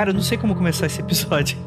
Cara, 0.00 0.12
eu 0.12 0.14
não 0.14 0.22
sei 0.22 0.38
como 0.38 0.54
começar 0.54 0.86
esse 0.86 0.98
episódio. 0.98 1.58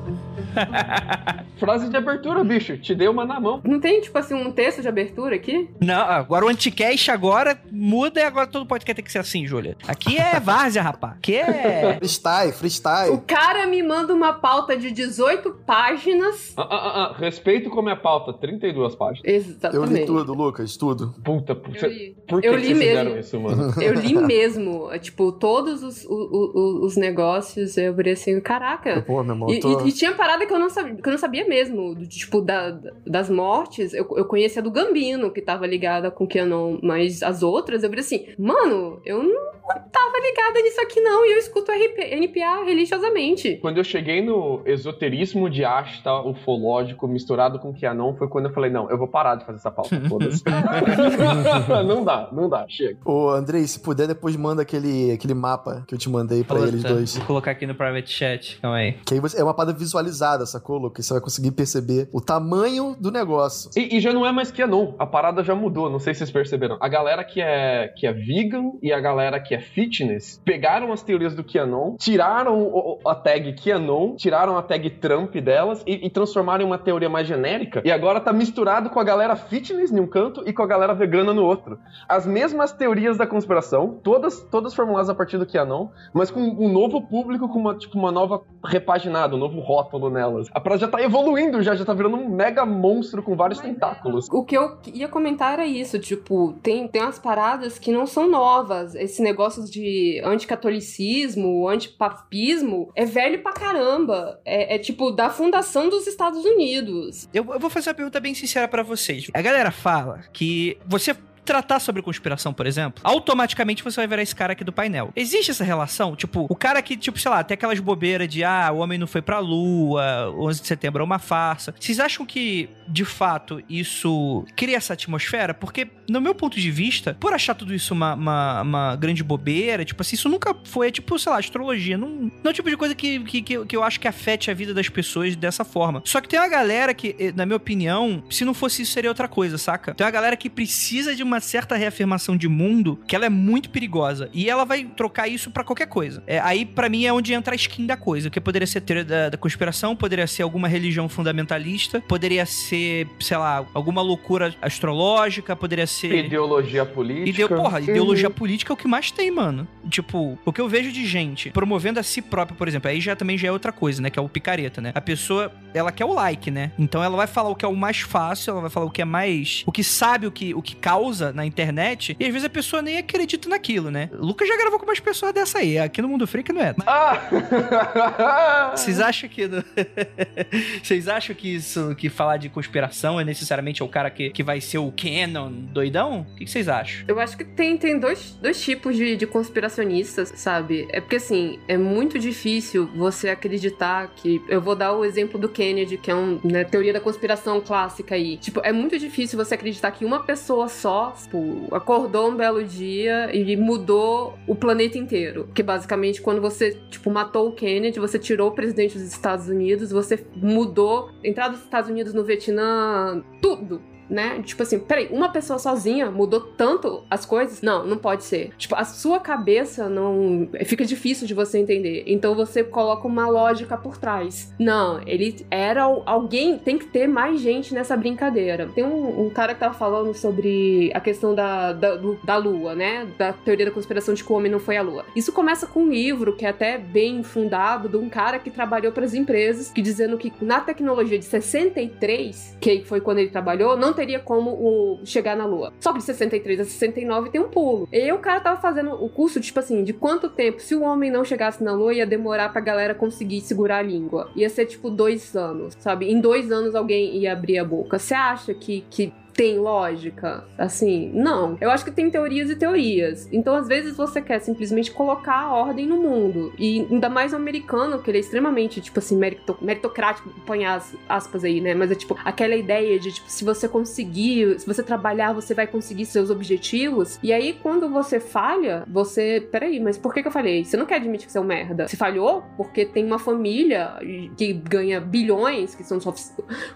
Frase 1.57 1.89
de 1.89 1.95
abertura, 1.95 2.43
bicho. 2.43 2.77
Te 2.77 2.93
dei 2.95 3.07
uma 3.07 3.25
na 3.25 3.39
mão. 3.39 3.61
Não 3.63 3.79
tem, 3.79 4.01
tipo 4.01 4.17
assim, 4.17 4.33
um 4.33 4.51
texto 4.51 4.81
de 4.81 4.87
abertura 4.87 5.35
aqui? 5.35 5.69
Não, 5.79 5.95
agora 6.01 6.45
o 6.45 6.49
anticast 6.49 7.09
agora 7.11 7.59
muda 7.71 8.19
e 8.19 8.23
agora 8.23 8.47
todo 8.47 8.65
podcast 8.65 8.95
tem 8.95 9.05
que 9.05 9.11
ser 9.11 9.19
assim, 9.19 9.45
Júlia. 9.47 9.77
Aqui 9.87 10.17
é 10.17 10.39
várzea, 10.41 10.81
rapaz. 10.81 11.13
Aqui 11.17 11.35
é... 11.35 11.95
Freestyle, 11.99 12.51
freestyle. 12.51 13.11
O 13.13 13.19
cara 13.21 13.65
me 13.67 13.81
manda 13.83 14.13
uma 14.13 14.33
pauta 14.33 14.75
de 14.75 14.91
18 14.91 15.51
páginas. 15.65 16.53
Ah, 16.57 16.61
ah, 16.61 16.67
ah, 16.77 17.03
ah. 17.11 17.15
Respeito 17.19 17.69
como 17.69 17.89
é 17.89 17.95
pauta. 17.95 18.33
32 18.33 18.95
páginas. 18.95 19.21
Exatamente. 19.25 19.75
Eu 19.91 19.99
li 19.99 20.05
tudo, 20.05 20.33
Lucas, 20.33 20.75
tudo. 20.77 21.13
Puta, 21.23 21.55
por, 21.55 21.75
Eu 21.75 21.89
li. 21.89 22.17
por 22.27 22.41
que, 22.41 22.47
Eu 22.47 22.53
que 22.53 22.59
li 22.59 22.65
vocês 22.67 22.77
mesmo. 22.77 22.97
fizeram 22.99 23.19
isso, 23.19 23.39
mano? 23.39 23.73
Eu 23.81 23.93
li 23.93 24.15
mesmo, 24.15 24.89
tipo, 24.99 25.31
todos 25.31 25.83
os, 25.83 26.05
o- 26.05 26.11
o- 26.11 26.85
os 26.85 26.95
negócios, 26.97 27.77
eu 27.77 27.93
virei 27.93 28.13
assim, 28.13 28.39
caraca. 28.39 29.01
Pô, 29.01 29.23
meu 29.23 29.33
irmão, 29.33 29.49
E, 29.49 29.55
eu 29.55 29.59
tô... 29.59 29.85
e- 29.85 29.89
e 29.89 29.91
tinha 29.91 30.13
parada 30.13 30.45
que 30.45 30.53
eu 30.53 30.59
não 30.59 30.69
sabia, 30.69 30.95
que 30.95 31.07
eu 31.07 31.11
não 31.11 31.17
sabia 31.17 31.42
mesmo, 31.47 31.95
do- 31.95 32.07
tipo, 32.07 32.41
da, 32.41 32.71
das 33.05 33.29
mortes, 33.29 33.93
eu, 33.93 34.07
eu 34.17 34.25
conhecia 34.25 34.61
do 34.61 34.71
Gambino, 34.71 35.31
que 35.31 35.41
tava 35.41 35.65
ligada 35.67 36.09
com 36.11 36.23
o 36.23 36.27
Kenon, 36.27 36.77
mas 36.81 37.21
as 37.23 37.43
outras, 37.43 37.83
eu 37.83 37.89
virei 37.89 38.03
assim, 38.03 38.25
mano, 38.37 39.01
eu 39.05 39.23
não 39.23 39.53
tava 39.91 40.19
ligada 40.21 40.59
nisso 40.61 40.81
aqui 40.81 40.99
não, 41.01 41.25
e 41.25 41.31
eu 41.33 41.37
escuto 41.37 41.71
RP, 41.71 41.97
NPA 42.15 42.63
religiosamente. 42.65 43.57
Quando 43.61 43.77
eu 43.77 43.83
cheguei 43.83 44.21
no 44.21 44.61
esoterismo 44.65 45.49
de 45.49 45.63
Ashta, 45.63 46.13
ufológico, 46.21 47.07
misturado 47.07 47.59
com 47.59 47.73
Kianon, 47.73 48.15
foi 48.15 48.27
quando 48.27 48.45
eu 48.47 48.53
falei, 48.53 48.69
não, 48.71 48.89
eu 48.89 48.97
vou 48.97 49.07
parar 49.07 49.35
de 49.35 49.45
fazer 49.45 49.57
essa 49.59 49.71
pauta, 49.71 49.99
foda-se. 50.09 50.43
não 51.85 52.03
dá, 52.03 52.29
não 52.31 52.49
dá, 52.49 52.65
chega. 52.67 52.97
Ô, 53.05 53.29
Andrei, 53.29 53.65
se 53.67 53.79
puder, 53.79 54.07
depois 54.07 54.35
manda 54.35 54.61
aquele, 54.61 55.11
aquele 55.11 55.33
mapa 55.33 55.83
que 55.87 55.93
eu 55.95 55.97
te 55.99 56.09
mandei 56.09 56.43
pra 56.43 56.57
Puta, 56.57 56.67
eles 56.67 56.83
dois. 56.83 57.17
Vou 57.17 57.25
colocar 57.25 57.51
aqui 57.51 57.65
no 57.65 57.75
private 57.75 58.09
chat. 58.11 58.59
Calma 58.61 58.77
aí. 58.77 58.93
Que 59.05 59.13
aí 59.15 59.19
você, 59.19 59.39
é 59.39 59.43
uma 59.43 59.53
parada 59.53 59.77
visualizada, 59.77 60.45
sacou, 60.45 60.77
Lucas? 60.77 61.05
Você 61.05 61.13
vai 61.13 61.21
conseguir 61.21 61.32
perceber 61.51 62.09
o 62.11 62.21
tamanho 62.21 62.95
do 62.99 63.11
negócio. 63.11 63.69
E, 63.75 63.97
e 63.97 63.99
já 63.99 64.13
não 64.13 64.25
é 64.25 64.31
mais 64.31 64.51
Kianon, 64.51 64.93
a 64.97 65.05
parada 65.05 65.43
já 65.43 65.55
mudou, 65.55 65.89
não 65.89 65.99
sei 65.99 66.13
se 66.13 66.19
vocês 66.19 66.31
perceberam. 66.31 66.77
A 66.79 66.87
galera 66.87 67.23
que 67.23 67.41
é, 67.41 67.87
que 67.87 68.07
é 68.07 68.13
vegan 68.13 68.71
e 68.81 68.91
a 68.91 68.99
galera 68.99 69.39
que 69.39 69.53
é 69.53 69.59
fitness 69.59 70.41
pegaram 70.43 70.91
as 70.91 71.01
teorias 71.01 71.35
do 71.35 71.43
Kianon, 71.43 71.95
tiraram 71.97 72.99
a 73.05 73.15
tag 73.15 73.53
Kianon, 73.53 74.15
tiraram 74.15 74.57
a 74.57 74.61
tag 74.61 74.89
Trump 74.89 75.35
delas 75.35 75.83
e, 75.85 76.05
e 76.05 76.09
transformaram 76.09 76.63
em 76.63 76.67
uma 76.67 76.77
teoria 76.77 77.09
mais 77.09 77.27
genérica. 77.27 77.81
E 77.83 77.91
agora 77.91 78.19
tá 78.19 78.31
misturado 78.31 78.89
com 78.89 78.99
a 78.99 79.03
galera 79.03 79.35
fitness 79.35 79.91
em 79.91 79.99
um 79.99 80.07
canto 80.07 80.43
e 80.45 80.53
com 80.53 80.63
a 80.63 80.67
galera 80.67 80.93
vegana 80.93 81.33
no 81.33 81.43
outro. 81.43 81.79
As 82.07 82.25
mesmas 82.25 82.71
teorias 82.71 83.17
da 83.17 83.27
conspiração, 83.27 83.99
todas, 84.03 84.41
todas 84.43 84.73
formuladas 84.73 85.09
a 85.09 85.15
partir 85.15 85.37
do 85.37 85.45
Kianon, 85.45 85.89
mas 86.13 86.31
com 86.31 86.41
um 86.41 86.71
novo 86.71 87.01
público, 87.01 87.47
com 87.47 87.59
uma, 87.59 87.75
tipo, 87.75 87.97
uma 87.97 88.11
nova 88.11 88.41
repaginada, 88.63 89.35
um 89.35 89.39
novo 89.39 89.59
rótulo 89.59 90.09
nelas. 90.09 90.47
A 90.53 90.59
parada 90.59 90.81
já 90.81 90.87
tá 90.87 91.01
evoluindo, 91.01 91.22
já, 91.61 91.75
já 91.75 91.85
tá 91.85 91.93
virando 91.93 92.17
um 92.17 92.29
mega 92.29 92.65
monstro 92.65 93.21
com 93.21 93.35
vários 93.35 93.59
tentáculos. 93.59 94.27
O 94.31 94.43
que 94.43 94.57
eu 94.57 94.77
ia 94.93 95.07
comentar 95.07 95.53
era 95.53 95.65
isso, 95.65 95.99
tipo, 95.99 96.53
tem, 96.61 96.87
tem 96.87 97.01
umas 97.01 97.19
paradas 97.19 97.79
que 97.79 97.91
não 97.91 98.05
são 98.05 98.29
novas. 98.29 98.95
Esse 98.95 99.21
negócio 99.21 99.63
de 99.65 100.21
anticatolicismo, 100.23 101.67
antipapismo, 101.67 102.91
é 102.95 103.05
velho 103.05 103.41
pra 103.41 103.53
caramba. 103.53 104.39
É, 104.45 104.75
é 104.75 104.77
tipo 104.79 105.11
da 105.11 105.29
fundação 105.29 105.89
dos 105.89 106.07
Estados 106.07 106.43
Unidos. 106.45 107.27
Eu, 107.33 107.45
eu 107.53 107.59
vou 107.59 107.69
fazer 107.69 107.89
uma 107.89 107.95
pergunta 107.95 108.19
bem 108.19 108.33
sincera 108.33 108.67
pra 108.67 108.83
vocês. 108.83 109.27
A 109.33 109.41
galera 109.41 109.71
fala 109.71 110.21
que 110.31 110.77
você 110.85 111.15
tratar 111.43 111.79
sobre 111.79 112.01
conspiração, 112.01 112.53
por 112.53 112.65
exemplo, 112.65 113.01
automaticamente 113.03 113.83
você 113.83 113.97
vai 113.97 114.07
virar 114.07 114.21
esse 114.21 114.35
cara 114.35 114.53
aqui 114.53 114.63
do 114.63 114.71
painel. 114.71 115.11
Existe 115.15 115.51
essa 115.51 115.63
relação? 115.63 116.15
Tipo, 116.15 116.45
o 116.49 116.55
cara 116.55 116.81
que, 116.81 116.95
tipo, 116.95 117.19
sei 117.19 117.29
lá, 117.29 117.43
tem 117.43 117.55
aquelas 117.55 117.79
bobeiras 117.79 118.27
de, 118.27 118.43
ah, 118.43 118.71
o 118.73 118.77
homem 118.77 118.97
não 118.97 119.07
foi 119.07 119.21
pra 119.21 119.39
lua, 119.39 120.33
11 120.37 120.61
de 120.61 120.67
setembro 120.67 121.01
é 121.01 121.05
uma 121.05 121.19
farsa. 121.19 121.73
Vocês 121.79 121.99
acham 121.99 122.25
que, 122.25 122.69
de 122.87 123.05
fato, 123.05 123.61
isso 123.69 124.45
cria 124.55 124.77
essa 124.77 124.93
atmosfera? 124.93 125.53
Porque, 125.53 125.87
no 126.09 126.21
meu 126.21 126.33
ponto 126.33 126.59
de 126.59 126.71
vista, 126.71 127.15
por 127.19 127.33
achar 127.33 127.55
tudo 127.55 127.73
isso 127.73 127.93
uma, 127.93 128.13
uma, 128.13 128.61
uma 128.61 128.95
grande 128.95 129.23
bobeira, 129.23 129.85
tipo 129.85 130.01
assim, 130.01 130.15
isso 130.15 130.29
nunca 130.29 130.55
foi, 130.63 130.91
tipo, 130.91 131.17
sei 131.19 131.31
lá, 131.31 131.39
astrologia. 131.39 131.97
Não, 131.97 132.09
não 132.09 132.31
é 132.45 132.49
o 132.49 132.53
tipo 132.53 132.69
de 132.69 132.77
coisa 132.77 132.95
que, 132.95 133.19
que, 133.19 133.41
que, 133.41 133.75
eu 133.75 133.83
acho 133.83 133.99
que 133.99 134.07
afete 134.07 134.49
a 134.49 134.53
vida 134.53 134.73
das 134.73 134.89
pessoas 134.89 135.35
dessa 135.35 135.63
forma. 135.63 136.01
Só 136.05 136.21
que 136.21 136.27
tem 136.27 136.39
uma 136.39 136.49
galera 136.49 136.93
que, 136.93 137.15
eh, 137.19 137.31
na 137.35 137.45
minha 137.45 137.57
opinião, 137.57 138.23
se 138.29 138.45
não 138.45 138.53
fosse 138.53 138.81
isso, 138.81 138.91
seria 138.91 139.09
outra 139.09 139.27
coisa, 139.27 139.57
saca? 139.57 139.93
Tem 139.93 140.05
uma 140.05 140.11
galera 140.11 140.35
que 140.35 140.49
precisa 140.49 141.15
de 141.15 141.23
uma 141.23 141.32
certa 141.39 141.75
reafirmação 141.75 142.35
de 142.35 142.47
mundo 142.47 142.99
que 143.07 143.15
ela 143.15 143.25
é 143.25 143.29
muito 143.29 143.69
perigosa. 143.69 144.29
E 144.33 144.49
ela 144.49 144.65
vai 144.65 144.85
trocar 144.85 145.27
isso 145.27 145.51
pra 145.51 145.63
qualquer 145.63 145.87
coisa. 145.87 146.23
É, 146.27 146.39
aí, 146.39 146.65
pra 146.65 146.89
mim, 146.89 147.05
é 147.05 147.13
onde 147.13 147.33
entra 147.33 147.53
a 147.53 147.55
skin 147.55 147.85
da 147.85 147.97
coisa. 147.97 148.29
Que 148.29 148.39
poderia 148.39 148.67
ser 148.67 148.81
teoria 148.81 149.05
da, 149.05 149.29
da 149.29 149.37
conspiração, 149.37 149.95
poderia 149.95 150.27
ser 150.27 150.43
alguma 150.43 150.67
religião 150.67 151.07
fundamentalista, 151.09 152.01
poderia 152.01 152.45
ser, 152.45 153.07
sei 153.19 153.37
lá, 153.37 153.65
alguma 153.73 154.01
loucura 154.01 154.55
astrológica, 154.61 155.55
poderia 155.55 155.87
ser. 155.87 156.25
Ideologia 156.25 156.85
política. 156.85 157.29
Ideo, 157.29 157.49
porra, 157.49 157.79
ideologia 157.79 158.29
política 158.29 158.71
é 158.71 158.75
o 158.75 158.77
que 158.77 158.87
mais 158.87 159.11
tem, 159.11 159.31
mano. 159.31 159.67
Tipo, 159.89 160.37
o 160.45 160.53
que 160.53 160.61
eu 160.61 160.67
vejo 160.67 160.91
de 160.91 161.05
gente 161.05 161.49
promovendo 161.51 161.99
a 161.99 162.03
si 162.03 162.21
própria, 162.21 162.57
por 162.57 162.67
exemplo, 162.67 162.89
aí 162.89 162.99
já 162.99 163.15
também 163.15 163.37
já 163.37 163.47
é 163.47 163.51
outra 163.51 163.71
coisa, 163.71 164.01
né? 164.01 164.09
Que 164.09 164.19
é 164.19 164.21
o 164.21 164.29
picareta, 164.29 164.81
né? 164.81 164.91
A 164.95 165.01
pessoa, 165.01 165.51
ela 165.73 165.91
quer 165.91 166.05
o 166.05 166.13
like, 166.13 166.49
né? 166.49 166.71
Então 166.77 167.03
ela 167.03 167.15
vai 167.15 167.27
falar 167.27 167.49
o 167.49 167.55
que 167.55 167.65
é 167.65 167.67
o 167.67 167.75
mais 167.75 167.99
fácil, 167.99 168.51
ela 168.51 168.61
vai 168.61 168.69
falar 168.69 168.85
o 168.85 168.91
que 168.91 169.01
é 169.01 169.05
mais. 169.05 169.63
O 169.65 169.71
que 169.71 169.83
sabe 169.83 170.27
o 170.27 170.31
que, 170.31 170.53
o 170.53 170.61
que 170.61 170.75
causa 170.75 171.22
na 171.31 171.45
internet, 171.45 172.15
e 172.19 172.25
às 172.25 172.31
vezes 172.31 172.45
a 172.45 172.49
pessoa 172.49 172.81
nem 172.81 172.97
acredita 172.97 173.47
naquilo, 173.47 173.89
né? 173.89 174.09
O 174.13 174.25
Lucas 174.25 174.47
já 174.47 174.57
gravou 174.57 174.79
com 174.79 174.85
umas 174.85 174.99
pessoas 174.99 175.33
dessa 175.33 175.59
aí. 175.59 175.77
Aqui 175.77 176.01
no 176.01 176.07
Mundo 176.07 176.27
Freak 176.27 176.51
não 176.51 176.61
é. 176.61 176.75
Ah! 176.85 178.71
Vocês 178.75 178.99
acham 178.99 179.29
que. 179.29 179.43
Vocês 180.83 181.07
acham 181.07 181.35
que 181.35 181.55
isso, 181.55 181.95
que 181.95 182.09
falar 182.09 182.37
de 182.37 182.49
conspiração 182.49 183.19
é 183.19 183.23
necessariamente 183.23 183.83
o 183.83 183.87
cara 183.87 184.09
que, 184.09 184.29
que 184.29 184.43
vai 184.43 184.59
ser 184.59 184.77
o 184.77 184.91
Canon 184.91 185.51
doidão? 185.51 186.21
O 186.21 186.35
que 186.35 186.45
que 186.45 186.51
vocês 186.51 186.67
acham? 186.67 187.05
Eu 187.07 187.19
acho 187.19 187.37
que 187.37 187.43
tem, 187.43 187.77
tem 187.77 187.99
dois, 187.99 188.37
dois 188.41 188.61
tipos 188.61 188.95
de, 188.95 189.15
de 189.15 189.27
conspiracionistas, 189.27 190.33
sabe? 190.35 190.87
É 190.89 190.99
porque, 190.99 191.17
assim, 191.17 191.59
é 191.67 191.77
muito 191.77 192.17
difícil 192.19 192.89
você 192.95 193.29
acreditar 193.29 194.07
que. 194.15 194.41
Eu 194.47 194.61
vou 194.61 194.75
dar 194.75 194.93
o 194.93 195.05
exemplo 195.05 195.39
do 195.39 195.49
Kennedy, 195.49 195.97
que 195.97 196.09
é 196.09 196.13
uma 196.15 196.39
né, 196.43 196.63
teoria 196.63 196.93
da 196.93 196.99
conspiração 196.99 197.59
clássica 197.61 198.15
aí. 198.15 198.37
Tipo, 198.37 198.61
é 198.63 198.71
muito 198.71 198.97
difícil 198.97 199.37
você 199.37 199.55
acreditar 199.55 199.91
que 199.91 200.05
uma 200.05 200.23
pessoa 200.23 200.67
só, 200.67 201.12
tipo, 201.13 201.67
acordou 201.73 202.29
um 202.29 202.35
belo 202.35 202.63
dia 202.63 203.35
e 203.35 203.55
mudou 203.55 204.37
o 204.47 204.55
planeta 204.55 204.97
inteiro. 204.97 205.49
Que 205.53 205.63
basicamente, 205.63 206.21
quando 206.21 206.41
você, 206.41 206.79
tipo, 206.89 207.09
matou 207.09 207.49
o 207.49 207.51
Kennedy, 207.53 207.99
você 207.99 208.17
tirou 208.17 208.49
o 208.49 208.51
presidente 208.51 208.97
dos 208.97 209.07
Estados 209.07 209.47
Unidos, 209.47 209.91
você 209.91 210.25
mudou 210.35 211.09
a 211.23 211.27
entrada 211.27 211.53
dos 211.53 211.63
Estados 211.63 211.89
Unidos 211.89 212.13
no 212.13 212.23
Vietnã, 212.23 213.23
tudo 213.41 213.92
né? 214.13 214.41
Tipo 214.45 214.63
assim, 214.63 214.79
peraí, 214.79 215.07
uma 215.11 215.29
pessoa 215.29 215.57
sozinha 215.59 216.09
mudou 216.11 216.39
tanto 216.39 217.03
as 217.09 217.25
coisas? 217.25 217.61
Não, 217.61 217.85
não 217.85 217.97
pode 217.97 218.23
ser. 218.23 218.51
Tipo, 218.57 218.75
a 218.75 218.85
sua 218.85 219.19
cabeça 219.19 219.89
não. 219.89 220.47
Fica 220.65 220.85
difícil 220.85 221.25
de 221.27 221.33
você 221.33 221.57
entender. 221.57 222.03
Então 222.07 222.35
você 222.35 222.63
coloca 222.63 223.07
uma 223.07 223.27
lógica 223.27 223.75
por 223.77 223.97
trás. 223.97 224.53
Não, 224.59 225.01
ele 225.07 225.45
era. 225.49 225.83
Alguém. 226.05 226.57
Tem 226.57 226.77
que 226.77 226.85
ter 226.85 227.07
mais 227.07 227.39
gente 227.41 227.73
nessa 227.73 227.97
brincadeira. 227.97 228.69
Tem 228.73 228.83
um, 228.83 229.25
um 229.25 229.29
cara 229.29 229.53
que 229.53 229.59
tava 229.59 229.73
falando 229.73 230.13
sobre 230.13 230.91
a 230.93 230.99
questão 230.99 231.33
da, 231.33 231.73
da, 231.73 231.95
do- 231.95 232.19
da 232.23 232.37
lua, 232.37 232.75
né? 232.75 233.07
Da 233.17 233.33
teoria 233.33 233.65
da 233.65 233.71
conspiração 233.71 234.13
de 234.13 234.23
que 234.23 234.31
o 234.31 234.35
homem 234.35 234.51
não 234.51 234.59
foi 234.59 234.77
à 234.77 234.81
lua. 234.81 235.05
Isso 235.15 235.31
começa 235.31 235.65
com 235.65 235.81
um 235.83 235.89
livro 235.89 236.35
que 236.35 236.45
é 236.45 236.49
até 236.49 236.77
bem 236.77 237.23
fundado 237.23 237.89
de 237.89 237.97
um 237.97 238.09
cara 238.09 238.37
que 238.39 238.51
trabalhou 238.51 238.91
para 238.91 239.05
as 239.05 239.13
empresas, 239.13 239.71
que 239.71 239.81
dizendo 239.81 240.17
que 240.17 240.31
na 240.41 240.59
tecnologia 240.59 241.17
de 241.17 241.25
63, 241.25 242.57
que 242.59 242.83
foi 242.83 243.01
quando 243.01 243.19
ele 243.19 243.29
trabalhou, 243.29 243.75
não 243.77 243.93
teria 244.03 244.19
como 244.19 244.51
o, 244.51 244.99
chegar 245.05 245.35
na 245.35 245.45
Lua. 245.45 245.71
Só 245.79 245.93
que 245.93 245.99
de 245.99 246.05
63 246.05 246.59
a 246.59 246.65
69 246.65 247.29
tem 247.29 247.39
um 247.39 247.47
pulo. 247.47 247.87
E 247.91 248.11
o 248.11 248.19
cara 248.19 248.41
tava 248.41 248.59
fazendo 248.59 248.91
o 248.91 249.07
curso, 249.07 249.39
tipo 249.39 249.57
assim, 249.59 249.83
de 249.83 249.93
quanto 249.93 250.29
tempo, 250.29 250.59
se 250.59 250.75
o 250.75 250.83
homem 250.83 251.09
não 251.09 251.23
chegasse 251.23 251.63
na 251.63 251.71
Lua, 251.71 251.93
ia 251.93 252.05
demorar 252.05 252.49
pra 252.49 252.59
galera 252.59 252.93
conseguir 252.93 253.39
segurar 253.41 253.77
a 253.77 253.81
língua. 253.81 254.29
Ia 254.35 254.49
ser 254.49 254.65
tipo 254.65 254.89
dois 254.89 255.35
anos, 255.35 255.73
sabe? 255.79 256.11
Em 256.11 256.19
dois 256.19 256.51
anos 256.51 256.75
alguém 256.75 257.17
ia 257.17 257.31
abrir 257.31 257.57
a 257.57 257.63
boca. 257.63 257.97
Você 257.97 258.13
acha 258.13 258.53
que, 258.53 258.83
que 258.89 259.13
tem 259.33 259.57
lógica? 259.57 260.45
Assim, 260.57 261.11
não. 261.13 261.57
Eu 261.59 261.71
acho 261.71 261.83
que 261.83 261.91
tem 261.91 262.09
teorias 262.09 262.49
e 262.49 262.55
teorias. 262.55 263.27
Então, 263.31 263.55
às 263.55 263.67
vezes, 263.67 263.95
você 263.95 264.21
quer 264.21 264.39
simplesmente 264.39 264.91
colocar 264.91 265.35
a 265.35 265.53
ordem 265.53 265.85
no 265.85 265.97
mundo. 265.97 266.53
E 266.57 266.87
ainda 266.89 267.09
mais 267.09 267.33
o 267.33 267.35
americano, 267.35 268.01
que 268.01 268.09
ele 268.09 268.17
é 268.17 268.21
extremamente, 268.21 268.81
tipo 268.81 268.99
assim, 268.99 269.17
merito- 269.17 269.57
meritocrático, 269.61 270.29
põe 270.45 270.65
as 270.65 270.95
aspas 271.09 271.43
aí, 271.43 271.59
né? 271.59 271.73
Mas 271.73 271.91
é 271.91 271.95
tipo, 271.95 272.17
aquela 272.23 272.55
ideia 272.55 272.99
de, 272.99 273.11
tipo, 273.11 273.29
se 273.29 273.43
você 273.43 273.67
conseguir, 273.67 274.59
se 274.59 274.65
você 274.65 274.83
trabalhar, 274.83 275.33
você 275.33 275.53
vai 275.53 275.67
conseguir 275.67 276.05
seus 276.05 276.29
objetivos. 276.29 277.19
E 277.23 277.33
aí, 277.33 277.53
quando 277.53 277.89
você 277.89 278.19
falha, 278.19 278.83
você. 278.87 279.47
Peraí, 279.51 279.79
mas 279.79 279.97
por 279.97 280.13
que, 280.13 280.21
que 280.21 280.27
eu 280.27 280.31
falhei? 280.31 280.63
Você 280.63 280.77
não 280.77 280.85
quer 280.85 280.95
admitir 280.95 281.25
que 281.25 281.31
você 281.31 281.37
é 281.37 281.41
um 281.41 281.45
merda. 281.45 281.87
Você 281.87 281.97
falhou 281.97 282.43
porque 282.55 282.85
tem 282.85 283.05
uma 283.05 283.19
família 283.19 283.95
que 284.37 284.53
ganha 284.53 284.99
bilhões, 284.99 285.75
que 285.75 285.83
são 285.83 285.99
só. 285.99 286.13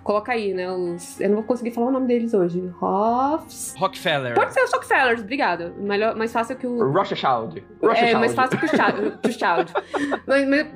Coloca 0.04 0.32
aí, 0.32 0.54
né? 0.54 0.72
Os... 0.72 1.20
Eu 1.20 1.30
não 1.30 1.36
vou 1.38 1.44
conseguir 1.44 1.72
falar 1.72 1.88
o 1.88 1.92
nome 1.92 2.08
deles 2.08 2.34
hoje. 2.34 2.47
Hoffs. 2.82 3.76
Rockefeller. 3.78 4.36
Pode 4.36 4.54
ser 4.54 4.64
os 4.64 4.72
Rockefellers, 4.72 5.22
obrigada. 5.22 5.74
Melhor, 5.78 6.16
mais 6.16 6.32
fácil 6.32 6.56
que 6.56 6.68
o. 6.68 6.92
Rothschild. 6.92 7.64
É, 7.82 8.14
mais 8.14 8.34
fácil 8.34 8.58
que 8.60 8.66
o 8.66 8.70
Child. 8.70 9.18
que 9.22 9.30
o 9.30 9.34
Child. 9.34 9.74
mas, 10.26 10.48
mas 10.48 10.68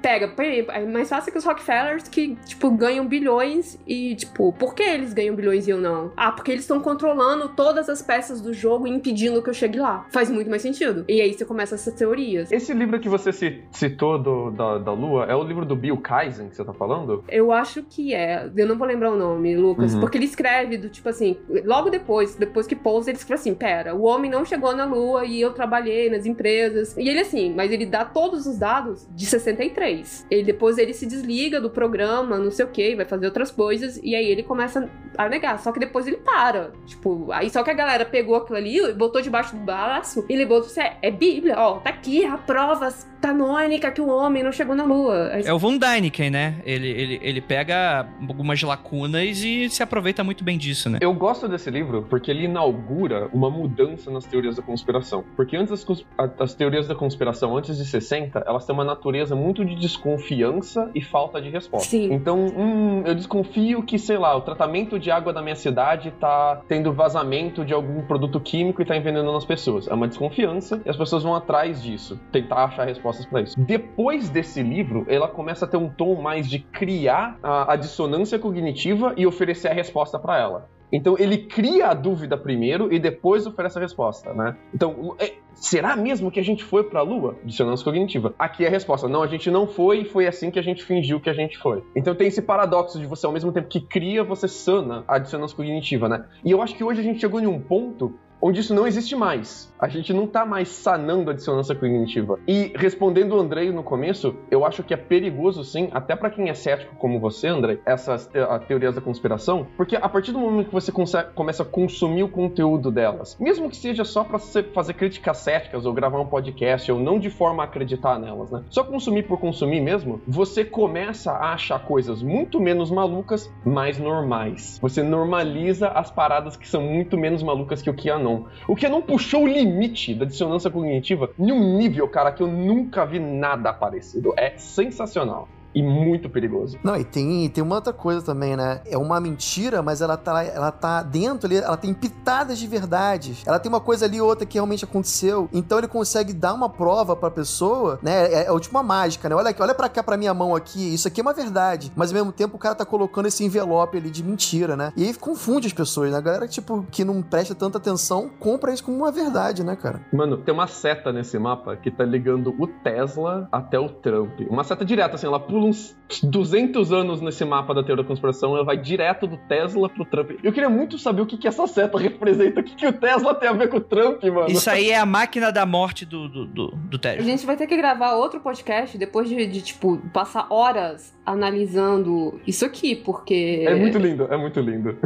pega, 0.00 0.32
é 0.38 0.84
mais 0.84 1.08
fácil 1.08 1.32
que 1.32 1.38
os 1.38 1.44
Rockefellers 1.44 2.08
que, 2.08 2.36
tipo, 2.44 2.70
ganham 2.70 3.06
bilhões 3.06 3.78
e, 3.86 4.14
tipo, 4.14 4.52
por 4.52 4.74
que 4.74 4.82
eles 4.82 5.12
ganham 5.12 5.34
bilhões 5.34 5.66
e 5.66 5.70
eu 5.70 5.78
não? 5.78 6.12
Ah, 6.16 6.32
porque 6.32 6.50
eles 6.50 6.62
estão 6.62 6.80
controlando 6.80 7.48
todas 7.50 7.88
as 7.88 8.02
peças 8.02 8.40
do 8.40 8.52
jogo 8.52 8.86
e 8.86 8.90
impedindo 8.90 9.42
que 9.42 9.50
eu 9.50 9.54
chegue 9.54 9.78
lá. 9.78 10.06
Faz 10.10 10.30
muito 10.30 10.48
mais 10.48 10.62
sentido. 10.62 11.04
E 11.08 11.20
aí 11.20 11.32
você 11.32 11.44
começa 11.44 11.74
essas 11.74 11.94
teorias. 11.94 12.50
Esse 12.52 12.72
livro 12.72 12.98
que 13.00 13.08
você 13.08 13.32
citou 13.70 14.18
do, 14.18 14.50
da, 14.50 14.78
da 14.78 14.92
Lua 14.92 15.24
é 15.24 15.34
o 15.34 15.42
livro 15.42 15.64
do 15.64 15.76
Bill 15.76 15.96
Kaisen 15.98 16.48
que 16.48 16.56
você 16.56 16.64
tá 16.64 16.72
falando? 16.72 17.24
Eu 17.28 17.52
acho 17.52 17.82
que 17.82 18.14
é. 18.14 18.50
Eu 18.56 18.66
não 18.66 18.76
vou 18.76 18.86
lembrar 18.86 19.10
o 19.10 19.16
nome, 19.16 19.56
Lucas, 19.56 19.94
uhum. 19.94 20.00
porque 20.00 20.18
ele 20.18 20.24
escreve 20.24 20.76
do 20.76 20.88
tipo 20.88 21.05
assim, 21.10 21.38
logo 21.64 21.90
depois, 21.90 22.34
depois 22.34 22.66
que 22.66 22.76
pousa, 22.76 23.10
ele 23.10 23.18
escreve 23.18 23.40
assim: 23.40 23.54
pera, 23.54 23.94
o 23.94 24.02
homem 24.02 24.30
não 24.30 24.44
chegou 24.44 24.74
na 24.74 24.84
Lua 24.84 25.24
e 25.24 25.40
eu 25.40 25.52
trabalhei 25.52 26.10
nas 26.10 26.26
empresas. 26.26 26.96
E 26.96 27.08
ele 27.08 27.20
assim, 27.20 27.52
mas 27.54 27.70
ele 27.70 27.86
dá 27.86 28.04
todos 28.04 28.46
os 28.46 28.58
dados 28.58 29.06
de 29.10 29.26
63. 29.26 30.26
Ele 30.30 30.42
depois 30.42 30.78
ele 30.78 30.92
se 30.92 31.06
desliga 31.06 31.60
do 31.60 31.70
programa, 31.70 32.38
não 32.38 32.50
sei 32.50 32.64
o 32.64 32.68
que, 32.68 32.94
vai 32.94 33.04
fazer 33.04 33.26
outras 33.26 33.50
coisas, 33.50 33.98
e 34.02 34.14
aí 34.14 34.26
ele 34.26 34.42
começa 34.42 34.90
a 35.16 35.28
negar. 35.28 35.58
Só 35.58 35.72
que 35.72 35.80
depois 35.80 36.06
ele 36.06 36.18
para. 36.18 36.72
Tipo, 36.86 37.30
aí 37.32 37.50
só 37.50 37.62
que 37.62 37.70
a 37.70 37.74
galera 37.74 38.04
pegou 38.04 38.36
aquilo 38.36 38.58
ali, 38.58 38.92
botou 38.92 39.20
debaixo 39.20 39.56
do 39.56 39.62
braço 39.62 40.24
e 40.28 40.32
ele 40.32 40.46
botou: 40.46 40.70
é, 40.82 40.96
é 41.02 41.10
Bíblia, 41.10 41.58
ó, 41.58 41.78
tá 41.78 41.90
aqui 41.90 42.24
a 42.24 42.36
prova 42.36 42.90
canônica 43.26 43.90
que 43.90 44.00
o 44.00 44.08
homem 44.08 44.42
não 44.42 44.52
chegou 44.52 44.76
na 44.76 44.84
Lua. 44.84 45.30
É 45.44 45.52
o 45.52 45.58
Von 45.58 45.76
Däniken, 45.78 46.30
né? 46.30 46.56
Ele, 46.64 46.88
ele, 46.88 47.20
ele 47.22 47.40
pega 47.40 48.06
algumas 48.28 48.62
lacunas 48.62 49.42
e 49.42 49.68
se 49.68 49.82
aproveita 49.82 50.22
muito 50.22 50.44
bem 50.44 50.56
disso, 50.56 50.88
né? 50.88 50.98
Eu 51.00 51.12
gosto 51.12 51.48
desse 51.48 51.68
livro 51.70 52.06
porque 52.08 52.30
ele 52.30 52.44
inaugura 52.44 53.28
uma 53.32 53.50
mudança 53.50 54.10
nas 54.10 54.24
teorias 54.24 54.56
da 54.56 54.62
conspiração. 54.62 55.24
Porque 55.34 55.56
antes 55.56 55.72
as, 55.72 56.04
as 56.38 56.54
teorias 56.54 56.86
da 56.86 56.94
conspiração, 56.94 57.56
antes 57.56 57.76
de 57.76 57.84
60, 57.84 58.44
elas 58.46 58.64
têm 58.64 58.74
uma 58.74 58.84
natureza 58.84 59.34
muito 59.34 59.64
de 59.64 59.74
desconfiança 59.74 60.90
e 60.94 61.02
falta 61.02 61.40
de 61.40 61.50
resposta. 61.50 61.88
Sim. 61.88 62.12
Então, 62.12 62.46
hum, 62.46 63.02
eu 63.04 63.14
desconfio 63.14 63.82
que, 63.82 63.98
sei 63.98 64.18
lá, 64.18 64.36
o 64.36 64.40
tratamento 64.42 64.98
de 64.98 65.10
água 65.10 65.32
da 65.32 65.42
minha 65.42 65.56
cidade 65.56 66.12
tá 66.12 66.60
tendo 66.68 66.92
vazamento 66.92 67.64
de 67.64 67.74
algum 67.74 68.02
produto 68.02 68.38
químico 68.38 68.80
e 68.80 68.84
tá 68.84 68.96
envenenando 68.96 69.36
as 69.36 69.44
pessoas. 69.44 69.88
É 69.88 69.94
uma 69.94 70.06
desconfiança 70.06 70.80
e 70.84 70.90
as 70.90 70.96
pessoas 70.96 71.24
vão 71.24 71.34
atrás 71.34 71.82
disso, 71.82 72.20
tentar 72.30 72.64
achar 72.64 72.88
respostas 73.16 73.26
para 73.26 73.42
isso. 73.42 73.58
Depois 73.58 74.28
desse 74.28 74.62
livro, 74.62 75.04
ela 75.08 75.28
começa 75.28 75.64
a 75.64 75.68
ter 75.68 75.76
um 75.76 75.88
tom 75.88 76.20
mais 76.20 76.48
de 76.48 76.58
criar 76.58 77.38
a, 77.42 77.72
a 77.72 77.76
dissonância 77.76 78.38
cognitiva 78.38 79.14
e 79.16 79.26
oferecer 79.26 79.68
a 79.68 79.74
resposta 79.74 80.18
para 80.18 80.38
ela. 80.38 80.68
Então 80.92 81.16
ele 81.18 81.38
cria 81.38 81.88
a 81.88 81.94
dúvida 81.94 82.38
primeiro 82.38 82.92
e 82.92 82.98
depois 82.98 83.44
oferece 83.44 83.76
a 83.76 83.80
resposta, 83.80 84.32
né? 84.32 84.56
Então, 84.72 85.16
é, 85.18 85.34
será 85.52 85.96
mesmo 85.96 86.30
que 86.30 86.38
a 86.38 86.44
gente 86.44 86.62
foi 86.62 86.84
para 86.84 87.00
a 87.00 87.02
Lua? 87.02 87.36
Dissonância 87.44 87.84
cognitiva. 87.84 88.32
Aqui 88.38 88.64
é 88.64 88.68
a 88.68 88.70
resposta: 88.70 89.08
não, 89.08 89.22
a 89.22 89.26
gente 89.26 89.50
não 89.50 89.66
foi 89.66 90.02
e 90.02 90.04
foi 90.04 90.28
assim 90.28 90.48
que 90.48 90.60
a 90.60 90.62
gente 90.62 90.84
fingiu 90.84 91.20
que 91.20 91.28
a 91.28 91.34
gente 91.34 91.58
foi. 91.58 91.82
Então 91.94 92.14
tem 92.14 92.28
esse 92.28 92.40
paradoxo 92.40 93.00
de 93.00 93.06
você, 93.06 93.26
ao 93.26 93.32
mesmo 93.32 93.50
tempo 93.50 93.66
que 93.66 93.80
cria, 93.80 94.22
você 94.22 94.46
sana 94.46 95.02
a 95.08 95.18
dissonância 95.18 95.56
cognitiva, 95.56 96.08
né? 96.08 96.24
E 96.44 96.52
eu 96.52 96.62
acho 96.62 96.76
que 96.76 96.84
hoje 96.84 97.00
a 97.00 97.04
gente 97.04 97.20
chegou 97.20 97.40
em 97.40 97.48
um 97.48 97.60
ponto 97.60 98.14
onde 98.40 98.60
isso 98.60 98.74
não 98.74 98.86
existe 98.86 99.16
mais. 99.16 99.72
A 99.78 99.88
gente 99.88 100.12
não 100.12 100.24
está 100.24 100.44
mais 100.46 100.68
sanando 100.68 101.30
a 101.30 101.34
dissonância 101.34 101.74
cognitiva. 101.74 102.38
E 102.46 102.72
respondendo 102.76 103.32
o 103.32 103.40
Andrei 103.40 103.70
no 103.70 103.82
começo, 103.82 104.34
eu 104.50 104.64
acho 104.64 104.82
que 104.82 104.94
é 104.94 104.96
perigoso 104.96 105.64
sim, 105.64 105.88
até 105.92 106.16
para 106.16 106.30
quem 106.30 106.48
é 106.48 106.54
cético 106.54 106.94
como 106.96 107.20
você, 107.20 107.48
Andrei, 107.48 107.80
essas 107.84 108.26
te 108.26 108.38
teorias 108.66 108.94
da 108.94 109.00
conspiração, 109.00 109.66
porque 109.76 109.96
a 109.96 110.08
partir 110.08 110.32
do 110.32 110.38
momento 110.38 110.66
que 110.66 110.72
você 110.72 110.92
começa 111.34 111.62
a 111.62 111.66
consumir 111.66 112.22
o 112.22 112.28
conteúdo 112.28 112.90
delas, 112.90 113.36
mesmo 113.38 113.70
que 113.70 113.76
seja 113.76 114.04
só 114.04 114.24
para 114.24 114.38
fazer 114.38 114.94
críticas 114.94 115.38
céticas 115.38 115.86
ou 115.86 115.92
gravar 115.92 116.20
um 116.20 116.26
podcast 116.26 116.90
ou 116.90 116.98
não 116.98 117.18
de 117.18 117.30
forma 117.30 117.62
a 117.62 117.66
acreditar 117.66 118.18
nelas, 118.18 118.50
né? 118.50 118.62
Só 118.70 118.84
consumir 118.84 119.24
por 119.24 119.38
consumir 119.38 119.80
mesmo, 119.80 120.20
você 120.26 120.64
começa 120.64 121.32
a 121.32 121.54
achar 121.54 121.78
coisas 121.84 122.22
muito 122.22 122.60
menos 122.60 122.90
malucas, 122.90 123.50
mais 123.64 123.98
normais. 123.98 124.78
Você 124.80 125.02
normaliza 125.02 125.88
as 125.88 126.10
paradas 126.10 126.56
que 126.56 126.68
são 126.68 126.82
muito 126.82 127.16
menos 127.16 127.42
malucas 127.42 127.82
que 127.82 127.90
o 127.90 127.94
que 127.94 128.10
a 128.10 128.18
Canon. 128.26 128.44
O 128.66 128.76
Canon 128.76 129.02
puxou 129.02 129.44
o 129.44 129.46
limite 129.46 130.14
da 130.14 130.24
dissonância 130.24 130.70
cognitiva 130.70 131.30
em 131.38 131.52
um 131.52 131.78
nível, 131.78 132.08
cara, 132.08 132.32
que 132.32 132.42
eu 132.42 132.48
nunca 132.48 133.06
vi 133.06 133.20
nada 133.20 133.72
parecido. 133.72 134.34
É 134.36 134.56
sensacional 134.58 135.48
e 135.76 135.82
muito 135.82 136.30
perigoso. 136.30 136.78
Não, 136.82 136.96
e 136.96 137.04
tem, 137.04 137.50
tem 137.50 137.62
uma 137.62 137.74
outra 137.74 137.92
coisa 137.92 138.24
também, 138.24 138.56
né? 138.56 138.80
É 138.86 138.96
uma 138.96 139.20
mentira, 139.20 139.82
mas 139.82 140.00
ela 140.00 140.16
tá, 140.16 140.42
ela 140.42 140.72
tá 140.72 141.02
dentro 141.02 141.46
ali, 141.46 141.58
ela 141.58 141.76
tem 141.76 141.92
pitadas 141.92 142.58
de 142.58 142.66
verdade. 142.66 143.36
Ela 143.44 143.58
tem 143.58 143.68
uma 143.68 143.80
coisa 143.80 144.06
ali 144.06 144.18
outra 144.18 144.46
que 144.46 144.54
realmente 144.54 144.86
aconteceu. 144.86 145.50
Então 145.52 145.76
ele 145.76 145.86
consegue 145.86 146.32
dar 146.32 146.54
uma 146.54 146.70
prova 146.70 147.14
pra 147.14 147.30
pessoa, 147.30 147.98
né? 148.02 148.32
É, 148.32 148.46
é 148.50 148.58
tipo 148.58 148.74
uma 148.74 148.82
mágica, 148.82 149.28
né? 149.28 149.34
Olha 149.34 149.50
aqui, 149.50 149.60
olha 149.60 149.74
pra 149.74 149.90
cá 149.90 150.02
pra 150.02 150.16
minha 150.16 150.32
mão 150.32 150.56
aqui. 150.56 150.94
Isso 150.94 151.06
aqui 151.06 151.20
é 151.20 151.22
uma 151.22 151.34
verdade. 151.34 151.92
Mas 151.94 152.08
ao 152.10 152.14
mesmo 152.14 152.32
tempo 152.32 152.56
o 152.56 152.58
cara 152.58 152.74
tá 152.74 152.86
colocando 152.86 153.26
esse 153.26 153.44
envelope 153.44 153.98
ali 153.98 154.08
de 154.08 154.24
mentira, 154.24 154.78
né? 154.78 154.94
E 154.96 155.04
aí 155.04 155.12
confunde 155.12 155.66
as 155.66 155.74
pessoas, 155.74 156.10
né? 156.10 156.16
A 156.16 156.22
galera, 156.22 156.48
tipo, 156.48 156.86
que 156.90 157.04
não 157.04 157.20
presta 157.20 157.54
tanta 157.54 157.76
atenção, 157.76 158.30
compra 158.40 158.72
isso 158.72 158.82
como 158.82 158.96
uma 158.96 159.12
verdade, 159.12 159.62
né, 159.62 159.76
cara? 159.76 160.00
Mano, 160.10 160.38
tem 160.38 160.54
uma 160.54 160.66
seta 160.66 161.12
nesse 161.12 161.38
mapa 161.38 161.76
que 161.76 161.90
tá 161.90 162.04
ligando 162.04 162.54
o 162.58 162.66
Tesla 162.66 163.46
até 163.52 163.78
o 163.78 163.90
Trump. 163.90 164.40
Uma 164.48 164.64
seta 164.64 164.82
direta, 164.82 165.16
assim, 165.16 165.26
ela 165.26 165.38
pula 165.38 165.65
uns 165.68 165.96
200 166.22 166.92
anos 166.92 167.20
nesse 167.20 167.44
mapa 167.44 167.74
da 167.74 167.82
teoria 167.82 168.02
da 168.02 168.08
conspiração, 168.08 168.54
ela 168.54 168.64
vai 168.64 168.76
direto 168.76 169.26
do 169.26 169.36
Tesla 169.36 169.88
pro 169.88 170.04
Trump. 170.04 170.32
Eu 170.42 170.52
queria 170.52 170.68
muito 170.68 170.98
saber 170.98 171.22
o 171.22 171.26
que, 171.26 171.36
que 171.36 171.48
essa 171.48 171.66
seta 171.66 171.98
representa, 171.98 172.60
o 172.60 172.62
que, 172.64 172.74
que 172.74 172.86
o 172.86 172.92
Tesla 172.92 173.34
tem 173.34 173.48
a 173.48 173.52
ver 173.52 173.68
com 173.68 173.78
o 173.78 173.80
Trump, 173.80 174.22
mano. 174.24 174.48
Isso 174.48 174.70
aí 174.70 174.90
é 174.90 174.98
a 174.98 175.06
máquina 175.06 175.50
da 175.50 175.66
morte 175.66 176.04
do, 176.04 176.28
do, 176.28 176.46
do, 176.46 176.66
do 176.68 176.98
Tesla. 176.98 177.22
A 177.22 177.24
gente 177.24 177.44
vai 177.44 177.56
ter 177.56 177.66
que 177.66 177.76
gravar 177.76 178.14
outro 178.14 178.40
podcast 178.40 178.96
depois 178.96 179.28
de, 179.28 179.46
de, 179.46 179.62
tipo, 179.62 179.98
passar 180.12 180.46
horas 180.50 181.15
analisando 181.26 182.40
isso 182.46 182.64
aqui, 182.64 182.94
porque... 182.94 183.64
É 183.66 183.74
muito 183.74 183.98
lindo, 183.98 184.28
é 184.30 184.36
muito 184.36 184.60
lindo. 184.60 184.96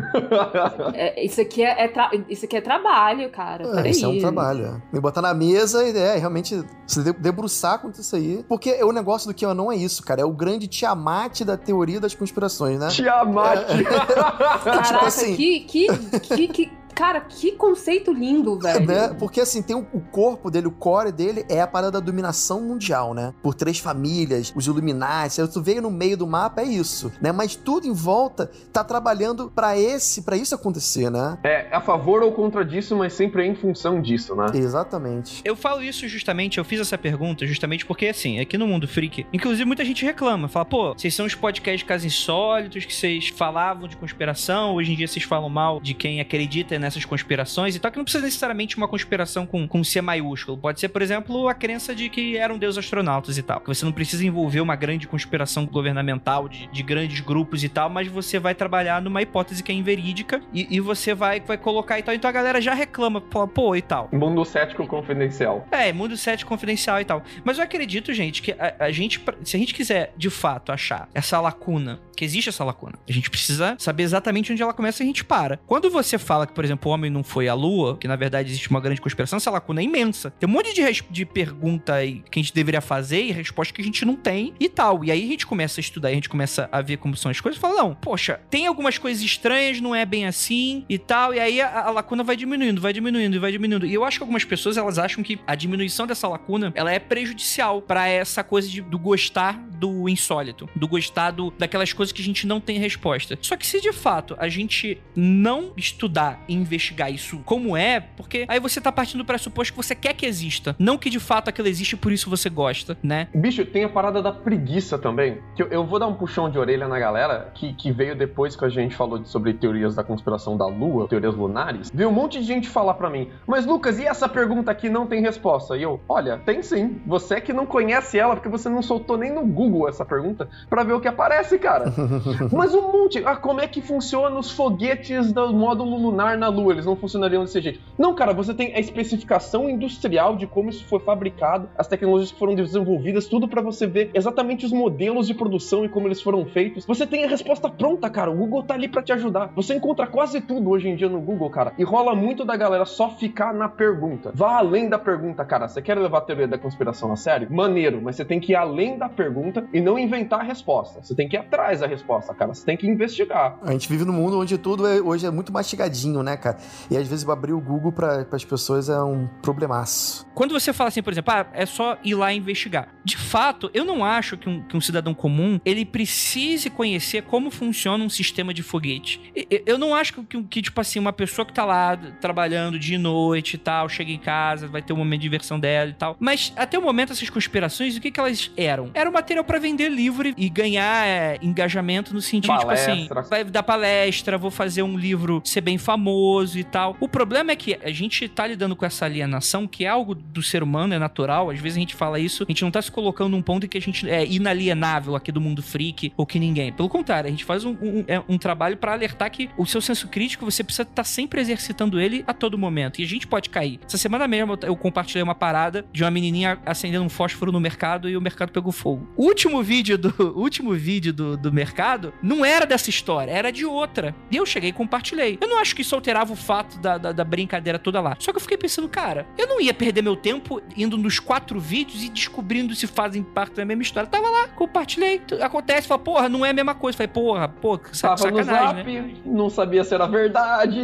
é, 0.95 1.25
isso, 1.25 1.41
aqui 1.41 1.65
é, 1.65 1.87
é 1.87 1.93
isso 2.29 2.45
aqui 2.45 2.57
é 2.57 2.61
trabalho, 2.61 3.31
cara. 3.31 3.81
É, 3.81 3.89
isso 3.89 4.05
é 4.05 4.09
um 4.09 4.19
trabalho. 4.19 4.67
É. 4.67 4.83
Me 4.93 5.01
botar 5.01 5.23
na 5.23 5.33
mesa 5.33 5.83
e 5.83 5.97
é, 5.97 6.17
realmente 6.17 6.63
se 6.87 7.13
debruçar 7.15 7.81
contra 7.81 8.03
isso 8.03 8.15
aí. 8.15 8.45
Porque 8.47 8.85
o 8.85 8.93
negócio 8.93 9.29
do 9.29 9.35
que 9.35 9.47
não 9.47 9.73
é 9.73 9.77
isso, 9.77 10.05
cara. 10.05 10.21
É 10.21 10.25
o 10.25 10.33
grande 10.33 10.69
Tiamat 10.69 11.41
da 11.41 11.57
teoria 11.57 11.99
das 11.99 12.15
conspirações, 12.15 12.79
né? 12.79 12.89
Tiamat! 12.89 13.65
É. 13.71 13.83
Caraca, 13.83 14.83
tipo 14.93 15.05
assim... 15.07 15.35
que, 15.35 15.61
que, 15.61 15.87
que, 16.21 16.49
que 16.49 16.80
Cara, 17.01 17.19
que 17.23 17.53
conceito 17.53 18.13
lindo, 18.13 18.59
velho. 18.59 18.87
Né? 18.87 19.17
Porque 19.19 19.41
assim, 19.41 19.63
tem 19.63 19.75
o, 19.75 19.87
o, 19.91 20.03
corpo 20.03 20.51
dele, 20.51 20.67
o 20.67 20.71
core 20.71 21.11
dele 21.11 21.47
é 21.49 21.59
a 21.63 21.67
parada 21.67 21.93
da 21.93 22.01
dominação 22.01 22.61
mundial, 22.61 23.15
né? 23.15 23.33
Por 23.43 23.55
três 23.55 23.79
famílias, 23.79 24.53
os 24.55 24.67
Illuminati, 24.67 25.41
tu 25.51 25.63
veio 25.63 25.81
no 25.81 25.91
meio 25.91 26.15
do 26.15 26.27
mapa, 26.27 26.61
é 26.61 26.65
isso, 26.65 27.11
né? 27.19 27.33
Mas 27.33 27.57
tudo 27.57 27.87
em 27.87 27.93
volta 27.95 28.51
tá 28.71 28.85
trabalhando 28.85 29.51
para 29.51 29.79
esse, 29.79 30.21
para 30.21 30.37
isso 30.37 30.55
acontecer, 30.55 31.11
né? 31.11 31.39
É 31.43 31.75
a 31.75 31.81
favor 31.81 32.23
ou 32.23 32.33
contra 32.33 32.63
disso, 32.63 32.95
mas 32.95 33.15
sempre 33.15 33.45
é 33.45 33.47
em 33.47 33.55
função 33.55 34.03
disso, 34.03 34.37
né? 34.37 34.49
Exatamente. 34.53 35.41
Eu 35.43 35.57
falo 35.57 35.83
isso 35.83 36.07
justamente, 36.07 36.59
eu 36.59 36.65
fiz 36.67 36.81
essa 36.81 36.99
pergunta 36.99 37.47
justamente 37.47 37.87
porque, 37.87 38.09
assim, 38.09 38.41
aqui 38.41 38.59
no 38.59 38.67
Mundo 38.67 38.87
Freak, 38.87 39.27
inclusive 39.33 39.65
muita 39.65 39.87
gente 39.87 40.05
reclama, 40.05 40.49
fala, 40.49 40.67
pô, 40.67 40.93
vocês 40.93 41.15
são 41.15 41.25
os 41.25 41.35
podcasts 41.35 41.83
casos 41.83 42.05
insólitos, 42.05 42.85
que 42.85 42.95
vocês 42.95 43.29
falavam 43.29 43.89
de 43.89 43.97
conspiração, 43.97 44.75
hoje 44.75 44.93
em 44.93 44.97
dia 44.97 45.09
vocês 45.09 45.25
falam 45.25 45.49
mal 45.49 45.81
de 45.81 45.95
quem 45.95 46.21
acredita 46.21 46.75
nessas 46.91 47.05
conspirações 47.05 47.77
e 47.77 47.79
tal, 47.79 47.91
que 47.91 47.97
não 47.97 48.05
precisa 48.05 48.25
necessariamente 48.25 48.77
uma 48.77 48.89
conspiração 48.89 49.47
com, 49.47 49.67
com 49.67 49.83
C 49.85 50.01
maiúsculo. 50.01 50.59
Pode 50.59 50.81
ser, 50.81 50.89
por 50.89 51.01
exemplo, 51.01 51.49
a 51.49 51.55
crença 51.55 51.95
de 51.95 52.09
que 52.09 52.37
eram 52.37 52.59
deus 52.59 52.77
astronautas 52.77 53.39
e 53.39 53.43
tal. 53.43 53.61
Que 53.61 53.69
você 53.69 53.85
não 53.85 53.93
precisa 53.93 54.27
envolver 54.27 54.61
uma 54.61 54.77
grande 54.77 55.07
conspiração 55.07 55.65
governamental 55.67 56.49
de, 56.49 56.67
de 56.67 56.83
grandes 56.83 57.21
grupos 57.21 57.63
e 57.63 57.69
tal, 57.69 57.89
mas 57.89 58.09
você 58.09 58.39
vai 58.39 58.55
trabalhar 58.55 59.01
numa 59.01 59.23
hipótese 59.23 59.63
que 59.63 59.71
é 59.71 59.75
inverídica 59.75 60.41
e, 60.53 60.67
e 60.77 60.81
você 60.81 61.15
vai, 61.15 61.41
vai 61.41 61.57
colocar 61.57 61.99
e 61.99 62.03
tal. 62.03 62.15
Então 62.15 62.29
a 62.29 62.33
galera 62.33 62.61
já 62.61 62.75
reclama, 62.75 63.21
pô, 63.21 63.77
e 63.77 63.83
tal. 63.83 64.09
Mundo 64.13 64.45
cético 64.45 64.87
confidencial. 64.87 65.67
É, 65.71 65.93
mundo 65.93 66.17
cético 66.17 66.49
confidencial 66.49 67.01
e 67.01 67.05
tal. 67.05 67.23
Mas 67.45 67.59
eu 67.59 67.65
acredito, 67.65 68.13
gente, 68.13 68.43
que 68.43 68.53
a, 68.53 68.75
a 68.81 68.91
gente, 68.91 69.23
se 69.45 69.57
a 69.57 69.61
gente 69.61 69.73
quiser 69.75 70.13
de 70.17 70.31
fato 70.31 70.73
achar 70.73 71.09
essa 71.15 71.41
lacuna, 71.41 72.01
que 72.17 72.25
existe 72.25 72.49
essa 72.49 72.65
lacuna, 72.65 72.99
a 73.09 73.13
gente 73.13 73.31
precisa 73.31 73.77
saber 73.79 74.03
exatamente 74.03 74.53
onde 74.53 74.63
ela 74.63 74.73
começa 74.73 75.03
e 75.03 75.05
a 75.05 75.07
gente 75.07 75.25
para. 75.25 75.59
Quando 75.67 75.91
você 75.91 76.19
fala 76.19 76.47
que, 76.47 76.53
por 76.53 76.65
exemplo, 76.65 76.80
o 76.89 76.93
homem 76.93 77.11
não 77.11 77.23
foi 77.23 77.49
à 77.49 77.55
lua, 77.55 77.97
que 77.97 78.09
na 78.09 78.17
verdade 78.17 78.51
existe 78.51 78.71
uma 78.71 78.81
grande 78.81 79.01
conspiração, 79.01 79.37
essa 79.37 79.51
lacuna 79.51 79.81
é 79.81 79.85
imensa. 79.85 80.31
Tem 80.39 80.49
um 80.49 80.53
monte 80.53 80.73
de, 80.73 80.83
de 81.11 81.27
pergunta 81.27 81.95
aí 81.95 82.23
que 82.31 82.39
a 82.39 82.43
gente 82.43 82.55
deveria 82.55 82.81
fazer 82.81 83.23
e 83.23 83.33
resposta 83.33 83.73
que 83.75 83.81
a 83.81 83.85
gente 83.85 84.05
não 84.05 84.17
tem 84.17 84.55
e 84.59 84.69
tal. 84.69 85.05
E 85.05 85.11
aí 85.11 85.25
a 85.25 85.29
gente 85.29 85.47
começa 85.47 85.81
a 85.81 85.83
estudar, 85.83 86.09
a 86.09 86.15
gente 86.15 86.29
começa 86.29 86.69
a 86.73 86.81
ver 86.81 86.97
como 86.97 87.17
são 87.17 87.31
as 87.31 87.41
coisas 87.41 87.59
e 87.59 87.61
fala, 87.61 87.83
não, 87.83 87.95
poxa, 87.95 88.41
tem 88.51 88.67
algumas 88.67 88.99
coisas 88.99 89.23
estranhas, 89.23 89.81
não 89.81 89.95
é 89.95 90.05
bem 90.05 90.27
assim 90.27 90.85
e 90.89 90.99
tal. 90.99 91.35
E 91.35 91.41
aí 91.41 91.61
a, 91.61 91.87
a 91.87 91.91
lacuna 91.91 92.23
vai 92.23 92.37
diminuindo, 92.37 92.81
vai 92.81 92.93
diminuindo 92.93 93.37
e 93.37 93.39
vai 93.39 93.53
diminuindo. 93.53 93.87
E 93.87 93.95
eu 93.95 94.05
acho 94.05 94.19
que 94.19 94.23
algumas 94.23 94.45
pessoas, 94.45 94.77
elas 94.77 94.99
acham 94.99 95.23
que 95.23 95.39
a 95.47 95.55
diminuição 95.55 96.07
dessa 96.07 96.29
lacuna, 96.29 96.73
ela 96.75 96.93
é 96.93 96.99
prejudicial 96.99 97.83
para 97.83 98.09
essa 98.09 98.43
coisa 98.43 98.69
de, 98.69 98.81
do 98.81 98.99
gostar 98.99 99.59
do 99.81 100.09
insólito, 100.09 100.69
do 100.77 100.87
gostar 100.87 101.31
do, 101.31 101.51
daquelas 101.59 101.93
coisas 101.93 102.13
que 102.13 102.21
a 102.21 102.25
gente 102.25 102.47
não 102.47 102.61
tem 102.61 102.79
resposta. 102.79 103.39
Só 103.41 103.57
que 103.57 103.67
se 103.67 103.81
de 103.81 103.93
fato 103.93 104.37
a 104.39 104.49
gente 104.49 105.01
não 105.17 105.73
estudar 105.77 106.43
em 106.49 106.60
investigar 106.61 107.13
isso 107.13 107.41
como 107.45 107.77
é, 107.77 108.01
porque 108.01 108.45
aí 108.49 108.61
você 108.61 108.81
tá 108.81 108.93
partindo 108.93 109.19
do 109.19 109.25
pressuposto 109.25 109.73
que 109.73 109.77
você 109.77 109.95
quer 109.95 110.15
que 110.15 110.27
exista, 110.27 110.75
não 110.79 110.99
que 110.99 111.11
de 111.11 111.21
fato 111.21 111.49
aquilo 111.49 111.69
existe 111.69 111.93
e 111.93 111.97
por 111.97 112.13
isso 112.13 112.29
você 112.31 112.49
gosta, 112.49 112.97
né? 113.03 113.29
Bicho, 113.35 113.65
tem 113.65 113.85
a 113.85 113.89
parada 113.89 114.23
da 114.23 114.33
preguiça 114.33 114.99
também, 114.99 115.39
que 115.57 115.63
eu, 115.63 115.69
eu 115.69 115.87
vou 115.87 115.99
dar 115.99 116.07
um 116.07 116.15
puxão 116.15 116.51
de 116.51 116.59
orelha 116.59 116.87
na 116.89 116.99
galera 116.99 117.51
que, 117.55 117.73
que 117.75 117.91
veio 117.93 118.17
depois 118.17 118.57
que 118.57 118.65
a 118.65 118.69
gente 118.69 118.95
falou 118.95 119.25
sobre 119.25 119.55
teorias 119.55 119.95
da 119.95 120.05
conspiração 120.05 120.57
da 120.57 120.67
Lua, 120.67 121.09
teorias 121.09 121.35
lunares, 121.35 121.91
veio 121.93 122.09
um 122.09 122.13
monte 122.13 122.39
de 122.39 122.45
gente 122.45 122.69
falar 122.69 122.95
para 122.95 123.11
mim, 123.11 123.31
mas 123.47 123.67
Lucas, 123.67 123.99
e 123.99 124.07
essa 124.07 124.29
pergunta 124.29 124.71
aqui 124.71 124.89
não 124.89 125.07
tem 125.07 125.21
resposta? 125.21 125.77
E 125.77 125.83
eu, 125.83 126.01
olha, 126.09 126.39
tem 126.39 126.63
sim. 126.63 127.01
Você 127.07 127.35
é 127.35 127.41
que 127.41 127.53
não 127.53 127.67
conhece 127.67 128.19
ela 128.19 128.35
porque 128.35 128.49
você 128.49 128.69
não 128.69 128.83
soltou 128.83 129.17
nem 129.17 129.33
no 129.33 129.45
Google 129.45 129.89
essa 129.89 130.05
pergunta 130.05 130.49
para 130.69 130.85
ver 130.85 130.93
o 130.93 131.01
que 131.01 131.09
aparece, 131.09 131.59
cara. 131.59 131.93
mas 132.53 132.75
um 132.75 132.93
monte. 132.93 133.23
Ah, 133.25 133.37
como 133.37 133.61
é 133.61 133.67
que 133.67 133.81
funciona 133.81 134.39
os 134.39 134.51
foguetes 134.51 135.33
do 135.33 135.53
módulo 135.53 135.97
lunar 135.97 136.37
na 136.37 136.50
Lua? 136.51 136.73
Eles 136.73 136.87
não 136.87 136.97
funcionariam 136.97 137.45
desse 137.45 137.61
jeito. 137.61 137.81
Não, 137.99 138.15
cara, 138.15 138.33
você 138.33 138.53
tem 138.53 138.75
a 138.75 138.81
especificação 138.81 139.69
industrial 139.69 140.37
de 140.37 140.47
como 140.47 140.71
isso 140.71 140.85
foi 140.85 141.01
fabricado, 141.01 141.69
as 141.77 141.87
tecnologias 141.87 142.33
que 142.33 142.39
foram 142.39 142.55
desenvolvidas, 142.55 143.27
tudo 143.27 143.49
para 143.49 143.63
você 143.63 143.87
ver 143.87 144.11
exatamente 144.15 144.67
os 144.67 144.73
modelos 144.73 145.27
de 145.27 145.35
produção 145.35 145.85
e 145.85 145.89
como 145.89 146.07
eles 146.07 146.21
foram 146.21 146.45
feitos. 146.45 146.85
Você 146.85 147.07
tem 147.07 147.25
a 147.25 147.29
resposta 147.29 147.69
pronta, 147.69 148.11
cara. 148.11 148.31
O 148.31 148.37
Google 148.37 148.63
tá 148.63 148.75
ali 148.75 148.89
para 148.89 149.03
te 149.03 149.13
ajudar. 149.13 149.53
Você 149.55 149.75
encontra 149.75 150.07
quase 150.07 150.41
tudo 150.41 150.71
hoje 150.71 150.89
em 150.89 150.97
dia 150.97 151.09
no 151.09 151.21
Google, 151.21 151.51
cara. 151.51 151.73
E 151.79 151.85
rola 151.85 152.15
muito 152.15 152.45
da 152.45 152.57
galera 152.57 152.85
só 152.85 153.11
ficar 153.11 153.55
na 153.55 153.69
pergunta. 153.69 154.33
Vá 154.35 154.59
além 154.59 154.89
da 154.89 154.99
pergunta, 154.99 155.45
cara. 155.45 155.69
Você 155.69 155.81
quer 155.81 155.97
levar 155.99 156.19
a 156.19 156.23
teoria 156.23 156.49
da 156.49 156.59
conspiração 156.59 157.13
a 157.13 157.17
sério? 157.17 157.49
Maneiro, 157.51 158.01
mas 158.03 158.17
você 158.17 158.25
tem 158.25 158.41
que 158.41 158.53
ir 158.53 158.57
além 158.57 158.99
da 158.99 159.09
pergunta 159.09 159.65
e 159.73 159.81
não 159.81 159.99
inventar 159.99 160.41
a 160.41 160.43
resposta. 160.43 161.01
Você 161.03 161.15
tem 161.15 161.29
que 161.29 161.37
ir 161.37 161.39
atrás 161.39 161.81
da 161.81 161.87
resposta, 161.87 162.35
cara. 162.35 162.55
Você 162.55 162.65
tem 162.65 162.77
que 162.77 162.87
investigar. 162.87 163.59
A 163.63 163.73
gente 163.73 163.89
vive 163.89 164.05
num 164.05 164.13
mundo 164.13 164.39
onde 164.39 164.59
tudo 164.59 164.87
é, 164.87 165.01
hoje 165.01 165.27
é 165.27 165.31
muito 165.31 165.53
mastigadinho, 165.53 166.23
né, 166.23 166.37
cara? 166.41 166.59
E 166.91 166.97
às 166.97 167.07
vezes 167.07 167.29
abrir 167.29 167.53
o 167.53 167.61
Google 167.61 167.93
para 167.93 168.27
as 168.33 168.45
pessoas 168.45 168.89
é 168.89 169.01
um 169.03 169.27
problemaço. 169.43 170.27
Quando 170.35 170.53
você 170.53 170.73
fala 170.73 170.89
assim, 170.89 171.03
por 171.03 171.13
exemplo, 171.13 171.33
ah, 171.33 171.47
é 171.53 171.67
só 171.67 171.99
ir 172.03 172.15
lá 172.15 172.33
investigar. 172.33 172.89
De 173.05 173.17
fato, 173.17 173.71
eu 173.75 173.85
não 173.85 174.05
acho 174.05 174.37
que 174.37 174.49
um, 174.49 174.63
que 174.63 174.77
um 174.77 174.81
cidadão 174.81 175.15
comum 175.15 175.61
ele 175.65 175.85
precise 175.85 176.71
conhecer 176.71 177.23
como 177.23 177.51
funciona 177.51 178.03
um 178.03 178.09
sistema 178.09 178.53
de 178.55 178.63
foguete. 178.63 179.33
Eu 179.67 179.79
não 179.79 179.95
acho 179.95 180.15
que, 180.15 180.43
que, 180.45 180.63
tipo 180.63 180.81
assim, 180.81 180.99
uma 180.99 181.13
pessoa 181.13 181.45
que 181.45 181.53
tá 181.53 181.65
lá 181.65 181.97
trabalhando 182.21 182.79
de 182.79 182.97
noite 182.97 183.55
e 183.55 183.59
tal, 183.59 183.89
chega 183.89 184.11
em 184.11 184.19
casa, 184.19 184.67
vai 184.67 184.83
ter 184.83 184.93
um 184.93 184.97
momento 184.97 185.21
de 185.21 185.25
diversão 185.25 185.61
dela 185.61 185.91
e 185.91 185.95
tal. 185.95 186.17
Mas 186.19 186.53
até 186.57 186.79
o 186.79 186.83
momento, 186.83 187.13
essas 187.13 187.29
conspirações, 187.31 187.97
o 187.97 188.01
que, 188.01 188.11
que 188.11 188.19
elas 188.19 188.51
eram? 188.57 188.91
Era 188.95 189.09
um 189.09 189.13
material 189.13 189.45
para 189.45 189.59
vender 189.59 189.89
livro 189.89 190.33
e 190.37 190.49
ganhar 190.49 191.07
é, 191.07 191.39
engajamento 191.43 192.15
no 192.15 192.21
sentido, 192.21 192.57
palestra. 192.57 192.97
tipo 192.97 193.19
assim, 193.19 193.29
vai 193.29 193.45
dar 193.45 193.63
palestra, 193.63 194.39
vou 194.39 194.51
fazer 194.51 194.83
um 194.83 194.97
livro 194.97 195.43
ser 195.45 195.61
bem 195.61 195.79
famoso 195.79 196.30
e 196.57 196.65
tal. 196.65 196.97
O 197.01 197.09
problema 197.09 197.53
é 197.53 197.57
que 197.57 197.79
a 197.83 197.91
gente 197.91 198.29
tá 198.29 198.47
lidando 198.47 198.77
com 198.77 198.85
essa 198.85 199.05
alienação, 199.05 199.67
que 199.67 199.85
é 199.85 199.89
algo 199.89 200.15
do 200.15 200.43
ser 200.43 200.63
humano, 200.63 200.95
é 200.95 200.99
natural. 200.99 201.51
Às 201.51 201.59
vezes 201.61 201.77
a 201.77 201.81
gente 201.81 201.95
fala 201.95 202.19
isso, 202.19 202.45
a 202.45 202.47
gente 202.51 202.63
não 202.63 202.71
tá 202.71 202.81
se 202.81 202.91
colocando 202.91 203.31
num 203.31 203.43
ponto 203.43 203.67
em 203.67 203.69
que 203.69 203.79
a 203.79 203.81
gente 203.81 204.09
é 204.09 204.25
inalienável 204.25 205.17
aqui 205.17 205.33
do 205.33 205.41
mundo 205.41 205.63
freak 205.63 206.13
ou 206.17 206.27
que 206.27 206.39
ninguém. 206.39 206.73
Pelo 206.73 206.89
contrário, 206.89 207.29
a 207.29 207.31
gente 207.31 207.45
faz 207.45 207.65
um, 207.65 207.73
um, 207.83 208.05
é 208.07 208.23
um 208.29 208.39
trabalho 208.39 208.77
para 208.77 208.93
alertar 208.93 209.31
que 209.31 209.51
o 209.57 209.67
seu 209.67 209.81
senso 209.81 210.09
crítico 210.09 210.45
você 210.45 210.63
precisa 210.63 210.83
estar 210.83 210.95
tá 210.95 211.05
sempre 211.05 211.41
exercitando 211.41 212.01
ele 212.01 212.25
a 212.27 212.33
todo 212.33 212.59
momento. 212.59 213.01
E 213.01 213.05
a 213.05 213.07
gente 213.07 213.27
pode 213.27 213.51
cair. 213.51 213.81
Essa 213.87 213.99
semana 213.99 214.27
mesmo 214.27 214.59
eu 214.63 214.77
compartilhei 214.77 215.23
uma 215.23 215.35
parada 215.35 215.85
de 215.93 216.03
uma 216.03 216.11
menininha 216.11 216.59
acendendo 216.65 217.05
um 217.05 217.09
fósforo 217.09 217.53
no 217.53 217.61
mercado 217.61 218.09
e 218.09 218.17
o 218.17 218.21
mercado 218.21 218.53
pegou 218.53 218.73
fogo. 218.73 219.09
O 219.17 219.25
último 219.25 219.63
vídeo 219.63 219.99
do 219.99 220.11
último 220.39 220.73
vídeo 220.75 221.13
do, 221.13 221.37
do 221.37 221.53
mercado 221.53 222.13
não 222.23 222.45
era 222.45 222.67
dessa 222.67 222.91
história, 222.91 223.31
era 223.31 223.51
de 223.51 223.65
outra. 223.65 224.15
E 224.31 224.37
eu 224.37 224.47
cheguei 224.47 224.71
e 224.71 224.73
compartilhei. 224.73 225.39
Eu 225.41 225.49
não 225.49 225.59
acho 225.59 225.75
que 225.75 225.83
isso 225.83 225.95
alterava 226.21 226.33
o 226.33 226.37
fato 226.37 226.79
da, 226.79 226.99
da, 226.99 227.13
da 227.13 227.25
brincadeira 227.25 227.79
toda 227.79 228.01
lá. 228.01 228.17
Só 228.19 228.31
que 228.33 228.37
eu 228.37 228.41
fiquei 228.41 228.57
pensando, 228.57 228.89
cara, 228.89 229.27
eu 229.37 229.47
não 229.47 229.61
ia 229.61 229.73
perder 229.73 230.03
meu 230.03 230.17
tempo 230.17 230.63
indo 230.77 230.97
nos 230.97 231.19
quatro 231.19 231.59
vídeos 231.59 232.03
e 232.05 232.09
descobrindo 232.09 232.75
se 232.75 232.87
fazem 232.87 233.23
parte 233.23 233.57
da 233.57 233.65
mesma 233.65 233.83
história. 233.83 234.09
Tava 234.09 234.29
lá, 234.29 234.49
compartilhei. 234.49 235.23
Acontece, 235.41 235.89
fala, 235.89 236.01
porra, 236.01 236.29
não 236.29 236.45
é 236.45 236.51
a 236.51 236.53
mesma 236.53 236.75
coisa. 236.75 236.97
Falei, 236.97 237.09
porra, 237.09 237.49
pô, 237.49 237.79
Tava 237.79 238.17
sacanagem, 238.17 238.45
no 238.45 238.45
zap, 238.45 238.93
né? 238.93 239.15
não 239.25 239.51
sabia 239.51 239.85
se 239.85 239.95
era 239.95 240.07
verdade. 240.07 240.81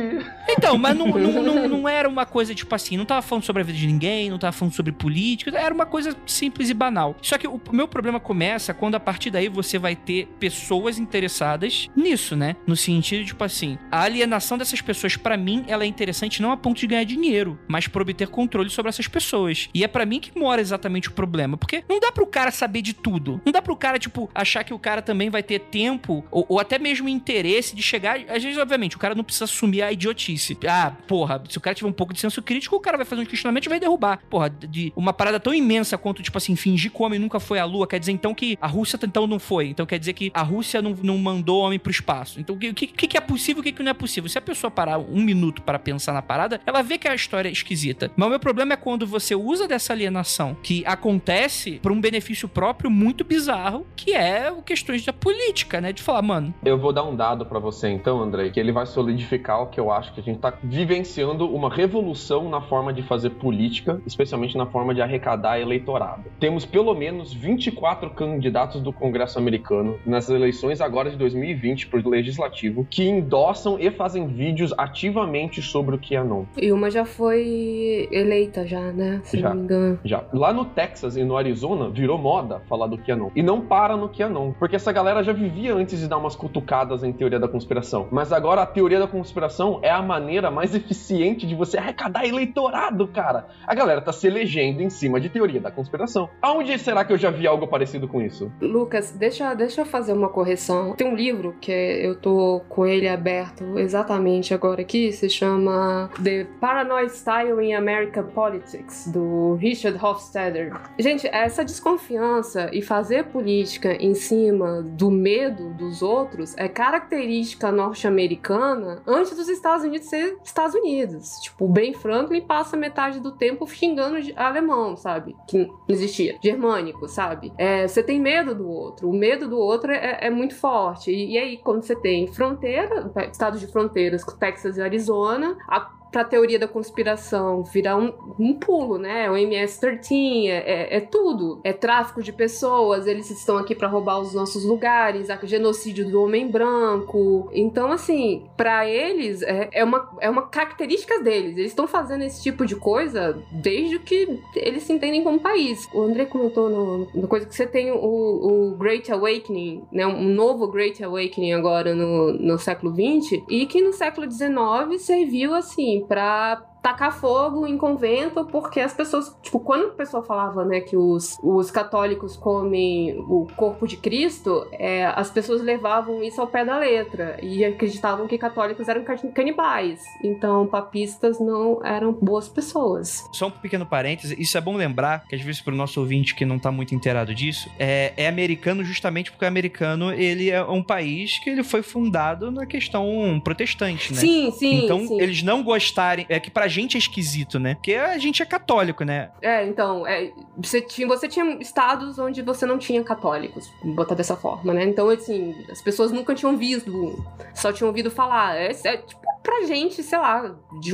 Então, 0.48 0.78
mas 0.78 0.96
não, 0.96 1.06
não, 1.06 1.42
não, 1.42 1.68
não, 1.68 1.88
era 1.88 2.08
uma 2.08 2.26
coisa, 2.26 2.54
tipo 2.54 2.74
assim, 2.74 2.96
não 2.96 3.04
tava 3.04 3.22
falando 3.22 3.44
sobre 3.44 3.62
a 3.62 3.64
vida 3.64 3.78
de 3.78 3.86
ninguém, 3.86 4.30
não 4.30 4.38
tava 4.38 4.52
falando 4.52 4.74
sobre 4.74 4.92
política, 4.92 5.56
era 5.56 5.74
uma 5.74 5.86
coisa 5.86 6.16
simples 6.26 6.70
e 6.70 6.74
banal. 6.74 7.16
Só 7.20 7.36
que 7.38 7.46
o 7.46 7.60
meu 7.72 7.86
problema 7.86 8.18
começa 8.18 8.72
quando 8.72 8.94
a 8.94 9.00
partir 9.00 9.30
daí 9.30 9.48
você 9.48 9.78
vai 9.78 9.94
ter 9.94 10.26
pessoas 10.38 10.98
interessadas 10.98 11.88
nisso, 11.94 12.36
né? 12.36 12.56
No 12.66 12.76
sentido, 12.76 13.24
tipo 13.24 13.42
assim, 13.44 13.78
a 13.90 14.02
alienação 14.02 14.56
dessas 14.56 14.80
pessoas, 14.80 15.16
para 15.26 15.36
mim, 15.36 15.64
ela 15.66 15.82
é 15.82 15.88
interessante 15.88 16.40
não 16.40 16.52
a 16.52 16.56
ponto 16.56 16.78
de 16.78 16.86
ganhar 16.86 17.02
dinheiro, 17.02 17.58
mas 17.66 17.88
pra 17.88 18.00
obter 18.00 18.28
controle 18.28 18.70
sobre 18.70 18.90
essas 18.90 19.08
pessoas. 19.08 19.68
E 19.74 19.82
é 19.82 19.88
para 19.88 20.06
mim 20.06 20.20
que 20.20 20.38
mora 20.38 20.60
exatamente 20.60 21.08
o 21.08 21.10
problema, 21.10 21.56
porque 21.56 21.82
não 21.88 21.98
dá 21.98 22.12
pro 22.12 22.28
cara 22.28 22.52
saber 22.52 22.80
de 22.80 22.92
tudo. 22.92 23.40
Não 23.44 23.50
dá 23.50 23.60
pro 23.60 23.74
cara, 23.74 23.98
tipo, 23.98 24.30
achar 24.32 24.62
que 24.62 24.72
o 24.72 24.78
cara 24.78 25.02
também 25.02 25.28
vai 25.28 25.42
ter 25.42 25.58
tempo 25.58 26.24
ou, 26.30 26.46
ou 26.48 26.60
até 26.60 26.78
mesmo 26.78 27.08
interesse 27.08 27.74
de 27.74 27.82
chegar. 27.82 28.20
Às 28.28 28.40
vezes, 28.40 28.56
obviamente, 28.56 28.94
o 28.94 29.00
cara 29.00 29.16
não 29.16 29.24
precisa 29.24 29.46
assumir 29.46 29.82
a 29.82 29.90
idiotice. 29.90 30.56
Ah, 30.64 30.92
porra, 31.08 31.42
se 31.48 31.58
o 31.58 31.60
cara 31.60 31.74
tiver 31.74 31.88
um 31.88 31.92
pouco 31.92 32.14
de 32.14 32.20
senso 32.20 32.40
crítico, 32.40 32.76
o 32.76 32.80
cara 32.80 32.96
vai 32.96 33.04
fazer 33.04 33.22
um 33.22 33.26
questionamento 33.26 33.66
e 33.66 33.68
vai 33.68 33.80
derrubar. 33.80 34.20
Porra, 34.30 34.48
de 34.48 34.92
uma 34.94 35.12
parada 35.12 35.40
tão 35.40 35.52
imensa 35.52 35.98
quanto, 35.98 36.22
tipo 36.22 36.38
assim, 36.38 36.54
fingir 36.54 36.92
que 36.92 37.02
o 37.02 37.04
homem 37.04 37.18
nunca 37.18 37.40
foi 37.40 37.58
à 37.58 37.64
lua, 37.64 37.88
quer 37.88 37.98
dizer 37.98 38.12
então 38.12 38.32
que 38.32 38.56
a 38.60 38.68
Rússia 38.68 38.96
então 39.02 39.26
não 39.26 39.40
foi. 39.40 39.70
Então 39.70 39.84
quer 39.84 39.98
dizer 39.98 40.12
que 40.12 40.30
a 40.32 40.42
Rússia 40.42 40.80
não, 40.80 40.94
não 41.02 41.18
mandou 41.18 41.62
homem 41.62 41.80
pro 41.80 41.90
espaço. 41.90 42.38
Então 42.38 42.54
o 42.54 42.58
que, 42.60 42.86
que, 42.86 43.08
que 43.08 43.16
é 43.16 43.20
possível 43.20 43.58
e 43.58 43.60
o 43.62 43.64
que, 43.64 43.72
que 43.72 43.82
não 43.82 43.90
é 43.90 43.94
possível? 43.94 44.30
Se 44.30 44.38
a 44.38 44.40
pessoa 44.40 44.70
parar 44.70 44.98
minuto 45.20 45.62
para 45.62 45.78
pensar 45.78 46.12
na 46.12 46.22
parada, 46.22 46.60
ela 46.66 46.82
vê 46.82 46.98
que 46.98 47.08
a 47.08 47.14
história 47.14 47.48
é 47.48 47.52
esquisita. 47.52 48.10
Mas 48.16 48.26
o 48.26 48.30
meu 48.30 48.40
problema 48.40 48.74
é 48.74 48.76
quando 48.76 49.06
você 49.06 49.34
usa 49.34 49.68
dessa 49.68 49.92
alienação 49.92 50.56
que 50.62 50.84
acontece 50.86 51.78
por 51.82 51.92
um 51.92 52.00
benefício 52.00 52.48
próprio 52.48 52.90
muito 52.90 53.24
bizarro, 53.24 53.86
que 53.96 54.14
é 54.14 54.52
questões 54.64 55.04
da 55.04 55.12
política, 55.12 55.80
né? 55.80 55.92
De 55.92 56.02
falar, 56.02 56.22
mano. 56.22 56.54
Eu 56.64 56.78
vou 56.78 56.92
dar 56.92 57.04
um 57.04 57.14
dado 57.14 57.46
para 57.46 57.58
você 57.58 57.88
então, 57.88 58.20
André, 58.20 58.50
que 58.50 58.60
ele 58.60 58.72
vai 58.72 58.86
solidificar 58.86 59.62
o 59.62 59.66
que 59.66 59.78
eu 59.78 59.90
acho 59.90 60.12
que 60.12 60.20
a 60.20 60.22
gente 60.22 60.38
tá 60.38 60.52
vivenciando 60.62 61.46
uma 61.52 61.72
revolução 61.72 62.48
na 62.48 62.60
forma 62.60 62.92
de 62.92 63.02
fazer 63.02 63.30
política, 63.30 64.00
especialmente 64.06 64.56
na 64.56 64.66
forma 64.66 64.94
de 64.94 65.00
arrecadar 65.00 65.60
eleitorado. 65.60 66.24
Temos 66.40 66.64
pelo 66.64 66.94
menos 66.94 67.32
24 67.32 68.10
candidatos 68.10 68.80
do 68.80 68.92
Congresso 68.92 69.38
americano 69.38 69.98
nas 70.04 70.28
eleições 70.28 70.80
agora 70.80 71.10
de 71.10 71.16
2020 71.16 71.86
para 71.88 72.00
o 72.00 72.08
legislativo 72.08 72.86
que 72.90 73.08
endossam 73.08 73.78
e 73.78 73.90
fazem 73.90 74.26
vídeos 74.26 74.72
ativamente 75.06 75.62
sobre 75.62 75.94
o 75.94 75.98
QAnon. 75.98 76.44
E 76.56 76.72
uma 76.72 76.90
já 76.90 77.04
foi 77.04 78.08
eleita 78.10 78.66
já, 78.66 78.92
né? 78.92 79.20
Se 79.24 79.38
já, 79.38 79.50
não 79.50 79.56
me 79.56 79.62
engano. 79.62 79.98
Já. 80.04 80.24
Lá 80.32 80.52
no 80.52 80.64
Texas 80.64 81.16
e 81.16 81.24
no 81.24 81.36
Arizona 81.36 81.88
virou 81.88 82.18
moda 82.18 82.60
falar 82.68 82.86
do 82.88 82.98
QAnon. 82.98 83.30
E 83.34 83.42
não 83.42 83.60
para 83.60 83.96
no 83.96 84.08
QAnon, 84.08 84.52
porque 84.58 84.76
essa 84.76 84.92
galera 84.92 85.22
já 85.22 85.32
vivia 85.32 85.74
antes 85.74 86.00
de 86.00 86.08
dar 86.08 86.18
umas 86.18 86.34
cutucadas 86.34 87.04
em 87.04 87.12
teoria 87.12 87.38
da 87.38 87.48
conspiração. 87.48 88.08
Mas 88.10 88.32
agora 88.32 88.62
a 88.62 88.66
teoria 88.66 88.98
da 88.98 89.06
conspiração 89.06 89.78
é 89.82 89.90
a 89.90 90.02
maneira 90.02 90.50
mais 90.50 90.74
eficiente 90.74 91.46
de 91.46 91.54
você 91.54 91.78
arrecadar 91.78 92.26
eleitorado, 92.26 93.06
cara. 93.08 93.46
A 93.66 93.74
galera 93.74 94.00
tá 94.00 94.12
se 94.12 94.26
elegendo 94.26 94.82
em 94.82 94.90
cima 94.90 95.20
de 95.20 95.28
teoria 95.28 95.60
da 95.60 95.70
conspiração. 95.70 96.28
Aonde 96.42 96.78
será 96.78 97.04
que 97.04 97.12
eu 97.12 97.18
já 97.18 97.30
vi 97.30 97.46
algo 97.46 97.66
parecido 97.68 98.08
com 98.08 98.20
isso? 98.20 98.50
Lucas, 98.60 99.12
deixa, 99.12 99.54
deixa 99.54 99.82
eu 99.82 99.86
fazer 99.86 100.12
uma 100.12 100.28
correção. 100.28 100.94
Tem 100.96 101.06
um 101.06 101.14
livro 101.14 101.54
que 101.60 101.72
eu 101.72 102.16
tô 102.16 102.60
com 102.68 102.86
ele 102.86 103.08
aberto 103.08 103.78
exatamente 103.78 104.52
agora 104.52 104.80
aqui, 104.82 104.95
se 105.12 105.28
chama 105.28 106.10
The 106.22 106.46
Paranoid 106.60 107.12
Style 107.12 107.60
in 107.62 107.74
American 107.74 108.24
Politics, 108.24 109.06
do 109.08 109.54
Richard 109.54 109.98
Hofstadter. 110.02 110.72
Gente, 110.98 111.26
essa 111.28 111.64
desconfiança 111.64 112.70
e 112.72 112.82
fazer 112.82 113.26
política 113.26 113.92
em 113.94 114.14
cima 114.14 114.82
do 114.82 115.10
medo 115.10 115.70
dos 115.74 116.02
outros 116.02 116.56
é 116.56 116.68
característica 116.68 117.70
norte-americana 117.70 119.02
antes 119.06 119.36
dos 119.36 119.48
Estados 119.48 119.84
Unidos 119.84 120.08
ser 120.08 120.38
Estados 120.44 120.74
Unidos. 120.74 121.40
Tipo, 121.42 121.64
o 121.64 121.68
Ben 121.68 121.92
Franklin 121.92 122.40
passa 122.40 122.76
metade 122.76 123.20
do 123.20 123.32
tempo 123.32 123.66
xingando 123.66 124.16
alemão, 124.36 124.96
sabe? 124.96 125.36
Que 125.48 125.66
não 125.66 125.76
existia. 125.88 126.38
Germânico, 126.42 127.08
sabe? 127.08 127.52
É, 127.58 127.86
você 127.86 128.02
tem 128.02 128.20
medo 128.20 128.54
do 128.54 128.68
outro. 128.68 129.08
O 129.08 129.12
medo 129.12 129.48
do 129.48 129.58
outro 129.58 129.92
é, 129.92 130.18
é 130.22 130.30
muito 130.30 130.54
forte. 130.54 131.10
E, 131.10 131.32
e, 131.32 131.38
aí, 131.38 131.56
quando 131.58 131.82
você 131.82 131.96
tem 131.96 132.26
fronteira, 132.26 133.10
estados 133.30 133.60
de 133.60 133.66
fronteiras, 133.66 134.24
Texas 134.38 134.75
Arizona, 134.82 135.56
a 135.68 135.80
pra 136.10 136.24
teoria 136.24 136.58
da 136.58 136.68
conspiração 136.68 137.62
virar 137.62 137.96
um, 137.96 138.12
um 138.38 138.54
pulo, 138.54 138.98
né? 138.98 139.30
O 139.30 139.34
MS-13 139.34 140.46
é, 140.46 140.50
é, 140.50 140.96
é, 140.96 141.00
tudo. 141.00 141.60
É 141.64 141.72
tráfico 141.72 142.22
de 142.22 142.32
pessoas, 142.32 143.06
eles 143.06 143.30
estão 143.30 143.58
aqui 143.58 143.74
para 143.74 143.88
roubar 143.88 144.20
os 144.20 144.32
nossos 144.32 144.64
lugares, 144.64 145.28
genocídio 145.44 146.08
do 146.10 146.22
homem 146.22 146.48
branco. 146.48 147.50
Então, 147.52 147.92
assim, 147.92 148.46
para 148.56 148.88
eles 148.88 149.42
é, 149.42 149.68
é, 149.72 149.84
uma, 149.84 150.10
é 150.20 150.30
uma 150.30 150.42
característica 150.42 151.20
deles. 151.22 151.56
Eles 151.56 151.70
estão 151.70 151.86
fazendo 151.86 152.22
esse 152.22 152.42
tipo 152.42 152.64
de 152.64 152.76
coisa 152.76 153.40
desde 153.50 153.98
que 153.98 154.40
eles 154.54 154.82
se 154.82 154.92
entendem 154.92 155.22
como 155.22 155.38
país. 155.38 155.88
O 155.92 156.02
André 156.02 156.24
comentou 156.26 156.68
no, 156.68 157.08
no 157.14 157.28
coisa 157.28 157.46
que 157.46 157.54
você 157.54 157.66
tem 157.66 157.90
o, 157.90 157.96
o 157.96 158.76
Great 158.76 159.10
Awakening, 159.12 159.84
né? 159.92 160.06
Um 160.06 160.28
novo 160.28 160.66
Great 160.68 161.02
Awakening 161.02 161.52
agora 161.52 161.94
no, 161.94 162.32
no 162.32 162.58
século 162.58 162.92
XX, 162.92 163.42
e 163.48 163.66
que 163.66 163.82
no 163.82 163.92
século 163.92 164.30
XIX 164.30 165.00
serviu 165.00 165.54
assim 165.54 165.95
para 166.02 166.64
tacar 166.86 167.12
fogo 167.12 167.66
em 167.66 167.76
convento, 167.76 168.44
porque 168.44 168.78
as 168.78 168.94
pessoas, 168.94 169.36
tipo, 169.42 169.58
quando 169.58 169.86
a 169.86 169.90
pessoa 169.90 170.22
falava, 170.22 170.64
né, 170.64 170.80
que 170.80 170.96
os, 170.96 171.36
os 171.42 171.68
católicos 171.68 172.36
comem 172.36 173.18
o 173.28 173.44
corpo 173.56 173.88
de 173.88 173.96
Cristo, 173.96 174.64
é, 174.70 175.04
as 175.06 175.28
pessoas 175.28 175.60
levavam 175.60 176.22
isso 176.22 176.40
ao 176.40 176.46
pé 176.46 176.64
da 176.64 176.78
letra 176.78 177.40
e 177.42 177.64
acreditavam 177.64 178.28
que 178.28 178.38
católicos 178.38 178.88
eram 178.88 179.02
canibais. 179.34 180.00
Então, 180.22 180.64
papistas 180.68 181.40
não 181.40 181.84
eram 181.84 182.12
boas 182.12 182.48
pessoas. 182.48 183.24
Só 183.32 183.48
um 183.48 183.50
pequeno 183.50 183.84
parêntese, 183.84 184.40
isso 184.40 184.56
é 184.56 184.60
bom 184.60 184.76
lembrar, 184.76 185.26
que 185.26 185.34
às 185.34 185.42
vezes 185.42 185.60
para 185.60 185.74
o 185.74 185.76
nosso 185.76 185.98
ouvinte 185.98 186.36
que 186.36 186.44
não 186.44 186.56
tá 186.56 186.70
muito 186.70 186.94
inteirado 186.94 187.34
disso, 187.34 187.68
é, 187.80 188.12
é 188.16 188.28
americano 188.28 188.84
justamente 188.84 189.32
porque 189.32 189.44
o 189.44 189.48
americano, 189.48 190.12
ele 190.12 190.50
é 190.50 190.62
um 190.62 190.84
país 190.84 191.40
que 191.40 191.50
ele 191.50 191.64
foi 191.64 191.82
fundado 191.82 192.52
na 192.52 192.64
questão 192.64 193.40
protestante, 193.42 194.14
né? 194.14 194.20
Sim, 194.20 194.52
sim, 194.52 194.84
Então, 194.84 195.04
sim. 195.04 195.20
eles 195.20 195.42
não 195.42 195.64
gostarem, 195.64 196.26
é 196.28 196.38
que 196.38 196.48
pra 196.48 196.75
gente 196.80 196.96
é 196.96 196.98
esquisito, 196.98 197.58
né? 197.58 197.74
Porque 197.74 197.94
a 197.94 198.18
gente 198.18 198.42
é 198.42 198.46
católico, 198.46 199.04
né? 199.04 199.30
É, 199.40 199.66
então, 199.66 200.06
é, 200.06 200.32
você, 200.56 200.80
tinha, 200.80 201.06
você 201.06 201.28
tinha 201.28 201.44
estados 201.60 202.18
onde 202.18 202.42
você 202.42 202.66
não 202.66 202.78
tinha 202.78 203.02
católicos, 203.02 203.70
botar 203.82 204.14
dessa 204.14 204.36
forma, 204.36 204.72
né? 204.72 204.84
Então, 204.84 205.08
assim, 205.08 205.54
as 205.70 205.80
pessoas 205.80 206.12
nunca 206.12 206.34
tinham 206.34 206.56
visto, 206.56 207.24
só 207.54 207.72
tinham 207.72 207.88
ouvido 207.88 208.10
falar. 208.10 208.56
É, 208.56 208.70
é 208.84 208.96
tipo 208.98 209.26
pra 209.46 209.64
gente, 209.64 210.02
sei 210.02 210.18
lá, 210.18 210.56
de 210.80 210.90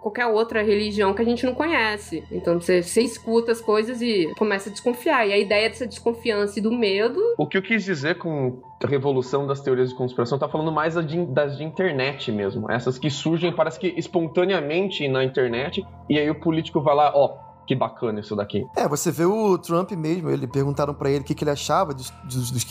qualquer 0.00 0.26
outra 0.26 0.60
religião 0.60 1.14
que 1.14 1.22
a 1.22 1.24
gente 1.24 1.46
não 1.46 1.54
conhece. 1.54 2.24
Então 2.32 2.60
você, 2.60 2.82
você 2.82 3.00
escuta 3.00 3.52
as 3.52 3.60
coisas 3.60 4.02
e 4.02 4.28
começa 4.36 4.68
a 4.68 4.72
desconfiar. 4.72 5.24
E 5.28 5.32
a 5.32 5.38
ideia 5.38 5.68
dessa 5.68 5.86
desconfiança 5.86 6.58
e 6.58 6.62
do 6.62 6.72
medo. 6.72 7.20
O 7.38 7.46
que 7.46 7.56
eu 7.56 7.62
quis 7.62 7.84
dizer 7.84 8.18
com 8.18 8.60
a 8.82 8.88
revolução 8.88 9.46
das 9.46 9.60
teorias 9.60 9.90
de 9.90 9.94
conspiração 9.94 10.36
tá 10.36 10.48
falando 10.48 10.72
mais 10.72 10.94
das 11.28 11.56
de 11.56 11.64
internet 11.64 12.32
mesmo. 12.32 12.68
Essas 12.68 12.98
que 12.98 13.08
surgem, 13.08 13.54
parece 13.54 13.78
que 13.78 13.94
espontaneamente 13.96 15.06
na 15.12 15.22
internet, 15.22 15.86
e 16.08 16.18
aí 16.18 16.28
o 16.28 16.40
político 16.40 16.80
vai 16.80 16.94
lá, 16.94 17.12
ó 17.14 17.51
que 17.66 17.74
bacana 17.74 18.20
isso 18.20 18.34
daqui. 18.34 18.66
É, 18.76 18.88
você 18.88 19.10
vê 19.10 19.24
o 19.24 19.56
Trump 19.58 19.92
mesmo, 19.92 20.30
ele 20.30 20.46
perguntaram 20.46 20.92
para 20.92 21.10
ele 21.10 21.20
o 21.20 21.24
que, 21.24 21.34
que, 21.34 21.44
ele 21.44 21.50
achava 21.50 21.94
dos, 21.94 22.10
dos, 22.24 22.50
dos 22.50 22.66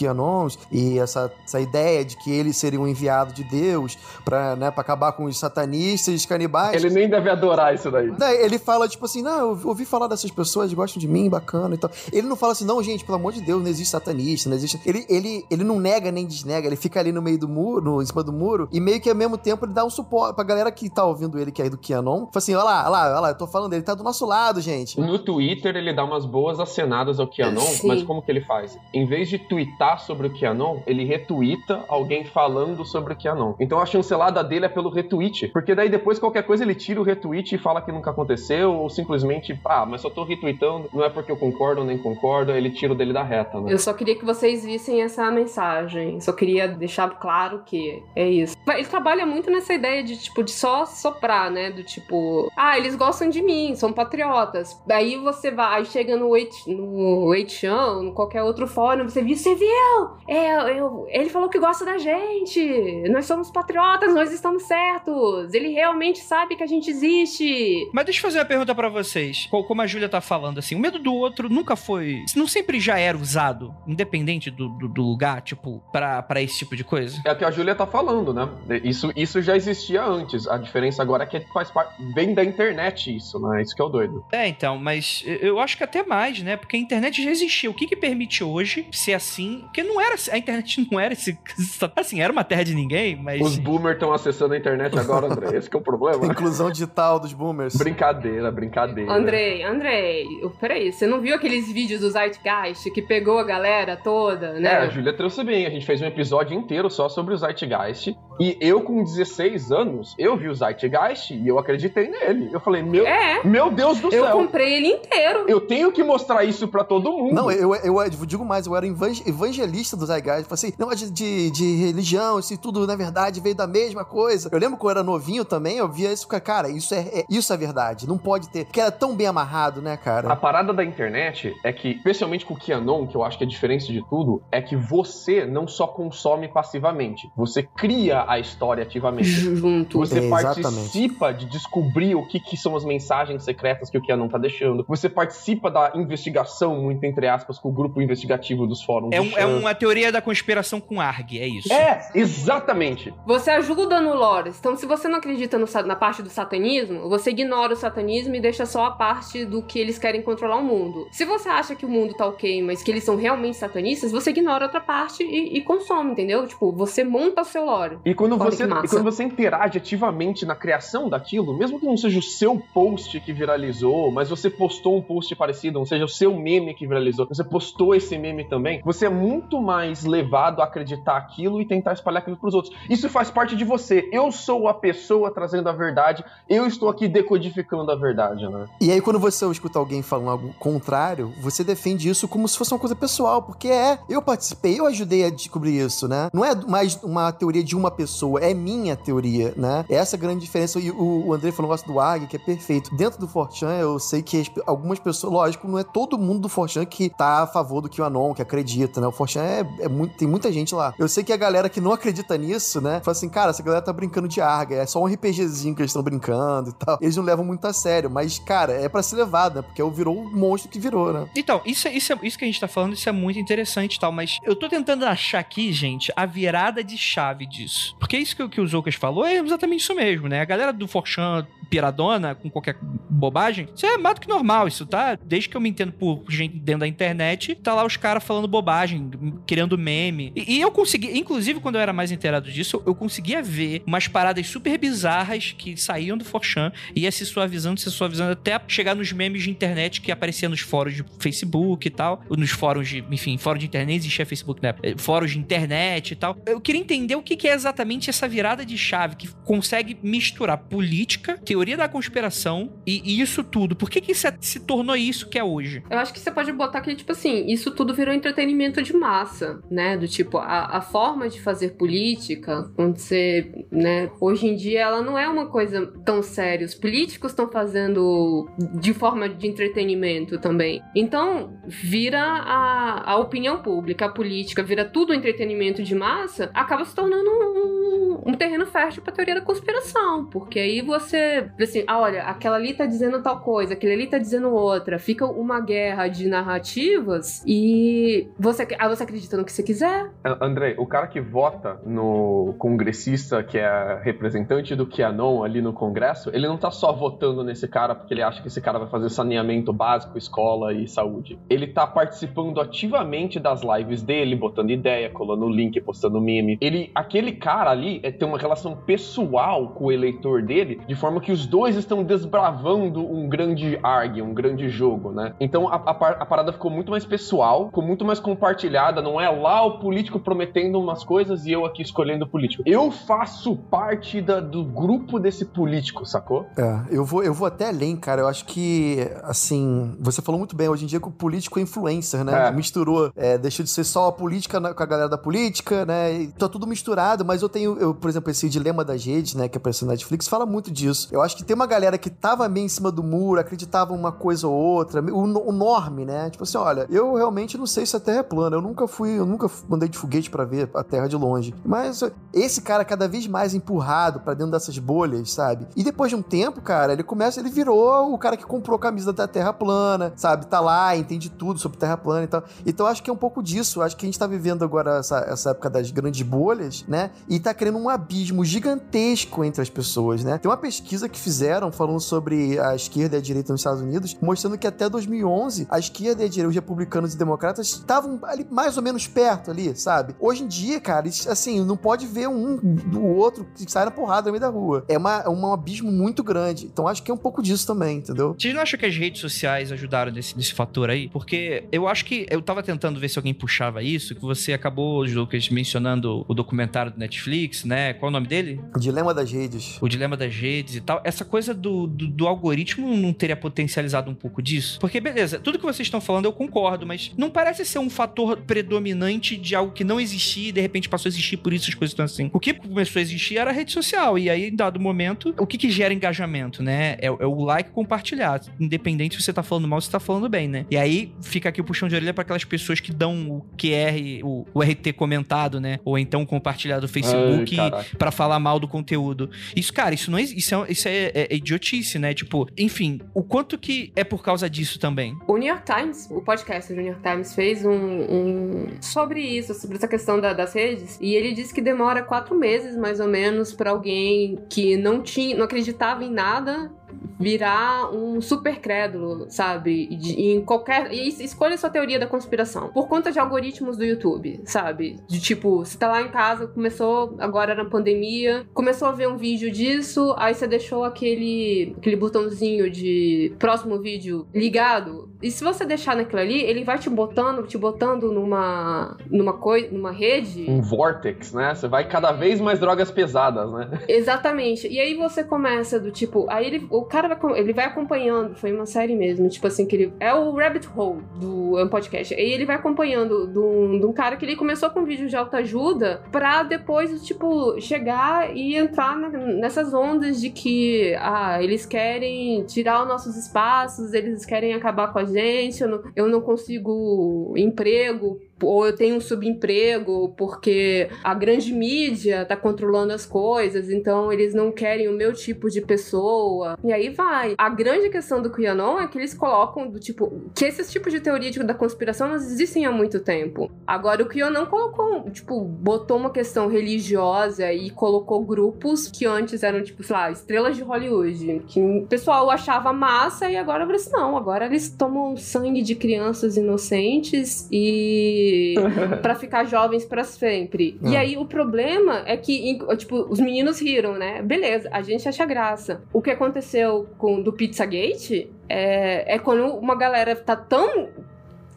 e 0.72 1.00
essa, 1.00 1.32
essa 1.46 1.60
ideia 1.60 2.04
de 2.04 2.18
que 2.18 2.32
ele 2.32 2.54
seria 2.54 2.80
um 2.80 2.88
enviado 2.88 3.34
de 3.34 3.44
Deus 3.44 3.98
para 4.26 4.56
né, 4.56 4.72
pra 4.72 4.82
acabar 4.82 5.12
com 5.14 5.26
os 5.26 5.38
satanistas, 5.38 6.26
canibais. 6.26 6.84
Ele 6.84 6.94
nem 6.94 7.10
deve 7.10 7.30
adorar 7.30 7.74
isso 7.74 7.90
daí. 7.90 8.12
daí 8.12 8.38
ele 8.38 8.58
fala, 8.58 8.88
tipo 8.88 9.06
assim, 9.06 9.22
não, 9.22 9.52
eu 9.52 9.60
ouvi 9.68 9.86
falar 9.86 10.08
dessas 10.08 10.32
pessoas, 10.32 10.74
gostam 10.74 11.00
de 11.00 11.08
mim, 11.08 11.30
bacana 11.30 11.76
e 11.76 11.78
tal. 11.78 11.90
Ele 12.12 12.28
não 12.28 12.36
fala 12.36 12.54
assim, 12.54 12.66
não, 12.66 12.82
gente, 12.84 13.06
pelo 13.06 13.18
amor 13.18 13.34
de 13.34 13.42
Deus, 13.42 13.62
não 13.62 13.70
existe 13.70 13.92
satanista, 13.92 14.50
não 14.50 14.56
existe. 14.56 14.80
Ele, 14.86 15.06
ele, 15.08 15.46
ele 15.50 15.64
não 15.64 15.80
nega 15.80 16.12
nem 16.12 16.26
desnega, 16.26 16.68
ele 16.68 16.76
fica 16.76 17.00
ali 17.00 17.12
no 17.12 17.22
meio 17.22 17.38
do 17.38 17.48
muro, 17.48 17.82
no, 17.84 18.02
em 18.02 18.06
cima 18.06 18.24
do 18.24 18.34
muro, 18.34 18.68
e 18.72 18.80
meio 18.80 19.00
que 19.00 19.10
ao 19.10 19.16
mesmo 19.16 19.38
tempo 19.38 19.66
ele 19.66 19.74
dá 19.74 19.86
um 19.86 19.90
suporte 19.90 20.36
pra 20.36 20.44
galera 20.44 20.72
que 20.72 20.90
tá 20.90 21.04
ouvindo 21.06 21.40
ele, 21.40 21.52
que 21.52 21.62
é 21.62 21.70
do 21.70 21.78
QAnon. 21.78 22.28
Fala 22.28 22.32
assim, 22.36 22.56
olha 22.56 22.64
lá, 22.64 22.82
olha 22.82 22.90
lá, 22.90 23.06
olha 23.12 23.20
lá, 23.20 23.30
eu 23.30 23.38
tô 23.38 23.48
falando, 23.48 23.74
ele 23.74 23.84
tá 23.84 23.94
do 23.94 24.04
nosso 24.04 24.26
lado, 24.26 24.60
gente 24.60 24.81
gente. 24.86 25.00
No 25.00 25.20
Twitter 25.20 25.76
ele 25.76 25.94
dá 25.94 26.04
umas 26.04 26.26
boas 26.26 26.60
acenadas 26.60 27.20
ao 27.20 27.28
QAnon, 27.28 27.62
Sim. 27.62 27.88
mas 27.88 28.04
como 28.04 28.22
que 28.22 28.32
ele 28.32 28.42
faz? 28.42 28.78
Em 28.94 29.06
vez 29.06 29.30
de 29.30 29.38
twittar 29.38 30.00
sobre 30.00 30.28
o 30.28 30.34
QAnon, 30.34 30.80
ele 30.86 31.04
retuita 31.04 31.84
alguém 31.88 32.26
falando 32.26 32.86
sobre 32.86 33.14
o 33.14 33.18
QAnon. 33.18 33.54
Então 33.60 33.80
a 33.80 33.86
chancelada 33.86 34.44
dele 34.44 34.66
é 34.66 34.70
pelo 34.70 34.90
retweet, 34.90 35.48
porque 35.50 35.76
daí 35.76 35.90
depois 35.90 36.20
qualquer 36.20 36.44
coisa 36.44 36.64
ele 36.64 36.76
tira 36.76 37.00
o 37.00 37.04
retweet 37.04 37.56
e 37.56 37.58
fala 37.58 37.82
que 37.82 37.92
nunca 37.92 38.12
aconteceu, 38.12 38.74
ou 38.74 38.90
simplesmente, 38.90 39.60
ah, 39.66 39.86
mas 39.86 40.02
só 40.02 40.10
tô 40.10 40.24
retweetando, 40.24 40.90
não 40.94 41.04
é 41.04 41.10
porque 41.10 41.32
eu 41.32 41.38
concordo 41.38 41.82
ou 41.82 41.88
nem 41.88 41.98
concordo, 41.98 42.52
ele 42.52 42.70
tira 42.70 42.94
o 42.94 42.96
dele 42.96 43.14
da 43.14 43.24
reta, 43.24 43.60
né? 43.60 43.72
Eu 43.74 43.80
só 43.80 43.94
queria 43.94 44.16
que 44.16 44.26
vocês 44.26 44.64
vissem 44.64 45.02
essa 45.02 45.30
mensagem, 45.32 46.20
só 46.20 46.34
queria 46.34 46.68
deixar 46.68 47.10
claro 47.20 47.62
que 47.66 48.04
é 48.16 48.28
isso. 48.28 48.56
Ele 48.68 48.86
trabalha 48.86 49.26
muito 49.26 49.50
nessa 49.50 49.74
ideia 49.74 50.04
de, 50.04 50.18
tipo, 50.18 50.44
de 50.44 50.52
só 50.52 50.86
soprar, 50.86 51.50
né? 51.52 51.72
Do 51.72 51.84
tipo, 51.84 52.52
ah, 52.56 52.78
eles 52.78 52.96
gostam 52.96 53.30
de 53.30 53.42
mim, 53.42 53.76
são 53.76 53.92
patriotas, 53.92 54.71
Daí 54.86 55.18
você 55.18 55.52
vai, 55.52 55.86
chega 55.86 56.18
no 56.18 56.28
8 56.28 56.52
no 56.68 57.26
8chan, 57.28 58.02
no 58.04 58.14
qualquer 58.14 58.44
outro 58.44 58.68
fórum, 58.68 59.08
você 59.08 59.22
viu, 59.22 59.36
você 59.36 59.56
viu? 59.56 60.12
É, 60.28 60.80
eu, 60.80 61.06
ele 61.10 61.30
falou 61.30 61.50
que 61.50 61.60
gosta 61.60 61.86
da 61.86 61.98
gente. 61.98 63.04
Nós 63.10 63.26
somos 63.26 63.50
patriotas, 63.50 64.14
nós 64.14 64.32
estamos 64.32 64.64
certos. 64.64 65.54
Ele 65.54 65.70
realmente 65.70 66.20
sabe 66.20 66.56
que 66.56 66.64
a 66.64 66.68
gente 66.68 66.90
existe. 66.90 67.90
Mas 67.94 68.06
deixa 68.06 68.20
eu 68.20 68.24
fazer 68.24 68.40
uma 68.40 68.46
pergunta 68.46 68.74
para 68.74 68.90
vocês. 68.90 69.48
Como 69.52 69.82
a 69.82 69.88
Júlia 69.88 70.10
tá 70.10 70.22
falando 70.22 70.60
assim, 70.60 70.76
o 70.76 70.80
medo 70.80 71.00
do 71.00 71.14
outro 71.14 71.50
nunca 71.50 71.76
foi, 71.76 72.24
não 72.36 72.48
sempre 72.48 72.80
já 72.80 72.98
era 72.98 73.18
usado, 73.18 73.74
independente 73.88 74.50
do, 74.50 74.70
do, 74.70 74.88
do 74.88 75.02
lugar, 75.02 75.42
tipo, 75.42 75.82
para 75.92 76.42
esse 76.42 76.60
tipo 76.60 76.76
de 76.76 76.84
coisa? 76.84 77.22
É 77.26 77.32
o 77.32 77.38
que 77.38 77.46
a 77.46 77.52
Júlia 77.52 77.76
tá 77.76 77.86
falando, 77.86 78.34
né? 78.34 78.48
Isso, 78.84 79.12
isso 79.16 79.42
já 79.42 79.56
existia 79.56 80.04
antes. 80.04 80.48
A 80.48 80.58
diferença 80.58 81.02
agora 81.02 81.24
é 81.24 81.28
que 81.28 81.40
faz 81.54 81.70
parte, 81.70 82.02
vem 82.14 82.34
da 82.34 82.44
internet 82.44 83.16
isso, 83.16 83.40
né? 83.40 83.62
Isso 83.62 83.76
que 83.76 83.82
é 83.82 83.86
o 83.86 83.90
doido. 83.90 84.26
É, 84.32 84.48
então 84.62 84.78
mas 84.78 85.24
eu 85.26 85.60
acho 85.60 85.76
que 85.76 85.84
até 85.84 86.04
mais, 86.04 86.42
né? 86.44 86.56
Porque 86.56 86.76
a 86.76 86.80
internet 86.80 87.24
já 87.24 87.32
existia. 87.32 87.70
O 87.70 87.74
que 87.74 87.88
que 87.88 87.96
permite 87.96 88.44
hoje 88.44 88.88
ser 88.92 89.14
assim? 89.14 89.62
Porque 89.64 89.84
não 89.84 90.00
era. 90.00 90.16
A 90.32 90.38
internet 90.38 90.88
não 90.92 91.00
era 91.00 91.14
esse. 91.14 91.38
Assim, 91.96 92.22
era 92.22 92.32
uma 92.32 92.44
terra 92.44 92.64
de 92.64 92.76
ninguém, 92.76 93.16
mas. 93.16 93.42
Os 93.42 93.58
boomers 93.58 93.96
estão 93.96 94.14
acessando 94.14 94.54
a 94.54 94.58
internet 94.58 94.98
agora, 94.98 95.28
André. 95.28 95.58
Esse 95.58 95.70
é 95.74 95.78
o 95.78 95.82
problema. 95.82 96.26
Inclusão 96.28 96.72
digital 96.72 97.20
dos 97.20 97.34
boomers. 97.34 97.76
Brincadeira, 97.76 98.52
brincadeira. 98.52 99.12
Andrei, 99.12 99.64
Andrei, 99.64 100.26
peraí, 100.60 100.92
você 100.92 101.06
não 101.06 101.22
viu 101.22 101.36
aqueles 101.36 101.72
vídeos 101.72 102.02
do 102.02 102.10
Zeitgeist 102.10 102.90
que 102.92 103.02
pegou 103.02 103.40
a 103.40 103.44
galera 103.44 103.98
toda, 103.98 104.54
né? 104.54 104.70
É, 104.70 104.78
a 104.78 104.90
Júlia 104.90 105.14
trouxe 105.14 105.44
bem. 105.44 105.66
A 105.66 105.70
gente 105.70 105.86
fez 105.86 106.02
um 106.02 106.06
episódio 106.06 106.58
inteiro 106.58 106.90
só 106.90 107.10
sobre 107.10 107.34
o 107.34 107.38
Zeitgeist. 107.38 108.16
E 108.40 108.58
eu, 108.60 108.82
com 108.82 109.04
16 109.04 109.72
anos, 109.72 110.16
eu 110.18 110.36
vi 110.36 110.48
o 110.48 110.56
Zeitgeist 110.56 111.32
e 111.32 111.48
eu 111.48 111.60
acreditei 111.60 112.08
nele. 112.08 112.50
Eu 112.52 112.60
falei, 112.60 112.82
meu, 112.82 113.06
é. 113.06 113.44
meu 113.44 113.70
Deus 113.70 114.00
do 114.00 114.12
eu 114.12 114.26
céu 114.26 114.51
comprei 114.52 114.74
ele 114.76 114.88
inteiro. 114.88 115.46
Eu 115.48 115.62
tenho 115.62 115.92
que 115.92 116.04
mostrar 116.04 116.44
isso 116.44 116.68
para 116.68 116.84
todo 116.84 117.12
mundo. 117.12 117.34
Não, 117.34 117.50
eu, 117.50 117.74
eu, 117.76 118.02
eu, 118.02 118.26
digo 118.26 118.44
mais, 118.44 118.68
eu 118.68 118.76
era 118.76 118.86
evangelista 118.86 119.96
do 119.96 120.06
Zeitgeist. 120.06 120.44
Falei 120.44 120.54
assim, 120.54 120.74
não, 120.78 120.90
de, 120.90 121.10
de, 121.10 121.52
de 121.52 121.76
religião, 121.86 122.38
isso 122.38 122.58
tudo, 122.58 122.86
na 122.86 122.96
verdade, 122.96 123.40
veio 123.40 123.56
da 123.56 123.66
mesma 123.66 124.04
coisa. 124.04 124.50
Eu 124.52 124.60
lembro 124.60 124.78
quando 124.78 124.98
eu 124.98 125.02
era 125.02 125.04
novinho 125.04 125.46
também, 125.46 125.78
eu 125.78 125.90
via 125.90 126.12
isso, 126.12 126.28
cara, 126.28 126.70
isso 126.70 126.94
é, 126.94 127.00
é 127.00 127.26
isso 127.30 127.54
é 127.54 127.58
verdade. 127.58 128.08
Não 128.08 128.18
pode 128.18 128.50
ter. 128.50 128.66
Porque 128.66 128.82
era 128.82 128.92
tão 128.92 129.16
bem 129.16 129.28
amarrado, 129.28 129.82
né, 129.82 129.96
cara? 129.96 130.32
A 130.32 130.36
parada 130.36 130.74
da 130.74 130.84
internet 130.84 131.54
é 131.64 131.72
que, 131.72 131.92
especialmente 131.92 132.46
com 132.46 132.54
o 132.54 132.58
Kianon, 132.58 133.08
que 133.08 133.16
eu 133.16 133.24
acho 133.24 133.38
que 133.38 133.44
é 133.44 133.48
a 133.48 133.50
diferença 133.50 133.88
de 133.88 134.04
tudo, 134.10 134.42
é 134.52 134.62
que 134.62 134.76
você 134.76 135.46
não 135.46 135.68
só 135.68 135.88
consome 135.88 136.48
passivamente, 136.50 137.30
você 137.36 137.64
cria 137.64 138.26
a 138.28 138.40
história 138.40 138.84
ativamente. 138.84 139.30
Junto. 139.30 140.00
Você 140.00 140.26
é, 140.26 140.30
participa 140.30 141.32
de 141.34 141.46
descobrir 141.46 142.16
o 142.16 142.26
que, 142.26 142.40
que 142.40 142.58
são 142.58 142.76
as 142.76 142.84
mensagens 142.84 143.44
secretas 143.44 143.90
que 143.90 143.98
o 143.98 144.02
Kianon 144.02 144.28
tá 144.28 144.38
deixando. 144.42 144.86
Você 144.88 145.08
participa 145.08 145.70
da 145.70 145.92
investigação, 145.96 146.82
muito 146.82 147.04
entre 147.06 147.28
aspas, 147.28 147.58
com 147.60 147.70
o 147.70 147.72
grupo 147.72 148.02
investigativo 148.02 148.68
dos 148.68 148.84
fóruns. 148.84 149.14
É, 149.14 149.22
um, 149.22 149.38
é 149.38 149.46
uma 149.46 149.74
teoria 149.74 150.12
da 150.12 150.22
conspiração 150.22 150.80
com 150.80 151.00
ARG, 151.00 151.40
é 151.40 151.48
isso. 151.48 151.72
É, 151.72 152.10
exatamente. 152.16 153.14
Você 153.26 153.52
ajuda 153.52 154.02
no 154.02 154.14
lore. 154.14 154.52
Então, 154.58 154.76
se 154.76 154.86
você 154.86 155.08
não 155.08 155.18
acredita 155.18 155.58
no, 155.58 155.66
na 155.86 155.96
parte 155.96 156.22
do 156.22 156.30
satanismo, 156.30 157.08
você 157.10 157.30
ignora 157.30 157.74
o 157.74 157.76
satanismo 157.76 158.36
e 158.36 158.42
deixa 158.42 158.66
só 158.66 158.86
a 158.86 158.92
parte 158.92 159.46
do 159.46 159.62
que 159.62 159.80
eles 159.80 159.98
querem 159.98 160.22
controlar 160.22 160.58
o 160.58 160.64
mundo. 160.64 161.08
Se 161.12 161.26
você 161.26 161.50
acha 161.50 161.76
que 161.76 161.86
o 161.86 161.90
mundo 161.90 162.14
tá 162.14 162.26
ok, 162.26 162.62
mas 162.64 162.82
que 162.82 162.92
eles 162.92 163.04
são 163.04 163.16
realmente 163.16 163.58
satanistas, 163.58 164.12
você 164.12 164.32
ignora 164.32 164.66
outra 164.66 164.82
parte 164.82 165.24
e, 165.24 165.58
e 165.58 165.62
consome, 165.62 166.12
entendeu? 166.12 166.48
Tipo, 166.48 166.72
você 166.72 167.04
monta 167.04 167.42
o 167.42 167.46
seu 167.46 167.66
lore. 167.66 168.00
E 168.06 168.14
quando, 168.14 168.38
você, 168.38 168.64
e 168.64 168.88
quando 168.88 169.04
você 169.04 169.24
interage 169.24 169.78
ativamente 169.78 170.46
na 170.46 170.56
criação 170.56 171.10
daquilo, 171.10 171.58
mesmo 171.58 171.80
que 171.80 171.86
não 171.86 171.98
seja 171.98 172.20
o 172.20 172.24
seu 172.24 172.62
post 172.74 173.20
que 173.20 173.34
viralizou, 173.34 174.12
mas 174.12 174.31
você 174.32 174.50
postou 174.50 174.98
um 174.98 175.02
post 175.02 175.36
parecido, 175.36 175.80
ou 175.80 175.86
seja, 175.86 176.06
o 176.06 176.08
seu 176.08 176.36
meme 176.36 176.74
que 176.74 176.88
viralizou, 176.88 177.28
você 177.28 177.44
postou 177.44 177.94
esse 177.94 178.18
meme 178.18 178.44
também, 178.46 178.82
você 178.84 179.06
é 179.06 179.10
muito 179.10 179.62
mais 179.62 180.04
levado 180.04 180.62
a 180.62 180.66
acreditar 180.66 181.18
aquilo 181.18 181.62
e 181.62 181.66
tentar 181.66 181.94
espalhar 181.94 182.22
aquilo 182.22 182.38
pros 182.38 182.54
outros. 182.54 182.76
Isso 182.90 183.10
faz 183.10 183.30
parte 183.30 183.56
de 183.56 183.64
você. 183.64 184.10
Eu 184.12 184.32
sou 184.32 184.68
a 184.68 184.74
pessoa 184.74 185.32
trazendo 185.32 185.70
a 185.70 185.72
verdade, 185.72 186.24
eu 186.50 186.66
estou 186.66 186.90
aqui 186.90 187.08
decodificando 187.08 187.92
a 187.92 187.96
verdade, 187.96 188.48
né? 188.48 188.68
E 188.80 188.92
aí, 188.92 189.02
quando 189.02 189.20
você 189.20 189.46
escuta 189.52 189.78
alguém 189.78 190.02
falando 190.02 190.30
algo 190.30 190.54
contrário, 190.60 191.34
você 191.42 191.64
defende 191.64 192.10
isso 192.10 192.28
como 192.28 192.48
se 192.48 192.58
fosse 192.58 192.74
uma 192.74 192.80
coisa 192.80 192.96
pessoal, 192.96 193.42
porque 193.42 193.68
é, 193.68 194.00
eu 194.10 194.22
participei, 194.22 194.80
eu 194.80 194.86
ajudei 194.86 195.26
a 195.26 195.30
descobrir 195.30 195.78
isso, 195.78 196.08
né? 196.08 196.30
Não 196.34 196.44
é 196.44 196.56
mais 196.56 196.96
uma 197.04 197.32
teoria 197.32 197.64
de 197.64 197.76
uma 197.76 197.92
pessoa, 197.92 198.40
é 198.40 198.54
minha 198.54 198.96
teoria, 198.96 199.54
né? 199.56 199.86
É 199.90 199.96
essa 199.96 200.18
grande 200.18 200.42
diferença. 200.42 200.80
E 200.80 200.92
o, 200.92 201.34
André 201.34 201.52
falou 201.52 201.70
um 201.70 201.74
negócio 201.74 201.88
do 201.92 202.00
AG, 202.00 202.28
que 202.28 202.36
é 202.36 202.40
perfeito. 202.40 202.94
Dentro 202.96 203.20
do 203.20 203.28
Forchan, 203.28 203.74
eu 203.74 204.00
sei 204.00 204.21
que 204.22 204.42
as, 204.42 204.52
algumas 204.66 205.00
pessoas, 205.00 205.34
lógico, 205.34 205.68
não 205.68 205.80
é 205.80 205.84
todo 205.84 206.18
mundo 206.18 206.42
do 206.42 206.50
Forchan 206.50 206.86
que 206.86 207.10
tá 207.10 207.44
a 207.44 207.48
favor 207.48 207.82
do 207.82 207.90
QAnon, 207.90 208.34
que 208.34 208.42
acredita, 208.42 209.00
né? 209.00 209.08
O 209.08 209.12
Forchan 209.12 209.44
é, 209.44 209.66
é 209.80 209.88
muito, 209.88 210.16
tem 210.18 210.28
muita 210.28 210.52
gente 210.52 210.74
lá. 210.74 210.94
Eu 210.98 211.08
sei 211.08 211.24
que 211.24 211.34
a 211.34 211.38
galera 211.38 211.70
que 211.70 211.82
não 211.82 211.92
acredita 211.92 212.38
nisso, 212.38 212.82
né? 212.82 213.02
Fala 213.04 213.12
assim, 213.12 213.30
cara, 213.30 213.52
essa 213.52 213.64
galera 213.64 213.82
tá 213.82 213.94
brincando 213.94 214.28
de 214.28 214.42
Arga, 214.42 214.76
é 214.76 214.86
só 214.86 215.02
um 215.02 215.06
RPGzinho 215.06 215.76
que 215.76 215.82
eles 215.82 215.92
estão 215.92 216.04
brincando 216.04 216.70
e 216.70 216.74
tal. 216.74 216.98
Eles 217.02 217.16
não 217.16 217.24
levam 217.24 217.46
muito 217.46 217.66
a 217.66 217.74
sério, 217.74 218.10
mas, 218.10 218.40
cara, 218.40 218.74
é 218.74 218.88
para 218.88 219.04
ser 219.04 219.16
levado, 219.16 219.56
né? 219.56 219.62
Porque 219.62 219.82
virou 219.92 220.18
o 220.18 220.32
monstro 220.32 220.72
que 220.72 220.80
virou, 220.80 221.12
né? 221.14 221.28
Então, 221.36 221.62
isso, 221.66 221.88
é, 221.88 221.94
isso, 221.94 222.14
é, 222.14 222.20
isso 222.24 222.38
que 222.38 222.46
a 222.46 222.48
gente 222.48 222.60
tá 222.60 222.68
falando, 222.68 222.94
isso 222.94 223.08
é 223.08 223.12
muito 223.12 223.40
interessante 223.40 223.96
e 223.96 224.00
tal, 224.00 224.12
mas 224.12 224.40
eu 224.44 224.56
tô 224.56 224.70
tentando 224.70 225.06
achar 225.06 225.40
aqui, 225.40 225.72
gente, 225.72 226.12
a 226.16 226.26
virada 226.26 226.84
de 226.84 226.98
chave 226.98 227.46
disso. 227.46 227.96
Porque 228.00 228.18
isso 228.18 228.36
que, 228.36 228.48
que 228.50 228.62
o 228.62 228.68
Zoukas 228.68 228.96
falou 228.96 229.26
é 229.26 229.38
exatamente 229.38 229.82
isso 229.82 229.96
mesmo, 229.96 230.28
né? 230.28 230.42
A 230.42 230.46
galera 230.46 230.72
do 230.72 230.88
Forchan 230.88 231.46
piradona 231.72 232.36
com 232.36 232.50
qualquer 232.50 232.76
bobagem, 233.10 233.70
isso 233.74 233.86
é 233.86 233.98
mais 233.98 234.16
do 234.16 234.22
que 234.22 234.28
normal, 234.28 234.68
isso 234.68 234.86
tá, 234.86 235.18
desde 235.24 235.48
que 235.48 235.56
eu 235.56 235.62
me 235.62 235.70
entendo 235.70 235.94
por 235.94 236.26
gente 236.30 236.60
dentro 236.60 236.82
da 236.82 236.88
internet, 236.88 237.56
tá 237.56 237.74
lá 237.74 237.86
os 237.86 237.96
caras 237.96 238.22
falando 238.22 238.46
bobagem, 238.46 239.10
criando 239.48 239.78
meme. 239.78 240.34
E, 240.36 240.58
e, 240.58 240.62
eu 240.62 240.70
consegui, 240.70 241.18
inclusive 241.18 241.62
quando 241.62 241.76
eu 241.76 241.82
era 241.82 241.94
mais 241.94 242.12
inteirado 242.12 242.52
disso, 242.52 242.84
eu 242.86 242.94
conseguia 242.94 243.42
ver 243.42 243.84
umas 243.88 244.06
paradas 244.06 244.46
super 244.48 244.78
bizarras 244.78 245.56
que 245.58 245.78
saíam 245.78 246.18
do 246.18 246.26
Forchan, 246.26 246.74
ia 246.94 247.10
se 247.10 247.26
suavizando, 247.26 247.80
se 247.80 247.90
suavizando, 247.90 248.34
até 248.34 248.60
chegar 248.68 248.94
nos 248.94 249.14
memes 249.14 249.44
de 249.44 249.50
internet 249.50 250.02
que 250.02 250.12
apareciam 250.12 250.50
nos 250.50 250.60
fóruns 250.60 250.96
de 250.96 251.06
Facebook 251.20 251.88
e 251.88 251.92
tal, 251.92 252.22
nos 252.30 252.50
fóruns 252.50 252.90
de, 252.90 253.02
enfim, 253.10 253.38
fórum 253.38 253.60
de 253.60 253.66
internet, 253.66 254.00
existia 254.00 254.26
Facebook, 254.26 254.62
né? 254.62 254.76
Fóruns 254.98 255.32
de 255.32 255.40
internet 255.40 256.12
e 256.12 256.16
tal. 256.16 256.38
Eu 256.46 256.60
queria 256.60 256.82
entender 256.82 257.16
o 257.16 257.22
que 257.22 257.48
é 257.48 257.54
exatamente 257.54 258.10
essa 258.10 258.28
virada 258.28 258.66
de 258.66 258.78
chave 258.78 259.16
que 259.16 259.30
consegue 259.46 259.98
misturar 260.04 260.58
política, 260.58 261.38
teoria 261.38 261.61
da 261.78 261.88
conspiração 261.88 262.74
e, 262.86 263.02
e 263.04 263.22
isso 263.22 263.44
tudo. 263.44 263.76
Por 263.76 263.90
que 263.90 264.02
que 264.02 264.12
isso 264.12 264.28
é, 264.28 264.36
se 264.40 264.60
tornou 264.60 264.96
isso 264.96 265.30
que 265.30 265.38
é 265.38 265.44
hoje? 265.44 265.84
Eu 265.90 266.00
acho 266.00 266.14
que 266.14 266.20
você 266.20 266.32
pode 266.32 266.52
botar 266.52 266.82
que, 266.82 266.96
tipo 266.96 267.12
assim, 267.12 267.46
isso 267.48 267.72
tudo 267.72 267.94
virou 267.94 268.14
entretenimento 268.14 268.82
de 268.82 268.94
massa, 268.94 269.62
né? 269.70 269.98
Do 269.98 270.08
tipo, 270.08 270.38
a, 270.38 270.78
a 270.78 270.82
forma 270.82 271.30
de 271.30 271.40
fazer 271.42 271.72
política, 271.72 272.70
quando 272.76 272.98
você, 272.98 273.66
né, 273.72 274.10
hoje 274.20 274.48
em 274.48 274.56
dia 274.56 274.82
ela 274.82 275.02
não 275.02 275.18
é 275.18 275.28
uma 275.28 275.48
coisa 275.48 275.86
tão 276.06 276.22
séria. 276.22 276.66
Os 276.66 276.76
políticos 276.76 277.32
estão 277.32 277.50
fazendo 277.50 278.50
de 278.80 278.94
forma 278.94 279.30
de 279.30 279.48
entretenimento 279.48 280.38
também. 280.40 280.82
Então, 280.96 281.60
vira 281.68 282.22
a, 282.22 283.12
a 283.12 283.18
opinião 283.18 283.62
pública, 283.62 284.06
a 284.06 284.10
política, 284.10 284.64
vira 284.64 284.86
tudo 284.86 285.14
entretenimento 285.14 285.84
de 285.84 285.96
massa, 285.96 286.50
acaba 286.54 286.86
se 286.86 286.96
tornando 286.96 287.30
um, 287.30 288.24
um 288.26 288.34
terreno 288.34 288.66
fértil 288.66 289.02
pra 289.02 289.14
teoria 289.14 289.36
da 289.36 289.42
conspiração. 289.42 290.26
Porque 290.26 290.60
aí 290.60 290.82
você, 290.82 291.51
assim, 291.60 291.84
ah, 291.88 292.00
olha, 292.00 292.24
aquela 292.24 292.56
ali 292.56 292.74
tá 292.74 292.86
dizendo 292.86 293.22
tal 293.22 293.40
coisa, 293.40 293.74
aquele 293.74 293.94
ali 293.94 294.08
tá 294.08 294.18
dizendo 294.18 294.50
outra. 294.50 295.00
Fica 295.00 295.26
uma 295.26 295.60
guerra 295.60 296.08
de 296.08 296.28
narrativas 296.28 297.44
e 297.46 298.30
você, 298.40 298.68
ah, 298.78 298.88
você 298.88 299.04
acredita 299.04 299.38
no 299.38 299.46
que 299.46 299.52
você 299.52 299.64
quiser. 299.64 300.10
André, 300.42 300.76
o 300.78 300.86
cara 300.86 301.08
que 301.08 301.20
vota 301.20 301.80
no 301.86 302.56
congressista 302.58 303.44
que 303.44 303.58
é 303.58 304.00
representante 304.04 304.76
do 304.76 304.88
QAnon 304.88 305.44
ali 305.44 305.62
no 305.62 305.74
Congresso, 305.74 306.30
ele 306.34 306.48
não 306.48 306.58
tá 306.58 306.72
só 306.72 306.92
votando 306.92 307.44
nesse 307.44 307.68
cara 307.68 307.96
porque 307.96 308.14
ele 308.14 308.22
acha 308.22 308.42
que 308.42 308.48
esse 308.48 308.62
cara 308.62 308.80
vai 308.80 308.88
fazer 308.88 309.10
saneamento 309.10 309.74
básico, 309.74 310.18
escola 310.18 310.74
e 310.74 310.88
saúde. 310.88 311.40
Ele 311.50 311.68
tá 311.68 311.86
participando 311.88 312.60
ativamente 312.60 313.40
das 313.40 313.62
lives 313.62 314.02
dele, 314.02 314.36
botando 314.36 314.72
ideia, 314.72 315.10
colando 315.10 315.48
link, 315.50 315.80
postando 315.82 316.22
meme. 316.22 316.58
Ele, 316.62 316.92
aquele 316.94 317.34
cara 317.34 317.72
ali 317.72 318.00
é, 318.04 318.12
tem 318.12 318.28
uma 318.28 318.38
relação 318.38 318.76
pessoal 318.76 319.70
com 319.70 319.86
o 319.86 319.92
eleitor 319.92 320.42
dele, 320.42 320.82
de 320.88 320.96
forma 320.96 321.22
que 321.22 321.31
os 321.32 321.46
dois 321.46 321.76
estão 321.76 322.04
desbravando 322.04 323.02
um 323.02 323.28
grande 323.28 323.80
arg, 323.82 324.22
um 324.22 324.34
grande 324.34 324.70
jogo, 324.70 325.12
né? 325.12 325.34
Então 325.40 325.68
a, 325.68 325.76
a, 325.76 325.92
a 325.92 326.26
parada 326.26 326.52
ficou 326.54 326.70
muito 326.70 326.92
mais 326.92 327.06
pessoal, 327.06 327.68
ficou 327.68 327.84
muito 327.84 328.06
mais 328.06 328.20
compartilhada, 328.20 329.02
não 329.02 329.20
é 329.20 329.30
lá 329.30 329.66
o 329.66 329.80
político 329.80 330.20
prometendo 330.20 330.80
umas 330.80 331.04
coisas 331.04 331.46
e 331.46 331.52
eu 331.52 331.66
aqui 331.66 331.82
escolhendo 331.82 332.26
o 332.26 332.28
político. 332.28 332.64
Eu 332.66 332.92
faço 332.92 333.56
parte 333.56 334.22
da, 334.22 334.40
do 334.40 334.64
grupo 334.64 335.20
desse 335.20 335.46
político, 335.46 336.06
sacou? 336.06 336.46
É, 336.58 336.82
eu 336.90 337.06
vou, 337.06 337.24
eu 337.24 337.34
vou 337.34 337.48
até 337.48 337.70
além, 337.70 337.96
cara. 337.96 338.22
Eu 338.22 338.28
acho 338.28 338.46
que, 338.46 339.10
assim, 339.24 339.96
você 340.00 340.22
falou 340.22 340.40
muito 340.40 340.56
bem, 340.56 340.68
hoje 340.70 340.84
em 340.84 340.88
dia 340.88 341.00
que 341.00 341.08
o 341.08 341.12
político 341.12 341.60
é 341.60 341.62
influencer, 341.62 342.24
né? 342.24 342.48
É. 342.48 342.52
Misturou, 342.52 343.12
é, 343.16 343.38
deixou 343.38 343.64
de 343.64 343.70
ser 343.70 343.84
só 343.84 344.08
a 344.08 344.12
política 344.12 344.60
na, 344.60 344.74
com 344.74 344.84
a 344.84 344.86
galera 344.86 345.10
da 345.10 345.18
política, 345.18 345.86
né? 345.86 346.14
E 346.14 346.28
tá 346.28 346.48
tudo 346.48 346.68
misturado, 346.68 347.24
mas 347.24 347.42
eu 347.42 347.50
tenho, 347.50 347.78
eu, 347.78 347.94
por 347.94 348.10
exemplo, 348.10 348.30
esse 348.32 348.50
dilema 348.50 348.84
das 348.84 349.06
redes, 349.06 349.36
né, 349.36 349.48
que 349.48 349.58
apareceu 349.58 349.86
na 349.86 349.94
Netflix, 349.94 350.28
fala 350.28 350.46
muito 350.46 350.72
disso. 350.72 351.08
Eu 351.12 351.21
acho 351.22 351.36
que 351.38 351.44
tem 351.44 351.56
uma 351.56 351.66
galera 351.66 351.98
que 351.98 352.10
tava 352.10 352.48
meio 352.48 352.66
em 352.66 352.70
cima 352.70 352.92
do 352.92 353.04
muro, 353.04 353.40
acreditava 353.40 353.94
uma 353.94 354.12
coisa 354.12 354.48
ou 354.48 354.54
outra, 354.54 355.02
o, 355.02 355.50
o 355.50 355.52
norme, 355.52 356.06
né? 356.06 356.30
Tipo 356.30 356.44
assim, 356.44 356.58
olha, 356.58 356.88
eu 356.90 357.16
realmente 357.16 357.58
não 357.58 357.66
sei 357.66 357.86
se 357.86 357.96
a 357.96 358.00
Terra 358.00 358.20
é 358.20 358.24
plana, 358.24 358.56
eu 358.56 358.62
nunca 358.62 358.88
fui, 358.88 359.18
eu 359.18 359.26
nunca 359.26 359.50
mandei 359.68 359.90
de 359.90 359.98
foguete 359.98 360.30
para 360.30 360.46
ver 360.46 360.70
a 360.74 360.84
Terra 360.84 361.08
de 361.08 361.16
longe. 361.16 361.54
Mas 361.66 362.02
esse 362.34 362.62
cara 362.62 362.86
cada 362.86 363.08
vez 363.08 363.28
mais 363.28 363.54
empurrado 363.54 364.20
para 364.20 364.34
dentro 364.34 364.52
dessas 364.52 364.78
bolhas, 364.78 365.32
sabe? 365.32 365.68
E 365.76 365.84
depois 365.84 366.10
de 366.10 366.16
um 366.16 366.22
tempo, 366.22 366.62
cara, 366.62 366.94
ele 366.94 367.04
começa, 367.04 367.40
ele 367.40 367.50
virou 367.50 368.14
o 368.14 368.18
cara 368.18 368.38
que 368.38 368.46
comprou 368.46 368.78
a 368.78 368.80
camisa 368.80 369.14
da 369.14 369.28
Terra 369.28 369.54
plana, 369.54 370.14
sabe? 370.16 370.46
Tá 370.48 370.60
lá, 370.60 370.96
entende 370.96 371.30
tudo 371.30 371.60
sobre 371.60 371.78
Terra 371.78 371.98
plana 371.98 372.24
e 372.24 372.28
tal. 372.28 372.44
Então 372.66 372.86
acho 372.86 373.02
que 373.04 373.10
é 373.10 373.14
um 373.14 373.18
pouco 373.18 373.42
disso. 373.42 373.82
Acho 373.82 373.96
que 373.96 374.06
a 374.06 374.08
gente 374.08 374.20
tá 374.20 374.28
vivendo 374.28 374.64
agora 374.64 375.00
essa, 375.00 375.20
essa 375.20 375.50
época 375.52 375.70
das 375.70 375.92
grandes 375.92 376.22
bolhas, 376.22 376.86
né? 376.88 377.12
E 377.28 377.40
tá 377.40 377.54
criando 377.54 377.78
um 377.78 377.90
abismo 377.90 378.44
gigantesco 378.44 379.44
entre 379.44 379.62
as 379.62 379.70
pessoas, 379.70 380.24
né? 380.24 380.38
Tem 380.38 380.50
uma 380.50 380.58
pesquisa 380.58 381.08
que 381.12 381.20
fizeram 381.20 381.72
falando 381.72 382.00
sobre 382.00 382.60
a 382.60 382.76
esquerda 382.76 383.16
e 383.16 383.20
a 383.20 383.22
direita 383.22 383.52
nos 383.52 383.62
Estados 383.62 383.82
Unidos, 383.82 384.18
mostrando 384.22 384.58
que 384.58 384.68
até 384.68 384.90
2011 384.90 385.68
a 385.70 385.78
esquerda 385.78 386.24
e 386.24 386.26
a 386.26 386.30
direita, 386.30 386.50
os 386.50 386.56
republicanos 386.56 387.14
e 387.14 387.18
democratas 387.18 387.68
estavam 387.68 388.20
ali 388.24 388.46
mais 388.50 388.78
ou 388.78 388.84
menos 388.84 389.08
perto 389.08 389.52
ali, 389.52 389.76
sabe? 389.76 390.16
Hoje 390.20 390.44
em 390.44 390.48
dia, 390.48 390.80
cara, 390.80 391.08
assim, 391.08 391.64
não 391.64 391.78
pode 391.78 392.08
ver 392.08 392.28
um 392.28 392.58
do 392.58 393.06
outro 393.06 393.46
que 393.56 393.70
sai 393.72 393.86
na 393.86 393.92
porrada 393.92 394.28
no 394.28 394.32
meio 394.32 394.42
da 394.42 394.50
rua. 394.50 394.86
É 394.88 394.98
uma, 394.98 395.22
é 395.22 395.30
um 395.30 395.54
abismo 395.54 395.92
muito 395.92 396.24
grande. 396.24 396.66
Então 396.66 396.88
acho 396.88 397.04
que 397.04 397.12
é 397.12 397.14
um 397.14 397.18
pouco 397.18 397.42
disso 397.42 397.68
também, 397.68 397.98
entendeu? 397.98 398.36
Vocês 398.38 398.54
não 398.54 398.62
acham 398.62 398.80
que 398.80 398.86
as 398.86 398.96
redes 398.96 399.22
sociais 399.22 399.72
ajudaram 399.72 400.12
nesse, 400.12 400.36
nesse 400.36 400.54
fator 400.54 400.90
aí? 400.90 401.10
Porque 401.10 401.66
eu 401.72 401.88
acho 401.88 402.06
que 402.06 402.26
eu 402.30 402.42
tava 402.42 402.64
tentando 402.64 403.00
ver 403.00 403.10
se 403.10 403.20
alguém 403.20 403.34
puxava 403.34 403.84
isso, 403.84 404.16
que 404.16 404.22
você 404.22 404.54
acabou, 404.54 405.04
Lucas, 405.04 405.50
mencionando 405.50 406.26
o 406.28 406.34
documentário 406.34 406.92
do 406.92 407.00
Netflix, 407.00 407.64
né? 407.64 407.94
Qual 407.94 408.08
é 408.08 408.12
o 408.12 408.14
nome 408.14 408.28
dele? 408.28 408.62
O 408.76 408.80
Dilema 408.80 409.14
das 409.14 409.32
Redes. 409.32 409.78
O 409.82 409.88
Dilema 409.88 410.16
das 410.16 410.34
Redes 410.36 410.76
e 410.76 410.82
tal. 410.82 411.01
Essa 411.04 411.26
coisa 411.26 411.54
do, 411.54 411.88
do, 411.88 412.08
do 412.08 412.28
algoritmo 412.28 412.96
não 412.96 413.14
teria 413.14 413.36
potencializado 413.36 414.10
um 414.10 414.16
pouco 414.16 414.42
disso? 414.42 414.80
Porque, 414.80 415.00
beleza, 415.00 415.40
tudo 415.40 415.58
que 415.58 415.66
vocês 415.66 415.88
estão 415.88 416.02
falando 416.02 416.26
eu 416.26 416.34
concordo, 416.34 416.86
mas 416.86 417.12
não 417.18 417.30
parece 417.30 417.66
ser 417.66 417.80
um 417.80 417.90
fator 417.90 418.38
predominante 418.38 419.38
de 419.38 419.56
algo 419.56 419.72
que 419.72 419.84
não 419.84 420.00
existia 420.00 420.50
e 420.50 420.52
de 420.52 420.62
repente 420.62 420.90
passou 420.90 421.10
a 421.10 421.12
existir, 421.12 421.38
por 421.38 421.54
isso 421.54 421.70
as 421.70 421.76
coisas 421.76 421.92
estão 421.92 422.06
assim. 422.06 422.30
O 422.34 422.40
que 422.40 422.54
começou 422.54 423.00
a 423.00 423.02
existir 423.02 423.38
era 423.38 423.52
a 423.52 423.54
rede 423.54 423.72
social. 423.72 424.18
E 424.18 424.30
aí, 424.30 424.50
em 424.50 424.56
dado 424.56 424.80
momento, 424.80 425.34
o 425.38 425.46
que, 425.46 425.58
que 425.58 425.70
gera 425.70 425.94
engajamento, 425.94 426.64
né? 426.64 426.98
É, 427.00 427.08
é 427.08 427.26
o 427.26 427.44
like 427.44 427.72
compartilhar. 427.72 428.42
Independente 428.60 429.16
se 429.16 429.24
você 429.24 429.34
tá 429.34 429.44
falando 429.44 429.68
mal 429.68 429.78
ou 429.78 429.82
se 429.82 429.90
tá 429.90 430.00
falando 430.00 430.30
bem, 430.30 430.48
né? 430.48 430.66
E 430.70 430.78
aí 430.78 431.14
fica 431.22 431.50
aqui 431.50 431.62
o 431.62 431.64
puxão 431.64 431.88
de 431.88 431.96
orelha 431.96 432.14
para 432.14 432.24
aquelas 432.24 432.44
pessoas 432.44 432.80
que 432.80 432.92
dão 432.92 433.30
o 433.30 433.42
QR, 433.58 434.24
o, 434.24 434.46
o 434.54 434.62
RT 434.62 434.94
comentado, 434.96 435.60
né? 435.60 435.80
Ou 435.84 435.98
então 435.98 436.26
compartilhado 436.26 436.82
no 436.84 436.88
Facebook 436.88 437.56
para 437.98 438.12
falar 438.12 438.40
mal 438.40 438.60
do 438.60 438.68
conteúdo. 438.68 439.30
Isso, 439.56 439.74
cara, 439.74 439.94
isso 439.94 440.10
não 440.12 440.18
é, 440.18 440.22
isso 440.22 440.56
é, 440.56 440.66
isso 440.92 441.12
é, 441.14 441.28
é, 441.30 441.36
idiotice, 441.36 441.98
né? 441.98 442.14
Tipo, 442.14 442.48
enfim, 442.58 443.00
o 443.14 443.24
quanto 443.24 443.58
que 443.58 443.92
é 443.96 444.04
por 444.04 444.22
causa 444.24 444.50
disso 444.50 444.80
também? 444.80 445.18
O 445.28 445.38
New 445.38 445.48
York 445.48 445.66
Times, 445.66 446.10
o 446.12 446.22
podcast 446.22 446.72
do 446.72 446.82
New 446.82 446.92
York 446.92 447.02
Times 447.02 447.34
fez 447.34 447.66
um, 447.66 447.72
um 447.72 448.68
sobre 448.82 449.22
isso, 449.22 449.54
sobre 449.54 449.78
essa 449.78 449.88
questão 449.88 450.20
da, 450.20 450.34
das 450.34 450.54
redes, 450.54 450.98
e 451.02 451.16
ele 451.16 451.34
disse 451.34 451.54
que 451.54 451.62
demora 451.62 452.04
quatro 452.04 452.36
meses 452.36 452.76
mais 452.76 453.00
ou 453.00 453.08
menos 453.08 453.54
para 453.54 453.72
alguém 453.72 454.40
que 454.50 454.76
não 454.76 455.02
tinha, 455.02 455.36
não 455.36 455.46
acreditava 455.46 456.04
em 456.04 456.12
nada 456.12 456.72
virar 457.20 457.94
um 457.94 458.20
super 458.22 458.60
crédulo, 458.60 459.28
sabe? 459.30 459.88
De, 459.96 460.14
em 460.14 460.42
qualquer. 460.42 460.92
E 460.92 461.08
escolha 461.08 461.58
sua 461.58 461.70
teoria 461.70 462.00
da 462.00 462.08
conspiração. 462.08 462.70
Por 462.70 462.88
conta 462.88 463.12
de 463.12 463.20
algoritmos 463.20 463.78
do 463.78 463.86
YouTube, 463.86 464.42
sabe? 464.46 464.98
De 465.08 465.20
tipo, 465.20 465.58
você 465.58 465.78
tá 465.78 465.88
lá 465.88 466.02
em 466.02 466.10
casa, 466.10 466.48
começou, 466.48 467.16
agora 467.20 467.54
na 467.54 467.66
pandemia, 467.66 468.46
começou 468.54 468.88
a 468.88 468.92
ver 468.92 469.08
um 469.08 469.18
vídeo 469.18 469.52
disso, 469.52 470.14
aí 470.18 470.34
você 470.34 470.48
deixou 470.48 470.84
aquele, 470.84 471.76
aquele 471.78 471.96
botãozinho 471.96 472.70
de 472.70 473.34
próximo 473.38 473.80
vídeo 473.80 474.28
ligado. 474.34 475.11
E 475.22 475.30
se 475.30 475.44
você 475.44 475.66
deixar 475.66 475.96
naquilo 475.96 476.22
ali, 476.22 476.42
ele 476.42 476.64
vai 476.64 476.78
te 476.78 476.90
botando, 476.90 477.46
te 477.46 477.58
botando 477.58 478.12
numa, 478.12 478.98
numa 479.10 479.34
coisa, 479.34 479.70
numa 479.72 479.92
rede. 479.92 480.46
Um 480.50 480.62
vortex, 480.62 481.34
né? 481.34 481.54
Você 481.54 481.68
vai 481.68 481.88
cada 481.88 482.12
vez 482.12 482.42
mais 482.42 482.60
drogas 482.60 482.92
pesadas, 482.92 483.52
né? 483.52 483.80
Exatamente. 483.88 484.68
E 484.68 484.80
aí 484.80 484.96
você 484.96 485.24
começa 485.24 485.80
do 485.80 485.92
tipo, 485.92 486.26
aí 486.30 486.48
ele, 486.48 486.68
o 486.70 486.84
cara 486.84 487.08
vai, 487.08 487.40
ele 487.40 487.54
vai 487.54 487.66
acompanhando, 487.66 488.36
foi 488.36 488.52
uma 488.52 488.66
série 488.66 488.96
mesmo, 488.96 489.30
tipo 489.30 489.48
assim, 489.48 489.66
que 489.66 489.76
ele, 489.76 489.94
é 490.00 490.14
o 490.14 490.32
Rabbit 490.36 490.68
Hole 490.76 491.02
do 491.20 491.62
um 491.62 491.68
podcast. 491.68 492.14
E 492.14 492.18
ele 492.18 492.46
vai 492.46 492.56
acompanhando 492.56 493.28
de 493.28 493.40
um, 493.40 493.80
de 493.80 493.86
um 493.86 493.94
cara 493.94 494.16
que 494.16 494.26
ele 494.26 494.36
começou 494.36 494.70
com 494.70 494.84
vídeos 494.86 495.10
de 495.10 495.16
autoajuda 495.16 496.02
pra 496.12 496.44
depois, 496.44 497.04
tipo, 497.06 497.60
chegar 497.60 498.36
e 498.36 498.56
entrar 498.56 498.96
na, 498.98 499.10
nessas 499.10 499.74
ondas 499.74 500.20
de 500.20 500.30
que, 500.30 500.96
ah, 501.00 501.42
eles 501.42 501.66
querem 501.66 502.44
tirar 502.46 502.82
os 502.82 502.88
nossos 502.88 503.16
espaços, 503.18 503.94
eles 503.94 504.26
querem 504.26 504.54
acabar 504.54 504.92
com 504.92 505.00
a 505.00 505.04
gente, 505.12 505.62
eu 505.62 505.68
não, 505.70 505.84
eu 505.96 506.08
não 506.08 506.22
consigo 506.22 507.34
emprego 507.38 508.20
ou 508.48 508.66
eu 508.66 508.76
tenho 508.76 508.96
um 508.96 509.02
subemprego 509.02 510.14
porque 510.18 510.90
a 511.04 511.14
grande 511.14 511.54
mídia 511.54 512.26
tá 512.26 512.36
controlando 512.36 512.94
as 512.94 513.06
coisas, 513.06 513.70
então 513.70 514.12
eles 514.12 514.34
não 514.34 514.52
querem 514.52 514.88
o 514.88 514.94
meu 514.94 515.14
tipo 515.14 515.50
de 515.50 515.62
pessoa. 515.62 516.58
E 516.64 516.72
aí 516.72 516.90
vai. 516.90 517.36
A 517.38 517.50
grande 517.50 517.90
questão 517.90 518.22
do 518.22 518.32
QAnon 518.32 518.80
é 518.80 518.88
que 518.88 518.98
eles 518.98 519.14
colocam 519.14 519.70
do 519.70 519.80
tipo 519.80 520.22
que 520.36 520.46
esses 520.46 520.72
tipos 520.72 520.92
de 520.92 521.00
teoria 521.00 521.32
da 521.44 521.54
conspiração 521.54 522.14
existem 522.14 522.66
há 522.66 522.72
muito 522.72 523.00
tempo. 523.00 523.50
Agora 523.66 524.04
o 524.04 524.08
QAnon 524.08 524.46
colocou, 524.46 525.10
tipo, 525.12 525.42
botou 525.44 525.98
uma 525.98 526.10
questão 526.10 526.48
religiosa 526.48 527.52
e 527.54 527.70
colocou 527.70 528.24
grupos 528.26 528.88
que 528.88 529.06
antes 529.06 529.44
eram 529.44 529.64
tipo, 529.64 529.84
sei 529.84 529.96
lá, 529.96 530.12
estrelas 530.12 530.56
de 530.56 530.64
Hollywood, 530.64 531.44
que 531.48 531.60
o 531.60 531.86
pessoal 531.88 532.30
achava 532.30 532.74
massa 532.74 533.30
e 533.30 533.38
agora 533.38 533.64
eles 533.64 533.90
não, 533.92 534.18
agora 534.18 534.46
eles 534.46 534.70
tomam 534.70 535.16
sangue 535.16 535.62
de 535.62 535.76
crianças 535.76 536.38
inocentes 536.38 537.48
e 537.52 538.31
para 539.02 539.16
ficar 539.16 539.46
jovens 539.46 539.86
para 539.86 540.04
sempre. 540.04 540.80
E 540.82 540.96
ah. 540.96 541.02
aí 541.02 541.18
o 541.18 541.26
problema 541.26 542.04
é 542.06 542.18
que, 542.18 542.60
tipo, 542.78 542.96
os 543.10 543.20
meninos 543.20 543.62
riram, 543.62 543.94
né? 543.98 544.22
Beleza, 544.22 544.70
a 544.72 544.82
gente 544.82 545.08
acha 545.08 545.26
graça. 545.26 545.82
O 545.94 546.02
que 546.02 546.12
aconteceu 546.12 546.88
com 546.98 547.22
do 547.22 547.34
Pizzagate 547.34 548.30
é, 548.48 549.16
é 549.16 549.20
quando 549.20 549.46
uma 549.56 549.76
galera 549.76 550.16
tá 550.16 550.36
tão 550.36 550.90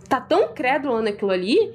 tá 0.08 0.20
tão 0.20 0.48
crédula 0.48 1.00
naquilo 1.02 1.30
ali 1.30 1.72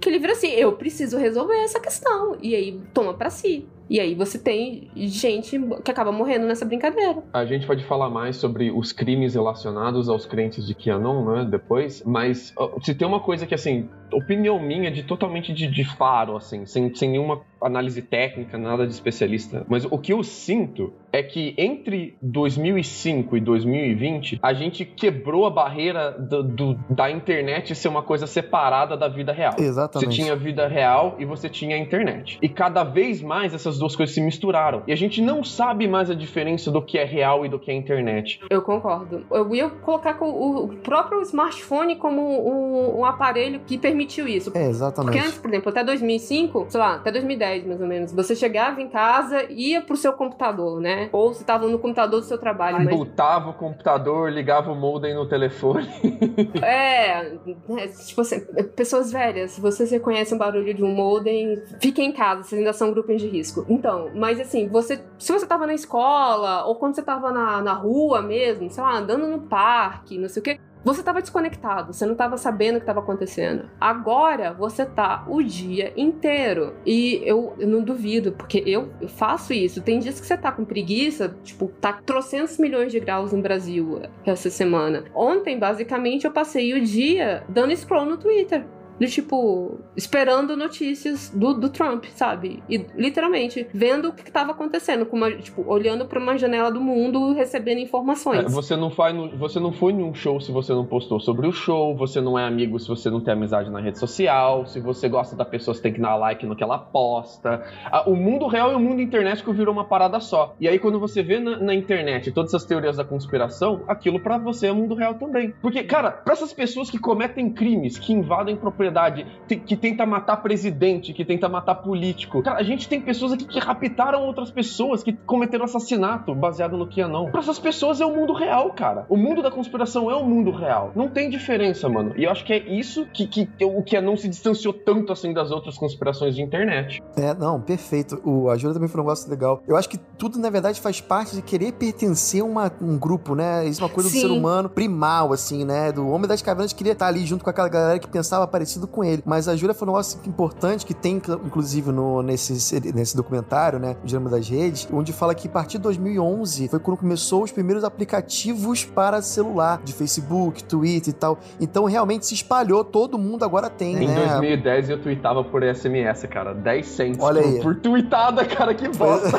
que 0.00 0.08
ele 0.08 0.18
vira 0.18 0.32
assim, 0.32 0.48
eu 0.48 0.72
preciso 0.72 1.18
resolver 1.18 1.56
essa 1.56 1.80
questão. 1.80 2.36
E 2.40 2.54
aí 2.54 2.80
toma 2.94 3.14
para 3.14 3.30
si. 3.30 3.66
E 3.90 3.98
aí 3.98 4.14
você 4.14 4.38
tem 4.38 4.90
gente 4.94 5.58
que 5.82 5.90
acaba 5.90 6.12
morrendo 6.12 6.46
nessa 6.46 6.64
brincadeira. 6.64 7.22
A 7.32 7.44
gente 7.46 7.66
pode 7.66 7.82
falar 7.84 8.10
mais 8.10 8.36
sobre 8.36 8.70
os 8.70 8.92
crimes 8.92 9.34
relacionados 9.34 10.08
aos 10.10 10.26
crentes 10.26 10.66
de 10.66 10.74
Kianon, 10.74 11.24
né, 11.24 11.48
depois, 11.50 12.02
mas 12.04 12.54
se 12.82 12.94
tem 12.94 13.08
uma 13.08 13.20
coisa 13.20 13.46
que, 13.46 13.54
assim, 13.54 13.88
opinião 14.12 14.58
minha 14.58 14.90
de 14.90 15.02
totalmente 15.02 15.52
de, 15.52 15.66
de 15.66 15.84
faro, 15.84 16.36
assim, 16.36 16.66
sem, 16.66 16.94
sem 16.94 17.10
nenhuma 17.10 17.40
análise 17.60 18.02
técnica, 18.02 18.56
nada 18.56 18.86
de 18.86 18.92
especialista. 18.92 19.64
Mas 19.68 19.84
o 19.84 19.98
que 19.98 20.12
eu 20.12 20.22
sinto 20.22 20.92
é 21.12 21.22
que 21.22 21.54
entre 21.56 22.16
2005 22.22 23.36
e 23.36 23.40
2020, 23.40 24.38
a 24.42 24.52
gente 24.52 24.84
quebrou 24.84 25.46
a 25.46 25.50
barreira 25.50 26.12
do, 26.12 26.42
do, 26.42 26.74
da 26.90 27.10
internet 27.10 27.74
ser 27.74 27.88
uma 27.88 28.02
coisa 28.02 28.26
separada 28.26 28.96
da 28.96 29.08
vida 29.08 29.32
real. 29.32 29.54
Exatamente. 29.58 30.14
Você 30.14 30.22
tinha 30.22 30.36
vida 30.36 30.68
real 30.68 31.16
e 31.18 31.24
você 31.24 31.48
tinha 31.48 31.76
a 31.76 31.78
internet. 31.78 32.38
E 32.42 32.48
cada 32.48 32.84
vez 32.84 33.22
mais 33.22 33.54
essas 33.54 33.78
duas 33.78 33.96
coisas 33.96 34.14
se 34.14 34.20
misturaram. 34.20 34.82
E 34.86 34.92
a 34.92 34.96
gente 34.96 35.20
não 35.20 35.42
sabe 35.42 35.88
mais 35.88 36.10
a 36.10 36.14
diferença 36.14 36.70
do 36.70 36.82
que 36.82 36.98
é 36.98 37.04
real 37.04 37.44
e 37.44 37.48
do 37.48 37.58
que 37.58 37.70
é 37.70 37.74
internet. 37.74 38.40
Eu 38.50 38.62
concordo. 38.62 39.24
Eu 39.30 39.54
ia 39.54 39.68
colocar 39.68 40.16
o 40.20 40.68
próprio 40.82 41.22
smartphone 41.22 41.96
como 41.96 42.22
um, 42.22 43.00
um 43.00 43.04
aparelho 43.04 43.60
que 43.66 43.78
permitiu 43.98 44.28
isso. 44.28 44.52
É, 44.54 44.68
exatamente. 44.68 45.12
Porque 45.12 45.26
antes, 45.26 45.38
por 45.38 45.50
exemplo, 45.50 45.70
até 45.70 45.84
2005, 45.84 46.66
sei 46.68 46.80
lá, 46.80 46.94
até 46.94 47.10
2010 47.10 47.66
mais 47.66 47.80
ou 47.80 47.86
menos, 47.86 48.12
você 48.12 48.36
chegava 48.36 48.80
em 48.80 48.88
casa, 48.88 49.44
ia 49.50 49.82
pro 49.82 49.96
seu 49.96 50.12
computador, 50.12 50.80
né? 50.80 51.08
Ou 51.12 51.34
você 51.34 51.42
tava 51.42 51.66
no 51.66 51.78
computador 51.78 52.20
do 52.20 52.26
seu 52.26 52.38
trabalho. 52.38 52.78
Mas... 52.84 52.96
Botava 52.96 53.50
o 53.50 53.54
computador, 53.54 54.30
ligava 54.30 54.70
o 54.70 54.74
modem 54.76 55.14
no 55.14 55.26
telefone. 55.26 55.88
é, 56.62 57.34
é, 57.78 57.88
tipo 58.06 58.20
assim, 58.20 58.40
pessoas 58.76 59.10
velhas, 59.10 59.52
se 59.52 59.60
vocês 59.60 59.90
reconhecem 59.90 60.36
o 60.36 60.38
barulho 60.38 60.72
de 60.72 60.84
um 60.84 60.94
modem, 60.94 61.60
fiquem 61.80 62.10
em 62.10 62.12
casa, 62.12 62.44
vocês 62.44 62.58
ainda 62.58 62.72
são 62.72 62.92
grupos 62.92 63.20
de 63.20 63.26
risco. 63.26 63.66
Então, 63.68 64.10
mas 64.14 64.38
assim, 64.38 64.68
você, 64.68 65.00
se 65.18 65.32
você 65.32 65.46
tava 65.46 65.66
na 65.66 65.74
escola, 65.74 66.64
ou 66.64 66.76
quando 66.76 66.94
você 66.94 67.02
tava 67.02 67.32
na, 67.32 67.60
na 67.60 67.72
rua 67.72 68.22
mesmo, 68.22 68.70
sei 68.70 68.82
lá, 68.82 68.96
andando 68.96 69.26
no 69.26 69.40
parque, 69.40 70.18
não 70.18 70.28
sei 70.28 70.40
o 70.40 70.44
quê, 70.44 70.60
você 70.84 71.00
estava 71.00 71.20
desconectado, 71.20 71.92
você 71.92 72.04
não 72.04 72.12
estava 72.12 72.36
sabendo 72.36 72.76
o 72.76 72.78
que 72.78 72.84
estava 72.84 73.00
acontecendo. 73.00 73.68
Agora 73.80 74.52
você 74.52 74.86
tá 74.86 75.24
o 75.28 75.42
dia 75.42 75.92
inteiro. 75.96 76.74
E 76.86 77.20
eu, 77.24 77.54
eu 77.58 77.68
não 77.68 77.82
duvido, 77.82 78.32
porque 78.32 78.62
eu, 78.66 78.88
eu, 79.00 79.08
faço 79.08 79.52
isso. 79.52 79.82
Tem 79.82 79.98
dias 79.98 80.20
que 80.20 80.26
você 80.26 80.36
tá 80.36 80.52
com 80.52 80.64
preguiça, 80.64 81.36
tipo, 81.42 81.68
tá 81.80 81.92
trocentos 81.92 82.58
milhões 82.58 82.92
de 82.92 83.00
graus 83.00 83.32
no 83.32 83.42
Brasil 83.42 84.02
essa 84.24 84.50
semana. 84.50 85.04
Ontem, 85.14 85.58
basicamente, 85.58 86.24
eu 86.24 86.30
passei 86.30 86.74
o 86.74 86.84
dia 86.84 87.42
dando 87.48 87.76
scroll 87.76 88.04
no 88.04 88.16
Twitter 88.16 88.64
do 88.98 89.06
tipo, 89.06 89.78
esperando 89.96 90.56
notícias 90.56 91.30
do, 91.30 91.54
do 91.54 91.68
Trump, 91.68 92.04
sabe? 92.14 92.62
E 92.68 92.84
literalmente 92.96 93.66
vendo 93.72 94.08
o 94.08 94.12
que 94.12 94.22
estava 94.22 94.52
acontecendo, 94.52 95.06
com 95.06 95.16
uma, 95.16 95.30
tipo, 95.30 95.64
olhando 95.66 96.06
para 96.06 96.18
uma 96.18 96.36
janela 96.36 96.70
do 96.70 96.80
mundo, 96.80 97.32
recebendo 97.32 97.78
informações. 97.78 98.44
É, 98.44 98.48
você 98.48 98.76
não 98.76 98.90
no, 99.12 99.36
você 99.36 99.60
não 99.60 99.72
foi 99.72 99.92
num 99.92 100.12
show 100.12 100.40
se 100.40 100.50
você 100.50 100.72
não 100.72 100.84
postou 100.84 101.20
sobre 101.20 101.46
o 101.46 101.52
show, 101.52 101.96
você 101.96 102.20
não 102.20 102.38
é 102.38 102.44
amigo 102.44 102.78
se 102.78 102.88
você 102.88 103.08
não 103.08 103.20
tem 103.20 103.34
amizade 103.34 103.70
na 103.70 103.80
rede 103.80 103.98
social, 103.98 104.66
se 104.66 104.80
você 104.80 105.08
gosta 105.08 105.36
da 105.36 105.44
pessoa, 105.44 105.74
você 105.74 105.82
tem 105.82 105.92
que 105.92 106.00
dar 106.00 106.16
like 106.16 106.44
no 106.44 106.56
que 106.56 106.62
ela 106.62 106.78
posta. 106.78 107.64
o 108.06 108.16
mundo 108.16 108.46
real 108.46 108.72
e 108.72 108.74
o 108.74 108.80
mundo 108.80 109.00
internet 109.00 109.42
que 109.44 109.52
virou 109.52 109.72
uma 109.72 109.84
parada 109.84 110.18
só. 110.20 110.54
E 110.60 110.68
aí 110.68 110.78
quando 110.78 110.98
você 110.98 111.22
vê 111.22 111.38
na, 111.38 111.58
na 111.58 111.74
internet 111.74 112.32
todas 112.32 112.52
essas 112.52 112.66
teorias 112.66 112.96
da 112.96 113.04
conspiração, 113.04 113.82
aquilo 113.86 114.20
para 114.20 114.38
você 114.38 114.66
é 114.68 114.72
mundo 114.72 114.94
real 114.94 115.14
também. 115.14 115.54
Porque, 115.62 115.84
cara, 115.84 116.10
para 116.10 116.32
essas 116.32 116.52
pessoas 116.52 116.90
que 116.90 116.98
cometem 116.98 117.50
crimes, 117.50 117.98
que 117.98 118.12
invadem 118.12 118.56
propriedade 118.56 118.87
sociedade 118.88 119.26
que 119.66 119.76
tenta 119.76 120.04
matar 120.06 120.38
presidente, 120.38 121.12
que 121.12 121.24
tenta 121.24 121.48
matar 121.48 121.76
político. 121.76 122.42
Cara, 122.42 122.58
a 122.58 122.62
gente 122.62 122.88
tem 122.88 123.00
pessoas 123.00 123.32
aqui 123.32 123.44
que 123.46 123.58
raptaram 123.58 124.22
outras 124.22 124.50
pessoas, 124.50 125.02
que 125.02 125.12
cometeram 125.12 125.64
assassinato 125.64 126.34
baseado 126.34 126.76
no 126.76 126.86
que 126.86 127.00
é 127.00 127.06
não. 127.06 127.30
Para 127.30 127.40
essas 127.40 127.58
pessoas 127.58 128.00
é 128.00 128.06
o 128.06 128.14
mundo 128.14 128.32
real, 128.32 128.70
cara. 128.72 129.06
O 129.08 129.16
mundo 129.16 129.42
da 129.42 129.50
conspiração 129.50 130.10
é 130.10 130.14
o 130.14 130.24
mundo 130.24 130.50
real. 130.50 130.92
Não 130.94 131.08
tem 131.08 131.28
diferença, 131.30 131.88
mano. 131.88 132.14
E 132.16 132.24
eu 132.24 132.30
acho 132.30 132.44
que 132.44 132.52
é 132.52 132.58
isso 132.58 133.06
que, 133.06 133.26
que 133.26 133.48
o 133.64 133.82
que 133.82 133.96
é 133.96 134.00
não 134.00 134.16
se 134.16 134.28
distanciou 134.28 134.72
tanto 134.72 135.12
assim 135.12 135.32
das 135.32 135.50
outras 135.50 135.76
conspirações 135.76 136.34
de 136.34 136.42
internet. 136.42 137.02
É, 137.16 137.34
não, 137.34 137.60
perfeito. 137.60 138.20
O 138.24 138.50
Ajuda 138.50 138.74
também 138.74 138.88
foi 138.88 139.00
um 139.00 139.04
negócio 139.04 139.30
legal. 139.30 139.62
Eu 139.66 139.76
acho 139.76 139.88
que 139.88 139.98
tudo, 139.98 140.38
na 140.38 140.50
verdade, 140.50 140.80
faz 140.80 141.00
parte 141.00 141.36
de 141.36 141.42
querer 141.42 141.72
pertencer 141.72 142.42
a 142.42 142.44
uma, 142.44 142.72
um 142.80 142.98
grupo, 142.98 143.34
né? 143.34 143.66
Isso 143.66 143.80
é 143.80 143.84
uma 143.84 143.92
coisa 143.92 144.08
Sim. 144.08 144.16
do 144.16 144.20
ser 144.20 144.32
humano 144.32 144.68
primal, 144.68 145.32
assim, 145.32 145.64
né? 145.64 145.92
Do 145.92 146.08
Homem 146.08 146.28
das 146.28 146.42
Cavernas 146.42 146.72
queria 146.72 146.92
estar 146.92 147.06
ali 147.06 147.24
junto 147.26 147.44
com 147.44 147.50
aquela 147.50 147.68
galera 147.68 147.98
que 147.98 148.08
pensava 148.08 148.46
parecido 148.46 148.77
parecido 148.78 148.86
com 148.86 149.02
ele. 149.02 149.22
Mas 149.26 149.48
a 149.48 149.56
Júlia 149.56 149.74
foi 149.74 149.86
um 149.86 149.90
negócio 149.90 150.20
importante 150.26 150.86
que 150.86 150.94
tem, 150.94 151.16
inclusive, 151.44 151.90
no, 151.90 152.22
nesse, 152.22 152.52
nesse 152.94 153.16
documentário, 153.16 153.78
né? 153.78 153.96
O 154.02 154.06
Dinamo 154.06 154.28
das 154.28 154.48
Redes, 154.48 154.88
onde 154.92 155.12
fala 155.12 155.34
que 155.34 155.48
a 155.48 155.50
partir 155.50 155.78
de 155.78 155.82
2011 155.84 156.68
foi 156.68 156.78
quando 156.78 156.98
começou 156.98 157.42
os 157.42 157.52
primeiros 157.52 157.84
aplicativos 157.84 158.84
para 158.84 159.20
celular, 159.20 159.80
de 159.82 159.92
Facebook, 159.92 160.62
Twitter 160.64 161.12
e 161.12 161.16
tal. 161.16 161.38
Então 161.60 161.84
realmente 161.84 162.26
se 162.26 162.34
espalhou, 162.34 162.84
todo 162.84 163.18
mundo 163.18 163.44
agora 163.44 163.68
tem, 163.68 163.96
em 163.96 164.06
né? 164.06 164.24
Em 164.24 164.28
2010 164.28 164.90
eu 164.90 165.02
tweetava 165.02 165.42
por 165.42 165.62
SMS, 165.62 166.26
cara. 166.30 166.54
10 166.54 166.86
cents 166.86 167.18
Olha 167.20 167.42
por, 167.42 167.48
aí. 167.48 167.60
por 167.60 167.74
tweetada, 167.76 168.44
cara, 168.44 168.74
que 168.74 168.88
bosta. 168.88 169.38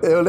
eu, 0.02 0.24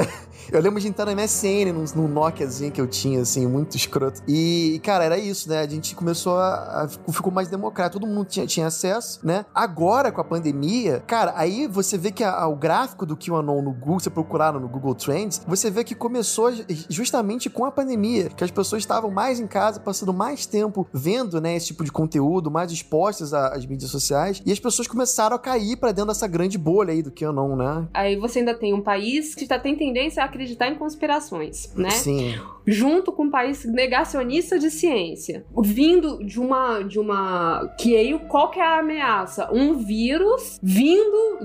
eu 0.51 0.61
lembro 0.61 0.79
de 0.79 0.87
entrar 0.87 1.05
no 1.05 1.15
MSN, 1.15 1.71
num, 1.73 1.85
num 1.95 2.07
Nokiazinho 2.07 2.71
que 2.71 2.81
eu 2.81 2.87
tinha, 2.87 3.21
assim, 3.21 3.47
muito 3.47 3.75
escroto. 3.75 4.21
E, 4.27 4.81
cara, 4.83 5.03
era 5.03 5.17
isso, 5.17 5.49
né? 5.49 5.59
A 5.59 5.67
gente 5.67 5.95
começou 5.95 6.37
a. 6.37 6.83
a 6.83 7.11
ficou 7.11 7.31
mais 7.31 7.47
demorado 7.47 7.60
democrático, 7.61 7.99
todo 7.99 8.09
mundo 8.09 8.25
tinha, 8.25 8.47
tinha 8.47 8.67
acesso, 8.67 9.19
né? 9.23 9.45
Agora, 9.53 10.11
com 10.11 10.19
a 10.19 10.23
pandemia, 10.23 11.03
cara, 11.05 11.33
aí 11.35 11.67
você 11.67 11.97
vê 11.97 12.11
que 12.11 12.23
a, 12.23 12.31
a, 12.31 12.47
o 12.47 12.55
gráfico 12.55 13.05
do 13.05 13.15
QAnon 13.15 13.61
no 13.61 13.71
Google, 13.71 13.99
você 13.99 14.09
procurar 14.09 14.51
no 14.53 14.67
Google 14.67 14.95
Trends, 14.95 15.43
você 15.47 15.69
vê 15.69 15.83
que 15.83 15.93
começou 15.93 16.51
justamente 16.89 17.49
com 17.49 17.63
a 17.65 17.71
pandemia, 17.71 18.29
que 18.29 18.43
as 18.43 18.51
pessoas 18.51 18.81
estavam 18.81 19.11
mais 19.11 19.39
em 19.39 19.47
casa, 19.47 19.79
passando 19.79 20.13
mais 20.13 20.45
tempo 20.45 20.87
vendo, 20.91 21.39
né, 21.39 21.55
esse 21.55 21.67
tipo 21.67 21.83
de 21.83 21.91
conteúdo, 21.91 22.49
mais 22.49 22.71
expostas 22.71 23.33
às 23.33 23.65
mídias 23.65 23.91
sociais, 23.91 24.41
e 24.45 24.51
as 24.51 24.59
pessoas 24.59 24.87
começaram 24.87 25.35
a 25.35 25.39
cair 25.39 25.77
para 25.77 25.91
dentro 25.91 26.07
dessa 26.07 26.27
grande 26.27 26.57
bolha 26.57 26.91
aí 26.91 27.03
do 27.03 27.11
QAnon, 27.11 27.55
né? 27.55 27.87
Aí 27.93 28.15
você 28.15 28.39
ainda 28.39 28.55
tem 28.55 28.73
um 28.73 28.81
país 28.81 29.35
que 29.35 29.45
já 29.45 29.59
tem 29.59 29.75
tendência 29.75 30.23
a 30.23 30.25
acreditar 30.25 30.67
em 30.67 30.75
conspirações, 30.75 31.71
né? 31.75 31.91
Sim. 31.91 32.35
Junto 32.65 33.11
com 33.11 33.23
um 33.23 33.29
país 33.29 33.65
negacionista 33.65 34.57
de 34.57 34.69
ciência, 34.71 35.45
vindo 35.61 36.23
de 36.23 36.39
uma 36.39 36.81
de 36.83 36.99
uma 36.99 37.50
que 37.77 37.95
aí 37.95 38.17
qual 38.27 38.49
que 38.49 38.59
é 38.59 38.63
a 38.63 38.79
ameaça? 38.79 39.49
Um 39.51 39.75
vírus 39.75 40.59
vindo 40.61 41.39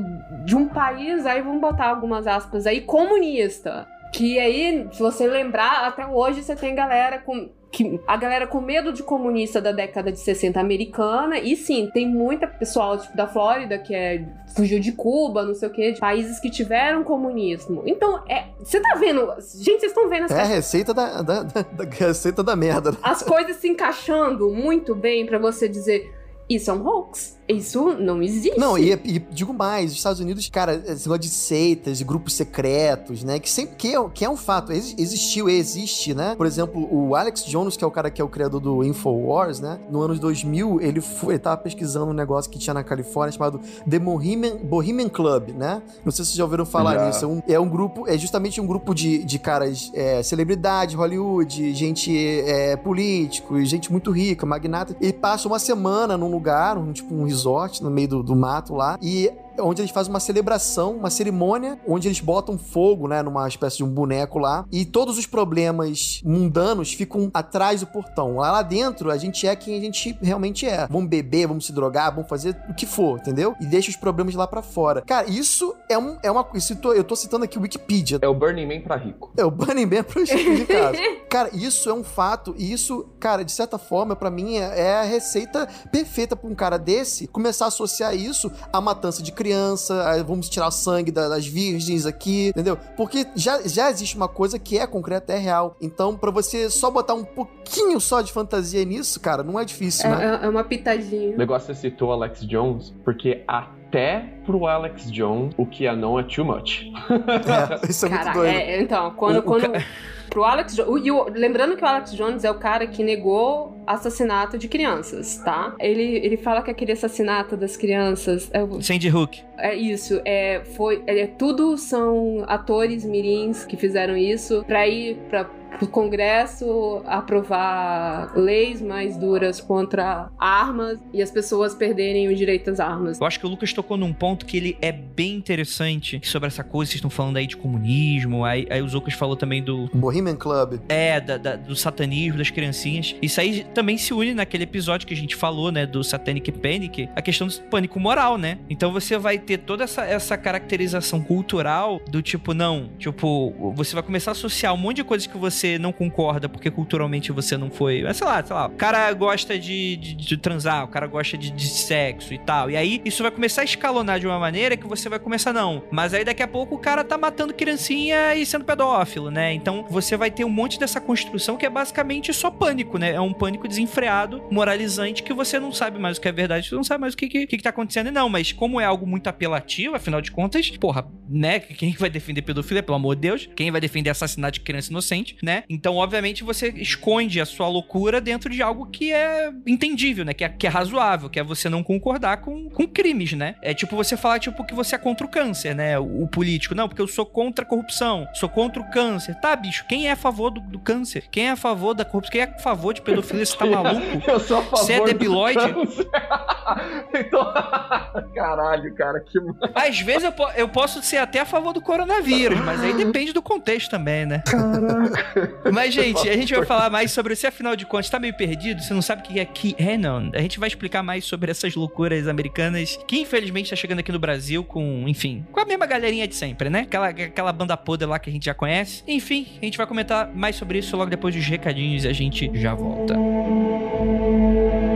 de 0.44 0.56
um 0.56 0.68
país, 0.68 1.24
aí 1.26 1.42
vamos 1.42 1.60
botar 1.60 1.88
algumas 1.88 2.26
aspas 2.26 2.66
aí 2.66 2.80
comunista. 2.80 3.86
Que 4.16 4.38
aí, 4.38 4.88
se 4.92 4.98
você 4.98 5.26
lembrar, 5.26 5.86
até 5.86 6.06
hoje 6.06 6.42
você 6.42 6.56
tem 6.56 6.74
galera 6.74 7.18
com 7.18 7.50
que 7.70 8.00
a 8.06 8.16
galera 8.16 8.46
com 8.46 8.62
medo 8.62 8.90
de 8.90 9.02
comunista 9.02 9.60
da 9.60 9.72
década 9.72 10.10
de 10.10 10.18
60 10.18 10.58
americana, 10.58 11.38
e 11.38 11.54
sim, 11.54 11.90
tem 11.92 12.08
muita 12.08 12.46
pessoal 12.46 12.96
tipo, 12.96 13.14
da 13.14 13.26
Flórida 13.26 13.78
que 13.78 13.94
é 13.94 14.26
fugiu 14.56 14.80
de 14.80 14.92
Cuba, 14.92 15.44
não 15.44 15.52
sei 15.52 15.68
o 15.68 15.70
que, 15.70 15.92
de 15.92 16.00
países 16.00 16.40
que 16.40 16.48
tiveram 16.48 17.04
comunismo. 17.04 17.82
Então, 17.84 18.24
é, 18.26 18.46
você 18.58 18.80
tá 18.80 18.94
vendo, 18.98 19.20
gente, 19.56 19.80
vocês 19.80 19.92
estão 19.92 20.08
vendo 20.08 20.24
essa... 20.24 20.38
É 20.38 20.40
a 20.40 20.46
receita 20.46 20.94
da, 20.94 21.20
da, 21.20 21.42
da, 21.42 21.62
da, 21.62 21.84
receita 21.92 22.42
da 22.42 22.56
merda. 22.56 22.96
As 23.02 23.22
coisas 23.22 23.56
se 23.56 23.68
encaixando 23.68 24.48
muito 24.48 24.94
bem 24.94 25.26
para 25.26 25.38
você 25.38 25.68
dizer, 25.68 26.10
isso 26.48 26.70
é 26.70 26.72
um 26.72 26.86
hoax. 26.88 27.35
Isso 27.48 27.94
não 27.94 28.22
existe. 28.22 28.58
Não, 28.58 28.76
e, 28.76 28.92
e, 28.92 29.18
digo 29.30 29.54
mais, 29.54 29.92
os 29.92 29.96
Estados 29.96 30.20
Unidos, 30.20 30.48
cara, 30.48 30.74
esse 30.86 31.06
negócio 31.06 31.18
de 31.18 31.28
seitas, 31.28 31.98
de 31.98 32.04
grupos 32.04 32.34
secretos, 32.34 33.22
né? 33.22 33.38
Que 33.38 33.48
sempre 33.48 33.76
que 33.76 33.94
é, 33.94 34.08
que 34.12 34.24
é 34.24 34.30
um 34.30 34.36
fato, 34.36 34.72
existiu, 34.72 35.48
existe, 35.48 36.12
né? 36.12 36.34
Por 36.36 36.46
exemplo, 36.46 36.88
o 36.90 37.14
Alex 37.14 37.44
Jones, 37.44 37.76
que 37.76 37.84
é 37.84 37.86
o 37.86 37.90
cara 37.90 38.10
que 38.10 38.20
é 38.20 38.24
o 38.24 38.28
criador 38.28 38.60
do 38.60 38.82
Infowars, 38.82 39.60
né? 39.60 39.78
No 39.90 40.00
ano 40.02 40.18
2000, 40.18 40.80
ele, 40.80 41.00
foi, 41.00 41.34
ele 41.34 41.38
tava 41.38 41.56
pesquisando 41.58 42.10
um 42.10 42.14
negócio 42.14 42.50
que 42.50 42.58
tinha 42.58 42.74
na 42.74 42.82
Califórnia 42.82 43.32
chamado 43.32 43.60
The 43.88 43.98
Bohemian, 43.98 44.56
Bohemian 44.56 45.08
Club, 45.08 45.50
né? 45.50 45.82
Não 46.04 46.10
sei 46.10 46.24
se 46.24 46.30
vocês 46.30 46.36
já 46.36 46.44
ouviram 46.44 46.66
falar 46.66 46.94
já. 46.94 47.06
nisso. 47.06 47.24
É 47.24 47.28
um, 47.28 47.42
é 47.48 47.60
um, 47.60 47.68
grupo, 47.68 48.08
é 48.08 48.18
justamente 48.18 48.60
um 48.60 48.66
grupo 48.66 48.92
de, 48.92 49.22
de 49.24 49.38
caras, 49.38 49.90
é, 49.94 50.22
celebridade, 50.22 50.96
Hollywood, 50.96 51.72
gente 51.74 52.16
é, 52.40 52.76
político, 52.76 53.62
gente 53.64 53.92
muito 53.92 54.10
rica, 54.10 54.44
magnata. 54.44 54.96
E 55.00 55.12
passa 55.12 55.46
uma 55.46 55.58
semana 55.58 56.16
num 56.16 56.30
lugar, 56.30 56.76
um, 56.76 56.92
tipo 56.92 57.14
um 57.14 57.35
resort 57.36 57.82
no 57.82 57.90
meio 57.90 58.08
do, 58.08 58.22
do 58.22 58.34
mato 58.34 58.74
lá. 58.74 58.98
E 59.02 59.30
onde 59.58 59.82
eles 59.82 59.90
fazem 59.90 60.12
uma 60.12 60.20
celebração, 60.20 60.96
uma 60.96 61.10
cerimônia, 61.10 61.78
onde 61.86 62.08
eles 62.08 62.20
botam 62.20 62.58
fogo, 62.58 63.08
né, 63.08 63.22
numa 63.22 63.46
espécie 63.48 63.78
de 63.78 63.84
um 63.84 63.88
boneco 63.88 64.38
lá, 64.38 64.64
e 64.70 64.84
todos 64.84 65.18
os 65.18 65.26
problemas 65.26 66.20
mundanos 66.24 66.92
ficam 66.92 67.30
atrás 67.32 67.80
do 67.80 67.86
portão. 67.86 68.36
Lá, 68.36 68.52
lá 68.52 68.62
dentro, 68.62 69.10
a 69.10 69.16
gente 69.16 69.46
é 69.46 69.56
quem 69.56 69.76
a 69.76 69.80
gente 69.80 70.16
realmente 70.22 70.66
é. 70.66 70.86
Vamos 70.88 71.08
beber, 71.08 71.46
vamos 71.46 71.66
se 71.66 71.72
drogar, 71.72 72.14
vamos 72.14 72.28
fazer 72.28 72.56
o 72.68 72.74
que 72.74 72.86
for, 72.86 73.18
entendeu? 73.18 73.54
E 73.60 73.66
deixa 73.66 73.90
os 73.90 73.96
problemas 73.96 74.34
lá 74.34 74.46
para 74.46 74.62
fora. 74.62 75.02
Cara, 75.02 75.28
isso 75.28 75.74
é, 75.88 75.98
um, 75.98 76.18
é 76.22 76.30
uma 76.30 76.46
isso 76.54 76.76
eu 76.84 77.04
tô 77.04 77.16
citando 77.16 77.44
aqui 77.44 77.58
o 77.58 77.62
Wikipedia. 77.62 78.18
É 78.20 78.28
o 78.28 78.34
Burning 78.34 78.66
Man 78.66 78.80
pra 78.80 78.96
rico. 78.96 79.32
É 79.36 79.44
o 79.44 79.50
Burning 79.50 79.86
Man 79.86 80.04
de 80.24 80.66
casa. 80.66 80.98
cara, 81.28 81.50
isso 81.52 81.88
é 81.88 81.94
um 81.94 82.04
fato, 82.04 82.54
e 82.58 82.72
isso, 82.72 83.08
cara, 83.18 83.44
de 83.44 83.52
certa 83.52 83.78
forma, 83.78 84.14
para 84.14 84.30
mim, 84.30 84.56
é, 84.56 84.80
é, 84.80 84.96
a 84.96 85.02
receita 85.02 85.66
perfeita 85.90 86.36
pra 86.36 86.48
um 86.48 86.54
cara 86.54 86.78
desse 86.78 87.26
começar 87.26 87.66
a 87.66 87.68
associar 87.68 88.14
isso 88.14 88.50
à 88.72 88.80
matança 88.80 89.22
de 89.22 89.32
crianças 89.32 89.45
criança, 89.46 90.24
vamos 90.26 90.48
tirar 90.48 90.66
o 90.66 90.70
sangue 90.72 91.12
das 91.12 91.46
virgens 91.46 92.04
aqui, 92.04 92.48
entendeu? 92.48 92.76
Porque 92.96 93.24
já, 93.36 93.62
já 93.62 93.88
existe 93.90 94.16
uma 94.16 94.28
coisa 94.28 94.58
que 94.58 94.76
é 94.76 94.86
concreta, 94.86 95.32
é 95.32 95.38
real. 95.38 95.76
Então, 95.80 96.16
para 96.16 96.32
você 96.32 96.68
só 96.68 96.90
botar 96.90 97.14
um 97.14 97.24
pouquinho 97.24 98.00
só 98.00 98.20
de 98.20 98.32
fantasia 98.32 98.84
nisso, 98.84 99.20
cara, 99.20 99.44
não 99.44 99.58
é 99.58 99.64
difícil, 99.64 100.10
é, 100.10 100.16
né? 100.16 100.40
É, 100.42 100.46
é 100.46 100.48
uma 100.48 100.64
pitadinha. 100.64 101.34
O 101.34 101.38
negócio 101.38 101.72
você 101.72 101.80
citou 101.80 102.12
Alex 102.12 102.40
Jones, 102.40 102.92
porque 103.04 103.44
até 103.46 104.34
pro 104.44 104.66
Alex 104.66 105.10
Jones, 105.12 105.54
o 105.56 105.64
que 105.64 105.86
é 105.86 105.94
não 105.94 106.18
é 106.18 106.24
too 106.24 106.44
much. 106.44 106.82
é, 107.08 107.88
isso 107.88 108.06
é 108.06 108.08
Caraca, 108.08 108.38
muito 108.38 108.38
doido. 108.38 108.56
É, 108.56 108.82
então, 108.82 109.12
quando... 109.12 109.38
O, 109.38 109.42
quando... 109.42 109.66
O 109.66 110.15
pro 110.28 110.44
Alex 110.44 110.74
Jones. 110.74 111.02
Lembrando 111.34 111.76
que 111.76 111.84
o 111.84 111.86
Alex 111.86 112.12
Jones 112.12 112.44
é 112.44 112.50
o 112.50 112.58
cara 112.58 112.86
que 112.86 113.02
negou 113.02 113.76
assassinato 113.86 114.58
de 114.58 114.68
crianças, 114.68 115.38
tá? 115.44 115.74
Ele, 115.78 116.02
ele 116.02 116.36
fala 116.36 116.62
que 116.62 116.70
aquele 116.70 116.92
assassinato 116.92 117.56
das 117.56 117.76
crianças. 117.76 118.50
É, 118.52 118.60
Sandy 118.80 119.08
Hook. 119.10 119.42
É 119.58 119.74
isso. 119.74 120.20
É, 120.24 120.62
foi, 120.76 121.02
é, 121.06 121.26
tudo 121.26 121.76
são 121.78 122.44
atores 122.46 123.04
mirins 123.04 123.64
que 123.64 123.76
fizeram 123.76 124.16
isso 124.16 124.64
pra 124.66 124.86
ir 124.86 125.16
pra 125.30 125.48
o 125.84 125.86
Congresso 125.86 127.02
aprovar 127.06 128.32
leis 128.36 128.80
mais 128.80 129.16
duras 129.16 129.60
contra 129.60 130.30
armas 130.38 130.98
e 131.12 131.22
as 131.22 131.30
pessoas 131.30 131.74
perderem 131.74 132.28
o 132.28 132.34
direito 132.34 132.70
às 132.70 132.80
armas. 132.80 133.20
Eu 133.20 133.26
acho 133.26 133.38
que 133.38 133.46
o 133.46 133.48
Lucas 133.48 133.72
tocou 133.72 133.96
num 133.96 134.12
ponto 134.12 134.46
que 134.46 134.56
ele 134.56 134.78
é 134.80 134.92
bem 134.92 135.34
interessante 135.34 136.20
sobre 136.24 136.48
essa 136.48 136.64
coisa. 136.64 136.90
Vocês 136.90 136.96
estão 136.96 137.10
falando 137.10 137.36
aí 137.36 137.46
de 137.46 137.56
comunismo, 137.56 138.44
aí, 138.44 138.66
aí 138.70 138.80
o 138.80 138.86
Lucas 138.86 139.14
falou 139.14 139.36
também 139.36 139.62
do. 139.62 139.88
Bohemian 139.94 140.36
Club. 140.36 140.80
É, 140.88 141.20
da, 141.20 141.36
da, 141.36 141.56
do 141.56 141.74
satanismo, 141.74 142.38
das 142.38 142.50
criancinhas. 142.50 143.14
Isso 143.20 143.40
aí 143.40 143.64
também 143.74 143.98
se 143.98 144.14
une 144.14 144.34
naquele 144.34 144.64
episódio 144.64 145.06
que 145.06 145.14
a 145.14 145.16
gente 145.16 145.36
falou, 145.36 145.70
né, 145.70 145.86
do 145.86 146.02
Satanic 146.02 146.50
Panic, 146.52 147.08
a 147.14 147.22
questão 147.22 147.46
do 147.46 147.54
pânico 147.62 147.98
moral, 147.98 148.38
né? 148.38 148.58
Então 148.70 148.92
você 148.92 149.18
vai 149.18 149.38
ter 149.38 149.58
toda 149.58 149.84
essa, 149.84 150.04
essa 150.04 150.36
caracterização 150.36 151.20
cultural 151.20 152.00
do 152.08 152.22
tipo, 152.22 152.54
não, 152.54 152.90
tipo, 152.98 153.72
você 153.74 153.94
vai 153.94 154.02
começar 154.02 154.30
a 154.30 154.32
associar 154.32 154.72
um 154.74 154.76
monte 154.76 154.96
de 154.96 155.04
coisas 155.04 155.26
que 155.26 155.36
você 155.36 155.65
você 155.66 155.78
não 155.78 155.92
concorda 155.92 156.48
porque 156.48 156.70
culturalmente 156.70 157.32
você 157.32 157.56
não 157.56 157.70
foi. 157.70 158.04
Sei 158.14 158.26
lá, 158.26 158.44
sei 158.44 158.54
lá. 158.54 158.66
O 158.66 158.70
cara 158.70 159.12
gosta 159.12 159.58
de, 159.58 159.96
de, 159.96 160.14
de 160.14 160.36
transar, 160.36 160.84
o 160.84 160.88
cara 160.88 161.06
gosta 161.06 161.36
de, 161.36 161.50
de, 161.50 161.68
sexo 161.68 162.32
e 162.32 162.38
tal. 162.38 162.70
E 162.70 162.76
aí 162.76 163.02
isso 163.04 163.22
vai 163.22 163.32
começar 163.32 163.62
a 163.62 163.64
escalonar 163.64 164.20
de 164.20 164.26
uma 164.26 164.38
maneira 164.38 164.76
que 164.76 164.86
você 164.86 165.08
vai 165.08 165.18
começar, 165.18 165.52
não. 165.52 165.82
Mas 165.90 166.14
aí 166.14 166.24
daqui 166.24 166.42
a 166.42 166.48
pouco 166.48 166.76
o 166.76 166.78
cara 166.78 167.02
tá 167.02 167.18
matando 167.18 167.52
criancinha 167.52 168.34
e 168.34 168.46
sendo 168.46 168.64
pedófilo, 168.64 169.30
né? 169.30 169.52
Então 169.52 169.84
você 169.88 170.16
vai 170.16 170.30
ter 170.30 170.44
um 170.44 170.48
monte 170.48 170.78
dessa 170.78 171.00
construção 171.00 171.56
que 171.56 171.66
é 171.66 171.70
basicamente 171.70 172.32
só 172.32 172.50
pânico, 172.50 172.98
né? 172.98 173.12
É 173.12 173.20
um 173.20 173.32
pânico 173.32 173.66
desenfreado, 173.66 174.42
moralizante, 174.50 175.22
que 175.22 175.32
você 175.32 175.58
não 175.58 175.72
sabe 175.72 175.98
mais 175.98 176.18
o 176.18 176.20
que 176.20 176.28
é 176.28 176.32
verdade, 176.32 176.68
você 176.68 176.74
não 176.74 176.84
sabe 176.84 177.00
mais 177.00 177.14
o 177.14 177.16
que, 177.16 177.28
que, 177.28 177.46
que 177.46 177.62
tá 177.62 177.70
acontecendo. 177.70 178.10
Não, 178.10 178.28
mas 178.28 178.52
como 178.52 178.80
é 178.80 178.84
algo 178.84 179.06
muito 179.06 179.26
apelativo, 179.26 179.96
afinal 179.96 180.20
de 180.20 180.30
contas, 180.30 180.70
porra, 180.70 181.06
né? 181.28 181.58
Quem 181.60 181.92
vai 181.92 182.10
defender 182.10 182.42
pedofilia, 182.42 182.82
pelo 182.82 182.96
amor 182.96 183.14
de 183.16 183.22
Deus? 183.22 183.48
Quem 183.56 183.70
vai 183.70 183.80
defender 183.80 184.10
assassinato 184.10 184.54
de 184.54 184.60
criança 184.60 184.90
inocente, 184.90 185.36
né? 185.42 185.55
Então, 185.68 185.96
obviamente, 185.96 186.44
você 186.44 186.68
esconde 186.68 187.40
a 187.40 187.46
sua 187.46 187.68
loucura 187.68 188.20
dentro 188.20 188.50
de 188.50 188.62
algo 188.62 188.86
que 188.86 189.12
é 189.12 189.52
entendível, 189.66 190.24
né? 190.24 190.32
Que 190.32 190.44
é, 190.44 190.48
que 190.48 190.66
é 190.66 190.70
razoável, 190.70 191.28
que 191.28 191.38
é 191.38 191.44
você 191.44 191.68
não 191.68 191.82
concordar 191.82 192.38
com, 192.38 192.68
com 192.70 192.86
crimes, 192.86 193.32
né? 193.32 193.56
É 193.62 193.74
tipo 193.74 193.96
você 193.96 194.16
falar, 194.16 194.38
tipo, 194.38 194.64
que 194.64 194.74
você 194.74 194.94
é 194.94 194.98
contra 194.98 195.26
o 195.26 195.30
câncer, 195.30 195.74
né? 195.74 195.98
O, 195.98 196.24
o 196.24 196.28
político. 196.28 196.74
Não, 196.74 196.88
porque 196.88 197.02
eu 197.02 197.08
sou 197.08 197.26
contra 197.26 197.64
a 197.64 197.68
corrupção, 197.68 198.26
sou 198.34 198.48
contra 198.48 198.80
o 198.80 198.90
câncer. 198.90 199.34
Tá, 199.40 199.54
bicho, 199.54 199.84
quem 199.88 200.08
é 200.08 200.12
a 200.12 200.16
favor 200.16 200.50
do, 200.50 200.60
do 200.60 200.78
câncer? 200.78 201.24
Quem 201.30 201.48
é 201.48 201.50
a 201.50 201.56
favor 201.56 201.94
da 201.94 202.04
corrupção? 202.04 202.32
Quem 202.32 202.40
é 202.40 202.44
a 202.44 202.58
favor 202.58 202.92
de 202.92 203.02
pedofilia? 203.02 203.44
Você 203.44 203.56
tá 203.56 203.66
maluco? 203.66 204.22
Eu 204.26 204.40
sou 204.40 204.58
a 204.58 204.62
favor 204.62 204.78
Você 204.78 204.92
é 204.94 205.04
debilóide? 205.04 205.60
então... 207.14 207.46
Caralho, 208.34 208.94
cara, 208.94 209.20
que... 209.20 209.38
Às 209.74 210.00
vezes 210.00 210.24
eu, 210.24 210.32
eu 210.56 210.68
posso 210.68 211.02
ser 211.02 211.18
até 211.18 211.40
a 211.40 211.44
favor 211.44 211.72
do 211.72 211.80
coronavírus, 211.80 212.58
mas 212.60 212.82
aí 212.82 212.92
depende 212.92 213.32
do 213.32 213.42
contexto 213.42 213.90
também, 213.90 214.26
né? 214.26 214.42
Caraca. 214.46 215.45
Mas, 215.72 215.94
gente, 215.94 216.28
a 216.28 216.36
gente 216.36 216.54
vai 216.54 216.64
falar 216.64 216.90
mais 216.90 217.10
sobre 217.10 217.34
você, 217.34 217.46
afinal 217.46 217.76
de 217.76 217.86
contas, 217.86 218.10
tá 218.10 218.18
meio 218.18 218.36
perdido? 218.36 218.82
Você 218.82 218.94
não 218.94 219.02
sabe 219.02 219.22
o 219.22 219.24
que 219.24 219.38
é 219.40 219.44
QAnon? 219.44 220.30
A 220.34 220.40
gente 220.40 220.58
vai 220.58 220.68
explicar 220.68 221.02
mais 221.02 221.24
sobre 221.24 221.50
essas 221.50 221.74
loucuras 221.74 222.28
americanas 222.28 222.98
que, 223.06 223.20
infelizmente, 223.20 223.70
tá 223.70 223.76
chegando 223.76 224.00
aqui 224.00 224.12
no 224.12 224.18
Brasil 224.18 224.64
com, 224.64 225.04
enfim, 225.06 225.46
com 225.52 225.60
a 225.60 225.64
mesma 225.64 225.86
galerinha 225.86 226.26
de 226.26 226.34
sempre, 226.34 226.70
né? 226.70 226.80
Aquela, 226.80 227.08
aquela 227.08 227.52
banda 227.52 227.76
podre 227.76 228.06
lá 228.06 228.18
que 228.18 228.30
a 228.30 228.32
gente 228.32 228.46
já 228.46 228.54
conhece. 228.54 229.02
Enfim, 229.06 229.46
a 229.60 229.64
gente 229.64 229.78
vai 229.78 229.86
comentar 229.86 230.32
mais 230.32 230.56
sobre 230.56 230.78
isso 230.78 230.96
logo 230.96 231.10
depois 231.10 231.34
dos 231.34 231.44
recadinhos 231.44 232.04
e 232.04 232.08
a 232.08 232.12
gente 232.12 232.50
já 232.54 232.74
volta. 232.74 233.14
Música 233.16 234.95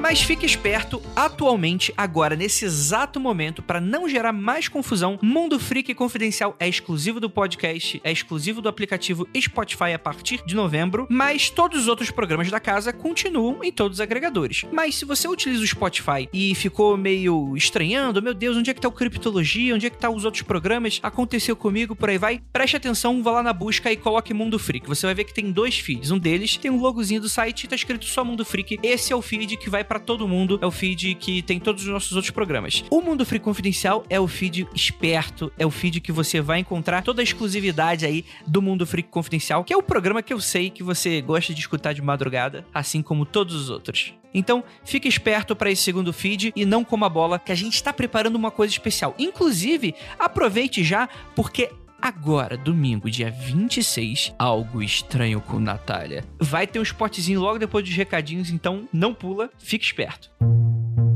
Mas 0.00 0.22
fique 0.22 0.46
esperto, 0.46 1.02
atualmente, 1.14 1.92
agora, 1.94 2.34
nesse 2.34 2.66
exato 2.90 3.20
momento, 3.20 3.62
para 3.62 3.80
não 3.80 4.08
gerar 4.08 4.32
mais 4.32 4.66
confusão, 4.66 5.16
Mundo 5.22 5.60
Freak 5.60 5.94
Confidencial 5.94 6.56
é 6.58 6.68
exclusivo 6.68 7.20
do 7.20 7.30
podcast, 7.30 8.00
é 8.02 8.10
exclusivo 8.10 8.60
do 8.60 8.68
aplicativo 8.68 9.28
Spotify 9.40 9.92
a 9.94 9.98
partir 9.98 10.42
de 10.44 10.56
novembro, 10.56 11.06
mas 11.08 11.48
todos 11.50 11.82
os 11.82 11.86
outros 11.86 12.10
programas 12.10 12.50
da 12.50 12.58
casa 12.58 12.92
continuam 12.92 13.62
em 13.62 13.70
todos 13.70 13.98
os 13.98 14.00
agregadores. 14.00 14.64
Mas 14.72 14.96
se 14.96 15.04
você 15.04 15.28
utiliza 15.28 15.62
o 15.62 15.66
Spotify 15.68 16.28
e 16.32 16.52
ficou 16.56 16.96
meio 16.96 17.56
estranhando, 17.56 18.20
meu 18.20 18.34
Deus, 18.34 18.56
onde 18.56 18.72
é 18.72 18.74
que 18.74 18.80
tá 18.80 18.88
o 18.88 18.92
Criptologia, 18.92 19.72
onde 19.72 19.86
é 19.86 19.90
que 19.90 19.96
tá 19.96 20.10
os 20.10 20.24
outros 20.24 20.42
programas, 20.42 20.98
aconteceu 21.00 21.54
comigo, 21.54 21.94
por 21.94 22.10
aí 22.10 22.18
vai, 22.18 22.42
preste 22.52 22.76
atenção, 22.76 23.22
vá 23.22 23.30
lá 23.30 23.42
na 23.44 23.52
busca 23.52 23.92
e 23.92 23.96
coloque 23.96 24.34
Mundo 24.34 24.58
Freak. 24.58 24.88
Você 24.88 25.06
vai 25.06 25.14
ver 25.14 25.22
que 25.22 25.32
tem 25.34 25.52
dois 25.52 25.78
feeds. 25.78 26.10
Um 26.10 26.18
deles 26.18 26.56
tem 26.56 26.72
um 26.72 26.80
logozinho 26.80 27.20
do 27.20 27.28
site 27.28 27.64
e 27.64 27.68
tá 27.68 27.76
escrito 27.76 28.04
só 28.06 28.24
Mundo 28.24 28.44
Freak. 28.44 28.80
Esse 28.82 29.12
é 29.12 29.16
o 29.16 29.22
feed 29.22 29.56
que 29.58 29.70
vai 29.70 29.84
para 29.84 30.00
todo 30.00 30.26
mundo, 30.26 30.58
é 30.60 30.66
o 30.66 30.72
feed 30.72 31.14
que 31.14 31.40
tem 31.40 31.60
todos 31.60 31.84
os 31.84 31.88
nossos 31.88 32.16
outros 32.16 32.32
programas. 32.32 32.79
O 32.88 33.00
Mundo 33.00 33.26
Free 33.26 33.38
Confidencial 33.38 34.04
é 34.08 34.18
o 34.18 34.26
feed 34.26 34.66
esperto, 34.74 35.52
é 35.58 35.66
o 35.66 35.70
feed 35.70 36.00
que 36.00 36.12
você 36.12 36.40
vai 36.40 36.60
encontrar 36.60 37.02
toda 37.02 37.20
a 37.20 37.24
exclusividade 37.24 38.06
aí 38.06 38.24
do 38.46 38.62
Mundo 38.62 38.86
Free 38.86 39.02
Confidencial, 39.02 39.64
que 39.64 39.72
é 39.72 39.76
o 39.76 39.82
programa 39.82 40.22
que 40.22 40.32
eu 40.32 40.40
sei 40.40 40.70
que 40.70 40.82
você 40.82 41.20
gosta 41.20 41.52
de 41.52 41.60
escutar 41.60 41.92
de 41.92 42.00
madrugada, 42.00 42.64
assim 42.72 43.02
como 43.02 43.26
todos 43.26 43.54
os 43.54 43.70
outros. 43.70 44.14
Então, 44.32 44.62
fique 44.84 45.08
esperto 45.08 45.56
para 45.56 45.70
esse 45.70 45.82
segundo 45.82 46.12
feed 46.12 46.52
e 46.54 46.64
não 46.64 46.84
coma 46.84 47.08
bola, 47.08 47.38
que 47.38 47.52
a 47.52 47.56
gente 47.56 47.74
está 47.74 47.92
preparando 47.92 48.36
uma 48.36 48.50
coisa 48.50 48.72
especial. 48.72 49.14
Inclusive, 49.18 49.94
aproveite 50.18 50.84
já, 50.84 51.08
porque 51.34 51.70
Agora, 52.02 52.56
domingo, 52.56 53.10
dia 53.10 53.30
26, 53.30 54.34
algo 54.38 54.82
estranho 54.82 55.38
com 55.38 55.60
Natália. 55.60 56.24
Vai 56.40 56.66
ter 56.66 56.78
um 56.78 56.82
spotzinho 56.82 57.40
logo 57.40 57.58
depois 57.58 57.84
dos 57.84 57.94
recadinhos, 57.94 58.48
então 58.48 58.88
não 58.90 59.12
pula, 59.12 59.50
fique 59.58 59.84
esperto. 59.84 60.30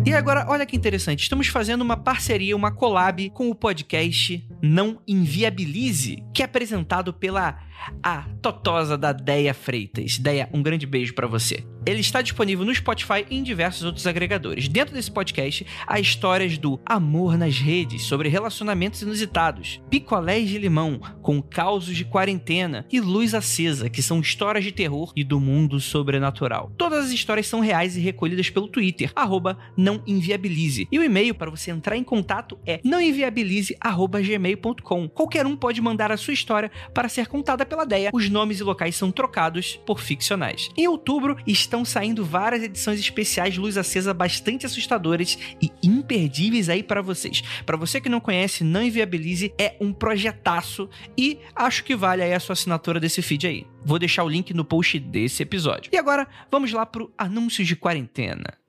E 0.07 0.13
agora, 0.13 0.45
olha 0.49 0.67
que 0.67 0.77
interessante, 0.77 1.23
estamos 1.23 1.47
fazendo 1.47 1.81
uma 1.81 1.97
parceria, 1.97 2.55
uma 2.55 2.71
collab 2.71 3.31
com 3.31 3.49
o 3.49 3.55
podcast 3.55 4.47
Não 4.61 5.01
Inviabilize, 5.09 6.23
que 6.35 6.43
é 6.43 6.45
apresentado 6.45 7.15
pela 7.15 7.59
a 8.03 8.23
Totosa 8.41 8.97
da 8.97 9.13
Deia 9.13 9.55
Freitas. 9.55 10.19
Deia, 10.19 10.49
um 10.53 10.63
grande 10.63 10.87
beijo 10.87 11.15
para 11.15 11.27
você. 11.27 11.65
Ele 11.87 12.01
está 12.01 12.23
disponível 12.23 12.65
no 12.65 12.75
Spotify 12.75 13.27
e 13.29 13.37
em 13.37 13.43
diversos 13.43 13.83
outros 13.83 14.07
agregadores. 14.07 14.69
Dentro 14.69 14.95
desse 14.95 15.11
podcast, 15.11 15.67
há 15.87 16.01
histórias 16.01 16.57
do 16.57 16.81
amor 16.87 17.37
nas 17.37 17.59
redes, 17.59 18.05
sobre 18.05 18.29
relacionamentos 18.29 19.03
inusitados, 19.03 19.83
picolés 19.91 20.49
de 20.49 20.59
limão, 20.59 20.99
com 21.21 21.43
causos 21.43 21.95
de 21.95 22.05
quarentena 22.05 22.87
e 22.91 23.01
luz 23.01 23.35
acesa, 23.35 23.91
que 23.91 24.01
são 24.01 24.21
histórias 24.21 24.65
de 24.65 24.73
terror 24.73 25.13
e 25.15 25.23
do 25.23 25.39
mundo 25.39 25.79
sobrenatural. 25.79 26.73
Todas 26.79 27.07
as 27.07 27.11
histórias 27.11 27.47
são 27.47 27.61
reais 27.61 27.97
e 27.97 28.01
recolhidas 28.01 28.49
pelo 28.49 28.69
Twitter, 28.69 29.13
arroba 29.15 29.59
não 29.77 29.94
inviabilize. 30.07 30.89
E 30.91 30.99
o 30.99 31.03
e-mail 31.03 31.35
para 31.35 31.51
você 31.51 31.71
entrar 31.71 31.97
em 31.97 32.05
contato 32.05 32.59
é 32.67 32.81
nãoinviabilize.gmail.com. 32.85 35.09
Qualquer 35.09 35.47
um 35.47 35.57
pode 35.57 35.81
mandar 35.81 36.13
a 36.13 36.17
sua 36.17 36.35
história 36.35 36.71
para 36.93 37.09
ser 37.09 37.27
contada 37.27 37.67
pela 37.67 37.85
Deia. 37.85 38.11
Os 38.13 38.29
nomes 38.29 38.61
e 38.61 38.63
locais 38.63 38.95
são 38.97 39.11
trocados 39.11 39.81
por 39.87 40.01
ficcionais. 40.01 40.71
Em 40.77 40.89
outubro, 40.89 41.37
estão 41.47 41.85
saindo 41.85 42.25
várias 42.25 42.63
edições 42.63 43.01
especiais 43.01 43.57
luz 43.57 43.77
acesa 43.77 44.15
bastante 44.15 44.67
assustadoras 44.67 45.39
e 45.61 45.71
imperdíveis 45.83 46.69
aí 46.69 46.83
para 46.83 47.03
vocês. 47.03 47.43
Para 47.65 47.77
você 47.77 48.01
que 48.01 48.09
não 48.09 48.21
conhece, 48.21 48.65
não 48.65 48.83
inviabilize 48.83 49.53
é 49.59 49.77
um 49.81 49.93
projetaço 49.93 50.89
e 51.17 51.39
acho 51.55 51.85
que 51.85 51.97
vale 51.97 52.23
aí 52.23 52.33
a 52.33 52.41
sua 52.41 52.55
assinatura 52.55 53.01
desse 53.01 53.23
feed 53.23 53.47
aí. 53.47 53.67
Vou 53.85 53.99
deixar 53.99 54.25
o 54.25 54.29
link 54.29 54.55
no 54.55 54.65
post 54.65 54.99
desse 54.99 55.43
episódio. 55.43 55.91
E 55.93 55.97
agora, 55.97 56.27
vamos 56.51 56.73
lá 56.73 56.87
pro 56.87 57.13
anúncios 57.19 57.67
de 57.67 57.77
quarentena. 57.77 58.64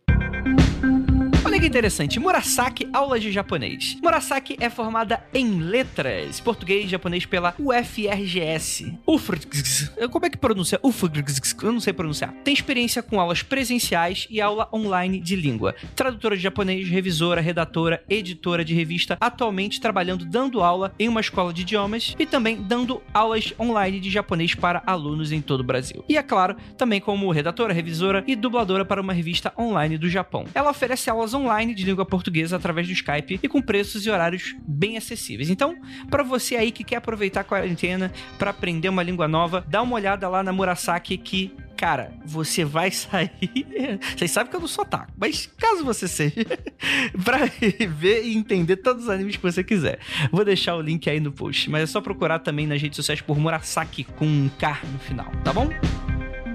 Que 1.65 1.69
interessante, 1.69 2.19
Murasaki, 2.19 2.87
aulas 2.93 3.23
de 3.23 3.31
japonês. 3.31 3.97
Murasaki 3.99 4.55
é 4.59 4.69
formada 4.69 5.25
em 5.33 5.57
letras, 5.57 6.39
português 6.39 6.85
e 6.85 6.89
japonês 6.89 7.25
pela 7.25 7.55
UFRGS. 7.57 8.93
UFRGS. 9.07 9.91
Como 10.11 10.27
é 10.27 10.29
que 10.29 10.37
pronuncia? 10.37 10.79
UFRGS. 10.83 11.55
Eu 11.63 11.71
não 11.71 11.79
sei 11.79 11.91
pronunciar. 11.91 12.35
Tem 12.43 12.53
experiência 12.53 13.01
com 13.01 13.19
aulas 13.19 13.41
presenciais 13.41 14.27
e 14.29 14.39
aula 14.39 14.69
online 14.71 15.19
de 15.19 15.35
língua. 15.35 15.73
Tradutora 15.95 16.37
de 16.37 16.43
japonês, 16.43 16.87
revisora, 16.87 17.41
redatora, 17.41 18.03
editora 18.07 18.63
de 18.63 18.75
revista, 18.75 19.17
atualmente 19.19 19.81
trabalhando 19.81 20.23
dando 20.23 20.61
aula 20.61 20.93
em 20.99 21.09
uma 21.09 21.19
escola 21.19 21.51
de 21.51 21.63
idiomas 21.63 22.15
e 22.19 22.27
também 22.27 22.61
dando 22.61 23.01
aulas 23.11 23.55
online 23.59 23.99
de 23.99 24.11
japonês 24.11 24.53
para 24.53 24.83
alunos 24.85 25.31
em 25.31 25.41
todo 25.41 25.61
o 25.61 25.63
Brasil. 25.63 26.05
E 26.07 26.15
é 26.15 26.21
claro, 26.21 26.55
também 26.77 27.01
como 27.01 27.31
redatora, 27.31 27.73
revisora 27.73 28.23
e 28.27 28.35
dubladora 28.35 28.85
para 28.85 29.01
uma 29.01 29.13
revista 29.13 29.51
online 29.57 29.97
do 29.97 30.07
Japão. 30.07 30.45
Ela 30.53 30.69
oferece 30.69 31.09
aulas 31.09 31.33
online 31.33 31.54
de 31.63 31.85
língua 31.85 32.05
portuguesa 32.05 32.55
através 32.55 32.87
do 32.87 32.93
Skype 32.93 33.39
e 33.41 33.47
com 33.47 33.61
preços 33.61 34.05
e 34.05 34.09
horários 34.09 34.55
bem 34.67 34.97
acessíveis. 34.97 35.49
Então, 35.49 35.75
para 36.09 36.23
você 36.23 36.55
aí 36.55 36.71
que 36.71 36.83
quer 36.83 36.97
aproveitar 36.97 37.41
a 37.41 37.43
quarentena 37.43 38.11
para 38.37 38.49
aprender 38.49 38.89
uma 38.89 39.03
língua 39.03 39.27
nova, 39.27 39.65
dá 39.67 39.81
uma 39.81 39.95
olhada 39.95 40.27
lá 40.27 40.43
na 40.43 40.51
Murasaki 40.51 41.17
que 41.17 41.53
cara, 41.75 42.13
você 42.25 42.63
vai 42.63 42.89
sair. 42.91 43.99
Vocês 44.15 44.31
sabem 44.31 44.49
que 44.49 44.55
eu 44.55 44.61
não 44.61 44.67
sou 44.67 44.85
taco, 44.85 45.11
mas 45.17 45.45
caso 45.57 45.83
você 45.83 46.07
seja, 46.07 46.45
pra 47.23 47.39
ver 47.89 48.23
e 48.23 48.35
entender 48.35 48.77
todos 48.77 49.03
os 49.03 49.09
animes 49.09 49.35
que 49.35 49.43
você 49.43 49.63
quiser. 49.63 49.99
Vou 50.31 50.45
deixar 50.45 50.75
o 50.75 50.81
link 50.81 51.09
aí 51.09 51.19
no 51.19 51.31
post, 51.31 51.69
mas 51.69 51.83
é 51.83 51.85
só 51.85 52.01
procurar 52.01 52.39
também 52.39 52.65
nas 52.65 52.81
redes 52.81 52.95
sociais 52.95 53.21
por 53.21 53.37
Murasaki 53.37 54.03
com 54.03 54.25
um 54.25 54.49
K 54.57 54.79
no 54.91 54.99
final, 54.99 55.29
tá 55.43 55.51
bom? 55.51 55.69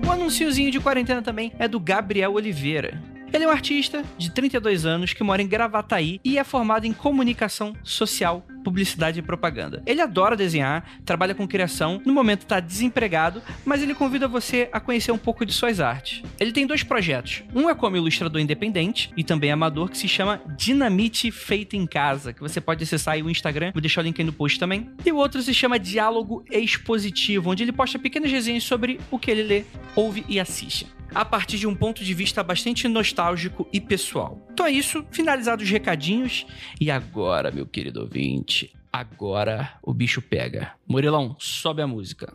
O 0.07 0.11
anunciozinho 0.11 0.70
de 0.70 0.80
quarentena 0.80 1.22
também 1.22 1.53
é 1.59 1.68
do 1.68 1.78
Gabriel 1.78 2.32
Oliveira. 2.32 3.01
Ele 3.32 3.44
é 3.44 3.46
um 3.46 3.50
artista 3.50 4.04
de 4.18 4.28
32 4.30 4.84
anos 4.84 5.12
que 5.12 5.22
mora 5.22 5.40
em 5.40 5.46
Gravataí 5.46 6.20
e 6.24 6.36
é 6.36 6.42
formado 6.42 6.84
em 6.84 6.92
comunicação 6.92 7.74
social, 7.84 8.44
publicidade 8.64 9.20
e 9.20 9.22
propaganda. 9.22 9.82
Ele 9.86 10.00
adora 10.00 10.36
desenhar, 10.36 10.84
trabalha 11.04 11.32
com 11.32 11.46
criação, 11.46 12.02
no 12.04 12.12
momento 12.12 12.42
está 12.42 12.58
desempregado, 12.58 13.40
mas 13.64 13.82
ele 13.82 13.94
convida 13.94 14.26
você 14.26 14.68
a 14.72 14.80
conhecer 14.80 15.12
um 15.12 15.18
pouco 15.18 15.46
de 15.46 15.52
suas 15.52 15.78
artes. 15.78 16.22
Ele 16.40 16.50
tem 16.50 16.66
dois 16.66 16.82
projetos. 16.82 17.44
Um 17.54 17.70
é 17.70 17.74
como 17.74 17.96
ilustrador 17.96 18.40
independente 18.40 19.12
e 19.16 19.22
também 19.22 19.52
amador 19.52 19.88
que 19.88 19.98
se 19.98 20.08
chama 20.08 20.42
Dinamite 20.56 21.30
Feita 21.30 21.76
em 21.76 21.86
Casa, 21.86 22.32
que 22.32 22.40
você 22.40 22.60
pode 22.60 22.82
acessar 22.82 23.14
aí 23.14 23.22
o 23.22 23.30
Instagram, 23.30 23.70
vou 23.72 23.80
deixar 23.80 24.00
o 24.00 24.04
link 24.04 24.20
aí 24.20 24.26
no 24.26 24.32
post 24.32 24.58
também. 24.58 24.90
E 25.06 25.12
o 25.12 25.16
outro 25.16 25.40
se 25.40 25.54
chama 25.54 25.78
Diálogo 25.78 26.44
Expositivo, 26.50 27.50
onde 27.50 27.62
ele 27.62 27.72
posta 27.72 27.96
pequenas 27.96 28.30
resenhas 28.30 28.64
sobre 28.64 28.98
o 29.08 29.20
que 29.20 29.30
ele 29.30 29.44
lê, 29.44 29.64
ouve 29.94 30.24
e 30.28 30.40
assiste 30.40 30.86
a 31.14 31.24
partir 31.24 31.58
de 31.58 31.66
um 31.66 31.74
ponto 31.74 32.04
de 32.04 32.14
vista 32.14 32.42
bastante 32.42 32.86
nostálgico 32.88 33.68
e 33.72 33.80
pessoal. 33.80 34.38
Então 34.52 34.66
é 34.66 34.70
isso, 34.70 35.04
finalizados 35.11 35.64
os 35.64 35.70
recadinhos. 35.70 36.46
E 36.80 36.90
agora, 36.90 37.50
meu 37.50 37.66
querido 37.66 38.00
ouvinte, 38.00 38.72
agora 38.92 39.74
o 39.82 39.92
bicho 39.92 40.22
pega. 40.22 40.72
Murilão, 40.88 41.36
sobe 41.38 41.82
a 41.82 41.86
música. 41.86 42.32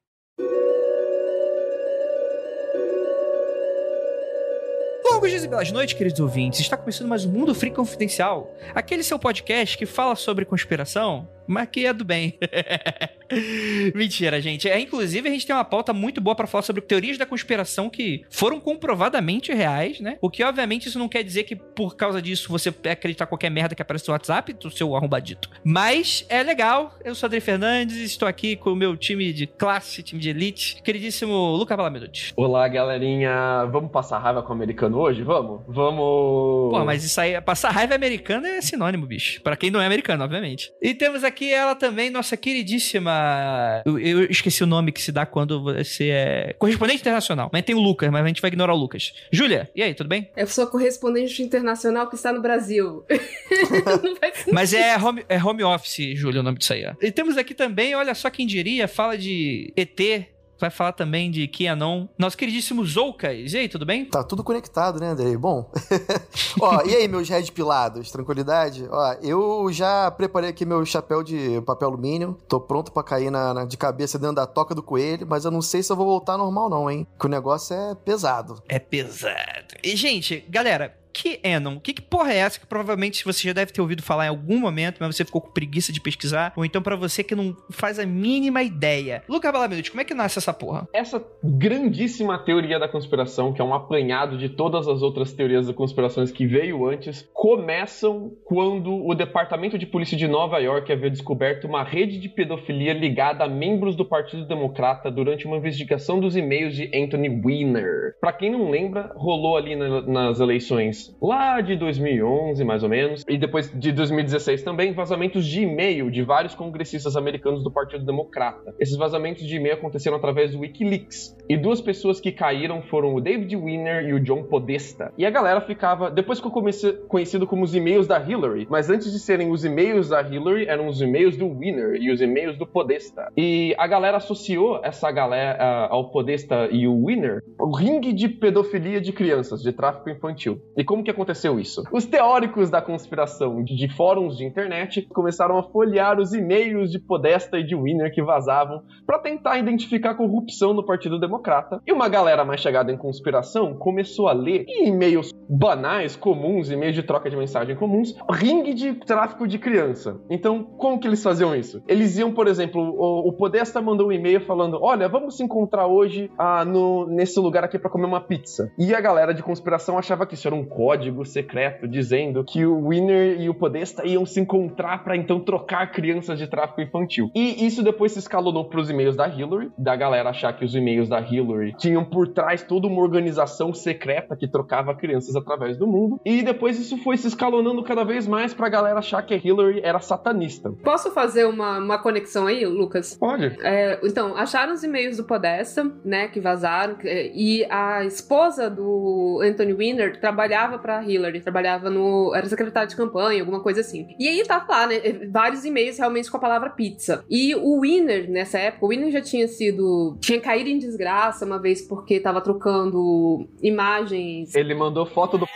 Longos 5.25 5.31
dias 5.31 5.45
e 5.45 5.49
belas 5.49 5.73
noites, 5.73 5.95
queridos 5.95 6.21
ouvintes. 6.21 6.61
Está 6.61 6.77
começando 6.77 7.09
mais 7.09 7.25
um 7.25 7.31
Mundo 7.31 7.55
Freak 7.55 7.75
Confidencial. 7.75 8.55
Aquele 8.75 9.03
seu 9.03 9.19
podcast 9.19 9.79
que 9.79 9.87
fala 9.87 10.15
sobre 10.17 10.45
conspiração, 10.45 11.27
mas 11.47 11.69
que 11.71 11.87
é 11.87 11.93
do 11.93 12.05
bem. 12.05 12.39
Mentira, 13.95 14.41
gente. 14.41 14.69
É, 14.69 14.79
inclusive, 14.79 15.29
a 15.29 15.33
gente 15.33 15.47
tem 15.47 15.55
uma 15.55 15.65
pauta 15.65 15.93
muito 15.93 16.21
boa 16.21 16.35
para 16.35 16.47
falar 16.47 16.63
sobre 16.63 16.83
teorias 16.83 17.19
da 17.19 17.27
conspiração 17.27 17.89
que 17.91 18.25
foram 18.31 18.61
comprovadamente 18.61 19.53
reais, 19.53 20.01
né? 20.01 20.19
O 20.21 20.31
que, 20.31 20.43
obviamente, 20.43 20.89
isso 20.89 20.99
não 20.99 21.09
quer 21.09 21.23
dizer 21.23 21.45
que 21.45 21.57
por 21.57 21.97
causa 21.97 22.21
disso 22.21 22.49
você 22.49 22.73
acreditar 22.91 23.27
qualquer 23.27 23.51
merda 23.51 23.75
que 23.75 23.83
aparece 23.83 24.07
no 24.09 24.13
WhatsApp 24.13 24.53
do 24.53 24.71
seu 24.71 24.95
arrombadito. 24.95 25.51
Mas 25.65 26.25
é 26.29 26.43
legal. 26.43 26.95
Eu 27.05 27.15
sou 27.15 27.27
Adri 27.27 27.41
Fernandes 27.41 27.97
e 27.97 28.05
estou 28.05 28.29
aqui 28.29 28.57
com 28.57 28.71
o 28.71 28.77
meu 28.77 28.97
time 28.97 29.33
de 29.33 29.47
classe, 29.47 30.03
time 30.03 30.21
de 30.21 30.31
elite. 30.31 30.83
Queridíssimo 30.83 31.35
Luca 31.57 31.77
Balamiduti. 31.77 32.33
Olá, 32.37 32.67
galerinha. 32.69 33.65
Vamos 33.67 33.91
passar 33.91 34.19
raiva 34.19 34.43
com 34.43 34.51
o 34.51 34.53
americano 34.53 34.99
hoje? 34.99 35.23
Vamos? 35.23 35.63
Vamos. 35.67 36.71
Pô, 36.71 36.85
mas 36.85 37.05
isso 37.05 37.21
aí, 37.21 37.41
passar 37.41 37.71
raiva 37.71 37.95
americana 37.95 38.49
é 38.49 38.61
sinônimo, 38.61 39.07
bicho. 39.07 39.41
Para 39.43 39.57
quem 39.57 39.71
não 39.71 39.81
é 39.81 39.87
americano, 39.87 40.25
obviamente. 40.25 40.73
E 40.81 40.95
temos 40.95 41.25
aqui 41.25 41.34
ela 41.43 41.75
também, 41.75 42.11
nossa 42.11 42.37
queridíssima 42.37 43.83
eu, 43.85 43.99
eu, 43.99 44.25
esqueci 44.25 44.63
o 44.63 44.67
nome 44.67 44.93
que 44.93 45.01
se 45.01 45.11
dá 45.11 45.25
quando 45.25 45.63
você 45.63 46.11
é 46.11 46.57
correspondente 46.59 47.01
internacional. 47.01 47.51
Mas 47.53 47.65
tem 47.65 47.75
o 47.75 47.81
Lucas, 47.81 48.11
mas 48.11 48.25
a 48.25 48.29
gente 48.29 48.43
vai 48.43 48.49
ignorar 48.49 48.75
o 48.75 48.77
Lucas. 48.77 49.15
Júlia, 49.33 49.71
e 49.75 49.83
aí, 49.83 49.95
tudo 49.95 50.09
bem? 50.09 50.31
Eu 50.37 50.47
sou 50.47 50.67
correspondente 50.67 51.43
internacional 51.43 52.09
que 52.09 52.17
está 52.17 52.33
no 52.33 52.43
Brasil. 52.43 53.05
mas 54.53 54.73
é 54.73 54.97
home, 54.97 55.25
é 55.29 55.43
home 55.43 55.63
office, 55.63 56.17
Júlia, 56.19 56.41
o 56.41 56.45
nome 56.45 56.59
disso 56.59 56.73
aí. 56.73 56.85
Ó. 56.87 56.95
E 57.01 57.11
temos 57.11 57.37
aqui 57.37 57.55
também, 57.55 57.95
olha 57.95 58.15
só 58.15 58.29
quem 58.31 58.47
diria, 58.47 58.87
fala 58.87 59.17
de 59.17 59.73
ET, 59.77 60.29
vai 60.65 60.71
falar 60.71 60.93
também 60.93 61.31
de 61.31 61.47
Kianon. 61.47 62.07
Nosso 62.19 62.37
queridíssimo 62.37 62.85
Zoukas. 62.85 63.53
E 63.53 63.59
aí, 63.59 63.69
tudo 63.69 63.85
bem? 63.85 64.07
Tá 64.07 64.25
tudo 64.25 64.43
conectado, 64.43 64.99
né, 64.99 65.09
Andrei? 65.09 65.37
Bom. 65.37 65.71
Ó, 66.61 66.83
e 66.87 66.95
aí, 66.95 67.07
meus 67.07 67.29
red 67.29 67.45
pilados? 67.53 68.11
Tranquilidade? 68.11 68.87
Ó, 68.91 69.17
eu 69.23 69.71
já 69.71 70.11
preparei 70.11 70.51
aqui 70.51 70.65
meu 70.65 70.85
chapéu 70.87 71.23
de 71.23 71.61
papel 71.63 71.89
alumínio. 71.89 72.39
Tô 72.49 72.61
pronto 72.61 72.93
para 72.93 73.03
cair 73.03 73.31
na, 73.31 73.53
na, 73.53 73.65
de 73.65 73.77
cabeça 73.77 74.19
dentro 74.19 74.37
da 74.37 74.47
toca 74.47 74.75
do 74.75 74.83
coelho, 74.83 75.27
mas 75.29 75.45
eu 75.45 75.51
não 75.51 75.61
sei 75.61 75.83
se 75.83 75.93
eu 75.93 75.97
vou 75.97 76.07
voltar 76.07 76.39
normal, 76.39 76.71
não, 76.71 76.91
hein? 76.91 77.07
Que 77.19 77.27
o 77.27 77.29
negócio 77.29 77.77
é 77.77 77.95
pesado. 77.95 78.63
É 78.69 78.79
pesado. 78.79 79.75
E, 79.83 79.95
gente, 79.97 80.45
galera, 80.49 80.97
que 81.15 81.39
Enon? 81.45 81.79
Que, 81.79 81.95
que 81.95 82.03
porra 82.03 82.33
é 82.33 82.39
essa 82.39 82.59
que 82.59 82.67
provavelmente 82.67 83.25
você 83.25 83.47
já 83.47 83.55
deve 83.55 83.73
ter 83.73 83.81
ouvido 83.81 84.03
falar 84.03 84.27
em 84.27 84.31
algum 84.31 84.59
momento, 84.59 84.97
mas 84.99 85.15
você 85.15 85.25
ficou 85.25 85.41
com 85.41 85.53
preguiça 85.53 85.93
de 85.93 86.01
pesquisar? 86.01 86.53
Ou 86.57 86.65
então 86.65 86.83
para 86.83 86.97
você 86.97 87.23
que 87.23 87.37
não 87.37 87.57
faz 87.71 88.01
a 88.01 88.05
mínima 88.05 88.63
ideia. 88.63 89.23
Lucas 89.29 89.53
Balaminuti, 89.53 89.91
como 89.91 90.01
é 90.01 90.05
que 90.05 90.13
nasce 90.13 90.39
essa 90.39 90.53
porra? 90.53 90.89
Essa 90.93 91.25
grandíssima 91.43 92.37
teoria 92.39 92.79
da 92.79 92.89
conspiração, 92.89 93.53
que 93.53 93.61
é 93.61 93.65
um 93.65 93.73
apanhado 93.73 94.37
de 94.37 94.49
todas 94.49 94.89
as 94.89 95.03
outras 95.03 95.33
teorias 95.33 95.69
da 95.69 95.73
conspirações 95.73 96.33
que 96.33 96.47
veio 96.47 96.87
antes, 96.87 97.29
começam 97.33 98.33
quando 98.45 99.07
o 99.07 99.15
Departamento 99.15 99.79
de 99.79 99.87
Polícia 99.87 100.17
de 100.17 100.27
Nova 100.27 100.59
York 100.59 100.91
havia 100.91 101.11
descoberto 101.11 101.67
uma 101.67 101.85
rede 101.85 102.19
de 102.19 102.29
pedofilia 102.29 102.93
ligada 102.93 103.45
a 103.45 103.49
membros 103.49 103.95
do 103.95 104.05
Partido 104.05 104.47
Democrata 104.47 105.11
durante 105.11 105.47
uma 105.47 105.59
investigação 105.59 106.19
dos 106.19 106.37
e-mails 106.37 106.75
de 106.75 106.91
Anthony 106.95 107.29
Weiner. 107.45 108.17
Para 108.21 108.33
quem 108.33 108.51
não 108.51 108.71
lembra, 108.71 109.13
rolou 109.15 109.57
ali 109.57 109.77
na, 109.77 110.03
nas 110.03 110.41
eleições 110.41 111.04
lá 111.21 111.61
de 111.61 111.77
2011 111.77 112.65
mais 112.65 112.83
ou 112.83 112.89
menos, 112.89 113.25
e 113.29 113.37
depois 113.37 113.71
de 113.71 113.93
2016 113.93 114.63
também, 114.63 114.93
vazamentos 114.93 115.47
de 115.47 115.63
e-mail 115.63 116.11
de 116.11 116.23
vários 116.23 116.55
congressistas 116.55 117.17
americanos 117.17 117.63
do 117.63 117.71
Partido 117.71 118.05
Democrata. 118.05 118.75
Esses 118.79 118.97
vazamentos 118.97 119.47
de 119.47 119.57
e-mail 119.57 119.75
aconteceram 119.75 120.17
através 120.17 120.53
do 120.53 120.61
Wikileaks. 120.61 121.37
E 121.49 121.57
duas 121.57 121.81
pessoas 121.81 122.21
que 122.21 122.33
caíram 122.33 122.83
foram 122.83 123.15
o 123.15 123.21
David 123.21 123.55
Winner 123.57 124.05
e 124.09 124.13
o 124.13 124.21
John 124.21 124.45
Podesta. 124.45 125.13
E 125.19 125.27
a 125.27 125.31
galera 125.31 125.61
ficava, 125.61 126.11
depois 126.11 126.41
comecei 126.41 126.93
conhecido 127.09 127.47
como 127.47 127.65
os 127.65 127.75
e-mails 127.75 128.07
da 128.07 128.19
Hillary, 128.19 128.67
mas 128.71 128.91
antes 128.91 129.13
de 129.13 129.19
serem 129.19 129.51
os 129.51 129.65
e-mails 129.65 130.09
da 130.09 130.23
Hillary, 130.23 130.67
eram 130.67 130.89
os 130.89 131.01
e-mails 131.01 131.37
do 131.37 131.49
Winner 131.49 131.97
e 132.01 132.11
os 132.11 132.21
e-mails 132.21 132.57
do 132.57 132.67
Podesta. 132.67 133.31
E 133.37 133.75
a 133.79 133.87
galera 133.87 134.19
associou 134.19 134.81
essa 134.83 135.11
galera 135.11 135.59
uh, 135.59 135.95
ao 135.95 136.11
Podesta 136.11 136.69
e 136.71 136.87
o 136.87 137.07
Winner 137.07 137.43
o 137.59 137.71
ringue 137.75 138.13
de 138.13 138.29
pedofilia 138.29 139.01
de 139.01 139.13
crianças, 139.13 139.63
de 139.63 139.73
tráfico 139.73 140.11
infantil. 140.11 140.61
E 140.77 140.85
como 140.95 141.03
que 141.03 141.11
aconteceu 141.11 141.59
isso? 141.59 141.83
Os 141.91 142.07
teóricos 142.07 142.71
da 142.71 142.81
conspiração 142.81 143.65
de 143.65 143.89
fóruns 143.89 144.37
de 144.37 144.45
internet 144.45 145.03
começaram 145.13 145.59
a 145.59 145.63
folhear 145.65 146.21
os 146.21 146.33
e-mails 146.33 146.89
de 146.89 147.01
Podesta 147.01 147.59
e 147.59 147.65
de 147.65 147.75
Winner 147.75 148.15
que 148.15 148.23
vazavam 148.23 148.81
para 149.05 149.19
tentar 149.19 149.59
identificar 149.59 150.15
corrupção 150.15 150.73
no 150.73 150.87
Partido 150.87 151.19
Democrata. 151.19 151.83
E 151.85 151.93
uma 151.93 152.09
galera 152.09 152.45
mais 152.45 152.61
chegada 152.61 152.93
em 152.93 152.97
conspiração 152.97 153.75
começou 153.75 154.29
a 154.29 154.33
ler 154.33 154.67
e-mails 154.69 155.33
banais, 155.49 156.15
comuns, 156.15 156.71
e-mails 156.71 156.95
de 156.95 157.03
troca 157.03 157.29
de 157.29 157.37
mensagem 157.37 157.75
comuns, 157.75 158.15
ringue 158.31 158.73
de 158.73 158.95
tráfico 158.95 159.49
de 159.49 159.59
criança. 159.59 160.21
Então, 160.31 160.63
como 160.63 161.01
que 161.01 161.09
eles 161.09 161.23
faziam 161.23 161.57
isso? 161.57 161.83
Eles 161.89 162.17
iam, 162.17 162.33
por 162.33 162.47
exemplo, 162.47 162.81
o, 162.81 163.29
o 163.29 163.33
Podesta 163.33 163.83
mandou 163.83 164.09
um 164.09 164.13
e-mail 164.13 164.41
falando: 164.47 164.79
Olha, 164.81 165.09
vamos 165.09 165.37
se 165.37 165.43
encontrar 165.43 165.89
hoje 165.89 166.31
ah, 166.39 166.65
no, 166.65 167.07
nesse 167.09 167.41
lugar 167.41 167.65
aqui 167.65 167.81
para 167.81 167.91
comer 167.91 168.07
uma 168.07 168.21
pizza. 168.21 168.71
E 168.79 168.95
a 168.95 169.01
galera 169.01 169.35
de 169.35 169.43
conspiração 169.43 169.99
achava 169.99 170.25
que 170.25 170.35
isso 170.35 170.47
era 170.47 170.55
um 170.55 170.65
código 170.85 171.25
secreto 171.25 171.89
dizendo 171.89 172.45
que 172.45 172.67
o 172.67 172.91
Winner 172.91 173.41
e 173.41 173.49
o 173.49 173.55
Podesta 173.55 174.07
iam 174.07 174.27
se 174.27 174.39
encontrar 174.39 175.03
para 175.03 175.17
então 175.17 175.41
trocar 175.41 175.91
crianças 175.91 176.39
de 176.39 176.47
tráfico 176.47 176.83
infantil. 176.83 177.31
E 177.35 177.67
isso 177.67 177.83
depois 177.83 178.13
se 178.13 178.19
escalonou 178.19 178.67
para 178.67 178.81
os 178.81 178.91
e-mails 178.91 179.17
da 179.17 179.27
Hillary, 179.27 179.73
da 179.79 179.97
galera 179.97 180.29
achar 180.29 180.53
que 180.53 180.63
os 180.63 180.75
e-mails 180.75 181.09
da 181.09 181.21
Hillary 181.21 181.75
tinham 181.79 182.05
por 182.05 182.29
trás 182.29 182.63
toda 182.63 182.87
uma 182.87 183.01
organização 183.01 183.73
secreta 183.73 184.37
que 184.37 184.47
trocava 184.47 184.95
crianças 184.95 185.35
através 185.35 185.79
do 185.79 185.87
mundo. 185.87 186.21
E 186.23 186.43
depois 186.43 186.79
isso 186.79 186.99
foi 186.99 187.17
se 187.17 187.29
escalonando 187.29 187.83
cada 187.83 188.05
vez 188.05 188.29
mais 188.29 188.53
pra 188.53 188.69
galera 188.69 188.99
achar 188.99 189.23
que 189.23 189.33
a 189.33 189.41
Hillary 189.43 189.81
era 189.83 190.01
satanista. 190.01 190.71
Posso 190.85 191.11
fazer 191.13 191.47
uma, 191.47 191.79
uma 191.79 192.03
conexão 192.03 192.47
aí, 192.47 192.67
Lucas? 192.67 193.17
Pode. 193.17 193.57
É, 193.63 194.01
então, 194.05 194.37
acharam 194.37 194.75
os 194.75 194.85
e-mails 194.85 195.17
do 195.17 195.25
Podesta, 195.25 195.91
né, 196.05 196.29
que 196.29 196.41
vazaram, 196.41 196.99
e 197.03 197.65
a 197.71 198.05
esposa 198.05 198.69
do 198.69 199.41
Anthony 199.43 199.73
Weiner 199.73 200.21
trabalhava 200.21 200.74
pra 200.79 201.03
Hillary, 201.03 201.41
trabalhava 201.41 201.91
no. 201.91 202.33
era 202.35 202.49
secretária 202.49 202.89
de 202.89 202.97
campanha, 202.97 203.41
alguma 203.41 203.61
coisa 203.61 203.81
assim. 203.81 204.15
E 204.19 204.29
aí 204.29 204.43
tava 204.45 204.71
lá, 204.71 204.87
né, 204.87 205.01
vários 205.31 205.65
e-mails 205.65 205.99
realmente 205.99 206.31
com 206.31 206.37
a 206.37 206.41
palavra 206.41 206.71
pizza. 206.71 207.25
E 207.29 207.55
o 207.55 207.81
Winner, 207.81 208.31
nessa 208.31 208.59
época, 208.59 208.87
o 208.87 208.89
Winner 208.89 209.11
já 209.11 209.21
tinha 209.21 209.49
sido. 209.49 210.17
tinha 210.21 210.41
caído 210.41 210.69
em 210.69 210.79
desgraça 210.79 211.45
uma 211.45 211.59
vez 211.59 211.83
porque 211.83 212.21
tava 212.21 212.41
trocando 212.41 213.49
imagens. 213.63 214.55
Ele 214.55 214.75
mandou 214.75 215.07
foto 215.07 215.39
do 215.39 215.47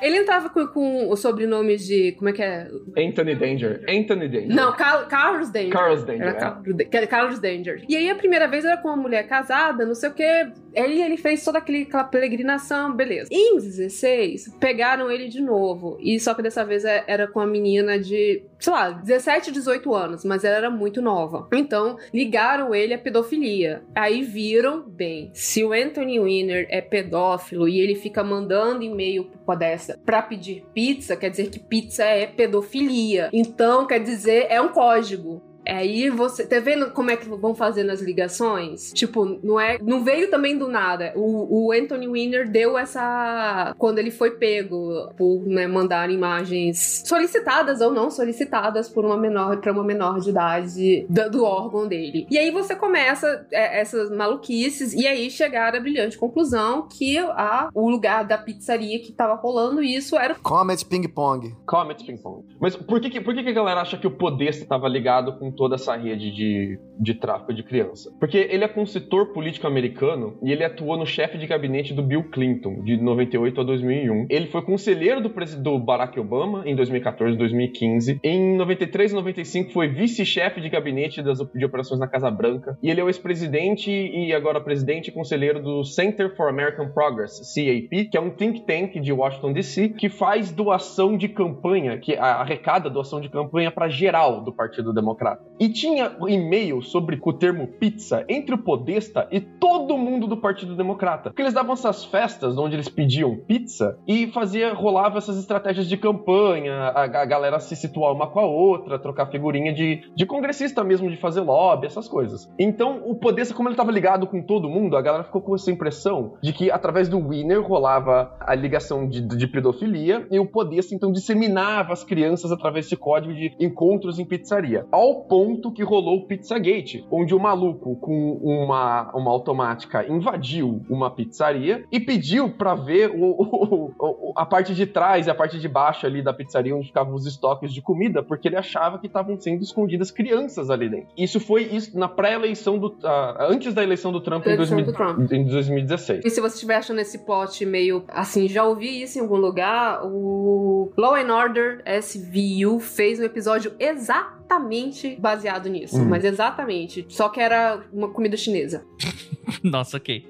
ele 0.00 0.18
entrava 0.18 0.48
com, 0.48 0.66
com 0.66 1.10
os 1.10 1.20
sobrenomes 1.20 1.86
de. 1.86 2.12
Como 2.12 2.28
é 2.28 2.32
que 2.32 2.42
é? 2.42 2.68
Anthony 2.96 3.34
Danger. 3.34 3.84
Anthony 3.88 4.28
Danger. 4.28 4.54
Não, 4.54 4.72
Car 4.72 5.06
Carlos 5.08 5.50
Danger. 5.50 5.72
Carlos 5.72 6.04
Danger. 6.04 6.26
Era 6.26 7.04
é. 7.04 7.06
Carlos 7.06 7.38
Danger. 7.38 7.84
E 7.88 7.96
aí 7.96 8.10
a 8.10 8.14
primeira 8.14 8.46
vez 8.46 8.64
era 8.64 8.76
com 8.76 8.88
uma 8.88 8.96
mulher 8.96 9.26
casada, 9.26 9.84
não 9.84 9.94
sei 9.94 10.10
o 10.10 10.14
quê. 10.14 10.48
Aí 10.76 11.02
ele 11.02 11.16
fez 11.16 11.42
toda 11.42 11.58
aquele, 11.58 11.82
aquela 11.82 12.04
peregrinação, 12.04 12.94
beleza. 12.94 13.28
Em 13.32 13.56
16, 13.56 14.56
pegaram 14.60 15.10
ele 15.10 15.28
de 15.28 15.40
novo. 15.40 15.96
E 16.00 16.20
só 16.20 16.34
que 16.34 16.42
dessa 16.42 16.64
vez 16.64 16.84
é, 16.84 17.04
era 17.06 17.26
com 17.26 17.40
a 17.40 17.46
menina 17.46 17.98
de, 17.98 18.42
sei 18.58 18.72
lá, 18.72 18.90
17, 18.90 19.50
18 19.50 19.94
anos, 19.94 20.24
mas 20.24 20.44
ela 20.44 20.56
era 20.56 20.70
muito 20.70 21.00
nova. 21.00 21.48
Então, 21.52 21.96
ligaram 22.12 22.74
ele 22.74 22.92
à 22.92 22.98
pedofilia. 22.98 23.82
Aí 23.94 24.22
viram, 24.22 24.82
bem, 24.82 25.30
se 25.32 25.64
o 25.64 25.72
Anthony 25.72 26.20
Weiner 26.20 26.66
é 26.68 26.80
pedófilo 26.80 27.68
e 27.68 27.80
ele 27.80 27.94
fica 27.94 28.22
mandando 28.22 28.82
e-mail 28.82 29.24
pro 29.24 29.38
Podesta 29.46 29.85
pra 30.04 30.22
pedir 30.22 30.64
pizza, 30.72 31.16
quer 31.16 31.30
dizer 31.30 31.50
que 31.50 31.58
pizza 31.58 32.04
é 32.04 32.26
pedofilia. 32.26 33.30
Então, 33.32 33.86
quer 33.86 34.00
dizer, 34.00 34.46
é 34.48 34.60
um 34.60 34.68
código. 34.68 35.42
Aí 35.66 36.08
você. 36.10 36.46
Tá 36.46 36.60
vendo 36.60 36.90
como 36.92 37.10
é 37.10 37.16
que 37.16 37.28
vão 37.28 37.54
fazendo 37.54 37.90
as 37.90 38.00
ligações? 38.00 38.92
Tipo, 38.92 39.24
não 39.42 39.58
é. 39.58 39.78
Não 39.82 40.04
veio 40.04 40.30
também 40.30 40.56
do 40.56 40.68
nada. 40.68 41.12
O, 41.16 41.66
o 41.66 41.72
Anthony 41.72 42.08
Weiner 42.08 42.48
deu 42.48 42.78
essa. 42.78 43.74
Quando 43.78 43.98
ele 43.98 44.10
foi 44.10 44.32
pego 44.32 45.12
por 45.16 45.46
né, 45.46 45.66
mandar 45.66 46.10
imagens 46.10 47.02
solicitadas 47.06 47.80
ou 47.80 47.92
não 47.92 48.10
solicitadas 48.10 48.88
por 48.88 49.04
uma 49.04 49.16
menor 49.16 49.60
para 49.60 49.72
uma 49.72 49.84
menor 49.84 50.20
de 50.20 50.30
idade 50.30 51.06
do, 51.08 51.30
do, 51.30 51.44
órgão 51.44 51.88
dele. 51.88 52.26
E 52.30 52.38
aí 52.38 52.50
você 52.50 52.74
começa 52.74 53.46
é, 53.50 53.80
essas 53.80 54.10
maluquices 54.10 54.92
e 54.92 55.06
aí 55.06 55.30
chegar 55.30 55.74
à 55.74 55.80
brilhante 55.80 56.18
conclusão 56.18 56.88
que 56.88 57.18
a, 57.18 57.70
o 57.74 57.90
lugar 57.90 58.24
da 58.24 58.38
pizzaria 58.38 59.00
que 59.00 59.12
tava 59.12 59.34
rolando 59.34 59.82
isso 59.82 60.16
era. 60.16 60.34
Comet 60.36 60.84
Ping 60.84 61.08
Pong. 61.08 61.54
Comet 61.64 62.04
Ping 62.04 62.16
Pong. 62.16 62.44
Mas 62.60 62.76
por 62.76 63.00
que, 63.00 63.20
por 63.20 63.34
que, 63.34 63.42
que 63.42 63.50
a 63.50 63.52
galera 63.52 63.80
acha 63.80 63.96
que 63.96 64.06
o 64.06 64.10
Podesta 64.10 64.62
estava 64.62 64.88
ligado 64.88 65.38
com 65.38 65.50
toda 65.56 65.74
essa 65.74 65.96
rede 65.96 66.30
de, 66.30 66.78
de 66.98 67.14
tráfico 67.14 67.52
de 67.52 67.62
criança. 67.62 68.10
Porque 68.20 68.36
ele 68.36 68.64
é 68.64 68.68
consultor 68.68 69.32
político 69.32 69.66
americano 69.66 70.38
e 70.42 70.52
ele 70.52 70.64
atuou 70.64 70.96
no 70.96 71.06
chefe 71.06 71.38
de 71.38 71.46
gabinete 71.46 71.94
do 71.94 72.02
Bill 72.02 72.24
Clinton, 72.24 72.82
de 72.82 72.96
98 72.96 73.60
a 73.60 73.64
2001. 73.64 74.26
Ele 74.30 74.46
foi 74.46 74.62
conselheiro 74.62 75.20
do, 75.20 75.32
do 75.62 75.78
Barack 75.78 76.18
Obama 76.20 76.62
em 76.66 76.76
2014 76.76 77.34
e 77.34 77.38
2015. 77.38 78.20
Em 78.22 78.56
93 78.56 79.12
e 79.12 79.14
95 79.14 79.72
foi 79.72 79.88
vice-chefe 79.88 80.60
de 80.60 80.68
gabinete 80.68 81.22
das, 81.22 81.38
de 81.38 81.64
operações 81.64 81.98
na 81.98 82.06
Casa 82.06 82.30
Branca. 82.30 82.78
E 82.82 82.90
ele 82.90 83.00
é 83.00 83.04
o 83.04 83.08
ex-presidente 83.08 83.90
e 83.90 84.32
agora 84.32 84.60
presidente 84.60 85.08
e 85.08 85.12
conselheiro 85.12 85.62
do 85.62 85.84
Center 85.84 86.34
for 86.36 86.48
American 86.48 86.90
Progress, 86.90 87.40
CAP, 87.54 88.08
que 88.10 88.16
é 88.16 88.20
um 88.20 88.30
think 88.30 88.66
tank 88.66 89.00
de 89.00 89.12
Washington 89.12 89.52
DC 89.52 89.90
que 89.90 90.08
faz 90.08 90.50
doação 90.50 91.16
de 91.16 91.28
campanha, 91.28 91.98
que 91.98 92.16
arrecada 92.16 92.90
doação 92.90 93.20
de 93.20 93.28
campanha 93.28 93.70
para 93.70 93.88
geral 93.88 94.42
do 94.42 94.52
Partido 94.52 94.92
Democrata. 94.92 95.45
E 95.58 95.70
tinha 95.70 96.12
e-mail 96.28 96.82
sobre 96.82 97.18
o 97.22 97.32
termo 97.32 97.66
pizza 97.66 98.24
entre 98.28 98.54
o 98.54 98.58
Podesta 98.58 99.26
e 99.30 99.40
todo 99.40 99.96
mundo 99.96 100.26
do 100.26 100.36
Partido 100.36 100.76
Democrata. 100.76 101.30
Porque 101.30 101.40
eles 101.40 101.54
davam 101.54 101.72
essas 101.72 102.04
festas 102.04 102.58
onde 102.58 102.76
eles 102.76 102.88
pediam 102.88 103.36
pizza 103.36 103.98
e 104.06 104.26
fazia, 104.28 104.74
rolava 104.74 105.16
essas 105.16 105.38
estratégias 105.38 105.88
de 105.88 105.96
campanha, 105.96 106.74
a, 106.74 107.04
a 107.04 107.24
galera 107.24 107.58
se 107.58 107.74
situar 107.74 108.12
uma 108.12 108.26
com 108.26 108.40
a 108.40 108.46
outra, 108.46 108.98
trocar 108.98 109.26
figurinha 109.26 109.72
de, 109.72 110.02
de 110.14 110.26
congressista 110.26 110.84
mesmo, 110.84 111.10
de 111.10 111.16
fazer 111.16 111.40
lobby, 111.40 111.86
essas 111.86 112.06
coisas. 112.06 112.52
Então, 112.58 113.02
o 113.06 113.14
Podesta, 113.14 113.54
como 113.54 113.68
ele 113.68 113.74
estava 113.74 113.90
ligado 113.90 114.26
com 114.26 114.42
todo 114.42 114.68
mundo, 114.68 114.96
a 114.96 115.02
galera 115.02 115.24
ficou 115.24 115.40
com 115.40 115.54
essa 115.54 115.70
impressão 115.70 116.34
de 116.42 116.52
que 116.52 116.70
através 116.70 117.08
do 117.08 117.18
Winner 117.18 117.62
rolava 117.62 118.36
a 118.40 118.54
ligação 118.54 119.08
de, 119.08 119.22
de 119.22 119.46
pedofilia 119.46 120.26
e 120.30 120.38
o 120.38 120.46
Podesta, 120.46 120.94
então, 120.94 121.10
disseminava 121.10 121.94
as 121.94 122.04
crianças 122.04 122.52
através 122.52 122.84
desse 122.84 122.96
código 122.96 123.32
de 123.32 123.56
encontros 123.58 124.18
em 124.18 124.24
pizzaria. 124.24 124.86
Ao 124.92 125.22
ponto 125.22 125.35
ponto 125.36 125.70
que 125.70 125.82
rolou 125.84 126.16
o 126.16 126.26
Pizzagate, 126.26 127.06
onde 127.10 127.34
o 127.34 127.38
maluco 127.38 127.94
com 127.96 128.38
uma, 128.42 129.14
uma 129.14 129.30
automática 129.30 130.10
invadiu 130.10 130.80
uma 130.88 131.10
pizzaria 131.10 131.84
e 131.92 132.00
pediu 132.00 132.48
para 132.48 132.74
ver 132.74 133.10
o, 133.10 133.32
o, 133.32 133.92
o, 133.98 134.32
a 134.34 134.46
parte 134.46 134.74
de 134.74 134.86
trás 134.86 135.26
e 135.26 135.30
a 135.30 135.34
parte 135.34 135.58
de 135.58 135.68
baixo 135.68 136.06
ali 136.06 136.22
da 136.22 136.32
pizzaria 136.32 136.74
onde 136.74 136.86
ficavam 136.86 137.14
os 137.14 137.26
estoques 137.26 137.70
de 137.70 137.82
comida, 137.82 138.22
porque 138.22 138.48
ele 138.48 138.56
achava 138.56 138.98
que 138.98 139.08
estavam 139.08 139.38
sendo 139.38 139.62
escondidas 139.62 140.10
crianças 140.10 140.70
ali 140.70 140.88
dentro. 140.88 141.08
Isso 141.18 141.38
foi 141.38 141.64
isso 141.64 141.98
na 141.98 142.08
pré-eleição 142.08 142.78
do. 142.78 142.86
Uh, 142.86 143.36
antes 143.40 143.74
da 143.74 143.82
eleição 143.82 144.10
do 144.10 144.22
Trump, 144.22 144.46
em, 144.46 144.56
2000, 144.56 144.92
Trump. 144.94 145.30
em 145.30 145.44
2016. 145.44 146.24
E 146.24 146.30
se 146.30 146.40
você 146.40 146.54
estiver 146.54 146.76
achando 146.76 147.00
esse 147.00 147.26
plot 147.26 147.66
meio 147.66 148.04
assim, 148.08 148.48
já 148.48 148.64
ouvi 148.64 149.02
isso 149.02 149.18
em 149.18 149.20
algum 149.20 149.36
lugar, 149.36 150.00
o 150.02 150.90
Law 150.96 151.14
and 151.14 151.34
Order 151.34 151.84
SVU 152.00 152.80
fez 152.80 153.20
um 153.20 153.24
episódio 153.24 153.74
exatamente 153.78 155.15
baseado 155.18 155.68
nisso, 155.68 156.00
hum. 156.00 156.06
mas 156.08 156.24
exatamente. 156.24 157.04
Só 157.08 157.28
que 157.28 157.40
era 157.40 157.80
uma 157.92 158.08
comida 158.08 158.36
chinesa. 158.36 158.84
Nossa, 159.62 159.96
ok. 159.96 160.26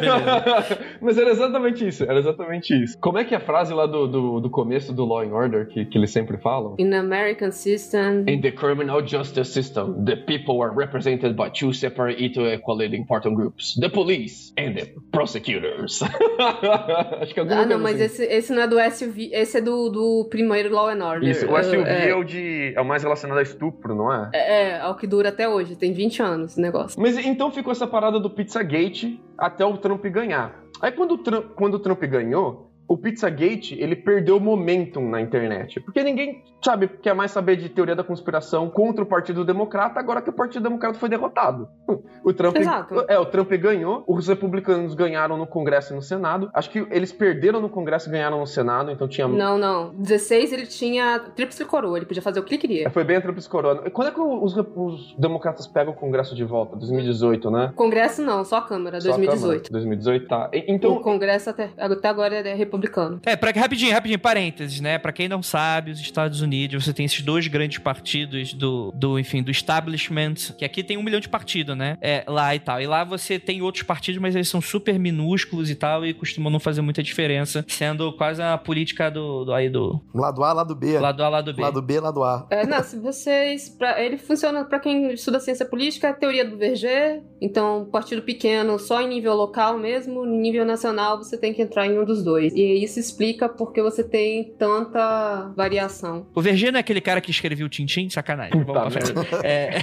mas 1.00 1.16
era 1.16 1.30
exatamente 1.30 1.86
isso, 1.86 2.04
era 2.04 2.18
exatamente 2.18 2.74
isso. 2.82 2.98
Como 2.98 3.18
é 3.18 3.24
que 3.24 3.34
é 3.34 3.38
a 3.38 3.40
frase 3.40 3.72
lá 3.72 3.86
do, 3.86 4.06
do, 4.06 4.40
do 4.40 4.50
começo 4.50 4.92
do 4.92 5.04
Law 5.04 5.20
and 5.20 5.32
Order 5.32 5.66
que, 5.66 5.84
que 5.86 5.96
eles 5.96 6.10
sempre 6.10 6.36
falam? 6.36 6.74
In 6.78 6.90
the 6.90 6.98
American 6.98 7.50
system. 7.50 8.24
In 8.28 8.40
the 8.40 8.52
criminal 8.52 9.06
justice 9.06 9.52
system, 9.52 10.04
the 10.04 10.16
people 10.16 10.62
are 10.62 10.72
represented 10.74 11.34
by 11.34 11.50
two 11.50 11.72
separate 11.72 12.22
equally 12.22 12.94
important 12.94 13.36
groups: 13.36 13.74
the 13.80 13.88
police 13.88 14.52
and 14.58 14.74
the 14.74 14.92
prosecutors. 15.10 16.02
Acho 17.20 17.34
que 17.34 17.40
Ah, 17.40 17.66
não, 17.66 17.78
mas 17.78 18.00
assim. 18.00 18.04
esse, 18.04 18.24
esse 18.24 18.52
não 18.52 18.62
é 18.62 18.68
do 18.68 18.76
SUV, 18.90 19.30
esse 19.32 19.58
é 19.58 19.60
do, 19.60 19.88
do 19.88 20.26
primeiro 20.28 20.74
Law 20.74 20.88
and 20.88 21.04
Order. 21.04 21.28
Isso, 21.28 21.46
o 21.46 21.62
SUV 21.62 21.88
é... 21.88 22.10
é 22.10 22.14
o 22.14 22.22
de 22.22 22.72
é 22.76 22.80
o 22.80 22.84
mais 22.84 23.02
relacionado 23.02 23.38
a 23.38 23.42
estupro, 23.42 23.79
não 23.88 24.12
é? 24.12 24.30
É, 24.32 24.38
é, 24.38 24.78
é 24.78 24.86
o 24.86 24.94
que 24.94 25.06
dura 25.06 25.28
até 25.28 25.48
hoje, 25.48 25.76
tem 25.76 25.92
20 25.92 26.22
anos 26.22 26.52
esse 26.52 26.60
negócio. 26.60 27.00
Mas 27.00 27.16
então 27.18 27.50
ficou 27.50 27.72
essa 27.72 27.86
parada 27.86 28.18
do 28.18 28.30
Pizzagate 28.30 29.20
até 29.36 29.64
o 29.64 29.76
Trump 29.76 30.04
ganhar. 30.06 30.54
Aí 30.80 30.92
quando 30.92 31.12
o 31.12 31.18
Trump, 31.18 31.52
quando 31.54 31.74
o 31.74 31.78
Trump 31.78 32.02
ganhou, 32.04 32.69
o 32.90 32.96
Pizzagate, 32.98 33.80
ele 33.80 33.94
perdeu 33.94 34.40
momentum 34.40 35.08
na 35.08 35.20
internet. 35.20 35.78
Porque 35.78 36.02
ninguém, 36.02 36.42
sabe, 36.60 36.88
quer 36.88 37.14
mais 37.14 37.30
saber 37.30 37.54
de 37.54 37.68
teoria 37.68 37.94
da 37.94 38.02
conspiração 38.02 38.68
contra 38.68 39.04
o 39.04 39.06
Partido 39.06 39.44
Democrata 39.44 40.00
agora 40.00 40.20
que 40.20 40.28
o 40.28 40.32
Partido 40.32 40.64
Democrata 40.64 40.98
foi 40.98 41.08
derrotado. 41.08 41.68
O 42.22 42.34
Trump, 42.34 42.54
Exato. 42.58 43.02
é, 43.08 43.18
o 43.18 43.24
Trump 43.24 43.50
ganhou, 43.52 44.04
os 44.06 44.28
republicanos 44.28 44.94
ganharam 44.94 45.38
no 45.38 45.46
Congresso 45.46 45.94
e 45.94 45.96
no 45.96 46.02
Senado. 46.02 46.50
Acho 46.52 46.68
que 46.68 46.86
eles 46.90 47.10
perderam 47.10 47.62
no 47.62 47.68
Congresso 47.70 48.10
e 48.10 48.12
ganharam 48.12 48.38
no 48.40 48.46
Senado, 48.46 48.90
então 48.90 49.08
tinha 49.08 49.26
Não, 49.26 49.56
não. 49.56 49.94
16 49.94 50.52
ele 50.52 50.66
tinha 50.66 51.18
tríplice 51.34 51.64
coroa, 51.64 51.96
ele 51.96 52.04
podia 52.04 52.20
fazer 52.22 52.38
o 52.38 52.42
que 52.42 52.54
ele 52.56 52.60
queria. 52.60 52.90
Foi 52.90 53.04
bem 53.04 53.16
a 53.16 53.22
tríplice 53.22 53.48
coroa. 53.48 53.90
Quando 53.90 54.08
é 54.08 54.10
que 54.10 54.20
os, 54.20 54.54
os 54.54 55.14
democratas 55.18 55.66
pegam 55.66 55.94
o 55.94 55.96
Congresso 55.96 56.34
de 56.34 56.44
volta? 56.44 56.76
2018, 56.76 57.50
né? 57.50 57.72
Congresso 57.74 58.20
não, 58.20 58.44
só 58.44 58.58
a 58.58 58.62
Câmara, 58.62 59.00
Só 59.00 59.08
a 59.08 59.16
2018. 59.16 59.40
Câmara. 59.70 59.72
2018, 59.72 60.28
tá. 60.28 60.50
E- 60.52 60.58
O 60.58 60.64
Então, 60.74 61.02
Congresso 61.02 61.48
até, 61.48 61.70
até 61.78 62.06
agora 62.08 62.34
é 62.34 62.54
republicano. 62.54 62.79
É, 63.24 63.36
pra, 63.36 63.50
rapidinho, 63.50 63.92
rapidinho, 63.92 64.18
parênteses, 64.18 64.80
né? 64.80 64.98
Pra 64.98 65.12
quem 65.12 65.28
não 65.28 65.42
sabe, 65.42 65.90
os 65.90 66.00
Estados 66.00 66.40
Unidos, 66.40 66.84
você 66.84 66.92
tem 66.92 67.06
esses 67.06 67.22
dois 67.22 67.46
grandes 67.46 67.78
partidos 67.78 68.52
do, 68.52 68.92
do 68.94 69.18
enfim, 69.18 69.42
do 69.42 69.50
establishment, 69.50 70.34
que 70.56 70.64
aqui 70.64 70.82
tem 70.82 70.96
um 70.96 71.02
milhão 71.02 71.20
de 71.20 71.28
partidos, 71.28 71.76
né? 71.76 71.96
É, 72.00 72.24
lá 72.26 72.54
e 72.54 72.58
tal. 72.58 72.80
E 72.80 72.86
lá 72.86 73.04
você 73.04 73.38
tem 73.38 73.62
outros 73.62 73.84
partidos, 73.84 74.20
mas 74.20 74.34
eles 74.34 74.48
são 74.48 74.60
super 74.60 74.98
minúsculos 74.98 75.70
e 75.70 75.74
tal, 75.74 76.04
e 76.04 76.14
costumam 76.14 76.50
não 76.50 76.60
fazer 76.60 76.80
muita 76.80 77.02
diferença, 77.02 77.64
sendo 77.68 78.12
quase 78.12 78.42
a 78.42 78.56
política 78.56 79.10
do, 79.10 79.44
do 79.44 79.52
aí 79.52 79.68
do 79.68 80.00
Lado 80.14 80.44
A, 80.44 80.52
lado 80.52 80.74
B. 80.74 80.98
lado 80.98 81.22
A, 81.22 81.28
lado 81.28 81.52
B. 81.52 81.62
Lado 81.62 81.82
B, 81.82 82.00
lado 82.00 82.24
A. 82.24 82.46
É, 82.50 82.66
não, 82.66 82.82
se 82.82 82.98
vocês. 82.98 83.68
Pra, 83.68 84.02
ele 84.02 84.18
funciona 84.18 84.64
pra 84.64 84.78
quem 84.78 85.12
estuda 85.12 85.40
ciência 85.40 85.66
política, 85.66 86.08
é 86.08 86.10
a 86.10 86.14
teoria 86.14 86.44
do 86.44 86.56
Verger. 86.56 87.22
Então, 87.40 87.88
partido 87.90 88.22
pequeno 88.22 88.78
só 88.78 89.00
em 89.00 89.08
nível 89.08 89.34
local 89.34 89.78
mesmo, 89.78 90.24
em 90.24 90.40
nível 90.40 90.64
nacional 90.64 91.18
você 91.18 91.36
tem 91.36 91.54
que 91.54 91.62
entrar 91.62 91.86
em 91.86 91.98
um 91.98 92.04
dos 92.04 92.22
dois. 92.22 92.54
E 92.54 92.69
isso 92.74 92.98
explica 92.98 93.48
porque 93.48 93.82
você 93.82 94.02
tem 94.04 94.54
tanta 94.58 95.52
variação. 95.56 96.26
O 96.34 96.40
Verger 96.40 96.72
não 96.72 96.78
é 96.78 96.80
aquele 96.80 97.00
cara 97.00 97.20
que 97.20 97.30
escreveu 97.30 97.66
o 97.66 97.68
Tintin? 97.68 98.08
Sacanagem. 98.08 98.52
Puta 98.52 98.72
Vamos 98.72 98.94
pra 98.94 99.02
frente. 99.02 99.28
É, 99.44 99.82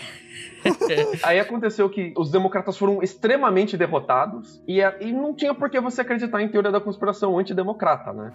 aí 1.24 1.40
aconteceu 1.40 1.90
que 1.90 2.14
os 2.18 2.32
democratas 2.32 2.78
foram 2.78 3.02
extremamente 3.02 3.78
derrotados 3.78 4.62
e, 4.68 4.82
a- 4.82 4.96
e 5.02 5.12
não 5.12 5.34
tinha 5.34 5.54
por 5.54 5.70
que 5.70 5.80
você 5.80 6.02
acreditar 6.02 6.42
em 6.42 6.48
teoria 6.50 6.72
da 6.72 6.80
conspiração 6.80 7.38
antidemocrata, 7.38 8.14
né? 8.14 8.32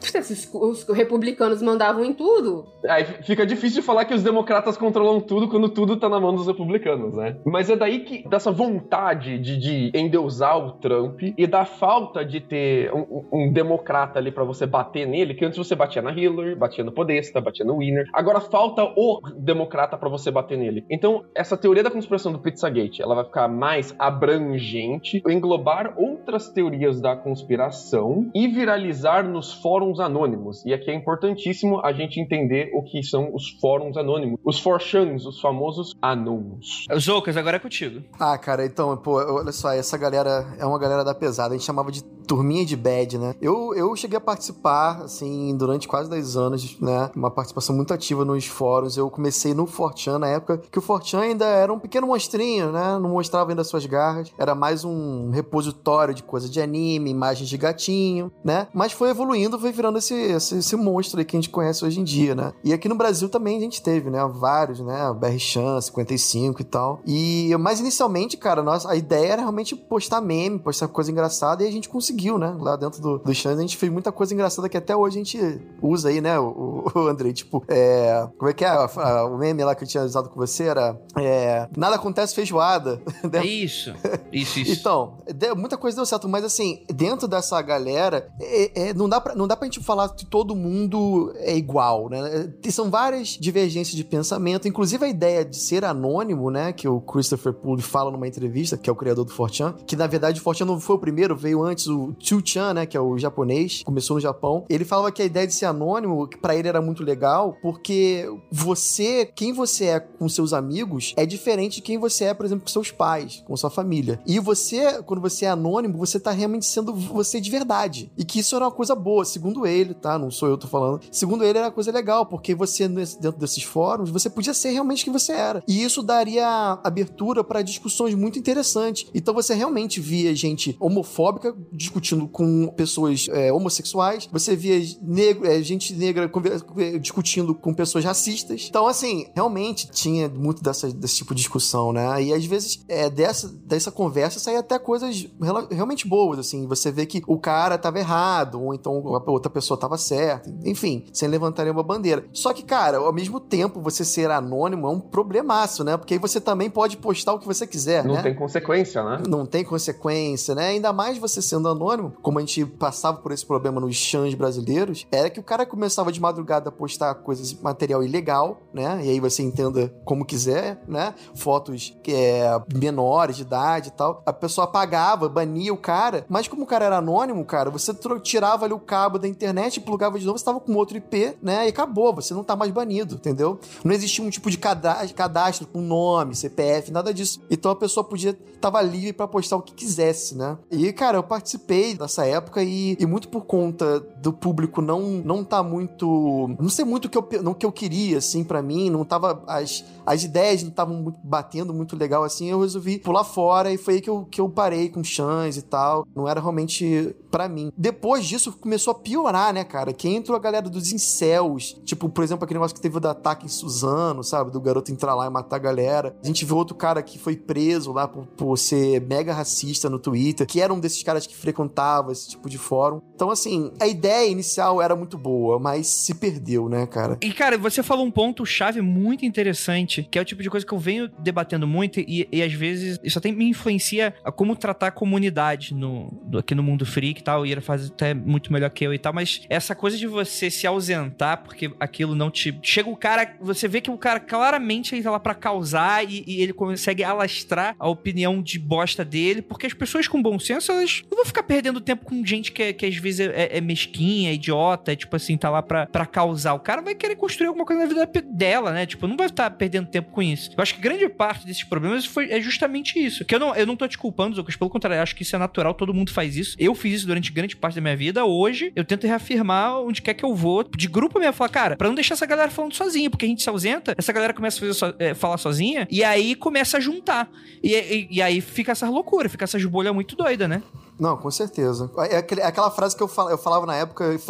Os 0.54 0.86
republicanos 0.88 1.62
mandavam 1.62 2.04
em 2.04 2.12
tudo. 2.12 2.66
Aí 2.88 3.04
fica 3.22 3.44
difícil 3.46 3.80
de 3.80 3.86
falar 3.86 4.04
que 4.04 4.14
os 4.14 4.22
democratas 4.22 4.76
controlam 4.76 5.20
tudo 5.20 5.48
quando 5.48 5.68
tudo 5.68 5.96
tá 5.96 6.08
na 6.08 6.20
mão 6.20 6.34
dos 6.34 6.46
republicanos, 6.46 7.14
né? 7.16 7.36
Mas 7.44 7.68
é 7.70 7.76
daí 7.76 8.00
que, 8.00 8.28
dessa 8.28 8.50
vontade 8.50 9.38
de, 9.38 9.56
de 9.58 9.90
endeusar 9.98 10.56
o 10.58 10.72
Trump 10.72 11.20
e 11.36 11.46
da 11.46 11.64
falta 11.64 12.24
de 12.24 12.40
ter 12.40 12.92
um, 12.94 13.24
um- 13.32 13.52
democrata 13.52 14.18
ali 14.18 14.30
pra 14.30 14.44
você 14.44 14.66
bater 14.66 15.06
nele, 15.06 15.34
que 15.34 15.44
antes 15.44 15.58
você 15.58 15.74
batia 15.74 16.00
na 16.02 16.12
Hillary, 16.12 16.54
batia 16.54 16.84
no 16.84 16.92
Podesta, 16.92 17.40
batia 17.40 17.64
no 17.64 17.78
Winner. 17.78 18.06
Agora 18.12 18.40
falta 18.40 18.82
o 18.96 19.20
democrata 19.36 19.96
pra 19.96 20.08
você 20.08 20.30
bater 20.30 20.56
nele. 20.56 20.84
Então, 20.90 21.24
essa 21.34 21.56
teoria 21.56 21.82
da 21.82 21.90
conspiração 21.90 22.21
do 22.30 22.38
Pizzagate, 22.38 23.02
ela 23.02 23.14
vai 23.14 23.24
ficar 23.24 23.48
mais 23.48 23.94
abrangente, 23.98 25.22
englobar 25.26 25.94
outras 25.96 26.48
teorias 26.50 27.00
da 27.00 27.16
conspiração 27.16 28.30
e 28.34 28.46
viralizar 28.46 29.26
nos 29.26 29.52
fóruns 29.54 29.98
anônimos. 29.98 30.64
E 30.64 30.74
aqui 30.74 30.90
é 30.90 30.94
importantíssimo 30.94 31.80
a 31.84 31.92
gente 31.92 32.20
entender 32.20 32.70
o 32.74 32.82
que 32.82 33.02
são 33.02 33.34
os 33.34 33.48
fóruns 33.60 33.96
anônimos. 33.96 34.38
Os 34.44 34.60
forchans, 34.60 35.24
os 35.24 35.40
famosos 35.40 35.94
anônimos. 36.00 36.86
Zoucas, 36.98 37.36
agora 37.36 37.56
é 37.56 37.60
contigo. 37.60 38.02
Ah, 38.20 38.36
cara, 38.36 38.64
então, 38.66 38.96
pô, 38.96 39.14
olha 39.14 39.52
só, 39.52 39.72
essa 39.72 39.96
galera 39.96 40.54
é 40.58 40.66
uma 40.66 40.78
galera 40.78 41.02
da 41.02 41.14
pesada. 41.14 41.54
A 41.54 41.56
gente 41.56 41.66
chamava 41.66 41.90
de 41.90 42.02
turminha 42.26 42.64
de 42.64 42.76
bad, 42.76 43.18
né? 43.18 43.34
Eu, 43.40 43.74
eu 43.74 43.94
cheguei 43.96 44.16
a 44.16 44.20
participar, 44.20 45.02
assim, 45.02 45.56
durante 45.56 45.88
quase 45.88 46.08
10 46.08 46.36
anos, 46.36 46.80
né? 46.80 47.10
Uma 47.14 47.30
participação 47.30 47.74
muito 47.74 47.92
ativa 47.92 48.24
nos 48.24 48.46
fóruns. 48.46 48.96
Eu 48.96 49.10
comecei 49.10 49.54
no 49.54 49.66
Fortran 49.66 50.18
na 50.18 50.28
época 50.28 50.62
que 50.70 50.78
o 50.78 50.82
Fortran 50.82 51.20
ainda 51.20 51.44
era 51.44 51.72
um 51.72 51.78
pequeno 51.78 52.06
monstrinho, 52.06 52.72
né? 52.72 52.98
Não 52.98 53.10
mostrava 53.10 53.50
ainda 53.50 53.64
suas 53.64 53.86
garras. 53.86 54.32
Era 54.38 54.54
mais 54.54 54.84
um 54.84 55.30
repositório 55.30 56.14
de 56.14 56.22
coisa 56.22 56.48
de 56.48 56.60
anime, 56.60 57.10
imagens 57.10 57.48
de 57.48 57.56
gatinho, 57.56 58.30
né? 58.44 58.68
Mas 58.72 58.92
foi 58.92 59.10
evoluindo, 59.10 59.58
foi 59.58 59.72
virando 59.72 59.98
esse, 59.98 60.14
esse, 60.14 60.58
esse 60.58 60.76
monstro 60.76 61.18
aí 61.18 61.24
que 61.24 61.36
a 61.36 61.40
gente 61.40 61.50
conhece 61.50 61.84
hoje 61.84 62.00
em 62.00 62.04
dia, 62.04 62.34
né? 62.34 62.52
E 62.64 62.72
aqui 62.72 62.88
no 62.88 62.94
Brasil 62.94 63.28
também 63.28 63.56
a 63.56 63.60
gente 63.60 63.82
teve, 63.82 64.10
né? 64.10 64.18
Vários, 64.32 64.80
né? 64.80 65.12
BR 65.12 65.38
Chan, 65.38 65.80
55 65.80 66.60
e 66.60 66.64
tal. 66.64 67.00
E, 67.06 67.56
mas 67.58 67.80
inicialmente, 67.80 68.36
cara, 68.36 68.62
nossa, 68.62 68.90
a 68.90 68.96
ideia 68.96 69.32
era 69.32 69.42
realmente 69.42 69.74
postar 69.74 70.20
meme, 70.20 70.58
postar 70.58 70.88
coisa 70.88 71.10
engraçada 71.10 71.64
e 71.64 71.68
a 71.68 71.70
gente 71.70 71.88
conseguiu, 71.88 72.11
né? 72.38 72.54
Lá 72.58 72.76
dentro 72.76 73.00
do, 73.00 73.18
do 73.18 73.34
Chan 73.34 73.52
a 73.52 73.60
gente 73.60 73.76
fez 73.76 73.90
muita 73.92 74.10
coisa 74.12 74.32
engraçada 74.34 74.68
que 74.68 74.76
até 74.76 74.94
hoje 74.96 75.18
a 75.20 75.24
gente 75.24 75.60
usa 75.80 76.08
aí, 76.08 76.20
né? 76.20 76.38
O, 76.38 76.84
o 76.94 76.98
Andrei, 77.08 77.32
tipo, 77.32 77.64
é. 77.68 78.26
Como 78.38 78.50
é 78.50 78.54
que 78.54 78.64
é? 78.64 78.68
A- 78.68 78.90
a- 78.96 79.26
o 79.26 79.38
meme 79.38 79.64
lá 79.64 79.74
que 79.74 79.84
eu 79.84 79.88
tinha 79.88 80.02
usado 80.04 80.28
com 80.28 80.36
você 80.36 80.64
era. 80.64 81.00
É. 81.16 81.68
Nada 81.76 81.96
acontece 81.96 82.34
feijoada. 82.34 83.00
É 83.32 83.44
isso. 83.46 83.94
Isso, 84.32 84.58
isso. 84.60 84.72
Então, 84.80 85.18
de- 85.34 85.54
muita 85.54 85.76
coisa 85.76 85.96
deu 85.96 86.04
certo, 86.06 86.28
mas 86.28 86.44
assim, 86.44 86.84
dentro 86.92 87.26
dessa 87.26 87.60
galera, 87.62 88.28
é- 88.40 88.88
é- 88.90 88.94
não, 88.94 89.08
dá 89.08 89.20
pra, 89.20 89.34
não 89.34 89.46
dá 89.46 89.56
pra 89.56 89.66
gente 89.66 89.80
falar 89.80 90.08
que 90.10 90.26
todo 90.26 90.54
mundo 90.54 91.32
é 91.36 91.56
igual, 91.56 92.08
né? 92.08 92.50
É, 92.64 92.70
São 92.70 92.90
várias 92.90 93.28
divergências 93.40 93.94
de 93.96 94.04
pensamento, 94.04 94.66
inclusive 94.68 95.04
a 95.04 95.08
ideia 95.08 95.44
de 95.44 95.56
ser 95.56 95.84
anônimo, 95.84 96.50
né? 96.50 96.72
Que 96.72 96.88
o 96.88 97.00
Christopher 97.00 97.52
Poole 97.52 97.82
fala 97.82 98.10
numa 98.10 98.26
entrevista, 98.26 98.76
que 98.76 98.88
é 98.88 98.92
o 98.92 98.96
criador 98.96 99.24
do 99.24 99.30
Fortran, 99.32 99.74
que 99.86 99.94
na 99.96 100.06
verdade 100.06 100.40
o 100.40 100.42
Fortran 100.42 100.66
não 100.66 100.80
foi 100.80 100.96
o 100.96 100.98
primeiro, 100.98 101.36
veio 101.36 101.62
antes 101.62 101.86
o 101.86 102.01
Chu-chan, 102.18 102.74
né? 102.74 102.86
Que 102.86 102.96
é 102.96 103.00
o 103.00 103.18
japonês, 103.18 103.82
começou 103.84 104.16
no 104.16 104.20
Japão. 104.20 104.64
Ele 104.68 104.84
falava 104.84 105.12
que 105.12 105.22
a 105.22 105.24
ideia 105.24 105.46
de 105.46 105.54
ser 105.54 105.66
anônimo, 105.66 106.26
que 106.26 106.38
pra 106.38 106.56
ele 106.56 106.68
era 106.68 106.80
muito 106.80 107.02
legal, 107.02 107.56
porque 107.62 108.28
você, 108.50 109.26
quem 109.34 109.52
você 109.52 109.86
é 109.86 110.00
com 110.00 110.28
seus 110.28 110.52
amigos, 110.52 111.14
é 111.16 111.26
diferente 111.26 111.76
de 111.76 111.82
quem 111.82 111.98
você 111.98 112.24
é, 112.24 112.34
por 112.34 112.44
exemplo, 112.44 112.64
com 112.64 112.70
seus 112.70 112.90
pais, 112.90 113.42
com 113.46 113.56
sua 113.56 113.70
família. 113.70 114.20
E 114.26 114.38
você, 114.38 115.02
quando 115.02 115.20
você 115.20 115.44
é 115.44 115.50
anônimo, 115.50 115.98
você 115.98 116.18
tá 116.18 116.30
realmente 116.30 116.66
sendo 116.66 116.94
você 116.94 117.40
de 117.40 117.50
verdade. 117.50 118.10
E 118.16 118.24
que 118.24 118.40
isso 118.40 118.56
era 118.56 118.64
uma 118.64 118.70
coisa 118.70 118.94
boa, 118.94 119.24
segundo 119.24 119.66
ele, 119.66 119.94
tá? 119.94 120.18
Não 120.18 120.30
sou 120.30 120.48
eu 120.48 120.56
que 120.56 120.62
tô 120.62 120.68
falando. 120.68 121.00
Segundo 121.10 121.44
ele, 121.44 121.58
era 121.58 121.68
uma 121.68 121.72
coisa 121.72 121.92
legal, 121.92 122.26
porque 122.26 122.54
você, 122.54 122.88
dentro 122.88 123.38
desses 123.38 123.62
fóruns, 123.62 124.10
você 124.10 124.28
podia 124.28 124.54
ser 124.54 124.70
realmente 124.70 125.04
quem 125.04 125.12
você 125.12 125.32
era. 125.32 125.62
E 125.66 125.82
isso 125.82 126.02
daria 126.02 126.78
abertura 126.82 127.44
para 127.44 127.62
discussões 127.62 128.14
muito 128.14 128.38
interessantes. 128.38 129.06
Então 129.14 129.34
você 129.34 129.54
realmente 129.54 130.00
via 130.00 130.34
gente 130.34 130.76
homofóbica 130.80 131.54
discutindo 131.72 131.91
com 132.28 132.68
pessoas 132.68 133.26
é, 133.30 133.52
homossexuais, 133.52 134.28
você 134.30 134.56
via 134.56 134.80
negro, 135.00 135.46
é, 135.46 135.62
gente 135.62 135.92
negra 135.94 136.30
é, 136.78 136.98
discutindo 136.98 137.54
com 137.54 137.74
pessoas 137.74 138.04
racistas. 138.04 138.66
Então, 138.68 138.86
assim, 138.86 139.26
realmente 139.34 139.90
tinha 139.90 140.28
muito 140.28 140.62
dessa, 140.62 140.90
desse 140.92 141.16
tipo 141.16 141.34
de 141.34 141.42
discussão, 141.42 141.92
né? 141.92 142.22
E 142.22 142.32
às 142.32 142.44
vezes 142.44 142.84
é, 142.88 143.08
dessa, 143.10 143.48
dessa 143.48 143.90
conversa 143.90 144.38
saía 144.38 144.60
até 144.60 144.78
coisas 144.78 145.28
realmente 145.70 146.06
boas, 146.06 146.38
assim. 146.38 146.66
Você 146.66 146.90
vê 146.90 147.06
que 147.06 147.22
o 147.26 147.38
cara 147.38 147.78
tava 147.78 147.98
errado, 147.98 148.60
ou 148.60 148.74
então 148.74 148.96
a 149.14 149.30
outra 149.30 149.50
pessoa 149.50 149.78
tava 149.78 149.98
certa. 149.98 150.52
Enfim, 150.64 151.06
sem 151.12 151.28
levantar 151.28 151.64
nenhuma 151.64 151.82
bandeira. 151.82 152.24
Só 152.32 152.52
que, 152.52 152.62
cara, 152.62 152.98
ao 152.98 153.12
mesmo 153.12 153.40
tempo, 153.40 153.80
você 153.80 154.04
ser 154.04 154.30
anônimo 154.30 154.86
é 154.86 154.90
um 154.90 155.00
problemaço, 155.00 155.84
né? 155.84 155.96
Porque 155.96 156.14
aí 156.14 156.20
você 156.20 156.40
também 156.40 156.70
pode 156.70 156.96
postar 156.96 157.32
o 157.34 157.38
que 157.38 157.46
você 157.46 157.66
quiser, 157.66 158.04
Não 158.04 158.14
né? 158.14 158.22
tem 158.22 158.34
consequência, 158.34 159.02
né? 159.02 159.22
não 159.28 159.46
tem 159.46 159.64
consequência, 159.64 160.54
né? 160.54 160.68
Ainda 160.68 160.92
mais 160.92 161.18
você 161.18 161.42
sendo 161.42 161.68
anônimo, 161.68 161.81
como 162.22 162.38
a 162.38 162.42
gente 162.42 162.64
passava 162.66 163.18
por 163.18 163.32
esse 163.32 163.44
problema 163.44 163.80
nos 163.80 163.96
chãs 163.96 164.34
brasileiros, 164.34 165.06
era 165.10 165.28
que 165.30 165.40
o 165.40 165.42
cara 165.42 165.66
começava 165.66 166.12
de 166.12 166.20
madrugada 166.20 166.68
a 166.68 166.72
postar 166.72 167.14
coisas, 167.16 167.52
material 167.54 168.02
ilegal, 168.02 168.60
né? 168.72 169.00
E 169.04 169.10
aí 169.10 169.20
você 169.20 169.42
entenda 169.42 169.92
como 170.04 170.24
quiser, 170.24 170.82
né? 170.86 171.14
Fotos 171.34 171.96
é, 172.08 172.60
menores 172.74 173.36
de 173.36 173.42
idade 173.42 173.88
e 173.88 173.92
tal. 173.92 174.22
A 174.26 174.32
pessoa 174.32 174.64
apagava, 174.64 175.28
bania 175.28 175.72
o 175.72 175.76
cara, 175.76 176.24
mas 176.28 176.48
como 176.48 176.62
o 176.62 176.66
cara 176.66 176.84
era 176.84 176.98
anônimo, 176.98 177.44
cara, 177.44 177.70
você 177.70 177.92
tirava 178.22 178.64
ali 178.64 178.74
o 178.74 178.78
cabo 178.78 179.18
da 179.18 179.28
internet, 179.28 179.80
plugava 179.80 180.18
de 180.18 180.24
novo, 180.26 180.38
você 180.38 180.44
tava 180.44 180.60
com 180.60 180.74
outro 180.74 180.96
IP, 180.96 181.36
né? 181.42 181.66
E 181.66 181.68
acabou, 181.68 182.14
você 182.14 182.34
não 182.34 182.44
tá 182.44 182.54
mais 182.56 182.70
banido, 182.70 183.14
entendeu? 183.16 183.58
Não 183.84 183.92
existia 183.92 184.24
um 184.24 184.30
tipo 184.30 184.50
de 184.50 184.58
cada- 184.58 185.06
cadastro 185.08 185.66
com 185.66 185.80
nome, 185.80 186.34
CPF, 186.34 186.90
nada 186.90 187.12
disso. 187.12 187.40
Então 187.50 187.70
a 187.70 187.76
pessoa 187.76 188.04
podia 188.04 188.36
tava 188.60 188.80
livre 188.80 189.12
pra 189.12 189.26
postar 189.26 189.56
o 189.56 189.62
que 189.62 189.72
quisesse, 189.74 190.36
né? 190.36 190.56
E 190.70 190.92
cara, 190.92 191.18
eu 191.18 191.22
participei 191.22 191.71
dessa 191.96 192.26
época 192.26 192.62
e, 192.62 192.96
e 192.98 193.06
muito 193.06 193.28
por 193.28 193.44
conta 193.44 194.00
do 194.18 194.32
público 194.32 194.82
não 194.82 195.00
não 195.24 195.42
tá 195.44 195.62
muito, 195.62 196.54
não 196.58 196.68
sei 196.68 196.84
muito 196.84 197.06
o 197.06 197.08
que 197.08 197.18
eu 197.18 197.42
não 197.42 197.54
que 197.54 197.64
eu 197.64 197.72
queria 197.72 198.18
assim 198.18 198.44
pra 198.44 198.62
mim, 198.62 198.90
não 198.90 199.04
tava 199.04 199.42
as 199.46 199.84
as 200.06 200.24
ideias 200.24 200.62
não 200.62 200.70
estavam 200.70 201.14
batendo 201.22 201.72
muito 201.72 201.96
legal 201.96 202.24
assim, 202.24 202.50
eu 202.50 202.60
resolvi 202.60 202.98
pular 202.98 203.24
fora 203.24 203.72
e 203.72 203.76
foi 203.76 203.94
aí 203.94 204.00
que 204.00 204.10
eu, 204.10 204.24
que 204.30 204.40
eu 204.40 204.48
parei 204.48 204.88
com 204.88 205.02
chans 205.02 205.56
e 205.56 205.62
tal. 205.62 206.06
Não 206.14 206.28
era 206.28 206.40
realmente 206.40 207.14
pra 207.30 207.48
mim. 207.48 207.72
Depois 207.76 208.26
disso, 208.26 208.52
começou 208.52 208.92
a 208.92 208.94
piorar, 208.94 209.52
né, 209.52 209.64
cara? 209.64 209.92
Que 209.92 210.08
entrou 210.08 210.36
a 210.36 210.40
galera 210.40 210.68
dos 210.68 210.92
incels. 210.92 211.80
Tipo, 211.84 212.08
por 212.08 212.22
exemplo, 212.22 212.44
aquele 212.44 212.58
negócio 212.58 212.74
que 212.74 212.80
teve 212.80 213.00
do 213.00 213.08
ataque 213.08 213.46
em 213.46 213.48
Suzano, 213.48 214.22
sabe? 214.22 214.50
Do 214.50 214.60
garoto 214.60 214.92
entrar 214.92 215.14
lá 215.14 215.26
e 215.26 215.30
matar 215.30 215.56
a 215.56 215.58
galera. 215.58 216.14
A 216.22 216.26
gente 216.26 216.44
viu 216.44 216.56
outro 216.56 216.76
cara 216.76 217.02
que 217.02 217.18
foi 217.18 217.36
preso 217.36 217.92
lá 217.92 218.06
por, 218.06 218.26
por 218.26 218.56
ser 218.58 219.00
mega 219.00 219.32
racista 219.32 219.88
no 219.88 219.98
Twitter, 219.98 220.46
que 220.46 220.60
era 220.60 220.72
um 220.72 220.80
desses 220.80 221.02
caras 221.02 221.26
que 221.26 221.34
frequentava 221.34 222.12
esse 222.12 222.28
tipo 222.28 222.48
de 222.48 222.58
fórum. 222.58 223.00
Então, 223.14 223.30
assim, 223.30 223.72
a 223.80 223.86
ideia 223.86 224.28
inicial 224.28 224.82
era 224.82 224.94
muito 224.94 225.16
boa, 225.16 225.58
mas 225.58 225.86
se 225.86 226.14
perdeu, 226.14 226.68
né, 226.68 226.86
cara? 226.86 227.18
E, 227.20 227.32
cara, 227.32 227.56
você 227.56 227.82
falou 227.82 228.04
um 228.04 228.10
ponto-chave 228.10 228.80
muito 228.80 229.24
interessante, 229.24 229.91
que 230.00 230.18
é 230.18 230.22
o 230.22 230.24
tipo 230.24 230.42
de 230.42 230.48
coisa 230.50 230.64
que 230.66 230.72
eu 230.72 230.78
venho 230.78 231.08
debatendo 231.18 231.66
muito 231.66 232.00
e, 232.00 232.28
e 232.30 232.42
às 232.42 232.52
vezes 232.52 232.98
isso 233.02 233.18
até 233.18 233.30
me 233.32 233.44
influencia 233.48 234.14
a 234.24 234.30
como 234.32 234.56
tratar 234.56 234.88
a 234.88 234.90
comunidade 234.90 235.74
no, 235.74 236.08
do- 236.24 236.38
aqui 236.38 236.54
no 236.54 236.62
mundo 236.62 236.86
freak 236.86 237.20
e 237.20 237.24
tal. 237.24 237.42
O 237.42 237.46
Ira 237.46 237.60
faz 237.60 237.86
até 237.88 238.14
muito 238.14 238.52
melhor 238.52 238.70
que 238.70 238.84
eu 238.84 238.94
e 238.94 238.98
tal, 238.98 239.12
mas 239.12 239.42
essa 239.48 239.74
coisa 239.74 239.96
de 239.98 240.06
você 240.06 240.50
se 240.50 240.66
ausentar 240.66 241.42
porque 241.42 241.72
aquilo 241.80 242.14
não 242.14 242.30
te. 242.30 242.58
Chega 242.62 242.88
o 242.88 242.96
cara, 242.96 243.34
você 243.40 243.68
vê 243.68 243.80
que 243.80 243.90
o 243.90 243.98
cara 243.98 244.20
claramente 244.20 244.94
ele 244.94 245.02
tá 245.02 245.10
lá 245.10 245.20
pra 245.20 245.34
causar 245.34 246.04
e, 246.08 246.24
e 246.26 246.40
ele 246.40 246.52
consegue 246.52 247.02
alastrar 247.04 247.74
a 247.78 247.88
opinião 247.88 248.42
de 248.42 248.58
bosta 248.58 249.04
dele, 249.04 249.42
porque 249.42 249.66
as 249.66 249.74
pessoas 249.74 250.08
com 250.08 250.22
bom 250.22 250.38
senso, 250.38 250.72
elas 250.72 251.02
não 251.10 251.16
vão 251.18 251.26
ficar 251.26 251.42
perdendo 251.42 251.80
tempo 251.80 252.04
com 252.04 252.24
gente 252.24 252.52
que, 252.52 252.62
é- 252.62 252.72
que 252.72 252.86
às 252.86 252.96
vezes 252.96 253.20
é, 253.20 253.56
é 253.58 253.60
mesquinha, 253.60 254.30
é 254.30 254.34
idiota, 254.34 254.92
é, 254.92 254.96
tipo 254.96 255.14
assim, 255.16 255.36
tá 255.36 255.50
lá 255.50 255.62
pra, 255.62 255.86
causar. 256.06 256.54
O 256.54 256.60
cara 256.60 256.82
vai 256.82 256.94
querer 256.94 257.16
construir 257.16 257.46
alguma 257.48 257.64
coisa 257.64 257.82
na 257.82 257.88
vida 258.06 258.22
dela, 258.22 258.72
né? 258.72 258.86
Tipo, 258.86 259.06
não 259.06 259.16
vai 259.16 259.26
estar 259.26 259.50
perdendo 259.50 259.81
tempo 259.86 260.10
com 260.10 260.22
isso. 260.22 260.50
Eu 260.56 260.62
acho 260.62 260.74
que 260.74 260.80
grande 260.80 261.08
parte 261.08 261.46
desses 261.46 261.64
problemas 261.64 262.04
foi, 262.04 262.30
é 262.30 262.40
justamente 262.40 262.98
isso. 262.98 263.24
Que 263.24 263.34
eu 263.34 263.40
não, 263.40 263.54
eu 263.54 263.66
não 263.66 263.76
tô 263.76 263.86
te 263.88 263.98
culpando, 263.98 264.36
Lucas, 264.36 264.56
pelo 264.56 264.70
contrário, 264.70 265.02
acho 265.02 265.14
que 265.16 265.22
isso 265.22 265.34
é 265.36 265.38
natural, 265.38 265.74
todo 265.74 265.92
mundo 265.94 266.10
faz 266.12 266.36
isso. 266.36 266.56
Eu 266.58 266.74
fiz 266.74 266.96
isso 266.98 267.06
durante 267.06 267.32
grande 267.32 267.56
parte 267.56 267.74
da 267.74 267.80
minha 267.80 267.96
vida. 267.96 268.24
Hoje, 268.24 268.72
eu 268.76 268.84
tento 268.84 269.06
reafirmar 269.06 269.80
onde 269.80 270.02
quer 270.02 270.14
que 270.14 270.24
eu 270.24 270.34
vou, 270.34 270.62
de 270.64 270.86
grupo 270.88 271.18
mesmo, 271.18 271.32
falar, 271.32 271.48
cara, 271.50 271.76
pra 271.76 271.88
não 271.88 271.94
deixar 271.94 272.14
essa 272.14 272.26
galera 272.26 272.50
falando 272.50 272.74
sozinha, 272.74 273.10
porque 273.10 273.24
a 273.24 273.28
gente 273.28 273.42
se 273.42 273.48
ausenta, 273.48 273.94
essa 273.96 274.12
galera 274.12 274.32
começa 274.34 274.56
a 274.58 274.60
fazer 274.60 274.74
so- 274.74 274.94
é, 274.98 275.14
falar 275.14 275.38
sozinha, 275.38 275.86
e 275.90 276.02
aí 276.04 276.34
começa 276.34 276.76
a 276.76 276.80
juntar. 276.80 277.30
E, 277.62 277.74
e- 277.74 278.08
e 278.10 278.22
aí 278.22 278.40
fica 278.40 278.72
essa 278.72 278.88
loucura, 278.88 279.28
fica 279.28 279.44
essas 279.44 279.64
bolhas 279.64 279.94
muito 279.94 280.16
doidas, 280.16 280.48
né? 280.48 280.62
Não, 281.02 281.16
com 281.16 281.30
certeza. 281.32 281.90
É 282.08 282.18
aquele- 282.18 282.40
é 282.42 282.46
aquela 282.46 282.70
frase 282.70 282.94
que 282.96 283.02
eu, 283.02 283.08
fal- 283.08 283.28
eu 283.28 283.36
falava 283.36 283.66
na 283.66 283.74
época, 283.74 284.04
eu 284.04 284.20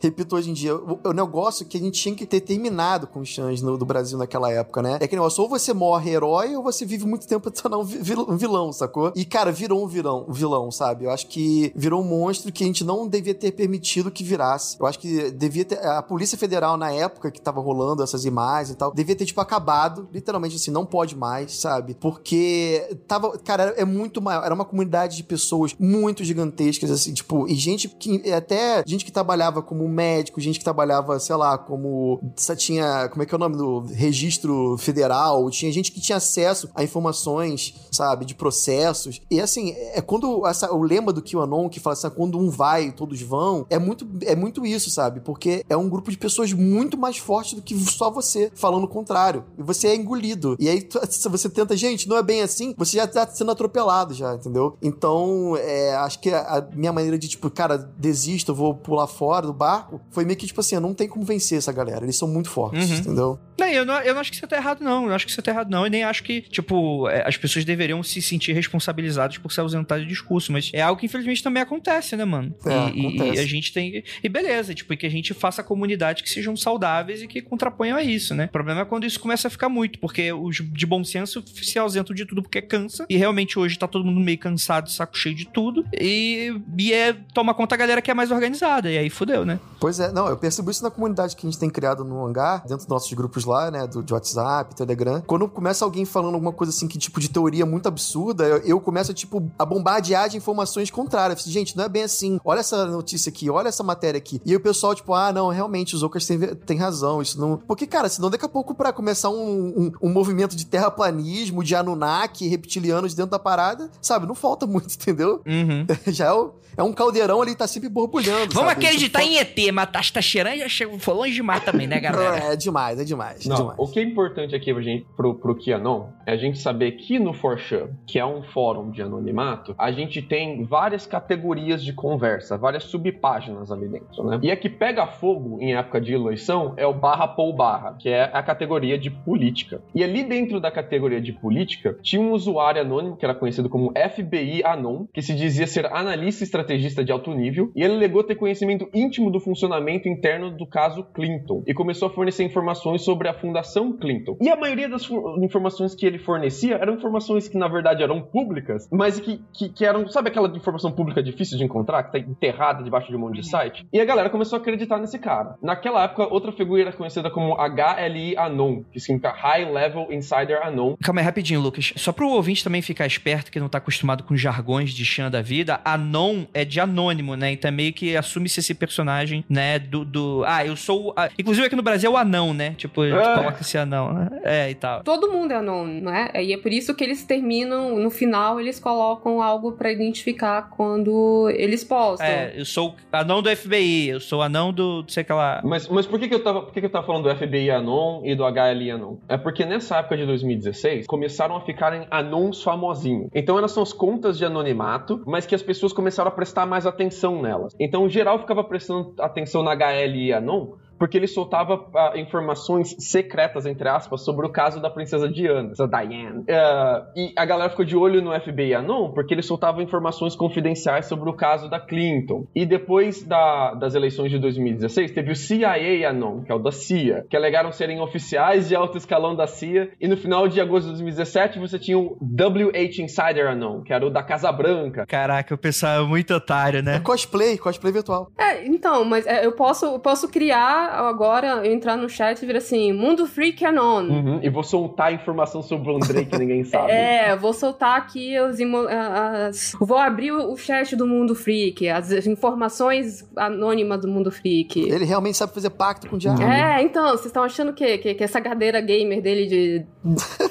repito 0.00 0.34
hoje 0.34 0.48
em 0.50 0.54
dia. 0.54 0.74
O, 0.74 0.98
o 1.04 1.12
negócio 1.12 1.66
que 1.66 1.76
a 1.76 1.80
gente 1.80 2.00
tinha 2.00 2.14
que 2.14 2.24
ter 2.24 2.40
terminado 2.40 3.06
com 3.06 3.20
os 3.20 3.28
Xans 3.28 3.60
no, 3.60 3.76
do 3.76 3.84
Brasil 3.84 4.16
naquela 4.16 4.50
época, 4.50 4.80
né? 4.80 4.96
É 4.98 5.06
que 5.06 5.14
negócio, 5.14 5.42
ou 5.42 5.48
você 5.50 5.74
morre 5.74 6.10
herói, 6.10 6.56
ou 6.56 6.62
você 6.62 6.86
vive 6.86 7.04
muito 7.06 7.26
tempo 7.28 7.50
tornar 7.50 7.76
um 7.76 7.82
um 7.82 8.36
vilão, 8.38 8.72
sacou? 8.72 9.12
E, 9.14 9.26
cara, 9.26 9.52
virou 9.52 9.84
um 9.84 9.86
vilão, 9.86 10.24
um 10.26 10.32
vilão, 10.32 10.70
sabe? 10.70 11.04
Eu 11.04 11.10
acho 11.10 11.26
que 11.26 11.70
virou 11.76 12.00
um 12.00 12.04
monstro 12.04 12.50
que 12.50 12.64
a 12.64 12.66
gente 12.66 12.82
não 12.82 13.06
devia 13.06 13.34
ter 13.34 13.52
permitido 13.52 14.10
que 14.10 14.24
virasse. 14.24 14.78
Eu 14.80 14.86
acho 14.86 14.98
que 14.98 15.30
devia 15.32 15.66
ter. 15.66 15.84
A 15.86 16.00
Polícia 16.02 16.38
Federal, 16.38 16.78
na 16.78 16.90
época 16.92 17.30
que 17.30 17.42
tava 17.42 17.60
rolando 17.60 18.02
essas 18.02 18.24
imagens 18.24 18.70
e 18.74 18.76
tal, 18.78 18.90
devia 18.94 19.14
ter, 19.14 19.26
tipo, 19.26 19.40
acabado. 19.42 20.08
Literalmente 20.10 20.56
assim, 20.56 20.70
não 20.70 20.86
pode 20.86 21.14
mais, 21.14 21.56
sabe? 21.60 21.94
Porque 21.94 22.96
tava. 23.06 23.36
Cara, 23.38 23.74
é 23.76 23.84
muito 23.84 24.22
maior. 24.22 24.44
Era 24.44 24.54
uma 24.54 24.64
comunidade 24.64 25.16
de 25.16 25.24
pessoas 25.24 25.74
muito 25.78 26.21
gigantescas, 26.24 26.90
assim, 26.90 27.12
tipo, 27.12 27.48
e 27.48 27.54
gente 27.54 27.88
que. 27.88 28.30
Até 28.32 28.82
gente 28.86 29.04
que 29.04 29.12
trabalhava 29.12 29.62
como 29.62 29.88
médico, 29.88 30.40
gente 30.40 30.58
que 30.58 30.64
trabalhava, 30.64 31.18
sei 31.18 31.36
lá, 31.36 31.58
como. 31.58 32.20
Tinha. 32.56 33.08
Como 33.08 33.22
é 33.22 33.26
que 33.26 33.34
é 33.34 33.36
o 33.36 33.40
nome 33.40 33.56
do 33.56 33.80
registro 33.80 34.76
federal? 34.78 35.48
Tinha 35.50 35.72
gente 35.72 35.90
que 35.90 36.00
tinha 36.00 36.16
acesso 36.16 36.68
a 36.74 36.82
informações, 36.82 37.74
sabe, 37.90 38.24
de 38.24 38.34
processos. 38.34 39.20
E 39.30 39.40
assim, 39.40 39.72
é 39.76 40.00
quando. 40.00 40.46
Essa, 40.46 40.72
o 40.72 40.82
lema 40.82 41.12
do 41.12 41.22
QAnon 41.22 41.68
que 41.68 41.80
fala 41.80 41.94
assim, 41.94 42.06
ah, 42.06 42.10
quando 42.10 42.38
um 42.38 42.50
vai, 42.50 42.92
todos 42.92 43.20
vão, 43.22 43.66
é 43.70 43.78
muito, 43.78 44.06
é 44.22 44.36
muito 44.36 44.66
isso, 44.66 44.90
sabe? 44.90 45.20
Porque 45.20 45.64
é 45.68 45.76
um 45.76 45.88
grupo 45.88 46.10
de 46.10 46.18
pessoas 46.18 46.52
muito 46.52 46.98
mais 46.98 47.16
forte 47.16 47.54
do 47.54 47.62
que 47.62 47.78
só 47.78 48.10
você 48.10 48.50
falando 48.54 48.84
o 48.84 48.88
contrário. 48.88 49.44
E 49.58 49.62
você 49.62 49.88
é 49.88 49.96
engolido. 49.96 50.56
E 50.58 50.68
aí 50.68 50.86
se 51.08 51.28
você 51.28 51.48
tenta, 51.48 51.76
gente, 51.76 52.08
não 52.08 52.16
é 52.16 52.22
bem 52.22 52.42
assim, 52.42 52.74
você 52.76 52.96
já 52.96 53.06
tá 53.06 53.26
sendo 53.26 53.50
atropelado 53.50 54.14
já, 54.14 54.34
entendeu? 54.34 54.76
Então, 54.82 55.56
é, 55.56 55.94
acho 56.12 56.20
que 56.20 56.30
a, 56.30 56.66
minha 56.74 56.92
maneira 56.92 57.18
de, 57.18 57.28
tipo, 57.28 57.50
cara, 57.50 57.78
desisto, 57.78 58.52
eu 58.52 58.54
vou 58.56 58.74
pular 58.74 59.06
fora 59.06 59.46
do 59.46 59.52
barco, 59.52 60.00
foi 60.10 60.24
meio 60.24 60.36
que, 60.38 60.46
tipo 60.46 60.60
assim, 60.60 60.78
não 60.78 60.94
tem 60.94 61.08
como 61.08 61.24
vencer 61.24 61.58
essa 61.58 61.72
galera. 61.72 62.04
Eles 62.04 62.16
são 62.16 62.28
muito 62.28 62.48
fortes, 62.50 62.90
Uhum. 62.90 62.96
entendeu? 62.98 63.38
Não, 63.58 63.66
eu 63.68 63.84
não, 63.84 64.00
eu 64.00 64.14
não 64.14 64.20
acho 64.20 64.30
que 64.30 64.36
você 64.36 64.46
tá 64.46 64.56
errado, 64.56 64.80
não. 64.82 65.02
Eu 65.02 65.08
não 65.08 65.14
acho 65.14 65.26
que 65.26 65.32
você 65.32 65.40
tá 65.42 65.50
errado, 65.50 65.70
não. 65.70 65.86
E 65.86 65.90
nem 65.90 66.02
acho 66.04 66.22
que, 66.24 66.40
tipo, 66.40 67.08
é, 67.08 67.26
as 67.26 67.36
pessoas 67.36 67.64
deveriam 67.64 68.02
se 68.02 68.20
sentir 68.20 68.52
responsabilizadas 68.52 69.38
por 69.38 69.52
se 69.52 69.60
ausentar 69.60 70.00
de 70.00 70.06
discurso. 70.06 70.50
Mas 70.52 70.70
é 70.72 70.80
algo 70.82 70.98
que, 70.98 71.06
infelizmente, 71.06 71.42
também 71.42 71.62
acontece, 71.62 72.16
né, 72.16 72.24
mano? 72.24 72.54
É, 72.66 72.90
e, 72.90 73.06
e- 73.18 73.34
e 73.34 73.38
a 73.38 73.46
gente 73.46 73.72
tem. 73.72 74.02
E 74.22 74.28
beleza, 74.28 74.74
tipo, 74.74 74.92
e 74.92 74.96
que 74.96 75.06
a 75.06 75.10
gente 75.10 75.32
faça 75.34 75.62
comunidades 75.62 76.22
que 76.22 76.30
sejam 76.30 76.56
saudáveis 76.56 77.22
e 77.22 77.26
que 77.26 77.40
contraponham 77.40 77.96
a 77.96 78.02
isso, 78.02 78.34
né? 78.34 78.46
O 78.46 78.48
problema 78.52 78.80
é 78.80 78.84
quando 78.84 79.04
isso 79.06 79.20
começa 79.20 79.48
a 79.48 79.50
ficar 79.50 79.68
muito, 79.68 79.98
porque 79.98 80.32
os 80.32 80.56
de 80.56 80.86
bom 80.86 81.04
senso 81.04 81.42
se 81.46 81.78
ausentam 81.78 82.14
de 82.14 82.24
tudo 82.24 82.42
porque 82.42 82.60
cansa. 82.62 83.06
E 83.08 83.16
realmente 83.16 83.58
hoje 83.58 83.78
tá 83.78 83.86
todo 83.86 84.04
mundo 84.04 84.20
meio 84.20 84.38
cansado, 84.38 84.90
saco 84.90 85.16
cheio 85.16 85.34
de 85.34 85.46
tudo. 85.46 85.84
E, 85.92 86.60
e 86.78 86.92
é 86.92 87.12
toma 87.34 87.54
conta 87.54 87.74
a 87.74 87.78
galera 87.78 88.02
que 88.02 88.10
é 88.10 88.14
mais 88.14 88.30
organizada. 88.30 88.90
E 88.90 88.98
aí 88.98 89.10
fudeu, 89.10 89.44
né? 89.44 89.58
Pois 89.80 89.98
é, 89.98 90.12
não, 90.12 90.28
eu 90.28 90.36
percebo 90.36 90.70
isso 90.70 90.82
na 90.82 90.90
comunidade 90.90 91.34
que 91.34 91.46
a 91.46 91.50
gente 91.50 91.58
tem 91.58 91.68
criado 91.68 92.04
no 92.04 92.24
hangar, 92.24 92.60
dentro 92.60 92.78
dos 92.78 92.86
nossos 92.86 93.12
grupos 93.12 93.44
lá, 93.44 93.70
né, 93.70 93.86
do, 93.86 94.02
de 94.02 94.12
WhatsApp, 94.12 94.74
Telegram. 94.76 95.20
Quando 95.26 95.48
começa 95.48 95.84
alguém 95.84 96.04
falando 96.04 96.34
alguma 96.34 96.52
coisa 96.52 96.70
assim, 96.70 96.86
que 96.86 96.98
tipo 96.98 97.20
de 97.20 97.28
teoria 97.28 97.66
muito 97.66 97.88
absurda, 97.88 98.44
eu, 98.44 98.58
eu 98.58 98.80
começo, 98.80 99.12
tipo, 99.12 99.50
a 99.58 99.64
bombardear 99.64 100.28
de 100.28 100.36
informações 100.36 100.90
contrárias. 100.90 101.40
Falo, 101.42 101.52
Gente, 101.52 101.76
não 101.76 101.84
é 101.84 101.88
bem 101.88 102.04
assim. 102.04 102.38
Olha 102.44 102.60
essa 102.60 102.86
notícia 102.86 103.30
aqui, 103.30 103.50
olha 103.50 103.68
essa 103.68 103.82
matéria 103.82 104.18
aqui. 104.18 104.40
E 104.44 104.54
o 104.54 104.60
pessoal, 104.60 104.94
tipo, 104.94 105.12
ah, 105.14 105.32
não, 105.32 105.48
realmente, 105.48 105.96
os 105.96 106.02
Ocas 106.02 106.26
têm, 106.26 106.38
têm 106.38 106.78
razão. 106.78 107.20
Isso 107.20 107.40
não. 107.40 107.56
Porque, 107.56 107.86
cara, 107.86 108.08
senão 108.08 108.30
daqui 108.30 108.44
a 108.44 108.48
pouco, 108.48 108.74
pra 108.74 108.92
começar 108.92 109.30
um, 109.30 109.34
um, 109.76 109.92
um 110.02 110.12
movimento 110.12 110.54
de 110.54 110.64
terraplanismo, 110.64 111.64
de 111.64 111.74
Anunnaki, 111.74 112.46
reptilianos 112.46 113.14
dentro 113.14 113.32
da 113.32 113.38
parada, 113.38 113.90
sabe, 114.00 114.26
não 114.26 114.34
falta 114.34 114.66
muito, 114.66 114.94
entendeu? 114.94 115.42
Uhum. 115.46 115.81
Já 116.08 116.26
é, 116.26 116.32
o- 116.32 116.54
é 116.76 116.82
um 116.82 116.92
caldeirão 116.92 117.40
ali, 117.42 117.54
tá 117.54 117.66
sempre 117.66 117.88
borbulhando. 117.88 118.54
Vamos 118.54 118.70
sabe? 118.72 118.86
acreditar 118.86 119.22
Isso 119.22 119.30
em 119.32 119.36
ET, 119.38 119.72
mas 119.72 119.90
tá, 119.90 120.00
tá 120.14 120.20
cheirando 120.22 120.58
já 120.58 120.68
chegou, 120.68 120.98
foi 120.98 121.14
longe 121.14 121.34
demais 121.34 121.62
também, 121.64 121.86
né, 121.86 122.00
galera? 122.00 122.38
É, 122.50 122.52
é 122.52 122.56
demais, 122.56 122.98
é 122.98 123.04
demais, 123.04 123.44
é 123.44 123.48
Não, 123.48 123.56
demais. 123.56 123.78
o 123.78 123.86
que 123.88 124.00
é 124.00 124.02
importante 124.02 124.54
aqui 124.54 124.72
pra 124.72 124.82
gente, 124.82 125.06
pro, 125.16 125.34
pro 125.34 125.54
QAnon 125.54 126.06
é 126.26 126.32
a 126.32 126.36
gente 126.36 126.58
saber 126.58 126.92
que 126.92 127.18
no 127.18 127.32
4chan, 127.32 127.90
que 128.06 128.18
é 128.18 128.24
um 128.24 128.42
fórum 128.42 128.90
de 128.90 129.02
anonimato, 129.02 129.74
a 129.78 129.90
gente 129.92 130.22
tem 130.22 130.64
várias 130.64 131.04
categorias 131.06 131.82
de 131.84 131.92
conversa, 131.92 132.56
várias 132.56 132.84
subpáginas 132.84 133.70
ali 133.70 133.88
dentro, 133.88 134.24
né? 134.24 134.38
E 134.42 134.50
a 134.50 134.56
que 134.56 134.68
pega 134.70 135.06
fogo 135.06 135.58
em 135.60 135.74
época 135.74 136.00
de 136.00 136.14
eleição 136.14 136.74
é 136.76 136.86
o 136.86 136.94
barra 136.94 137.28
pou 137.28 137.52
barra, 137.52 137.96
que 137.98 138.08
é 138.08 138.30
a 138.32 138.42
categoria 138.42 138.98
de 138.98 139.10
política. 139.10 139.82
E 139.94 140.02
ali 140.02 140.22
dentro 140.22 140.60
da 140.60 140.70
categoria 140.70 141.20
de 141.20 141.32
política, 141.32 141.98
tinha 142.02 142.20
um 142.22 142.32
usuário 142.32 142.80
anônimo 142.80 143.16
que 143.16 143.24
era 143.24 143.34
conhecido 143.34 143.68
como 143.68 143.92
FBI 143.92 144.62
Anon, 144.64 145.06
que 145.12 145.20
se 145.22 145.34
dizia 145.34 145.66
ser 145.72 145.86
analista 145.86 146.42
e 146.42 146.46
estrategista 146.46 147.04
de 147.04 147.12
alto 147.12 147.32
nível, 147.32 147.72
e 147.74 147.82
ele 147.82 147.94
alegou 147.94 148.22
ter 148.22 148.34
conhecimento 148.34 148.88
íntimo 148.92 149.30
do 149.30 149.40
funcionamento 149.40 150.08
interno 150.08 150.50
do 150.50 150.66
caso 150.66 151.04
Clinton, 151.14 151.62
e 151.66 151.74
começou 151.74 152.08
a 152.08 152.10
fornecer 152.10 152.44
informações 152.44 153.02
sobre 153.02 153.28
a 153.28 153.34
Fundação 153.34 153.96
Clinton. 153.96 154.36
E 154.40 154.48
a 154.48 154.56
maioria 154.56 154.88
das 154.88 155.08
informações 155.42 155.94
que 155.94 156.06
ele 156.06 156.18
fornecia 156.18 156.76
eram 156.76 156.94
informações 156.94 157.48
que, 157.48 157.58
na 157.58 157.68
verdade, 157.68 158.02
eram 158.02 158.20
públicas, 158.20 158.88
mas 158.90 159.18
que, 159.18 159.40
que, 159.52 159.68
que 159.68 159.84
eram, 159.84 160.08
sabe 160.08 160.28
aquela 160.28 160.48
informação 160.56 160.92
pública 160.92 161.22
difícil 161.22 161.58
de 161.58 161.64
encontrar, 161.64 162.04
que 162.04 162.12
tá 162.12 162.18
enterrada 162.18 162.82
debaixo 162.82 163.08
de 163.08 163.16
um 163.16 163.20
monte 163.20 163.40
de 163.40 163.48
site? 163.48 163.86
E 163.92 164.00
a 164.00 164.04
galera 164.04 164.30
começou 164.30 164.58
a 164.58 164.60
acreditar 164.60 164.98
nesse 164.98 165.18
cara. 165.18 165.56
Naquela 165.62 166.04
época, 166.04 166.32
outra 166.32 166.52
figura 166.52 166.82
era 166.82 166.92
conhecida 166.92 167.30
como 167.30 167.54
HLI 167.54 168.36
Anon, 168.36 168.82
que 168.90 169.00
significa 169.00 169.30
High 169.30 169.70
Level 169.70 170.12
Insider 170.12 170.64
Anon, 170.64 170.96
Calma 171.02 171.20
aí, 171.20 171.24
rapidinho, 171.24 171.60
Lucas. 171.60 171.92
Só 171.96 172.12
pro 172.12 172.28
ouvinte 172.28 172.64
também 172.64 172.82
ficar 172.82 173.06
esperto, 173.06 173.50
que 173.50 173.60
não 173.60 173.68
tá 173.68 173.78
acostumado 173.78 174.24
com 174.24 174.36
jargões 174.36 174.92
de 174.92 175.04
Xan 175.04 175.30
da 175.30 175.42
vida, 175.42 175.61
Anon 175.84 176.44
é 176.52 176.64
de 176.64 176.80
anônimo, 176.80 177.36
né? 177.36 177.52
Então 177.52 177.68
é 177.68 177.72
meio 177.72 177.92
que 177.92 178.16
assume-se 178.16 178.60
esse 178.60 178.74
personagem, 178.74 179.44
né? 179.48 179.78
Do. 179.78 180.04
do- 180.04 180.42
ah, 180.46 180.64
eu 180.64 180.76
sou. 180.76 181.12
a- 181.16 181.28
Inclusive 181.38 181.66
aqui 181.66 181.76
no 181.76 181.82
Brasil 181.82 182.10
é 182.10 182.12
o 182.14 182.16
anão, 182.16 182.52
né? 182.54 182.74
Tipo, 182.76 183.04
É. 183.04 183.34
coloca 183.36 183.60
esse 183.60 183.78
anão. 183.78 184.12
né? 184.12 184.28
É, 184.42 184.70
e 184.70 184.74
tal. 184.74 185.02
Todo 185.02 185.30
mundo 185.30 185.52
é 185.52 185.56
anônimo, 185.56 186.00
não 186.02 186.14
é? 186.14 186.30
E 186.42 186.52
é 186.52 186.58
por 186.58 186.72
isso 186.72 186.94
que 186.94 187.04
eles 187.04 187.24
terminam, 187.24 187.96
no 187.98 188.10
final, 188.10 188.58
eles 188.60 188.80
colocam 188.80 189.40
algo 189.42 189.72
pra 189.72 189.90
identificar 189.92 190.70
quando 190.70 191.50
eles 191.56 191.84
postam. 191.84 192.26
É, 192.26 192.52
eu 192.56 192.64
sou 192.64 192.94
anão 193.12 193.42
do 193.42 193.48
FBI, 193.54 194.08
eu 194.08 194.20
sou 194.20 194.42
anão 194.42 194.72
do. 194.72 195.04
sei 195.08 195.24
que 195.24 195.32
lá. 195.32 195.60
Mas, 195.64 195.88
mas 195.88 196.06
por 196.06 196.18
que, 196.18 196.28
que, 196.28 196.34
eu 196.34 196.42
tava, 196.42 196.62
por 196.62 196.72
que, 196.72 196.80
que 196.80 196.86
eu 196.86 196.90
tava 196.90 197.06
falando 197.06 197.24
do 197.28 197.34
FBI 197.36 197.70
Anon 197.70 198.22
e 198.24 198.34
do 198.34 198.44
HLI 198.44 198.90
Anon? 198.90 199.16
É 199.28 199.36
porque 199.36 199.64
nessa 199.64 199.98
época 199.98 200.16
de 200.16 200.26
2016 200.26 201.06
começaram 201.06 201.56
a 201.56 201.60
ficarem 201.60 202.06
anons 202.10 202.62
famosinhos. 202.62 203.28
Então 203.34 203.56
elas 203.58 203.72
são 203.72 203.82
as 203.82 203.92
contas 203.92 204.36
de 204.38 204.44
anonimato, 204.44 205.22
mas 205.26 205.46
que 205.46 205.51
as 205.54 205.62
pessoas 205.62 205.92
começaram 205.92 206.28
a 206.28 206.34
prestar 206.34 206.66
mais 206.66 206.86
atenção 206.86 207.40
nelas. 207.40 207.74
Então, 207.78 208.08
geral 208.08 208.38
ficava 208.38 208.62
prestando 208.64 209.14
atenção 209.20 209.62
na 209.62 209.74
HLI 209.74 210.32
Anon. 210.32 210.74
Porque 211.02 211.16
ele 211.16 211.26
soltava 211.26 211.84
ah, 211.96 212.12
informações 212.14 212.94
secretas, 213.00 213.66
entre 213.66 213.88
aspas, 213.88 214.24
sobre 214.24 214.46
o 214.46 214.50
caso 214.50 214.80
da 214.80 214.88
princesa 214.88 215.28
Diana, 215.28 215.72
essa 215.72 215.88
Diane. 215.88 216.44
Ah, 216.48 217.06
e 217.16 217.32
a 217.36 217.44
galera 217.44 217.70
ficou 217.70 217.84
de 217.84 217.96
olho 217.96 218.22
no 218.22 218.30
FBI 218.40 218.72
Anon, 218.72 219.10
porque 219.10 219.34
ele 219.34 219.42
soltava 219.42 219.82
informações 219.82 220.36
confidenciais 220.36 221.06
sobre 221.06 221.28
o 221.28 221.32
caso 221.32 221.68
da 221.68 221.80
Clinton. 221.80 222.46
E 222.54 222.64
depois 222.64 223.24
da- 223.24 223.74
das 223.74 223.96
eleições 223.96 224.30
de 224.30 224.38
2016, 224.38 225.10
teve 225.10 225.32
o 225.32 225.34
CIA 225.34 226.08
Anon, 226.08 226.42
que 226.44 226.52
é 226.52 226.54
o 226.54 226.60
da 226.60 226.70
CIA, 226.70 227.26
que 227.28 227.36
alegaram 227.36 227.72
serem 227.72 228.00
oficiais 228.00 228.68
de 228.68 228.76
alto 228.76 228.96
escalão 228.96 229.34
da 229.34 229.48
CIA. 229.48 229.90
E 230.00 230.06
no 230.06 230.16
final 230.16 230.46
de 230.46 230.60
agosto 230.60 230.84
de 230.84 230.90
2017, 230.92 231.58
você 231.58 231.80
tinha 231.80 231.98
o 231.98 232.16
WH 232.20 233.00
Insider 233.02 233.48
Anon, 233.48 233.82
que 233.82 233.92
era 233.92 234.06
o 234.06 234.10
da 234.10 234.22
Casa 234.22 234.52
Branca. 234.52 235.04
Caraca, 235.04 235.52
o 235.52 235.58
pessoal 235.58 236.04
é 236.04 236.06
muito 236.06 236.32
otário, 236.32 236.78
É 236.78 236.82
né? 236.82 237.00
cosplay, 237.00 237.58
cosplay 237.58 237.92
virtual. 237.92 238.30
É, 238.38 238.64
então, 238.64 239.04
mas 239.04 239.26
é, 239.26 239.44
eu 239.44 239.50
posso, 239.50 239.84
eu 239.86 239.98
posso 239.98 240.28
criar 240.28 240.91
agora, 240.92 241.62
eu 241.64 241.72
entrar 241.72 241.96
no 241.96 242.08
chat 242.08 242.40
e 242.42 242.46
vir 242.46 242.56
assim, 242.56 242.92
Mundo 242.92 243.26
Freak 243.26 243.64
Anon. 243.64 244.02
Uhum, 244.02 244.40
E 244.42 244.48
vou 244.50 244.62
soltar 244.62 245.12
informação 245.12 245.62
sobre 245.62 245.90
o 245.90 245.96
Andrei 245.96 246.24
que 246.24 246.38
ninguém 246.38 246.64
sabe. 246.64 246.90
É, 246.92 247.34
vou 247.36 247.52
soltar 247.52 247.96
aqui 247.98 248.38
os 248.40 248.58
a- 248.60 249.46
as. 249.48 249.72
Vou 249.80 249.96
abrir 249.98 250.32
o 250.32 250.56
chat 250.56 250.94
do 250.96 251.06
Mundo 251.06 251.34
Freak, 251.34 251.88
as 251.88 252.10
informações 252.26 253.28
anônimas 253.36 254.00
do 254.00 254.08
Mundo 254.08 254.30
Freak. 254.30 254.80
Ele 254.80 255.04
realmente 255.04 255.36
sabe 255.36 255.52
fazer 255.54 255.70
pacto 255.70 256.08
com 256.08 256.16
o 256.16 256.18
diabo. 256.18 256.42
É, 256.42 256.82
então, 256.82 257.08
vocês 257.10 257.26
estão 257.26 257.42
achando 257.42 257.70
o 257.70 257.74
quê? 257.74 257.98
Que, 257.98 258.14
que 258.14 258.24
essa 258.24 258.40
cadeira 258.40 258.80
gamer 258.80 259.20
dele 259.22 259.46
de 259.46 259.86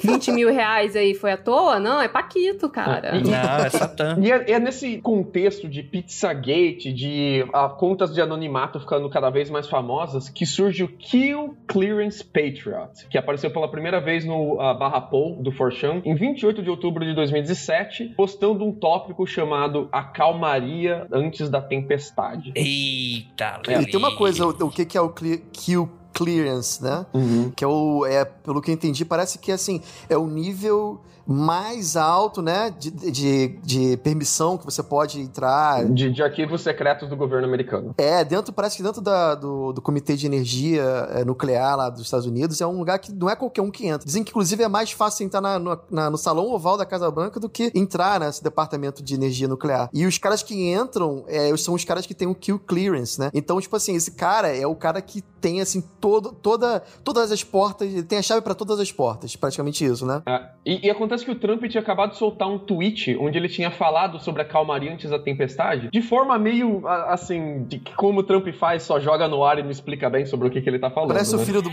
20 0.02 0.32
mil 0.32 0.50
reais 0.52 0.96
aí 0.96 1.14
foi 1.14 1.32
à 1.32 1.36
toa? 1.36 1.78
Não, 1.78 2.00
é 2.00 2.08
Paquito, 2.08 2.68
cara. 2.68 3.12
Não, 3.20 3.64
é 3.64 3.70
Satã. 3.70 4.16
E 4.20 4.30
é, 4.30 4.52
é 4.52 4.58
nesse 4.58 4.98
contexto 4.98 5.68
de 5.68 5.82
Pizzagate, 5.82 6.92
de 6.92 7.44
ah, 7.52 7.68
contas 7.68 8.12
de 8.12 8.20
anonimato 8.20 8.80
ficando 8.80 9.08
cada 9.10 9.30
vez 9.30 9.50
mais 9.50 9.68
famosas, 9.68 10.21
que 10.28 10.44
surge 10.46 10.84
o 10.84 10.88
Kill 10.88 11.56
Clearance 11.66 12.22
Patriot, 12.24 13.06
que 13.08 13.18
apareceu 13.18 13.50
pela 13.50 13.70
primeira 13.70 14.00
vez 14.00 14.24
no 14.24 14.60
ah, 14.60 14.74
Barra 14.74 15.00
Paul 15.00 15.42
do 15.42 15.50
Forchan 15.52 16.02
em 16.04 16.14
28 16.14 16.62
de 16.62 16.70
outubro 16.70 17.04
de 17.04 17.14
2017, 17.14 18.14
postando 18.16 18.64
um 18.64 18.72
tópico 18.72 19.26
chamado 19.26 19.88
A 19.92 20.02
Calmaria 20.02 21.06
Antes 21.12 21.48
da 21.48 21.60
Tempestade. 21.60 22.52
Eita, 22.54 23.60
E 23.68 23.86
tem 23.86 23.96
uma 23.98 24.16
coisa, 24.16 24.46
o, 24.46 24.50
o 24.50 24.70
que, 24.70 24.84
que 24.84 24.96
é 24.96 25.00
o 25.00 25.10
kill 25.10 25.88
clearance, 26.12 26.82
né? 26.82 27.06
Que 27.56 27.64
é 27.64 27.66
o. 27.66 28.04
É, 28.06 28.24
pelo 28.24 28.60
que 28.60 28.70
eu 28.70 28.74
entendi, 28.74 29.04
parece 29.04 29.38
que 29.38 29.50
assim, 29.50 29.80
é 30.08 30.16
o 30.16 30.26
nível 30.26 31.00
mais 31.26 31.96
alto, 31.96 32.40
né? 32.42 32.70
De, 32.78 32.90
de, 32.90 33.48
de 33.62 33.96
permissão 33.98 34.56
que 34.58 34.64
você 34.64 34.82
pode 34.82 35.20
entrar. 35.20 35.84
De, 35.86 36.10
de 36.10 36.22
arquivos 36.22 36.60
secretos 36.62 37.08
do 37.08 37.16
governo 37.16 37.46
americano. 37.46 37.94
É, 37.98 38.24
dentro, 38.24 38.52
parece 38.52 38.76
que 38.76 38.82
dentro 38.82 39.00
da- 39.00 39.34
do, 39.34 39.72
do 39.72 39.80
Comitê 39.82 40.16
de 40.16 40.26
Energia 40.26 40.82
é, 41.10 41.24
Nuclear 41.24 41.76
lá 41.76 41.90
dos 41.90 42.02
Estados 42.02 42.26
Unidos 42.26 42.60
é 42.60 42.66
um 42.66 42.78
lugar 42.78 42.98
que 42.98 43.12
não 43.12 43.28
é 43.28 43.36
qualquer 43.36 43.62
um 43.62 43.70
que 43.70 43.86
entra. 43.86 44.04
Dizem 44.06 44.22
que, 44.24 44.30
inclusive, 44.30 44.62
é 44.62 44.68
mais 44.68 44.92
fácil 44.92 45.24
entrar 45.24 45.40
na- 45.40 45.58
no, 45.58 45.78
na- 45.90 46.10
no 46.10 46.18
salão 46.18 46.46
oval 46.50 46.76
da 46.76 46.84
Casa 46.86 47.10
Branca 47.10 47.38
do 47.40 47.48
que 47.48 47.70
entrar 47.74 48.20
nesse 48.20 48.42
departamento 48.42 49.02
de 49.02 49.14
energia 49.14 49.48
nuclear. 49.48 49.88
E 49.92 50.06
os 50.06 50.18
caras 50.18 50.42
que 50.42 50.72
entram 50.72 51.24
é, 51.28 51.54
são 51.56 51.74
os 51.74 51.84
caras 51.84 52.06
que 52.06 52.14
têm 52.14 52.28
o 52.28 52.34
kill 52.34 52.58
clearance, 52.58 53.18
né? 53.18 53.30
Então, 53.34 53.60
tipo 53.60 53.74
assim, 53.76 53.94
esse 53.94 54.12
cara 54.12 54.48
é 54.54 54.66
o 54.66 54.74
cara 54.74 55.00
que 55.00 55.22
tem, 55.40 55.60
assim, 55.60 55.82
todo, 56.00 56.32
toda, 56.32 56.82
todas 57.02 57.32
as 57.32 57.42
portas, 57.42 57.88
ele 57.88 58.02
tem 58.04 58.18
a 58.18 58.22
chave 58.22 58.40
pra 58.42 58.54
todas 58.54 58.78
as 58.78 58.92
portas, 58.92 59.34
praticamente 59.34 59.84
isso, 59.84 60.06
né? 60.06 60.22
É, 60.26 60.40
e, 60.64 60.86
e 60.86 60.90
acontece 60.90 61.11
que 61.20 61.30
o 61.30 61.34
Trump 61.34 61.62
tinha 61.64 61.82
acabado 61.82 62.12
de 62.12 62.16
soltar 62.16 62.48
um 62.48 62.58
tweet 62.58 63.16
onde 63.20 63.36
ele 63.36 63.48
tinha 63.48 63.70
falado 63.70 64.18
sobre 64.18 64.40
a 64.40 64.44
calmaria 64.44 64.90
antes 64.92 65.10
da 65.10 65.18
tempestade, 65.18 65.90
de 65.92 66.00
forma 66.00 66.38
meio 66.38 66.86
assim, 67.08 67.64
de 67.64 67.78
que 67.78 67.94
como 67.94 68.20
o 68.20 68.22
Trump 68.22 68.48
faz, 68.54 68.84
só 68.84 68.98
joga 68.98 69.28
no 69.28 69.44
ar 69.44 69.58
e 69.58 69.62
não 69.62 69.70
explica 69.70 70.08
bem 70.08 70.24
sobre 70.24 70.48
o 70.48 70.50
que, 70.50 70.62
que 70.62 70.70
ele 70.70 70.78
tá 70.78 70.90
falando. 70.90 71.08
Parece 71.12 71.34
o 71.34 71.38
né? 71.38 71.44
filho 71.44 71.60
do. 71.60 71.70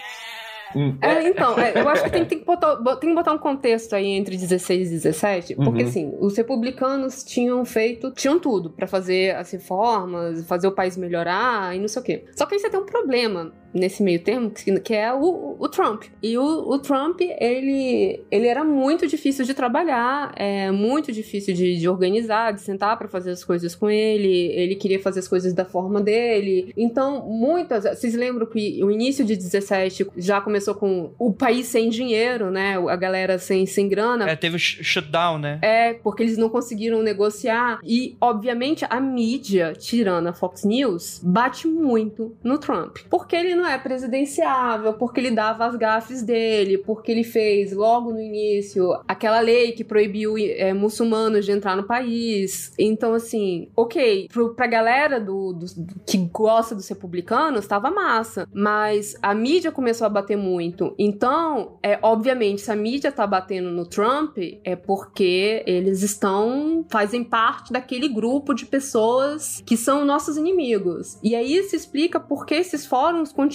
Hum. 0.76 0.96
É, 1.02 1.28
então, 1.28 1.58
é, 1.58 1.82
eu 1.82 1.90
acho 1.90 2.04
que 2.04 2.12
tem, 2.12 2.24
tem 2.26 2.40
que 2.40 2.46
botar, 2.46 2.76
bo- 2.76 2.96
tem 2.96 3.10
que 3.10 3.16
botar 3.16 3.34
um 3.34 3.40
contexto 3.40 3.96
aí 3.96 4.06
entre 4.06 4.38
16 4.38 4.90
e 4.90 4.92
17, 4.92 5.56
porque 5.56 5.82
Uhum. 5.82 5.88
assim, 5.90 6.14
os 6.20 6.38
republicanos 6.38 7.24
tinham 7.24 7.66
feito, 7.66 8.12
tinham 8.12 8.40
tudo 8.40 8.70
pra 8.70 8.86
fazer 8.86 9.36
as 9.36 9.50
reformas, 9.52 10.46
fazer 10.48 10.68
o 10.68 10.72
país 10.72 10.96
melhorar 10.96 11.76
e 11.76 11.80
não 11.80 11.88
sei 11.88 12.02
o 12.02 12.06
quê. 12.06 12.26
Só 12.36 12.46
que 12.46 12.54
aí 12.54 12.60
você 12.60 12.70
tem 12.70 12.80
um 12.80 12.86
problema 12.86 13.52
nesse 13.74 14.01
meio 14.03 14.20
termo, 14.22 14.51
que, 14.84 14.93
é 14.93 15.13
o, 15.13 15.55
o 15.59 15.67
Trump. 15.70 16.03
E 16.24 16.38
o, 16.38 16.43
o 16.43 16.80
Trump, 16.80 17.22
ele, 17.22 18.22
ele 18.32 18.47
era 18.47 18.63
muito 18.63 19.07
difícil 19.07 19.45
de 19.45 19.53
trabalhar, 19.53 20.32
é 20.36 20.72
muito 20.72 21.11
difícil 21.11 21.53
de, 21.53 21.78
de 21.78 21.88
organizar, 21.89 22.51
de 22.53 22.61
sentar 22.61 22.97
pra 22.97 23.07
fazer 23.07 23.32
as 23.32 23.43
coisas 23.43 23.76
com 23.76 23.89
ele, 23.89 24.47
ele 24.53 24.76
queria 24.76 24.99
fazer 24.99 25.20
as 25.20 25.28
coisas 25.28 25.53
da 25.53 25.65
forma 25.65 26.01
dele. 26.01 26.74
Então, 26.76 27.26
muitas. 27.28 27.84
Vocês 27.84 28.15
lembram 28.15 28.45
que 28.45 28.84
o 28.84 28.89
início 28.91 29.24
de 29.26 29.36
17 29.36 30.07
já 30.17 30.41
começou 30.41 30.74
com 30.76 31.11
o 31.20 31.32
país 31.34 31.67
sem 31.67 31.89
dinheiro, 31.89 32.49
né? 32.51 32.76
A 32.78 32.95
galera 32.95 33.38
sem, 33.38 33.65
sem 33.65 33.88
grana. 33.88 34.30
É, 34.30 34.36
teve 34.36 34.55
o 34.55 34.59
sh- 34.59 34.80
shutdown, 34.82 35.38
né? 35.39 35.59
É, 35.61 35.93
porque 35.93 36.24
eles 36.24 36.38
não 36.38 36.49
conseguiram 36.49 37.01
negociar. 37.01 37.80
E, 37.84 38.15
obviamente, 38.20 38.86
a 38.89 38.99
mídia, 38.99 39.74
tirando 39.78 40.28
a 40.28 40.34
Fox 40.34 40.63
News, 40.63 41.20
bate 41.24 41.67
muito 41.67 42.36
no 42.43 42.57
Trump. 42.57 42.97
Porque 43.09 43.36
ele 43.36 43.55
não 43.60 43.68
é 43.68 43.78
presidenciável, 43.78 44.93
porque 44.93 45.20
ele 45.20 45.32
dava 45.32 45.66
as 45.66 45.76
gafes 45.76 46.22
dele, 46.22 46.78
porque 46.78 47.12
ele 47.12 47.24
fez, 47.24 47.72
logo 47.74 48.12
no 48.12 48.20
início, 48.22 48.91
aquela 49.07 49.39
lei 49.39 49.72
que 49.72 49.84
proibiu 49.84 50.36
é, 50.38 50.74
muçulmanos 50.74 51.45
de 51.45 51.51
entrar 51.51 51.76
no 51.76 51.84
país. 51.84 52.74
Então, 52.78 53.14
assim, 53.14 53.70
ok, 53.76 54.28
pro, 54.32 54.53
pra 54.55 54.68
galera 54.68 55.20
do, 55.20 55.53
do- 55.53 55.66
do- 55.84 55.99
que 56.05 56.18
gosta 56.18 56.74
dos 56.76 56.88
republicanos, 56.88 57.68
tava 57.68 57.91
massa. 57.91 58.47
Mas 58.53 59.16
a 59.22 59.34
mídia 59.34 59.72
começou 59.72 60.05
a 60.05 60.10
bater 60.10 60.38
muito. 60.38 60.93
Então, 60.97 61.78
é 61.84 61.99
obviamente, 62.01 62.62
se 62.62 62.72
a 62.72 62.76
mídia 62.76 63.12
tá 63.12 63.26
batendo 63.28 63.70
no 63.70 63.86
Trump, 63.86 64.38
é 64.64 64.76
porque 64.76 65.64
eles 65.66 66.01
estão. 66.01 66.86
fazem 66.89 67.24
parte 67.24 67.72
daquele 67.72 68.07
grupo 68.07 68.53
de 68.53 68.66
pessoas 68.66 69.62
que 69.66 69.78
são 69.78 70.05
nossos 70.05 70.38
inimigos. 70.38 71.18
E 71.24 71.36
aí 71.36 71.62
se 71.64 71.76
explica 71.76 72.20
por 72.20 72.45
que 72.45 72.55
esses 72.55 72.86
fóruns 72.86 73.32
continuam, 73.32 73.49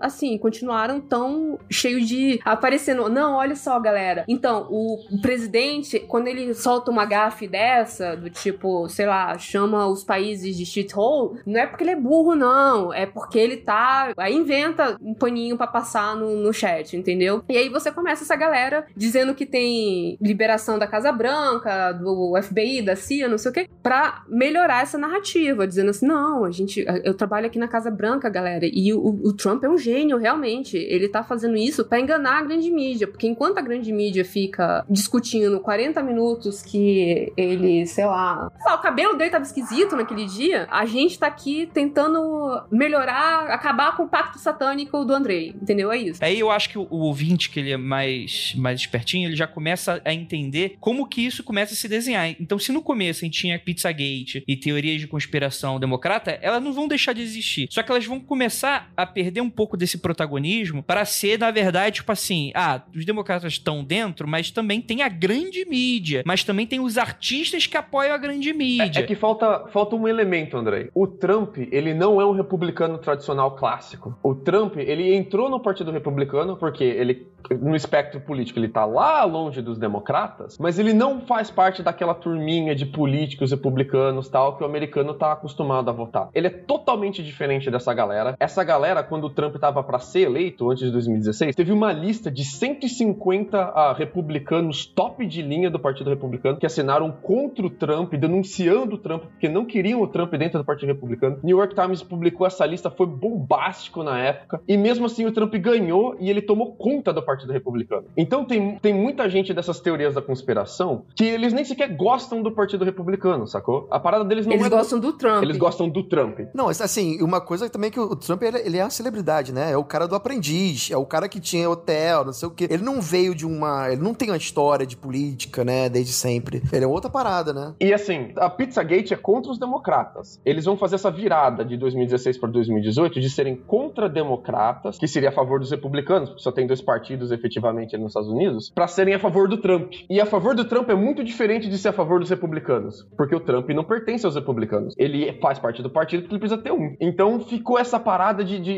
assim, 0.00 0.36
continuaram 0.38 1.00
tão 1.00 1.58
cheios 1.70 2.06
de. 2.06 2.40
aparecendo. 2.44 3.08
Não, 3.08 3.34
olha 3.34 3.56
só, 3.56 3.78
galera. 3.78 4.24
Então, 4.28 4.66
o 4.70 4.98
presidente, 5.20 5.98
quando 6.00 6.28
ele 6.28 6.54
solta 6.54 6.90
uma 6.90 7.04
gafe 7.04 7.46
dessa, 7.46 8.16
do 8.16 8.30
tipo, 8.30 8.88
sei 8.88 9.06
lá, 9.06 9.36
chama 9.38 9.86
os 9.86 10.04
países 10.04 10.56
de 10.56 10.64
shithole, 10.64 11.40
não 11.46 11.60
é 11.60 11.66
porque 11.66 11.84
ele 11.84 11.90
é 11.92 11.96
burro, 11.96 12.34
não. 12.34 12.92
É 12.92 13.06
porque 13.06 13.38
ele 13.38 13.56
tá. 13.56 14.12
Aí 14.16 14.34
inventa 14.34 14.96
um 15.00 15.14
paninho 15.14 15.56
pra 15.56 15.66
passar 15.66 16.16
no, 16.16 16.36
no 16.36 16.52
chat, 16.52 16.96
entendeu? 16.96 17.42
E 17.48 17.56
aí 17.56 17.68
você 17.68 17.90
começa 17.90 18.24
essa 18.24 18.36
galera 18.36 18.86
dizendo 18.96 19.34
que 19.34 19.46
tem 19.46 20.16
liberação 20.20 20.78
da 20.78 20.86
Casa 20.86 21.12
Branca, 21.12 21.92
do 21.92 22.34
FBI, 22.42 22.82
da 22.82 22.96
CIA, 22.96 23.28
não 23.28 23.38
sei 23.38 23.50
o 23.50 23.54
quê, 23.54 23.68
pra 23.82 24.22
melhorar 24.28 24.82
essa 24.82 24.98
narrativa, 24.98 25.66
dizendo 25.66 25.90
assim: 25.90 26.06
não, 26.06 26.44
a 26.44 26.50
gente. 26.50 26.84
Eu 27.04 27.14
trabalho 27.14 27.46
aqui 27.46 27.58
na 27.58 27.68
Casa 27.68 27.90
Branca, 27.90 28.28
galera, 28.28 28.64
e 28.64 28.92
o, 28.92 29.09
o 29.10 29.32
Trump 29.32 29.64
é 29.64 29.68
um 29.68 29.78
gênio, 29.78 30.18
realmente. 30.18 30.76
Ele 30.76 31.08
tá 31.08 31.22
fazendo 31.22 31.56
isso 31.56 31.84
pra 31.84 32.00
enganar 32.00 32.38
a 32.38 32.42
grande 32.42 32.70
mídia, 32.70 33.06
porque 33.06 33.26
enquanto 33.26 33.58
a 33.58 33.62
grande 33.62 33.92
mídia 33.92 34.24
fica 34.24 34.84
discutindo 34.88 35.60
40 35.60 36.02
minutos 36.02 36.62
que 36.62 37.32
ele, 37.36 37.86
sei 37.86 38.06
lá, 38.06 38.50
lá, 38.64 38.74
o 38.74 38.78
cabelo 38.78 39.16
dele 39.16 39.30
tava 39.30 39.44
esquisito 39.44 39.96
naquele 39.96 40.26
dia, 40.26 40.66
a 40.70 40.84
gente 40.86 41.18
tá 41.18 41.26
aqui 41.26 41.68
tentando 41.72 42.62
melhorar, 42.70 43.50
acabar 43.50 43.96
com 43.96 44.04
o 44.04 44.08
pacto 44.08 44.38
satânico 44.38 45.04
do 45.04 45.12
Andrei, 45.12 45.54
entendeu? 45.60 45.90
É 45.92 45.98
isso. 45.98 46.24
Aí 46.24 46.38
eu 46.38 46.50
acho 46.50 46.68
que 46.68 46.78
o, 46.78 46.86
o 46.90 46.98
ouvinte, 46.98 47.50
que 47.50 47.60
ele 47.60 47.72
é 47.72 47.76
mais, 47.76 48.54
mais 48.56 48.80
espertinho, 48.80 49.28
ele 49.28 49.36
já 49.36 49.46
começa 49.46 50.00
a 50.04 50.12
entender 50.12 50.76
como 50.80 51.06
que 51.06 51.24
isso 51.24 51.42
começa 51.42 51.74
a 51.74 51.76
se 51.76 51.88
desenhar. 51.88 52.28
Então, 52.40 52.58
se 52.58 52.72
no 52.72 52.82
começo 52.82 53.24
a 53.24 53.26
gente 53.26 53.40
tinha 53.40 53.58
Pizzagate 53.58 54.44
e 54.46 54.56
teorias 54.56 55.00
de 55.00 55.06
conspiração 55.06 55.78
democrata, 55.78 56.38
elas 56.42 56.62
não 56.62 56.72
vão 56.72 56.88
deixar 56.88 57.12
de 57.12 57.22
existir. 57.22 57.68
Só 57.70 57.82
que 57.82 57.90
elas 57.90 58.04
vão 58.04 58.20
começar 58.20 58.90
a 59.02 59.06
perder 59.06 59.40
um 59.40 59.50
pouco 59.50 59.76
desse 59.76 59.98
protagonismo 59.98 60.82
para 60.82 61.04
ser, 61.04 61.38
na 61.38 61.50
verdade, 61.50 61.96
tipo 61.96 62.12
assim, 62.12 62.52
ah, 62.54 62.82
os 62.94 63.04
democratas 63.04 63.52
estão 63.52 63.84
dentro, 63.84 64.26
mas 64.26 64.50
também 64.50 64.80
tem 64.80 65.02
a 65.02 65.08
grande 65.08 65.64
mídia, 65.64 66.22
mas 66.24 66.44
também 66.44 66.66
tem 66.66 66.80
os 66.80 66.98
artistas 66.98 67.66
que 67.66 67.76
apoiam 67.76 68.14
a 68.14 68.18
grande 68.18 68.52
mídia. 68.52 69.00
É 69.00 69.02
que 69.02 69.14
falta, 69.14 69.66
falta 69.72 69.96
um 69.96 70.06
elemento, 70.06 70.56
Andrei. 70.56 70.90
O 70.94 71.06
Trump, 71.06 71.58
ele 71.70 71.94
não 71.94 72.20
é 72.20 72.26
um 72.26 72.32
republicano 72.32 72.98
tradicional 72.98 73.56
clássico. 73.56 74.16
O 74.22 74.34
Trump, 74.34 74.76
ele 74.76 75.14
entrou 75.14 75.48
no 75.48 75.60
Partido 75.60 75.90
Republicano 75.90 76.56
porque 76.56 76.84
ele 76.84 77.30
no 77.60 77.74
espectro 77.74 78.20
político, 78.20 78.58
ele 78.58 78.68
tá 78.68 78.84
lá 78.84 79.24
longe 79.24 79.62
dos 79.62 79.78
democratas, 79.78 80.58
mas 80.58 80.78
ele 80.78 80.92
não 80.92 81.20
faz 81.20 81.50
parte 81.50 81.82
daquela 81.82 82.14
turminha 82.14 82.74
de 82.74 82.84
políticos 82.86 83.50
republicanos 83.50 84.28
tal 84.28 84.56
que 84.56 84.62
o 84.62 84.66
americano 84.66 85.14
tá 85.14 85.32
acostumado 85.32 85.88
a 85.88 85.92
votar. 85.92 86.28
Ele 86.34 86.48
é 86.48 86.50
totalmente 86.50 87.22
diferente 87.22 87.70
dessa 87.70 87.92
galera. 87.94 88.36
Essa 88.38 88.62
galera, 88.62 88.89
quando 89.02 89.24
o 89.24 89.30
Trump 89.30 89.56
tava 89.56 89.82
para 89.82 89.98
ser 89.98 90.22
eleito 90.22 90.70
antes 90.70 90.84
de 90.84 90.90
2016, 90.90 91.54
teve 91.54 91.72
uma 91.72 91.92
lista 91.92 92.30
de 92.30 92.44
150 92.44 93.58
uh, 93.58 93.94
republicanos 93.94 94.86
top 94.86 95.26
de 95.26 95.42
linha 95.42 95.70
do 95.70 95.78
Partido 95.78 96.10
Republicano 96.10 96.58
que 96.58 96.66
assinaram 96.66 97.10
contra 97.10 97.66
o 97.66 97.70
Trump, 97.70 98.12
denunciando 98.14 98.96
o 98.96 98.98
Trump 98.98 99.22
porque 99.22 99.48
não 99.48 99.64
queriam 99.64 100.02
o 100.02 100.06
Trump 100.06 100.32
dentro 100.34 100.58
do 100.58 100.64
Partido 100.64 100.88
Republicano. 100.88 101.38
New 101.42 101.56
York 101.58 101.74
Times 101.74 102.02
publicou 102.02 102.46
essa 102.46 102.66
lista, 102.66 102.90
foi 102.90 103.06
bombástico 103.06 104.02
na 104.02 104.18
época, 104.18 104.60
e 104.66 104.76
mesmo 104.76 105.06
assim 105.06 105.24
o 105.26 105.32
Trump 105.32 105.54
ganhou 105.54 106.16
e 106.18 106.28
ele 106.28 106.42
tomou 106.42 106.72
conta 106.74 107.12
do 107.12 107.22
Partido 107.22 107.52
Republicano. 107.52 108.04
Então 108.16 108.44
tem, 108.44 108.76
tem 108.76 108.94
muita 108.94 109.28
gente 109.28 109.54
dessas 109.54 109.80
teorias 109.80 110.14
da 110.14 110.22
conspiração 110.22 111.04
que 111.14 111.24
eles 111.24 111.52
nem 111.52 111.64
sequer 111.64 111.88
gostam 111.96 112.42
do 112.42 112.50
Partido 112.50 112.84
Republicano, 112.84 113.46
sacou? 113.46 113.86
A 113.90 113.98
parada 113.98 114.24
deles 114.24 114.46
não 114.46 114.54
Eles 114.54 114.66
é 114.66 114.70
gostam 114.70 114.98
do 114.98 115.12
Trump. 115.12 115.42
Eles 115.42 115.56
gostam 115.56 115.88
do 115.88 116.02
Trump. 116.02 116.40
Não, 116.54 116.68
assim, 116.68 117.22
uma 117.22 117.40
coisa 117.40 117.68
também 117.68 117.88
é 117.88 117.90
que 117.90 118.00
o 118.00 118.16
Trump, 118.16 118.42
ele, 118.42 118.58
ele 118.58 118.78
é 118.78 118.79
uma 118.84 118.90
celebridade, 118.90 119.52
né? 119.52 119.72
É 119.72 119.76
o 119.76 119.84
cara 119.84 120.06
do 120.06 120.14
aprendiz, 120.14 120.90
é 120.90 120.96
o 120.96 121.06
cara 121.06 121.28
que 121.28 121.40
tinha 121.40 121.68
hotel, 121.68 122.24
não 122.24 122.32
sei 122.32 122.48
o 122.48 122.50
quê. 122.50 122.66
Ele 122.70 122.82
não 122.82 123.00
veio 123.00 123.34
de 123.34 123.46
uma... 123.46 123.90
Ele 123.90 124.02
não 124.02 124.14
tem 124.14 124.30
uma 124.30 124.36
história 124.36 124.86
de 124.86 124.96
política, 124.96 125.64
né, 125.64 125.88
desde 125.88 126.12
sempre. 126.12 126.62
Ele 126.72 126.84
é 126.84 126.88
outra 126.88 127.10
parada, 127.10 127.52
né? 127.52 127.74
E 127.80 127.92
assim, 127.92 128.32
a 128.36 128.48
Pizzagate 128.48 129.14
é 129.14 129.16
contra 129.16 129.50
os 129.50 129.58
democratas. 129.58 130.40
Eles 130.44 130.64
vão 130.64 130.76
fazer 130.76 130.96
essa 130.96 131.10
virada 131.10 131.64
de 131.64 131.76
2016 131.76 132.38
para 132.38 132.50
2018 132.50 133.20
de 133.20 133.30
serem 133.30 133.56
contra 133.56 134.08
democratas, 134.08 134.98
que 134.98 135.08
seria 135.08 135.30
a 135.30 135.32
favor 135.32 135.60
dos 135.60 135.70
republicanos, 135.70 136.30
porque 136.30 136.42
só 136.42 136.52
tem 136.52 136.66
dois 136.66 136.80
partidos 136.80 137.30
efetivamente 137.32 137.96
nos 137.96 138.08
Estados 138.08 138.28
Unidos, 138.28 138.70
para 138.74 138.86
serem 138.86 139.14
a 139.14 139.18
favor 139.18 139.48
do 139.48 139.58
Trump. 139.58 139.92
E 140.08 140.20
a 140.20 140.26
favor 140.26 140.54
do 140.54 140.64
Trump 140.64 140.88
é 140.90 140.94
muito 140.94 141.24
diferente 141.24 141.68
de 141.68 141.78
ser 141.78 141.88
a 141.88 141.92
favor 141.92 142.20
dos 142.20 142.30
republicanos, 142.30 143.06
porque 143.16 143.34
o 143.34 143.40
Trump 143.40 143.68
não 143.70 143.84
pertence 143.84 144.24
aos 144.26 144.34
republicanos. 144.34 144.94
Ele 144.96 145.32
faz 145.40 145.58
parte 145.58 145.82
do 145.82 145.90
partido 145.90 146.22
porque 146.22 146.34
ele 146.34 146.40
precisa 146.40 146.60
ter 146.60 146.72
um. 146.72 146.96
Então 147.00 147.40
ficou 147.40 147.78
essa 147.78 147.98
parada 147.98 148.44
de, 148.44 148.58
de 148.58 148.69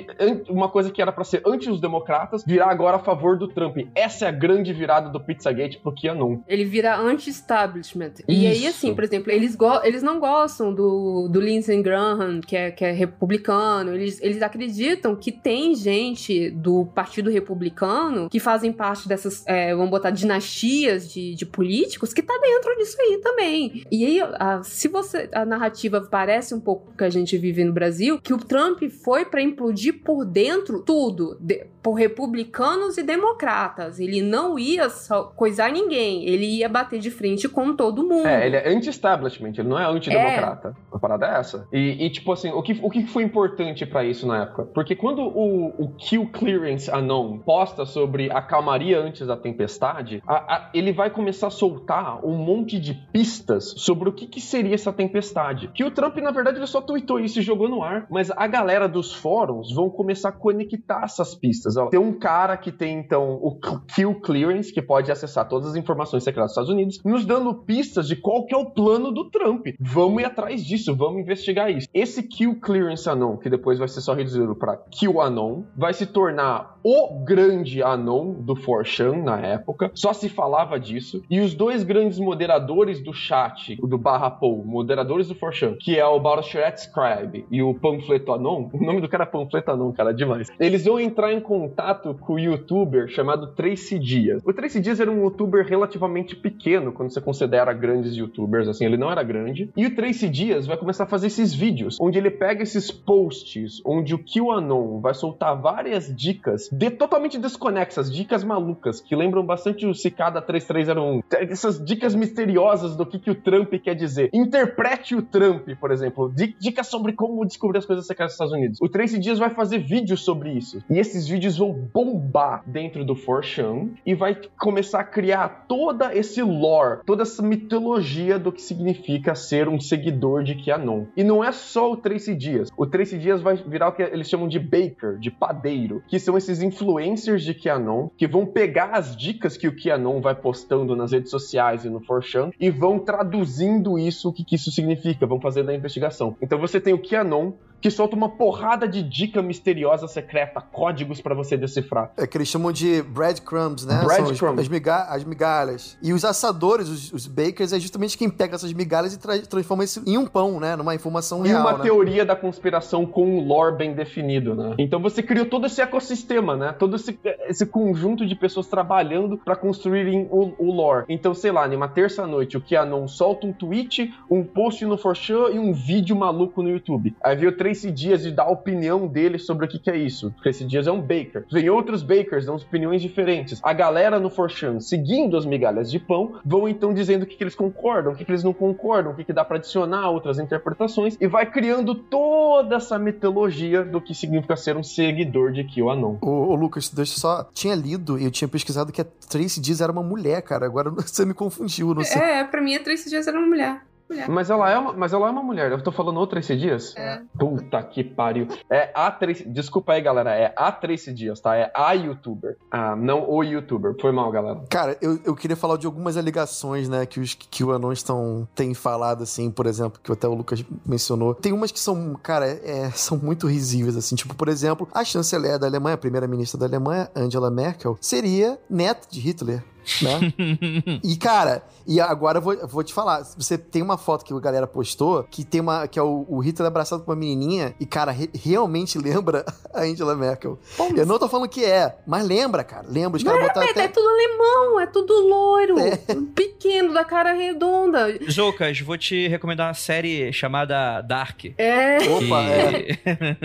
uma 0.49 0.69
coisa 0.69 0.91
que 0.91 1.01
era 1.03 1.13
para 1.13 1.25
ser 1.25 1.43
anti 1.47 1.71
os 1.71 1.81
democratas 1.81 2.45
virar 2.45 2.71
agora 2.71 2.97
a 2.97 3.01
favor 3.01 3.37
do 3.39 3.49
Trump. 3.49 3.77
Essa 3.95 4.27
é 4.27 4.29
a 4.29 4.33
grande 4.33 4.73
virada 4.73 5.09
do 5.09 5.21
Pizzagate 5.21 5.79
pro 5.79 5.95
QAnon. 5.95 6.39
Ele 6.49 6.65
vira 6.65 6.97
anti-establishment. 6.99 8.13
E 8.29 8.47
aí, 8.47 8.67
assim, 8.67 8.95
por 8.95 9.05
exemplo, 9.05 9.31
eles, 9.33 9.57
eles 9.85 10.03
não 10.03 10.19
gostam 10.21 10.73
do, 10.75 11.29
do 11.29 11.41
Lindsey 11.41 11.81
Graham, 11.83 12.41
que 12.41 12.57
é, 12.57 12.71
que 12.71 12.85
é 12.85 12.93
republicano. 12.93 13.95
Eles, 13.95 14.21
eles 14.23 14.43
acreditam 14.43 15.17
que 15.17 15.33
tem 15.33 15.75
gente 15.75 16.51
do 16.51 16.87
Partido 16.87 17.31
Republicano 17.31 18.29
que 18.29 18.39
fazem 18.41 18.73
parte 18.73 19.09
dessas, 19.09 19.45
é, 19.47 19.75
vamos 19.75 19.91
botar, 19.91 20.11
dinastias 20.11 21.13
de, 21.13 21.35
de 21.35 21.47
políticos 21.47 22.13
que 22.13 22.23
tá 22.23 22.35
dentro 22.41 22.77
disso 22.77 22.97
aí 23.01 23.19
também. 23.23 23.83
E 23.91 24.05
aí, 24.05 24.21
a- 24.21 24.63
se 24.63 24.89
você. 24.89 25.29
A 25.33 25.45
narrativa 25.45 26.01
parece 26.11 26.55
um 26.55 26.61
pouco 26.61 26.93
que 26.97 27.05
a 27.05 27.11
gente 27.11 27.37
vive 27.39 27.65
no 27.65 27.73
Brasil, 27.73 28.21
que 28.21 28.33
o 28.35 28.39
Trump 28.39 28.83
foi 29.05 29.25
pra 29.25 29.41
implodir 29.41 29.72
por 29.93 30.25
dentro 30.27 30.83
tudo, 30.83 31.37
de- 31.41 31.67
por 31.83 31.95
republicanos 31.95 32.97
e 32.97 33.03
democratas. 33.03 33.99
Ele 33.99 34.23
não 34.23 34.59
ia 34.59 34.89
só 34.89 35.25
coisar 35.25 35.71
ninguém, 35.73 36.25
ele 36.29 36.47
ia 36.59 36.69
bater 36.69 37.01
de 37.01 37.11
frente 37.11 37.49
com 37.49 37.75
todo 37.75 38.03
mundo. 38.07 38.27
É, 38.27 38.47
ele 38.47 38.57
é 38.57 38.69
anti-establishment, 38.69 39.53
ele 39.59 39.69
não 39.69 39.79
é 39.79 39.85
antidemocrata. 39.85 40.77
A 40.93 40.99
parada 40.99 41.27
é 41.27 41.39
essa. 41.41 41.67
E, 41.73 42.07
e, 42.07 42.11
tipo 42.11 42.31
assim, 42.33 42.51
o 42.51 42.63
que, 42.63 42.79
o 42.83 42.89
que 42.91 43.07
foi 43.07 43.23
importante 43.23 43.85
pra 43.85 44.05
isso 44.05 44.27
na 44.27 44.43
época? 44.43 44.65
Porque 44.75 44.95
quando 44.95 45.23
o, 45.23 45.69
o 45.83 45.89
Kill 45.97 46.29
Clearance 46.33 46.91
Anon 46.91 47.39
posta 47.39 47.85
sobre 47.85 48.31
a 48.31 48.41
calmaria 48.41 49.01
antes 49.01 49.27
da 49.27 49.37
tempestade, 49.37 50.23
a- 50.27 50.55
a- 50.55 50.71
ele 50.75 50.93
vai 50.93 51.11
começar 51.11 51.49
a 51.49 51.51
soltar 51.51 52.25
um 52.25 52.37
monte 52.37 52.79
de 52.79 52.95
pistas 53.13 53.75
sobre 53.77 54.09
o 54.09 54.13
que, 54.13 54.27
que 54.27 54.41
seria 54.41 54.75
essa 54.75 54.93
tempestade. 54.93 55.69
Que 55.75 55.85
o 55.85 55.91
Trump, 55.91 56.17
na 56.19 56.31
verdade, 56.31 56.59
ele 56.59 56.67
só 56.67 56.81
tweetou 56.81 57.19
isso 57.19 57.39
e 57.39 57.43
jogou 57.43 57.69
no 57.69 57.83
ar. 57.83 58.07
Mas 58.11 58.31
a 58.31 58.47
galera 58.47 58.89
dos 58.89 59.13
fóruns 59.13 59.75
vão 59.75 59.91
começar 59.91 60.29
a 60.29 60.33
conectar 60.33 61.03
essas 61.05 61.35
pistas. 61.35 61.72
Ó, 61.77 61.87
Tem 61.87 62.01
um 62.01 62.13
cara 62.13 62.57
que 62.57 62.71
tem, 62.71 62.99
então, 62.99 63.35
o 63.35 63.59
Kill 63.87 64.21
Clearance, 64.21 64.73
que 64.73 64.83
pode 64.83 65.11
acessar 65.11 65.49
todas 65.49 65.71
as 65.71 65.77
informações 65.77 66.25
secretas 66.25 66.51
dos 66.51 66.53
Estados 66.53 66.71
Unidos, 66.71 67.01
nos 67.05 67.25
dando 67.25 67.55
pistas 67.55 68.07
de 68.07 68.17
qual 68.17 68.45
que 68.47 68.55
é 68.55 68.59
o 68.59 68.71
plano 68.71 69.11
do 69.13 69.31
Trump. 69.31 69.67
Vamos 69.81 70.23
ir 70.23 70.27
atrás 70.27 70.65
disso, 70.65 70.95
vamos 70.97 71.21
investigar 71.21 71.71
isso. 71.71 71.89
Esse 71.93 72.23
Kill 72.23 72.61
Clearance 72.61 73.09
Anon, 73.09 73.37
que 73.37 73.51
depois 73.51 73.79
vai 73.79 73.89
ser 73.89 74.01
só 74.01 74.15
reduzido 74.15 74.55
para 74.55 74.77
Kill 74.91 75.21
Anon, 75.21 75.63
vai 75.77 75.93
se 75.95 76.07
tornar 76.07 76.72
o 76.85 77.25
grande 77.25 77.83
Anon 77.83 78.33
do 78.33 78.55
4chan 78.55 79.23
na 79.23 79.39
época. 79.41 79.91
Só 79.95 80.13
se 80.13 80.29
falava 80.29 80.79
disso. 80.79 81.23
E 81.31 81.41
os 81.41 81.55
dois 81.55 81.83
grandes 81.83 82.19
moderadores 82.19 83.01
do 83.01 83.13
chat, 83.13 83.77
do 83.77 83.99
Barra 83.99 84.31
Paul, 84.31 84.65
moderadores 84.65 85.29
do 85.29 85.35
4chan, 85.35 85.77
que 85.79 85.99
é 85.99 86.05
o 86.05 86.19
Barosheret 86.19 86.81
Scribe 86.81 87.47
e 87.51 87.63
o 87.63 87.75
Panfleto 87.75 88.33
Anon, 88.33 88.69
o 88.73 88.85
nome 88.85 89.01
do 89.01 89.09
cara 89.09 89.25
é 89.25 89.27
Panfleto 89.27 89.71
Anon, 89.71 89.93
cara, 89.93 90.13
demais. 90.13 90.49
Eles 90.59 90.85
vão 90.85 90.99
entrar 90.99 91.33
em 91.33 91.41
contato 91.41 92.15
com 92.21 92.35
o 92.35 92.39
youtuber 92.39 93.09
chamado 93.09 93.49
Tracy 93.49 93.99
Dias. 93.99 94.43
O 94.45 94.53
Tracy 94.53 94.81
Dias 94.81 95.01
era 95.01 95.11
um 95.11 95.23
youtuber 95.23 95.67
relativamente 95.67 96.35
pequeno 96.35 96.93
quando 96.93 97.13
você 97.13 97.21
considera 97.21 97.73
grandes 97.73 98.17
youtubers, 98.17 98.69
assim, 98.69 98.85
ele 98.85 98.97
não 98.97 99.11
era 99.11 99.23
grande. 99.23 99.71
E 99.77 99.87
o 99.87 99.95
Tracy 99.95 100.29
Dias 100.29 100.67
vai 100.67 100.77
começar 100.77 101.05
a 101.05 101.07
fazer 101.07 101.29
esses 101.29 101.55
vídeos, 101.55 101.99
onde 102.01 102.19
ele 102.19 102.31
pega 102.31 102.63
esses 102.63 102.91
posts, 102.91 103.81
onde 103.85 104.15
o 104.15 104.19
QAnon 104.19 105.01
vai 105.01 105.15
soltar 105.15 105.61
várias 105.61 106.15
dicas 106.15 106.72
de, 106.73 106.91
totalmente 106.91 107.39
desconexas, 107.39 108.11
dicas 108.11 108.43
malucas, 108.43 109.01
que 109.01 109.15
lembram 109.15 109.45
bastante 109.45 109.87
o 109.87 109.95
Cicada 109.95 110.41
3301. 110.41 111.23
Essas 111.51 111.85
dicas 111.85 112.15
misteriosas 112.15 112.97
do 112.97 113.05
que, 113.05 113.19
que 113.19 113.31
o 113.31 113.35
Trump 113.35 113.73
quer 113.75 113.95
dizer. 113.95 114.31
Interprete 114.33 115.15
o 115.15 115.21
Trump, 115.23 115.69
por 115.79 115.91
exemplo. 115.91 116.33
Di- 116.35 116.57
Dicas 116.59 116.87
sobre 116.87 117.13
como 117.13 117.45
descobrir 117.45 117.79
as 117.79 117.85
coisas 117.87 118.07
secretas 118.07 118.33
dos 118.33 118.35
Estados 118.35 118.53
Unidos. 118.55 118.79
O 118.81 118.89
Tracy 118.89 119.19
Dias 119.19 119.39
vai 119.39 119.51
fazer 119.51 119.79
vídeos 119.81 120.25
sobre 120.25 120.53
isso. 120.53 120.83
E 120.89 120.99
esses 120.99 121.29
vídeos 121.29 121.59
vão 121.59 121.73
bombar 121.93 122.63
dentro 122.67 123.05
do 123.05 123.15
4chan 123.15 123.91
e 124.07 124.15
vai 124.15 124.39
começar 124.59 125.01
a 125.01 125.05
criar 125.05 125.67
toda 125.69 126.15
esse 126.17 126.43
lore, 126.43 127.01
toda 127.05 127.23
essa 127.23 127.43
mitologia 127.43 128.39
do 128.39 128.51
que 128.53 128.63
significa 128.63 129.35
ser 129.35 129.69
um 129.69 129.79
seguidor 129.81 130.43
de 130.43 130.55
QAnon. 130.55 131.05
E 131.17 131.23
não 131.25 131.43
é 131.45 131.53
só 131.53 131.91
o 131.93 131.97
Tracy 131.97 132.35
Dias. 132.35 132.71
O 132.77 132.87
Tracy 132.87 133.19
Dias 133.19 133.43
vai 133.43 133.57
virar 133.57 133.89
o 133.89 133.93
que 133.93 134.03
eles 134.03 134.29
chamam 134.29 134.49
de 134.49 134.59
baker, 134.59 135.19
de 135.19 135.31
padeiro, 135.31 136.03
que 136.09 136.19
são 136.19 136.37
esses 136.39 136.62
influencers 136.63 137.45
de 137.45 137.55
QAnon 137.55 138.09
que 138.17 138.27
vão 138.27 138.47
pegar 138.47 138.91
as 138.93 139.17
dicas 139.17 139.57
que 139.57 139.69
o 139.69 139.77
QAnon 139.77 140.21
vai 140.21 140.35
postando 140.35 140.97
nas 140.97 141.13
redes 141.13 141.31
sociais 141.31 141.85
e 141.85 141.91
no 141.91 142.01
4chan 142.01 142.53
e 142.59 142.71
vão 142.71 142.99
traduzindo 142.99 143.99
isso, 143.99 144.29
o 144.29 144.33
que, 144.33 144.45
que 144.45 144.57
isso 144.57 144.71
significa, 144.71 145.27
vão 145.27 145.41
fazendo 145.41 145.71
a 145.71 145.75
investigação. 145.75 146.37
Então 146.41 146.59
você 146.59 146.81
tem 146.81 146.95
o 146.95 147.03
QAnon 147.03 147.53
que 147.83 147.91
solta 147.91 148.15
uma 148.17 148.29
porrada 148.29 148.87
de 148.89 149.03
dica 149.03 149.43
misteriosa 149.43 150.07
secreta, 150.09 150.61
códigos 150.61 151.21
pra 151.21 151.35
você 151.35 151.57
decifrar. 151.57 152.13
É 152.17 152.27
que 152.27 152.37
eles 152.39 152.49
chamam 152.49 152.71
de 152.73 153.03
breadcrumbs, 153.03 153.85
né? 153.85 154.01
Breadcrumbs. 154.05 154.61
As, 154.61 154.69
miga- 154.69 155.05
as 155.09 155.25
migalhas. 155.25 155.99
E 156.01 156.13
os 156.13 156.25
assadores, 156.25 156.89
os, 156.89 157.13
os 157.13 157.27
bakers, 157.27 157.73
é 157.73 157.81
justamente 157.81 158.17
quem 158.17 158.31
pega 158.31 158.55
essas 158.55 158.73
migalhas 158.73 159.13
e 159.15 159.19
tra- 159.19 159.39
transforma 159.41 159.83
isso 159.85 160.03
em 160.07 160.17
um 160.17 160.27
pão, 160.27 160.61
né? 160.61 160.77
Numa 160.77 160.95
informação 160.95 161.45
E 161.45 161.49
real, 161.49 161.61
uma 161.63 161.79
né? 161.79 161.83
teoria 161.83 162.25
da 162.25 162.37
conspiração 162.37 163.05
com 163.05 163.25
um 163.39 163.45
lore 163.47 163.77
bem 163.77 163.93
definido, 163.95 164.55
né? 164.55 164.75
Então 164.79 165.01
você 165.01 165.23
criou 165.23 165.47
todo 165.47 165.67
esse 165.67 165.81
ecossistema, 165.83 166.57
né? 166.57 166.73
Todo 166.79 166.95
esse, 166.97 167.19
esse 167.49 167.67
conjunto 167.67 168.25
de 168.25 168.35
pessoas 168.37 168.69
trabalhando 168.69 169.37
pra 169.39 169.57
construírem 169.57 170.29
o, 170.31 170.53
o 170.59 170.73
lore. 170.73 171.05
Então, 171.09 171.35
sei 171.35 171.51
lá, 171.51 171.67
numa 171.67 171.89
terça-noite, 171.89 172.57
o 172.57 172.61
QAnon 172.63 173.09
solta 173.09 173.47
um 173.47 173.53
tweet, 173.53 174.15
um 174.31 174.45
post 174.45 174.85
no 174.85 174.97
4chan 174.97 175.55
e 175.55 175.59
um 175.59 175.73
vídeo 175.73 176.15
maluco 176.15 176.63
no 176.63 176.71
YouTube. 176.71 177.15
Aí 177.23 177.35
veio 177.37 177.51
o 177.51 177.57
Tracy 177.73 177.91
Dias 177.91 178.23
de 178.23 178.31
dar 178.31 178.45
a 178.45 178.51
opinião 178.51 179.07
dele 179.07 179.39
sobre 179.39 179.65
o 179.65 179.69
que, 179.69 179.79
que 179.79 179.91
é 179.91 179.97
isso. 179.97 180.31
Tracy 180.43 180.65
Dias 180.65 180.87
é 180.87 180.93
um 180.93 181.01
baker. 181.01 181.47
Vem 181.51 181.71
outros 181.71 182.03
bakers, 182.03 182.45
dão 182.45 182.57
opiniões 182.57 183.01
diferentes. 183.01 183.61
A 183.63 183.73
galera 183.73 184.21
no 184.21 184.31
4chan, 184.31 184.79
seguindo 184.79 185.39
as 185.39 185.47
migalhas 185.47 185.91
de 185.91 185.99
pão, 185.99 186.35
vão 186.45 186.69
então 186.69 186.93
dizendo 186.93 187.23
o 187.23 187.27
que, 187.27 187.35
que 187.35 187.43
eles 187.43 187.55
concordam, 187.55 188.13
o 188.13 188.17
que, 188.17 188.27
que 188.27 188.31
eles 188.31 188.45
não 188.45 188.53
concordam, 188.53 189.13
o 189.13 189.17
que, 189.17 189.25
que 189.25 189.33
dá 189.33 189.43
pra 189.43 189.57
adicionar, 189.57 190.11
outras 190.11 190.39
interpretações, 190.39 191.17
e 191.19 191.27
vai 191.27 191.51
criando 191.51 191.95
toda 191.95 192.77
essa 192.77 192.99
mitologia 192.99 193.83
do 193.83 194.03
que 194.03 194.15
significa 194.15 194.55
ser 194.55 194.77
um 194.77 194.83
seguidor 194.83 195.51
de 195.53 195.65
QAnon. 195.65 196.19
Ô, 196.21 196.51
ô, 196.51 196.55
Lucas, 196.55 196.91
deixa 196.91 197.15
eu 197.15 197.21
só. 197.21 197.49
Tinha 197.55 197.75
lido 197.75 198.19
e 198.19 198.25
eu 198.25 198.31
tinha 198.31 198.49
pesquisado 198.49 198.93
que 198.93 199.01
a 199.01 199.05
Tracy 199.05 199.61
Dias 199.61 199.81
era 199.81 199.91
uma 199.91 200.03
mulher, 200.03 200.43
cara. 200.43 200.67
Agora 200.67 200.91
você 200.93 201.25
me 201.25 201.33
confundiu, 201.33 201.95
não 201.95 202.05
sei. 202.05 202.21
É, 202.21 202.45
pra 202.45 202.61
mim 202.61 202.75
a 202.75 202.83
Tracy 202.83 203.09
Dias 203.09 203.27
era 203.27 203.39
uma 203.39 203.47
mulher. 203.47 203.81
Mulher. 204.13 204.29
Mas 204.29 204.51
ela, 204.51 204.71
é 204.71 204.79
uma, 204.79 204.93
mas 204.93 205.13
ela 205.13 205.29
é 205.29 205.31
uma 205.31 205.43
mulher. 205.43 205.73
Eu 205.73 205.83
tô 205.83 205.91
falando 205.91 206.19
outra 206.19 206.33
Tracy 206.33 206.57
Dias? 206.57 206.95
É. 206.97 207.21
Puta 207.39 207.83
que 207.83 208.03
pariu. 208.03 208.49
É 208.71 208.91
a 208.95 209.11
Tracy... 209.11 209.45
Desculpa 209.49 209.93
aí, 209.93 210.01
galera. 210.01 210.35
É 210.35 210.53
a 210.57 210.73
Tracy 210.73 211.13
Dias, 211.13 211.41
tá? 211.41 211.57
É 211.57 211.71
a 211.75 211.93
youtuber. 211.93 212.57
Ah, 212.71 212.97
não 212.97 213.29
o 213.29 213.43
youtuber. 213.43 213.95
Foi 214.01 214.13
mal, 214.13 214.31
galera. 214.31 214.61
Cara, 214.69 214.97
eu, 215.01 215.19
eu 215.25 215.35
queria 215.35 215.57
falar 215.57 215.77
de 215.77 215.87
algumas 215.87 216.17
alegações, 216.17 216.89
né, 216.89 217.07
que 217.07 217.21
os 217.21 217.35
que 217.35 217.65
o 217.65 217.73
Anões 217.73 217.99
estão 217.99 218.47
têm 218.55 218.75
falado, 218.75 219.23
assim, 219.23 219.51
por 219.51 219.67
exemplo, 219.67 220.01
que 220.03 220.11
até 220.11 220.27
o 220.27 220.35
Lucas 220.35 220.65
mencionou. 220.85 221.35
Tem 221.35 221.53
umas 221.53 221.71
que 221.71 221.81
são, 221.81 222.15
cara, 222.23 222.47
é, 222.47 222.91
são 222.91 223.19
muito 223.19 223.47
risíveis, 223.47 223.97
assim, 223.97 224.15
tipo, 224.15 224.35
por 224.35 224.49
exemplo, 224.49 224.89
a 224.93 225.05
chanceler 225.05 225.59
da 225.59 225.67
Alemanha, 225.67 225.95
a 225.95 225.99
primeira-ministra 225.99 226.59
da 226.59 226.67
Alemanha, 226.67 227.11
Angela 227.15 227.51
Merkel, 227.51 227.97
seria 228.01 228.59
neta 228.69 229.07
de 229.11 229.21
Hitler. 229.21 229.63
Né? 230.01 230.33
e, 231.03 231.17
cara, 231.17 231.63
e 231.87 232.01
agora 232.01 232.39
eu 232.39 232.43
vou, 232.43 232.53
eu 232.55 232.69
vou 232.69 232.83
te 232.85 232.93
falar. 232.95 233.23
Você 233.37 233.57
tem 233.59 233.83
uma 233.83 233.99
foto 233.99 234.25
que 234.25 234.33
a 234.33 234.39
galera 234.41 234.67
postou 234.67 235.25
que 235.25 235.45
tem 235.45 235.61
uma. 235.61 235.87
que 235.89 235.99
é 235.99 236.03
o, 236.03 236.25
o 236.29 236.39
Hitler 236.41 236.67
abraçado 236.69 237.03
por 237.03 237.11
uma 237.13 237.17
menininha, 237.17 237.75
e, 237.81 237.87
cara, 237.87 238.11
re- 238.13 238.31
realmente 238.35 238.99
lembra 238.99 239.45
a 239.75 239.81
Angela 239.83 240.15
Merkel. 240.15 240.59
Eu 240.97 241.07
não 241.07 241.19
tô 241.19 241.29
falando 241.29 241.49
que 241.49 241.65
é, 241.65 241.97
mas 242.07 242.27
lembra, 242.27 242.63
cara. 242.65 242.87
Lembra. 242.89 243.17
Os 243.17 243.23
caras 243.25 243.43
botaram 243.43 243.67
É 243.67 243.71
até. 243.71 243.89
tudo 243.89 244.09
alemão, 244.09 244.81
é 244.81 244.87
tudo 244.87 245.13
loiro, 245.29 245.79
É. 245.79 245.97
pequeno, 246.35 246.93
da 246.95 247.05
cara 247.05 247.33
redonda. 247.33 248.07
Zoucas, 248.31 248.81
vou 248.81 248.97
te 248.97 249.27
recomendar 249.29 249.69
uma 249.69 249.75
série 249.75 250.33
chamada 250.33 251.01
Dark. 251.03 251.45
É. 251.59 251.99
Opa, 252.09 252.43
é. 252.43 252.99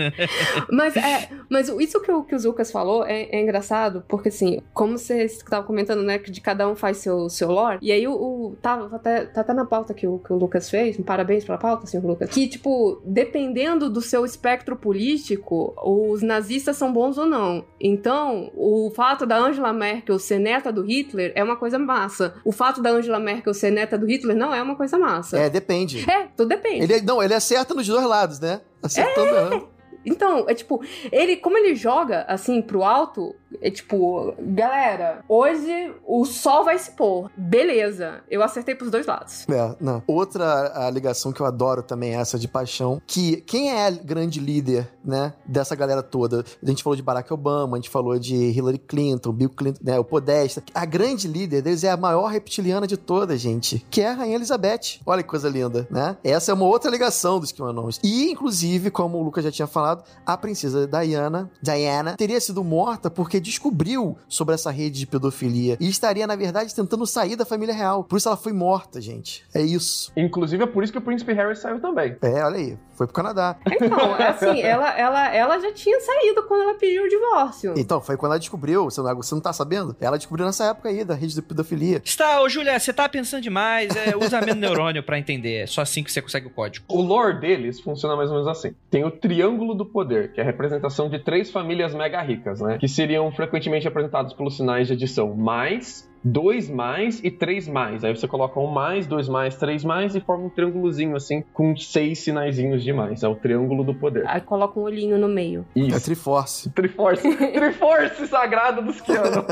Mas, 0.70 0.96
é, 0.96 1.28
mas 1.48 1.68
isso 1.68 2.00
que 2.00 2.10
o, 2.10 2.22
que 2.22 2.34
o 2.34 2.38
Zucas 2.38 2.70
falou 2.70 3.04
é, 3.04 3.22
é 3.24 3.40
engraçado, 3.40 4.04
porque 4.08 4.28
assim, 4.28 4.60
como 4.72 4.98
você 4.98 5.24
estava 5.24 5.64
comentando, 5.64 6.02
né, 6.02 6.18
que 6.28 6.32
de 6.32 6.40
cada 6.40 6.68
um 6.68 6.76
faz 6.76 6.98
seu, 6.98 7.28
seu 7.30 7.50
lore, 7.50 7.78
e 7.80 7.90
aí 7.90 8.06
o, 8.06 8.12
o- 8.12 8.56
tá, 8.60 8.86
até, 8.92 9.24
tá 9.24 9.40
até 9.40 9.52
na 9.54 9.64
pauta 9.64 9.94
que 9.94 10.06
o, 10.06 10.18
que 10.18 10.32
o 10.32 10.36
Lucas 10.36 10.68
fez, 10.68 10.96
parabéns 10.98 11.44
pela 11.44 11.56
pauta, 11.58 11.86
senhor 11.86 12.04
Lucas, 12.06 12.28
que, 12.30 12.46
tipo, 12.46 13.00
dependendo 13.04 13.88
do 13.88 14.00
seu 14.00 14.24
espectro 14.24 14.76
político, 14.76 15.74
os 15.82 16.22
nazistas 16.22 16.76
são 16.76 16.92
bons 16.92 17.16
ou 17.18 17.26
não. 17.26 17.64
Então, 17.80 18.50
o 18.54 18.92
fato 18.94 19.24
da 19.24 19.38
Angela 19.38 19.72
Merkel 19.72 20.18
ser 20.18 20.38
neta 20.38 20.70
do 20.72 20.82
Hitler 20.82 21.32
é 21.34 21.42
uma 21.42 21.56
coisa 21.56 21.78
massa. 21.78 22.34
O 22.44 22.52
fato 22.52 22.82
da 22.82 22.90
Angela 22.90 23.18
Merkel 23.18 23.54
ser 23.54 23.70
neta 23.70 23.96
do 23.96 24.06
Hitler 24.06 24.36
não 24.36 24.54
é 24.54 24.60
uma 24.62 24.76
coisa 24.76 24.98
massa. 24.98 25.38
É, 25.38 25.48
depende. 25.48 26.04
É, 26.10 26.28
tudo 26.36 26.48
depende. 26.48 26.84
Ele, 26.84 27.00
não, 27.02 27.22
ele 27.22 27.34
acerta 27.34 27.74
nos 27.74 27.86
dois 27.86 28.04
lados, 28.06 28.38
né? 28.40 28.60
Acertando 28.82 29.34
errando. 29.34 29.68
Então, 30.08 30.44
é 30.48 30.54
tipo, 30.54 30.82
ele, 31.12 31.36
como 31.36 31.56
ele 31.56 31.74
joga 31.74 32.24
assim 32.28 32.60
pro 32.62 32.82
alto, 32.82 33.34
é 33.60 33.70
tipo, 33.70 34.34
galera, 34.38 35.24
hoje 35.28 35.92
o 36.06 36.24
sol 36.24 36.64
vai 36.64 36.78
se 36.78 36.92
pôr. 36.92 37.30
Beleza, 37.36 38.22
eu 38.30 38.42
acertei 38.42 38.74
pros 38.74 38.90
dois 38.90 39.06
lados. 39.06 39.46
É, 39.48 39.76
não. 39.80 40.02
Outra 40.06 40.90
ligação 40.92 41.32
que 41.32 41.40
eu 41.40 41.46
adoro 41.46 41.82
também 41.82 42.14
é 42.14 42.20
essa 42.20 42.38
de 42.38 42.48
paixão, 42.48 43.00
que 43.06 43.36
quem 43.42 43.72
é 43.72 43.90
grande 43.90 44.40
líder, 44.40 44.90
né, 45.04 45.32
dessa 45.46 45.74
galera 45.74 46.02
toda? 46.02 46.44
A 46.62 46.66
gente 46.68 46.82
falou 46.82 46.96
de 46.96 47.02
Barack 47.02 47.32
Obama, 47.32 47.76
a 47.76 47.80
gente 47.80 47.90
falou 47.90 48.18
de 48.18 48.34
Hillary 48.34 48.78
Clinton, 48.78 49.32
Bill 49.32 49.50
Clinton, 49.50 49.80
né, 49.82 49.98
o 49.98 50.04
Podesta. 50.04 50.62
A 50.74 50.84
grande 50.84 51.28
líder 51.28 51.62
deles 51.62 51.84
é 51.84 51.90
a 51.90 51.96
maior 51.96 52.26
reptiliana 52.28 52.86
de 52.86 52.96
todas, 52.96 53.40
gente, 53.40 53.84
que 53.90 54.00
é 54.00 54.08
a 54.08 54.14
Rainha 54.14 54.36
Elizabeth. 54.36 55.00
Olha 55.04 55.22
que 55.22 55.28
coisa 55.28 55.48
linda, 55.48 55.86
né? 55.90 56.16
Essa 56.22 56.52
é 56.52 56.54
uma 56.54 56.66
outra 56.66 56.90
ligação 56.90 57.40
dos 57.40 57.52
QAnons. 57.52 58.00
E, 58.02 58.30
inclusive, 58.30 58.90
como 58.90 59.18
o 59.18 59.22
Lucas 59.22 59.44
já 59.44 59.50
tinha 59.50 59.66
falado, 59.66 59.97
a 60.24 60.36
princesa 60.36 60.86
Diana, 60.86 61.50
Diana 61.62 62.16
teria 62.16 62.40
sido 62.40 62.62
morta 62.64 63.10
porque 63.10 63.40
descobriu 63.40 64.16
sobre 64.28 64.54
essa 64.54 64.70
rede 64.70 64.98
de 64.98 65.06
pedofilia 65.06 65.76
e 65.80 65.88
estaria, 65.88 66.26
na 66.26 66.36
verdade, 66.36 66.74
tentando 66.74 67.06
sair 67.06 67.36
da 67.36 67.44
família 67.44 67.74
real. 67.74 68.04
Por 68.04 68.16
isso 68.16 68.28
ela 68.28 68.36
foi 68.36 68.52
morta, 68.52 69.00
gente. 69.00 69.44
É 69.54 69.62
isso. 69.62 70.12
Inclusive, 70.16 70.64
é 70.64 70.66
por 70.66 70.82
isso 70.82 70.92
que 70.92 70.98
o 70.98 71.02
Príncipe 71.02 71.32
Harry 71.32 71.56
saiu 71.56 71.80
também. 71.80 72.16
É, 72.22 72.44
olha 72.44 72.56
aí. 72.56 72.78
Foi 72.98 73.06
pro 73.06 73.14
Canadá. 73.14 73.56
Então, 73.64 74.14
assim, 74.14 74.58
ela, 74.60 74.90
ela, 74.98 75.32
ela 75.32 75.60
já 75.60 75.72
tinha 75.72 76.00
saído 76.00 76.42
quando 76.48 76.62
ela 76.62 76.74
pediu 76.74 77.04
o 77.04 77.08
divórcio. 77.08 77.74
Então, 77.76 78.00
foi 78.00 78.16
quando 78.16 78.32
ela 78.32 78.40
descobriu. 78.40 78.84
Você 78.86 79.00
não, 79.00 79.14
você 79.14 79.34
não 79.36 79.40
tá 79.40 79.52
sabendo? 79.52 79.94
Ela 80.00 80.16
descobriu 80.16 80.44
nessa 80.44 80.64
época 80.64 80.88
aí 80.88 81.04
da 81.04 81.14
rede 81.14 81.32
de 81.32 81.40
pedofilia. 81.40 82.02
Está, 82.04 82.42
ô 82.42 82.48
Júlia, 82.48 82.76
você 82.76 82.92
tá 82.92 83.08
pensando 83.08 83.40
demais. 83.40 83.94
É, 83.94 84.16
usa 84.16 84.40
menos 84.40 84.56
neurônio 84.58 85.00
pra 85.04 85.16
entender. 85.16 85.62
É 85.62 85.66
só 85.68 85.82
assim 85.82 86.02
que 86.02 86.10
você 86.10 86.20
consegue 86.20 86.48
o 86.48 86.50
código. 86.50 86.86
O 86.88 87.00
lore 87.00 87.38
deles 87.38 87.80
funciona 87.80 88.16
mais 88.16 88.30
ou 88.30 88.34
menos 88.34 88.48
assim. 88.48 88.74
Tem 88.90 89.04
o 89.04 89.12
Triângulo 89.12 89.74
do 89.74 89.86
Poder, 89.88 90.32
que 90.32 90.40
é 90.40 90.42
a 90.42 90.46
representação 90.46 91.08
de 91.08 91.18
três 91.18 91.50
famílias 91.50 91.94
mega 91.94 92.20
ricas, 92.22 92.60
né? 92.60 92.78
Que 92.78 92.88
seriam 92.88 93.30
frequentemente 93.32 93.84
representados 93.84 94.32
pelos 94.34 94.56
sinais 94.56 94.86
de 94.86 94.92
adição 94.94 95.34
mais, 95.34 96.08
dois 96.22 96.68
mais 96.68 97.22
e 97.22 97.30
três 97.30 97.68
mais. 97.68 98.04
Aí 98.04 98.14
você 98.16 98.26
coloca 98.26 98.58
um 98.60 98.66
mais, 98.66 99.06
dois 99.06 99.28
mais, 99.28 99.56
três 99.56 99.84
mais 99.84 100.14
e 100.14 100.20
forma 100.20 100.46
um 100.46 100.50
triângulozinho 100.50 101.16
assim, 101.16 101.42
com 101.52 101.76
seis 101.76 102.20
sinaizinhos 102.20 102.82
de 102.82 102.92
mais. 102.92 103.22
É 103.22 103.28
o 103.28 103.34
Triângulo 103.34 103.84
do 103.84 103.94
Poder. 103.94 104.24
Aí 104.26 104.40
coloca 104.40 104.78
um 104.78 104.82
olhinho 104.82 105.18
no 105.18 105.28
meio. 105.28 105.64
É 105.76 105.80
Isso. 105.80 106.04
Triforce. 106.04 106.70
Triforce. 106.70 107.22
Triforce 107.52 108.26
sagrado 108.26 108.82
dos 108.82 109.00
Keanu. 109.00 109.44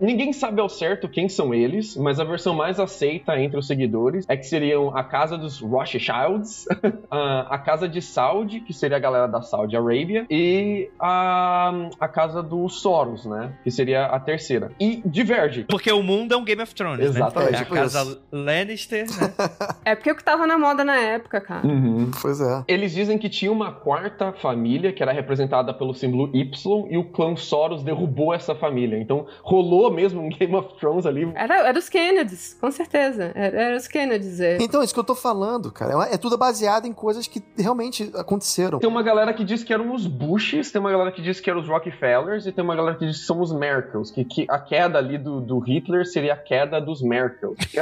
Ninguém 0.00 0.32
sabe 0.32 0.60
ao 0.60 0.68
certo 0.68 1.08
quem 1.08 1.28
são 1.28 1.52
eles, 1.52 1.96
mas 1.96 2.20
a 2.20 2.24
versão 2.24 2.54
mais 2.54 2.78
aceita 2.78 3.38
entre 3.38 3.58
os 3.58 3.66
seguidores 3.66 4.24
é 4.28 4.36
que 4.36 4.46
seriam 4.46 4.96
a 4.96 5.02
casa 5.04 5.36
dos 5.36 5.60
Rothschilds, 5.60 6.66
a, 7.10 7.54
a 7.54 7.58
casa 7.58 7.88
de 7.88 8.00
Saudi, 8.00 8.60
que 8.60 8.72
seria 8.72 8.96
a 8.96 9.00
galera 9.00 9.26
da 9.26 9.42
Saudi 9.42 9.76
Arabia, 9.76 10.26
e 10.30 10.90
a, 10.98 11.72
a 11.98 12.08
casa 12.08 12.42
dos 12.42 12.80
Soros, 12.80 13.26
né? 13.26 13.52
Que 13.62 13.70
seria 13.70 14.06
a 14.06 14.18
terceira. 14.18 14.72
E 14.78 15.02
diverge. 15.04 15.64
Porque 15.70 15.90
o 15.92 16.02
mundo 16.02 16.34
é 16.34 16.36
um 16.36 16.44
Game 16.44 16.62
of 16.62 16.74
Thrones, 16.74 17.04
Exatamente, 17.04 17.52
né? 17.52 17.58
É 17.58 17.60
a 17.60 17.64
tipo 17.64 17.74
casa 17.74 18.02
isso. 18.02 18.22
Lannister, 18.32 19.06
né? 19.20 19.32
É 19.84 19.94
porque 19.94 20.10
é 20.10 20.12
o 20.12 20.16
que 20.16 20.24
tava 20.24 20.46
na 20.46 20.58
moda 20.58 20.84
na 20.84 20.96
época, 20.96 21.40
cara. 21.40 21.66
Uhum. 21.66 22.10
Pois 22.20 22.40
é. 22.40 22.64
Eles 22.68 22.92
dizem 22.92 23.18
que 23.18 23.28
tinha 23.28 23.50
uma 23.50 23.72
quarta 23.72 24.32
família 24.32 24.92
que 24.92 25.02
era 25.02 25.12
representada 25.12 25.72
pelo 25.72 25.94
símbolo 25.94 26.30
Y 26.34 26.86
e 26.90 26.96
o 26.96 27.04
clã 27.04 27.34
Soros 27.36 27.82
derrubou 27.82 28.34
essa 28.34 28.54
família. 28.54 28.98
Então 28.98 29.26
rolou 29.42 29.90
mesmo 29.90 30.20
um 30.20 30.28
Game 30.28 30.54
of 30.54 30.78
Thrones 30.78 31.06
ali. 31.06 31.30
Era, 31.34 31.68
era 31.68 31.78
os 31.78 31.88
Kennedys, 31.88 32.56
com 32.60 32.70
certeza. 32.70 33.32
Era, 33.34 33.60
era 33.60 33.76
os 33.76 33.86
Kennedys. 33.86 34.40
É. 34.40 34.58
Então, 34.60 34.80
é 34.80 34.84
isso 34.84 34.94
que 34.94 35.00
eu 35.00 35.04
tô 35.04 35.14
falando, 35.14 35.70
cara. 35.70 36.08
É 36.10 36.16
tudo 36.16 36.36
baseado 36.36 36.86
em 36.86 36.92
coisas 36.92 37.26
que 37.26 37.42
realmente 37.56 38.10
aconteceram. 38.14 38.78
Tem 38.78 38.88
uma 38.88 39.02
galera 39.02 39.32
que 39.32 39.44
diz 39.44 39.62
que 39.62 39.72
eram 39.72 39.94
os 39.94 40.06
Bushes, 40.06 40.70
tem 40.70 40.80
uma 40.80 40.90
galera 40.90 41.12
que 41.12 41.22
diz 41.22 41.40
que 41.40 41.50
eram 41.50 41.60
os 41.60 41.68
Rockefellers 41.68 42.46
e 42.46 42.52
tem 42.52 42.64
uma 42.64 42.76
galera 42.76 42.96
que 42.96 43.06
diz 43.06 43.20
que 43.20 43.24
são 43.24 43.40
os 43.40 43.52
Merkels, 43.52 44.10
que, 44.10 44.24
que 44.24 44.46
a 44.48 44.58
queda 44.58 44.98
ali 44.98 45.18
do, 45.18 45.40
do 45.40 45.59
Hitler 45.60 46.06
seria 46.06 46.34
a 46.34 46.36
queda 46.36 46.80
dos 46.80 47.00
Merkels. 47.02 47.56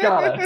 Cara, 0.00 0.36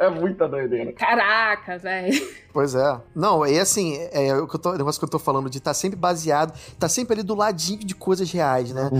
é 0.00 0.08
muita 0.10 0.46
doideira. 0.48 0.92
Caraca, 0.92 1.78
velho. 1.78 2.12
Pois 2.52 2.74
é. 2.74 3.00
Não, 3.14 3.46
e 3.46 3.58
assim, 3.58 3.96
é, 4.12 4.34
o, 4.36 4.46
que 4.46 4.56
eu 4.56 4.60
tô- 4.60 4.70
o 4.72 4.76
negócio 4.76 5.00
que 5.00 5.04
eu 5.04 5.08
tô 5.10 5.18
falando 5.18 5.48
de 5.48 5.58
estar 5.58 5.72
sempre 5.74 5.98
baseado, 5.98 6.52
tá 6.78 6.88
sempre 6.88 7.14
ali 7.14 7.22
do 7.22 7.34
ladinho 7.34 7.78
de 7.80 7.94
coisas 7.94 8.30
reais, 8.30 8.72
né? 8.72 8.90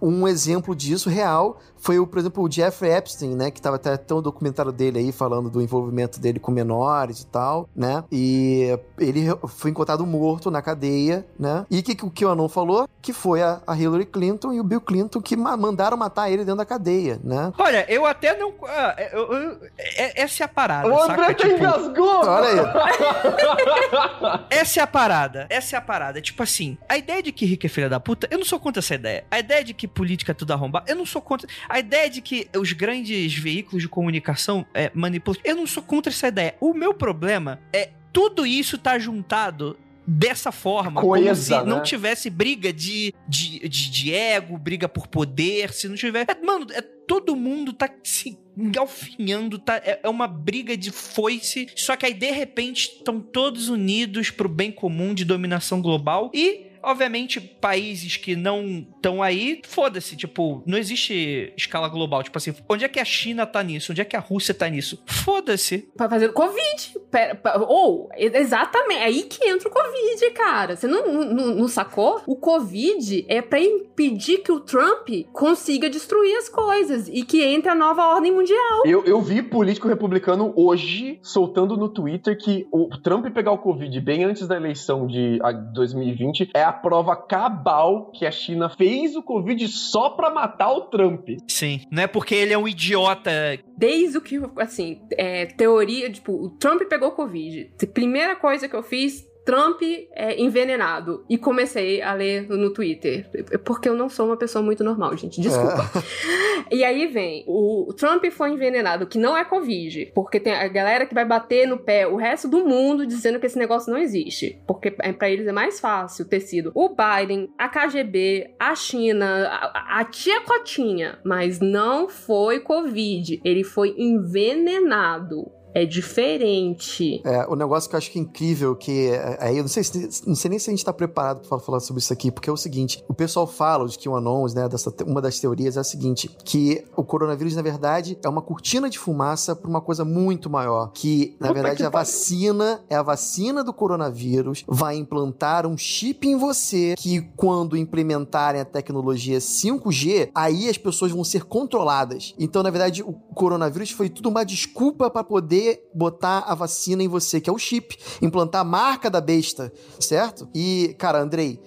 O- 0.00 0.06
um 0.08 0.26
exemplo 0.26 0.74
disso 0.74 1.10
real 1.10 1.58
foi, 1.76 1.98
o, 1.98 2.06
por 2.06 2.18
exemplo, 2.18 2.42
o 2.42 2.50
Jeffrey 2.50 2.90
Epstein, 2.92 3.34
né? 3.34 3.50
Que 3.50 3.60
tava 3.60 3.76
até, 3.76 3.92
até 3.92 4.14
um 4.14 4.22
documentário 4.22 4.72
dele 4.72 4.98
aí 5.00 5.12
falando 5.12 5.50
do 5.50 5.60
envolvimento 5.60 6.18
dele 6.18 6.38
com 6.40 6.50
menores 6.50 7.20
e 7.20 7.26
tal, 7.26 7.68
né? 7.76 8.02
E 8.10 8.78
ele 8.98 9.26
foi 9.48 9.70
encontrado 9.70 10.06
morto 10.06 10.50
na 10.50 10.62
cadeia, 10.62 11.26
né? 11.38 11.66
E 11.70 11.80
o 11.80 11.82
que, 11.82 11.94
que 11.94 12.06
o 12.06 12.10
QAnon 12.10 12.48
falou? 12.48 12.88
Que 13.02 13.12
foi 13.12 13.42
a, 13.42 13.60
a 13.66 13.76
Hillary 13.76 14.06
Clinton 14.06 14.52
e 14.54 14.60
o 14.60 14.64
Bill 14.64 14.80
Clinton 14.80 15.20
que 15.20 15.36
ma- 15.36 15.56
mandaram 15.58 15.96
matar 15.96 16.30
ele 16.30 16.43
dentro 16.44 16.58
da 16.58 16.64
cadeia, 16.66 17.18
né? 17.22 17.52
Olha, 17.58 17.84
eu 17.88 18.04
até 18.06 18.36
não. 18.36 18.52
ah, 18.66 18.94
eu- 19.12 19.32
eu- 19.32 19.60
é- 19.78 20.22
essa 20.22 20.42
é 20.42 20.46
a 20.46 20.48
parada, 20.48 20.88
O 20.92 20.98
saca? 20.98 21.12
André 21.12 21.24
até 21.26 21.44
Tipo, 21.44 21.58
engasgou! 21.58 22.24
Olha 22.26 22.48
aí. 22.48 24.46
Essa 24.50 24.80
é 24.80 24.82
a 24.82 24.86
parada. 24.86 25.46
Essa 25.50 25.76
é 25.76 25.78
a 25.78 25.82
parada. 25.82 26.20
Tipo 26.20 26.42
assim, 26.42 26.76
a 26.88 26.96
ideia 26.96 27.22
de 27.22 27.32
que 27.32 27.44
rico 27.44 27.66
é 27.66 27.68
filha 27.68 27.88
da 27.88 27.98
puta, 28.00 28.28
eu 28.30 28.38
não 28.38 28.44
sou 28.44 28.58
contra 28.60 28.80
essa 28.80 28.94
ideia. 28.94 29.24
A 29.30 29.38
ideia 29.38 29.64
de 29.64 29.74
que 29.74 29.86
política 29.88 30.32
é 30.32 30.34
tudo 30.34 30.52
arrombado, 30.52 30.84
eu 30.90 30.96
não 30.96 31.06
sou 31.06 31.20
contra. 31.22 31.48
A 31.68 31.78
ideia 31.78 32.08
de 32.08 32.20
que 32.20 32.48
os 32.56 32.72
grandes 32.72 33.34
veículos 33.34 33.82
de 33.82 33.88
comunicação 33.88 34.64
é, 34.74 34.90
manipulam, 34.94 35.40
eu 35.44 35.56
não 35.56 35.66
sou 35.66 35.82
contra 35.82 36.12
essa 36.12 36.28
ideia. 36.28 36.54
O 36.60 36.72
meu 36.74 36.94
problema 36.94 37.60
é 37.72 37.90
tudo 38.12 38.46
isso 38.46 38.78
tá 38.78 38.98
juntado 38.98 39.76
dessa 40.06 40.52
forma, 40.52 41.00
como 41.00 41.34
se 41.34 41.50
não 41.64 41.78
né? 41.78 41.82
tivesse 41.82 42.28
briga 42.28 42.72
de, 42.72 43.14
de, 43.28 43.68
de, 43.68 43.90
de 43.90 44.14
ego, 44.14 44.58
briga 44.58 44.88
por 44.88 45.06
poder, 45.06 45.72
se 45.72 45.88
não 45.88 45.96
tiver... 45.96 46.26
É, 46.28 46.44
mano, 46.44 46.66
é, 46.72 46.82
todo 46.82 47.34
mundo 47.34 47.72
tá 47.72 47.88
se 48.02 48.38
engalfinhando, 48.56 49.58
tá, 49.58 49.76
é, 49.76 50.00
é 50.02 50.08
uma 50.08 50.26
briga 50.26 50.76
de 50.76 50.90
foice, 50.90 51.68
só 51.74 51.96
que 51.96 52.06
aí 52.06 52.14
de 52.14 52.30
repente 52.30 52.96
estão 52.98 53.20
todos 53.20 53.68
unidos 53.68 54.30
pro 54.30 54.48
bem 54.48 54.70
comum 54.70 55.14
de 55.14 55.24
dominação 55.24 55.80
global 55.80 56.30
e 56.34 56.66
Obviamente, 56.84 57.40
países 57.40 58.16
que 58.16 58.36
não 58.36 58.86
estão 58.94 59.22
aí, 59.22 59.60
foda-se, 59.66 60.16
tipo, 60.16 60.62
não 60.66 60.78
existe 60.78 61.52
escala 61.56 61.88
global. 61.88 62.22
Tipo 62.22 62.38
assim, 62.38 62.54
onde 62.68 62.84
é 62.84 62.88
que 62.88 63.00
a 63.00 63.04
China 63.04 63.46
tá 63.46 63.62
nisso? 63.62 63.92
Onde 63.92 64.00
é 64.00 64.04
que 64.04 64.16
a 64.16 64.20
Rússia 64.20 64.54
tá 64.54 64.68
nisso? 64.68 65.02
Foda-se. 65.06 65.88
Pra 65.96 66.08
fazer 66.08 66.32
Covid. 66.32 66.94
Pera, 67.10 67.40
ou, 67.68 68.08
exatamente, 68.16 69.00
é 69.00 69.04
aí 69.04 69.22
que 69.22 69.46
entra 69.48 69.68
o 69.68 69.72
Covid, 69.72 70.30
cara. 70.34 70.76
Você 70.76 70.86
não, 70.86 71.24
não, 71.24 71.54
não 71.54 71.68
sacou? 71.68 72.20
O 72.26 72.36
Covid 72.36 73.24
é 73.28 73.40
pra 73.40 73.60
impedir 73.60 74.38
que 74.38 74.52
o 74.52 74.60
Trump 74.60 75.08
consiga 75.32 75.88
destruir 75.88 76.36
as 76.36 76.48
coisas 76.48 77.08
e 77.08 77.22
que 77.22 77.42
entre 77.42 77.70
a 77.70 77.74
nova 77.74 78.06
ordem 78.06 78.32
mundial. 78.32 78.82
Eu, 78.84 79.04
eu 79.04 79.20
vi 79.20 79.42
político 79.42 79.88
republicano 79.88 80.52
hoje 80.56 81.18
soltando 81.22 81.76
no 81.76 81.88
Twitter 81.88 82.36
que 82.36 82.66
o 82.72 82.88
Trump 82.98 83.26
pegar 83.32 83.52
o 83.52 83.58
Covid 83.58 84.00
bem 84.00 84.24
antes 84.24 84.46
da 84.46 84.56
eleição 84.56 85.06
de 85.06 85.38
ah, 85.42 85.52
2020 85.52 86.50
é 86.54 86.62
a 86.62 86.72
prova 86.74 87.16
cabal 87.16 88.10
que 88.10 88.26
a 88.26 88.30
China 88.30 88.68
fez 88.68 89.16
o 89.16 89.22
Covid 89.22 89.66
só 89.68 90.10
pra 90.10 90.30
matar 90.30 90.72
o 90.72 90.82
Trump. 90.82 91.28
Sim. 91.48 91.80
Não 91.90 92.02
é 92.02 92.06
porque 92.06 92.34
ele 92.34 92.52
é 92.52 92.58
um 92.58 92.68
idiota. 92.68 93.30
Desde 93.76 94.18
o 94.18 94.20
que, 94.20 94.40
assim, 94.58 95.00
é, 95.12 95.46
teoria, 95.46 96.10
tipo, 96.10 96.32
o 96.32 96.50
Trump 96.50 96.82
pegou 96.82 97.12
Covid. 97.12 97.70
Primeira 97.92 98.36
coisa 98.36 98.68
que 98.68 98.74
eu 98.74 98.82
fiz, 98.82 99.24
Trump 99.44 99.82
é 100.12 100.40
envenenado. 100.40 101.24
E 101.28 101.36
comecei 101.36 102.00
a 102.00 102.14
ler 102.14 102.48
no 102.48 102.72
Twitter. 102.72 103.28
Porque 103.64 103.88
eu 103.88 103.94
não 103.94 104.08
sou 104.08 104.26
uma 104.26 104.36
pessoa 104.36 104.62
muito 104.62 104.82
normal, 104.82 105.16
gente. 105.16 105.40
Desculpa. 105.40 105.90
E 106.70 106.82
aí 106.82 107.06
vem, 107.06 107.44
o 107.46 107.92
Trump 107.94 108.24
foi 108.30 108.50
envenenado, 108.50 109.06
que 109.06 109.18
não 109.18 109.36
é 109.36 109.44
Covid. 109.44 110.12
Porque 110.14 110.40
tem 110.40 110.54
a 110.54 110.66
galera 110.66 111.04
que 111.04 111.14
vai 111.14 111.24
bater 111.24 111.68
no 111.68 111.78
pé 111.78 112.06
o 112.06 112.16
resto 112.16 112.48
do 112.48 112.66
mundo 112.66 113.06
dizendo 113.06 113.38
que 113.38 113.46
esse 113.46 113.58
negócio 113.58 113.92
não 113.92 113.98
existe. 113.98 114.58
Porque 114.66 114.94
é, 115.00 115.12
pra 115.12 115.28
eles 115.28 115.46
é 115.46 115.52
mais 115.52 115.78
fácil 115.78 116.24
ter 116.26 116.40
sido 116.40 116.72
o 116.74 116.88
Biden, 116.88 117.50
a 117.58 117.68
KGB, 117.68 118.54
a 118.58 118.74
China, 118.74 119.46
a, 119.48 120.00
a 120.00 120.04
tia 120.04 120.40
Cotinha. 120.40 121.18
Mas 121.24 121.60
não 121.60 122.08
foi 122.08 122.60
Covid. 122.60 123.40
Ele 123.44 123.62
foi 123.62 123.94
envenenado. 123.98 125.52
É 125.74 125.84
diferente. 125.84 127.20
É, 127.24 127.46
o 127.48 127.56
negócio 127.56 127.88
que 127.90 127.96
eu 127.96 127.98
acho 127.98 128.10
que 128.10 128.18
é 128.18 128.22
incrível, 128.22 128.76
que 128.76 129.08
é, 129.08 129.38
aí 129.40 129.56
eu 129.56 129.62
não 129.64 129.68
sei, 129.68 129.82
se- 129.82 130.22
não 130.26 130.34
sei 130.34 130.48
nem 130.50 130.58
se 130.58 130.70
a 130.70 130.72
gente 130.72 130.84
tá 130.84 130.92
preparado 130.92 131.46
pra 131.48 131.58
falar- 131.58 131.80
sobre 131.80 132.00
isso 132.00 132.12
aqui, 132.12 132.30
porque 132.30 132.48
é 132.48 132.52
o 132.52 132.56
seguinte, 132.56 133.02
o 133.08 133.14
pessoal 133.14 133.46
fala 133.46 133.88
de 133.88 133.98
que 133.98 134.08
o 134.08 134.14
anons, 134.16 134.54
né, 134.54 134.68
dessa, 134.68 134.94
uma 135.06 135.20
das 135.20 135.38
teorias 135.40 135.76
é 135.76 135.80
a 135.80 135.84
seguinte, 135.84 136.30
que 136.44 136.84
o 136.96 137.02
coronavírus, 137.02 137.54
na 137.56 137.62
verdade, 137.62 138.16
é 138.22 138.28
uma 138.28 138.40
cortina 138.40 138.88
de 138.88 138.98
fumaça 138.98 139.56
pra 139.56 139.68
uma 139.68 139.80
coisa 139.80 140.04
muito 140.04 140.48
maior, 140.48 140.92
que, 140.92 141.36
na 141.40 141.52
verdade, 141.52 141.76
que 141.78 141.82
a 141.82 141.90
pariu. 141.90 142.06
vacina, 142.06 142.80
é 142.88 142.94
a 142.96 143.02
vacina 143.02 143.64
do 143.64 143.72
coronavírus, 143.72 144.64
vai 144.68 144.96
implantar 144.96 145.66
um 145.66 145.76
chip 145.76 146.26
em 146.28 146.36
você, 146.36 146.94
que 146.96 147.20
quando 147.36 147.76
implementarem 147.76 148.60
a 148.60 148.64
tecnologia 148.64 149.40
5G, 149.40 150.30
aí 150.34 150.68
as 150.68 150.78
pessoas 150.78 151.10
vão 151.10 151.24
ser 151.24 151.44
controladas. 151.44 152.34
Então, 152.38 152.62
na 152.62 152.70
verdade, 152.70 153.02
o 153.02 153.12
coronavírus 153.12 153.90
foi 153.90 154.08
tudo 154.08 154.28
uma 154.28 154.44
desculpa 154.44 155.10
pra 155.10 155.24
poder 155.24 155.63
botar 155.94 156.40
a 156.46 156.54
vacina 156.54 157.02
em 157.02 157.08
você, 157.08 157.40
que 157.40 157.48
é 157.48 157.52
o 157.52 157.58
chip, 157.58 157.96
implantar 158.22 158.60
a 158.62 158.64
marca 158.64 159.08
da 159.10 159.20
besta, 159.20 159.72
certo? 160.00 160.48
E, 160.54 160.94
cara, 160.98 161.18
Andrei, 161.20 161.60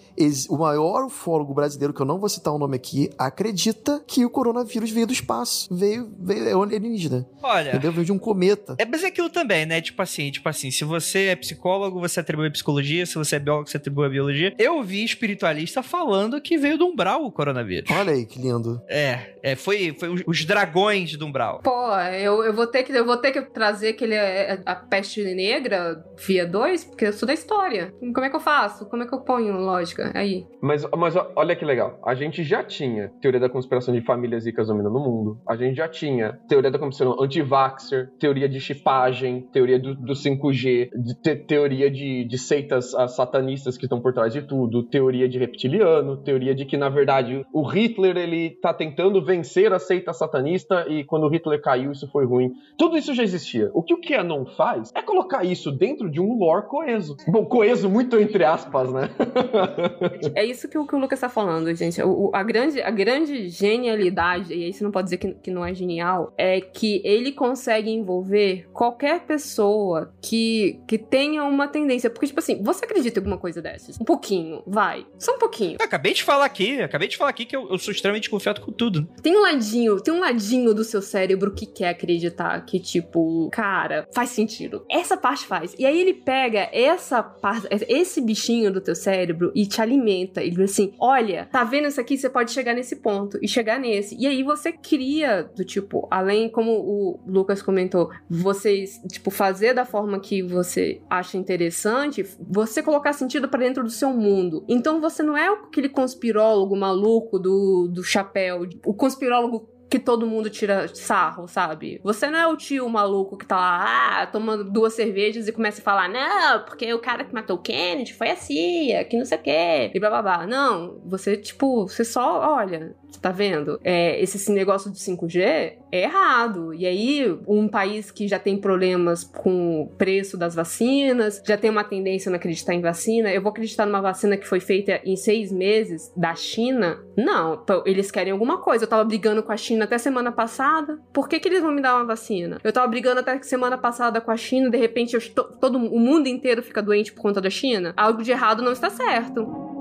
o 0.49 0.57
maior 0.57 1.06
ufólogo 1.06 1.53
brasileiro, 1.53 1.94
que 1.94 2.02
eu 2.02 2.06
não 2.06 2.19
vou 2.19 2.28
citar 2.30 2.53
o 2.53 2.57
nome 2.57 2.76
aqui, 2.76 3.10
acredita 3.18 4.03
que 4.07 4.26
o 4.26 4.30
coronavírus 4.30 4.90
veio 4.91 5.06
do 5.07 5.14
espaço, 5.14 5.74
veio, 5.74 6.11
veio 6.19 6.48
é 6.48 6.53
alienígena, 6.53 7.28
Olha. 7.41 7.69
entendeu? 7.69 7.91
Veio 7.91 8.06
de 8.06 8.11
um 8.11 8.18
cometa. 8.19 8.76
É, 8.80 8.86
mas 8.86 9.03
é 9.03 9.07
aquilo 9.07 9.30
também, 9.30 9.65
né? 9.65 9.80
Tipo 9.82 10.02
assim, 10.02 10.30
tipo 10.32 10.48
assim, 10.49 10.72
se 10.72 10.84
você 10.84 11.26
é 11.28 11.36
psicólogo, 11.36 11.99
você 11.99 12.19
atribui 12.19 12.48
a 12.48 12.52
psicologia, 12.52 13.06
se 13.06 13.15
você 13.15 13.36
é 13.36 13.40
biólogo, 13.40 13.69
você 13.69 13.78
atribui 13.78 14.06
a 14.06 14.10
biologia. 14.10 14.53
Eu 14.57 14.82
vi 14.84 15.03
espiritualista 15.03 15.84
falando 15.84 16.41
que 16.41 16.57
veio 16.57 16.78
do 16.78 16.86
umbral 16.88 17.24
o 17.26 17.32
coronavírus. 17.32 17.90
Olha 17.91 18.14
aí, 18.14 18.26
que 18.26 18.40
lindo. 18.40 18.82
É, 18.88 19.36
é 19.44 19.56
foi, 19.56 19.95
foi 19.99 20.10
os- 20.10 20.24
os 20.26 20.45
dragões 20.45 21.15
do 21.15 21.26
umbral. 21.26 21.61
Pô, 21.64 21.94
eu, 22.11 22.44
eu, 22.44 22.53
vou 22.53 22.68
ter 22.68 22.84
que, 22.84 22.91
eu 22.91 23.06
vou 23.06 23.18
ter 23.18 23.32
que 23.32 23.41
trazer 23.41 23.86
que 23.93 24.03
ele 24.03 24.15
é 24.15 24.61
a 24.65 24.76
peste 24.76 25.23
negra 25.23 26.03
via 26.26 26.45
2, 26.45 26.85
porque 26.85 27.05
eu 27.05 27.14
sou 27.14 27.27
da 27.27 27.34
história. 27.34 27.93
Como 27.99 28.23
é 28.26 28.30
que 28.30 28.35
eu 28.35 28.39
faço? 28.39 28.89
Como 28.89 29.03
é 29.03 29.07
que 29.07 29.14
eu 29.14 29.22
ponho 29.22 29.53
lógica 29.57 30.11
aí? 30.15 30.45
Mas, 30.61 30.85
mas 30.97 31.15
olha 31.35 31.55
que 31.55 31.65
legal. 31.65 31.99
A 32.05 32.14
gente 32.15 32.43
já 32.43 32.64
tinha 32.64 33.09
teoria 33.22 33.39
da 33.39 33.49
conspiração 33.49 33.93
de 33.93 34.01
famílias 34.01 34.45
ricas 34.45 34.68
dominando 34.68 34.95
o 34.95 34.99
mundo. 34.99 35.38
A 35.47 35.55
gente 35.55 35.76
já 35.77 35.88
tinha 35.88 36.39
teoria 36.47 36.72
da 36.72 36.80
conspiração 36.80 37.22
anti-vaxxer, 37.23 38.09
teoria 38.19 38.47
de 38.49 38.59
chipagem, 38.59 39.41
teoria 39.51 39.80
do, 39.80 39.95
do 39.95 40.14
5G, 40.14 40.89
de 40.95 41.22
te- 41.22 41.35
teoria 41.35 41.89
de, 41.89 42.26
de 42.26 42.38
seitas 42.38 42.91
satanistas 43.15 43.77
que 43.77 43.85
estão 43.85 43.99
por 44.01 44.14
trás 44.14 44.34
de 44.34 44.41
tudo, 44.41 44.84
teoria 44.84 45.27
de 45.27 45.38
reptiliano, 45.38 46.18
teoria 46.18 46.53
de 46.53 46.65
que, 46.65 46.77
na 46.77 46.89
verdade, 46.89 47.45
o 47.53 47.64
Hitler 47.64 48.18
ele 48.18 48.51
tá 48.61 48.73
tentando 48.73 49.23
vencer 49.23 49.72
a 49.73 49.80
seita 49.80 50.14
satanista 50.14 50.85
e 50.89 51.03
quando 51.03 51.23
o 51.26 51.30
Hitler 51.30 51.61
caiu, 51.61 51.91
isso 51.91 52.07
foi 52.11 52.26
ruim. 52.26 52.51
Tudo 52.77 52.97
isso 52.97 53.14
já 53.14 53.23
existia. 53.23 53.69
O 53.77 53.83
que 53.83 53.93
o 53.93 54.01
QAnon 54.01 54.45
faz 54.57 54.91
é 54.95 55.01
colocar 55.01 55.43
isso 55.43 55.71
dentro 55.71 56.09
de 56.09 56.19
um 56.19 56.37
lore 56.37 56.67
coeso. 56.67 57.15
Bom, 57.27 57.45
coeso 57.45 57.87
muito 57.89 58.19
entre 58.19 58.43
aspas, 58.43 58.91
né? 58.91 59.09
É 60.35 60.43
isso 60.45 60.67
que 60.67 60.77
o, 60.77 60.85
que 60.85 60.95
o 60.95 60.99
Lucas 60.99 61.19
tá 61.19 61.29
falando, 61.29 61.73
gente. 61.75 62.01
O- 62.01 62.27
o- 62.27 62.31
a, 62.33 62.43
grande, 62.43 62.81
a 62.81 62.89
grande 62.91 63.49
genialidade, 63.49 64.53
e 64.53 64.63
aí 64.65 64.73
você 64.73 64.83
não 64.83 64.91
pode 64.91 65.05
dizer 65.05 65.17
que, 65.17 65.33
que 65.35 65.51
não 65.51 65.65
é 65.65 65.73
genial, 65.73 66.33
é 66.37 66.59
que 66.61 67.01
ele 67.03 67.31
consegue 67.31 67.89
envolver 67.89 68.67
qualquer 68.73 69.21
pessoa 69.25 70.11
que, 70.21 70.79
que 70.87 70.97
tenha 70.97 71.43
uma 71.43 71.67
tendência. 71.67 72.09
Porque, 72.09 72.27
tipo 72.27 72.39
assim, 72.39 72.61
você 72.63 72.85
acredita 72.85 73.19
em 73.19 73.21
alguma 73.21 73.37
coisa 73.37 73.61
dessas? 73.61 73.99
Um 73.99 74.05
pouquinho, 74.05 74.61
vai. 74.65 75.05
Só 75.17 75.35
um 75.35 75.39
pouquinho. 75.39 75.77
Eu 75.79 75.85
acabei 75.85 76.13
de 76.13 76.23
falar 76.23 76.45
aqui, 76.45 76.81
acabei 76.81 77.07
de 77.07 77.17
falar 77.17 77.29
aqui 77.29 77.45
que 77.45 77.55
eu, 77.55 77.69
eu 77.69 77.77
sou 77.77 77.91
extremamente 77.91 78.29
confiado 78.29 78.61
com 78.61 78.71
tudo. 78.71 79.07
Tem 79.21 79.35
um 79.37 79.41
ladinho, 79.41 79.99
tem 80.01 80.13
um 80.13 80.19
ladinho 80.19 80.73
do 80.73 80.83
seu 80.83 81.01
cérebro 81.01 81.53
que 81.53 81.65
quer 81.65 81.89
acreditar 81.89 82.59
que, 82.65 82.79
tipo, 82.79 83.49
cara, 83.57 84.07
faz 84.13 84.29
sentido. 84.29 84.85
Essa 84.88 85.17
parte 85.17 85.47
faz. 85.47 85.73
E 85.79 85.84
aí 85.84 85.99
ele 85.99 86.13
pega 86.13 86.69
essa 86.71 87.23
parte, 87.23 87.67
esse 87.89 88.21
bichinho 88.21 88.71
do 88.71 88.79
teu 88.79 88.93
cérebro 88.93 89.51
e 89.55 89.65
te 89.65 89.81
alimenta. 89.81 90.43
Ele 90.43 90.51
diz 90.51 90.71
assim: 90.71 90.93
olha, 90.99 91.49
tá 91.51 91.63
vendo 91.63 91.88
isso 91.88 91.99
aqui? 91.99 92.15
Você 92.15 92.29
pode 92.29 92.51
chegar 92.51 92.75
nesse 92.75 92.97
ponto 92.97 93.39
e 93.41 93.47
chegar 93.47 93.79
nesse. 93.79 94.15
E 94.15 94.27
aí 94.27 94.43
você 94.43 94.71
cria 94.71 95.41
do 95.41 95.65
tipo, 95.65 96.07
além, 96.11 96.47
como 96.51 96.71
o 96.71 97.19
Lucas 97.25 97.63
comentou, 97.63 98.11
vocês, 98.29 99.01
tipo, 99.11 99.31
fazer 99.31 99.73
da 99.73 99.85
forma 99.85 100.19
que 100.19 100.43
você 100.43 101.01
acha 101.09 101.35
interessante, 101.35 102.23
você 102.47 102.84
colocar 102.84 103.11
sentido 103.11 103.49
pra 103.49 103.59
dentro 103.59 103.84
do 103.84 103.89
seu 103.89 104.11
mundo. 104.11 104.63
Então 104.67 105.01
você 105.01 105.23
não 105.23 105.35
é 105.35 105.47
aquele 105.47 105.89
conspirólogo 105.89 106.75
maluco 106.75 107.39
do, 107.39 107.88
do 107.91 108.03
chapéu, 108.03 108.67
o 108.85 108.93
conspirólogo 108.93 109.67
que 109.89 109.99
todo 109.99 110.27
mundo 110.27 110.49
tira 110.49 110.88
sarro, 110.93 111.47
sabe? 111.47 111.99
Você 112.03 112.27
não 112.27 112.38
é 112.38 112.47
o 112.47 112.57
tio 112.57 112.88
maluco 112.89 113.38
que 113.38 113.45
tá 113.45 113.55
lá, 113.55 114.22
ah, 114.22 114.27
tomando 114.27 114.64
duas 114.64 114.93
cervejas 114.93 115.47
e 115.47 115.51
começa 115.51 115.81
a 115.81 115.84
falar, 115.84 116.09
não, 116.09 116.64
porque 116.64 116.93
o 116.93 116.99
cara 116.99 117.23
que 117.23 117.34
matou 117.34 117.55
o 117.55 117.61
Kennedy 117.61 118.14
foi 118.14 118.31
a 118.31 118.35
CIA, 118.35 119.05
que 119.05 119.18
não 119.18 119.26
sei 119.26 119.38
o 119.38 119.41
quê, 119.41 119.91
e 119.93 119.99
blá 119.99 120.09
blá 120.09 120.22
blá. 120.22 120.47
Não, 120.47 120.99
você, 121.05 121.38
tipo, 121.38 121.88
você 121.88 122.03
só, 122.03 122.55
olha, 122.55 122.95
você 123.09 123.19
tá 123.19 123.31
vendo? 123.31 123.80
É, 123.84 124.22
esse, 124.22 124.38
esse 124.38 124.51
negócio 124.51 124.91
do 124.91 124.97
5G 124.97 125.73
é 125.91 126.03
errado. 126.03 126.73
E 126.73 126.85
aí, 126.85 127.38
um 127.47 127.68
país 127.68 128.11
que 128.11 128.27
já 128.27 128.39
tem 128.39 128.57
problemas 128.57 129.23
com 129.23 129.81
o 129.81 129.88
preço 129.97 130.38
das 130.38 130.55
vacinas, 130.55 131.41
já 131.45 131.57
tem 131.57 131.69
uma 131.69 131.84
tendência 131.84 132.30
a 132.30 132.31
não 132.31 132.38
acreditar 132.38 132.73
em 132.73 132.81
vacina, 132.81 133.31
eu 133.31 133.41
vou 133.41 133.51
acreditar 133.51 133.85
numa 133.85 134.01
vacina 134.01 134.38
que 134.38 134.47
foi 134.47 134.59
feita 134.59 135.01
em 135.03 135.15
seis 135.15 135.51
meses 135.51 136.11
da 136.15 136.35
China? 136.35 136.99
Não, 137.15 137.64
eles 137.85 138.11
querem 138.11 138.31
alguma 138.31 138.59
coisa. 138.59 138.85
Eu 138.85 138.89
tava 138.89 139.03
brigando 139.03 139.43
com 139.43 139.51
a 139.51 139.57
China 139.57 139.85
até 139.85 139.97
semana 139.97 140.31
passada. 140.31 140.99
Por 141.14 141.27
que, 141.27 141.39
que 141.39 141.47
eles 141.47 141.61
vão 141.61 141.72
me 141.72 141.81
dar 141.81 141.95
uma 141.95 142.05
vacina? 142.05 142.59
Eu 142.64 142.73
tava 142.73 142.88
brigando 142.88 143.19
até 143.19 143.41
semana 143.41 143.77
passada 143.77 144.22
com 144.22 144.31
a 144.31 144.38
China, 144.38 144.69
de 144.69 144.77
repente 144.77 145.15
eu 145.15 145.22
todo 145.59 145.77
o 145.77 145.99
mundo 145.99 146.27
inteiro 146.27 146.61
fica 146.61 146.81
doente 146.81 147.14
por 147.14 147.22
conta 147.22 147.41
da 147.41 147.49
China. 147.49 147.93
Algo 147.95 148.23
de 148.23 148.31
errado 148.31 148.61
não 148.61 148.72
está 148.72 148.89
certo. 148.89 149.76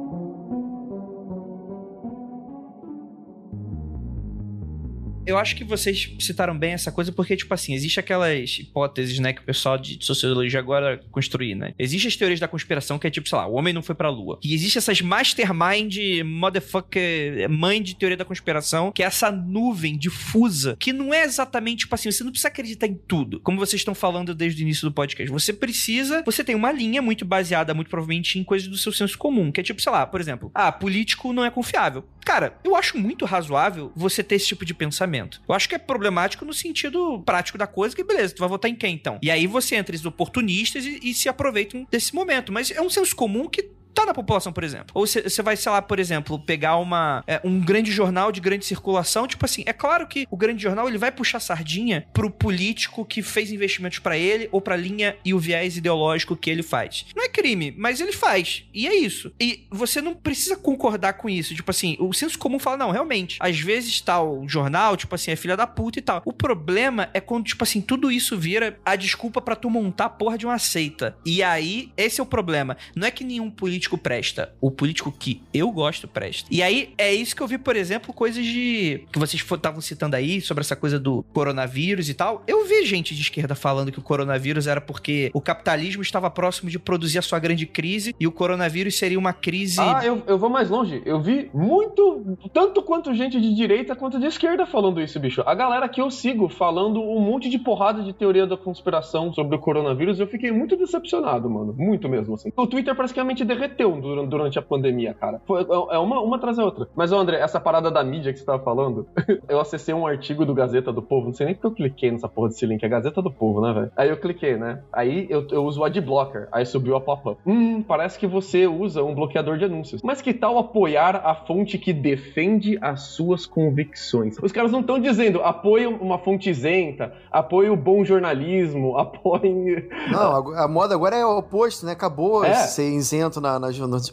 Eu 5.27 5.37
acho 5.37 5.57
que 5.57 5.65
vocês 5.65 6.15
citaram 6.21 6.57
bem 6.57 6.73
essa 6.73 6.93
coisa 6.93 7.11
porque, 7.11 7.37
tipo 7.37 7.53
assim, 7.53 7.75
existe 7.75 7.99
aquelas 7.99 8.59
hipóteses, 8.61 9.19
né, 9.19 9.33
que 9.33 9.41
o 9.41 9.45
pessoal 9.45 9.77
de 9.77 9.99
sociologia 10.01 10.61
agora 10.61 11.01
construir, 11.11 11.57
né? 11.57 11.75
Existem 11.77 12.09
as 12.09 12.15
teorias 12.15 12.39
da 12.39 12.47
conspiração 12.47 12.97
que 12.97 13.09
é 13.09 13.11
tipo, 13.11 13.29
sei 13.29 13.37
lá, 13.37 13.47
o 13.47 13.55
homem 13.55 13.75
não 13.75 13.83
foi 13.83 13.97
pra 13.97 14.09
lua. 14.09 14.39
E 14.41 14.55
existe 14.55 14.79
essas 14.79 15.01
mastermind, 15.01 15.97
motherfucker, 16.25 17.51
mãe 17.51 17.83
de 17.83 17.97
teoria 17.97 18.17
da 18.17 18.25
conspiração, 18.25 18.93
que 18.93 19.03
é 19.03 19.07
essa 19.07 19.33
nuvem 19.33 19.99
difusa, 19.99 20.77
que 20.79 20.93
não 20.93 21.13
é 21.13 21.25
exatamente, 21.25 21.81
tipo 21.81 21.95
assim, 21.97 22.11
você 22.13 22.23
não 22.23 22.31
precisa 22.31 22.49
acreditar 22.49 22.87
em 22.87 22.95
tudo, 22.95 23.41
como 23.41 23.59
vocês 23.59 23.81
estão 23.81 23.97
falando 23.97 24.33
desde 24.33 24.63
o 24.63 24.65
início 24.65 24.89
do 24.89 24.95
podcast. 24.95 25.33
Você 25.33 25.53
precisa, 25.53 26.23
você 26.25 26.45
tem 26.45 26.55
uma 26.55 26.71
linha 26.71 27.03
muito 27.03 27.25
baseada, 27.25 27.75
muito 27.75 27.91
provavelmente, 27.91 28.39
em 28.39 28.45
coisas 28.45 28.69
do 28.69 28.79
seu 28.79 28.93
senso 28.93 29.19
comum, 29.19 29.51
que 29.51 29.61
é 29.61 29.65
tipo, 29.65 29.83
sei 29.83 29.91
lá, 29.91 30.07
por 30.07 30.21
exemplo, 30.21 30.53
ah, 30.55 30.71
político 30.71 31.33
não 31.33 31.45
é 31.45 31.51
confiável. 31.51 32.05
Cara, 32.25 32.59
eu 32.65 32.77
acho 32.77 32.99
muito 32.99 33.25
razoável 33.25 33.93
você 33.95 34.23
ter 34.23 34.37
esse 34.37 34.49
tipo 34.49 34.65
de 34.65 34.75
pensamento. 34.75 35.16
Eu 35.49 35.55
acho 35.55 35.69
que 35.69 35.75
é 35.75 35.79
problemático 35.79 36.45
no 36.45 36.53
sentido 36.53 37.23
prático 37.25 37.59
da 37.59 37.67
coisa, 37.67 37.95
que 37.95 38.05
beleza, 38.05 38.35
tu 38.35 38.41
vai 38.41 38.49
votar 38.49 38.71
em 38.71 38.75
quem 38.75 38.95
então? 38.95 39.19
E 39.23 39.31
aí 39.31 39.47
você 39.47 39.77
entra 39.77 39.95
esses 39.95 40.07
oportunistas 40.07 40.85
e, 40.85 41.01
e 41.03 41.15
se 41.15 41.29
aproveitam 41.29 41.87
desse 41.91 42.15
momento. 42.15 42.53
Mas 42.53 42.71
é 42.71 42.81
um 42.81 42.91
senso 42.91 43.15
comum 43.15 43.49
que 43.49 43.71
tá 43.97 44.07
na 44.07 44.15
população, 44.15 44.53
por 44.53 44.63
exemplo. 44.63 44.89
Ou 44.93 45.07
você 45.07 45.43
vai, 45.43 45.57
sei 45.57 45.73
lá, 45.73 45.81
por 45.81 45.99
exemplo, 45.99 46.39
pegar 46.39 46.77
uma, 46.77 47.25
é, 47.27 47.41
um 47.43 47.59
grande 47.59 47.91
jornal 47.91 48.31
de 48.31 48.41
grande 48.41 48.67
circulação, 48.67 49.27
tipo 49.27 49.45
assim, 49.45 49.63
é 49.65 49.73
claro 49.73 50.07
que 50.07 50.27
o 50.31 50.37
grande 50.37 50.63
jornal 50.63 50.87
ele 50.87 50.99
vai 50.99 51.11
puxar 51.11 51.41
sardinha 51.41 52.07
pro 52.13 52.31
político 52.31 53.05
que 53.05 53.23
fez 53.23 53.51
investimentos 53.51 53.99
para 53.99 54.19
ele 54.19 54.49
ou 54.53 54.61
pra 54.61 54.77
linha 54.77 55.17
e 55.25 55.33
o 55.33 55.39
viés 55.39 55.79
ideológico 55.79 56.37
que 56.37 56.51
ele 56.51 56.63
faz. 56.63 57.07
Não 57.17 57.25
é 57.25 57.29
crime, 57.29 57.75
mas 57.77 58.01
ele 58.01 58.13
faz. 58.13 58.65
E 58.75 58.87
é 58.87 58.95
isso. 58.95 59.33
E 59.41 59.67
você 59.71 60.03
não 60.03 60.15
precisa 60.15 60.57
concordar 60.57 61.15
com 61.15 61.29
isso. 61.31 61.55
Tipo 61.55 61.71
assim, 61.71 61.97
o 61.99 62.13
senso 62.13 62.39
comum 62.39 62.59
fala, 62.59 62.77
não, 62.77 62.91
realmente, 62.91 63.39
às 63.41 63.59
vezes 63.59 64.01
tal 64.01 64.41
tá 64.41 64.47
jornal, 64.47 64.97
tipo 64.97 65.15
assim, 65.15 65.31
é 65.31 65.37
filha 65.37 65.57
da 65.57 65.67
puta 65.67 65.99
e 65.99 66.03
tal. 66.03 66.21
O 66.25 66.33
problema 66.33 67.09
é 67.15 67.21
quando, 67.21 67.47
tipo 67.47 67.65
assim, 67.65 67.81
tudo 67.81 68.13
isso 68.13 68.37
vira 68.37 68.79
a 68.85 68.95
desculpa 68.95 69.41
para 69.41 69.57
tu 69.57 69.71
montar 69.71 70.07
a 70.07 70.11
porra 70.11 70.37
de 70.37 70.45
uma 70.45 70.59
seita. 70.59 71.17
E 71.25 71.43
aí, 71.43 71.91
esse 71.97 72.21
é 72.21 72.23
o 72.23 72.27
problema. 72.27 72.77
Não 72.95 73.07
é 73.07 73.11
que 73.11 73.25
nenhum 73.25 73.51
político 73.51 73.86
presta. 73.95 74.55
O 74.61 74.71
político 74.71 75.13
que 75.13 75.43
eu 75.53 75.71
gosto 75.71 76.09
presta. 76.09 76.49
E 76.51 76.63
aí, 76.63 76.95
é 76.97 77.13
isso 77.13 77.37
que 77.37 77.43
eu 77.43 77.47
vi, 77.47 77.59
por 77.59 77.77
exemplo, 77.77 78.15
coisas 78.15 78.45
de. 78.45 79.07
que 79.13 79.19
vocês 79.19 79.43
estavam 79.43 79.83
citando 79.83 80.17
aí, 80.17 80.41
sobre 80.41 80.63
essa 80.63 80.75
coisa 80.75 80.99
do 80.99 81.23
coronavírus 81.35 82.09
e 82.09 82.15
tal. 82.15 82.43
Eu 82.47 82.65
vi 82.67 82.87
gente 82.87 83.15
de 83.15 83.21
esquerda 83.21 83.55
falando 83.55 83.93
que 83.93 83.99
o 83.99 84.03
coronavírus 84.03 84.67
era 84.67 84.81
porque 84.81 85.31
o 85.35 85.41
capitalismo 85.41 86.01
estava 86.01 86.31
próximo 86.31 86.71
de 86.71 86.79
produzir 86.79 87.19
a 87.19 87.23
sua 87.23 87.39
grande 87.39 87.67
crise 87.67 88.15
e 88.19 88.27
o 88.27 88.33
coronavírus 88.33 88.99
seria 88.99 89.19
uma 89.19 89.33
crise. 89.33 89.81
Ah, 89.81 90.01
eu, 90.03 90.23
eu 90.27 90.39
vou 90.39 90.49
mais 90.49 90.71
longe. 90.71 91.03
Eu 91.05 91.21
vi 91.21 91.51
muito, 91.53 92.39
tanto 92.53 92.83
quanto 92.83 93.13
gente 93.15 93.39
de 93.41 93.55
direita 93.55 93.95
quanto 93.95 94.19
de 94.19 94.27
esquerda 94.27 94.67
falando 94.67 95.01
isso, 95.01 95.21
bicho. 95.21 95.43
A 95.45 95.55
galera 95.55 95.89
que 95.89 96.01
eu 96.01 96.11
sigo 96.11 96.49
falando 96.49 97.03
um 97.03 97.21
monte 97.21 97.49
de 97.49 97.59
porrada 97.59 98.03
de 98.03 98.13
teoria 98.13 98.47
da 98.47 98.57
conspiração 98.57 99.33
sobre 99.33 99.57
o 99.57 99.59
coronavírus, 99.59 100.19
eu 100.19 100.27
fiquei 100.27 100.51
muito 100.51 100.77
decepcionado, 100.77 101.51
mano. 101.51 101.75
Muito 101.77 102.09
mesmo, 102.09 102.35
assim. 102.35 102.53
O 102.57 102.67
Twitter 102.67 102.95
praticamente 102.95 103.45
derreteu 103.45 103.76
durante 103.85 104.59
a 104.59 104.63
pandemia, 104.63 105.15
cara. 105.15 105.41
Foi, 105.47 105.63
é, 105.63 105.97
é 105.97 105.99
uma, 105.99 106.21
uma 106.21 106.37
atrás 106.37 106.57
da 106.57 106.65
outra. 106.65 106.89
Mas, 106.95 107.13
André, 107.13 107.39
essa 107.39 107.61
parada 107.61 107.91
da 107.91 108.03
mídia 108.03 108.33
que 108.33 108.39
você 108.39 108.45
tava 108.45 108.63
falando, 108.63 109.07
eu 109.49 109.61
acessei 109.61 109.95
um 109.95 110.07
artigo 110.07 110.45
do 110.45 110.55
Gazeta 110.55 110.93
do 110.93 111.03
Povo, 111.03 111.27
não 111.27 111.35
sei 111.35 111.47
nem 111.47 111.55
porque 111.55 111.67
eu 111.67 111.73
cliquei 111.73 112.11
nessa 112.11 112.29
porra 112.29 112.49
desse 112.49 112.67
link, 112.67 112.83
é 112.83 112.89
Gazeta 112.89 113.23
do 113.23 113.31
Povo, 113.31 113.61
né, 113.61 113.73
velho? 113.73 113.93
Aí 113.97 114.09
eu 114.09 114.17
cliquei, 114.17 114.57
né? 114.57 114.83
Aí 114.93 115.27
eu, 115.31 115.47
eu 115.51 115.65
uso 115.65 115.81
o 115.81 115.85
Adblocker, 115.85 116.49
aí 116.53 116.65
subiu 116.65 116.97
a 116.97 117.01
pop-up. 117.01 117.41
Hum, 117.47 117.83
parece 117.83 118.19
que 118.19 118.27
você 118.27 118.67
usa 118.67 119.03
um 119.03 119.15
bloqueador 119.15 119.59
de 119.59 119.65
anúncios. 119.65 120.03
Mas 120.03 120.21
que 120.21 120.33
tal 120.33 120.59
apoiar 120.59 121.17
a 121.25 121.35
fonte 121.35 121.79
que 121.79 121.93
defende 121.93 122.79
as 122.81 123.03
suas 123.03 123.47
convicções? 123.47 124.37
Os 124.43 124.53
caras 124.53 124.73
não 124.73 124.81
estão 124.81 124.99
dizendo 124.99 125.43
apoie 125.43 125.87
uma 125.87 126.19
fonte 126.19 126.51
isenta, 126.51 127.13
apoie 127.31 127.71
o 127.71 127.77
bom 127.77 128.05
jornalismo, 128.05 128.97
apoie. 128.99 129.89
Não, 130.11 130.55
a, 130.55 130.65
a 130.65 130.69
moda 130.69 130.95
agora 130.95 131.17
é 131.17 131.25
o 131.25 131.39
oposto, 131.39 131.87
né? 131.87 131.93
Acabou 131.93 132.45
é. 132.45 132.55
ser 132.55 132.91
isento 132.91 133.41
na, 133.41 133.59
na, 133.59 133.66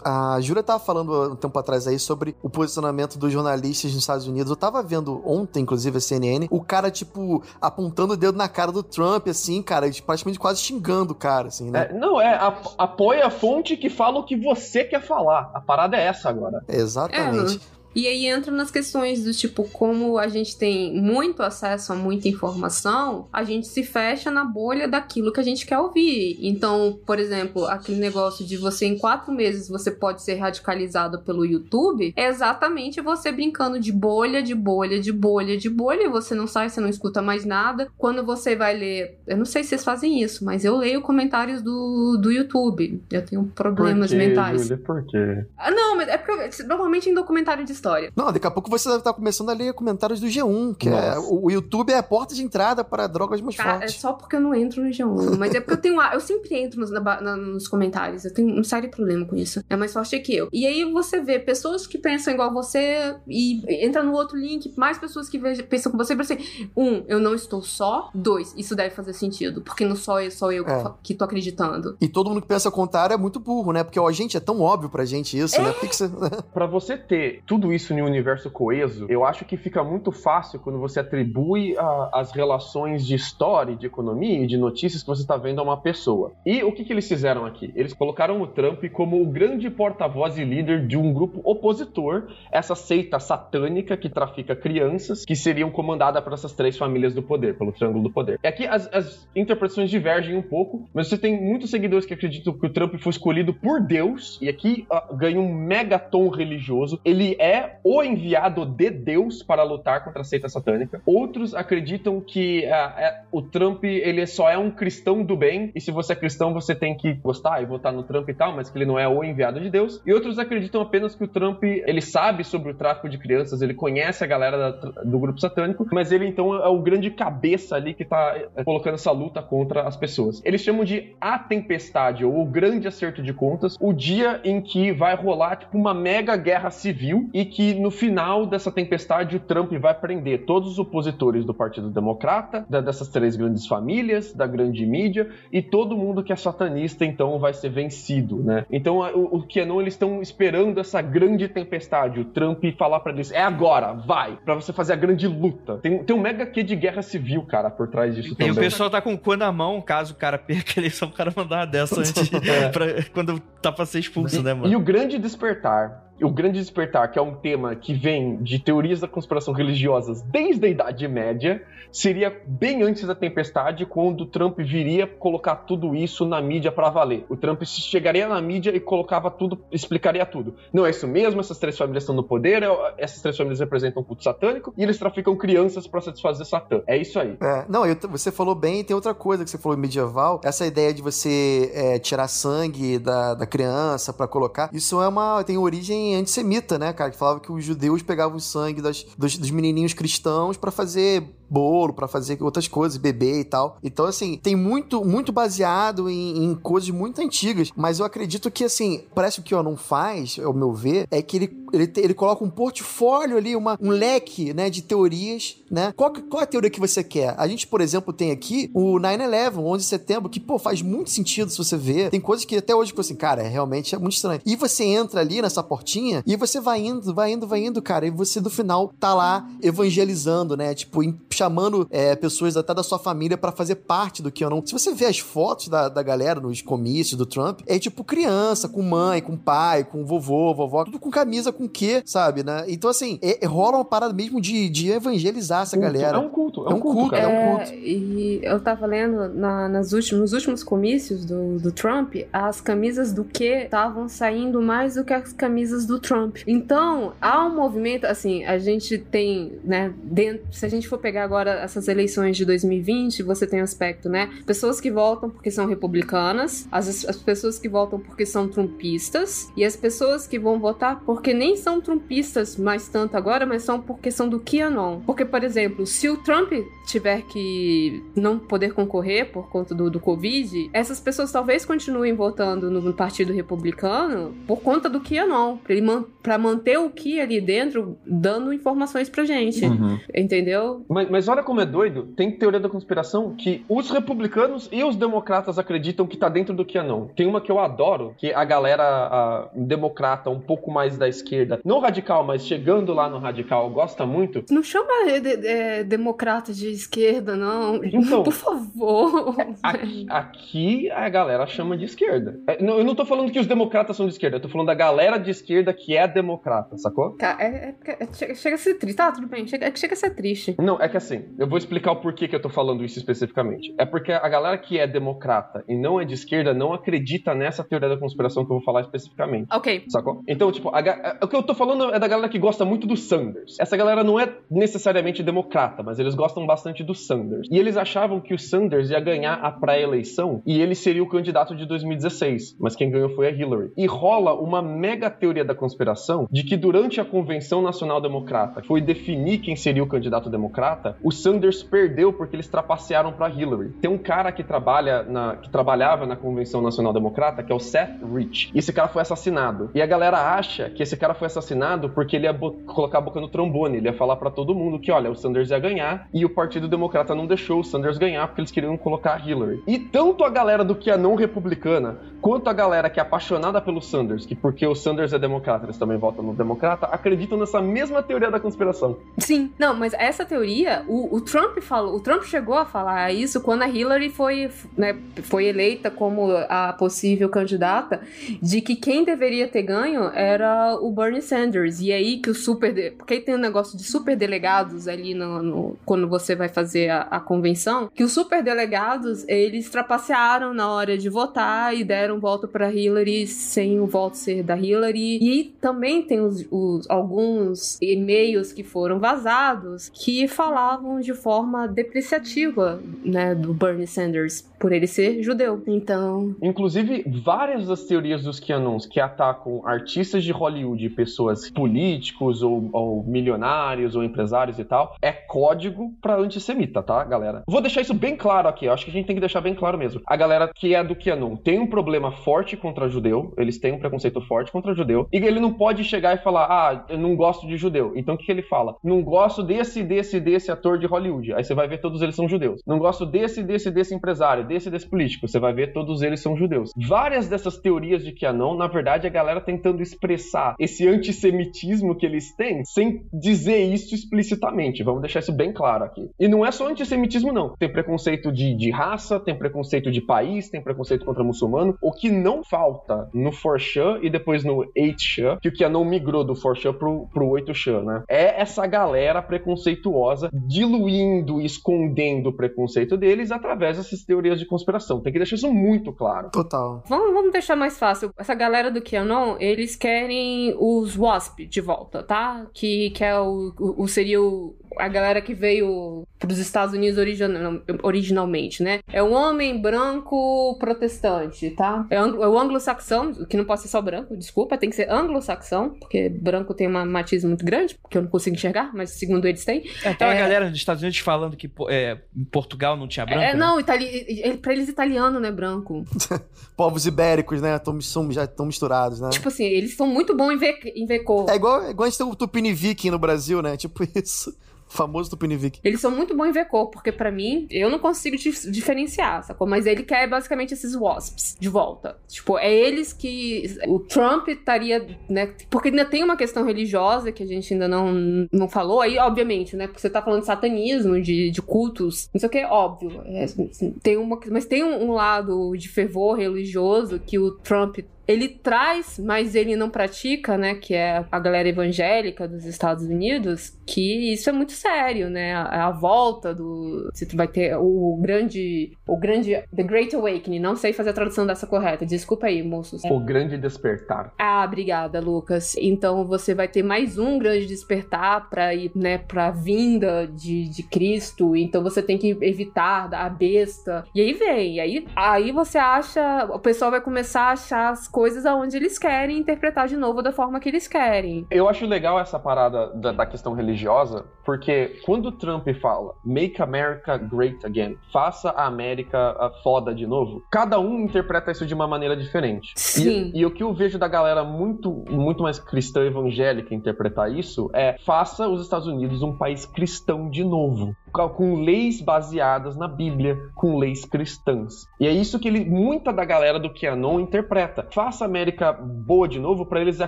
A 0.04 0.40
Júlia 0.42 0.64
tava 0.64 0.80
falando 0.80 1.34
um 1.34 1.36
tempo 1.36 1.58
atrás 1.58 1.88
aí 1.88 2.00
sobre 2.00 2.36
o 2.42 2.50
posicionamento 2.50 3.18
dos 3.18 3.32
jornalistas 3.32 3.92
nos 3.92 4.02
Estados 4.02 4.28
Unidos. 4.28 4.50
Eu 4.50 4.56
tava 4.56 4.82
vendo 4.82 5.22
ontem, 5.26 5.62
inclusive, 5.62 5.98
a 5.98 6.02
CNN, 6.02 6.48
o 6.50 6.62
cara, 6.62 6.90
tipo, 6.90 7.44
apontando 7.62 8.14
o 8.14 8.18
dedo 8.18 8.38
na 8.38 8.48
cara 8.48 8.72
do 8.72 8.84
Trump, 8.84 9.28
assim, 9.28 9.62
cara, 9.62 9.90
praticamente 10.06 10.40
quase 10.40 10.62
xingando 10.62 11.14
o 11.14 11.16
cara, 11.16 11.48
assim, 11.48 11.70
né? 11.70 11.90
É, 11.90 11.94
não, 11.94 12.20
é, 12.20 12.40
apoia 12.78 13.28
a 13.28 13.30
fonte 13.30 13.78
que 13.78 13.90
fala 13.90 14.20
o 14.20 14.24
que 14.24 14.36
você 14.36 14.84
quer 14.84 15.02
falar. 15.02 15.52
A 15.54 15.62
parada 15.62 15.98
é 15.98 16.04
essa 16.06 16.30
agora. 16.30 16.64
Exatamente. 16.68 17.58
É, 17.58 17.73
e 17.96 18.08
aí 18.08 18.26
entra 18.26 18.52
nas 18.52 18.72
questões 18.72 19.24
do 19.24 19.34
tipo, 19.34 19.64
como 19.70 20.18
a 20.18 20.28
gente 20.28 20.58
tem 20.58 20.94
muito 20.94 21.44
acesso 21.44 21.94
a 21.94 21.96
muita 21.96 22.28
informação, 22.28 23.28
a 23.32 23.44
gente 23.44 23.68
se 23.68 23.84
fecha 23.84 24.32
na 24.32 24.44
bolha 24.44 24.88
daquilo 24.88 25.32
que 25.32 25.40
a 25.40 25.44
gente 25.44 25.66
quer 25.66 25.78
ouvir. 25.78 26.38
Então, 26.42 27.00
por 27.06 27.20
exemplo, 27.20 27.66
aquele 27.66 28.00
negócio 28.00 28.46
de 28.46 28.58
você 28.58 28.86
em 28.86 28.98
quatro 28.98 29.32
meses 29.32 29.68
você 29.68 29.92
pode 29.92 30.22
ser 30.22 30.36
radicalizado 30.36 31.20
pelo 31.20 31.46
YouTube, 31.46 32.14
é 32.16 32.28
exatamente 32.28 33.02
você 33.02 33.32
brincando 33.32 33.80
de 33.80 33.92
bolha, 33.92 34.42
de 34.42 34.56
bolha, 34.56 35.00
de 35.00 35.12
bolha, 35.12 35.58
de 35.58 35.70
bolha, 35.70 36.04
e 36.04 36.10
você 36.10 36.34
não 36.34 36.48
sai, 36.48 36.70
você 36.70 36.82
não 36.82 36.90
escuta 36.90 37.22
mais 37.22 37.46
nada. 37.46 37.88
Quando 37.98 38.24
você 38.24 38.56
vai 38.56 38.76
ler, 38.78 39.20
eu 39.28 39.38
não 39.38 39.46
sei 39.46 39.64
se 39.64 39.70
vocês 39.70 39.84
fazem 39.84 40.22
isso, 40.22 40.44
mas 40.44 40.66
eu 40.66 40.78
leio 40.78 41.02
comentários 41.02 41.62
do, 41.62 42.18
do 42.18 42.32
YouTube. 42.32 43.02
Eu 43.12 43.26
tenho 43.26 43.44
problemas 43.56 44.12
por 44.12 44.18
quê, 44.18 44.28
mentais. 44.28 44.62
Julia, 44.62 44.78
por 44.78 45.06
quê? 45.06 45.46
Ah, 45.58 45.72
não, 45.72 45.98
mas 45.98 46.08
é 46.08 46.18
porque 46.18 46.64
normalmente 46.64 47.10
em 47.10 47.14
documentário 47.14 47.66
de 47.66 47.72
história. 47.84 48.14
Não, 48.16 48.32
daqui 48.32 48.48
a 48.48 48.52
pouco 48.52 48.70
você 48.70 48.88
deve 48.88 49.00
estar 49.00 49.14
começando 49.14 49.50
a 49.50 49.54
ler 49.54 49.74
comentários 49.74 50.20
do 50.20 50.28
G1, 50.28 50.76
que 50.78 50.88
é, 50.88 50.92
Nossa. 50.92 51.08
é 51.08 51.20
o 51.20 51.52
YouTube 51.52 51.92
é 51.92 51.98
a 51.98 52.04
porta 52.04 52.34
de 52.34 52.42
entrada 52.42 52.84
para 52.84 53.08
drogas 53.08 53.42
mais 53.42 53.58
Cara, 53.58 53.72
fortes. 53.80 53.96
É 53.96 54.00
só 54.00 54.14
porque 54.14 54.38
eu 54.38 54.42
não 54.42 54.56
entro 54.56 54.82
no 54.82 54.90
G1, 54.90 55.38
mas 55.38 55.54
é 55.54 55.60
porque 55.60 55.74
eu 55.74 55.82
tenho 55.82 56.02
eu 56.02 56.20
sempre 56.20 56.56
entro 56.56 56.80
nos, 56.80 56.92
na, 56.92 57.36
nos 57.36 57.68
comentários, 57.68 58.26
eu 58.26 58.34
tenho 58.34 58.58
um 58.58 58.64
sério 58.64 58.90
problema 58.90 59.26
com 59.26 59.36
isso. 59.36 59.64
É 59.70 59.76
mais 59.76 59.92
forte 59.92 60.18
que 60.20 60.36
eu. 60.36 60.50
E 60.54 60.66
aí 60.66 60.90
você 60.92 61.22
vê 61.22 61.40
pessoas 61.40 61.86
que 61.86 61.98
pensam 61.98 62.34
igual 62.34 62.54
você 62.54 63.16
e 63.28 63.62
entra 63.86 64.04
no 64.04 64.14
outro 64.14 64.38
link, 64.38 64.74
mais 64.78 64.98
pessoas 64.98 65.28
que 65.28 65.38
vejam, 65.38 65.66
pensam 65.66 65.92
com 65.92 65.98
você, 65.98 66.14
assim, 66.14 66.38
um, 66.76 67.04
eu 67.08 67.20
não 67.20 67.36
estou 67.36 67.62
só, 67.62 68.10
dois, 68.14 68.54
isso 68.58 68.76
deve 68.76 68.96
fazer 68.96 69.14
sentido, 69.14 69.62
porque 69.62 69.86
não 69.86 69.96
só 69.96 70.22
eu, 70.22 70.32
só 70.32 70.52
eu 70.52 70.66
é. 70.66 70.94
que 71.02 71.14
tô 71.14 71.26
acreditando. 71.26 71.98
E 72.00 72.08
todo 72.08 72.30
mundo 72.30 72.42
que 72.42 72.48
pensa 72.48 72.70
ao 72.70 72.72
contrário 72.72 73.14
é 73.14 73.18
muito 73.18 73.40
burro, 73.40 73.72
né? 73.72 73.84
Porque, 73.84 74.00
ó, 74.00 74.12
gente, 74.12 74.38
é 74.38 74.40
tão 74.40 74.62
óbvio 74.62 74.90
pra 74.90 75.06
gente 75.06 75.38
isso, 75.38 75.62
né? 75.62 75.64
é. 75.64 75.68
né? 75.68 75.74
Por 75.74 75.90
que 75.90 75.96
você... 75.96 76.10
pra 76.54 76.66
você 76.66 76.98
ter 76.98 77.42
tudo 77.46 77.73
isso 77.74 77.94
em 77.94 78.02
um 78.02 78.06
universo 78.06 78.50
coeso, 78.50 79.06
eu 79.10 79.26
acho 79.26 79.46
que 79.46 79.58
fica 79.58 79.84
muito 79.84 80.12
fácil 80.12 80.60
quando 80.60 80.80
você 80.80 81.00
atribui 81.00 81.76
a, 81.78 82.10
as 82.14 82.32
relações 82.32 83.06
de 83.06 83.16
história, 83.16 83.76
de 83.76 83.86
economia 83.86 84.44
e 84.44 84.48
de 84.48 84.58
notícias 84.58 85.02
que 85.02 85.08
você 85.08 85.22
está 85.22 85.38
vendo 85.38 85.60
a 85.60 85.64
uma 85.64 85.78
pessoa. 85.78 86.34
E 86.46 86.64
o 86.64 86.72
que, 86.72 86.84
que 86.84 86.94
eles 86.94 87.08
fizeram 87.08 87.46
aqui? 87.46 87.72
Eles 87.76 87.94
colocaram 87.94 88.42
o 88.42 88.48
Trump 88.48 88.84
como 88.92 89.22
o 89.22 89.26
grande 89.26 89.70
porta-voz 89.70 90.38
e 90.38 90.44
líder 90.44 90.86
de 90.88 90.98
um 90.98 91.14
grupo 91.14 91.42
opositor, 91.44 92.28
essa 92.52 92.76
seita 92.76 93.20
satânica 93.20 93.98
que 93.98 94.10
trafica 94.10 94.56
crianças, 94.56 95.26
que 95.26 95.36
seriam 95.36 95.70
comandada 95.70 96.22
por 96.22 96.34
essas 96.34 96.54
três 96.54 96.78
famílias 96.78 97.14
do 97.14 97.22
poder, 97.22 97.58
pelo 97.58 97.72
Triângulo 97.72 98.04
do 98.04 98.12
Poder. 98.12 98.40
E 98.44 98.48
aqui 98.48 98.68
as, 98.68 98.92
as 98.94 99.28
interpretações 99.36 99.90
divergem 99.90 100.36
um 100.36 100.42
pouco, 100.42 100.88
mas 100.94 101.08
você 101.08 101.18
tem 101.18 101.40
muitos 101.42 101.70
seguidores 101.70 102.06
que 102.06 102.14
acreditam 102.14 102.54
que 102.54 102.66
o 102.66 102.70
Trump 102.70 102.96
foi 102.96 103.10
escolhido 103.12 103.54
por 103.54 103.82
Deus, 103.82 104.40
e 104.42 104.50
aqui 104.50 104.86
uh, 104.92 105.16
ganha 105.16 105.40
um 105.40 105.54
megatom 105.54 106.30
religioso. 106.30 107.00
Ele 107.04 107.36
é 107.40 107.63
o 107.84 108.04
enviado 108.04 108.66
de 108.66 108.90
Deus 108.90 109.44
para 109.44 109.64
lutar 109.64 110.04
contra 110.04 110.22
a 110.22 110.26
seita 110.26 110.50
satânica. 110.50 111.02
Outros 111.06 111.54
acreditam 111.54 112.22
que 112.22 112.66
é, 112.66 113.22
o 113.32 113.42
Trump 113.42 113.84
ele 113.84 114.26
só 114.26 114.50
é 114.50 114.58
um 114.58 114.72
cristão 114.72 115.24
do 115.24 115.36
bem 115.36 115.72
e 115.76 115.82
se 115.82 115.92
você 115.92 116.14
é 116.14 116.16
cristão 116.16 116.54
você 116.54 116.76
tem 116.76 116.96
que 116.96 117.14
gostar 117.14 117.62
e 117.62 117.66
votar 117.66 117.92
no 117.92 118.04
Trump 118.04 118.30
e 118.30 118.34
tal, 118.34 118.56
mas 118.56 118.70
que 118.70 118.78
ele 118.78 118.86
não 118.86 118.98
é 118.98 119.08
o 119.08 119.24
enviado 119.24 119.60
de 119.60 119.70
Deus. 119.70 120.02
E 120.06 120.14
outros 120.14 120.40
acreditam 120.40 120.82
apenas 120.82 121.16
que 121.16 121.24
o 121.24 121.28
Trump 121.28 121.64
ele 121.64 122.02
sabe 122.02 122.44
sobre 122.44 122.72
o 122.72 122.74
tráfico 122.74 123.10
de 123.10 123.18
crianças, 123.18 123.62
ele 123.62 123.74
conhece 123.74 124.24
a 124.24 124.28
galera 124.28 124.58
da, 124.58 124.72
do 125.04 125.20
grupo 125.20 125.40
satânico, 125.40 125.88
mas 125.92 126.12
ele 126.12 126.28
então 126.28 126.54
é 126.54 126.68
o 126.68 126.80
grande 126.80 127.10
cabeça 127.12 127.76
ali 127.76 127.94
que 127.94 128.06
tá 128.06 128.36
é, 128.56 128.64
colocando 128.64 128.96
essa 128.96 129.12
luta 129.12 129.42
contra 129.42 129.84
as 129.84 129.98
pessoas. 129.98 130.42
Eles 130.46 130.62
chamam 130.62 130.84
de 130.84 131.16
a 131.20 131.38
tempestade 131.40 132.26
ou 132.26 132.42
o 132.42 132.46
grande 132.46 132.88
acerto 132.88 133.22
de 133.22 133.34
contas, 133.34 133.78
o 133.80 133.94
dia 133.94 134.40
em 134.44 134.62
que 134.62 134.92
vai 134.92 135.16
rolar 135.16 135.56
tipo 135.56 135.78
uma 135.78 135.94
mega 135.94 136.36
guerra 136.36 136.70
civil 136.70 137.30
e 137.34 137.46
que 137.54 137.76
no 137.76 137.92
final 137.92 138.48
dessa 138.48 138.72
tempestade, 138.72 139.36
o 139.36 139.40
Trump 139.40 139.72
vai 139.74 139.94
prender 139.94 140.46
todos 140.46 140.72
os 140.72 140.80
opositores 140.80 141.46
do 141.46 141.54
Partido 141.54 141.90
Democrata, 141.90 142.66
da, 142.68 142.82
dessas 142.82 143.08
três 143.08 143.36
grandes 143.36 143.68
famílias, 143.68 144.34
da 144.34 144.48
grande 144.48 144.84
mídia, 144.86 145.30
e 145.52 145.62
todo 145.62 145.96
mundo 145.96 146.24
que 146.24 146.34
é 146.34 146.36
satanista, 146.36 147.06
então, 147.06 147.38
vai 147.38 147.54
ser 147.54 147.70
vencido, 147.70 148.44
né? 148.44 148.66
Então, 148.72 148.98
o, 148.98 149.38
o 149.38 149.44
Kenon, 149.44 149.82
eles 149.82 149.94
estão 149.94 150.20
esperando 150.22 150.80
essa 150.80 151.00
grande 151.02 151.48
tempestade, 151.48 152.20
o 152.20 152.26
Trump 152.26 152.64
falar 152.78 153.00
para 153.02 153.12
eles, 153.14 153.32
é 153.32 153.42
agora, 153.42 153.94
vai, 153.94 154.38
para 154.44 154.56
você 154.56 154.74
fazer 154.74 154.94
a 154.94 154.96
grande 154.96 155.28
luta. 155.28 155.78
Tem, 155.78 156.04
tem 156.04 156.16
um 156.16 156.20
mega 156.20 156.46
quê 156.48 156.64
de 156.64 156.76
guerra 156.76 157.04
civil, 157.04 157.44
cara, 157.44 157.70
por 157.70 157.88
trás 157.88 158.16
disso 158.16 158.30
e 158.30 158.36
também. 158.36 158.48
E 158.48 158.52
o 158.52 158.56
pessoal 158.56 158.90
tá 158.90 159.00
com 159.00 159.14
o 159.14 159.18
cu 159.18 159.36
na 159.36 159.52
mão, 159.52 159.80
caso 159.80 160.14
o 160.14 160.18
cara 160.18 160.40
perca 160.40 160.74
a 160.76 160.80
eleição, 160.80 161.08
o 161.08 161.12
cara 161.12 161.32
mandar 161.36 161.58
uma 161.58 161.68
dessa 161.68 162.00
antes, 162.00 162.34
é. 162.34 162.70
pra, 162.70 162.86
quando 163.14 163.40
tá 163.62 163.72
pra 163.72 163.86
ser 163.86 164.00
expulso, 164.00 164.42
né, 164.42 164.56
mano? 164.56 164.72
E 164.72 164.76
o 164.76 164.80
grande 164.80 165.20
despertar 165.20 166.13
o 166.22 166.30
Grande 166.30 166.60
Despertar, 166.60 167.12
que 167.12 167.18
é 167.18 167.22
um 167.22 167.36
tema 167.36 167.76
que 167.76 167.94
vem 167.94 168.38
de 168.38 168.60
teorias 168.60 169.00
da 169.00 169.08
conspiração 169.08 169.54
religiosas 169.54 170.22
desde 170.22 170.66
a 170.66 170.70
Idade 170.70 171.08
Média, 171.08 171.64
seria 171.92 172.36
bem 172.46 172.82
antes 172.82 173.06
da 173.06 173.14
tempestade, 173.14 173.86
quando 173.86 174.26
Trump 174.26 174.58
viria 174.60 175.06
colocar 175.06 175.56
tudo 175.56 175.96
isso 175.96 176.26
na 176.26 176.42
mídia 176.42 176.72
para 176.72 176.90
valer. 176.90 177.24
O 177.30 177.38
Trump 177.38 177.62
chegaria 177.64 178.28
na 178.28 178.42
mídia 178.42 178.76
e 178.76 178.80
colocava 178.80 179.30
tudo, 179.30 179.64
explicaria 179.72 180.26
tudo. 180.26 180.56
Não 180.74 180.86
é 180.86 180.90
isso 180.90 181.08
mesmo, 181.08 181.40
essas 181.40 181.60
três 181.60 181.78
famílias 181.78 182.04
estão 182.04 182.16
no 182.16 182.24
poder, 182.24 182.64
é, 182.64 182.94
essas 182.98 183.22
três 183.22 183.38
famílias 183.38 183.60
representam 183.60 184.02
um 184.02 184.06
culto 184.06 184.24
satânico 184.24 184.74
e 184.76 184.84
eles 184.84 184.98
traficam 184.98 185.36
crianças 185.36 185.86
para 185.86 186.02
satisfazer 186.02 186.46
Satã. 186.46 186.82
É 186.88 186.98
isso 186.98 187.20
aí. 187.20 187.38
É, 187.42 187.66
não, 187.70 187.86
eu, 187.86 187.96
você 188.10 188.32
falou 188.32 188.56
bem, 188.56 188.84
tem 188.84 188.96
outra 188.96 189.14
coisa 189.14 189.44
que 189.44 189.50
você 189.50 189.58
falou 189.58 189.78
medieval, 189.78 190.42
essa 190.44 190.66
ideia 190.66 190.94
de 190.94 191.02
você 191.02 191.72
é, 191.74 192.00
tirar 192.00 192.28
sangue 192.28 192.98
da, 192.98 193.36
da 193.36 193.46
criança 193.46 194.12
para 194.12 194.28
colocar, 194.28 194.70
isso 194.74 195.02
é 195.02 195.08
uma 195.08 195.44
tem 195.44 195.58
origem 195.58 196.03
antissemita, 196.16 196.78
né, 196.78 196.92
cara? 196.92 197.12
Que 197.12 197.18
falava 197.18 197.40
que 197.40 197.52
os 197.52 197.64
judeus 197.64 198.02
pegavam 198.02 198.38
o 198.38 198.42
sangue 198.42 198.82
das, 198.82 199.06
dos, 199.18 199.38
dos 199.38 199.52
menininhos 199.52 199.94
cristãos 199.94 200.58
para 200.58 200.72
fazer 200.72 201.24
bolo, 201.54 201.94
para 201.94 202.08
fazer 202.08 202.42
outras 202.42 202.68
coisas, 202.68 202.98
beber 202.98 203.40
e 203.40 203.44
tal. 203.44 203.78
Então, 203.84 204.06
assim, 204.06 204.38
tem 204.42 204.56
muito, 204.56 205.06
muito 205.06 205.32
baseado 205.32 206.10
em, 206.10 206.46
em 206.46 206.56
coisas 206.56 206.90
muito 206.90 207.22
antigas, 207.22 207.72
mas 207.76 208.00
eu 208.00 208.06
acredito 208.06 208.50
que, 208.50 208.64
assim, 208.64 209.04
parece 209.14 209.42
que 209.42 209.54
o 209.54 209.64
não 209.64 209.78
faz, 209.78 210.40
ao 210.40 210.54
meu 210.54 210.74
ver, 210.74 211.08
é 211.12 211.22
que 211.22 211.38
ele, 211.38 211.66
ele, 211.72 211.88
te, 211.88 212.02
ele 212.02 212.14
coloca 212.14 212.44
um 212.44 212.50
portfólio 212.50 213.38
ali, 213.38 213.56
uma, 213.56 213.78
um 213.80 213.90
leque, 213.90 214.54
né, 214.54 214.70
de 214.70 214.82
teorias, 214.82 215.58
né? 215.70 215.94
Qual, 215.96 216.12
qual 216.12 216.44
a 216.44 216.46
teoria 216.46 216.70
que 216.70 216.80
você 216.80 217.04
quer? 217.04 217.36
A 217.38 217.48
gente, 217.48 217.68
por 217.68 217.82
exemplo, 217.82 218.12
tem 218.12 218.32
aqui 218.32 218.72
o 218.74 219.00
9-11, 219.00 219.58
11 219.58 219.84
de 219.84 219.90
setembro, 219.90 220.30
que, 220.30 220.40
pô, 220.40 220.58
faz 220.58 220.82
muito 220.82 221.10
sentido 221.10 221.50
se 221.50 221.58
você 221.58 221.78
ver. 221.78 222.10
Tem 222.10 222.22
coisas 222.22 222.46
que 222.46 222.56
até 222.58 222.76
hoje, 222.76 222.90
tipo 222.90 223.02
assim, 223.02 223.16
cara, 223.16 223.44
realmente 223.44 223.94
é 223.94 223.98
muito 223.98 224.14
estranho. 224.14 224.42
E 224.46 224.56
você 224.56 224.84
entra 224.84 225.22
ali 225.22 225.42
nessa 225.42 225.64
portinha 225.64 226.24
e 226.26 226.36
você 226.36 226.60
vai 226.60 226.82
indo, 226.82 227.14
vai 227.14 227.32
indo, 227.34 227.48
vai 227.48 227.64
indo, 227.66 227.82
cara, 227.82 228.06
e 228.08 228.12
você 228.12 228.40
no 228.40 228.50
final 228.50 228.94
tá 229.00 229.14
lá 229.14 229.48
evangelizando, 229.62 230.56
né? 230.58 230.74
Tipo, 230.74 231.04
chamando 231.44 231.88
é, 231.92 232.16
pessoas 232.16 232.56
até 232.56 232.74
da 232.74 232.84
sua 232.84 232.98
família 232.98 233.38
para 233.38 233.52
fazer 233.52 233.76
parte 233.76 234.22
do 234.22 234.32
que 234.32 234.44
eu 234.44 234.50
não. 234.50 234.66
Se 234.66 234.72
você 234.72 234.94
vê 234.94 235.06
as 235.06 235.20
fotos 235.20 235.68
da, 235.68 235.90
da 235.90 236.02
galera 236.02 236.40
nos 236.40 236.62
comícios 236.62 237.18
do 237.18 237.26
Trump, 237.26 237.62
é 237.68 237.78
tipo 237.78 238.04
criança, 238.04 238.70
com 238.70 238.82
mãe, 238.82 239.22
com 239.22 239.36
pai, 239.36 239.84
com 239.84 240.06
vovô, 240.06 240.54
vovó, 240.54 240.86
tudo 240.86 241.00
com 241.00 241.10
camisa 241.10 241.52
com 241.52 241.68
quê, 241.68 242.02
sabe, 242.06 242.44
né? 242.44 242.64
Então, 242.68 242.90
assim, 242.90 243.20
é, 243.22 243.44
é, 243.44 243.48
rola 243.48 243.78
uma 243.78 243.86
parada 243.86 244.14
mesmo 244.14 244.40
de, 244.40 244.70
de 244.70 244.92
evangelizar 244.92 245.64
essa 245.64 245.76
culto. 245.76 245.92
galera. 245.92 246.18
É 246.18 246.20
um 246.20 246.30
culto, 246.30 246.62
é, 246.62 246.72
é 246.72 246.76
um, 246.76 246.80
culto, 246.80 246.98
culto, 246.98 247.12
cara, 247.12 247.24
é, 247.24 247.28
um 247.28 247.58
culto. 247.58 247.74
E 247.74 248.40
eu 248.42 248.60
tava 248.60 248.86
lendo 248.86 249.28
na, 249.30 249.68
nas 249.68 249.92
últimos, 249.92 250.22
nos 250.22 250.34
últimos 250.34 250.64
comícios 250.64 251.26
do, 251.26 251.60
do 251.60 251.72
Trump, 251.72 252.16
as 252.32 252.62
camisas 252.62 253.12
do 253.12 253.26
que 253.26 253.64
estavam 253.64 254.08
saindo 254.08 254.62
mais 254.62 254.96
do 254.96 255.04
que 255.04 255.14
as 255.14 255.34
camisas 255.34 255.86
do 255.86 256.00
Trump. 256.00 256.38
Então, 256.48 257.14
há 257.20 257.46
um 257.46 257.54
movimento, 257.54 258.06
assim, 258.06 258.46
a 258.46 258.58
gente 258.58 258.98
tem, 258.98 259.60
né, 259.64 259.94
dentro, 260.04 260.46
se 260.52 260.66
a 260.66 260.70
gente 260.70 260.88
for 260.88 260.98
pegar 260.98 261.23
agora 261.24 261.52
essas 261.62 261.88
eleições 261.88 262.38
de 262.38 262.46
2020, 262.46 263.24
você 263.24 263.48
tem 263.48 263.62
um 263.62 263.64
aspecto, 263.64 264.10
né, 264.10 264.30
pessoas 264.46 264.80
que 264.80 264.92
votam 264.92 265.30
porque 265.30 265.50
são 265.50 265.66
republicanas, 265.66 266.68
as, 266.72 267.06
as 267.06 267.18
pessoas 267.18 267.58
que 267.58 267.70
votam 267.70 268.00
porque 268.00 268.26
são 268.26 268.48
trumpistas, 268.48 269.52
e 269.56 269.64
as 269.64 269.76
pessoas 269.76 270.28
que 270.28 270.38
vão 270.38 270.60
votar 270.60 271.02
porque 271.06 271.34
nem 271.34 271.56
são 271.56 271.82
trumpistas 271.82 272.58
mais 272.58 272.88
tanto 272.88 273.16
agora, 273.16 273.46
mas 273.46 273.64
são 273.64 273.80
porque 273.80 274.12
são 274.12 274.28
do 274.28 274.40
QAnon. 274.40 275.02
Porque, 275.06 275.26
por 275.26 275.44
exemplo, 275.44 275.86
se 275.86 276.10
o 276.10 276.18
Trump 276.18 276.52
tiver 276.86 277.22
que 277.24 278.04
não 278.16 278.38
poder 278.38 278.74
concorrer 278.74 279.32
por 279.32 279.50
conta 279.50 279.74
do, 279.74 279.90
do 279.90 280.00
Covid, 280.00 280.70
essas 280.74 281.00
pessoas 281.00 281.32
talvez 281.32 281.66
continuem 281.66 282.14
votando 282.14 282.70
no 282.70 282.94
Partido 282.94 283.34
Republicano 283.34 284.34
por 284.48 284.62
conta 284.62 284.90
do 284.90 285.02
QAnon, 285.02 285.58
pra, 285.58 285.74
ele 285.74 285.82
man 285.82 286.06
pra 286.22 286.38
manter 286.38 286.78
o 286.78 286.90
Ki 286.90 287.20
ali 287.20 287.42
dentro, 287.42 287.98
dando 288.06 288.54
informações 288.54 289.10
pra 289.10 289.26
gente. 289.26 289.66
Uhum. 289.66 290.00
Entendeu? 290.16 290.86
Mas, 290.88 291.10
mas 291.14 291.28
olha 291.28 291.44
como 291.44 291.62
é 291.62 291.66
doido, 291.66 292.08
tem 292.18 292.32
teoria 292.32 292.60
da 292.60 292.68
conspiração 292.68 293.36
que 293.36 293.64
os 293.70 293.92
republicanos 293.92 294.68
e 294.72 294.84
os 294.84 294.96
democratas 294.96 295.60
acreditam 295.60 296.08
que 296.08 296.18
tá 296.18 296.28
dentro 296.28 296.56
do 296.56 296.66
QAnon. 296.66 297.06
Tem 297.16 297.28
uma 297.28 297.40
que 297.40 297.52
eu 297.52 297.60
adoro, 297.60 298.16
que 298.18 298.34
a 298.34 298.44
galera 298.44 298.84
a, 298.84 299.50
democrata, 299.54 300.32
um 300.32 300.40
pouco 300.40 300.72
mais 300.72 300.98
da 300.98 301.08
esquerda, 301.08 301.62
não 301.64 301.80
radical, 301.80 302.26
mas 302.26 302.48
chegando 302.48 302.96
lá 302.96 303.08
no 303.08 303.20
radical, 303.20 303.70
gosta 303.70 304.08
muito. 304.08 304.44
Não 304.50 304.64
chama 304.64 304.92
de, 305.22 305.38
de, 305.38 305.84
democrata 305.84 306.52
de 306.52 306.72
esquerda, 306.72 307.36
não. 307.36 307.80
Então, 307.84 308.24
por 308.24 308.34
favor. 308.34 309.36
Aqui, 309.62 310.08
aqui, 310.10 310.90
a 310.90 311.08
galera 311.10 311.46
chama 311.46 311.78
de 311.78 311.86
esquerda. 311.86 312.40
É, 312.48 312.58
eu 312.60 312.84
não 312.84 312.96
tô 312.96 313.06
falando 313.06 313.32
que 313.32 313.40
os 313.40 313.46
democratas 313.46 313.96
são 313.96 314.08
de 314.08 314.14
esquerda, 314.14 314.38
eu 314.38 314.42
tô 314.42 314.50
falando 314.50 314.66
da 314.66 314.74
galera 314.74 315.20
de 315.20 315.30
esquerda 315.30 315.72
que 315.72 315.96
é 315.96 316.08
democrata, 316.08 316.76
sacou? 316.76 317.16
É, 317.22 317.26
é, 317.28 317.76
é, 317.86 318.08
chega, 318.14 318.34
chega, 318.34 318.56
a 318.56 318.58
ser 318.58 318.74
triste. 318.80 318.98
Tá, 318.98 319.12
tudo 319.12 319.28
bem, 319.28 319.46
chega, 319.46 319.68
é 319.68 319.72
que 319.72 319.80
chega 319.80 319.94
a 319.94 319.98
ser 319.98 320.10
triste. 320.16 320.56
Não, 320.58 320.82
é 320.82 320.90
que 320.90 321.03
assim, 321.04 321.26
eu 321.38 321.48
vou 321.48 321.58
explicar 321.58 321.92
o 321.92 321.98
porquê 321.98 322.28
que 322.28 322.36
eu 322.36 322.42
tô 322.42 322.50
falando 322.50 322.84
isso 322.84 322.98
especificamente. 322.98 323.74
É 323.78 323.86
porque 323.86 324.12
a 324.12 324.28
galera 324.30 324.58
que 324.58 324.80
é 324.80 324.88
democrata 324.88 325.64
e 325.68 325.76
não 325.76 326.00
é 326.00 326.06
de 326.06 326.14
esquerda 326.14 326.54
não 326.54 326.74
acredita 326.74 327.36
nessa 327.36 327.64
teoria 327.64 327.90
da 327.90 327.98
conspiração 327.98 328.46
que 328.46 328.52
eu 328.52 328.58
vou 328.58 328.64
falar 328.64 328.82
especificamente. 328.82 329.48
Ok. 329.52 329.84
Sacou? 329.90 330.24
Então, 330.28 330.52
tipo, 330.52 330.70
a, 330.70 330.80
a, 330.80 331.26
o 331.26 331.28
que 331.28 331.36
eu 331.36 331.44
tô 331.44 331.54
falando 331.54 331.94
é 331.94 332.00
da 332.00 332.08
galera 332.08 332.30
que 332.30 332.40
gosta 332.40 332.64
muito 332.64 332.88
do 332.88 332.96
Sanders. 332.96 333.58
Essa 333.60 333.76
galera 333.76 334.04
não 334.04 334.20
é 334.20 334.34
necessariamente 334.50 335.22
democrata, 335.22 335.84
mas 335.84 336.00
eles 336.00 336.16
gostam 336.16 336.46
bastante 336.46 336.84
do 336.84 336.96
Sanders. 336.96 337.48
E 337.52 337.58
eles 337.58 337.78
achavam 337.78 338.22
que 338.22 338.34
o 338.34 338.40
Sanders 338.40 338.90
ia 338.90 339.00
ganhar 339.00 339.34
a 339.36 339.52
pré-eleição 339.52 340.42
e 340.46 340.60
ele 340.62 340.76
seria 340.76 341.04
o 341.04 341.10
candidato 341.10 341.56
de 341.56 341.66
2016. 341.66 342.58
Mas 342.60 342.76
quem 342.76 342.90
ganhou 342.90 343.10
foi 343.10 343.28
a 343.28 343.32
Hillary. 343.32 343.72
E 343.76 343.86
rola 343.86 344.34
uma 344.34 344.62
mega 344.62 345.10
teoria 345.10 345.44
da 345.44 345.54
conspiração 345.54 346.28
de 346.32 346.44
que 346.44 346.56
durante 346.56 347.02
a 347.02 347.06
Convenção 347.06 347.62
Nacional 347.62 348.00
Democrata 348.00 348.64
foi 348.64 348.82
definir 348.82 349.40
quem 349.40 349.56
seria 349.56 349.84
o 349.84 349.88
candidato 349.88 350.30
democrata, 350.30 350.93
o 351.02 351.12
Sanders 351.12 351.64
perdeu 351.64 352.12
porque 352.12 352.36
eles 352.36 352.48
trapacearam 352.48 353.12
para 353.12 353.30
Hillary. 353.30 353.70
Tem 353.82 353.90
um 353.90 353.98
cara 353.98 354.32
que 354.32 354.44
trabalha 354.44 355.04
na 355.04 355.36
que 355.36 355.50
trabalhava 355.50 356.06
na 356.06 356.16
Convenção 356.16 356.62
Nacional 356.62 356.94
Democrata, 356.94 357.44
que 357.44 357.52
é 357.52 357.56
o 357.56 357.60
Seth 357.60 358.02
Rich. 358.14 358.52
E 358.54 358.60
esse 358.60 358.72
cara 358.72 358.88
foi 358.88 359.02
assassinado. 359.02 359.70
E 359.74 359.82
a 359.82 359.86
galera 359.86 360.36
acha 360.36 360.70
que 360.70 360.84
esse 360.84 360.96
cara 360.98 361.14
foi 361.14 361.28
assassinado 361.28 361.90
porque 361.90 362.16
ele 362.16 362.26
ia 362.26 362.34
colocar 362.34 363.00
a 363.00 363.02
boca 363.02 363.20
no 363.20 363.28
trombone, 363.28 363.78
ele 363.78 363.88
ia 363.88 363.94
falar 363.94 364.16
para 364.16 364.30
todo 364.30 364.56
mundo 364.56 364.80
que, 364.80 364.92
olha, 364.92 365.10
o 365.10 365.16
Sanders 365.16 365.50
ia 365.50 365.60
ganhar 365.60 366.08
e 366.14 366.26
o 366.26 366.30
Partido 366.30 366.68
Democrata 366.68 367.16
não 367.16 367.26
deixou 367.26 367.60
o 367.60 367.64
Sanders 367.64 367.98
ganhar 367.98 368.28
porque 368.28 368.42
eles 368.42 368.52
queriam 368.52 368.78
colocar 368.78 369.16
a 369.16 369.20
Hillary. 369.20 369.64
E 369.68 369.80
tanto 369.80 370.24
a 370.24 370.30
galera 370.30 370.64
do 370.64 370.76
que 370.76 370.90
é 370.90 370.98
não 370.98 371.16
republicana, 371.16 371.98
quanto 372.22 372.50
a 372.50 372.54
galera 372.54 372.90
que 372.90 373.00
é 373.00 373.04
apaixonada 373.04 373.62
pelo 373.62 373.82
Sanders, 373.82 374.26
que 374.26 374.36
porque 374.36 374.66
o 374.66 374.76
Sanders 374.76 375.14
é 375.14 375.20
democrata, 375.20 375.66
eles 375.66 375.78
também 375.78 375.98
votam 375.98 376.24
no 376.24 376.34
democrata, 376.34 376.86
acreditam 376.88 377.38
nessa 377.38 377.62
mesma 377.62 378.02
teoria 378.02 378.32
da 378.32 378.40
conspiração. 378.40 378.98
Sim, 379.18 379.52
não, 379.58 379.74
mas 379.74 379.94
essa 379.94 380.26
teoria, 380.26 380.83
o, 380.88 381.16
o 381.18 381.22
Trump 381.22 381.60
falou, 381.60 381.96
o 381.96 382.00
Trump 382.00 382.24
chegou 382.24 382.56
a 382.56 382.66
falar 382.66 383.12
isso 383.12 383.42
quando 383.42 383.64
a 383.64 383.70
Hillary 383.70 384.10
foi, 384.10 384.50
né, 384.78 384.96
foi 385.24 385.46
eleita 385.46 385.90
como 385.90 386.32
a 386.50 386.74
possível 386.74 387.30
candidata, 387.30 388.02
de 388.42 388.62
que 388.62 388.76
quem 388.76 389.04
deveria 389.04 389.48
ter 389.48 389.64
ganho 389.64 390.10
era 390.14 390.76
o 390.76 390.92
Bernie 390.92 391.22
Sanders. 391.22 391.80
E 391.80 391.92
aí 391.92 392.18
que 392.18 392.30
o 392.30 392.36
super. 392.36 392.94
Porque 392.98 393.20
tem 393.20 393.36
um 393.36 393.40
negócio 393.40 393.78
de 393.78 393.84
super 393.84 394.16
delegados 394.16 394.88
ali 394.88 395.14
no, 395.14 395.42
no... 395.42 395.78
quando 395.86 396.08
você 396.08 396.36
vai 396.36 396.50
fazer 396.50 396.90
a, 396.90 397.02
a, 397.02 397.20
convenção, 397.20 397.90
que 397.94 398.04
os 398.04 398.12
super 398.12 398.44
delegados 398.44 399.28
eles 399.28 399.70
trapacearam 399.70 400.54
na 400.54 400.70
hora 400.70 400.98
de 400.98 401.10
votar 401.10 401.76
e 401.76 401.84
deram 401.84 402.20
voto 402.20 402.48
para 402.48 402.72
Hillary 402.72 403.28
sem 403.28 403.80
o 403.80 403.86
voto 403.86 404.18
ser 404.18 404.44
da 404.44 404.58
Hillary. 404.58 405.20
E 405.22 405.44
também 405.62 406.02
tem 406.02 406.20
os, 406.20 406.46
os 406.52 406.90
alguns 406.90 407.78
e-mails 407.82 408.52
que 408.52 408.64
foram 408.64 409.00
vazados 409.00 409.90
que 409.90 410.28
falavam 410.74 411.00
de 411.00 411.14
forma 411.14 411.68
depreciativa, 411.68 412.82
né, 413.06 413.36
do 413.36 413.54
Bernie 413.54 413.86
Sanders 413.86 414.42
por 414.60 414.72
ele 414.72 414.88
ser 414.88 415.22
judeu. 415.22 415.62
Então. 415.68 416.36
Inclusive, 416.42 417.04
várias 417.22 417.68
das 417.68 417.84
teorias 417.84 418.24
dos 418.24 418.40
QAnons 418.40 418.86
que 418.86 419.00
atacam 419.00 419.62
artistas 419.66 420.24
de 420.24 420.32
Hollywood, 420.32 420.90
pessoas 420.92 421.50
políticos 421.52 422.42
ou, 422.42 422.70
ou 422.72 423.04
milionários 423.04 423.94
ou 423.96 424.04
empresários 424.04 424.58
e 424.58 424.64
tal, 424.64 424.96
é 425.02 425.12
código 425.12 425.94
pra 426.02 426.16
antissemita, 426.16 426.82
tá, 426.82 427.04
galera? 427.04 427.44
Vou 427.46 427.62
deixar 427.62 427.82
isso 427.82 427.94
bem 427.94 428.16
claro 428.16 428.48
aqui, 428.48 428.70
acho 428.70 428.86
que 428.86 428.92
a 428.92 428.94
gente 428.94 429.06
tem 429.06 429.16
que 429.16 429.20
deixar 429.20 429.42
bem 429.42 429.54
claro 429.54 429.78
mesmo. 429.78 430.02
A 430.08 430.16
galera 430.16 430.50
que 430.54 430.74
é 430.74 430.82
do 430.82 430.96
QAnon 430.96 431.36
tem 431.36 431.60
um 431.60 431.68
problema 431.68 432.12
forte 432.12 432.56
contra 432.56 432.88
judeu, 432.88 433.34
eles 433.38 433.58
têm 433.58 433.74
um 433.74 433.80
preconceito 433.80 434.22
forte 434.22 434.52
contra 434.52 434.74
judeu, 434.74 435.08
e 435.12 435.18
ele 435.18 435.42
não 435.42 435.54
pode 435.54 435.84
chegar 435.84 436.16
e 436.16 436.24
falar, 436.24 436.46
ah, 436.46 436.86
eu 436.88 436.98
não 436.98 437.16
gosto 437.16 437.46
de 437.46 437.58
judeu. 437.58 437.92
Então 437.96 438.16
o 438.16 438.18
que 438.18 438.32
ele 438.32 438.42
fala? 438.42 438.78
Não 438.82 439.04
gosto 439.04 439.44
desse, 439.44 439.84
desse, 439.84 440.22
desse 440.22 440.50
ator 440.64 440.80
de 440.80 440.88
Hollywood. 440.88 441.34
Aí 441.34 441.44
você 441.44 441.54
vai 441.54 441.68
ver 441.68 441.80
todos 441.80 442.02
eles 442.02 442.16
são 442.16 442.28
judeus. 442.28 442.62
Não 442.66 442.80
gosto 442.80 443.06
desse, 443.06 443.44
desse, 443.44 443.70
desse 443.70 443.94
empresário, 443.94 444.48
desse 444.48 444.70
desse 444.70 444.88
político. 444.88 445.28
Você 445.28 445.38
vai 445.38 445.54
ver 445.54 445.74
todos 445.74 446.02
eles 446.02 446.22
são 446.22 446.38
judeus. 446.38 446.72
Várias 446.88 447.28
dessas 447.28 447.58
teorias 447.58 448.04
de 448.04 448.14
QAnon, 448.14 448.56
na 448.56 448.68
verdade, 448.68 449.06
a 449.06 449.10
galera 449.10 449.42
tentando 449.42 449.82
expressar 449.82 450.56
esse 450.58 450.88
antissemitismo 450.88 451.96
que 451.96 452.06
eles 452.06 452.34
têm 452.36 452.64
sem 452.64 453.06
dizer 453.12 453.62
isso 453.74 453.94
explicitamente. 453.94 454.84
Vamos 454.84 455.02
deixar 455.02 455.20
isso 455.20 455.34
bem 455.34 455.52
claro 455.52 455.84
aqui. 455.84 456.10
E 456.18 456.28
não 456.28 456.46
é 456.46 456.52
só 456.52 456.70
antissemitismo, 456.70 457.34
não. 457.34 457.56
Tem 457.58 457.72
preconceito 457.72 458.32
de, 458.32 458.56
de 458.56 458.72
raça, 458.72 459.20
tem 459.20 459.38
preconceito 459.38 459.92
de 459.92 460.02
país, 460.02 460.50
tem 460.50 460.62
preconceito 460.62 461.06
contra 461.06 461.24
muçulmano. 461.24 461.78
O 461.82 461.92
que 461.92 462.10
não 462.10 462.44
falta 462.44 463.10
no 463.14 463.32
4chan 463.32 464.00
e 464.02 464.10
depois 464.10 464.44
no 464.44 464.66
8chan, 464.78 465.40
que 465.42 465.50
o 465.50 465.54
QAnon 465.54 465.84
migrou 465.84 466.24
do 466.24 466.34
4chan 466.34 466.74
pro, 466.74 467.08
pro 467.14 467.30
8chan, 467.32 467.84
né? 467.84 468.04
É 468.08 468.42
essa 468.42 468.66
galera 468.66 469.22
preconceituosa 469.22 470.30
diluindo 470.54 471.42
e 471.42 471.46
escondendo 471.46 472.30
o 472.30 472.34
preconceito 472.34 472.96
deles 472.96 473.32
através 473.32 473.78
dessas 473.78 474.04
teorias 474.04 474.40
de 474.40 474.46
conspiração. 474.46 475.02
Tem 475.02 475.12
que 475.12 475.18
deixar 475.18 475.36
isso 475.36 475.52
muito 475.52 475.92
claro. 475.92 476.30
Total. 476.32 476.84
Vamos, 476.88 477.14
vamos 477.14 477.32
deixar 477.32 477.56
mais 477.56 477.78
fácil. 477.80 478.14
Essa 478.18 478.36
galera 478.36 478.70
do 478.70 478.82
QAnon, 478.82 479.38
eles 479.40 479.76
querem 479.76 480.56
os 480.60 480.96
WASP 480.98 481.48
de 481.48 481.60
volta, 481.60 482.04
tá? 482.04 482.46
Que, 482.54 482.92
que 482.92 483.04
é 483.04 483.20
o, 483.20 483.54
o 483.58 483.88
seria 483.88 484.22
o 484.22 484.56
a 484.80 484.88
galera 484.88 485.22
que 485.22 485.34
veio 485.34 486.04
pros 486.20 486.38
Estados 486.38 486.74
Unidos 486.74 486.98
original, 486.98 487.62
originalmente, 487.82 488.64
né? 488.64 488.80
É 488.92 489.04
um 489.04 489.14
homem 489.14 489.60
branco 489.62 490.56
protestante, 490.60 491.50
tá? 491.52 491.86
É, 491.90 491.98
ang- 491.98 492.22
é 492.22 492.28
o 492.28 492.38
anglo-saxão, 492.40 493.14
que 493.26 493.36
não 493.38 493.46
pode 493.46 493.62
ser 493.62 493.68
só 493.68 493.82
branco, 493.82 494.16
desculpa, 494.16 494.58
tem 494.58 494.70
que 494.70 494.76
ser 494.76 494.90
anglo-saxão, 494.90 495.72
porque 495.80 496.10
branco 496.10 496.54
tem 496.54 496.68
uma 496.68 496.86
matiz 496.86 497.24
muito 497.24 497.44
grande, 497.46 497.78
que 497.90 497.98
eu 497.98 498.02
não 498.04 498.10
consigo 498.10 498.36
enxergar, 498.36 498.72
mas 498.74 498.92
segundo 498.92 499.26
eles 499.28 499.44
tem. 499.46 499.64
É, 499.84 499.94
tem 499.94 500.08
uma 500.08 500.14
É. 500.16 500.20
galera 500.20 500.50
dos 500.50 500.58
Estados 500.58 500.82
Unidos 500.82 501.00
falando 501.00 501.36
que 501.36 501.52
é, 501.70 501.98
em 502.16 502.24
Portugal 502.26 502.78
não 502.78 502.88
tinha 502.88 503.06
branco. 503.06 503.22
é, 503.22 503.34
né? 503.34 503.40
não, 503.40 503.60
itali 503.60 503.86
ele, 504.08 504.38
pra 504.38 504.54
eles 504.54 504.70
italiano, 504.70 505.20
né, 505.20 505.32
branco. 505.32 505.84
Povos 506.56 506.86
ibéricos, 506.86 507.42
né? 507.42 507.58
Tão, 507.60 507.80
são, 507.82 508.12
já 508.12 508.24
estão 508.26 508.46
misturados, 508.46 509.00
né? 509.00 509.10
Tipo 509.10 509.28
assim, 509.28 509.44
eles 509.46 509.76
são 509.76 509.88
muito 509.88 510.16
bons 510.16 510.32
em 510.34 510.38
ver, 510.38 510.60
em 510.76 510.86
ver 510.86 511.00
cor. 511.00 511.30
É 511.30 511.36
igual, 511.36 511.64
é 511.64 511.72
igual 511.72 511.86
a 511.88 511.90
gente 511.90 511.98
tem 511.98 512.08
o 512.08 512.16
Tupinivique 512.16 512.90
no 512.92 513.00
Brasil, 513.00 513.42
né? 513.42 513.58
Tipo 513.58 513.84
isso. 513.96 514.36
Famoso 514.74 515.10
Tupinivique. 515.12 515.60
Eles 515.64 515.80
são 515.80 515.92
muito 515.92 516.16
bons 516.16 516.28
em 516.28 516.32
ver 516.32 516.46
cor, 516.46 516.70
porque 516.70 516.92
pra 516.92 517.12
mim, 517.12 517.48
eu 517.52 517.70
não 517.70 517.80
consigo 517.80 518.18
dif- 518.18 518.50
diferenciar, 518.50 519.24
sacou? 519.24 519.48
Mas 519.48 519.66
ele 519.66 519.84
quer 519.84 520.08
basicamente 520.10 520.54
esses 520.54 520.76
wasps 520.76 521.38
de 521.40 521.48
volta. 521.50 521.98
Tipo, 522.08 522.38
é 522.38 522.52
eles 522.52 522.92
que 522.94 523.56
o 523.68 523.80
Trump 523.80 524.28
estaria, 524.30 524.86
né? 525.10 525.34
Porque 525.50 525.70
ainda 525.70 525.86
tem 525.86 526.04
uma 526.04 526.18
questão 526.18 526.44
religiosa 526.46 527.12
que 527.12 527.22
a 527.24 527.26
gente 527.26 527.54
ainda 527.54 527.68
não, 527.68 528.28
não 528.32 528.50
falou. 528.50 528.82
Aí, 528.82 528.98
obviamente, 528.98 529.56
né? 529.56 529.68
Porque 529.68 529.80
você 529.80 529.90
tá 529.90 530.02
falando 530.02 530.22
de 530.22 530.26
satanismo, 530.26 531.00
de, 531.02 531.30
de 531.30 531.42
cultos, 531.42 532.10
não 532.14 532.20
sei 532.20 532.28
o 532.28 532.32
que, 532.32 532.44
óbvio. 532.46 533.02
É, 533.06 533.24
assim, 533.26 533.72
tem 533.84 533.98
uma, 533.98 534.20
mas 534.32 534.46
tem 534.46 534.64
um, 534.64 534.90
um 534.90 534.92
lado 534.94 535.56
de 535.56 535.70
fervor 535.70 536.18
religioso 536.18 537.00
que 537.00 537.20
o 537.20 537.32
Trump 537.32 537.78
ele 538.08 538.28
traz, 538.28 539.00
mas 539.00 539.36
ele 539.36 539.56
não 539.56 539.70
pratica, 539.70 540.38
né? 540.38 540.56
Que 540.56 540.74
é 540.74 541.06
a 541.12 541.20
galera 541.20 541.48
evangélica 541.48 542.28
dos 542.28 542.46
Estados 542.46 542.86
Unidos, 542.86 543.58
que 543.66 544.14
isso 544.14 544.30
é 544.30 544.34
muito 544.34 544.52
sério, 544.52 545.10
né? 545.10 545.34
A, 545.34 545.68
a 545.68 545.72
volta 545.72 546.34
do. 546.34 546.90
Se 546.94 547.06
tu 547.06 547.16
vai 547.16 547.28
ter 547.28 547.56
o 547.58 547.98
grande. 548.02 548.72
O 548.88 548.98
grande. 548.98 549.42
The 549.56 549.64
Great 549.64 549.96
Awakening. 549.96 550.40
Não 550.40 550.56
sei 550.56 550.74
fazer 550.74 550.90
a 550.90 550.94
tradução 550.94 551.26
dessa 551.26 551.48
correta. 551.48 551.86
Desculpa 551.86 552.28
aí, 552.28 552.44
moços. 552.44 552.84
O 552.86 553.00
grande 553.00 553.38
despertar. 553.38 554.14
Ah, 554.20 554.44
obrigada, 554.46 555.00
Lucas. 555.00 555.56
Então 555.58 556.06
você 556.06 556.34
vai 556.34 556.48
ter 556.48 556.64
mais 556.64 556.98
um 556.98 557.18
grande 557.18 557.46
despertar 557.46 558.30
para 558.30 558.54
ir, 558.54 558.72
né, 558.76 558.98
para 558.98 559.32
vinda 559.32 560.08
de, 560.08 560.50
de 560.50 560.64
Cristo. 560.64 561.36
Então 561.36 561.64
você 561.64 561.82
tem 561.82 561.98
que 561.98 562.18
evitar 562.22 562.94
a 562.94 563.10
besta. 563.10 563.86
E 563.96 564.02
aí 564.02 564.14
vem, 564.14 564.56
e 564.56 564.60
aí, 564.60 564.88
aí 564.96 565.32
você 565.32 565.58
acha, 565.58 566.26
o 566.32 566.40
pessoal 566.40 566.72
vai 566.72 566.82
começar 566.82 567.24
a 567.24 567.32
achar 567.32 567.72
as 567.72 567.88
coisas 567.94 568.26
aonde 568.26 568.58
eles 568.58 568.80
querem 568.80 569.20
interpretar 569.20 569.68
de 569.68 569.78
novo 569.78 570.02
da 570.02 570.12
forma 570.12 570.40
que 570.40 570.50
eles 570.50 570.68
querem. 570.68 571.28
Eu 571.30 571.48
acho 571.48 571.66
legal 571.68 572.00
essa 572.00 572.20
parada 572.20 572.72
da, 572.74 572.92
da 572.92 573.06
questão 573.06 573.34
religiosa, 573.34 574.06
porque 574.26 574.82
quando 574.84 575.06
o 575.06 575.12
Trump 575.12 575.48
fala 575.62 575.94
Make 576.04 576.42
America 576.42 576.98
Great 576.98 577.46
Again, 577.46 577.78
faça 577.92 578.32
a 578.32 578.48
América 578.48 578.98
a 578.98 579.30
foda 579.44 579.76
de 579.76 579.86
novo, 579.86 580.24
cada 580.32 580.60
um 580.60 580.80
interpreta 580.80 581.32
isso 581.32 581.46
de 581.46 581.54
uma 581.54 581.68
maneira 581.68 581.96
diferente. 581.96 582.52
Sim. 582.56 583.12
E, 583.14 583.20
e 583.20 583.26
o 583.28 583.32
que 583.32 583.44
eu 583.44 583.54
vejo 583.54 583.78
da 583.78 583.88
galera 583.88 584.24
muito, 584.24 584.84
muito 584.90 585.22
mais 585.22 585.38
cristã 585.38 585.86
evangélica 585.86 586.56
interpretar 586.56 587.12
isso 587.12 587.52
é 587.54 587.78
faça 587.86 588.28
os 588.28 588.42
Estados 588.42 588.68
Unidos 588.68 589.04
um 589.04 589.16
país 589.16 589.46
cristão 589.46 590.10
de 590.10 590.24
novo. 590.24 590.76
Com 590.92 591.10
com 591.10 591.36
leis 591.36 591.82
baseadas 591.82 592.56
na 592.56 592.68
Bíblia, 592.68 593.18
com 593.36 593.58
leis 593.58 593.86
cristãs. 593.86 594.68
E 594.80 594.88
é 594.88 594.92
isso 594.92 595.20
que 595.20 595.28
ele, 595.28 595.44
muita 595.44 595.92
da 595.92 596.06
galera 596.06 596.40
do 596.40 596.54
QAnon 596.54 597.00
interpreta. 597.00 597.68
Faça 597.84 598.06
a 598.06 598.08
América 598.08 598.54
boa 598.54 599.10
de 599.10 599.20
novo, 599.20 599.46
para 599.46 599.60
eles 599.60 599.82
é 599.82 599.88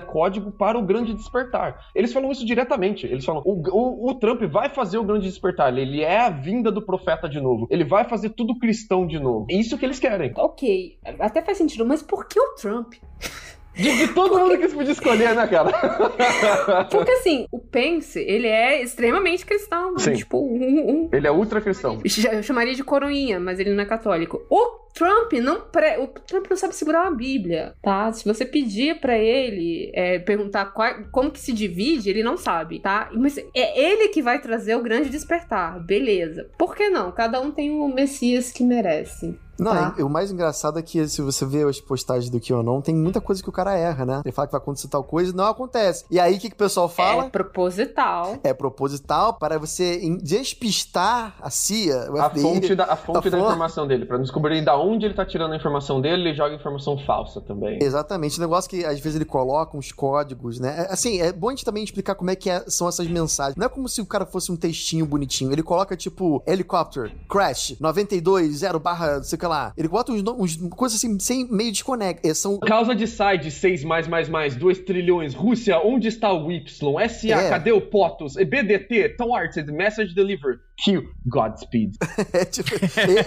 código 0.00 0.52
para 0.52 0.78
o 0.78 0.82
grande 0.82 1.14
despertar. 1.14 1.80
Eles 1.94 2.12
falam 2.12 2.30
isso 2.30 2.44
diretamente. 2.44 3.06
Eles 3.06 3.24
falam: 3.24 3.40
o, 3.42 3.54
o, 3.70 4.10
o 4.10 4.14
Trump 4.16 4.42
vai 4.42 4.68
fazer 4.68 4.98
o 4.98 5.02
grande 5.02 5.26
despertar. 5.26 5.74
Ele 5.78 6.02
é 6.02 6.20
a 6.20 6.28
vinda 6.28 6.70
do 6.70 6.84
profeta 6.84 7.26
de 7.26 7.40
novo. 7.40 7.66
Ele 7.70 7.84
vai 7.84 8.04
fazer 8.04 8.28
tudo 8.30 8.58
cristão 8.58 9.06
de 9.06 9.18
novo. 9.18 9.46
É 9.50 9.54
isso 9.54 9.78
que 9.78 9.86
eles 9.86 9.98
querem. 9.98 10.30
Ok, 10.36 10.98
até 11.18 11.40
faz 11.40 11.56
sentido, 11.56 11.86
mas 11.86 12.02
por 12.02 12.28
que 12.28 12.38
o 12.38 12.54
Trump? 12.56 12.92
De, 13.76 13.96
de 14.06 14.08
todo 14.14 14.38
mundo 14.38 14.56
que 14.56 14.62
eles 14.64 14.72
podiam 14.74 14.92
escolher, 14.92 15.34
né, 15.34 15.46
cara? 15.46 15.70
Porque 16.90 17.10
assim, 17.12 17.46
o 17.52 17.58
Pence, 17.58 18.18
ele 18.20 18.46
é 18.46 18.82
extremamente 18.82 19.44
cristão. 19.44 19.92
né? 19.92 19.98
Sim. 19.98 20.14
Tipo, 20.14 20.38
um, 20.38 20.90
um- 21.04 21.08
Ele 21.12 21.26
é 21.26 21.30
ultra 21.30 21.60
cristão. 21.60 22.00
eu 22.32 22.42
chamaria 22.42 22.74
de 22.74 22.82
coroinha, 22.82 23.38
mas 23.38 23.60
ele 23.60 23.74
não 23.74 23.82
é 23.82 23.86
católico. 23.86 24.40
O 24.50 24.86
Trump 24.94 25.32
não 25.34 25.60
pre... 25.60 25.98
o 25.98 26.06
Trump 26.06 26.46
não 26.48 26.56
sabe 26.56 26.74
segurar 26.74 27.02
uma 27.02 27.14
Bíblia, 27.14 27.74
tá? 27.82 28.10
Se 28.12 28.24
você 28.24 28.46
pedir 28.46 28.98
pra 28.98 29.18
ele 29.18 29.90
é, 29.94 30.18
perguntar 30.18 30.72
qual- 30.72 31.04
como 31.12 31.30
que 31.30 31.38
se 31.38 31.52
divide, 31.52 32.08
ele 32.08 32.22
não 32.22 32.36
sabe, 32.38 32.80
tá? 32.80 33.10
Mas 33.12 33.36
é 33.36 33.78
ele 33.78 34.08
que 34.08 34.22
vai 34.22 34.40
trazer 34.40 34.74
o 34.74 34.82
grande 34.82 35.10
despertar, 35.10 35.78
beleza? 35.84 36.48
Por 36.58 36.74
que 36.74 36.88
não? 36.88 37.12
Cada 37.12 37.38
um 37.40 37.50
tem 37.50 37.70
o 37.70 37.88
Messias 37.88 38.50
que 38.50 38.64
merece. 38.64 39.38
Não, 39.58 39.72
Tá. 39.72 39.94
e 39.98 40.02
o 40.02 40.08
mais 40.08 40.30
engraçado 40.30 40.78
é 40.78 40.82
que 40.82 41.06
se 41.08 41.20
você 41.22 41.44
vê 41.44 41.62
as 41.64 41.80
postagens 41.80 42.30
do 42.30 42.40
QAnon, 42.40 42.80
tem 42.80 42.94
muita 42.94 43.20
coisa 43.20 43.42
que 43.42 43.48
o 43.48 43.52
cara 43.52 43.76
erra, 43.76 44.04
né? 44.04 44.20
Ele 44.24 44.32
fala 44.32 44.46
que 44.48 44.52
vai 44.52 44.60
acontecer 44.60 44.88
tal 44.88 45.02
coisa 45.04 45.32
e 45.32 45.34
não 45.34 45.44
acontece. 45.46 46.04
E 46.10 46.18
aí 46.20 46.36
o 46.36 46.38
que, 46.38 46.48
que 46.48 46.54
o 46.54 46.58
pessoal 46.58 46.88
fala? 46.88 47.24
É 47.24 47.28
proposital. 47.28 48.36
É 48.42 48.52
proposital 48.54 49.34
para 49.34 49.58
você 49.58 49.98
despistar 50.22 51.34
a 51.40 51.50
CIA, 51.50 52.10
o 52.10 52.18
A 52.20 52.30
FBI. 52.30 52.42
fonte 52.42 52.74
da, 52.74 52.84
a 52.84 52.96
fonte 52.96 53.30
Tá 53.30 53.36
da 53.36 53.38
informação 53.42 53.86
dele. 53.86 54.06
Pra 54.06 54.18
descobrir 54.18 54.64
da 54.64 54.76
onde 54.78 55.06
ele 55.06 55.14
tá 55.14 55.24
tirando 55.24 55.52
a 55.52 55.56
informação 55.56 56.00
dele, 56.00 56.28
ele 56.28 56.34
joga 56.34 56.54
informação 56.54 56.96
falsa 56.98 57.40
também. 57.40 57.78
Exatamente, 57.82 58.38
o 58.38 58.40
negócio 58.40 58.68
que 58.70 58.84
às 58.84 58.98
vezes 59.00 59.16
ele 59.16 59.24
coloca 59.24 59.76
uns 59.76 59.92
códigos, 59.92 60.58
né? 60.60 60.86
É, 60.88 60.96
Assim, 60.96 61.20
é 61.20 61.32
bom 61.32 61.48
a 61.48 61.50
gente 61.50 61.64
também 61.64 61.84
explicar 61.84 62.14
como 62.14 62.30
é 62.30 62.36
que 62.36 62.48
é- 62.48 62.64
são 62.68 62.88
essas 62.88 63.06
mensagens. 63.06 63.56
Não 63.56 63.66
é 63.66 63.68
como 63.68 63.88
se 63.88 64.00
o 64.00 64.06
cara 64.06 64.24
fosse 64.24 64.50
um 64.50 64.56
textinho 64.56 65.04
bonitinho. 65.04 65.52
Ele 65.52 65.62
coloca 65.62 65.96
tipo, 65.96 66.42
helicóptero, 66.46 67.10
crash, 67.28 67.76
92, 67.80 68.56
0 68.58 68.78
barra, 68.80 69.16
não 69.16 69.24
sei 69.24 69.36
o 69.36 69.38
que 69.38 69.45
lá. 69.46 69.72
Ele 69.76 69.88
bota 69.88 70.12
uns, 70.12 70.22
uns 70.26 70.56
coisas 70.70 70.98
assim, 70.98 71.18
sem 71.18 71.46
meio 71.50 71.70
desconecta. 71.72 72.32
São 72.34 72.58
Causa 72.60 72.94
de 72.94 73.06
side 73.06 73.50
6 73.50 73.84
mais 73.84 74.06
mais 74.08 74.28
mais 74.28 74.56
2 74.56 74.78
trilhões. 74.80 75.34
Rússia, 75.34 75.78
onde 75.80 76.08
está 76.08 76.32
o 76.32 76.50
Y? 76.50 77.08
SA, 77.08 77.28
É. 77.28 77.48
cadê 77.50 77.72
o 77.72 77.80
POTUS? 77.80 78.34
BDT, 78.36 79.10
Thwarted, 79.16 79.70
Message 79.72 80.14
Delivered. 80.14 80.60
Q, 80.84 81.08
Godspeed. 81.26 81.92
É, 82.32 82.44
tipo, 82.44 82.68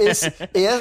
esse- 0.01 0.31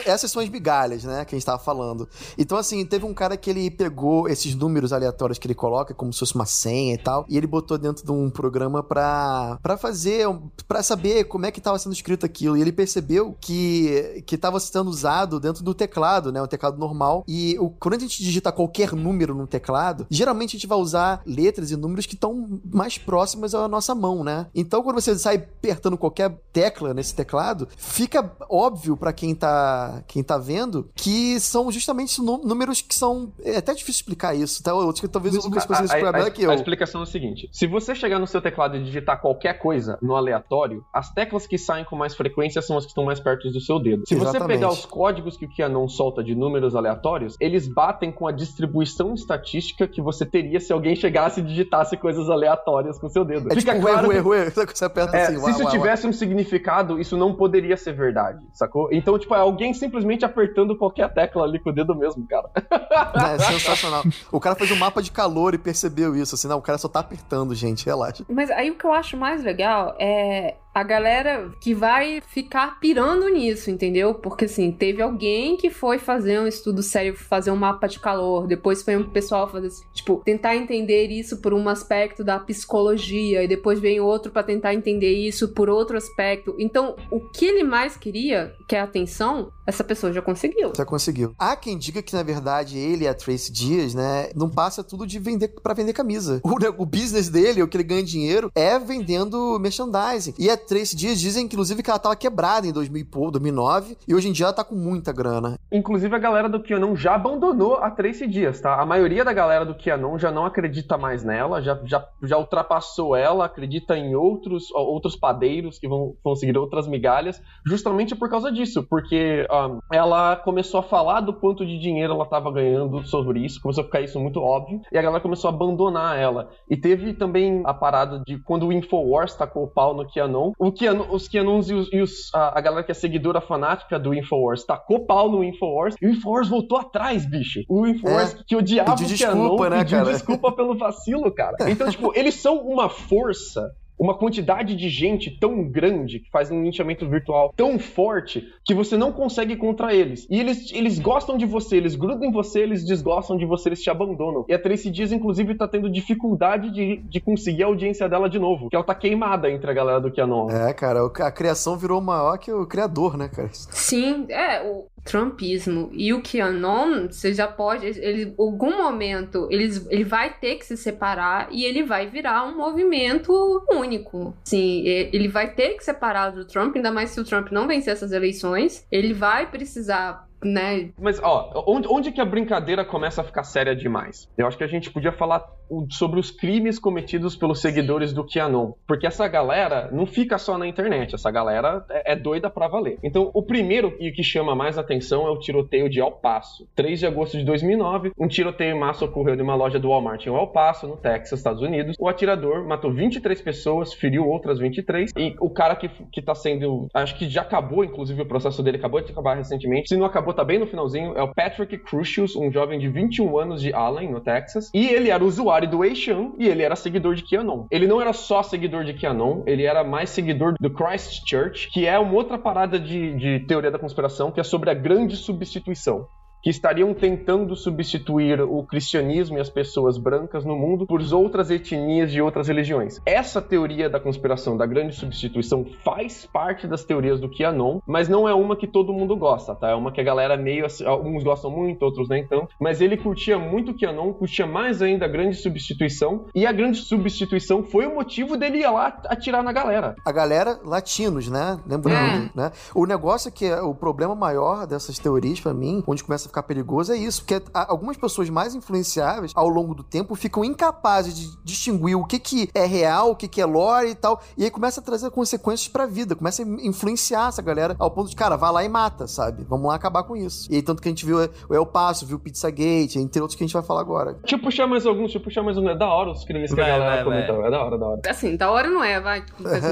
essas 0.05 0.31
são 0.31 0.43
as 0.43 0.49
migalhas, 0.49 1.05
né, 1.05 1.25
que 1.25 1.35
a 1.35 1.39
gente 1.39 1.47
tava 1.47 1.59
falando. 1.59 2.07
Então, 2.37 2.59
assim, 2.59 2.85
teve 2.85 3.07
um 3.07 3.15
cara 3.15 3.37
que 3.37 3.49
ele 3.49 3.71
pegou 3.71 4.29
esses 4.29 4.55
números 4.55 4.93
aleatórios 4.93 5.39
que 5.39 5.47
ele 5.47 5.55
coloca, 5.55 5.95
como 5.95 6.13
se 6.13 6.19
fosse 6.19 6.35
uma 6.35 6.45
senha 6.45 6.95
e 6.95 6.99
tal, 6.99 7.25
e 7.29 7.37
ele 7.39 7.47
botou 7.47 7.79
dentro 7.79 8.05
de 8.05 8.13
um 8.13 8.29
programa 8.31 8.83
pra, 8.83 9.59
pra 9.63 9.77
fazer, 9.79 10.27
pra 10.67 10.83
saber 10.83 11.25
como 11.25 11.47
é 11.47 11.51
que 11.51 11.61
tava 11.61 11.79
sendo 11.79 11.93
escrito 11.95 12.27
aquilo. 12.27 12.57
E 12.57 12.61
ele 12.61 12.73
percebeu 12.73 13.37
que, 13.41 14.23
que 14.27 14.37
tava 14.37 14.61
sendo 14.61 14.91
usado 14.91 15.28
dentro 15.41 15.63
do 15.65 15.75
teclado, 15.75 16.33
né, 16.33 16.41
um 16.43 16.47
teclado 16.47 16.79
normal. 16.79 17.25
E 17.27 17.57
o, 17.59 17.71
quando 17.71 17.95
a 17.95 17.99
gente 17.99 18.23
digita 18.23 18.53
qualquer 18.53 18.93
número 18.93 19.35
no 19.35 19.47
teclado, 19.47 20.07
geralmente 20.09 20.51
a 20.51 20.59
gente 20.59 20.67
vai 20.67 20.79
usar 20.79 21.23
letras 21.27 21.71
e 21.71 21.77
números 21.77 22.07
que 22.07 22.15
estão 22.15 22.61
mais 22.73 22.97
próximas 22.99 23.55
à 23.55 23.67
nossa 23.69 23.95
mão, 23.95 24.23
né? 24.23 24.47
Então, 24.55 24.83
quando 24.83 25.01
você 25.01 25.17
sai 25.19 25.37
apertando 25.37 25.99
qualquer 25.99 26.39
tecla 26.53 26.95
nesse 26.95 27.15
teclado, 27.15 27.69
fica 27.77 28.31
óbvio 28.49 28.97
pra 28.97 29.13
quem 29.13 29.35
tá, 29.35 30.03
quem 30.07 30.23
tá 30.23 30.39
vendo 30.39 30.89
que 30.95 31.39
são 31.41 31.71
justamente 31.73 32.21
nú- 32.23 32.41
números 32.45 32.81
que 32.81 32.95
são. 32.95 33.33
É 33.43 33.57
até 33.57 33.75
difícil 33.75 34.01
explicar 34.01 34.35
isso, 34.35 34.63
tá? 34.63 34.71
Eu 34.71 34.93
que 34.93 35.09
talvez 35.09 35.35
o 35.35 35.43
Lucas 35.43 35.65
consiga 35.67 35.87
explicar 35.87 36.13
melhor 36.13 36.31
que 36.31 36.43
eu. 36.43 36.51
a 36.51 36.55
explicação 36.55 37.01
é 37.01 37.05
o 37.05 37.07
seguinte: 37.07 37.49
se 37.53 37.67
você 37.67 37.95
chegar 37.95 38.19
no 38.19 38.27
seu 38.27 38.41
teclado 38.41 38.77
e 38.77 38.83
digitar 38.85 39.21
qualquer 39.21 39.55
coisa 39.59 39.99
no 40.03 40.15
aleatório, 40.15 40.85
as 40.93 41.11
teclas 41.13 41.47
que 41.47 41.59
saem 41.59 41.85
com 41.85 41.97
mais 41.97 42.15
frequência 42.15 42.61
são 42.63 42.77
as 42.77 42.85
que 42.85 42.91
estão 42.91 43.05
mais 43.05 43.19
perto 43.21 43.51
do 43.51 43.61
seu 43.61 43.79
dedo. 43.81 44.05
Se 44.07 44.15
você 44.15 44.31
Exatamente. 44.31 44.59
pegar 44.59 44.71
os 44.71 44.85
códigos 44.87 45.18
que 45.37 45.45
o 45.47 45.49
QAnon 45.49 45.89
solta 45.89 46.23
de 46.23 46.35
números 46.35 46.75
aleatórios, 46.77 47.37
eles 47.41 47.67
batem 47.67 48.11
com 48.13 48.27
a 48.27 48.33
distribuição 48.33 49.15
estatística 49.15 49.87
que 49.87 50.01
você 50.01 50.25
teria 50.25 50.61
se 50.61 50.73
alguém 50.73 50.95
chegasse 50.97 51.41
e 51.41 51.43
digitasse 51.43 51.97
coisas 51.97 52.29
aleatórias 52.31 52.99
com 52.99 53.07
o 53.07 53.11
seu 53.11 53.25
dedo. 53.25 53.53
É 53.53 53.57
tipo, 53.57 53.71
ué, 53.73 53.81
claro 53.81 54.09
que- 54.11 54.21
ué, 54.21 54.51
você 54.51 54.85
aperta 54.85 55.17
É, 55.17 55.23
assim, 55.25 55.37
se 55.37 55.43
uá, 55.43 55.51
isso 55.51 55.65
uá. 55.65 55.71
tivesse 55.71 56.07
um 56.07 56.13
significado, 56.13 56.99
isso 57.01 57.17
não 57.17 57.35
poderia 57.35 57.77
ser 57.77 57.93
verdade, 57.93 58.39
sacou? 58.53 58.89
Então, 58.93 59.19
tipo, 59.19 59.35
é 59.35 59.39
alguém 59.39 59.73
simplesmente 59.75 60.25
apertando 60.25 60.77
qualquer 60.77 61.13
tecla 61.13 61.45
ali 61.45 61.59
com 61.59 61.71
o 61.71 61.73
dedo 61.73 61.95
mesmo, 61.95 62.27
cara. 62.27 62.49
É 63.35 63.39
sensacional. 63.39 64.03
O 64.33 64.41
cara 64.41 64.55
fez 64.55 64.71
um 64.71 64.77
mapa 64.77 65.03
de 65.03 65.11
calor 65.11 65.55
e 65.55 65.59
percebeu 65.59 66.15
isso, 66.17 66.35
assim, 66.35 66.49
não, 66.49 66.59
o 66.59 66.63
cara 66.63 66.79
só 66.79 66.89
tá 66.89 67.01
apertando, 67.01 67.55
gente, 67.55 67.85
relaxa. 67.87 68.25
Mas 68.29 68.51
aí 68.51 68.71
o 68.71 68.75
que 68.77 68.85
eu 68.85 68.93
acho 68.93 69.17
mais 69.17 69.43
legal 69.43 69.95
é 69.99 70.55
a 70.75 70.83
galera 70.83 71.51
que 71.61 71.75
vai 71.75 72.21
ficar 72.21 72.79
pirando 72.79 73.29
nisso, 73.29 73.71
entendeu? 73.71 74.15
Porque 74.15 74.45
assim, 74.45 74.71
teve 74.71 75.03
alguém 75.03 75.57
que 75.57 75.71
foi 75.71 75.99
fazer 75.99 76.39
um 76.39 76.47
estudo 76.47 76.83
sério, 76.83 77.17
fazer 77.17 77.51
um 77.51 77.57
mapa 77.57 77.87
de 77.89 77.99
calor, 77.99 78.47
depois 78.47 78.83
foi 78.83 78.97
um 78.97 79.05
pessoal 79.05 79.49
fazer, 79.49 79.71
tipo, 79.93 80.23
tentar 80.25 80.57
entender 80.57 81.09
isso 81.09 81.41
por 81.41 81.53
um 81.53 81.69
aspecto 81.69 82.23
da 82.23 82.39
psicologia, 82.39 83.43
e 83.43 83.49
depois 83.49 83.81
vem 83.81 84.01
outro 84.01 84.31
pra 84.31 84.43
tentar 84.43 84.75
entender 84.75 85.13
isso 85.13 85.49
por 85.49 85.69
outro 85.69 85.97
aspecto. 85.97 86.55
Então, 86.59 86.97
o 87.11 87.21
que 87.21 87.45
ele 87.45 87.63
mais 87.63 87.97
queria, 87.97 88.55
que 88.69 88.77
é 88.77 88.81
a 88.81 88.85
atenção, 88.85 89.53
essa 89.69 89.85
pessoa 89.85 90.11
já 90.11 90.23
conseguiu. 90.23 90.73
Já 90.75 90.85
conseguiu. 90.85 91.35
Há 91.39 91.55
quem 91.55 91.77
diga 91.77 92.01
que, 92.01 92.17
na 92.17 92.23
verdade, 92.23 92.79
ele 92.79 93.05
e 93.05 93.09
a 93.09 93.13
Tracy 93.13 93.53
Dias, 93.53 93.95
né, 93.95 94.31
não 94.35 94.49
passa 94.49 94.83
tudo 94.83 95.07
de 95.07 95.19
vender 95.19 95.49
para 95.49 95.75
vender 95.75 95.93
camisa. 95.93 96.41
O, 96.49 96.59
né, 96.59 96.73
o 96.79 96.87
business 96.87 97.29
dele, 97.29 97.63
o 97.63 97.69
que 97.69 97.77
ele 97.77 97.85
ganha 97.85 98.03
dinheiro, 98.03 98.51
é 98.55 98.79
vendendo 98.79 99.59
merchandising. 99.61 100.33
E 100.39 100.49
a 100.49 100.57
Tracy 100.57 100.97
Dias 100.97 101.21
dizem, 101.21 101.45
inclusive, 101.45 101.83
que 101.83 101.91
ela 101.91 101.99
tava 101.99 102.17
quebrada 102.17 102.67
em 102.67 102.73
2000 102.73 103.31
2009, 103.31 103.99
e 104.09 104.15
hoje 104.15 104.29
em 104.29 104.33
dia 104.33 104.47
ela 104.47 104.53
tá 104.53 104.65
com 104.65 104.75
muita 104.75 105.13
grana. 105.13 105.59
Inclusive, 105.71 106.15
a 106.17 106.19
galera 106.19 106.49
do 106.49 106.63
QAnon 106.63 106.97
já 106.97 107.15
abandonou 107.15 107.77
a 107.77 107.91
Tracy 107.91 108.27
Dias, 108.27 108.63
tá? 108.63 108.81
A 108.81 108.87
maioria 108.87 109.25
da 109.25 109.33
galera 109.35 109.67
do 109.67 109.75
QAnon 109.75 110.19
já 110.19 110.31
não 110.31 110.47
acredita 110.47 110.97
mais 110.97 111.23
nela, 111.23 111.61
já, 111.61 111.79
já, 111.85 112.09
já 112.23 112.39
ultrapassou 112.39 113.15
ela, 113.15 113.45
acredita 113.45 113.95
em 113.95 114.15
outros, 114.15 114.71
outros 114.73 115.15
padeiros 115.15 115.79
que 115.79 115.87
vão 115.87 116.15
conseguir 116.23 116.57
outras 116.57 116.89
migalhas, 116.89 117.43
justamente 117.67 118.17
por 118.17 118.31
causa 118.31 118.51
disso, 118.51 118.83
porque 118.89 119.47
ela 119.93 120.37
começou 120.37 120.81
a 120.81 120.83
falar 120.83 121.21
do 121.21 121.33
quanto 121.33 121.67
de 121.67 121.79
dinheiro 121.79 122.13
ela 122.13 122.25
estava 122.25 122.51
ganhando 122.53 123.03
sobre 123.07 123.45
isso, 123.45 123.61
começou 123.61 123.83
a 123.83 123.85
ficar 123.87 124.01
isso 124.01 124.19
muito 124.21 124.41
óbvio, 124.41 124.81
e 124.93 124.99
a 124.99 125.03
galera 125.03 125.23
começou 125.23 125.51
a 125.51 125.55
abandonar 125.55 126.19
ela. 126.19 126.51
E 126.69 126.77
teve 126.77 127.15
também 127.15 127.63
a 127.65 127.75
parada 127.75 128.23
de 128.27 128.39
quando 128.43 128.67
o 128.67 128.73
Infowars 128.73 129.35
tacou 129.35 129.65
o 129.65 129.69
pau 129.69 129.95
no 129.95 130.07
QAnon, 130.07 130.53
o 130.59 130.73
QAnon 130.73 131.07
os 131.11 131.29
QAnons 131.29 131.71
e, 131.71 131.75
os, 131.75 131.93
e 131.93 132.01
os, 132.01 132.35
a, 132.35 132.59
a, 132.59 132.61
galera 132.61 132.85
que 132.85 132.91
é 132.91 132.95
seguidora 132.95 133.41
fanática 133.41 133.99
do 133.99 134.15
Infowars 134.15 134.65
tacou 134.65 135.07
pau 135.07 135.31
no 135.31 135.43
Infowars, 135.43 135.95
e 136.01 136.07
o 136.07 136.11
Infowars 136.11 136.49
voltou 136.49 136.79
atrás, 136.79 137.29
bicho. 137.29 137.61
O 137.69 137.87
Infowars 137.87 138.35
é, 138.35 138.45
que 138.47 138.57
odiava 138.57 138.93
o 138.93 138.97
QAnon 138.97 139.07
desculpa, 139.07 139.71
né, 139.71 139.79
pediu 139.79 139.99
cara? 139.99 140.13
desculpa 140.13 140.53
pelo 140.53 140.77
vacilo, 140.77 141.33
cara. 141.33 141.57
Então, 141.69 141.89
tipo, 141.91 142.13
eles 142.15 142.35
são 142.35 142.59
uma 142.59 142.89
força 142.89 143.71
uma 143.99 144.17
quantidade 144.17 144.77
de 144.77 144.89
gente 144.89 145.31
tão 145.31 145.65
grande 145.65 146.21
que 146.21 146.31
faz 146.31 146.51
um 146.51 146.63
linchamento 146.63 147.09
virtual 147.09 147.53
tão 147.57 147.79
forte 147.79 148.47
que 148.65 148.75
você 148.75 148.97
não 148.97 149.13
consegue 149.13 149.57
contra 149.57 149.95
eles. 149.95 150.27
E 150.31 150.39
eles, 150.39 150.73
eles 150.73 150.99
gostam 150.99 151.37
de 151.37 151.47
você, 151.47 151.77
eles 151.77 151.95
grudam 151.95 152.29
em 152.29 152.33
você, 152.33 152.61
eles 152.61 152.85
desgostam 152.85 153.37
de 153.37 153.45
você, 153.45 153.71
eles 153.71 153.83
te 153.83 153.91
abandonam. 153.91 154.45
E 154.49 154.55
a 154.55 154.59
Tracy 154.59 154.91
Dias, 154.91 155.13
inclusive, 155.13 155.55
tá 155.55 155.67
tendo 155.67 155.91
dificuldade 155.91 156.71
de, 156.71 156.97
de 156.97 157.21
conseguir 157.21 157.65
a 157.65 157.67
audiência 157.67 158.09
dela 158.09 158.29
de 158.29 158.39
novo, 158.39 158.69
que 158.69 158.77
ela 158.77 158.85
tá 158.85 158.95
queimada 158.95 159.51
entre 159.51 159.71
a 159.71 159.75
galera 159.75 160.01
do 160.01 160.11
Keanu. 160.11 160.51
É, 160.51 160.73
cara, 160.73 161.01
a 161.07 161.33
criação 161.33 161.77
virou 161.77 162.01
maior 162.01 162.39
que 162.39 162.53
o 162.53 162.67
criador, 162.67 163.17
né, 163.17 163.29
cara? 163.29 163.49
Sim, 163.53 164.27
é, 164.31 164.63
o, 164.63 164.87
Trumpismo 165.05 165.91
e 165.93 166.13
o 166.13 166.23
QAnon, 166.23 167.09
você 167.11 167.33
já 167.33 167.47
pode, 167.47 167.87
ele, 167.87 168.35
algum 168.39 168.77
momento, 168.77 169.49
ele, 169.51 169.71
ele 169.89 170.05
vai 170.05 170.33
ter 170.39 170.57
que 170.57 170.67
se 170.67 170.77
separar 170.77 171.49
e 171.51 171.65
ele 171.65 171.83
vai 171.83 172.07
virar 172.07 172.45
um 172.45 172.57
movimento 172.57 173.33
único. 173.71 174.35
Sim, 174.45 174.83
ele 174.85 175.29
vai 175.29 175.53
ter 175.53 175.77
que 175.77 175.85
separar 175.85 176.31
do 176.31 176.45
Trump, 176.45 176.77
ainda 176.77 176.91
mais 176.91 177.11
se 177.11 177.21
o 177.21 177.25
Trump 177.25 177.51
não 177.51 177.67
vencer 177.67 177.93
essas 177.93 178.13
eleições. 178.13 178.87
Ele 178.91 179.13
vai 179.13 179.51
precisar 179.51 180.28
né? 180.43 180.91
Mas, 180.99 181.21
ó, 181.23 181.65
onde, 181.67 181.89
onde 181.89 182.13
que 182.13 182.21
a 182.21 182.25
brincadeira 182.25 182.85
começa 182.85 183.21
a 183.21 183.25
ficar 183.25 183.45
séria 183.45 183.75
demais? 183.75 184.29
Eu 184.37 184.47
acho 184.47 184.57
que 184.57 184.65
a 184.65 184.69
gente 184.69 184.91
podia 184.91 185.13
falar 185.13 185.45
sobre 185.91 186.19
os 186.19 186.31
crimes 186.31 186.79
cometidos 186.79 187.37
pelos 187.37 187.61
seguidores 187.61 188.13
do 188.13 188.25
QAnon. 188.25 188.73
Porque 188.87 189.07
essa 189.07 189.27
galera 189.29 189.91
não 189.93 190.07
fica 190.07 190.39
só 190.39 190.57
na 190.57 190.67
internet, 190.67 191.15
essa 191.15 191.31
galera 191.31 191.85
é, 191.91 192.13
é 192.13 192.17
doida 192.17 192.49
para 192.49 192.69
valer. 192.69 192.99
Então, 193.03 193.31
o 193.35 193.43
primeiro 193.43 193.95
e 194.01 194.11
que 194.11 194.23
chama 194.23 194.55
mais 194.55 194.79
atenção 194.79 195.27
é 195.27 195.31
o 195.31 195.39
tiroteio 195.39 195.89
de 195.89 196.01
El 196.01 196.13
Paso. 196.13 196.67
3 196.75 197.01
de 197.01 197.07
agosto 197.07 197.37
de 197.37 197.45
2009, 197.45 198.13
um 198.19 198.29
tiroteio 198.29 198.75
em 198.75 198.79
massa 198.79 199.05
ocorreu 199.05 199.35
em 199.35 199.43
uma 199.43 199.55
loja 199.55 199.79
do 199.79 199.89
Walmart 199.89 200.27
em 200.27 200.35
El 200.35 200.47
Paso, 200.49 200.87
no 200.87 200.97
Texas, 200.97 201.39
Estados 201.41 201.63
Unidos. 201.63 201.97
O 201.99 202.09
atirador 202.09 202.67
matou 202.67 202.93
23 202.93 203.41
pessoas, 203.43 203.93
feriu 203.93 204.27
outras 204.27 204.59
23. 204.59 205.13
E 205.17 205.35
o 205.41 205.51
cara 205.51 205.77
que, 205.77 205.89
que 206.11 206.23
tá 206.23 206.35
sendo. 206.35 206.89
Acho 206.95 207.17
que 207.17 207.29
já 207.29 207.43
acabou, 207.43 207.85
inclusive, 207.85 208.23
o 208.23 208.27
processo 208.27 208.63
dele 208.63 208.79
acabou 208.79 209.01
de 209.01 209.13
acabar 209.13 209.35
recentemente. 209.35 209.89
Se 209.89 209.97
não 209.97 210.07
acabou, 210.07 210.28
tá 210.33 210.45
bem 210.45 210.59
no 210.59 210.67
finalzinho. 210.67 211.17
É 211.17 211.23
o 211.23 211.33
Patrick 211.35 211.79
Crucius, 211.79 212.37
um 212.37 212.51
jovem 212.51 212.79
de 212.79 212.89
21 212.89 213.39
anos 213.39 213.61
de 213.61 213.73
Allen, 213.73 214.11
no 214.11 214.21
Texas. 214.21 214.71
E 214.75 214.89
ele 214.89 215.11
era 215.11 215.25
usuário 215.25 215.69
do 215.69 215.79
Weishan 215.79 216.33
e 216.39 216.49
ele 216.49 216.63
era 216.63 216.77
seguidor 216.77 217.15
de 217.15 217.23
QAnon. 217.23 217.67
Ele 217.71 217.87
não 217.87 218.01
era 218.01 218.13
só 218.13 218.43
seguidor 218.43 218.85
de 218.85 218.95
QAnon, 218.95 219.43
ele 219.47 219.65
era 219.65 219.85
mais 219.85 220.11
seguidor 220.11 220.55
do 220.61 220.71
Christchurch, 220.71 221.71
que 221.71 221.87
é 221.87 221.99
uma 221.99 222.15
outra 222.15 222.39
parada 222.39 222.79
de, 222.79 223.15
de 223.17 223.41
teoria 223.41 223.71
da 223.71 223.79
conspiração, 223.79 224.31
que 224.31 224.41
é 224.41 224.45
sobre 224.45 224.71
a 224.71 224.75
grande 224.75 225.17
substituição 225.17 226.07
que 226.49 226.53
estariam 226.53 226.95
tentando 226.95 227.55
substituir 227.55 228.41
o 228.41 228.63
cristianismo 228.63 229.37
e 229.37 229.41
as 229.41 229.51
pessoas 229.51 229.99
brancas 229.99 230.47
no 230.47 230.57
mundo 230.57 230.87
por 230.87 231.03
outras 231.13 231.51
etnias 231.51 232.11
de 232.11 232.23
outras 232.23 232.49
religiões. 232.49 232.99
Essa 233.05 233.43
teoria 233.43 233.91
da 233.91 234.01
conspiração 234.01 234.57
da 234.57 234.65
grande 234.65 234.97
substituição 234.97 235.67
faz 235.85 236.25
parte 236.25 236.67
das 236.67 236.85
teorias 236.85 237.21
do 237.21 237.29
QAnon, 237.29 237.81
mas 237.87 238.09
não 238.09 238.27
é 238.27 238.33
uma 238.33 238.57
que 238.57 238.67
todo 238.67 238.95
mundo 238.95 239.15
gosta, 239.15 239.55
tá? 239.55 239.69
É 239.69 239.75
uma 239.75 239.93
que 239.93 240.01
a 240.01 240.05
galera 240.05 240.39
meio 240.39 240.65
assim, 240.65 240.87
alguns 240.87 241.23
gostam 241.23 241.51
muito, 241.51 241.83
outros 241.83 242.09
nem 242.09 242.27
tanto, 242.27 242.55
mas 242.59 242.81
ele 242.81 242.97
curtia 242.97 243.39
muito 243.39 243.73
o 243.73 243.79
QAnon, 243.79 244.15
curtia 244.15 244.47
mais 244.47 244.81
ainda 244.81 245.05
a 245.05 245.09
grande 245.09 245.37
substituição, 245.37 246.29
e 246.35 246.47
a 246.47 246.53
grande 246.53 246.79
substituição 246.79 247.63
foi 247.63 247.87
o 247.87 247.95
motivo 247.95 248.39
dele 248.39 248.61
ir 248.61 248.71
lá 248.71 248.99
atirar 249.05 249.43
na 249.43 249.53
galera. 249.53 249.97
A 250.03 250.13
galera 250.13 250.59
latinos, 250.65 251.29
né? 251.29 251.61
Lembrando, 251.67 252.25
é. 252.25 252.31
né? 252.35 252.53
O 252.75 252.87
negócio 252.87 253.29
é 253.29 253.31
que 253.31 253.45
é 253.45 253.61
o 253.61 253.75
problema 253.75 254.15
maior 254.15 254.67
dessas 254.67 254.99
teorias 254.99 255.39
para 255.39 255.53
mim, 255.53 255.85
onde 255.87 256.03
começa 256.03 256.25
a 256.25 256.38
ficar 256.38 256.38
perigoso 256.43 256.93
é 256.93 256.97
isso, 256.97 257.25
porque 257.25 257.43
algumas 257.53 257.97
pessoas 257.97 258.29
mais 258.31 258.55
influenciáveis, 258.55 259.33
ao 259.35 259.49
longo 259.49 259.75
do 259.75 259.83
tempo, 259.83 260.15
ficam 260.15 260.45
incapazes 260.45 261.15
de 261.15 261.29
distinguir 261.45 261.97
o 261.97 262.05
que, 262.05 262.19
que 262.19 262.51
é 262.55 262.65
real, 262.65 263.11
o 263.11 263.17
que, 263.17 263.29
que 263.29 263.41
é 263.41 263.47
lore 263.47 263.91
e 263.91 263.95
tal, 263.95 264.21
e 264.37 264.45
aí 264.45 264.51
começa 264.51 264.81
a 264.81 264.83
trazer 264.83 265.11
consequências 265.11 265.69
pra 265.69 265.87
vida, 265.87 266.15
começa 266.15 266.43
a 266.43 266.47
influenciar 266.47 267.29
essa 267.29 267.43
galera 267.43 267.77
ao 267.79 267.91
ponto 267.91 268.11
de, 268.11 268.17
cara, 268.17 268.37
vai 268.37 268.53
lá 268.53 268.65
e 268.65 268.69
mata, 268.69 269.07
sabe? 269.07 269.45
Vamos 269.49 269.67
lá 269.67 269.75
acabar 269.75 270.03
com 270.03 270.17
isso. 270.17 270.51
E 270.51 270.57
aí, 270.57 270.63
tanto 270.63 270.83
que 270.83 270.89
a 270.89 270.91
gente 270.91 271.05
viu 271.05 271.19
o 271.49 271.55
El 271.55 271.67
Paso, 271.67 272.07
viu 272.07 272.17
o 272.17 272.21
Pizzagate, 272.21 272.99
entre 272.99 273.21
outros 273.21 273.37
que 273.37 273.45
a 273.45 273.47
gente 273.47 273.55
vai 273.55 273.63
falar 273.63 273.81
agora. 273.81 274.15
Deixa 274.15 274.37
eu 274.37 274.41
puxar 274.41 274.67
mais 274.67 274.87
alguns, 274.87 275.05
deixa 275.05 275.19
eu 275.19 275.23
puxar 275.23 275.43
mais 275.43 275.57
um. 275.57 275.69
É 275.69 275.77
da 275.77 275.87
hora 275.87 276.11
os 276.11 276.25
crimes 276.25 276.53
que 276.53 276.61
a 276.61 276.67
galera 276.67 277.05
comentou. 277.05 277.45
É 277.45 277.51
da 277.51 277.65
hora, 277.65 277.79
da 277.79 277.87
hora. 277.87 278.01
Assim, 278.09 278.37
da 278.37 278.51
hora 278.51 278.69
não 278.69 278.83
é, 278.83 279.01
vai. 279.01 279.25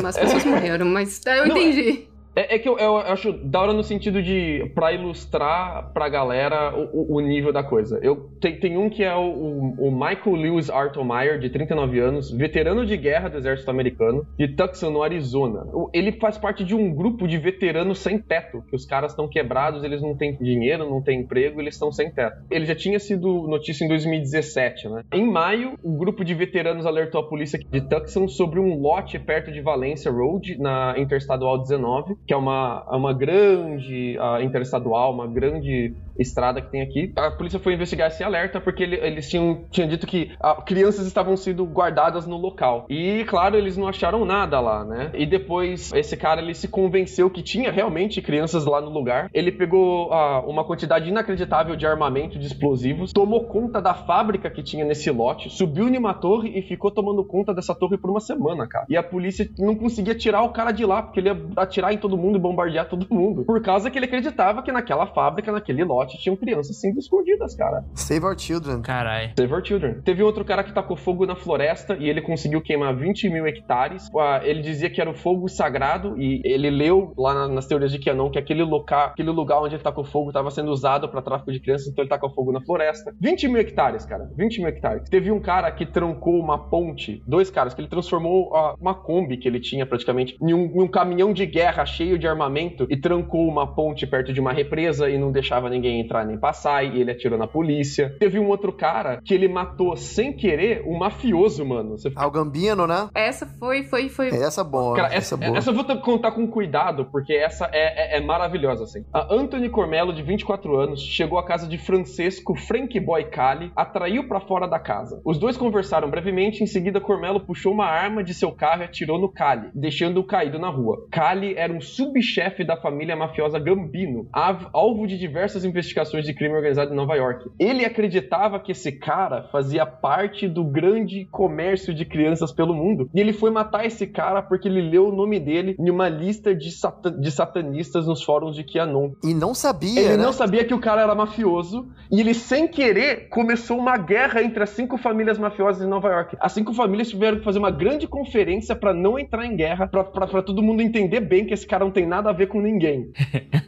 As 0.07 0.17
pessoas 0.17 0.45
morreram, 0.47 0.87
mas 0.87 1.21
eu 1.27 1.49
não, 1.49 1.57
entendi. 1.57 2.09
É, 2.13 2.16
é, 2.37 2.59
que 2.59 2.69
eu, 2.69 2.79
eu, 2.79 2.99
acho 2.99 3.33
da 3.33 3.61
hora 3.61 3.73
no 3.73 3.83
sentido 3.83 4.23
de. 4.23 4.71
pra 4.75 4.93
ilustrar 4.93 5.91
pra 5.95 6.07
galera 6.09 6.75
o, 6.77 7.17
o 7.17 7.21
nível 7.21 7.51
da 7.51 7.63
coisa. 7.63 7.99
Eu 8.03 8.31
tem, 8.41 8.61
tem 8.61 8.77
um 8.77 8.91
que 8.91 9.03
é 9.03 9.15
o, 9.15 9.75
o 9.79 9.91
Michael 9.91 10.37
Lewis 10.37 10.69
Artomeyer, 10.69 11.39
de 11.39 11.49
39 11.49 11.99
anos, 11.99 12.31
veterano 12.31 12.85
de 12.85 12.95
guerra 12.97 13.31
do 13.31 13.39
exército 13.39 13.71
americano, 13.71 14.27
de 14.39 14.49
Tucson, 14.49 14.91
no 14.91 15.03
Arizona. 15.03 15.67
Ele 15.95 16.13
faz 16.13 16.37
parte 16.37 16.63
de 16.63 16.75
um 16.75 16.95
grupo 16.95 17.27
de 17.27 17.39
veteranos 17.39 18.01
sem 18.01 18.19
teto, 18.19 18.63
que 18.69 18.77
os 18.77 18.85
caras 18.85 19.13
estão 19.13 19.27
quebrados, 19.27 19.83
eles 19.83 20.03
não 20.03 20.15
têm 20.15 20.37
dinheiro, 20.37 20.89
não 20.89 21.01
têm 21.01 21.21
emprego, 21.21 21.61
eles 21.61 21.75
estão 21.75 21.91
sem 21.91 22.11
teto. 22.11 22.37
Ele 22.51 22.67
já 22.67 22.75
tinha 22.75 22.99
sido 22.99 23.49
notícia 23.49 23.85
em 23.85 23.89
2017, 23.89 24.89
né? 24.91 25.05
Em 25.11 25.27
maio, 25.27 25.79
o 25.83 25.97
grupo 25.97 26.23
de 26.23 26.35
veteranos 26.35 26.85
alertou 26.85 27.23
a 27.23 27.29
polícia 27.29 27.59
de 27.59 27.81
Tucson 27.81 28.29
sobre 28.29 28.61
um 28.61 28.79
lote 28.79 29.19
perto 29.19 29.51
de 29.51 29.63
Valencia 29.63 30.11
Road, 30.11 30.59
na 30.59 30.95
Interestadual 30.99 31.59
19, 31.59 32.17
que 32.27 32.35
é 32.35 32.37
uma, 32.37 32.85
é 32.91 32.97
uma 32.97 33.13
grande 33.13 34.19
uh, 34.19 34.43
interestadual, 34.43 35.13
uma 35.13 35.27
grande 35.27 35.95
estrada 36.19 36.61
que 36.61 36.71
tem 36.71 36.83
aqui. 36.83 37.13
A 37.17 37.31
polícia 37.31 37.59
foi 37.59 37.75
investigar 37.75 38.09
esse 38.09 38.25
alerta 38.25 38.61
porque 38.61 38.83
ele, 38.83 38.97
eles 38.97 39.29
tinham, 39.29 39.65
tinham 39.71 39.89
dito 39.89 40.07
que 40.07 40.33
uh, 40.43 40.63
crianças 40.63 41.07
estavam 41.07 41.37
sendo 41.37 41.65
guardadas 41.65 42.27
no 42.27 42.37
local. 42.37 42.87
E, 42.89 43.25
claro, 43.25 43.57
eles 43.57 43.77
não 43.77 43.87
acharam 43.87 44.25
nada 44.25 44.59
lá, 44.61 44.85
né? 44.85 45.11
E 45.15 45.27
depois, 45.27 45.93
esse 45.93 46.17
cara, 46.17 46.41
ele 46.41 46.55
se 46.55 46.69
convenceu 46.69 47.31
que 47.31 47.43
tinha 47.43 47.71
realmente 47.71 48.21
crianças 48.21 48.65
lá 48.65 48.81
no 48.81 48.91
lugar. 48.91 49.31
Ele 49.33 49.53
pegou 49.53 50.11
uh, 50.11 50.49
uma 50.49 50.65
quantidade 50.65 51.09
inacreditável 51.09 51.77
de 51.77 51.87
armamento, 51.87 52.39
de 52.39 52.47
explosivos, 52.47 53.13
tomou 53.13 53.45
conta 53.45 53.81
da 53.81 53.95
fábrica 53.95 54.51
que 54.51 54.63
tinha 54.63 54.85
nesse 54.85 55.11
lote, 55.11 55.51
subiu 55.51 55.89
em 55.89 55.97
uma 55.97 56.15
torre 56.15 56.59
e 56.59 56.63
ficou 56.63 56.91
tomando 56.91 57.25
conta 57.25 57.55
dessa 57.55 57.75
torre 57.75 57.97
por 57.97 58.11
uma 58.11 58.21
semana, 58.21 58.67
cara. 58.67 58.87
E 58.89 58.97
a 58.97 59.03
polícia 59.03 59.49
não 59.59 59.75
conseguia 59.75 60.15
tirar 60.15 60.43
o 60.43 60.51
cara 60.51 60.73
de 60.73 60.85
lá, 60.85 61.03
porque 61.03 61.21
ele 61.21 61.29
ia 61.29 61.37
atirar 61.57 61.93
em 61.93 61.99
todo 61.99 62.16
mundo 62.17 62.37
e 62.37 62.41
bombardear 62.41 62.89
todo 62.89 63.07
mundo. 63.11 63.45
Por 63.45 63.63
causa 63.63 63.91
que 63.91 63.99
ele 63.99 64.07
acreditava 64.07 64.63
que 64.63 64.73
naquela 64.73 65.07
fábrica, 65.07 65.53
naquele 65.53 65.85
lote, 65.85 66.19
tinham 66.19 66.37
crianças 66.37 66.81
sendo 66.81 66.99
escondidas, 66.99 67.55
cara. 67.55 67.85
Save 67.95 68.25
our 68.25 68.39
children. 68.39 68.83
Caralho. 68.83 69.33
Save 69.39 69.53
our 69.53 69.65
children. 69.65 70.01
Teve 70.03 70.23
outro 70.23 70.45
cara 70.45 70.65
que 70.65 70.73
tacou 70.73 70.97
fogo 70.97 71.27
na 71.27 71.37
floresta 71.37 71.97
e 71.97 72.09
ele 72.09 72.21
conseguiu 72.21 72.61
queimar 72.61 72.95
20 72.95 73.29
mil 73.29 73.47
hectares. 73.47 74.09
Ele 74.43 74.63
dizia 74.63 74.91
que 74.91 75.01
era 75.01 75.11
o 75.11 75.15
fogo 75.15 75.49
sagrado 75.49 76.21
e 76.21 76.41
ele 76.45 76.71
leu 76.71 77.13
lá 77.17 77.49
nas 77.49 77.67
teorias 77.67 77.93
de 77.93 77.99
Kianon 77.99 78.31
que 78.31 78.39
aquele 78.39 78.63
local, 78.63 79.09
aquele 79.09 79.31
lugar 79.31 79.61
onde 79.61 79.75
ele 79.75 79.83
tacou 79.83 80.05
fogo 80.05 80.31
estava 80.31 80.51
sendo 80.51 80.71
usado 80.71 81.09
para 81.09 81.23
tráfico 81.23 81.53
de 81.53 81.61
crianças, 81.61 81.89
então 81.89 82.03
ele 82.03 82.09
tacou 82.09 82.31
fogo 82.31 82.53
na 82.53 82.61
floresta. 82.61 83.15
20 83.21 83.49
mil 83.49 83.61
hectares, 83.61 84.05
cara. 84.05 84.31
20 84.37 84.59
mil 84.59 84.69
hectares. 84.69 85.09
Teve 85.09 85.31
um 85.31 85.41
cara 85.41 85.71
que 85.71 85.87
trancou 85.87 86.39
uma 86.39 86.59
ponte, 86.69 87.23
dois 87.27 87.51
caras, 87.51 87.75
que 87.75 87.81
ele 87.81 87.89
transformou 87.89 88.51
uma 88.81 88.95
Kombi 88.95 89.37
que 89.37 89.49
ele 89.49 89.61
tinha 89.61 89.87
praticamente 89.87 90.37
em 90.41 90.53
um, 90.53 90.65
em 90.65 90.83
um 90.83 90.89
caminhão 90.89 91.33
de 91.33 91.47
guerra 91.47 91.85
cheio 91.97 92.19
de 92.19 92.29
armamento 92.29 92.87
e 92.91 92.97
trancou 92.97 93.49
uma 93.49 93.67
ponte 93.75 94.07
perto 94.07 94.33
de 94.33 94.41
uma 94.41 94.53
represa 94.53 95.09
e 95.09 95.19
não 95.19 95.33
deixava 95.33 95.71
ninguém 95.71 96.01
entrar 96.01 96.25
nem 96.27 96.39
passar, 96.39 96.85
e 96.85 97.01
ele 97.01 97.11
atirou 97.11 97.39
na 97.39 97.47
polícia. 97.47 98.15
Teve 98.19 98.39
um 98.39 98.49
outro 98.49 98.73
cara 98.73 99.21
que 99.25 99.33
ele 99.33 99.49
matou 99.49 99.97
sem 99.97 100.33
querer 100.33 100.83
um 100.87 100.99
mafioso, 100.99 101.65
mano. 101.65 101.97
Você... 101.97 102.13
Ah, 102.15 102.27
o 102.27 102.31
Gambino, 102.31 102.87
né? 102.87 103.09
Essa 103.15 103.47
foi, 103.47 103.85
foi, 103.85 104.09
foi. 104.09 104.29
Essa 104.29 104.61
é 104.61 104.65
boa. 104.65 104.97
Cara, 104.97 105.09
essa, 105.09 105.17
essa, 105.17 105.35
é 105.35 105.47
boa. 105.47 105.59
essa 105.59 105.71
eu 105.71 105.75
vou 105.75 105.85
ter 105.85 105.97
que 105.97 106.03
contar 106.03 106.33
com 106.33 106.47
cuidado, 106.47 107.07
porque 107.07 107.33
essa 107.33 107.69
é, 107.73 108.17
é, 108.17 108.19
é 108.19 108.21
maravilhosa, 108.21 108.85
assim. 108.85 109.05
A 109.13 109.33
Anthony 109.33 109.69
Cormello, 109.69 110.13
de 110.13 110.23
24 110.23 110.77
anos, 110.77 111.01
chegou 111.01 111.39
à 111.39 111.45
casa 111.45 111.67
de 111.67 111.79
Francesco 111.79 112.55
Frank 112.55 112.99
Boy 113.01 113.25
Cali, 113.25 113.73
atraiu 113.75 114.29
pra 114.29 114.41
fora 114.41 114.67
da 114.67 114.79
casa. 114.79 115.21
Os 115.25 115.39
dois 115.39 115.57
conversaram 115.57 116.11
brevemente, 116.11 116.63
em 116.63 116.67
seguida 116.67 117.01
Cormello 117.01 117.41
puxou 117.41 117.73
uma 117.73 117.87
arma 117.87 118.23
de 118.23 118.35
seu 118.35 118.53
carro 118.53 118.83
e 118.83 118.85
atirou 118.85 119.19
no 119.19 119.31
Cali, 119.31 119.71
deixando-o 119.75 120.25
caído 120.25 120.59
na 120.59 120.69
rua. 120.69 121.07
Cali 121.11 121.55
era 121.57 121.73
um 121.73 121.81
subchefe 121.87 122.65
da 122.65 122.77
família 122.77 123.17
mafiosa 123.17 123.59
Gambino, 123.59 124.29
alvo 124.73 125.07
de 125.07 125.19
diversas 125.19 125.65
investigações 125.65 126.25
de 126.25 126.35
crime 126.35 126.55
organizado 126.55 126.93
em 126.93 126.97
Nova 126.97 127.15
York. 127.15 127.49
Ele 127.59 127.85
acreditava 127.85 128.61
que 128.61 128.73
esse 128.73 128.93
cara 128.93 129.45
fazia 129.51 129.87
parte 129.87 130.49
do 130.49 130.65
grande 130.65 131.27
comércio 131.31 131.95
de 131.95 132.05
crianças 132.05 132.53
pelo 132.53 132.75
mundo, 132.75 133.09
e 133.15 133.21
ele 133.21 133.33
foi 133.33 133.51
matar 133.51 133.85
esse 133.87 134.07
cara 134.07 134.43
porque 134.43 134.69
ele 134.69 134.81
leu 134.83 135.09
o 135.09 135.15
nome 135.15 135.39
dele 135.39 135.77
em 135.79 135.91
uma 135.91 136.09
lista 136.09 136.55
de, 136.55 136.71
sata- 136.71 137.11
de 137.11 137.31
satanistas 137.31 138.07
nos 138.07 138.23
fóruns 138.23 138.57
de 138.57 138.65
QAnon. 138.65 139.13
E 139.25 139.33
não 139.35 139.55
sabia, 139.55 140.01
Ele 140.01 140.17
né? 140.17 140.23
não 140.25 140.33
sabia 140.33 140.65
que 140.65 140.75
o 140.75 140.81
cara 140.81 141.03
era 141.03 141.15
mafioso 141.15 141.87
e 142.11 142.21
ele, 142.21 142.35
sem 142.35 142.67
querer, 142.69 143.29
começou 143.29 143.79
uma 143.79 143.97
guerra 143.97 144.43
entre 144.43 144.63
as 144.63 144.71
cinco 144.71 144.97
famílias 144.99 145.39
mafiosas 145.39 145.83
de 145.83 145.89
Nova 145.89 146.09
York. 146.09 146.37
As 146.41 146.53
cinco 146.53 146.73
famílias 146.73 147.09
tiveram 147.09 147.39
que 147.39 147.45
fazer 147.45 147.59
uma 147.59 147.71
grande 147.71 148.07
conferência 148.07 148.75
pra 148.75 148.93
não 148.95 149.19
entrar 149.19 149.45
em 149.47 149.57
guerra, 149.57 149.87
pra 149.89 150.43
todo 150.43 150.63
mundo 150.63 150.81
entender 150.83 151.21
bem 151.21 151.45
que 151.45 151.55
esse 151.55 151.67
cara 151.67 151.76
não 151.81 151.91
tem 151.91 152.07
nada 152.07 152.31
a 152.31 152.33
ver 152.33 152.47
com 152.49 152.61
ninguém. 152.61 153.13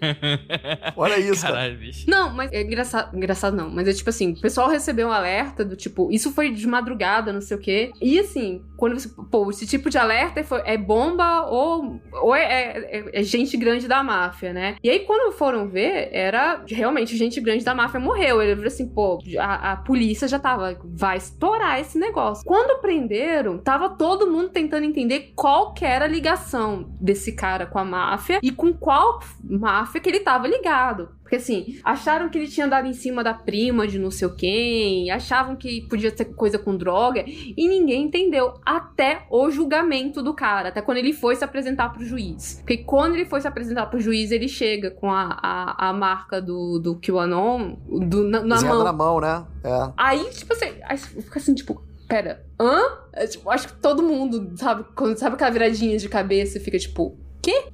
Olha 0.97 1.19
isso, 1.19 1.43
cara. 1.43 1.55
Caralho, 1.55 1.79
bicho. 1.79 2.09
Não, 2.09 2.33
mas 2.35 2.53
é 2.53 2.63
engraçado, 2.63 3.17
engraçado 3.17 3.57
não, 3.57 3.71
mas 3.71 3.89
é 3.89 3.93
tipo 3.93 4.11
assim, 4.11 4.33
o 4.33 4.41
pessoal 4.41 4.69
recebeu 4.69 5.09
um 5.09 5.13
alerta 5.13 5.65
do 5.65 5.77
tipo, 5.77 6.11
isso 6.11 6.33
foi 6.33 6.51
de 6.51 6.67
madrugada, 6.67 7.33
não 7.33 7.41
sei 7.41 7.57
o 7.57 7.61
quê. 7.61 7.91
E 8.01 8.19
assim, 8.19 8.63
quando 8.77 8.99
você, 8.99 9.09
pô, 9.31 9.49
esse 9.51 9.67
tipo 9.67 9.91
de 9.91 9.99
alerta 9.99 10.43
foi, 10.45 10.63
é 10.65 10.77
bomba 10.77 11.43
ou, 11.47 12.01
ou 12.23 12.35
é, 12.35 12.43
é- 12.45 13.21
é 13.21 13.23
gente 13.23 13.57
grande 13.57 13.89
da 13.89 14.03
máfia, 14.03 14.53
né? 14.53 14.77
E 14.83 14.91
aí 14.91 15.01
quando 15.01 15.33
foram 15.33 15.69
ver, 15.69 16.09
era 16.13 16.63
realmente 16.69 17.17
gente 17.17 17.41
grande 17.41 17.65
da 17.65 17.75
máfia 17.75 18.01
morreu. 18.01 18.41
Ele 18.43 18.55
falou 18.55 18.67
assim, 18.69 18.89
pô, 18.89 19.19
a, 19.39 19.73
a 19.73 19.77
polícia 19.77 20.29
já 20.29 20.39
tava, 20.39 20.79
vai 20.85 21.17
estourar 21.17 21.81
esse 21.81 21.99
negócio. 21.99 22.45
Quando 22.45 22.81
prenderam, 22.81 23.59
tava 23.59 23.91
todo 23.91 24.31
mundo 24.31 24.51
tentando 24.51 24.85
entender 24.85 25.33
qual 25.35 25.73
que 25.75 25.85
era 25.85 26.05
a 26.05 26.09
ligação 26.09 26.89
desse 27.01 27.33
cara 27.33 27.67
com 27.67 27.79
a 27.79 27.85
máfia 27.85 27.98
e 28.43 28.51
com 28.51 28.73
qual 28.73 29.21
máfia 29.43 30.01
que 30.01 30.09
ele 30.09 30.21
tava 30.21 30.47
ligado. 30.47 31.09
Porque 31.23 31.37
assim, 31.37 31.79
acharam 31.85 32.31
que 32.31 32.39
ele 32.39 32.49
tinha 32.49 32.67
dado 32.67 32.89
em 32.89 32.95
cima 32.95 33.23
da 33.23 33.35
prima 33.35 33.87
de 33.87 33.99
não 33.99 34.11
sei 34.11 34.29
quem, 34.31 35.11
achavam 35.11 35.57
que 35.57 35.83
podia 35.83 36.11
ter 36.11 36.25
coisa 36.25 36.59
com 36.59 36.75
droga, 36.75 37.23
e 37.27 37.69
ninguém 37.69 38.05
entendeu. 38.05 38.55
Até 38.65 39.27
o 39.31 39.51
julgamento 39.51 40.23
do 40.23 40.33
cara, 40.33 40.71
até 40.71 40.81
quando 40.81 40.97
ele 40.97 41.13
foi 41.13 41.37
se 41.37 41.45
apresentar 41.45 41.91
pro 41.93 42.03
juiz. 42.03 42.55
Porque 42.61 42.79
quando 42.79 43.15
ele 43.15 43.27
foi 43.27 43.43
se 43.43 43.47
apresentar 43.47 43.87
pro 43.87 44.01
juiz, 44.01 44.31
ele 44.31 44.49
chega 44.49 44.91
com 44.91 45.11
a, 45.13 45.39
a, 45.43 45.91
a 45.91 45.93
marca 45.93 46.41
do, 46.41 46.79
do 46.79 46.99
QAnon 46.99 47.77
do, 47.87 48.25
na, 48.25 48.43
na 48.43 48.63
mão. 48.63 48.85
na 48.85 48.93
mão, 48.93 49.21
né? 49.21 49.45
É. 49.63 49.93
Aí, 49.99 50.31
tipo 50.31 50.55
assim, 50.55 50.73
aí 50.83 50.97
fica 50.97 51.39
assim, 51.39 51.55
tipo, 51.55 51.83
pera, 52.09 52.43
hã? 52.59 52.81
É, 53.13 53.27
tipo, 53.27 53.51
acho 53.51 53.69
que 53.69 53.75
todo 53.75 54.03
mundo, 54.03 54.53
sabe, 54.57 54.85
quando 54.97 55.19
sabe 55.19 55.35
aquela 55.35 55.51
viradinha 55.51 55.99
de 55.99 56.09
cabeça 56.09 56.57
e 56.57 56.61
fica 56.61 56.79
tipo, 56.79 57.19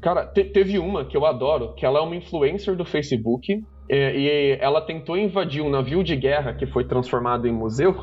Cara, 0.01 0.27
te- 0.27 0.45
teve 0.45 0.78
uma 0.78 1.05
que 1.05 1.16
eu 1.16 1.24
adoro, 1.24 1.74
que 1.74 1.85
ela 1.86 1.99
é 1.99 2.03
uma 2.03 2.16
influencer 2.16 2.77
do 2.77 2.85
Facebook, 2.85 3.62
é, 3.91 4.16
e 4.16 4.59
ela 4.61 4.81
tentou 4.81 5.16
invadir 5.16 5.62
um 5.62 5.70
navio 5.70 6.03
de 6.03 6.16
guerra 6.16 6.55
que 6.55 6.66
foi 6.66 6.86
transformado 6.86 7.47
em 7.47 7.53
museu. 7.53 7.95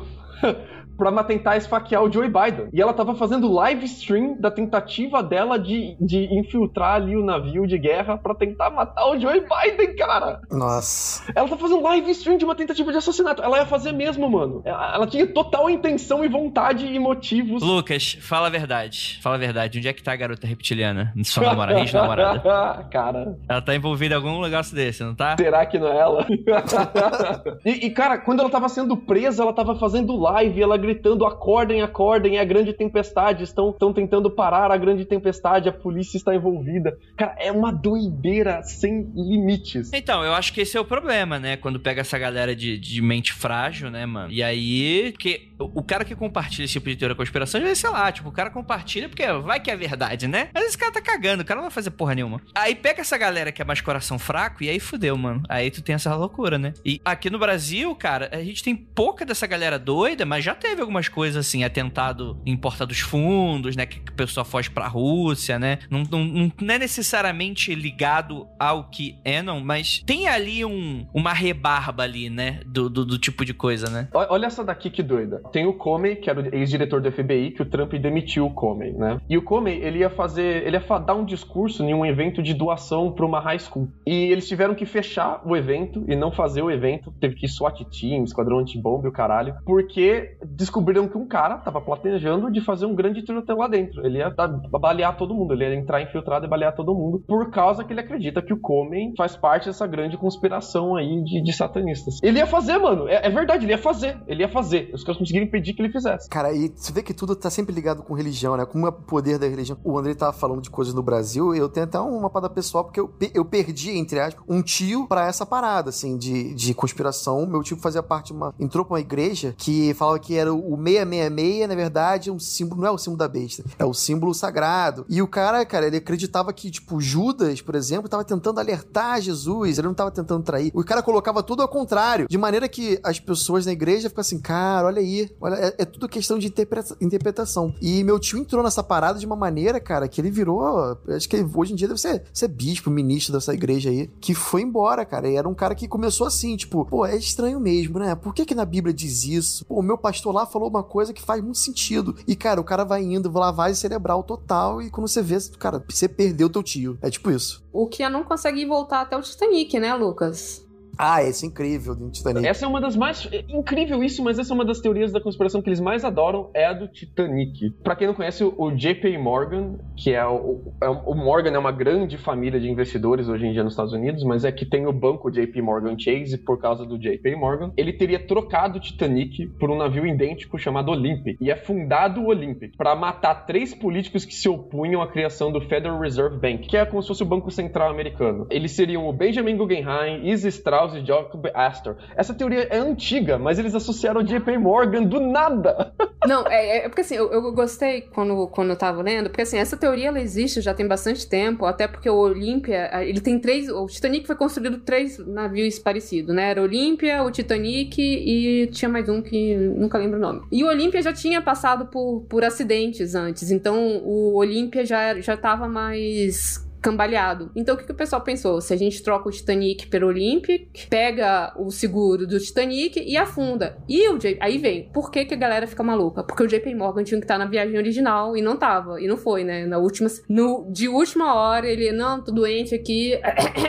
Pra 0.96 1.10
ma- 1.10 1.24
tentar 1.24 1.56
esfaquear 1.56 2.02
o 2.02 2.12
Joe 2.12 2.28
Biden. 2.28 2.68
E 2.72 2.80
ela 2.80 2.92
tava 2.92 3.14
fazendo 3.14 3.50
live 3.52 3.84
stream 3.86 4.36
da 4.38 4.50
tentativa 4.50 5.22
dela 5.22 5.58
de, 5.58 5.96
de 6.00 6.24
infiltrar 6.34 6.94
ali 6.96 7.16
o 7.16 7.24
navio 7.24 7.66
de 7.66 7.78
guerra 7.78 8.16
pra 8.18 8.34
tentar 8.34 8.70
matar 8.70 9.06
o 9.08 9.18
Joe 9.18 9.40
Biden, 9.40 9.96
cara. 9.96 10.40
Nossa. 10.50 11.32
Ela 11.34 11.48
tá 11.48 11.56
fazendo 11.56 11.82
live 11.82 12.10
stream 12.12 12.36
de 12.38 12.44
uma 12.44 12.54
tentativa 12.54 12.90
de 12.92 12.98
assassinato. 12.98 13.42
Ela 13.42 13.58
ia 13.58 13.66
fazer 13.66 13.92
mesmo, 13.92 14.28
mano. 14.30 14.62
Ela, 14.64 14.94
ela 14.94 15.06
tinha 15.06 15.26
total 15.26 15.68
intenção 15.70 16.24
e 16.24 16.28
vontade 16.28 16.86
e 16.86 16.98
motivos. 16.98 17.62
Lucas, 17.62 18.18
fala 18.20 18.46
a 18.46 18.50
verdade. 18.50 19.18
Fala 19.22 19.36
a 19.36 19.38
verdade. 19.38 19.78
Onde 19.78 19.88
é 19.88 19.92
que 19.92 20.02
tá 20.02 20.12
a 20.12 20.16
garota 20.16 20.46
reptiliana? 20.46 21.12
Sua 21.24 21.44
namorada, 21.44 21.80
ex-namorada. 21.80 22.42
cara, 22.90 23.36
Ela 23.48 23.62
tá 23.62 23.74
envolvida 23.74 24.14
em 24.14 24.18
algum 24.18 24.40
negócio 24.42 24.74
desse, 24.74 25.02
não 25.02 25.14
tá? 25.14 25.36
será 25.36 25.64
que 25.66 25.78
não 25.78 25.88
é 25.88 25.98
ela? 25.98 26.26
e, 27.64 27.86
e, 27.86 27.90
cara, 27.90 28.18
quando 28.18 28.40
ela 28.40 28.50
tava 28.50 28.68
sendo 28.68 28.96
presa, 28.96 29.42
ela 29.42 29.52
tava 29.52 29.74
fazendo 29.76 30.16
live, 30.16 30.60
ela 30.62 30.76
gritando: 30.92 31.24
acordem, 31.24 31.82
acordem, 31.82 32.36
é 32.36 32.40
a 32.40 32.44
grande 32.44 32.72
tempestade. 32.72 33.44
Estão, 33.44 33.70
estão 33.70 33.92
tentando 33.92 34.30
parar 34.30 34.70
a 34.70 34.76
grande 34.76 35.04
tempestade, 35.04 35.68
a 35.68 35.72
polícia 35.72 36.16
está 36.16 36.34
envolvida. 36.34 36.98
Cara, 37.16 37.34
é 37.38 37.50
uma 37.50 37.72
doideira 37.72 38.62
sem 38.62 39.10
limites. 39.14 39.90
Então, 39.92 40.24
eu 40.24 40.34
acho 40.34 40.52
que 40.52 40.60
esse 40.60 40.76
é 40.76 40.80
o 40.80 40.84
problema, 40.84 41.38
né? 41.38 41.56
Quando 41.56 41.80
pega 41.80 42.00
essa 42.00 42.18
galera 42.18 42.54
de, 42.54 42.78
de 42.78 43.02
mente 43.02 43.32
frágil, 43.32 43.90
né, 43.90 44.06
mano? 44.06 44.30
E 44.30 44.42
aí, 44.42 45.14
que 45.18 45.52
o 45.58 45.82
cara 45.82 46.04
que 46.04 46.14
compartilha 46.14 46.64
esse 46.64 46.72
tipo 46.72 46.88
de 46.88 46.96
teoria 46.96 47.14
da 47.14 47.18
conspiração, 47.18 47.60
já 47.60 47.74
sei 47.74 47.90
lá, 47.90 48.10
tipo, 48.10 48.28
o 48.28 48.32
cara 48.32 48.50
compartilha 48.50 49.08
porque 49.08 49.24
vai 49.32 49.60
que 49.60 49.70
é 49.70 49.76
verdade, 49.76 50.26
né? 50.26 50.48
Mas 50.52 50.64
esse 50.64 50.78
cara 50.78 50.92
tá 50.92 51.00
cagando, 51.00 51.42
o 51.42 51.44
cara 51.44 51.58
não 51.58 51.64
vai 51.64 51.72
fazer 51.72 51.90
porra 51.90 52.14
nenhuma. 52.14 52.40
Aí 52.54 52.74
pega 52.74 53.00
essa 53.00 53.16
galera 53.16 53.52
que 53.52 53.62
é 53.62 53.64
mais 53.64 53.80
coração 53.80 54.18
fraco 54.18 54.62
e 54.64 54.68
aí 54.68 54.80
fudeu, 54.80 55.16
mano. 55.16 55.42
Aí 55.48 55.70
tu 55.70 55.82
tem 55.82 55.94
essa 55.94 56.14
loucura, 56.14 56.58
né? 56.58 56.72
E 56.84 57.00
aqui 57.04 57.30
no 57.30 57.38
Brasil, 57.38 57.94
cara, 57.94 58.28
a 58.32 58.42
gente 58.42 58.62
tem 58.62 58.74
pouca 58.74 59.24
dessa 59.24 59.46
galera 59.46 59.78
doida, 59.78 60.24
mas 60.26 60.44
já 60.44 60.54
teve 60.72 60.80
algumas 60.80 61.06
coisas 61.08 61.46
assim, 61.46 61.62
atentado 61.64 62.38
em 62.46 62.56
Porta 62.56 62.86
dos 62.86 63.00
Fundos, 63.00 63.76
né? 63.76 63.84
Que 63.84 63.98
o 63.98 64.14
pessoal 64.14 64.44
foge 64.44 64.70
pra 64.70 64.88
Rússia, 64.88 65.58
né? 65.58 65.78
Não, 65.90 66.02
não, 66.10 66.24
não- 66.24 66.52
não 66.60 66.74
é 66.74 66.78
necessariamente 66.78 67.74
ligado 67.74 68.46
ao 68.58 68.88
que 68.88 69.16
Enon, 69.24 69.60
mas 69.60 70.02
tem 70.06 70.26
ali 70.28 70.64
um, 70.64 71.06
uma 71.12 71.32
rebarba 71.34 72.02
ali, 72.04 72.30
né? 72.30 72.60
Do, 72.66 72.88
do, 72.88 73.04
do 73.04 73.18
tipo 73.18 73.44
de 73.44 73.52
coisa, 73.52 73.90
né? 73.90 74.08
Olha 74.14 74.46
essa 74.46 74.64
daqui 74.64 74.88
que 74.90 75.02
doida. 75.02 75.42
Tem 75.52 75.66
o 75.66 75.74
Comey, 75.74 76.16
que 76.16 76.30
era 76.30 76.40
o 76.40 76.54
ex-diretor 76.54 77.00
do 77.02 77.12
FBI, 77.12 77.50
que 77.50 77.62
o 77.62 77.66
Trump 77.66 77.92
demitiu 77.94 78.46
o 78.46 78.50
Comey, 78.54 78.92
né? 78.92 79.20
E 79.28 79.36
o 79.36 79.42
Comey, 79.42 79.78
ele 79.82 79.98
ia 79.98 80.10
fazer, 80.10 80.66
ele 80.66 80.76
ia 80.76 80.98
dar 80.98 81.14
um 81.14 81.24
discurso 81.24 81.82
em 81.84 81.92
um 81.92 82.04
evento 82.06 82.42
de 82.42 82.54
doação 82.54 83.12
para 83.12 83.26
uma 83.26 83.40
high 83.40 83.58
school. 83.58 83.88
E 84.06 84.12
eles 84.32 84.48
tiveram 84.48 84.74
que 84.74 84.86
fechar 84.86 85.42
o 85.46 85.54
evento 85.56 86.04
e 86.08 86.16
não 86.16 86.32
fazer 86.32 86.62
o 86.62 86.70
evento. 86.70 87.12
Teve 87.20 87.34
que 87.34 87.46
SWAT 87.46 87.84
team, 87.84 88.24
esquadrão 88.24 88.58
antibomba 88.58 89.06
e 89.06 89.10
o 89.10 89.12
caralho, 89.12 89.54
porque 89.66 90.36
descobriram 90.62 91.06
que 91.08 91.16
um 91.18 91.26
cara 91.26 91.58
tava 91.58 91.80
planejando 91.80 92.50
de 92.50 92.60
fazer 92.60 92.86
um 92.86 92.94
grande 92.94 93.22
tiroteio 93.22 93.58
lá 93.58 93.68
dentro. 93.68 94.04
Ele 94.04 94.18
ia 94.18 94.30
dar- 94.30 94.48
balear 94.48 95.16
todo 95.16 95.34
mundo, 95.34 95.52
ele 95.52 95.64
ia 95.64 95.74
entrar 95.74 96.00
infiltrado 96.02 96.46
e 96.46 96.48
balear 96.48 96.74
todo 96.74 96.94
mundo, 96.94 97.22
por 97.26 97.50
causa 97.50 97.84
que 97.84 97.92
ele 97.92 98.00
acredita 98.00 98.40
que 98.42 98.52
o 98.52 98.58
Comey 98.60 99.12
faz 99.16 99.36
parte 99.36 99.66
dessa 99.66 99.86
grande 99.86 100.16
conspiração 100.16 100.96
aí 100.96 101.22
de, 101.24 101.42
de 101.42 101.52
satanistas. 101.52 102.18
Ele 102.22 102.38
ia 102.38 102.46
fazer, 102.46 102.78
mano. 102.78 103.08
É, 103.08 103.26
é 103.26 103.30
verdade, 103.30 103.64
ele 103.64 103.72
ia 103.72 103.78
fazer. 103.78 104.18
Ele 104.26 104.42
ia 104.42 104.48
fazer. 104.48 104.90
Os 104.94 105.02
caras 105.04 105.18
conseguiram 105.18 105.46
impedir 105.46 105.74
que 105.74 105.82
ele 105.82 105.92
fizesse. 105.92 106.28
Cara, 106.28 106.52
e 106.52 106.68
você 106.74 106.92
vê 106.92 107.02
que 107.02 107.14
tudo 107.14 107.34
tá 107.36 107.50
sempre 107.50 107.74
ligado 107.74 108.02
com 108.02 108.14
religião, 108.14 108.56
né? 108.56 108.64
Com 108.64 108.82
o 108.82 108.92
poder 108.92 109.38
da 109.38 109.46
religião. 109.46 109.76
O 109.84 109.98
André 109.98 110.14
tava 110.14 110.32
falando 110.32 110.62
de 110.62 110.70
coisas 110.70 110.94
no 110.94 111.02
Brasil, 111.02 111.54
eu 111.54 111.68
tenho 111.68 111.84
até 111.84 111.98
uma 111.98 112.30
parada 112.30 112.52
pessoal, 112.52 112.84
porque 112.84 113.00
eu, 113.00 113.12
eu 113.34 113.44
perdi, 113.44 113.90
entre 113.96 114.20
aspas, 114.20 114.42
um 114.48 114.62
tio 114.62 115.06
pra 115.06 115.26
essa 115.26 115.44
parada, 115.46 115.90
assim, 115.90 116.16
de, 116.16 116.54
de 116.54 116.74
conspiração. 116.74 117.46
Meu 117.46 117.62
tio 117.62 117.76
fazia 117.76 118.02
parte 118.02 118.28
de 118.28 118.32
uma. 118.32 118.54
entrou 118.58 118.84
pra 118.84 118.94
uma 118.94 119.00
igreja 119.00 119.54
que 119.56 119.92
falava 119.94 120.18
que 120.18 120.36
era 120.36 120.51
o 120.58 120.76
666, 120.76 121.68
na 121.68 121.74
verdade, 121.74 122.30
é 122.30 122.32
um 122.32 122.38
símbolo, 122.38 122.80
não 122.82 122.88
é 122.88 122.90
o 122.90 122.98
símbolo 122.98 123.18
da 123.18 123.28
besta, 123.28 123.64
é 123.78 123.84
o 123.84 123.94
símbolo 123.94 124.34
sagrado. 124.34 125.04
E 125.08 125.20
o 125.22 125.26
cara, 125.28 125.64
cara, 125.64 125.86
ele 125.86 125.96
acreditava 125.96 126.52
que, 126.52 126.70
tipo, 126.70 127.00
Judas, 127.00 127.60
por 127.60 127.74
exemplo, 127.74 128.08
tava 128.08 128.24
tentando 128.24 128.58
alertar 128.60 129.20
Jesus, 129.20 129.78
ele 129.78 129.86
não 129.86 129.94
tava 129.94 130.10
tentando 130.10 130.42
trair. 130.42 130.70
O 130.74 130.84
cara 130.84 131.02
colocava 131.02 131.42
tudo 131.42 131.62
ao 131.62 131.68
contrário, 131.68 132.26
de 132.28 132.38
maneira 132.38 132.68
que 132.68 132.98
as 133.02 133.18
pessoas 133.20 133.66
na 133.66 133.72
igreja 133.72 134.08
ficam 134.08 134.20
assim, 134.20 134.38
cara, 134.40 134.86
olha 134.86 135.00
aí, 135.00 135.30
olha, 135.40 135.54
é, 135.56 135.74
é 135.78 135.84
tudo 135.84 136.08
questão 136.08 136.38
de 136.38 136.46
interpreta- 136.46 136.96
interpretação. 137.00 137.74
E 137.80 138.02
meu 138.04 138.18
tio 138.18 138.38
entrou 138.38 138.62
nessa 138.62 138.82
parada 138.82 139.18
de 139.18 139.26
uma 139.26 139.36
maneira, 139.36 139.80
cara, 139.80 140.08
que 140.08 140.20
ele 140.20 140.30
virou, 140.30 140.98
acho 141.08 141.28
que 141.28 141.44
hoje 141.54 141.72
em 141.72 141.76
dia 141.76 141.88
deve 141.88 142.00
ser, 142.00 142.24
ser 142.32 142.48
bispo, 142.48 142.90
ministro 142.90 143.32
dessa 143.32 143.52
igreja 143.54 143.90
aí, 143.90 144.08
que 144.20 144.34
foi 144.34 144.62
embora, 144.62 145.04
cara. 145.04 145.28
E 145.28 145.36
era 145.36 145.48
um 145.48 145.54
cara 145.54 145.74
que 145.74 145.86
começou 145.88 146.26
assim, 146.26 146.56
tipo, 146.56 146.84
pô, 146.84 147.06
é 147.06 147.16
estranho 147.16 147.60
mesmo, 147.60 147.98
né? 147.98 148.14
Por 148.14 148.34
que 148.34 148.44
que 148.44 148.54
na 148.54 148.64
Bíblia 148.64 148.92
diz 148.92 149.24
isso? 149.24 149.64
Pô, 149.66 149.76
o 149.80 149.82
meu 149.82 149.96
pastor 149.98 150.34
lá 150.34 150.41
falou 150.46 150.68
uma 150.68 150.82
coisa 150.82 151.12
que 151.12 151.22
faz 151.22 151.42
muito 151.42 151.58
sentido. 151.58 152.16
E, 152.26 152.34
cara, 152.36 152.60
o 152.60 152.64
cara 152.64 152.84
vai 152.84 153.02
indo, 153.02 153.30
lavagem 153.32 153.74
cerebral 153.74 154.22
total, 154.22 154.82
e 154.82 154.90
quando 154.90 155.08
você 155.08 155.22
vê, 155.22 155.36
cara, 155.58 155.84
você 155.88 156.08
perdeu 156.08 156.50
teu 156.50 156.62
tio. 156.62 156.98
É 157.02 157.10
tipo 157.10 157.30
isso. 157.30 157.64
o 157.72 157.86
que 157.86 158.08
não 158.08 158.24
consegue 158.24 158.64
voltar 158.66 159.02
até 159.02 159.16
o 159.16 159.22
Titanic, 159.22 159.78
né, 159.78 159.94
Lucas? 159.94 160.66
Ah, 160.98 161.22
esse 161.22 161.44
é 161.44 161.48
incrível 161.48 161.94
do 161.94 162.10
Titanic. 162.10 162.46
Essa 162.46 162.64
é 162.64 162.68
uma 162.68 162.80
das 162.80 162.96
mais. 162.96 163.28
é 163.32 163.44
incrível 163.48 164.02
isso, 164.02 164.22
mas 164.22 164.38
essa 164.38 164.52
é 164.52 164.54
uma 164.54 164.64
das 164.64 164.80
teorias 164.80 165.12
da 165.12 165.20
conspiração 165.20 165.62
que 165.62 165.68
eles 165.68 165.80
mais 165.80 166.04
adoram, 166.04 166.50
é 166.54 166.66
a 166.66 166.72
do 166.72 166.88
Titanic. 166.88 167.70
Pra 167.82 167.96
quem 167.96 168.06
não 168.06 168.14
conhece, 168.14 168.44
o 168.44 168.70
JP 168.70 169.16
Morgan, 169.18 169.78
que 169.96 170.12
é 170.12 170.24
o, 170.26 170.72
é 170.82 170.88
o. 170.88 171.14
Morgan 171.14 171.50
é 171.50 171.58
uma 171.58 171.72
grande 171.72 172.18
família 172.18 172.60
de 172.60 172.68
investidores 172.68 173.28
hoje 173.28 173.46
em 173.46 173.52
dia 173.52 173.62
nos 173.62 173.72
Estados 173.72 173.92
Unidos, 173.92 174.24
mas 174.24 174.44
é 174.44 174.52
que 174.52 174.66
tem 174.66 174.86
o 174.86 174.92
banco 174.92 175.30
JP 175.30 175.62
Morgan 175.62 175.96
Chase 175.98 176.36
por 176.38 176.60
causa 176.60 176.84
do 176.84 176.98
JP 176.98 177.36
Morgan. 177.36 177.72
Ele 177.76 177.92
teria 177.92 178.18
trocado 178.18 178.78
o 178.78 178.80
Titanic 178.80 179.46
por 179.58 179.70
um 179.70 179.76
navio 179.76 180.06
idêntico 180.06 180.58
chamado 180.58 180.90
Olympic. 180.90 181.36
E 181.40 181.50
é 181.50 181.56
fundado 181.56 182.20
o 182.20 182.26
Olympic 182.26 182.76
pra 182.76 182.94
matar 182.94 183.46
três 183.46 183.74
políticos 183.74 184.24
que 184.24 184.34
se 184.34 184.48
opunham 184.48 185.02
à 185.02 185.06
criação 185.06 185.50
do 185.50 185.60
Federal 185.60 185.98
Reserve 185.98 186.38
Bank, 186.38 186.68
que 186.68 186.76
é 186.76 186.84
como 186.84 187.02
se 187.02 187.08
fosse 187.08 187.22
o 187.22 187.26
Banco 187.26 187.50
Central 187.50 187.90
americano. 187.90 188.46
Eles 188.50 188.72
seriam 188.72 189.08
o 189.08 189.12
Benjamin 189.12 189.56
Guggenheim, 189.56 190.28
Izzy 190.28 190.48
Strauss 190.48 190.91
e 190.94 191.04
Jacob 191.04 191.46
Astor. 191.54 191.96
Essa 192.16 192.34
teoria 192.34 192.66
é 192.70 192.78
antiga, 192.78 193.38
mas 193.38 193.58
eles 193.58 193.74
associaram 193.74 194.20
o 194.20 194.24
JP 194.24 194.58
Morgan 194.58 195.04
do 195.04 195.20
nada. 195.20 195.92
Não, 196.26 196.46
é, 196.46 196.84
é 196.84 196.88
porque 196.88 197.00
assim, 197.00 197.16
eu, 197.16 197.32
eu 197.32 197.52
gostei 197.52 198.02
quando, 198.02 198.46
quando 198.48 198.70
eu 198.70 198.76
tava 198.76 199.02
lendo, 199.02 199.28
porque 199.28 199.42
assim, 199.42 199.58
essa 199.58 199.76
teoria 199.76 200.08
ela 200.08 200.20
existe 200.20 200.60
já 200.60 200.72
tem 200.72 200.86
bastante 200.86 201.28
tempo, 201.28 201.66
até 201.66 201.88
porque 201.88 202.08
o 202.08 202.16
Olímpia, 202.16 202.90
ele 203.02 203.20
tem 203.20 203.38
três. 203.38 203.68
O 203.68 203.86
Titanic 203.86 204.26
foi 204.26 204.36
construído 204.36 204.78
três 204.78 205.18
navios 205.18 205.78
parecidos, 205.78 206.34
né? 206.34 206.50
Era 206.50 206.60
o 206.60 206.64
Olímpia, 206.64 207.22
o 207.24 207.30
Titanic 207.30 208.00
e 208.00 208.68
tinha 208.68 208.88
mais 208.88 209.08
um 209.08 209.20
que 209.20 209.56
nunca 209.56 209.98
lembro 209.98 210.18
o 210.18 210.20
nome. 210.20 210.42
E 210.52 210.62
o 210.62 210.68
Olímpia 210.68 211.02
já 211.02 211.12
tinha 211.12 211.42
passado 211.42 211.86
por, 211.86 212.24
por 212.28 212.44
acidentes 212.44 213.14
antes, 213.14 213.50
então 213.50 213.98
o 214.04 214.36
Olímpia 214.36 214.86
já, 214.86 215.20
já 215.20 215.36
tava 215.36 215.68
mais 215.68 216.64
cambaleado. 216.82 217.50
Então 217.54 217.74
o 217.74 217.78
que, 217.78 217.84
que 217.84 217.92
o 217.92 217.96
pessoal 217.96 218.20
pensou? 218.22 218.60
Se 218.60 218.74
a 218.74 218.76
gente 218.76 219.02
troca 219.02 219.28
o 219.28 219.32
Titanic 219.32 219.86
pelo 219.86 220.08
Olympic, 220.08 220.88
pega 220.90 221.54
o 221.56 221.70
seguro 221.70 222.26
do 222.26 222.38
Titanic 222.38 223.00
e 223.00 223.16
afunda. 223.16 223.78
E 223.88 224.08
o 224.08 224.18
J... 224.18 224.36
aí 224.40 224.58
vem, 224.58 224.90
por 224.92 225.10
que, 225.10 225.24
que 225.24 225.34
a 225.34 225.36
galera 225.36 225.66
fica 225.66 225.82
maluca? 225.82 226.24
Porque 226.24 226.42
o 226.42 226.46
JP 226.46 226.74
Morgan 226.74 227.04
tinha 227.04 227.20
que 227.20 227.24
estar 227.24 227.38
na 227.38 227.46
viagem 227.46 227.76
original 227.76 228.36
e 228.36 228.42
não 228.42 228.56
tava. 228.56 229.00
E 229.00 229.06
não 229.06 229.16
foi, 229.16 229.44
né? 229.44 229.64
Na 229.66 229.78
última. 229.78 230.10
No... 230.28 230.68
De 230.72 230.88
última 230.88 231.34
hora, 231.34 231.66
ele, 231.68 231.92
não, 231.92 232.22
tô 232.22 232.32
doente 232.32 232.74
aqui. 232.74 233.18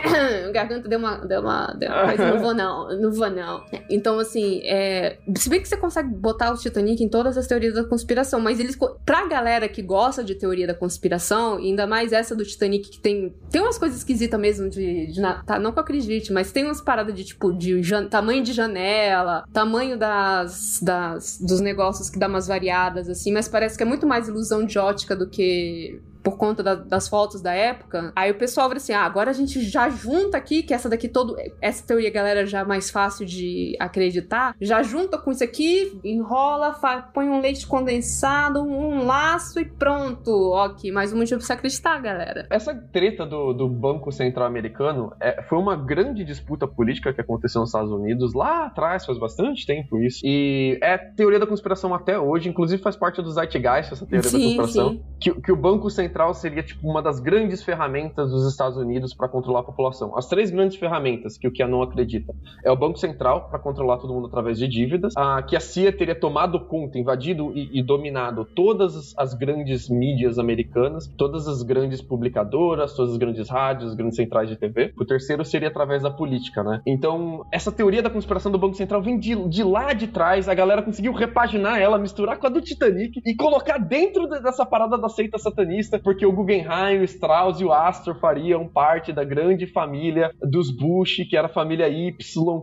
garganta 0.51 0.87
deu 0.87 0.97
uma. 0.97 1.17
Deu 1.17 1.41
uma, 1.41 1.67
deu. 1.77 1.89
Mas 1.89 2.19
não 2.19 2.39
vou, 2.39 2.53
não. 2.53 2.99
Não 2.99 3.11
vou, 3.11 3.29
não. 3.29 3.63
Então, 3.89 4.17
assim, 4.19 4.61
é... 4.63 5.17
se 5.35 5.49
bem 5.49 5.61
que 5.61 5.67
você 5.67 5.77
consegue 5.77 6.09
botar 6.09 6.51
o 6.51 6.57
Titanic 6.57 7.03
em 7.03 7.09
todas 7.09 7.37
as 7.37 7.45
teorias 7.45 7.75
da 7.75 7.83
conspiração, 7.83 8.39
mas 8.39 8.59
eles. 8.59 8.77
Pra 9.05 9.27
galera 9.27 9.67
que 9.69 9.81
gosta 9.81 10.23
de 10.23 10.35
teoria 10.35 10.65
da 10.65 10.73
conspiração, 10.73 11.57
ainda 11.57 11.85
mais 11.85 12.11
essa 12.11 12.35
do 12.35 12.43
Titanic 12.43 12.89
que 12.89 12.99
tem, 13.03 13.35
tem 13.51 13.61
umas 13.61 13.77
coisas 13.77 13.97
esquisitas 13.97 14.39
mesmo 14.39 14.69
de, 14.69 15.07
de 15.07 15.21
tá, 15.45 15.59
não 15.59 15.73
que 15.73 15.77
eu 15.77 15.83
acredite, 15.83 16.31
mas 16.31 16.53
tem 16.53 16.63
umas 16.63 16.79
paradas 16.79 17.13
de 17.13 17.25
tipo 17.25 17.51
de 17.51 17.83
jan, 17.83 18.07
tamanho 18.07 18.41
de 18.41 18.53
janela, 18.53 19.43
tamanho 19.51 19.97
das, 19.97 20.79
das 20.81 21.37
dos 21.37 21.59
negócios 21.59 22.09
que 22.09 22.17
dá 22.17 22.27
umas 22.29 22.47
variadas 22.47 23.09
assim, 23.09 23.33
mas 23.33 23.49
parece 23.49 23.75
que 23.75 23.83
é 23.83 23.85
muito 23.85 24.07
mais 24.07 24.29
ilusão 24.29 24.65
de 24.65 24.79
ótica 24.79 25.17
do 25.17 25.29
que 25.29 25.99
por 26.23 26.37
conta 26.37 26.63
da, 26.63 26.75
das 26.75 27.07
fotos 27.07 27.41
da 27.41 27.53
época. 27.53 28.11
Aí 28.15 28.31
o 28.31 28.35
pessoal 28.35 28.67
fala 28.67 28.77
assim: 28.77 28.93
ah, 28.93 29.01
agora 29.03 29.29
a 29.29 29.33
gente 29.33 29.61
já 29.61 29.89
junta 29.89 30.37
aqui, 30.37 30.63
que 30.63 30.73
essa 30.73 30.89
daqui 30.89 31.07
todo. 31.07 31.35
Essa 31.61 31.85
teoria, 31.85 32.09
galera, 32.09 32.45
já 32.45 32.59
é 32.61 32.63
mais 32.63 32.89
fácil 32.89 33.25
de 33.25 33.75
acreditar. 33.79 34.55
Já 34.61 34.81
junta 34.81 35.17
com 35.17 35.31
isso 35.31 35.43
aqui, 35.43 35.99
enrola, 36.03 36.75
põe 37.13 37.27
um 37.29 37.41
leite 37.41 37.67
condensado, 37.67 38.61
um 38.63 39.05
laço 39.05 39.59
e 39.59 39.65
pronto. 39.65 40.31
Ok, 40.53 40.91
mais 40.91 41.11
um 41.11 41.17
motivo 41.17 41.39
pra 41.39 41.45
você 41.47 41.53
acreditar, 41.53 41.99
galera. 41.99 42.47
Essa 42.49 42.73
treta 42.73 43.25
do, 43.25 43.53
do 43.53 43.67
Banco 43.67 44.11
Central 44.11 44.47
Americano 44.47 45.13
é, 45.19 45.41
foi 45.43 45.59
uma 45.59 45.75
grande 45.75 46.23
disputa 46.23 46.67
política 46.67 47.13
que 47.13 47.19
aconteceu 47.19 47.59
nos 47.61 47.69
Estados 47.69 47.91
Unidos 47.91 48.33
lá 48.33 48.67
atrás, 48.67 49.05
faz 49.05 49.19
bastante 49.19 49.65
tempo 49.65 49.99
isso. 49.99 50.21
E 50.23 50.79
é 50.81 50.97
teoria 50.97 51.39
da 51.39 51.47
conspiração 51.47 51.93
até 51.93 52.17
hoje, 52.17 52.47
inclusive 52.47 52.81
faz 52.81 52.95
parte 52.95 53.21
do 53.21 53.29
Zeitgeist, 53.29 53.91
essa 53.91 54.05
teoria 54.05 54.29
Sim, 54.29 54.37
da 54.37 54.45
conspiração. 54.45 54.89
sim. 54.91 55.03
Que, 55.19 55.41
que 55.41 55.51
o 55.51 55.55
Banco 55.55 55.89
Central 55.89 56.12
seria 56.33 56.63
tipo 56.63 56.87
uma 56.87 57.01
das 57.01 57.19
grandes 57.19 57.63
ferramentas 57.63 58.29
dos 58.31 58.47
Estados 58.47 58.77
Unidos 58.77 59.13
para 59.13 59.27
controlar 59.27 59.61
a 59.61 59.63
população. 59.63 60.17
As 60.17 60.27
três 60.27 60.49
grandes 60.51 60.77
ferramentas 60.77 61.37
que 61.37 61.47
o 61.47 61.51
Kianon 61.51 61.81
acredita 61.81 62.33
é 62.63 62.71
o 62.71 62.75
Banco 62.75 62.97
Central 62.97 63.49
para 63.49 63.59
controlar 63.59 63.97
todo 63.97 64.13
mundo 64.13 64.27
através 64.27 64.57
de 64.57 64.67
dívidas, 64.67 65.13
a, 65.17 65.41
que 65.41 65.55
a 65.55 65.59
CIA 65.59 65.91
teria 65.91 66.15
tomado 66.15 66.59
conta, 66.59 66.97
invadido 66.97 67.51
e, 67.55 67.79
e 67.79 67.83
dominado 67.83 68.45
todas 68.45 68.95
as, 68.95 69.13
as 69.17 69.33
grandes 69.33 69.89
mídias 69.89 70.37
americanas, 70.37 71.07
todas 71.17 71.47
as 71.47 71.63
grandes 71.63 72.01
publicadoras, 72.01 72.93
todas 72.93 73.11
as 73.13 73.17
grandes 73.17 73.49
rádios, 73.49 73.91
as 73.91 73.95
grandes 73.95 74.15
centrais 74.15 74.49
de 74.49 74.55
TV. 74.55 74.93
O 74.99 75.05
terceiro 75.05 75.43
seria 75.43 75.67
através 75.67 76.03
da 76.03 76.11
política, 76.11 76.63
né? 76.63 76.81
Então, 76.85 77.45
essa 77.51 77.71
teoria 77.71 78.01
da 78.01 78.09
conspiração 78.09 78.51
do 78.51 78.57
Banco 78.57 78.75
Central 78.75 79.01
vem 79.01 79.17
de, 79.17 79.35
de 79.49 79.63
lá 79.63 79.93
de 79.93 80.07
trás, 80.07 80.47
a 80.47 80.53
galera 80.53 80.81
conseguiu 80.81 81.13
repaginar 81.13 81.79
ela, 81.79 81.97
misturar 81.97 82.37
com 82.37 82.47
a 82.47 82.49
do 82.49 82.61
Titanic 82.61 83.21
e 83.25 83.35
colocar 83.35 83.77
dentro 83.77 84.27
de- 84.27 84.41
dessa 84.41 84.65
parada 84.65 84.97
da 84.97 85.09
seita 85.09 85.37
satanista, 85.37 85.99
porque 86.03 86.25
o 86.25 86.31
Guggenheim, 86.31 86.99
o 86.99 87.03
Strauss 87.03 87.59
e 87.59 87.65
o 87.65 87.71
Astor 87.71 88.15
fariam 88.19 88.67
parte 88.67 89.13
da 89.13 89.23
grande 89.23 89.65
família 89.65 90.33
dos 90.41 90.69
Bush, 90.69 91.21
que 91.29 91.37
era 91.37 91.47
a 91.47 91.53
família 91.53 91.87
Y, 91.87 92.15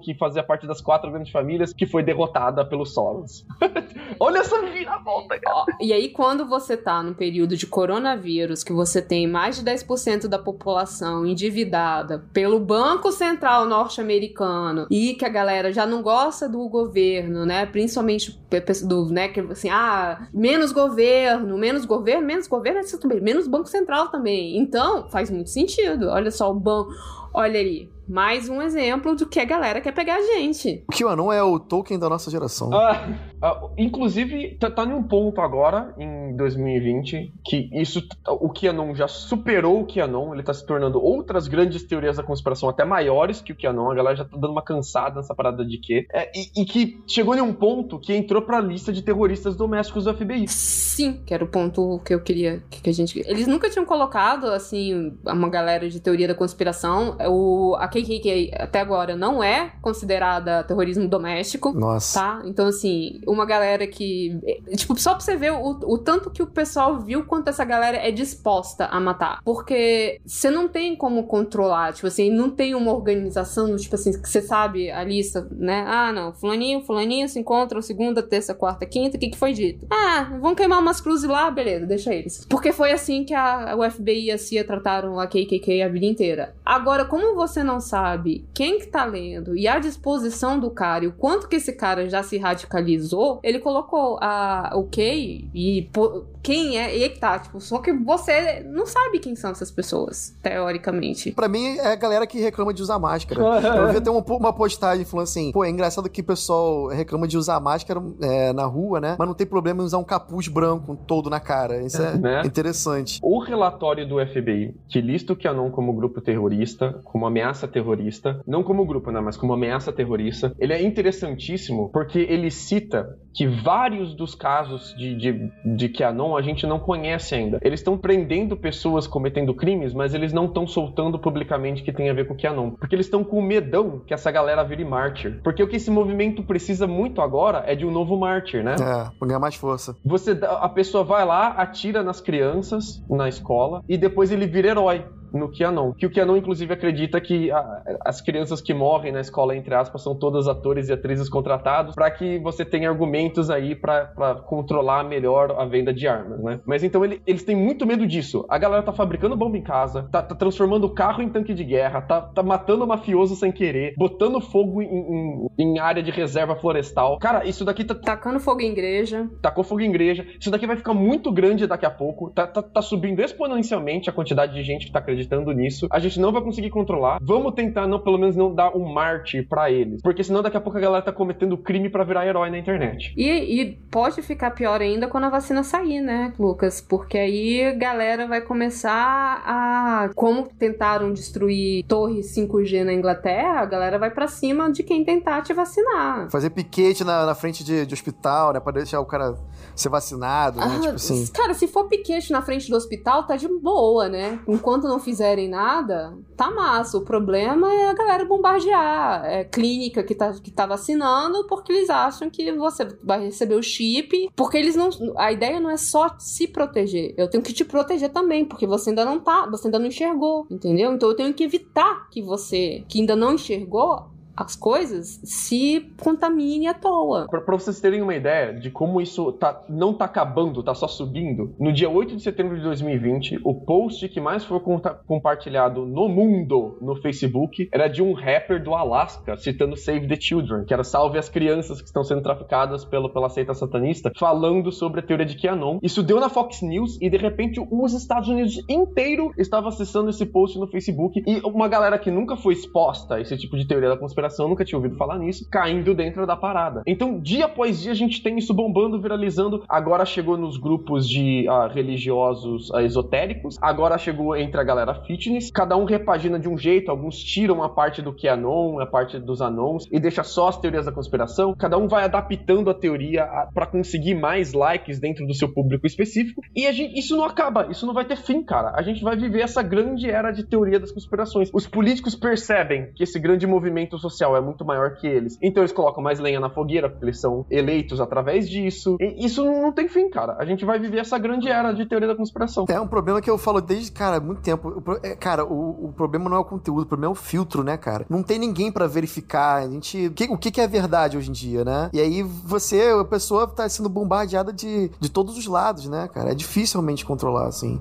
que 0.03 0.15
fazia 0.15 0.43
parte 0.43 0.67
das 0.67 0.81
quatro 0.81 1.11
grandes 1.11 1.33
famílias, 1.33 1.73
que 1.73 1.87
foi 1.87 2.03
derrotada 2.03 2.65
pelo 2.65 2.85
Soros. 2.85 3.47
Olha 4.19 4.39
essa 4.39 4.61
viravolta, 4.63 5.39
cara. 5.39 5.65
E 5.81 5.93
aí, 5.93 6.11
quando 6.11 6.47
você 6.47 6.77
tá 6.77 7.03
num 7.03 7.15
período 7.15 7.57
de 7.57 7.67
coronavírus, 7.67 8.63
que 8.63 8.73
você 8.73 9.01
tem 9.01 9.27
mais 9.27 9.57
de 9.57 9.65
10% 9.65 10.27
da 10.29 10.39
população 10.39 11.27
endividada 11.27 12.25
pelo 12.33 12.61
Banco 12.61 13.11
Central 13.13 13.67
norte-americano 13.67 14.87
e 14.91 15.15
que 15.15 15.25
a 15.25 15.29
galera 15.29 15.73
já 15.73 15.87
não 15.87 16.03
gosta 16.03 16.49
do 16.49 16.69
governo, 16.69 17.47
né? 17.47 17.67
Principalmente 17.67 18.39
do, 18.85 19.07
né? 19.07 19.29
Que 19.29 19.41
assim, 19.41 19.71
ah, 19.71 20.29
menos 20.33 20.73
governo, 20.73 21.57
menos 21.57 21.85
governo, 21.85 22.27
menos 22.27 22.47
governo, 22.47 22.81
também, 23.01 23.21
menos 23.31 23.47
Banco 23.47 23.69
Central 23.69 24.09
também. 24.09 24.59
Então, 24.59 25.09
faz 25.09 25.31
muito 25.31 25.51
sentido. 25.51 26.09
Olha 26.09 26.31
só 26.31 26.51
o 26.51 26.55
banco. 26.55 26.93
Olha 27.33 27.61
ali. 27.61 27.89
Mais 28.11 28.49
um 28.49 28.61
exemplo 28.61 29.15
do 29.15 29.25
que 29.25 29.39
a 29.39 29.45
galera 29.45 29.81
quer 29.81 29.93
pegar 29.93 30.17
a 30.17 30.23
gente. 30.23 30.85
O 30.89 30.93
QAnon 30.93 31.33
é 31.33 31.41
o 31.45 31.61
Tolkien 31.61 31.97
da 31.97 32.09
nossa 32.09 32.29
geração. 32.29 32.75
Ah, 32.75 33.09
ah, 33.41 33.69
inclusive, 33.79 34.57
tá, 34.59 34.69
tá 34.69 34.85
num 34.85 35.05
ponto 35.05 35.41
agora, 35.41 35.95
em 35.97 36.35
2020, 36.37 37.33
que 37.45 37.71
isso, 37.73 38.03
o 38.27 38.53
QAnon 38.53 38.97
já 38.97 39.07
superou 39.07 39.81
o 39.81 39.87
QAnon, 39.87 40.35
ele 40.35 40.43
tá 40.43 40.53
se 40.53 40.67
tornando 40.67 41.01
outras 41.01 41.47
grandes 41.47 41.85
teorias 41.85 42.17
da 42.17 42.25
conspiração, 42.25 42.69
até 42.69 42.85
maiores 42.85 43.41
que 43.41 43.53
o 43.53 43.57
QAnon, 43.57 43.93
a 43.93 43.95
galera 43.95 44.17
já 44.17 44.25
tá 44.25 44.37
dando 44.37 44.51
uma 44.51 44.63
cansada 44.63 45.17
nessa 45.17 45.35
parada 45.35 45.65
de 45.65 45.79
que, 45.79 46.05
é, 46.13 46.33
e, 46.35 46.63
e 46.63 46.65
que 46.65 47.01
chegou 47.07 47.37
em 47.37 47.41
um 47.41 47.53
ponto 47.53 48.01
que 48.01 48.13
entrou 48.13 48.43
pra 48.43 48.61
lista 48.61 48.93
de 48.93 49.03
terroristas 49.03 49.55
domésticos 49.55 50.05
do 50.05 50.15
FBI. 50.15 50.49
Sim, 50.49 51.23
que 51.25 51.33
era 51.33 51.45
o 51.45 51.49
ponto 51.49 52.01
que 52.05 52.13
eu 52.13 52.21
queria 52.21 52.61
que 52.69 52.81
que 52.83 52.91
a 52.91 52.93
gente. 52.93 53.19
Eles 53.27 53.47
nunca 53.47 53.71
tinham 53.71 53.85
colocado, 53.85 54.47
assim, 54.47 55.17
uma 55.25 55.49
galera 55.49 55.89
de 55.89 56.01
teoria 56.01 56.27
da 56.27 56.35
conspiração. 56.35 57.17
O, 57.29 57.77
a 58.01 58.05
KKK 58.05 58.51
até 58.55 58.81
agora 58.81 59.17
não 59.17 59.43
é 59.43 59.73
considerada 59.81 60.65
terrorismo 60.65 61.09
doméstico. 61.09 61.73
Nossa. 61.73 62.19
Tá? 62.19 62.43
Então, 62.45 62.67
assim, 62.67 63.21
uma 63.27 63.45
galera 63.45 63.87
que. 63.87 64.39
Tipo, 64.77 64.99
só 64.99 65.13
pra 65.13 65.21
você 65.21 65.37
ver 65.37 65.53
o, 65.53 65.79
o 65.85 65.99
tanto 65.99 66.31
que 66.31 66.43
o 66.43 66.47
pessoal 66.47 67.01
viu 67.01 67.25
quanto 67.25 67.49
essa 67.49 67.65
galera 67.65 67.97
é 67.97 68.11
disposta 68.11 68.87
a 68.87 69.01
matar. 69.01 69.41
Porque 69.45 70.21
você 70.25 70.51
não 70.51 70.69
tem 70.69 70.97
como 70.97 71.25
controlar, 71.25 71.93
tipo 71.93 72.07
assim, 72.07 72.31
não 72.31 72.51
tem 72.51 72.75
uma 72.75 72.93
organização, 72.93 73.77
tipo 73.77 73.95
assim, 73.95 74.13
que 74.13 74.29
você 74.29 74.41
sabe 74.41 74.91
a 74.91 75.03
lista, 75.05 75.47
né? 75.51 75.85
Ah, 75.87 76.13
não, 76.13 76.33
fulaninho, 76.33 76.83
fulaninho 76.83 77.29
se 77.29 77.39
encontram 77.39 77.83
segunda, 77.83 78.23
terça, 78.23 78.55
quarta, 78.55 78.87
quinta, 78.87 79.17
o 79.17 79.21
que, 79.21 79.31
que 79.31 79.39
foi 79.39 79.53
dito? 79.53 79.87
Ah, 79.91 80.39
vão 80.41 80.55
queimar 80.55 80.81
umas 80.81 81.01
cruzes 81.01 81.29
lá, 81.29 81.51
beleza, 81.51 81.87
deixa 81.87 82.15
eles. 82.15 82.47
Porque 82.49 82.73
foi 82.73 82.93
assim 82.93 83.25
que 83.25 83.35
a, 83.35 83.75
o 83.77 83.91
FBI 83.91 84.27
e 84.27 84.31
a 84.31 84.39
CIA 84.39 84.65
trataram 84.65 85.19
a 85.19 85.27
KKK 85.27 85.83
a 85.83 85.89
vida 85.89 86.07
inteira. 86.07 86.55
Agora, 86.65 87.05
como 87.05 87.35
você 87.35 87.63
não 87.63 87.80
sabe 87.81 88.47
quem 88.55 88.79
que 88.79 88.87
tá 88.87 89.05
lendo 89.05 89.57
e 89.57 89.67
a 89.67 89.79
disposição 89.79 90.59
do 90.59 90.71
cara 90.71 91.05
e 91.05 91.09
o 91.09 91.13
quanto 91.13 91.49
que 91.49 91.57
esse 91.57 91.73
cara 91.73 92.09
já 92.09 92.23
se 92.23 92.39
radicalizou, 92.39 93.41
ele 93.43 93.59
colocou 93.59 94.19
a, 94.21 94.73
o 94.75 94.85
Kay 94.85 95.49
e 95.55 95.89
pô, 95.93 96.25
quem 96.43 96.79
é, 96.79 96.97
e 96.97 97.09
tá, 97.09 97.39
tipo, 97.39 97.61
só 97.61 97.79
que 97.79 97.93
você 97.93 98.61
não 98.67 98.87
sabe 98.87 99.19
quem 99.19 99.37
são 99.37 99.51
essas 99.51 99.71
pessoas, 99.71 100.35
teoricamente. 100.43 101.33
Pra 101.33 101.49
mim, 101.49 101.77
é 101.77 101.93
a 101.93 101.97
galera 101.97 102.27
que 102.27 102.39
reclama 102.41 102.73
de 102.73 102.83
usar 102.83 102.99
máscara. 102.99 103.41
Eu 103.61 103.89
vi 103.91 103.99
até 103.99 104.11
uma, 104.11 104.25
uma 104.25 104.53
postagem 104.53 105.05
falando 105.05 105.25
assim: 105.25 105.53
pô, 105.53 105.65
é 105.65 105.71
engraçado 105.71 106.09
que 106.09 106.21
o 106.21 106.25
pessoal 106.25 106.87
reclama 106.89 107.29
de 107.29 107.37
usar 107.37 107.61
máscara 107.61 108.03
é, 108.23 108.53
na 108.53 108.65
rua, 108.65 109.01
né? 109.01 109.17
Mas 109.19 109.29
não 109.29 109.35
tem 109.35 109.47
problema 109.47 109.83
em 109.83 109.85
usar 109.85 109.99
um 109.99 110.05
capuz 110.05 110.49
branco 110.49 110.97
todo 111.07 111.29
na 111.29 111.41
cara. 111.41 111.83
Isso 111.83 112.01
é 112.01 112.17
Né? 112.17 112.43
interessante. 112.45 113.19
O 113.23 113.39
relatório 113.39 114.07
do 114.09 114.17
FBI, 114.27 114.75
que 114.89 115.01
lista 115.01 115.33
o 115.33 115.37
QAnon 115.37 115.71
como 115.71 115.93
grupo 115.93 116.21
terrorista, 116.21 116.41
terrorista, 116.41 117.01
como 117.05 117.27
ameaça 117.27 117.69
terrorista, 117.71 118.41
não 118.47 118.63
como 118.63 118.85
grupo, 118.85 119.11
né, 119.11 119.21
mas 119.21 119.37
como 119.37 119.53
ameaça 119.53 119.93
terrorista. 119.93 120.55
Ele 120.59 120.73
é 120.73 120.83
interessantíssimo 120.83 121.91
porque 121.93 122.19
ele 122.19 122.51
cita 122.51 123.17
que 123.33 123.47
vários 123.47 124.15
dos 124.15 124.35
casos 124.35 124.95
de, 124.97 125.15
de, 125.15 125.53
de 125.77 125.89
QAnon 125.89 126.37
a 126.37 126.43
gente 126.43 126.67
não 126.67 126.79
conhece 126.79 127.35
ainda. 127.35 127.59
Eles 127.63 127.81
estão 127.81 127.97
prendendo 127.97 128.57
pessoas 128.57 129.07
cometendo 129.07 129.55
crimes, 129.55 129.95
mas 129.95 130.15
eles 130.15 130.33
não 130.33 130.47
estão 130.47 130.67
soltando 130.67 131.19
publicamente 131.19 131.83
que 131.83 131.93
tem 131.93 132.11
a 132.11 132.13
ver 132.13 132.27
com 132.27 132.37
QAnon. 132.37 132.73
Porque 132.73 132.95
eles 132.95 133.07
estão 133.07 133.23
com 133.23 133.41
medão 133.41 134.01
que 134.01 134.13
essa 134.13 134.31
galera 134.31 134.65
vire 134.65 134.85
mártir. 134.85 135.41
Porque 135.43 135.63
o 135.63 135.69
que 135.69 135.77
esse 135.77 135.91
movimento 135.91 136.43
precisa 136.43 136.87
muito 136.87 137.21
agora 137.21 137.65
é 137.67 137.75
de 137.75 137.87
um 137.87 137.91
novo 137.91 138.17
mártir, 138.17 138.65
né? 138.65 138.75
É, 138.75 139.11
pra 139.19 139.29
ganhar 139.29 139.41
mais 139.41 139.55
força. 139.55 139.97
Você, 140.05 140.39
a 140.43 140.69
pessoa 140.69 141.05
vai 141.05 141.25
lá, 141.25 141.49
atira 141.49 142.03
nas 142.03 142.21
crianças 142.21 143.03
na 143.09 143.29
escola 143.29 143.83
e 143.89 143.97
depois 143.97 144.33
ele 144.33 144.47
vira 144.47 144.69
herói 144.69 145.05
no 145.33 145.49
Kianon. 145.51 145.93
Que 145.93 146.07
o 146.07 146.11
Kianon, 146.11 146.37
inclusive, 146.37 146.73
acredita 146.73 147.21
que 147.21 147.51
a, 147.51 147.83
as 148.05 148.21
crianças 148.21 148.61
que 148.61 148.75
morrem 148.75 149.13
na 149.13 149.21
escola, 149.21 149.57
entre 149.57 149.75
aspas, 149.75 150.03
são 150.03 150.15
todas 150.15 150.49
atores 150.49 150.89
e 150.89 150.93
atrizes 150.93 151.29
contratados 151.29 151.95
para 151.95 152.11
que 152.11 152.39
você 152.39 152.65
tenha 152.65 152.89
argumentos 152.89 153.51
aí 153.51 153.75
para 153.75 154.07
controlar 154.47 155.05
melhor 155.05 155.53
a 155.59 155.65
venda 155.65 155.93
de 155.93 156.07
armas, 156.07 156.41
né? 156.41 156.61
Mas 156.65 156.83
então 156.83 157.05
ele, 157.05 157.21
eles 157.27 157.43
têm 157.43 157.57
muito 157.57 157.87
medo 157.87 158.07
disso. 158.07 158.45
A 158.49 158.59
galera 158.59 158.83
tá 158.83 158.93
fabricando 158.93 159.37
bomba 159.37 159.57
em 159.57 159.63
casa, 159.63 160.09
tá, 160.11 160.23
tá 160.23 160.35
transformando 160.35 160.85
o 160.85 160.91
carro 160.91 161.23
em 161.23 161.29
tanque 161.29 161.55
de 161.55 161.65
guerra, 161.65 162.01
tá, 162.01 162.21
tá 162.21 162.43
matando 162.43 162.87
mafioso 162.87 163.37
sem 163.37 163.53
querer, 163.53 163.95
botando 163.97 164.41
fogo 164.41 164.83
em, 164.83 164.87
em, 164.87 165.49
em, 165.59 165.79
área 165.79 166.03
de 166.03 166.11
reserva 166.11 166.57
florestal. 166.57 167.19
Cara, 167.19 167.47
isso 167.47 167.65
daqui 167.65 167.85
tá. 167.85 167.95
Tacando 167.95 168.41
fogo 168.41 168.61
em 168.61 168.71
igreja. 168.71 169.29
Tacou 169.41 169.63
fogo 169.65 169.81
em 169.81 169.89
igreja. 169.89 170.27
Isso 170.39 170.51
daqui 170.51 170.67
vai 170.67 170.77
ficar 170.77 170.95
muito 170.95 171.31
grande 171.31 171.67
daqui 171.67 171.87
a 171.87 171.91
pouco. 171.91 172.31
Tá, 172.31 172.47
tá, 172.47 172.63
tá 172.63 172.83
subindo 172.83 173.21
exponencialmente 173.21 174.11
a 174.11 174.13
quantidade 174.13 174.55
de 174.55 174.63
gente 174.63 174.87
que 174.87 174.93
tá 174.93 174.99
acreditando 174.99 175.20
acreditando 175.21 175.53
nisso. 175.53 175.87
A 175.91 175.99
gente 175.99 176.19
não 176.19 176.33
vai 176.33 176.43
conseguir 176.43 176.71
controlar. 176.71 177.19
Vamos 177.23 177.55
tentar, 177.55 177.87
não, 177.87 178.01
pelo 178.01 178.19
menos, 178.19 178.37
não 178.37 178.55
dar 178.55 178.77
um 178.77 178.93
mártir 178.93 179.47
para 179.49 179.71
eles. 179.71 180.01
Porque 180.03 180.25
senão 180.25 180.43
daqui 180.43 180.57
a 180.57 180.61
pouco 180.61 180.79
a 180.79 180.81
galera 180.81 181.05
tá 181.05 181.13
cometendo 181.13 181.57
crime 181.59 181.89
para 181.89 182.05
virar 182.05 182.27
herói 182.27 182.51
na 182.51 182.59
internet. 182.59 183.13
E, 183.17 183.29
e, 183.61 183.73
pode 183.91 184.23
ficar 184.23 184.51
pior 184.53 184.81
ainda 184.81 185.07
quando 185.07 185.25
a 185.25 185.31
vacina 185.31 185.63
sair, 185.63 186.01
né, 186.01 186.33
Lucas? 186.39 186.81
Porque 186.81 187.19
aí 187.19 187.65
a 187.65 187.75
galera 187.75 188.27
vai 188.27 188.41
começar 188.41 189.43
a. 189.45 190.11
Como 190.15 190.49
tentaram 190.59 191.13
destruir 191.13 191.85
torres 191.85 192.35
5G 192.35 192.85
na 192.85 192.93
Inglaterra, 192.93 193.61
a 193.61 193.67
galera 193.67 193.99
vai 193.99 194.11
para 194.11 194.27
cima 194.27 194.71
de 194.71 194.83
quem 194.83 195.05
tentar 195.05 195.43
te 195.43 195.53
vacinar. 195.53 196.31
Fazer 196.31 196.51
piquete 196.51 197.05
na, 197.05 197.27
na 197.27 197.35
frente 197.35 197.63
de, 197.63 197.85
de 197.85 197.95
hospital, 197.95 198.53
né? 198.53 198.61
Pra 198.61 198.73
deixar 198.73 199.01
o 199.01 199.07
cara 199.07 199.37
ser 199.75 199.89
vacinado, 199.89 200.61
né? 200.61 200.67
Ah, 200.67 200.81
tipo 200.81 200.95
assim. 200.95 201.27
Cara, 201.29 201.55
se 201.55 201.67
for 201.67 201.89
piquete 201.89 202.33
na 202.33 202.43
frente 202.43 202.71
do 202.71 202.77
hospital, 202.77 203.27
tá 203.27 203.37
de 203.37 203.49
boa, 203.49 204.09
né? 204.09 204.39
Enquanto 204.47 204.85
não 204.85 204.99
fizerem 205.11 205.49
nada, 205.49 206.17
tá 206.37 206.51
massa. 206.51 206.97
O 206.97 207.05
problema 207.05 207.73
é 207.73 207.91
a 207.91 207.95
galera 207.95 208.25
bombardear. 208.25 209.25
É 209.25 209.45
clínica 209.45 210.03
que 210.03 210.15
tá, 210.15 210.33
que 210.33 210.51
tá 210.51 210.67
vacinando 210.67 211.47
porque 211.49 211.73
eles 211.73 211.91
acham 211.91 212.31
que 212.31 212.53
você 212.53 212.85
vai 213.03 213.25
receber 213.25 213.57
o 213.57 213.63
chip. 213.63 214.31
Porque 214.37 214.57
eles 214.57 214.77
não. 214.77 214.89
A 215.17 215.33
ideia 215.33 215.59
não 215.59 215.71
é 215.71 215.77
só 215.77 216.15
se 216.19 216.47
proteger. 216.47 217.15
Eu 217.17 217.29
tenho 217.29 217.43
que 217.43 217.53
te 217.53 217.65
proteger 217.65 218.11
também, 218.11 218.45
porque 218.45 218.67
você 218.67 218.91
ainda 218.91 219.05
não 219.05 219.19
tá. 219.19 219.47
Você 219.51 219.67
ainda 219.67 219.79
não 219.79 219.87
enxergou, 219.87 220.47
entendeu? 220.49 220.93
Então 220.93 221.09
eu 221.09 221.17
tenho 221.17 221.35
que 221.35 221.45
evitar 221.45 222.09
que 222.09 222.23
você, 222.23 222.85
que 222.89 223.01
ainda 223.01 223.17
não 223.17 223.35
enxergou, 223.35 224.10
as 224.37 224.57
coisas 224.57 225.21
se 225.23 225.93
contamine 226.01 226.67
à 226.67 226.75
toa. 226.75 227.27
Pra, 227.29 227.57
vocês 227.57 227.81
terem 227.81 228.01
uma 228.01 228.15
ideia 228.15 228.55
de 228.55 228.71
como 228.71 229.01
isso 229.01 229.33
tá, 229.33 229.63
não 229.69 229.93
tá 229.93 230.07
acabando, 230.07 230.63
tá 230.63 230.75
só 230.75 230.89
subindo, 230.89 231.55
no 231.59 231.73
dia 231.73 231.91
8 231.91 232.17
de 232.17 232.23
setembro 232.23 232.57
de 232.57 232.63
2020, 232.63 233.41
o 233.45 233.55
post 233.55 234.09
que 234.09 234.21
mais 234.21 234.45
foi 234.45 234.61
compartilhado 235.07 235.85
no 235.85 236.09
mundo 236.09 236.79
no 236.81 236.97
Facebook 236.97 237.69
era 237.73 237.89
de 237.89 238.03
um 238.03 238.13
rapper 238.13 238.63
do 238.63 238.75
Alasca 238.75 239.37
citando 239.37 239.77
Save 239.77 240.09
the 240.09 240.17
Children, 240.19 240.65
que 240.65 240.73
era 240.73 240.85
salve 240.85 241.19
as 241.19 241.29
crianças 241.29 241.81
que 241.81 241.87
estão 241.87 242.03
sendo 242.03 242.23
traficadas 242.23 242.85
pelo, 242.85 243.11
pela 243.11 243.29
seita 243.29 243.53
satanista, 243.53 244.11
falando 244.19 244.73
sobre 244.73 245.01
a 245.01 245.03
teoria 245.03 245.27
de 245.27 245.37
QAnon. 245.37 245.79
Isso 245.83 246.03
deu 246.03 246.19
na 246.19 246.29
Fox 246.29 246.63
News 246.63 246.99
e 247.01 247.11
de 247.11 247.17
repente 247.17 247.61
os 247.71 247.93
Estados 247.93 248.29
Unidos 248.29 248.63
inteiro 248.69 249.33
estava 249.37 249.69
acessando 249.69 250.11
esse 250.11 250.25
post 250.25 250.59
no 250.59 250.67
Facebook 250.67 251.23
e 251.27 251.41
uma 251.45 251.69
galera 251.69 251.99
que 251.99 252.11
nunca 252.11 252.37
foi 252.37 252.55
exposta 252.55 253.17
a 253.17 253.21
esse 253.21 253.37
tipo 253.37 253.57
de 253.57 253.67
teoria 253.67 253.91
da 253.91 253.97
conspiração 253.97 254.20
nunca 254.49 254.65
tinha 254.65 254.79
ouvido 254.79 254.97
falar 254.97 255.19
nisso, 255.19 255.47
caindo 255.51 255.95
dentro 255.95 256.27
da 256.27 256.37
parada. 256.37 256.83
Então, 256.87 257.19
dia 257.19 257.47
após 257.47 257.81
dia, 257.81 257.93
a 257.93 257.95
gente 257.95 258.23
tem 258.23 258.39
isso 258.39 258.53
bombando, 258.53 259.01
viralizando. 259.01 259.65
Agora 259.69 260.05
chegou 260.05 260.37
nos 260.37 260.57
grupos 260.57 261.09
de 261.09 261.47
uh, 261.49 261.69
religiosos 261.73 262.71
uh, 262.71 262.81
esotéricos, 262.81 263.57
agora 263.61 263.99
chegou 263.99 264.37
entre 264.37 264.61
a 264.61 264.65
galera 264.65 264.95
fitness. 264.95 265.51
Cada 265.51 265.77
um 265.77 265.85
repagina 265.85 266.39
de 266.39 266.49
um 266.49 266.57
jeito, 266.57 266.91
alguns 266.91 267.19
tiram 267.19 267.63
a 267.63 267.69
parte 267.69 268.03
do 268.03 268.13
que 268.13 268.29
é 268.29 268.33
anon, 268.33 268.81
a 268.81 268.87
parte 268.87 269.19
dos 269.19 269.41
anons, 269.41 269.87
e 269.91 269.99
deixa 269.99 270.23
só 270.23 270.49
as 270.49 270.59
teorias 270.59 270.87
da 270.87 270.93
conspiração. 270.93 271.55
Cada 271.57 271.79
um 271.79 271.89
vai 271.89 272.05
adaptando 272.05 272.71
a 272.71 272.75
teoria 272.75 273.27
para 273.55 273.67
conseguir 273.67 274.15
mais 274.15 274.53
likes 274.53 274.99
dentro 274.99 275.27
do 275.27 275.35
seu 275.35 275.53
público 275.53 275.87
específico. 275.87 276.43
E 276.55 276.71
gente, 276.73 276.99
isso 276.99 277.17
não 277.17 277.25
acaba, 277.25 277.69
isso 277.71 277.87
não 277.87 277.95
vai 277.95 278.05
ter 278.05 278.17
fim, 278.17 278.43
cara. 278.43 278.73
A 278.75 278.83
gente 278.83 279.03
vai 279.03 279.17
viver 279.17 279.41
essa 279.41 279.63
grande 279.63 280.11
era 280.11 280.31
de 280.31 280.45
teoria 280.45 280.79
das 280.79 280.93
conspirações. 280.93 281.51
Os 281.53 281.67
políticos 281.67 282.15
percebem 282.15 282.93
que 282.95 283.03
esse 283.03 283.19
grande 283.19 283.47
movimento 283.47 283.99
social 283.99 284.10
social 284.11 284.37
é 284.37 284.41
muito 284.41 284.65
maior 284.65 284.97
que 284.97 285.07
eles. 285.07 285.39
Então 285.41 285.63
eles 285.63 285.73
colocam 285.73 286.03
mais 286.03 286.19
lenha 286.19 286.41
na 286.41 286.51
fogueira, 286.51 286.89
porque 286.89 287.05
eles 287.05 287.21
são 287.21 287.47
eleitos 287.51 288.01
através 288.01 288.49
disso. 288.49 288.97
E 289.01 289.25
isso 289.25 289.45
não 289.45 289.73
tem 289.73 289.89
fim, 289.89 290.11
cara. 290.11 290.37
A 290.39 290.45
gente 290.45 290.65
vai 290.65 290.79
viver 290.79 290.99
essa 290.99 291.19
grande 291.19 291.49
era 291.49 291.73
de 291.73 291.87
teoria 291.87 292.09
da 292.09 292.17
conspiração. 292.17 292.65
É 292.69 292.81
um 292.81 292.89
problema 292.89 293.21
que 293.21 293.31
eu 293.31 293.39
falo 293.39 293.61
desde, 293.61 293.91
cara, 293.93 294.21
muito 294.21 294.41
tempo. 294.41 294.83
É, 295.03 295.15
cara, 295.15 295.45
o, 295.45 295.87
o 295.87 295.93
problema 295.93 296.29
não 296.29 296.37
é 296.37 296.41
o 296.41 296.45
conteúdo, 296.45 296.83
o 296.83 296.87
problema 296.87 297.11
é 297.11 297.13
o 297.13 297.17
filtro, 297.17 297.63
né, 297.63 297.77
cara? 297.77 298.05
Não 298.09 298.23
tem 298.23 298.39
ninguém 298.39 298.71
para 298.71 298.87
verificar. 298.87 299.63
A 299.63 299.69
gente. 299.69 300.07
O 300.07 300.13
que, 300.13 300.25
o 300.25 300.39
que 300.39 300.61
é 300.61 300.67
verdade 300.67 301.17
hoje 301.17 301.31
em 301.31 301.33
dia, 301.33 301.65
né? 301.65 301.91
E 301.93 302.01
aí 302.01 302.23
você, 302.23 302.91
a 303.01 303.05
pessoa 303.05 303.47
tá 303.47 303.69
sendo 303.69 303.89
bombardeada 303.89 304.53
de, 304.53 304.91
de 304.99 305.11
todos 305.11 305.37
os 305.37 305.47
lados, 305.47 305.89
né, 305.89 306.09
cara? 306.09 306.33
É 306.33 306.35
dificilmente 306.35 307.05
controlar, 307.05 307.47
assim. 307.47 307.81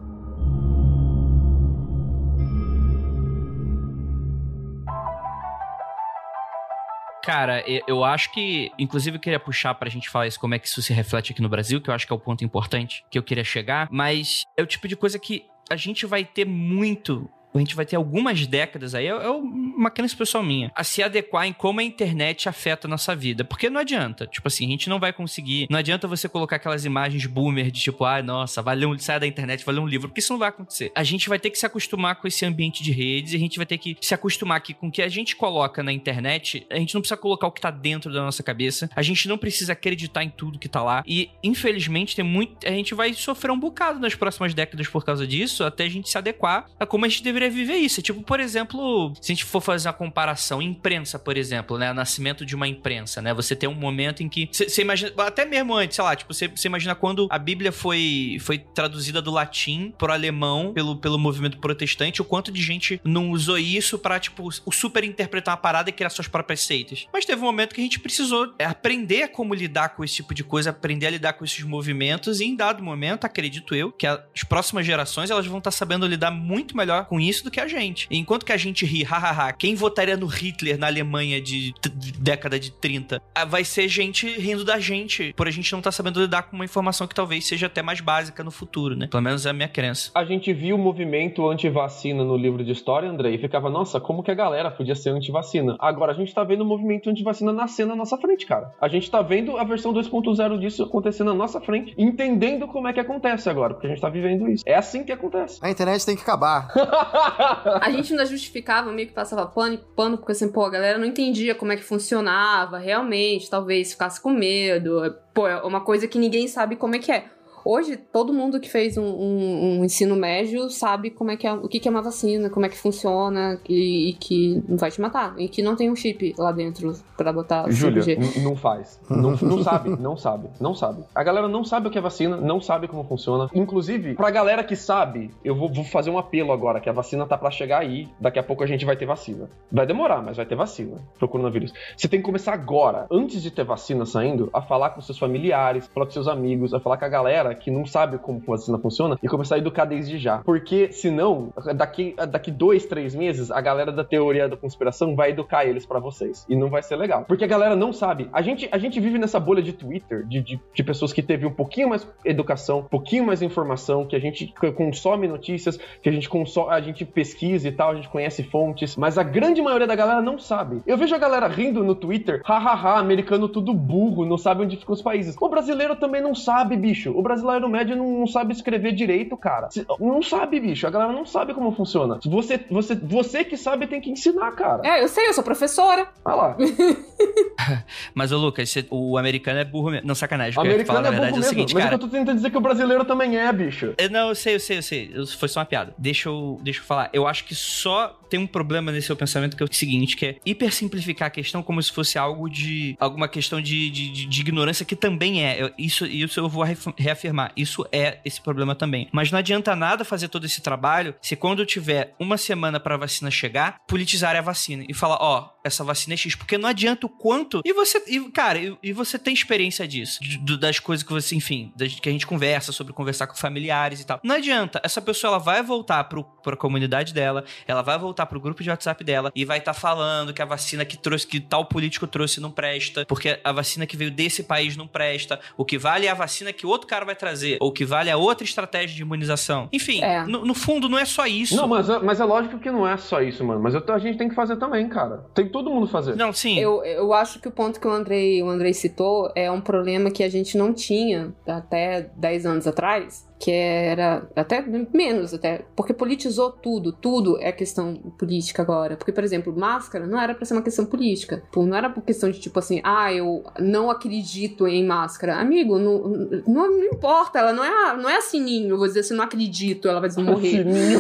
Cara, 7.29 7.63
eu 7.87 8.03
acho 8.03 8.31
que, 8.31 8.71
inclusive, 8.79 9.17
eu 9.17 9.21
queria 9.21 9.39
puxar 9.39 9.75
pra 9.75 9.87
gente 9.87 10.09
falar 10.09 10.25
isso, 10.25 10.39
como 10.39 10.55
é 10.55 10.57
que 10.57 10.67
isso 10.67 10.81
se 10.81 10.91
reflete 10.91 11.31
aqui 11.31 11.43
no 11.43 11.47
Brasil, 11.47 11.79
que 11.79 11.87
eu 11.87 11.93
acho 11.93 12.07
que 12.07 12.11
é 12.11 12.15
o 12.15 12.19
ponto 12.19 12.43
importante 12.43 13.05
que 13.07 13.19
eu 13.19 13.21
queria 13.21 13.43
chegar, 13.43 13.87
mas 13.91 14.45
é 14.57 14.63
o 14.63 14.65
tipo 14.65 14.87
de 14.87 14.95
coisa 14.95 15.19
que 15.19 15.45
a 15.69 15.75
gente 15.75 16.07
vai 16.07 16.25
ter 16.25 16.43
muito 16.43 17.29
a 17.53 17.59
gente 17.59 17.75
vai 17.75 17.85
ter 17.85 17.95
algumas 17.95 18.45
décadas 18.45 18.93
aí, 18.93 19.07
é, 19.07 19.09
é 19.09 19.29
uma 19.29 19.89
crença 19.89 20.15
pessoal 20.15 20.43
minha, 20.43 20.71
a 20.75 20.83
se 20.83 21.01
adequar 21.01 21.45
em 21.45 21.53
como 21.53 21.79
a 21.79 21.83
internet 21.83 22.47
afeta 22.47 22.87
a 22.87 22.89
nossa 22.89 23.15
vida. 23.15 23.43
Porque 23.43 23.69
não 23.69 23.81
adianta. 23.81 24.27
Tipo 24.27 24.47
assim, 24.47 24.67
a 24.67 24.69
gente 24.69 24.89
não 24.89 24.99
vai 24.99 25.11
conseguir. 25.13 25.67
Não 25.69 25.79
adianta 25.79 26.07
você 26.07 26.29
colocar 26.29 26.57
aquelas 26.57 26.85
imagens 26.85 27.25
boomer 27.25 27.71
de 27.71 27.79
tipo, 27.79 28.05
ah, 28.05 28.21
nossa, 28.21 28.61
vai 28.61 28.77
um, 28.85 28.97
sai 28.97 29.19
da 29.19 29.27
internet, 29.27 29.65
vai 29.65 29.75
ler 29.75 29.81
um 29.81 29.87
livro, 29.87 30.07
porque 30.07 30.19
isso 30.19 30.33
não 30.33 30.39
vai 30.39 30.49
acontecer. 30.49 30.91
A 30.95 31.03
gente 31.03 31.29
vai 31.29 31.39
ter 31.39 31.49
que 31.49 31.57
se 31.57 31.65
acostumar 31.65 32.15
com 32.15 32.27
esse 32.27 32.45
ambiente 32.45 32.83
de 32.83 32.91
redes, 32.91 33.33
e 33.33 33.35
a 33.35 33.39
gente 33.39 33.57
vai 33.57 33.65
ter 33.65 33.77
que 33.77 33.97
se 34.01 34.13
acostumar 34.13 34.61
que 34.61 34.73
com 34.73 34.87
o 34.87 34.91
que 34.91 35.01
a 35.01 35.07
gente 35.07 35.35
coloca 35.35 35.81
na 35.83 35.91
internet, 35.91 36.65
a 36.69 36.77
gente 36.77 36.93
não 36.93 37.01
precisa 37.01 37.17
colocar 37.17 37.47
o 37.47 37.51
que 37.51 37.61
tá 37.61 37.71
dentro 37.71 38.11
da 38.11 38.21
nossa 38.21 38.43
cabeça, 38.43 38.89
a 38.95 39.01
gente 39.01 39.27
não 39.27 39.37
precisa 39.37 39.73
acreditar 39.73 40.23
em 40.23 40.29
tudo 40.29 40.59
que 40.59 40.69
tá 40.69 40.81
lá. 40.83 41.03
E, 41.05 41.29
infelizmente, 41.43 42.15
tem 42.15 42.25
muito. 42.25 42.65
A 42.67 42.71
gente 42.71 42.93
vai 42.93 43.13
sofrer 43.13 43.51
um 43.51 43.59
bocado 43.59 43.99
nas 43.99 44.15
próximas 44.15 44.53
décadas 44.53 44.87
por 44.87 45.03
causa 45.03 45.25
disso, 45.25 45.63
até 45.63 45.85
a 45.85 45.89
gente 45.89 46.09
se 46.09 46.17
adequar 46.17 46.65
a 46.79 46.85
como 46.85 47.05
a 47.05 47.07
gente 47.07 47.23
deveria 47.23 47.38
deveria 47.39 47.49
viver 47.49 47.77
isso. 47.77 48.01
Tipo, 48.01 48.21
por 48.21 48.39
exemplo, 48.39 49.13
se 49.21 49.31
a 49.31 49.35
gente 49.35 49.45
for 49.45 49.61
fazer 49.61 49.87
uma 49.87 49.93
comparação, 49.93 50.61
imprensa, 50.61 51.17
por 51.17 51.37
exemplo, 51.37 51.77
né? 51.77 51.91
O 51.91 51.93
nascimento 51.93 52.45
de 52.45 52.55
uma 52.55 52.67
imprensa, 52.67 53.21
né? 53.21 53.33
Você 53.33 53.55
tem 53.55 53.69
um 53.69 53.73
momento 53.73 54.21
em 54.21 54.29
que. 54.29 54.49
Você 54.51 54.81
imagina. 54.81 55.11
Até 55.17 55.45
mesmo 55.45 55.73
antes, 55.73 55.95
sei 55.95 56.03
lá, 56.03 56.15
tipo, 56.15 56.33
você 56.33 56.49
imagina 56.65 56.95
quando 56.95 57.27
a 57.29 57.37
Bíblia 57.37 57.71
foi, 57.71 58.37
foi 58.41 58.57
traduzida 58.57 59.21
do 59.21 59.31
latim 59.31 59.93
pro 59.97 60.11
alemão 60.11 60.73
pelo, 60.73 60.97
pelo 60.97 61.17
movimento 61.17 61.57
protestante, 61.57 62.21
o 62.21 62.25
quanto 62.25 62.51
de 62.51 62.61
gente 62.61 62.99
não 63.03 63.31
usou 63.31 63.57
isso 63.57 63.97
pra, 63.97 64.19
tipo, 64.19 64.49
super 64.71 65.03
interpretar 65.03 65.53
uma 65.53 65.61
parada 65.61 65.89
e 65.89 65.93
criar 65.93 66.09
suas 66.09 66.27
próprias 66.27 66.61
seitas. 66.61 67.07
Mas 67.13 67.25
teve 67.25 67.41
um 67.41 67.45
momento 67.45 67.73
que 67.73 67.81
a 67.81 67.83
gente 67.83 67.99
precisou 67.99 68.53
aprender 68.59 69.29
como 69.29 69.53
lidar 69.53 69.89
com 69.89 70.03
esse 70.03 70.15
tipo 70.15 70.33
de 70.33 70.43
coisa, 70.43 70.69
aprender 70.71 71.07
a 71.07 71.11
lidar 71.11 71.33
com 71.33 71.45
esses 71.45 71.63
movimentos, 71.63 72.39
e 72.39 72.45
em 72.45 72.55
dado 72.55 72.83
momento, 72.83 73.25
acredito 73.25 73.75
eu, 73.75 73.91
que 73.91 74.07
as 74.07 74.43
próximas 74.47 74.85
gerações 74.85 75.29
elas 75.29 75.45
vão 75.45 75.59
estar 75.59 75.71
sabendo 75.71 76.05
lidar 76.05 76.31
muito 76.31 76.75
melhor 76.75 77.05
com 77.05 77.19
isso 77.19 77.28
isso 77.29 77.43
do 77.43 77.51
que 77.51 77.59
a 77.59 77.67
gente. 77.67 78.07
Enquanto 78.11 78.45
que 78.45 78.51
a 78.51 78.57
gente 78.57 78.85
ri, 78.85 79.03
hahaha, 79.03 79.53
quem 79.53 79.75
votaria 79.75 80.17
no 80.17 80.25
Hitler 80.25 80.77
na 80.77 80.87
Alemanha 80.87 81.41
de, 81.41 81.73
de 81.95 82.11
década 82.13 82.59
de 82.59 82.71
30? 82.71 83.21
Ah, 83.33 83.45
vai 83.45 83.63
ser 83.63 83.87
gente 83.87 84.27
rindo 84.27 84.65
da 84.65 84.79
gente, 84.79 85.33
por 85.35 85.47
a 85.47 85.51
gente 85.51 85.71
não 85.71 85.79
estar 85.79 85.89
tá 85.89 85.95
sabendo 85.95 86.19
lidar 86.19 86.43
com 86.43 86.55
uma 86.55 86.65
informação 86.65 87.07
que 87.07 87.15
talvez 87.15 87.45
seja 87.45 87.67
até 87.67 87.81
mais 87.81 88.01
básica 88.01 88.43
no 88.43 88.51
futuro, 88.51 88.95
né? 88.95 89.07
Pelo 89.07 89.23
menos 89.23 89.45
é 89.45 89.49
a 89.49 89.53
minha 89.53 89.67
crença. 89.67 90.11
A 90.15 90.25
gente 90.25 90.51
viu 90.53 90.75
o 90.75 90.79
movimento 90.79 91.47
anti-vacina 91.47 92.23
no 92.23 92.35
livro 92.35 92.63
de 92.63 92.71
história, 92.71 93.09
André, 93.09 93.31
e 93.31 93.37
ficava, 93.37 93.69
nossa, 93.69 93.99
como 93.99 94.23
que 94.23 94.31
a 94.31 94.35
galera 94.35 94.71
podia 94.71 94.95
ser 94.95 95.11
anti-vacina? 95.11 95.75
Agora 95.79 96.11
a 96.11 96.15
gente 96.15 96.33
tá 96.33 96.43
vendo 96.43 96.61
o 96.61 96.65
movimento 96.65 97.09
anti-vacina 97.09 97.53
nascer 97.53 97.85
na 97.85 97.95
nossa 97.95 98.17
frente, 98.17 98.45
cara. 98.45 98.71
A 98.81 98.87
gente 98.87 99.09
tá 99.09 99.21
vendo 99.21 99.57
a 99.57 99.63
versão 99.63 99.93
2.0 99.93 100.59
disso 100.59 100.83
acontecendo 100.83 101.27
na 101.27 101.35
nossa 101.35 101.61
frente, 101.61 101.93
entendendo 101.97 102.67
como 102.67 102.87
é 102.87 102.93
que 102.93 102.99
acontece 102.99 103.49
agora, 103.49 103.73
porque 103.73 103.87
a 103.87 103.89
gente 103.89 104.01
tá 104.01 104.09
vivendo 104.09 104.49
isso. 104.49 104.63
É 104.65 104.75
assim 104.75 105.03
que 105.03 105.11
acontece. 105.11 105.59
A 105.61 105.69
internet 105.69 106.05
tem 106.05 106.15
que 106.15 106.21
acabar. 106.21 106.67
A 107.81 107.89
gente 107.91 108.13
ainda 108.13 108.25
justificava, 108.25 108.91
meio 108.91 109.07
que 109.07 109.13
passava 109.13 109.45
pano, 109.45 109.77
pano, 109.95 110.17
porque 110.17 110.31
assim, 110.31 110.51
pô, 110.51 110.63
a 110.65 110.69
galera 110.69 110.97
não 110.97 111.05
entendia 111.05 111.55
como 111.55 111.71
é 111.71 111.75
que 111.75 111.83
funcionava, 111.83 112.77
realmente, 112.77 113.49
talvez 113.49 113.91
ficasse 113.91 114.21
com 114.21 114.29
medo. 114.29 115.15
Pô, 115.33 115.47
é 115.47 115.61
uma 115.63 115.81
coisa 115.81 116.07
que 116.07 116.17
ninguém 116.17 116.47
sabe 116.47 116.75
como 116.75 116.95
é 116.95 116.99
que 116.99 117.11
é. 117.11 117.25
Hoje, 117.71 117.97
todo 117.97 118.33
mundo 118.33 118.59
que 118.59 118.67
fez 118.69 118.97
um, 118.97 119.03
um- 119.03 119.79
um 119.81 119.85
ensino 119.85 120.15
médio 120.15 120.69
sabe 120.71 121.11
como 121.11 121.29
é 121.29 121.37
que 121.37 121.45
é, 121.45 121.53
o 121.53 121.67
que 121.67 121.79
que 121.79 121.87
é 121.87 121.91
uma 121.91 122.01
vacina, 122.01 122.49
como 122.49 122.65
é 122.65 122.69
que 122.69 122.77
funciona 122.77 123.59
e, 123.69 124.09
e 124.09 124.13
que 124.13 124.63
não 124.67 124.75
vai 124.77 124.89
te 124.89 124.99
matar. 124.99 125.35
E 125.37 125.47
que 125.47 125.61
não 125.61 125.75
tem 125.75 125.89
um 125.91 125.95
chip 125.95 126.33
lá 126.37 126.51
dentro 126.51 126.93
pra 127.15 127.31
botar 127.31 127.69
Júlia, 127.69 128.01
5G. 128.01 128.17
n- 128.17 128.43
não 128.43 128.55
faz. 128.55 128.99
Não, 129.09 129.31
não 129.35 129.63
sabe, 129.63 129.89
não 130.01 130.17
sabe, 130.17 130.47
não 130.59 130.73
sabe. 130.73 131.03
A 131.13 131.23
galera 131.23 131.47
não 131.47 131.63
sabe 131.63 131.87
o 131.87 131.91
que 131.91 131.97
é 131.97 132.01
vacina, 132.01 132.37
não 132.37 132.59
sabe 132.59 132.87
como 132.87 133.03
funciona. 133.03 133.47
Inclusive, 133.53 134.15
pra 134.15 134.31
galera 134.31 134.63
que 134.63 134.75
sabe, 134.75 135.29
eu 135.43 135.53
vou, 135.55 135.71
vou 135.71 135.83
fazer 135.83 136.09
um 136.09 136.17
apelo 136.17 136.51
agora, 136.51 136.79
que 136.79 136.89
a 136.89 136.93
vacina 136.93 137.25
tá 137.27 137.37
pra 137.37 137.51
chegar 137.51 137.79
aí. 137.81 138.07
Daqui 138.19 138.39
a 138.39 138.43
pouco 138.43 138.63
a 138.63 138.67
gente 138.67 138.83
vai 138.85 138.95
ter 138.97 139.05
vacina. 139.05 139.47
Vai 139.71 139.85
demorar, 139.85 140.23
mas 140.23 140.37
vai 140.37 140.45
ter 140.45 140.55
vacina 140.55 140.97
pro 141.19 141.27
coronavírus. 141.27 141.71
Você 141.95 142.07
tem 142.07 142.19
que 142.19 142.25
começar 142.25 142.53
agora, 142.53 143.05
antes 143.11 143.43
de 143.43 143.51
ter 143.51 143.63
vacina 143.63 144.05
saindo, 144.07 144.49
a 144.53 144.61
falar 144.61 144.89
com 144.91 145.01
seus 145.01 145.19
familiares, 145.19 145.85
falar 145.93 146.07
com 146.07 146.11
seus 146.13 146.27
amigos, 146.27 146.73
a 146.73 146.79
falar 146.79 146.97
com 146.97 147.05
a 147.05 147.09
galera 147.09 147.58
que 147.59 147.69
não 147.69 147.85
sabe 147.85 148.17
como 148.17 148.41
a 148.47 148.51
vacina 148.51 148.79
funciona 148.79 149.17
e 149.21 149.27
começar 149.27 149.55
a 149.55 149.57
educar 149.57 149.85
desde 149.85 150.17
já. 150.17 150.39
Porque 150.39 150.91
senão, 150.91 151.53
daqui, 151.75 152.15
daqui 152.29 152.51
dois, 152.51 152.85
três 152.85 153.13
meses, 153.13 153.51
a 153.51 153.61
galera 153.61 153.91
da 153.91 154.03
teoria 154.03 154.47
da 154.47 154.57
conspiração 154.57 155.15
vai 155.15 155.31
educar 155.31 155.65
eles 155.65 155.85
pra 155.85 155.99
vocês. 155.99 156.45
E 156.49 156.55
não 156.55 156.69
vai 156.69 156.81
ser 156.81 156.95
legal. 156.95 157.25
Porque 157.27 157.43
a 157.43 157.47
galera 157.47 157.75
não 157.75 157.93
sabe. 157.93 158.29
A 158.31 158.41
gente, 158.41 158.67
a 158.71 158.77
gente 158.77 158.99
vive 158.99 159.17
nessa 159.17 159.39
bolha 159.39 159.61
de 159.61 159.73
Twitter, 159.73 160.25
de, 160.25 160.41
de, 160.41 160.59
de 160.73 160.83
pessoas 160.83 161.13
que 161.13 161.21
teve 161.21 161.45
um 161.45 161.51
pouquinho 161.51 161.89
mais 161.89 162.07
educação, 162.23 162.79
um 162.79 162.83
pouquinho 162.83 163.25
mais 163.25 163.41
informação, 163.41 164.05
que 164.05 164.15
a 164.15 164.19
gente 164.19 164.53
consome 164.75 165.27
notícias, 165.27 165.77
que 166.01 166.09
a 166.09 166.11
gente 166.11 166.29
consome, 166.29 166.71
a 166.71 166.79
gente 166.79 167.05
pesquisa 167.05 167.67
e 167.67 167.71
tal, 167.71 167.91
a 167.91 167.95
gente 167.95 168.09
conhece 168.09 168.43
fontes, 168.43 168.95
mas 168.95 169.17
a 169.17 169.23
grande 169.23 169.61
maioria 169.61 169.87
da 169.87 169.95
galera 169.95 170.21
não 170.21 170.37
sabe. 170.37 170.81
Eu 170.85 170.97
vejo 170.97 171.15
a 171.15 171.17
galera 171.17 171.47
rindo 171.47 171.83
no 171.83 171.95
Twitter, 171.95 172.41
hahaha, 172.45 172.99
americano 172.99 173.47
tudo 173.47 173.73
burro, 173.73 174.25
não 174.25 174.37
sabe 174.37 174.63
onde 174.63 174.77
ficam 174.77 174.93
os 174.93 175.01
países. 175.01 175.35
O 175.39 175.49
brasileiro 175.49 175.95
também 175.95 176.21
não 176.21 176.35
sabe, 176.35 176.75
bicho. 176.75 177.11
O 177.11 177.21
brasileiro 177.21 177.39
médio 177.69 177.95
não, 177.95 178.19
não 178.19 178.27
sabe 178.27 178.53
escrever 178.53 178.91
direito, 178.91 179.35
cara. 179.37 179.69
Não 179.99 180.21
sabe, 180.21 180.59
bicho. 180.59 180.85
A 180.85 180.89
galera 180.89 181.11
não 181.13 181.25
sabe 181.25 181.53
como 181.53 181.71
funciona. 181.71 182.19
Você, 182.25 182.59
você, 182.69 182.95
você 182.95 183.43
que 183.43 183.57
sabe 183.57 183.87
tem 183.87 183.99
que 184.01 184.11
ensinar, 184.11 184.51
cara. 184.51 184.81
É, 184.85 185.01
eu 185.03 185.07
sei, 185.07 185.27
eu 185.27 185.33
sou 185.33 185.43
professora. 185.43 186.07
Olha 186.23 186.35
lá. 186.35 186.57
Mas, 188.13 188.31
ô 188.31 188.37
Lucas, 188.37 188.73
o 188.89 189.17
americano 189.17 189.59
é 189.59 189.65
burro 189.65 189.91
mesmo. 189.91 190.07
Não, 190.07 190.15
sacanagem. 190.15 190.57
O 190.57 190.61
americano 190.61 190.87
falar, 190.87 190.99
é 190.99 191.03
na 191.03 191.09
burro 191.09 191.21
verdade, 191.21 191.33
é 191.35 191.37
o 191.37 191.39
mesmo. 191.39 191.49
seguinte, 191.49 191.73
mas 191.73 191.83
cara. 191.83 191.95
eu 191.95 191.99
tô 191.99 192.07
tentando 192.07 192.35
dizer 192.35 192.49
que 192.49 192.57
o 192.57 192.61
brasileiro 192.61 193.05
também 193.05 193.37
é, 193.37 193.51
bicho. 193.51 193.93
Eu- 193.97 194.09
Não, 194.09 194.29
eu 194.29 194.35
sei, 194.35 194.55
eu 194.55 194.59
sei, 194.59 194.77
eu 194.77 194.83
sei. 194.83 195.11
Eu- 195.13 195.27
Foi 195.27 195.47
só 195.47 195.59
uma 195.59 195.65
piada. 195.65 195.93
Deixa 195.97 196.29
eu, 196.29 196.59
deixa 196.61 196.79
eu 196.79 196.83
falar. 196.83 197.09
Eu 197.13 197.27
acho 197.27 197.45
que 197.45 197.55
só 197.55 198.18
tem 198.29 198.39
um 198.39 198.47
problema 198.47 198.91
nesse 198.91 199.07
seu 199.07 199.15
pensamento 199.15 199.55
que 199.57 199.63
é 199.63 199.65
o 199.65 199.73
seguinte, 199.73 200.15
que 200.15 200.25
é 200.25 200.35
hipersimplificar 200.45 201.27
a 201.27 201.31
questão 201.31 201.63
como 201.63 201.81
se 201.81 201.91
fosse 201.91 202.17
algo 202.17 202.49
de... 202.49 202.95
Alguma 202.99 203.27
questão 203.27 203.61
de, 203.61 203.89
de, 203.89 204.09
de- 204.27 204.41
ignorância 204.41 204.85
que 204.85 204.95
também 204.95 205.45
é. 205.45 205.61
Eu- 205.61 205.71
isso, 205.77 206.05
isso 206.05 206.39
eu 206.39 206.47
vou 206.49 206.63
reaf- 206.63 206.93
reafirmar. 206.97 207.51
Isso 207.55 207.85
é 207.91 208.19
esse 208.23 208.39
problema 208.41 208.75
também. 208.75 209.07
Mas 209.11 209.31
não 209.31 209.39
adianta 209.39 209.75
nada 209.75 210.05
fazer 210.05 210.27
todo 210.27 210.45
esse 210.45 210.61
trabalho 210.61 211.13
se 211.21 211.35
quando 211.35 211.65
tiver 211.65 212.13
uma 212.19 212.37
semana 212.37 212.79
pra 212.79 212.97
vacina 212.97 213.29
chegar, 213.31 213.77
politizar 213.87 214.35
a 214.35 214.41
vacina 214.41 214.83
e 214.87 214.93
falar, 214.93 215.17
ó, 215.19 215.49
essa 215.63 215.83
vacina 215.83 216.13
é 216.13 216.17
X. 216.17 216.35
Porque 216.35 216.57
não 216.57 216.69
adianta 216.69 217.05
o 217.05 217.09
quanto... 217.09 217.61
E 217.65 217.73
você, 217.73 218.01
e, 218.07 218.19
cara, 218.31 218.59
e, 218.59 218.77
e 218.83 218.93
você 218.93 219.17
tem 219.19 219.33
experiência 219.33 219.87
disso. 219.87 220.19
do- 220.41 220.57
das 220.57 220.79
coisas 220.79 221.03
que 221.05 221.11
você, 221.11 221.35
enfim, 221.35 221.71
das, 221.75 221.93
que 221.99 222.07
a 222.09 222.11
gente 222.11 222.25
conversa 222.27 222.71
sobre 222.71 222.93
conversar 222.93 223.27
com 223.27 223.35
familiares 223.35 224.01
e 224.01 224.05
tal. 224.05 224.19
Não 224.23 224.35
adianta. 224.35 224.79
Essa 224.83 225.01
pessoa, 225.01 225.29
ela 225.31 225.39
vai 225.39 225.61
voltar 225.63 226.03
pro, 226.05 226.23
pra 226.23 226.55
comunidade 226.55 227.13
dela, 227.13 227.43
ela 227.67 227.81
vai 227.81 227.97
voltar 227.97 228.25
pro 228.25 228.39
grupo 228.39 228.63
de 228.63 228.69
WhatsApp 228.69 229.03
dela 229.03 229.31
e 229.35 229.45
vai 229.45 229.57
estar 229.59 229.73
falando 229.73 230.33
que 230.33 230.41
a 230.41 230.45
vacina 230.45 230.83
que 230.85 230.97
trouxe, 230.97 231.25
que 231.27 231.39
tal 231.39 231.65
político 231.65 232.07
trouxe 232.07 232.39
não 232.39 232.51
presta, 232.51 233.05
porque 233.05 233.39
a 233.43 233.51
vacina 233.51 233.85
que 233.85 233.95
veio 233.97 234.11
desse 234.11 234.43
país 234.43 234.75
não 234.77 234.87
presta. 234.87 235.39
O 235.57 235.63
que 235.65 235.77
vale 235.77 236.05
é 236.07 236.09
a 236.09 236.13
vacina 236.13 236.51
que 236.53 236.65
outro 236.65 236.87
cara 236.87 237.05
vai 237.05 237.15
trazer, 237.15 237.57
ou 237.61 237.69
o 237.69 237.71
que 237.71 237.85
vale 237.85 238.09
é 238.09 238.15
outra 238.15 238.43
estratégia 238.43 238.95
de 238.95 239.01
imunização. 239.01 239.67
Enfim, 239.71 240.01
É. 240.01 240.23
no, 240.25 240.45
no 240.45 240.53
fundo, 240.53 240.87
não 240.89 240.97
é 240.97 241.05
só 241.05 241.25
isso. 241.25 241.55
Não, 241.55 241.67
mas, 241.67 241.89
é- 241.89 241.99
mas 241.99 242.19
é 242.19 242.23
lógico 242.25 242.59
que 242.59 242.71
não 242.71 242.87
é 242.87 242.97
só 242.97 243.21
isso, 243.21 243.43
mano. 243.43 243.61
Mas 243.61 243.73
eu- 243.73 243.83
a 243.93 243.99
gente 243.99 244.17
tem 244.17 244.29
que 244.29 244.35
fazer 244.35 244.57
também, 244.57 244.87
cara. 244.89 245.25
Tem 245.33 245.45
que 245.45 245.51
todo 245.59 245.69
mundo 245.73 245.87
fazer. 245.87 246.15
Não, 246.15 246.31
sim. 246.31 246.57
Eu, 246.57 246.83
eu 246.83 247.13
acho 247.13 247.39
que 247.39 247.47
o 247.47 247.51
ponto 247.51 247.79
que 247.79 247.87
o 247.87 247.91
Andrei, 247.91 248.41
o 248.41 248.47
Andrei 248.49 248.73
citou 248.73 249.31
é 249.35 249.51
um 249.51 249.61
problema 249.61 250.09
que 250.09 250.23
a 250.23 250.29
gente 250.29 250.57
não 250.57 250.73
tinha 250.73 251.33
até 251.47 252.09
10 252.15 252.45
anos 252.45 252.67
atrás, 252.67 253.27
que 253.37 253.51
era 253.51 254.27
até 254.35 254.61
menos 254.93 255.33
até, 255.33 255.65
porque 255.75 255.93
politizou 255.93 256.51
tudo, 256.51 256.91
tudo 256.91 257.37
é 257.39 257.51
questão 257.51 257.95
política 258.17 258.61
agora. 258.61 258.95
Porque, 258.97 259.11
por 259.11 259.23
exemplo, 259.23 259.55
máscara 259.57 260.05
não 260.07 260.19
era 260.19 260.33
pra 260.33 260.45
ser 260.45 260.53
uma 260.53 260.61
questão 260.61 260.85
política. 260.85 261.43
Não 261.55 261.75
era 261.75 261.89
por 261.89 262.03
questão 262.03 262.29
de 262.31 262.39
tipo 262.39 262.57
assim, 262.59 262.81
ah, 262.83 263.13
eu 263.13 263.43
não 263.59 263.89
acredito 263.89 264.67
em 264.67 264.85
máscara. 264.85 265.35
Amigo, 265.37 265.77
não, 265.77 265.99
não, 266.47 266.69
não 266.71 266.83
importa, 266.85 267.39
ela 267.39 267.53
não 267.53 267.63
é, 267.63 267.97
não 267.97 268.09
é 268.09 268.21
sininho, 268.21 268.71
eu 268.71 268.77
vou 268.77 268.87
dizer 268.87 269.01
assim, 269.01 269.13
não 269.15 269.23
acredito, 269.23 269.87
ela 269.87 269.99
vai 269.99 270.09
morrer. 270.23 270.63
Sininho. 270.69 270.99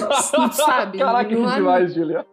Sabe? 0.53 0.97
Caraca, 0.97 1.29
que 1.29 1.35
Não 1.35 1.51
é- 1.51 1.55
demais, 1.55 1.93
Julia. 1.93 2.25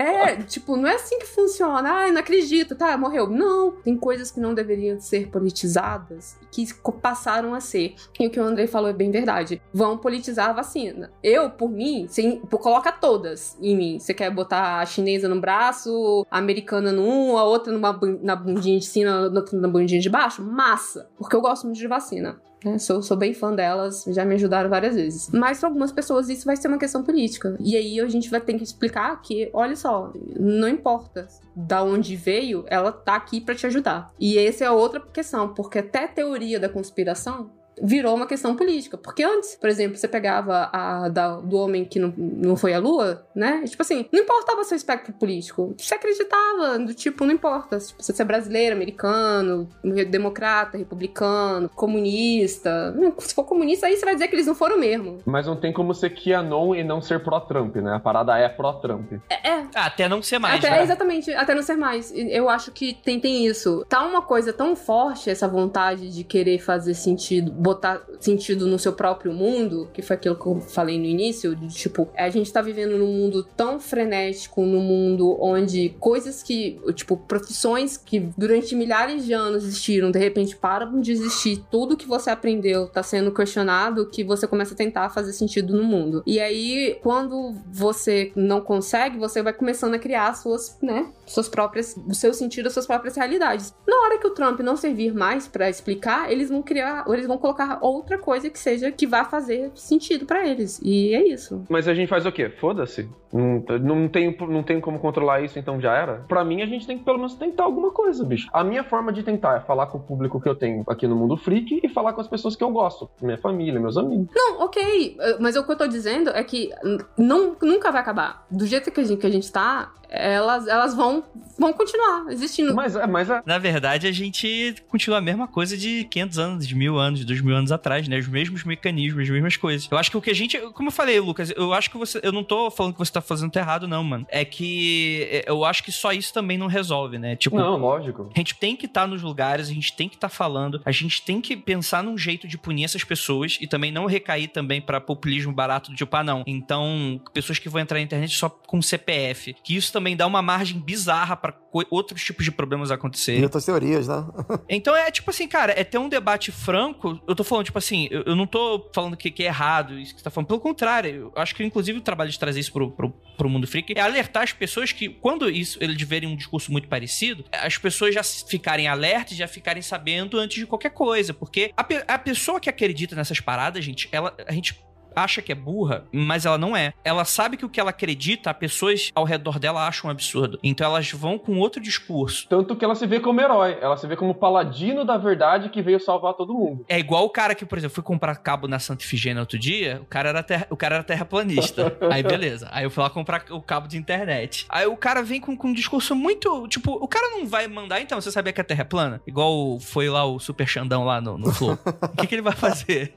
É, 0.00 0.36
tipo, 0.36 0.76
não 0.76 0.88
é 0.88 0.94
assim 0.94 1.18
que 1.18 1.26
funciona. 1.26 1.90
Ai, 1.90 2.10
não 2.10 2.20
acredito, 2.20 2.74
tá, 2.74 2.96
morreu. 2.96 3.28
Não, 3.28 3.72
tem 3.72 3.96
coisas 3.96 4.30
que 4.30 4.40
não 4.40 4.54
deveriam 4.54 4.98
ser 4.98 5.28
politizadas 5.28 6.38
que 6.50 6.66
passaram 7.02 7.54
a 7.54 7.60
ser. 7.60 7.94
E 8.18 8.26
o 8.26 8.30
que 8.30 8.40
o 8.40 8.44
Andrei 8.44 8.66
falou 8.66 8.88
é 8.88 8.92
bem 8.92 9.10
verdade. 9.10 9.60
Vão 9.72 9.98
politizar 9.98 10.50
a 10.50 10.52
vacina. 10.54 11.12
Eu, 11.22 11.50
por 11.50 11.70
mim, 11.70 12.06
sim, 12.08 12.40
coloca 12.50 12.90
todas 12.90 13.56
em 13.60 13.76
mim. 13.76 13.98
Você 13.98 14.14
quer 14.14 14.30
botar 14.30 14.80
a 14.80 14.86
chinesa 14.86 15.28
no 15.28 15.40
braço, 15.40 16.26
a 16.30 16.38
americana 16.38 16.92
no 16.92 17.02
um, 17.02 17.36
a 17.36 17.44
outra 17.44 17.72
numa, 17.72 17.98
na 18.22 18.36
bundinha 18.36 18.78
de 18.78 18.86
cima, 18.86 19.28
na 19.28 19.40
outra 19.40 19.58
na 19.58 19.68
bundinha 19.68 20.00
de 20.00 20.08
baixo? 20.08 20.42
Massa! 20.42 21.08
Porque 21.18 21.36
eu 21.36 21.40
gosto 21.40 21.64
muito 21.66 21.78
de 21.78 21.86
vacina. 21.86 22.40
Né? 22.64 22.78
Sou, 22.78 23.02
sou 23.02 23.16
bem 23.16 23.32
fã 23.32 23.54
delas, 23.54 24.04
já 24.08 24.24
me 24.24 24.34
ajudaram 24.34 24.68
várias 24.68 24.94
vezes. 24.94 25.30
Mas 25.32 25.58
para 25.58 25.68
algumas 25.68 25.92
pessoas 25.92 26.28
isso 26.28 26.44
vai 26.44 26.56
ser 26.56 26.68
uma 26.68 26.78
questão 26.78 27.02
política. 27.02 27.56
E 27.60 27.76
aí 27.76 28.00
a 28.00 28.08
gente 28.08 28.30
vai 28.30 28.40
ter 28.40 28.54
que 28.54 28.64
explicar 28.64 29.20
que, 29.22 29.50
olha 29.52 29.76
só, 29.76 30.12
não 30.38 30.68
importa 30.68 31.26
da 31.54 31.82
onde 31.82 32.16
veio, 32.16 32.64
ela 32.68 32.92
tá 32.92 33.16
aqui 33.16 33.40
para 33.40 33.54
te 33.54 33.66
ajudar. 33.66 34.12
E 34.18 34.38
essa 34.38 34.64
é 34.64 34.70
outra 34.70 35.00
questão, 35.00 35.54
porque 35.54 35.78
até 35.78 36.06
teoria 36.06 36.60
da 36.60 36.68
conspiração 36.68 37.50
virou 37.82 38.14
uma 38.14 38.26
questão 38.26 38.54
política. 38.56 38.96
Porque 38.98 39.22
antes, 39.22 39.54
por 39.56 39.68
exemplo, 39.68 39.96
você 39.96 40.08
pegava 40.08 40.68
a 40.72 41.08
da- 41.08 41.36
do 41.36 41.56
homem 41.56 41.84
que 41.84 41.98
não, 41.98 42.12
não 42.16 42.56
foi 42.56 42.74
à 42.74 42.78
lua, 42.78 43.26
né? 43.34 43.62
Tipo 43.66 43.82
assim, 43.82 44.06
não 44.12 44.20
importava 44.22 44.62
seu 44.64 44.76
espectro 44.76 45.12
político. 45.14 45.74
Você 45.78 45.94
acreditava, 45.94 46.78
do 46.78 46.94
tipo, 46.94 47.24
não 47.24 47.32
importa. 47.32 47.78
Tipo, 47.78 48.02
se 48.02 48.12
você 48.12 48.22
é 48.22 48.24
brasileiro, 48.24 48.74
americano, 48.76 49.68
democrata, 50.08 50.76
republicano, 50.78 51.68
comunista. 51.74 52.94
Se 53.18 53.34
for 53.34 53.44
comunista, 53.44 53.86
aí 53.86 53.96
você 53.96 54.04
vai 54.04 54.14
dizer 54.14 54.28
que 54.28 54.34
eles 54.34 54.46
não 54.46 54.54
foram 54.54 54.78
mesmo. 54.78 55.18
Mas 55.24 55.46
não 55.46 55.56
tem 55.56 55.72
como 55.72 55.94
ser 55.94 56.10
QAnon 56.10 56.74
e 56.74 56.84
não 56.84 57.00
ser 57.00 57.22
pró-Trump, 57.22 57.76
né? 57.76 57.94
A 57.94 58.00
parada 58.00 58.36
é 58.38 58.48
pró-Trump. 58.48 59.12
É, 59.28 59.48
é, 59.50 59.66
Ah, 59.74 59.86
Até 59.86 60.08
não 60.08 60.22
ser 60.22 60.38
mais, 60.38 60.58
até, 60.64 60.70
né? 60.70 60.82
Exatamente, 60.82 61.32
até 61.32 61.54
não 61.54 61.62
ser 61.62 61.76
mais. 61.76 62.10
E 62.10 62.30
Eu 62.32 62.48
acho 62.48 62.70
que 62.72 62.94
tem, 62.94 63.18
tem 63.20 63.46
isso. 63.46 63.84
Tá 63.88 64.02
uma 64.04 64.22
coisa 64.22 64.52
tão 64.52 64.74
forte, 64.76 65.28
essa 65.30 65.46
vontade 65.48 66.10
de 66.10 66.24
querer 66.24 66.58
fazer 66.58 66.94
sentido, 66.94 67.50
botar 67.70 68.02
sentido 68.18 68.66
no 68.66 68.78
seu 68.78 68.92
próprio 68.92 69.32
mundo, 69.32 69.88
que 69.92 70.02
foi 70.02 70.16
aquilo 70.16 70.36
que 70.36 70.46
eu 70.46 70.60
falei 70.60 70.98
no 70.98 71.04
início, 71.04 71.54
de 71.54 71.68
tipo, 71.68 72.08
a 72.16 72.28
gente 72.28 72.52
tá 72.52 72.60
vivendo 72.60 72.98
num 72.98 73.06
mundo 73.06 73.46
tão 73.56 73.78
frenético, 73.78 74.62
num 74.62 74.80
mundo 74.80 75.36
onde 75.40 75.90
coisas 76.00 76.42
que, 76.42 76.78
tipo, 76.94 77.16
profissões 77.16 77.96
que 77.96 78.20
durante 78.36 78.74
milhares 78.74 79.24
de 79.24 79.32
anos 79.32 79.64
existiram, 79.64 80.10
de 80.10 80.18
repente 80.18 80.56
param 80.56 81.00
de 81.00 81.12
existir, 81.12 81.62
tudo 81.70 81.96
que 81.96 82.06
você 82.06 82.30
aprendeu 82.30 82.88
tá 82.88 83.02
sendo 83.02 83.32
questionado, 83.32 84.06
que 84.06 84.24
você 84.24 84.46
começa 84.46 84.74
a 84.74 84.76
tentar 84.76 85.10
fazer 85.10 85.32
sentido 85.32 85.74
no 85.76 85.84
mundo. 85.84 86.22
E 86.26 86.40
aí, 86.40 86.98
quando 87.02 87.54
você 87.70 88.32
não 88.34 88.60
consegue, 88.60 89.18
você 89.18 89.42
vai 89.42 89.52
começando 89.52 89.94
a 89.94 89.98
criar 89.98 90.34
suas, 90.34 90.76
né, 90.82 91.10
suas 91.26 91.48
próprias, 91.48 91.96
o 92.08 92.14
seu 92.14 92.34
sentido, 92.34 92.66
as 92.66 92.72
suas 92.72 92.86
próprias 92.86 93.16
realidades. 93.16 93.72
Na 93.86 93.96
hora 94.02 94.18
que 94.18 94.26
o 94.26 94.30
Trump 94.30 94.60
não 94.60 94.76
servir 94.76 95.14
mais 95.14 95.46
pra 95.46 95.70
explicar, 95.70 96.30
eles 96.30 96.48
vão 96.48 96.62
criar, 96.62 97.04
eles 97.08 97.26
vão 97.26 97.38
colocar 97.38 97.59
outra 97.80 98.18
coisa 98.18 98.48
que 98.50 98.58
seja 98.58 98.90
que 98.90 99.06
vá 99.06 99.24
fazer 99.24 99.70
sentido 99.74 100.26
pra 100.26 100.46
eles. 100.46 100.80
E 100.82 101.14
é 101.14 101.26
isso. 101.26 101.64
Mas 101.68 101.88
a 101.88 101.94
gente 101.94 102.08
faz 102.08 102.26
o 102.26 102.32
quê? 102.32 102.48
Foda-se. 102.50 103.08
Não, 103.32 103.62
não, 103.78 104.08
tenho, 104.08 104.34
não 104.48 104.62
tenho 104.62 104.80
como 104.80 104.98
controlar 104.98 105.40
isso, 105.42 105.58
então 105.58 105.80
já 105.80 105.94
era. 105.94 106.24
Pra 106.28 106.44
mim, 106.44 106.62
a 106.62 106.66
gente 106.66 106.86
tem 106.86 106.98
que 106.98 107.04
pelo 107.04 107.16
menos 107.18 107.34
tentar 107.34 107.64
alguma 107.64 107.90
coisa, 107.92 108.24
bicho. 108.24 108.48
A 108.52 108.64
minha 108.64 108.82
forma 108.82 109.12
de 109.12 109.22
tentar 109.22 109.56
é 109.56 109.60
falar 109.60 109.86
com 109.86 109.98
o 109.98 110.00
público 110.00 110.40
que 110.40 110.48
eu 110.48 110.54
tenho 110.54 110.82
aqui 110.88 111.06
no 111.06 111.14
Mundo 111.16 111.36
Freak 111.36 111.80
e 111.82 111.88
falar 111.88 112.12
com 112.12 112.20
as 112.20 112.28
pessoas 112.28 112.56
que 112.56 112.64
eu 112.64 112.70
gosto. 112.70 113.08
Minha 113.22 113.38
família, 113.38 113.78
meus 113.78 113.96
amigos. 113.96 114.26
Não, 114.34 114.60
ok, 114.62 115.16
eh, 115.18 115.36
mas 115.40 115.56
o 115.56 115.64
que 115.64 115.70
eu 115.72 115.76
tô 115.78 115.86
dizendo 115.86 116.30
é 116.30 116.42
que 116.42 116.70
não, 117.16 117.56
nunca 117.62 117.90
vai 117.92 118.00
acabar. 118.00 118.44
Do 118.50 118.66
jeito 118.66 118.90
que 118.90 119.00
a 119.00 119.04
gente, 119.04 119.20
que 119.20 119.26
a 119.26 119.30
gente 119.30 119.50
tá, 119.52 119.92
elas, 120.08 120.66
elas 120.66 120.94
vão, 120.94 121.22
vão 121.56 121.72
continuar 121.72 122.26
existindo. 122.30 122.74
Mas, 122.74 122.96
é- 122.96 123.06
mas 123.06 123.30
é. 123.30 123.40
Na 123.46 123.58
verdade, 123.58 124.08
a 124.08 124.12
gente 124.12 124.74
continua 124.88 125.18
a 125.18 125.20
mesma 125.20 125.46
coisa 125.46 125.76
de 125.76 126.04
500 126.04 126.38
anos, 126.38 126.66
de 126.66 126.74
mil 126.74 126.98
anos, 126.98 127.20
de 127.20 127.24
dois 127.26 127.40
mil 127.40 127.54
anos 127.54 127.70
atrás, 127.70 128.08
né? 128.08 128.18
Os 128.18 128.26
mesmos 128.26 128.64
mecanismos, 128.64 129.22
as 129.22 129.30
mesmas 129.30 129.56
coisas. 129.56 129.88
Eu 129.90 129.96
acho 129.96 130.10
que 130.10 130.16
o 130.16 130.20
que 130.20 130.30
a 130.30 130.34
gente. 130.34 130.58
Como 130.72 130.88
eu 130.88 130.92
falei, 130.92 131.20
Lucas, 131.20 131.52
eu 131.56 131.72
acho 131.72 131.88
que 131.90 131.96
você. 131.96 132.20
Eu 132.24 132.32
não 132.32 132.42
tô 132.42 132.70
falando 132.70 132.92
que 132.94 132.98
você 132.98 133.12
tá 133.12 133.19
fazendo 133.20 133.54
errado, 133.56 133.86
não, 133.88 134.02
mano. 134.04 134.26
É 134.28 134.44
que 134.44 135.28
é, 135.30 135.44
eu 135.46 135.64
acho 135.64 135.82
que 135.82 135.92
só 135.92 136.12
isso 136.12 136.32
também 136.32 136.56
não 136.58 136.66
resolve, 136.66 137.18
né? 137.18 137.36
Tipo, 137.36 137.56
Não, 137.56 137.76
lógico. 137.76 138.30
a 138.34 138.38
gente 138.38 138.54
tem 138.54 138.76
que 138.76 138.86
estar 138.86 139.06
nos 139.06 139.22
lugares, 139.22 139.68
a 139.68 139.72
gente 139.72 139.94
tem 139.94 140.08
que 140.08 140.14
estar 140.16 140.28
falando, 140.28 140.80
a 140.84 140.92
gente 140.92 141.22
tem 141.22 141.40
que 141.40 141.56
pensar 141.56 142.02
num 142.02 142.16
jeito 142.18 142.46
de 142.48 142.56
punir 142.58 142.84
essas 142.84 143.04
pessoas 143.04 143.58
e 143.60 143.66
também 143.66 143.90
não 143.92 144.06
recair 144.06 144.48
também 144.48 144.80
pra 144.80 145.00
populismo 145.00 145.52
barato 145.52 145.90
do 145.90 145.96
tipo, 145.96 146.14
ah, 146.16 146.22
não. 146.24 146.42
Então, 146.46 147.20
pessoas 147.32 147.58
que 147.58 147.68
vão 147.68 147.80
entrar 147.80 147.98
na 147.98 148.02
internet 148.04 148.34
só 148.36 148.48
com 148.48 148.80
CPF. 148.82 149.54
Que 149.62 149.76
isso 149.76 149.92
também 149.92 150.16
dá 150.16 150.26
uma 150.26 150.42
margem 150.42 150.78
bizarra 150.80 151.36
pra 151.36 151.52
co- 151.52 151.69
outros 151.90 152.22
tipos 152.22 152.44
de 152.44 152.50
problemas 152.50 152.90
E 152.90 152.92
acontecerem. 152.92 153.42
outras 153.42 153.64
teorias, 153.64 154.08
né? 154.08 154.26
Então 154.68 154.94
é 154.96 155.10
tipo 155.10 155.30
assim, 155.30 155.46
cara, 155.48 155.72
é 155.78 155.84
ter 155.84 155.98
um 155.98 156.08
debate 156.08 156.50
franco. 156.52 157.20
Eu 157.26 157.34
tô 157.34 157.42
falando, 157.44 157.64
tipo 157.66 157.78
assim, 157.78 158.08
eu, 158.10 158.22
eu 158.24 158.36
não 158.36 158.46
tô 158.46 158.90
falando 158.94 159.16
que, 159.16 159.30
que 159.30 159.42
é 159.42 159.46
errado 159.46 159.98
isso 159.98 160.14
que 160.14 160.20
você 160.20 160.24
tá 160.24 160.30
falando. 160.30 160.48
Pelo 160.48 160.60
contrário, 160.60 161.32
eu 161.34 161.42
acho 161.42 161.54
que 161.54 161.62
inclusive 161.64 161.98
o 161.98 162.02
trabalho 162.02 162.30
de 162.30 162.38
trazer 162.38 162.60
isso 162.60 162.72
pro, 162.72 162.90
pro, 162.90 163.10
pro 163.36 163.48
mundo 163.48 163.66
freak 163.66 163.92
é 163.96 164.00
alertar 164.00 164.42
as 164.42 164.52
pessoas 164.52 164.92
que, 164.92 165.08
quando 165.08 165.48
isso 165.50 165.78
eles 165.80 166.00
verem 166.02 166.28
um 166.28 166.36
discurso 166.36 166.70
muito 166.72 166.88
parecido, 166.88 167.44
as 167.52 167.76
pessoas 167.78 168.14
já 168.14 168.22
ficarem 168.22 168.88
alertas, 168.88 169.36
já 169.36 169.46
ficarem 169.48 169.82
sabendo 169.82 170.38
antes 170.38 170.58
de 170.58 170.66
qualquer 170.66 170.90
coisa. 170.90 171.32
Porque 171.34 171.72
a, 171.76 171.84
pe- 171.84 172.04
a 172.06 172.18
pessoa 172.18 172.60
que 172.60 172.68
acredita 172.70 173.14
nessas 173.16 173.40
paradas, 173.40 173.84
gente, 173.84 174.08
ela, 174.12 174.34
a 174.46 174.52
gente 174.52 174.80
acha 175.22 175.42
que 175.42 175.52
é 175.52 175.54
burra, 175.54 176.04
mas 176.12 176.46
ela 176.46 176.58
não 176.58 176.76
é. 176.76 176.92
Ela 177.04 177.24
sabe 177.24 177.56
que 177.56 177.64
o 177.64 177.68
que 177.68 177.80
ela 177.80 177.90
acredita, 177.90 178.52
pessoas 178.52 179.10
ao 179.14 179.24
redor 179.24 179.58
dela 179.58 179.86
acham 179.86 180.08
um 180.08 180.10
absurdo. 180.10 180.58
Então 180.62 180.86
elas 180.86 181.10
vão 181.12 181.38
com 181.38 181.58
outro 181.58 181.80
discurso. 181.80 182.46
Tanto 182.48 182.76
que 182.76 182.84
ela 182.84 182.94
se 182.94 183.06
vê 183.06 183.20
como 183.20 183.40
herói. 183.40 183.78
Ela 183.80 183.96
se 183.96 184.06
vê 184.06 184.16
como 184.16 184.34
paladino 184.34 185.04
da 185.04 185.16
verdade 185.16 185.68
que 185.68 185.82
veio 185.82 186.00
salvar 186.00 186.34
todo 186.34 186.54
mundo. 186.54 186.84
É 186.88 186.98
igual 186.98 187.24
o 187.24 187.30
cara 187.30 187.54
que, 187.54 187.64
por 187.64 187.78
exemplo, 187.78 187.94
fui 187.94 188.04
comprar 188.04 188.36
cabo 188.36 188.66
na 188.66 188.78
Santa 188.78 189.04
Ifigênia 189.04 189.40
outro 189.40 189.58
dia, 189.58 190.00
o 190.02 190.06
cara 190.06 190.30
era, 190.30 190.42
terra, 190.42 190.66
o 190.70 190.76
cara 190.76 190.96
era 190.96 191.04
terraplanista. 191.04 191.96
Aí 192.10 192.22
beleza. 192.22 192.68
Aí 192.70 192.84
eu 192.84 192.90
fui 192.90 193.02
lá 193.02 193.10
comprar 193.10 193.44
o 193.50 193.60
cabo 193.60 193.88
de 193.88 193.96
internet. 193.96 194.66
Aí 194.68 194.86
o 194.86 194.96
cara 194.96 195.22
vem 195.22 195.40
com, 195.40 195.56
com 195.56 195.68
um 195.68 195.72
discurso 195.72 196.14
muito. 196.14 196.66
Tipo, 196.68 196.92
o 196.92 197.08
cara 197.08 197.30
não 197.30 197.46
vai 197.46 197.66
mandar, 197.68 198.00
então, 198.00 198.20
você 198.20 198.30
sabia 198.30 198.52
que 198.52 198.60
a 198.60 198.64
Terra 198.64 198.82
é 198.82 198.84
plana? 198.84 199.20
Igual 199.26 199.78
foi 199.80 200.08
lá 200.08 200.24
o 200.24 200.38
Super 200.38 200.66
Xandão 200.66 201.04
lá 201.04 201.20
no, 201.20 201.38
no 201.38 201.52
Flow. 201.52 201.78
o 202.02 202.16
que, 202.16 202.26
que 202.26 202.34
ele 202.34 202.42
vai 202.42 202.54
fazer? 202.54 203.14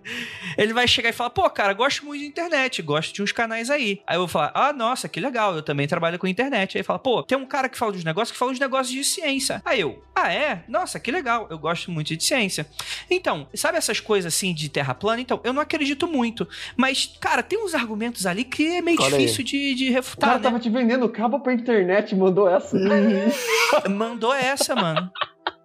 Ele 0.57 0.73
vai 0.73 0.88
chegar 0.88 1.09
e 1.09 1.13
falar, 1.13 1.30
pô, 1.30 1.49
cara, 1.49 1.73
gosto 1.73 1.92
muito 2.01 2.21
de 2.21 2.27
internet, 2.27 2.81
gosto 2.81 3.13
de 3.13 3.21
uns 3.21 3.31
canais 3.31 3.69
aí. 3.69 4.01
Aí 4.07 4.15
eu 4.15 4.21
vou 4.21 4.27
falar, 4.27 4.51
ah, 4.53 4.73
nossa, 4.73 5.09
que 5.09 5.19
legal, 5.19 5.55
eu 5.55 5.61
também 5.61 5.87
trabalho 5.87 6.17
com 6.17 6.27
internet. 6.27 6.77
Aí 6.77 6.83
fala, 6.83 6.99
pô, 6.99 7.23
tem 7.23 7.37
um 7.37 7.45
cara 7.45 7.67
que 7.69 7.77
fala 7.77 7.91
dos 7.91 8.03
negócios 8.03 8.31
que 8.31 8.37
fala 8.37 8.51
dos 8.51 8.59
negócios 8.59 8.93
de 8.93 9.03
ciência. 9.03 9.61
Aí 9.65 9.81
eu, 9.81 10.03
ah, 10.15 10.31
é? 10.31 10.63
Nossa, 10.67 10.99
que 10.99 11.11
legal, 11.11 11.47
eu 11.49 11.57
gosto 11.57 11.91
muito 11.91 12.15
de 12.15 12.23
ciência. 12.23 12.65
Então, 13.09 13.47
sabe 13.53 13.77
essas 13.77 13.99
coisas 13.99 14.33
assim 14.33 14.53
de 14.53 14.69
terra 14.69 14.93
plana? 14.93 15.21
Então, 15.21 15.39
eu 15.43 15.53
não 15.53 15.61
acredito 15.61 16.07
muito. 16.07 16.47
Mas, 16.75 17.17
cara, 17.19 17.43
tem 17.43 17.63
uns 17.63 17.73
argumentos 17.73 18.25
ali 18.25 18.43
que 18.43 18.77
é 18.77 18.81
meio 18.81 19.01
Olha 19.01 19.17
difícil 19.17 19.43
de, 19.43 19.75
de 19.75 19.89
O 19.89 19.93
refutar, 19.93 20.29
cara 20.29 20.39
né? 20.39 20.43
tava 20.43 20.59
te 20.59 20.69
vendendo 20.69 21.07
cabo 21.09 21.39
pra 21.39 21.53
internet 21.53 22.15
mandou 22.15 22.49
essa. 22.49 22.77
Mandou 23.89 24.33
essa, 24.33 24.75
mano. 24.75 25.11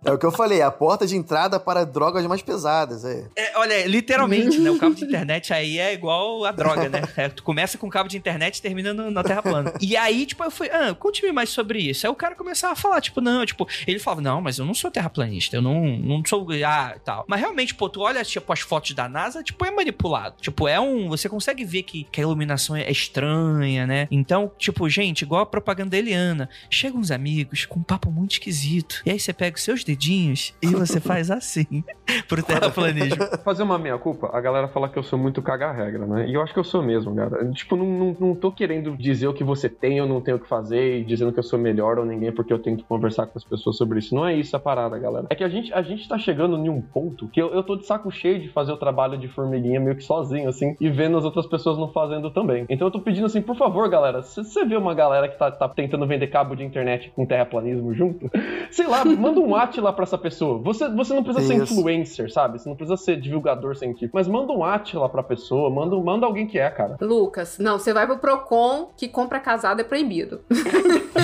É 0.05 0.13
o 0.13 0.19
que 0.19 0.25
eu 0.25 0.31
falei, 0.31 0.63
a 0.63 0.71
porta 0.71 1.07
de 1.07 1.17
entrada 1.17 1.59
para 1.59 1.85
drogas 1.85 2.25
mais 2.27 2.41
pesadas. 2.41 3.05
É. 3.05 3.27
É, 3.37 3.59
olha, 3.59 3.87
literalmente, 3.87 4.59
né? 4.59 4.71
O 4.71 4.79
cabo 4.79 4.95
de 4.95 5.05
internet 5.05 5.53
aí 5.53 5.79
é 5.79 5.93
igual 5.93 6.45
a 6.45 6.53
droga, 6.53 6.89
né? 6.89 7.03
É, 7.17 7.29
tu 7.29 7.43
começa 7.43 7.77
com 7.77 7.89
cabo 7.91 8.09
de 8.09 8.17
internet 8.17 8.59
e 8.59 8.63
termina 8.63 8.95
no- 8.95 9.11
na 9.11 9.25
Terra 9.25 9.43
plana. 9.43 9.73
E 9.81 9.97
aí, 9.97 10.25
tipo, 10.25 10.43
eu 10.45 10.51
fui, 10.51 10.69
ah, 10.71 10.95
conte-me 10.95 11.33
mais 11.33 11.49
sobre 11.51 11.81
isso. 11.81 12.07
Aí 12.07 12.13
o 12.13 12.15
cara 12.15 12.35
começava 12.37 12.75
a 12.75 12.77
falar, 12.77 13.01
tipo, 13.01 13.21
não, 13.21 13.45
tipo, 13.45 13.67
ele 13.87 13.99
falava, 13.99 14.21
não, 14.21 14.41
mas 14.41 14.59
eu 14.59 14.65
não 14.65 14.73
sou 14.75 14.91
terraplanista, 14.91 15.57
eu 15.57 15.63
não, 15.63 15.85
não 15.99 16.23
sou, 16.25 16.47
ah, 16.65 16.95
tal. 17.05 17.25
Mas 17.29 17.41
realmente, 17.41 17.75
pô, 17.75 17.89
tu 17.89 18.01
olha, 18.03 18.25
tipo, 18.25 18.53
as 18.53 18.61
fotos 18.61 18.93
da 18.93 19.09
NASA, 19.09 19.43
tipo, 19.43 19.65
é 19.65 19.71
manipulado. 19.71 20.37
Tipo, 20.41 20.69
é 20.69 20.79
um, 20.79 21.09
você 21.09 21.29
consegue 21.29 21.65
ver 21.65 21.83
que, 21.83 22.05
que 22.05 22.21
a 22.21 22.23
iluminação 22.23 22.77
é 22.77 22.89
estranha, 22.91 23.87
né? 23.87 24.07
Então, 24.11 24.51
tipo, 24.59 24.89
gente, 24.89 25.23
igual 25.23 25.43
a 25.43 25.47
propaganda 25.47 25.91
da 25.91 25.99
Eliana, 25.99 26.49
chegam 26.71 27.01
uns 27.01 27.11
amigos 27.11 27.67
com 27.67 27.81
um 27.81 27.83
papo 27.83 28.11
muito 28.11 28.33
esquisito. 28.33 29.03
E 29.05 29.11
aí 29.11 29.19
você 29.19 29.33
pega 29.33 29.57
os 29.57 29.63
seus 29.63 29.83
dedinhos 29.99 30.55
e 30.63 30.69
você 30.69 31.01
faz 31.01 31.31
assim 31.31 31.83
pro 32.29 32.43
terraplanismo. 32.43 33.17
Fazer 33.45 33.65
uma 33.65 33.79
meia-culpa, 33.79 34.31
a 34.33 34.41
galera 34.41 34.69
fala 34.69 34.89
que 34.89 34.97
eu 34.97 35.03
sou 35.03 35.19
muito 35.19 35.43
caga-regra, 35.43 36.07
né? 36.07 36.29
E 36.29 36.35
eu 36.35 36.41
acho 36.41 36.55
que 36.55 36.61
eu 36.61 36.65
sou 36.65 36.83
mesmo, 36.83 37.15
cara. 37.15 37.51
Tipo, 37.51 37.77
não, 37.77 37.87
não, 37.87 38.17
não 38.19 38.35
tô 38.35 38.53
querendo 38.53 38.97
dizer 38.97 39.27
o 39.27 39.35
que 39.35 39.43
você 39.43 39.69
tem 39.69 40.01
ou 40.01 40.07
não 40.07 40.21
tem 40.21 40.33
o 40.33 40.39
que 40.39 40.49
fazer 40.49 41.01
e 41.01 41.05
dizendo 41.05 41.33
que 41.33 41.41
eu 41.41 41.43
sou 41.43 41.59
melhor 41.59 41.99
ou 41.99 42.05
ninguém 42.05 42.33
porque 42.33 42.53
eu 42.53 42.59
tenho 42.59 42.77
que 42.77 42.85
conversar 42.85 43.27
com 43.27 43.37
as 43.37 43.45
pessoas 43.45 43.77
sobre 43.77 43.99
isso. 43.99 44.15
Não 44.15 44.27
é 44.27 44.35
isso 44.35 44.57
a 44.57 44.61
parada, 44.61 44.97
galera. 44.99 45.27
É 45.29 45.35
que 45.35 45.43
a 45.43 45.49
gente, 45.49 45.73
a 45.75 45.83
gente 45.83 46.09
tá 46.09 46.17
chegando 46.17 46.57
em 46.57 46.69
um 46.69 46.81
ponto 46.81 47.29
que 47.29 47.43
eu, 47.43 47.53
eu 47.53 47.63
tô 47.63 47.77
de 47.77 47.85
saco 47.85 48.11
cheio 48.11 48.41
de 48.41 48.49
fazer 48.49 48.73
o 48.73 48.77
trabalho 48.77 49.19
de 49.19 49.27
formiguinha 49.27 49.81
meio 49.81 49.97
que 49.97 50.05
sozinho, 50.05 50.49
assim, 50.49 50.77
e 50.81 50.89
vendo 50.89 51.19
as 51.19 51.25
outras 51.25 51.47
pessoas 51.47 51.77
não 51.77 51.89
fazendo 51.89 52.31
também. 52.31 52.65
Então 52.69 52.87
eu 52.87 52.93
tô 52.93 53.01
pedindo 53.01 53.27
assim, 53.27 53.43
por 53.43 53.57
favor, 53.57 53.89
galera, 53.89 54.23
se 54.23 54.45
você 54.45 54.65
vê 54.65 54.77
uma 54.77 54.95
galera 54.95 55.29
que 55.29 55.39
tá, 55.39 55.51
tá 55.51 55.69
tentando 55.69 56.07
vender 56.07 56.29
cabo 56.29 56.55
de 56.55 56.63
internet 56.63 57.13
com 57.15 57.27
terraplanismo 57.27 57.93
junto, 57.95 58.31
sei 58.71 58.87
lá, 58.87 59.05
manda 59.05 59.41
um 59.41 59.55
at 59.57 59.78
lá 59.81 59.93
pra 59.93 60.05
essa 60.05 60.19
pessoa. 60.19 60.59
Você, 60.59 60.89
você 60.91 61.15
não 61.15 61.23
precisa 61.23 61.47
ser 61.47 61.63
Isso. 61.63 61.75
influencer, 61.75 62.33
sabe? 62.33 62.59
Você 62.59 62.69
não 62.69 62.77
precisa 62.77 62.97
ser 62.97 63.21
divulgador 63.21 63.77
científico, 63.77 64.13
mas 64.15 64.29
manda 64.29 64.53
um 64.53 64.65
at 64.65 64.95
lá 64.95 65.09
pra 65.09 65.23
pessoa, 65.23 65.71
manda, 65.71 65.97
manda 65.97 66.27
alguém 66.27 66.47
que 66.47 66.59
é, 66.59 66.69
cara. 66.71 66.97
Lucas, 67.01 67.59
não, 67.59 67.79
você 67.79 67.93
vai 67.93 68.07
pro 68.07 68.19
Procon 68.19 68.89
que 68.97 69.09
compra 69.09 69.41
casado 69.41 69.81
é 69.81 69.85
proibido. 69.85 70.41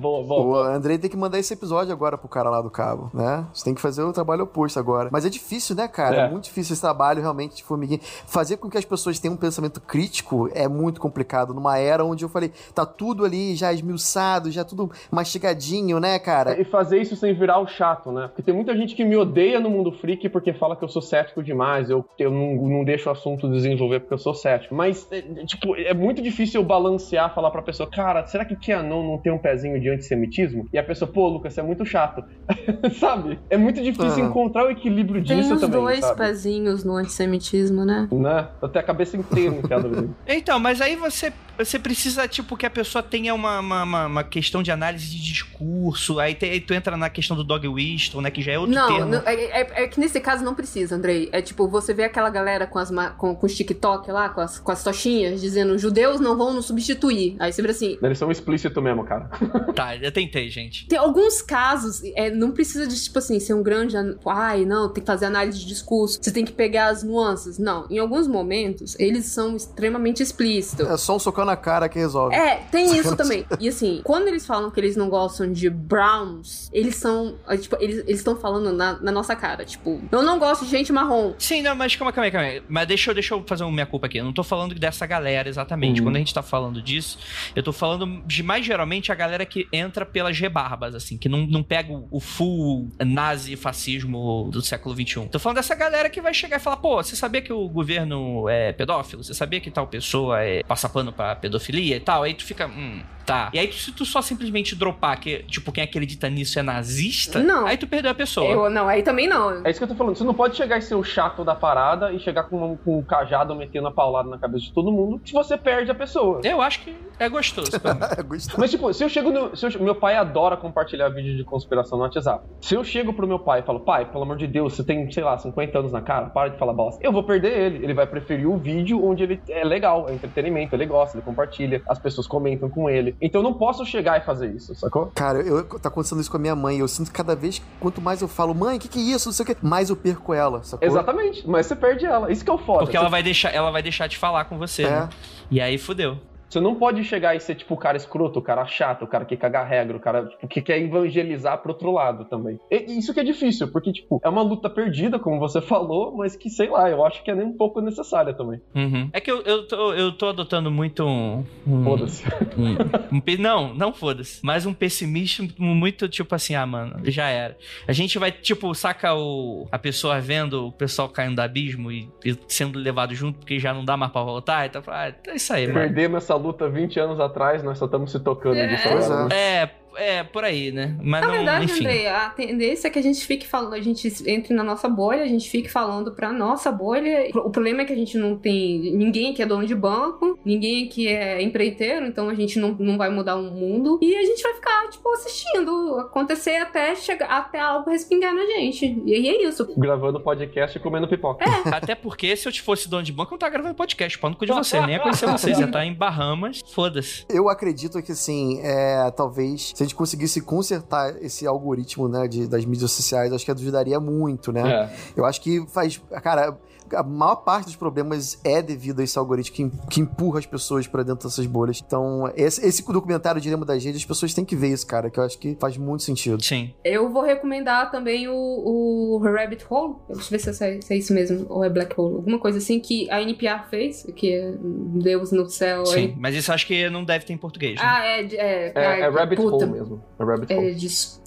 boa, 0.00 0.24
boa. 0.24 0.40
O 0.40 0.54
Andrei 0.62 0.98
tem 0.98 1.10
que 1.10 1.16
mandar 1.16 1.38
esse 1.38 1.52
episódio 1.52 1.92
agora 1.92 2.16
pro 2.18 2.28
cara 2.28 2.50
lá 2.50 2.60
do 2.60 2.70
cabo, 2.70 3.10
né? 3.12 3.46
Você 3.52 3.64
tem 3.64 3.74
que 3.74 3.80
fazer 3.80 4.02
o 4.02 4.12
trabalho 4.12 4.44
oposto 4.44 4.78
agora. 4.78 5.08
Mas 5.12 5.24
é 5.24 5.28
difícil, 5.28 5.74
né, 5.76 5.88
cara? 5.88 6.16
É, 6.16 6.20
É. 6.20 6.30
muito 6.30 6.44
difícil 6.44 6.72
esse 6.72 6.82
trabalho 6.82 7.20
realmente 7.20 7.56
de 7.56 7.64
formiguinha. 7.64 8.00
Fazer 8.26 8.56
com 8.56 8.68
que 8.68 8.78
as 8.78 8.84
pessoas 8.84 9.18
tenham 9.18 9.34
um 9.34 9.38
pensamento 9.38 9.80
crítico 9.80 10.48
é 10.54 10.68
muito 10.68 11.00
complicado. 11.00 11.54
Numa 11.54 11.78
era 11.78 12.04
onde 12.04 12.24
eu 12.24 12.28
falei, 12.28 12.52
tá 12.74 12.84
tudo 12.86 13.24
ali 13.24 13.54
já 13.54 13.72
esmiuçado, 13.72 14.50
já 14.50 14.64
tudo 14.64 14.90
mastigadinho, 15.10 15.98
né, 16.00 16.18
cara? 16.18 16.60
E 16.60 16.64
fazer 16.64 17.00
isso 17.00 17.09
sem 17.16 17.32
virar 17.34 17.58
o 17.58 17.66
chato, 17.66 18.10
né? 18.12 18.28
Porque 18.28 18.42
tem 18.42 18.54
muita 18.54 18.76
gente 18.76 18.94
que 18.94 19.04
me 19.04 19.16
odeia 19.16 19.60
no 19.60 19.70
mundo 19.70 19.92
freak 19.92 20.28
porque 20.28 20.52
fala 20.52 20.76
que 20.76 20.84
eu 20.84 20.88
sou 20.88 21.02
cético 21.02 21.42
demais, 21.42 21.90
eu, 21.90 22.04
eu 22.18 22.30
não, 22.30 22.54
não 22.68 22.84
deixo 22.84 23.08
o 23.08 23.12
assunto 23.12 23.48
desenvolver 23.50 24.00
porque 24.00 24.14
eu 24.14 24.18
sou 24.18 24.34
cético. 24.34 24.74
Mas, 24.74 25.06
é, 25.10 25.18
é, 25.18 25.22
tipo, 25.46 25.74
é 25.76 25.94
muito 25.94 26.22
difícil 26.22 26.60
eu 26.60 26.66
balancear, 26.66 27.34
falar 27.34 27.50
pra 27.50 27.62
pessoa, 27.62 27.88
cara, 27.90 28.26
será 28.26 28.44
que 28.44 28.56
Keanon 28.56 29.02
não 29.02 29.18
tem 29.18 29.32
um 29.32 29.38
pezinho 29.38 29.80
de 29.80 29.88
antissemitismo? 29.88 30.66
E 30.72 30.78
a 30.78 30.82
pessoa, 30.82 31.10
pô, 31.10 31.28
Lucas, 31.28 31.52
você 31.54 31.60
é 31.60 31.62
muito 31.64 31.84
chato. 31.84 32.22
sabe? 32.98 33.38
É 33.48 33.56
muito 33.56 33.82
difícil 33.82 34.24
Ah. 34.24 34.26
encontrar 34.28 34.66
o 34.66 34.70
equilíbrio 34.70 35.24
Tem 35.24 35.38
disso 35.38 35.54
uns 35.54 35.60
também, 35.60 35.80
dois 35.80 36.00
sabe? 36.00 36.18
pezinhos 36.18 36.84
no 36.84 36.94
antissemitismo, 36.96 37.84
né? 37.84 38.08
Né? 38.10 38.48
Até 38.62 38.78
a 38.80 38.82
cabeça 38.82 39.16
inteira 39.16 39.54
enfiada. 39.54 40.08
Então, 40.26 40.58
mas 40.58 40.80
aí 40.80 40.96
você, 40.96 41.32
você 41.64 41.78
precisa, 41.78 42.26
tipo, 42.28 42.56
que 42.56 42.66
a 42.66 42.70
pessoa 42.70 43.02
tenha 43.02 43.34
uma, 43.34 43.60
uma, 43.60 43.82
uma- 43.82 44.06
uma 44.06 44.24
questão 44.24 44.62
de 44.62 44.70
análise 44.70 45.08
de 45.10 45.20
discurso. 45.22 46.18
Aí, 46.18 46.34
te- 46.34 46.46
aí 46.46 46.60
tu 46.60 46.72
entra 46.74 46.96
na 46.96 47.08
questão 47.10 47.36
do 47.36 47.44
dog 47.44 47.66
wisdom, 47.68 48.20
né? 48.20 48.30
Que 48.30 48.42
já 48.42 48.52
é 48.52 48.58
outro 48.58 48.74
Não, 48.74 48.88
termo. 48.88 49.10
não, 49.10 49.18
é, 49.26 49.34
é- 49.34 49.82
é 49.84 49.88
que 49.88 49.98
nesse 50.00 50.20
caso 50.20 50.44
não 50.44 50.54
precisa, 50.54 50.94
Andrei. 50.96 51.28
É 51.32 51.40
tipo, 51.42 51.68
você 51.68 51.92
vê 51.94 52.04
aquela 52.04 52.30
galera 52.30 52.66
com, 52.66 52.78
as, 52.78 52.90
com, 53.16 53.34
com 53.34 53.46
os 53.46 53.54
TikTok 53.54 54.10
lá, 54.10 54.28
com 54.28 54.40
as, 54.40 54.58
com 54.58 54.72
as 54.72 54.82
tochinhas, 54.82 55.40
dizendo 55.40 55.78
judeus 55.78 56.20
não 56.20 56.36
vão 56.36 56.52
nos 56.52 56.66
substituir. 56.66 57.36
Aí 57.38 57.52
você 57.52 57.62
vê 57.62 57.70
assim. 57.70 57.98
Eles 58.02 58.18
são 58.18 58.30
explícitos 58.30 58.82
mesmo, 58.82 59.04
cara. 59.04 59.28
Tá, 59.74 59.96
eu 59.96 60.10
tentei, 60.12 60.50
gente. 60.50 60.86
Tem 60.88 60.98
alguns 60.98 61.40
casos, 61.40 62.02
é, 62.16 62.30
não 62.30 62.50
precisa 62.50 62.86
de, 62.86 63.00
tipo 63.00 63.18
assim, 63.18 63.38
ser 63.40 63.54
um 63.54 63.62
grande. 63.62 63.96
an- 63.96 64.16
Ai, 64.26 64.64
não, 64.64 64.88
tem 64.92 65.02
que 65.02 65.06
fazer 65.06 65.26
análise 65.26 65.58
de 65.60 65.66
discurso, 65.66 66.18
você 66.20 66.30
tem 66.30 66.44
que 66.44 66.52
pegar 66.52 66.88
as 66.88 67.02
nuances. 67.02 67.58
Não, 67.58 67.86
em 67.88 67.98
alguns 67.98 68.26
momentos, 68.26 68.98
eles 68.98 69.26
são 69.26 69.56
extremamente 69.56 70.22
explícitos. 70.22 70.86
É 70.86 70.96
só 70.96 71.16
um 71.16 71.18
socão 71.18 71.44
na 71.50 71.56
cara 71.56 71.88
que 71.88 71.98
resolve. 71.98 72.34
É, 72.34 72.56
tem 72.70 72.96
isso 72.96 73.16
também. 73.16 73.44
E 73.58 73.68
assim, 73.68 74.00
quando 74.04 74.28
eles 74.28 74.46
falam 74.46 74.70
que 74.70 74.78
eles 74.80 74.96
não 74.96 75.08
gostam 75.08 75.52
de 75.52 75.68
browns, 75.68 76.70
eles 76.72 76.96
são. 76.96 77.36
é, 77.48 77.56
Tipo, 77.56 77.76
eles 77.80 78.04
estão 78.08 78.36
falando 78.36 78.72
na, 78.72 79.00
na 79.00 79.12
nossa 79.12 79.34
cara. 79.36 79.64
Tipo, 79.64 80.00
eu 80.10 80.22
não 80.22 80.38
gosto 80.38 80.64
de 80.64 80.70
gente 80.70 80.92
marrom. 80.92 81.34
Sim, 81.38 81.62
não, 81.62 81.74
mas 81.74 81.94
calma, 81.96 82.12
calma, 82.12 82.30
calma. 82.30 82.46
aí. 82.46 82.62
Mas 82.68 82.86
deixa 82.86 83.10
eu, 83.10 83.14
deixa 83.14 83.34
eu 83.34 83.44
fazer 83.46 83.64
uma 83.64 83.72
minha 83.72 83.86
culpa 83.86 84.06
aqui. 84.06 84.18
Eu 84.18 84.24
não 84.24 84.32
tô 84.32 84.42
falando 84.42 84.74
dessa 84.74 85.06
galera 85.06 85.48
exatamente. 85.48 86.00
Uhum. 86.00 86.06
Quando 86.06 86.16
a 86.16 86.18
gente 86.20 86.32
tá 86.34 86.42
falando 86.42 86.80
disso, 86.80 87.18
eu 87.54 87.62
tô 87.62 87.72
falando 87.72 88.22
de 88.26 88.42
mais 88.42 88.64
geralmente 88.64 89.12
a 89.12 89.14
galera 89.14 89.44
que 89.44 89.68
entra 89.72 90.06
pelas 90.06 90.38
rebarbas, 90.38 90.94
assim, 90.94 91.16
que 91.18 91.28
não, 91.28 91.46
não 91.46 91.62
pega 91.62 91.92
o, 91.92 92.06
o 92.10 92.20
full 92.20 92.88
nazi-fascismo 93.04 94.48
do 94.50 94.62
século 94.62 94.94
XXI. 94.94 95.28
Tô 95.30 95.38
falando 95.38 95.56
dessa 95.56 95.74
galera 95.74 96.08
que 96.08 96.20
vai 96.20 96.32
chegar 96.34 96.56
e 96.56 96.60
falar, 96.60 96.76
pô, 96.76 96.96
você 97.02 97.16
sabia 97.16 97.42
que 97.42 97.52
o 97.52 97.68
governo 97.68 98.48
é 98.48 98.72
pedófilo? 98.72 99.22
Você 99.24 99.34
sabia 99.34 99.60
que 99.60 99.70
tal 99.70 99.86
pessoa 99.86 100.42
é 100.42 100.62
passa 100.62 100.88
pano 100.88 101.12
pra 101.12 101.34
pedofilia 101.40 101.96
e 101.96 102.00
tal? 102.00 102.22
Aí 102.22 102.34
tu 102.34 102.44
fica, 102.44 102.66
hum, 102.66 103.02
Tá. 103.30 103.50
E 103.54 103.58
aí, 103.58 103.72
se 103.72 103.92
tu 103.92 104.04
só 104.04 104.20
simplesmente 104.20 104.74
dropar 104.74 105.18
que, 105.20 105.44
tipo, 105.44 105.70
quem 105.72 105.84
acredita 105.84 106.28
nisso 106.28 106.58
é 106.58 106.62
nazista, 106.62 107.38
Não. 107.40 107.66
aí 107.66 107.76
tu 107.76 107.86
perdeu 107.86 108.10
a 108.10 108.14
pessoa. 108.14 108.46
Eu, 108.50 108.70
não, 108.70 108.88
aí 108.88 109.02
também 109.02 109.28
não. 109.28 109.64
É 109.64 109.70
isso 109.70 109.78
que 109.78 109.84
eu 109.84 109.88
tô 109.88 109.94
falando. 109.94 110.16
Você 110.16 110.24
não 110.24 110.34
pode 110.34 110.56
chegar 110.56 110.78
e 110.78 110.82
ser 110.82 110.94
o 110.94 111.02
chato 111.04 111.44
da 111.44 111.54
parada 111.54 112.12
e 112.12 112.18
chegar 112.18 112.44
com, 112.44 112.76
com 112.78 112.98
um 112.98 113.02
cajado 113.02 113.54
metendo 113.54 113.86
a 113.88 113.92
paulada 113.92 114.28
na 114.28 114.38
cabeça 114.38 114.64
de 114.64 114.72
todo 114.72 114.90
mundo, 114.90 115.20
que 115.24 115.32
você 115.32 115.56
perde 115.56 115.90
a 115.90 115.94
pessoa. 115.94 116.40
Eu 116.44 116.60
acho 116.60 116.80
que 116.80 116.94
é 117.18 117.28
gostoso. 117.28 117.70
É, 118.18 118.22
gostei. 118.22 118.54
Mas, 118.58 118.70
tipo, 118.70 118.92
se 118.92 119.04
eu 119.04 119.08
chego 119.08 119.30
no. 119.30 119.54
se 119.56 119.66
eu- 119.66 119.80
meu 119.82 119.94
pai 119.94 120.16
adora 120.16 120.56
compartilhar 120.56 121.08
vídeo 121.10 121.36
de 121.36 121.44
conspiração 121.44 121.98
no 121.98 122.04
WhatsApp. 122.04 122.44
Se 122.60 122.74
eu 122.74 122.82
chego 122.82 123.12
pro 123.12 123.26
meu 123.26 123.38
pai 123.38 123.60
e 123.60 123.62
falo, 123.62 123.80
pai, 123.80 124.04
pelo 124.10 124.22
amor 124.24 124.36
de 124.36 124.46
Deus, 124.46 124.74
você 124.74 124.82
tem, 124.82 125.10
sei 125.12 125.22
lá, 125.22 125.36
50 125.38 125.78
anos 125.78 125.92
na 125.92 126.00
cara, 126.00 126.26
para 126.26 126.48
de 126.48 126.58
falar 126.58 126.72
bosta. 126.72 127.00
Eu 127.04 127.12
vou 127.12 127.22
perder 127.22 127.56
ele. 127.56 127.84
Ele 127.84 127.94
vai 127.94 128.06
preferir 128.06 128.48
o 128.48 128.56
vídeo 128.56 129.04
onde 129.04 129.22
ele 129.22 129.40
é 129.48 129.62
legal, 129.64 130.08
é 130.08 130.14
entretenimento, 130.14 130.74
ele 130.74 130.86
gosta, 130.86 131.16
ele 131.16 131.24
compartilha, 131.24 131.82
as 131.88 131.98
pessoas 131.98 132.26
comentam 132.26 132.68
com 132.68 132.88
ele. 132.88 133.14
Então 133.20 133.40
eu 133.40 133.42
não 133.42 133.52
posso 133.52 133.84
chegar 133.84 134.18
e 134.20 134.24
fazer 134.24 134.50
isso, 134.54 134.74
sacou? 134.74 135.10
Cara, 135.14 135.40
eu, 135.40 135.62
tá 135.78 135.88
acontecendo 135.88 136.20
isso 136.20 136.30
com 136.30 136.36
a 136.36 136.40
minha 136.40 136.56
mãe. 136.56 136.78
Eu 136.78 136.88
sinto 136.88 137.08
que 137.08 137.12
cada 137.12 137.36
vez, 137.36 137.58
que- 137.58 137.64
quanto 137.78 138.00
mais 138.00 138.22
eu 138.22 138.28
falo, 138.28 138.54
mãe, 138.54 138.76
o 138.76 138.80
que, 138.80 138.88
que 138.88 138.98
é 138.98 139.02
isso? 139.14 139.28
Não 139.28 139.32
sei 139.34 139.44
o 139.44 139.46
que, 139.46 139.56
mais 139.64 139.90
eu 139.90 139.96
perco 139.96 140.32
ela, 140.32 140.62
sacou? 140.62 140.86
Exatamente. 140.88 141.46
Mas 141.48 141.66
você 141.66 141.76
perde 141.76 142.06
ela. 142.06 142.32
Isso 142.32 142.42
que 142.44 142.50
é 142.50 142.54
o 142.54 142.58
foda. 142.58 142.80
Porque 142.84 142.96
ela 142.96 143.08
vai 143.10 143.22
deixar, 143.22 143.50
ela 143.54 143.70
vai 143.70 143.82
deixar 143.82 144.06
de 144.06 144.16
falar 144.16 144.46
com 144.46 144.56
você, 144.58 144.84
É. 144.84 144.90
né? 144.90 145.08
E 145.50 145.60
aí 145.60 145.76
fudeu. 145.76 146.16
Você 146.50 146.60
não 146.60 146.74
pode 146.74 147.04
chegar 147.04 147.36
e 147.36 147.40
ser 147.40 147.54
tipo 147.54 147.74
o 147.74 147.76
cara 147.76 147.96
escroto, 147.96 148.40
o 148.40 148.42
cara 148.42 148.66
chato, 148.66 149.04
o 149.04 149.06
cara 149.06 149.24
que 149.24 149.36
caga 149.36 149.62
regra, 149.62 149.96
o 149.96 150.00
cara 150.00 150.26
tipo, 150.26 150.48
que 150.48 150.60
quer 150.60 150.80
evangelizar 150.80 151.58
pro 151.58 151.70
outro 151.70 151.92
lado 151.92 152.24
também. 152.24 152.58
E 152.68 152.98
isso 152.98 153.14
que 153.14 153.20
é 153.20 153.24
difícil, 153.24 153.68
porque, 153.70 153.92
tipo, 153.92 154.20
é 154.24 154.28
uma 154.28 154.42
luta 154.42 154.68
perdida, 154.68 155.18
como 155.18 155.38
você 155.38 155.60
falou, 155.62 156.16
mas 156.16 156.34
que, 156.34 156.50
sei 156.50 156.68
lá, 156.68 156.90
eu 156.90 157.04
acho 157.06 157.22
que 157.22 157.30
é 157.30 157.34
nem 157.36 157.46
um 157.46 157.56
pouco 157.56 157.80
necessária 157.80 158.34
também. 158.34 158.60
Uhum. 158.74 159.08
É 159.12 159.20
que 159.20 159.30
eu, 159.30 159.42
eu, 159.42 159.68
tô, 159.68 159.92
eu 159.92 160.12
tô 160.12 160.28
adotando 160.28 160.70
muito 160.72 161.04
um. 161.04 161.44
um 161.66 161.84
Foda-se. 161.84 162.24
um- 162.58 163.16
um 163.16 163.22
não, 163.38 163.72
não 163.72 163.92
foda-se. 163.92 164.40
Mas 164.42 164.66
um 164.66 164.74
pessimismo 164.74 165.48
muito 165.58 166.08
tipo 166.08 166.34
assim, 166.34 166.56
ah, 166.56 166.66
mano, 166.66 166.98
já 167.04 167.28
era. 167.28 167.56
A 167.86 167.92
gente 167.92 168.18
vai, 168.18 168.32
tipo, 168.32 168.74
saca 168.74 169.14
o, 169.14 169.68
a 169.70 169.78
pessoa 169.78 170.20
vendo 170.20 170.66
o 170.66 170.72
pessoal 170.72 171.08
caindo 171.08 171.36
do 171.36 171.42
abismo 171.42 171.92
e, 171.92 172.08
e 172.24 172.36
sendo 172.48 172.76
levado 172.78 173.14
junto 173.14 173.38
porque 173.38 173.58
já 173.60 173.72
não 173.72 173.84
dá 173.84 173.96
mais 173.96 174.10
pra 174.10 174.22
voltar. 174.22 174.66
Então, 174.66 174.82
ah, 174.88 175.12
é 175.28 175.34
isso 175.36 175.52
aí, 175.52 175.66
mano. 175.68 175.78
Perdemos 175.80 176.24
essa 176.24 176.39
luta 176.40 176.68
20 176.68 176.98
anos 176.98 177.20
atrás, 177.20 177.62
nós 177.62 177.78
só 177.78 177.84
estamos 177.84 178.10
se 178.10 178.18
tocando 178.20 178.56
É. 178.56 178.66
disso 178.66 178.88
agora. 178.88 179.24
né? 179.28 179.34
É, 179.36 179.70
é, 179.96 180.22
por 180.22 180.44
aí, 180.44 180.72
né? 180.72 180.96
Mas 181.02 181.20
Na 181.20 181.28
não, 181.28 181.34
verdade, 181.34 181.64
enfim. 181.66 181.80
Andrei, 181.80 182.06
a 182.06 182.30
tendência 182.30 182.88
é 182.88 182.90
que 182.90 182.98
a 182.98 183.02
gente 183.02 183.26
fique 183.26 183.46
falando, 183.46 183.74
a 183.74 183.80
gente 183.80 184.12
entre 184.26 184.54
na 184.54 184.62
nossa 184.62 184.88
bolha, 184.88 185.22
a 185.22 185.26
gente 185.26 185.48
fique 185.48 185.68
falando 185.68 186.12
pra 186.12 186.32
nossa 186.32 186.70
bolha. 186.70 187.30
O 187.34 187.50
problema 187.50 187.82
é 187.82 187.84
que 187.84 187.92
a 187.92 187.96
gente 187.96 188.16
não 188.16 188.36
tem. 188.36 188.94
Ninguém 188.94 189.32
aqui 189.32 189.42
é 189.42 189.46
dono 189.46 189.66
de 189.66 189.74
banco, 189.74 190.38
ninguém 190.44 190.86
aqui 190.86 191.08
é 191.08 191.42
empreiteiro, 191.42 192.06
então 192.06 192.28
a 192.28 192.34
gente 192.34 192.58
não, 192.58 192.76
não 192.78 192.96
vai 192.96 193.10
mudar 193.10 193.36
o 193.36 193.42
mundo. 193.42 193.98
E 194.02 194.14
a 194.16 194.24
gente 194.24 194.42
vai 194.42 194.54
ficar, 194.54 194.88
tipo, 194.88 195.08
assistindo 195.12 195.96
acontecer 195.98 196.56
até 196.56 196.94
chegar 196.94 197.26
até 197.26 197.60
algo 197.60 197.90
respingar 197.90 198.34
na 198.34 198.44
gente. 198.44 199.02
E 199.04 199.14
aí 199.14 199.28
é 199.28 199.42
isso. 199.44 199.72
Gravando 199.76 200.20
podcast 200.20 200.76
e 200.76 200.80
comendo 200.80 201.08
pipoca. 201.08 201.44
É. 201.44 201.74
Até 201.74 201.94
porque 201.94 202.36
se 202.36 202.46
eu 202.46 202.52
te 202.52 202.62
fosse 202.62 202.88
dono 202.88 203.02
de 203.02 203.12
banco, 203.12 203.30
eu 203.30 203.36
não 203.36 203.38
tava 203.38 203.52
gravando 203.52 203.74
podcast. 203.74 204.18
Pau 204.18 204.30
no 204.30 204.36
cu 204.36 204.46
de 204.46 204.52
você. 204.52 204.80
Nem 204.80 204.92
ia 204.92 205.00
conhecer 205.00 205.26
você. 205.30 205.54
Você 205.54 205.66
tá 205.66 205.84
em 205.84 205.94
Bahamas. 205.94 206.60
Foda-se. 206.72 207.24
Eu 207.28 207.48
acredito 207.48 208.02
que, 208.02 208.12
assim, 208.12 208.60
é, 208.62 209.10
talvez, 209.10 209.72
se 209.80 209.84
a 209.84 209.86
gente 209.86 209.94
conseguisse 209.94 210.42
consertar 210.42 211.16
esse 211.22 211.46
algoritmo, 211.46 212.06
né, 212.06 212.28
de, 212.28 212.46
das 212.46 212.66
mídias 212.66 212.92
sociais, 212.92 213.32
acho 213.32 213.46
que 213.46 213.50
ajudaria 213.50 213.98
muito, 213.98 214.52
né? 214.52 214.70
É. 214.70 214.90
Eu 215.16 215.24
acho 215.24 215.40
que 215.40 215.66
faz. 215.68 215.98
Cara, 216.22 216.54
a 216.94 217.02
maior 217.02 217.36
parte 217.36 217.66
dos 217.66 217.76
problemas 217.76 218.38
é 218.44 218.60
devido 218.62 219.00
a 219.00 219.04
esse 219.04 219.18
algoritmo 219.18 219.70
que, 219.70 219.86
que 219.88 220.00
empurra 220.00 220.38
as 220.38 220.46
pessoas 220.46 220.86
pra 220.86 221.02
dentro 221.02 221.28
dessas 221.28 221.46
bolhas. 221.46 221.82
Então, 221.84 222.30
esse, 222.36 222.64
esse 222.66 222.82
documentário 222.84 223.40
Dilema 223.40 223.64
das 223.64 223.84
Redes, 223.84 224.00
as 224.02 224.06
pessoas 224.06 224.34
têm 224.34 224.44
que 224.44 224.56
ver 224.56 224.68
isso, 224.68 224.86
cara, 224.86 225.10
que 225.10 225.18
eu 225.18 225.24
acho 225.24 225.38
que 225.38 225.56
faz 225.60 225.76
muito 225.76 226.02
sentido. 226.02 226.42
Sim. 226.42 226.72
Eu 226.84 227.10
vou 227.10 227.22
recomendar 227.22 227.90
também 227.90 228.28
o, 228.28 228.34
o 228.34 229.18
Rabbit 229.18 229.64
Hole. 229.68 229.94
Deixa 230.08 230.22
eu 230.26 230.30
ver 230.30 230.38
se 230.38 230.64
é, 230.64 230.80
se 230.80 230.94
é 230.94 230.96
isso 230.96 231.12
mesmo. 231.12 231.46
Ou 231.48 231.64
é 231.64 231.68
Black 231.70 231.98
Hole. 231.98 232.16
Alguma 232.16 232.38
coisa 232.38 232.58
assim 232.58 232.80
que 232.80 233.10
a 233.10 233.20
NPR 233.22 233.68
fez, 233.70 234.06
que 234.16 234.32
é 234.32 234.54
Deus 234.60 235.32
no 235.32 235.48
céu. 235.48 235.84
Sim. 235.86 236.14
Mas 236.18 236.34
isso 236.34 236.50
eu 236.50 236.54
acho 236.54 236.66
que 236.66 236.88
não 236.90 237.04
deve 237.04 237.24
ter 237.24 237.32
em 237.32 237.38
português. 237.38 237.76
Né? 237.76 237.82
Ah, 237.84 238.04
é. 238.04 238.20
É, 238.34 238.72
É, 238.74 239.00
é 239.00 239.08
Rabbit 239.08 239.40
puta. 239.40 239.64
Hole 239.64 239.72
mesmo. 239.72 240.02
É 240.18 240.24
Rabbit 240.24 240.52
É, 240.52 240.56
Hole. 240.58 240.74
desculpa, 240.74 241.19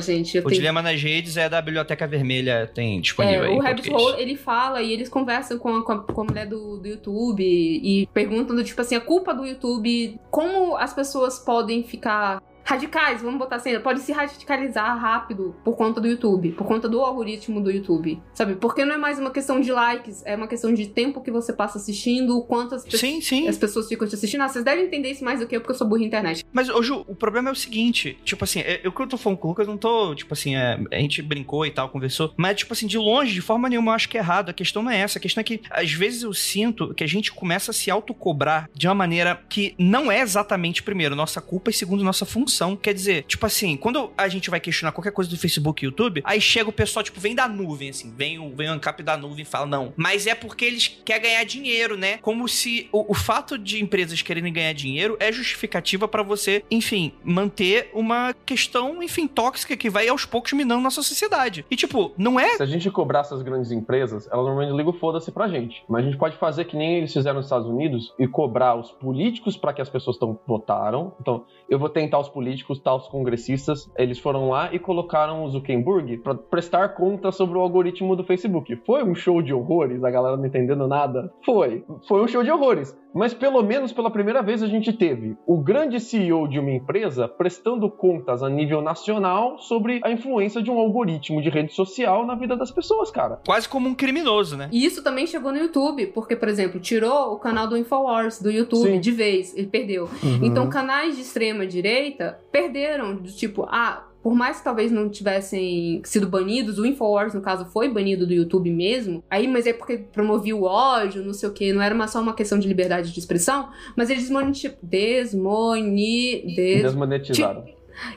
gente. 0.00 0.36
Eu 0.36 0.42
o 0.42 0.46
tenho... 0.46 0.60
Dilema 0.60 0.82
nas 0.82 1.02
Redes 1.02 1.36
é 1.36 1.48
da 1.48 1.60
Biblioteca 1.60 2.06
Vermelha, 2.06 2.70
tem 2.72 3.00
disponível 3.00 3.44
É, 3.44 3.48
aí. 3.48 3.56
o 3.56 3.60
Rabbit. 3.60 3.90
Hole, 3.90 4.20
ele 4.20 4.36
fala 4.36 4.82
e 4.82 4.92
eles 4.92 5.08
conversam 5.08 5.58
com 5.58 5.76
a, 5.76 5.84
com 5.84 5.92
a, 5.92 5.98
com 6.00 6.20
a 6.20 6.24
mulher 6.24 6.46
do, 6.46 6.78
do 6.78 6.88
YouTube 6.88 7.42
e 7.42 8.06
perguntam, 8.12 8.54
do, 8.56 8.64
tipo 8.64 8.80
assim, 8.80 8.94
a 8.94 9.00
culpa 9.00 9.34
do 9.34 9.44
YouTube, 9.44 10.18
como 10.30 10.76
as 10.76 10.92
pessoas 10.92 11.38
podem 11.38 11.82
ficar 11.82 12.42
radicais, 12.66 13.22
vamos 13.22 13.38
botar 13.38 13.56
assim, 13.56 13.78
podem 13.78 14.02
se 14.02 14.12
radicalizar 14.12 14.98
rápido 14.98 15.54
por 15.64 15.76
conta 15.76 16.00
do 16.00 16.08
YouTube, 16.08 16.50
por 16.52 16.66
conta 16.66 16.88
do 16.88 17.00
algoritmo 17.00 17.60
do 17.60 17.70
YouTube, 17.70 18.20
sabe? 18.34 18.56
Porque 18.56 18.84
não 18.84 18.96
é 18.96 18.98
mais 18.98 19.18
uma 19.18 19.30
questão 19.30 19.60
de 19.60 19.70
likes, 19.70 20.22
é 20.26 20.34
uma 20.34 20.48
questão 20.48 20.74
de 20.74 20.88
tempo 20.88 21.22
que 21.22 21.30
você 21.30 21.52
passa 21.52 21.78
assistindo, 21.78 22.42
quantas 22.42 22.84
pessoas... 22.84 23.00
Sim, 23.00 23.20
sim. 23.20 23.48
As 23.48 23.56
pessoas 23.56 23.88
ficam 23.88 24.06
te 24.06 24.14
assistindo. 24.16 24.40
Ah, 24.40 24.48
vocês 24.48 24.64
devem 24.64 24.84
entender 24.84 25.10
isso 25.10 25.24
mais 25.24 25.38
do 25.40 25.46
que 25.46 25.54
eu, 25.54 25.60
porque 25.60 25.72
eu 25.72 25.78
sou 25.78 25.86
burra 25.86 26.00
na 26.00 26.06
internet. 26.06 26.44
Mas, 26.52 26.68
ô 26.68 26.82
Ju, 26.82 27.04
o 27.06 27.14
problema 27.14 27.48
é 27.48 27.52
o 27.52 27.56
seguinte, 27.56 28.18
tipo 28.24 28.42
assim, 28.42 28.60
é- 28.60 28.80
eu 28.82 28.90
que 28.90 29.00
eu 29.00 29.06
tô 29.06 29.16
falando 29.16 29.38
com 29.38 29.46
o 29.46 29.50
Lucas, 29.52 29.66
eu 29.66 29.72
não 29.72 29.78
tô, 29.78 30.12
tipo 30.14 30.34
assim, 30.34 30.56
é, 30.56 30.78
a 30.90 30.98
gente 30.98 31.22
brincou 31.22 31.64
e 31.64 31.70
tal, 31.70 31.88
conversou, 31.88 32.34
mas, 32.36 32.56
tipo 32.56 32.72
assim, 32.72 32.86
de 32.88 32.98
longe, 32.98 33.32
de 33.32 33.40
forma 33.40 33.68
nenhuma, 33.68 33.92
eu 33.92 33.94
acho 33.94 34.08
que 34.08 34.18
é 34.18 34.20
errado. 34.20 34.50
A 34.50 34.52
questão 34.52 34.82
não 34.82 34.90
é 34.90 34.98
essa, 34.98 35.18
a 35.18 35.22
questão 35.22 35.40
é 35.40 35.44
que, 35.44 35.60
às 35.70 35.92
vezes, 35.92 36.22
eu 36.24 36.32
sinto 36.34 36.92
que 36.94 37.04
a 37.04 37.06
gente 37.06 37.32
começa 37.32 37.70
a 37.70 37.74
se 37.74 37.90
autocobrar 37.90 38.68
de 38.74 38.88
uma 38.88 38.94
maneira 38.94 39.40
que 39.48 39.74
não 39.78 40.10
é 40.10 40.20
exatamente, 40.20 40.82
primeiro, 40.82 41.14
nossa 41.14 41.40
culpa 41.40 41.70
e, 41.70 41.72
segundo, 41.72 42.02
nossa 42.02 42.24
função. 42.26 42.55
Quer 42.80 42.94
dizer, 42.94 43.24
tipo 43.24 43.44
assim, 43.44 43.76
quando 43.76 44.10
a 44.16 44.28
gente 44.28 44.50
vai 44.50 44.60
questionar 44.60 44.92
qualquer 44.92 45.12
coisa 45.12 45.30
do 45.30 45.36
Facebook 45.36 45.84
e 45.84 45.86
YouTube, 45.86 46.22
aí 46.24 46.40
chega 46.40 46.70
o 46.70 46.72
pessoal, 46.72 47.02
tipo, 47.02 47.20
vem 47.20 47.34
da 47.34 47.48
nuvem, 47.48 47.90
assim, 47.90 48.12
vem 48.16 48.38
o, 48.38 48.54
vem 48.54 48.68
o 48.68 48.72
ANCAP 48.72 49.02
da 49.02 49.16
nuvem 49.16 49.42
e 49.42 49.44
fala, 49.44 49.66
não, 49.66 49.92
mas 49.96 50.26
é 50.26 50.34
porque 50.34 50.64
eles 50.64 50.88
querem 51.04 51.22
ganhar 51.22 51.44
dinheiro, 51.44 51.96
né? 51.96 52.18
Como 52.18 52.48
se 52.48 52.88
o, 52.92 53.10
o 53.12 53.14
fato 53.14 53.58
de 53.58 53.82
empresas 53.82 54.22
quererem 54.22 54.52
ganhar 54.52 54.72
dinheiro 54.72 55.16
é 55.20 55.32
justificativa 55.32 56.06
pra 56.08 56.22
você, 56.22 56.64
enfim, 56.70 57.12
manter 57.22 57.90
uma 57.92 58.34
questão, 58.44 59.02
enfim, 59.02 59.26
tóxica 59.26 59.76
que 59.76 59.90
vai 59.90 60.08
aos 60.08 60.24
poucos 60.24 60.52
minando 60.52 60.80
nossa 60.80 61.02
sociedade. 61.02 61.64
E, 61.70 61.76
tipo, 61.76 62.12
não 62.16 62.38
é 62.38 62.56
Se 62.56 62.62
a 62.62 62.66
gente 62.66 62.90
cobrar 62.90 63.20
essas 63.20 63.42
grandes 63.42 63.70
empresas, 63.70 64.26
elas 64.30 64.46
normalmente 64.46 64.76
ligam 64.76 64.92
foda-se 64.92 65.30
pra 65.30 65.48
gente. 65.48 65.82
Mas 65.88 66.02
a 66.02 66.06
gente 66.06 66.18
pode 66.18 66.36
fazer 66.36 66.64
que 66.64 66.76
nem 66.76 66.98
eles 66.98 67.12
fizeram 67.12 67.36
nos 67.36 67.46
Estados 67.46 67.68
Unidos 67.68 68.12
e 68.18 68.26
cobrar 68.26 68.74
os 68.74 68.90
políticos 68.92 69.56
para 69.56 69.72
que 69.72 69.82
as 69.82 69.88
pessoas 69.88 70.18
tão, 70.18 70.38
votaram. 70.46 71.14
Então, 71.20 71.44
eu 71.68 71.78
vou 71.78 71.88
tentar 71.88 72.18
os 72.18 72.28
políticos, 72.28 72.78
tal, 72.78 72.98
os 72.98 73.08
congressistas. 73.08 73.90
Eles 73.96 74.18
foram 74.18 74.48
lá 74.48 74.72
e 74.72 74.78
colocaram 74.78 75.44
o 75.44 75.48
Zuckerberg 75.48 76.18
para 76.18 76.34
prestar 76.34 76.90
conta 76.90 77.32
sobre 77.32 77.58
o 77.58 77.60
algoritmo 77.60 78.14
do 78.14 78.24
Facebook. 78.24 78.76
Foi 78.86 79.02
um 79.02 79.14
show 79.14 79.42
de 79.42 79.52
horrores, 79.52 80.04
a 80.04 80.10
galera 80.10 80.36
não 80.36 80.46
entendendo 80.46 80.86
nada? 80.86 81.32
Foi. 81.44 81.84
Foi 82.06 82.22
um 82.22 82.28
show 82.28 82.42
de 82.42 82.50
horrores. 82.50 82.96
Mas 83.16 83.32
pelo 83.32 83.62
menos 83.62 83.94
pela 83.94 84.10
primeira 84.10 84.42
vez 84.42 84.62
a 84.62 84.66
gente 84.66 84.92
teve 84.92 85.38
o 85.46 85.56
grande 85.56 85.98
CEO 85.98 86.46
de 86.46 86.58
uma 86.58 86.70
empresa 86.70 87.26
prestando 87.26 87.90
contas 87.90 88.42
a 88.42 88.50
nível 88.50 88.82
nacional 88.82 89.58
sobre 89.58 90.00
a 90.04 90.10
influência 90.10 90.62
de 90.62 90.70
um 90.70 90.78
algoritmo 90.78 91.40
de 91.40 91.48
rede 91.48 91.72
social 91.72 92.26
na 92.26 92.34
vida 92.34 92.54
das 92.54 92.70
pessoas, 92.70 93.10
cara. 93.10 93.40
quase 93.46 93.66
como 93.66 93.88
um 93.88 93.94
criminoso, 93.94 94.54
né? 94.54 94.68
E 94.70 94.84
isso 94.84 95.02
também 95.02 95.26
chegou 95.26 95.50
no 95.50 95.56
YouTube, 95.56 96.08
porque, 96.08 96.36
por 96.36 96.46
exemplo, 96.46 96.78
tirou 96.78 97.32
o 97.32 97.38
canal 97.38 97.66
do 97.66 97.76
Infowars 97.78 98.40
do 98.40 98.50
YouTube 98.50 98.90
Sim. 98.90 99.00
de 99.00 99.10
vez, 99.10 99.56
ele 99.56 99.68
perdeu. 99.68 100.10
Uhum. 100.22 100.40
Então, 100.42 100.68
canais 100.68 101.16
de 101.16 101.22
extrema 101.22 101.55
direita 101.64 102.40
perderam, 102.50 103.14
do 103.14 103.30
tipo, 103.30 103.62
ah, 103.70 104.04
por 104.20 104.34
mais 104.34 104.58
que 104.58 104.64
talvez 104.64 104.90
não 104.90 105.08
tivessem 105.08 106.02
sido 106.04 106.26
banidos, 106.28 106.80
o 106.80 106.84
Infowars, 106.84 107.32
no 107.32 107.40
caso, 107.40 107.64
foi 107.66 107.88
banido 107.88 108.26
do 108.26 108.34
YouTube 108.34 108.68
mesmo. 108.72 109.22
Aí, 109.30 109.46
mas 109.46 109.68
é 109.68 109.72
porque 109.72 109.98
promovia 109.98 110.56
o 110.56 110.64
ódio, 110.64 111.24
não 111.24 111.32
sei 111.32 111.48
o 111.48 111.52
que, 111.52 111.72
não 111.72 111.80
era 111.80 111.94
uma- 111.94 112.08
só 112.08 112.20
uma 112.20 112.34
questão 112.34 112.58
de 112.58 112.66
liberdade 112.66 113.12
de 113.12 113.18
expressão, 113.20 113.68
mas 113.96 114.10
eles 114.10 114.24
desmonetizaram. 114.24 114.78
Desmoni. 114.82 116.54
Des... 116.56 116.82
Desmonetizaram. 116.82 117.64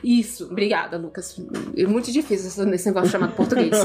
Isso, 0.02 0.44
obrigada, 0.50 0.96
Lucas. 0.96 1.40
É 1.76 1.86
muito 1.86 2.10
difícil 2.12 2.48
esse- 2.48 2.86
negócio 2.88 3.10
chamado 3.10 3.34
português. 3.34 3.70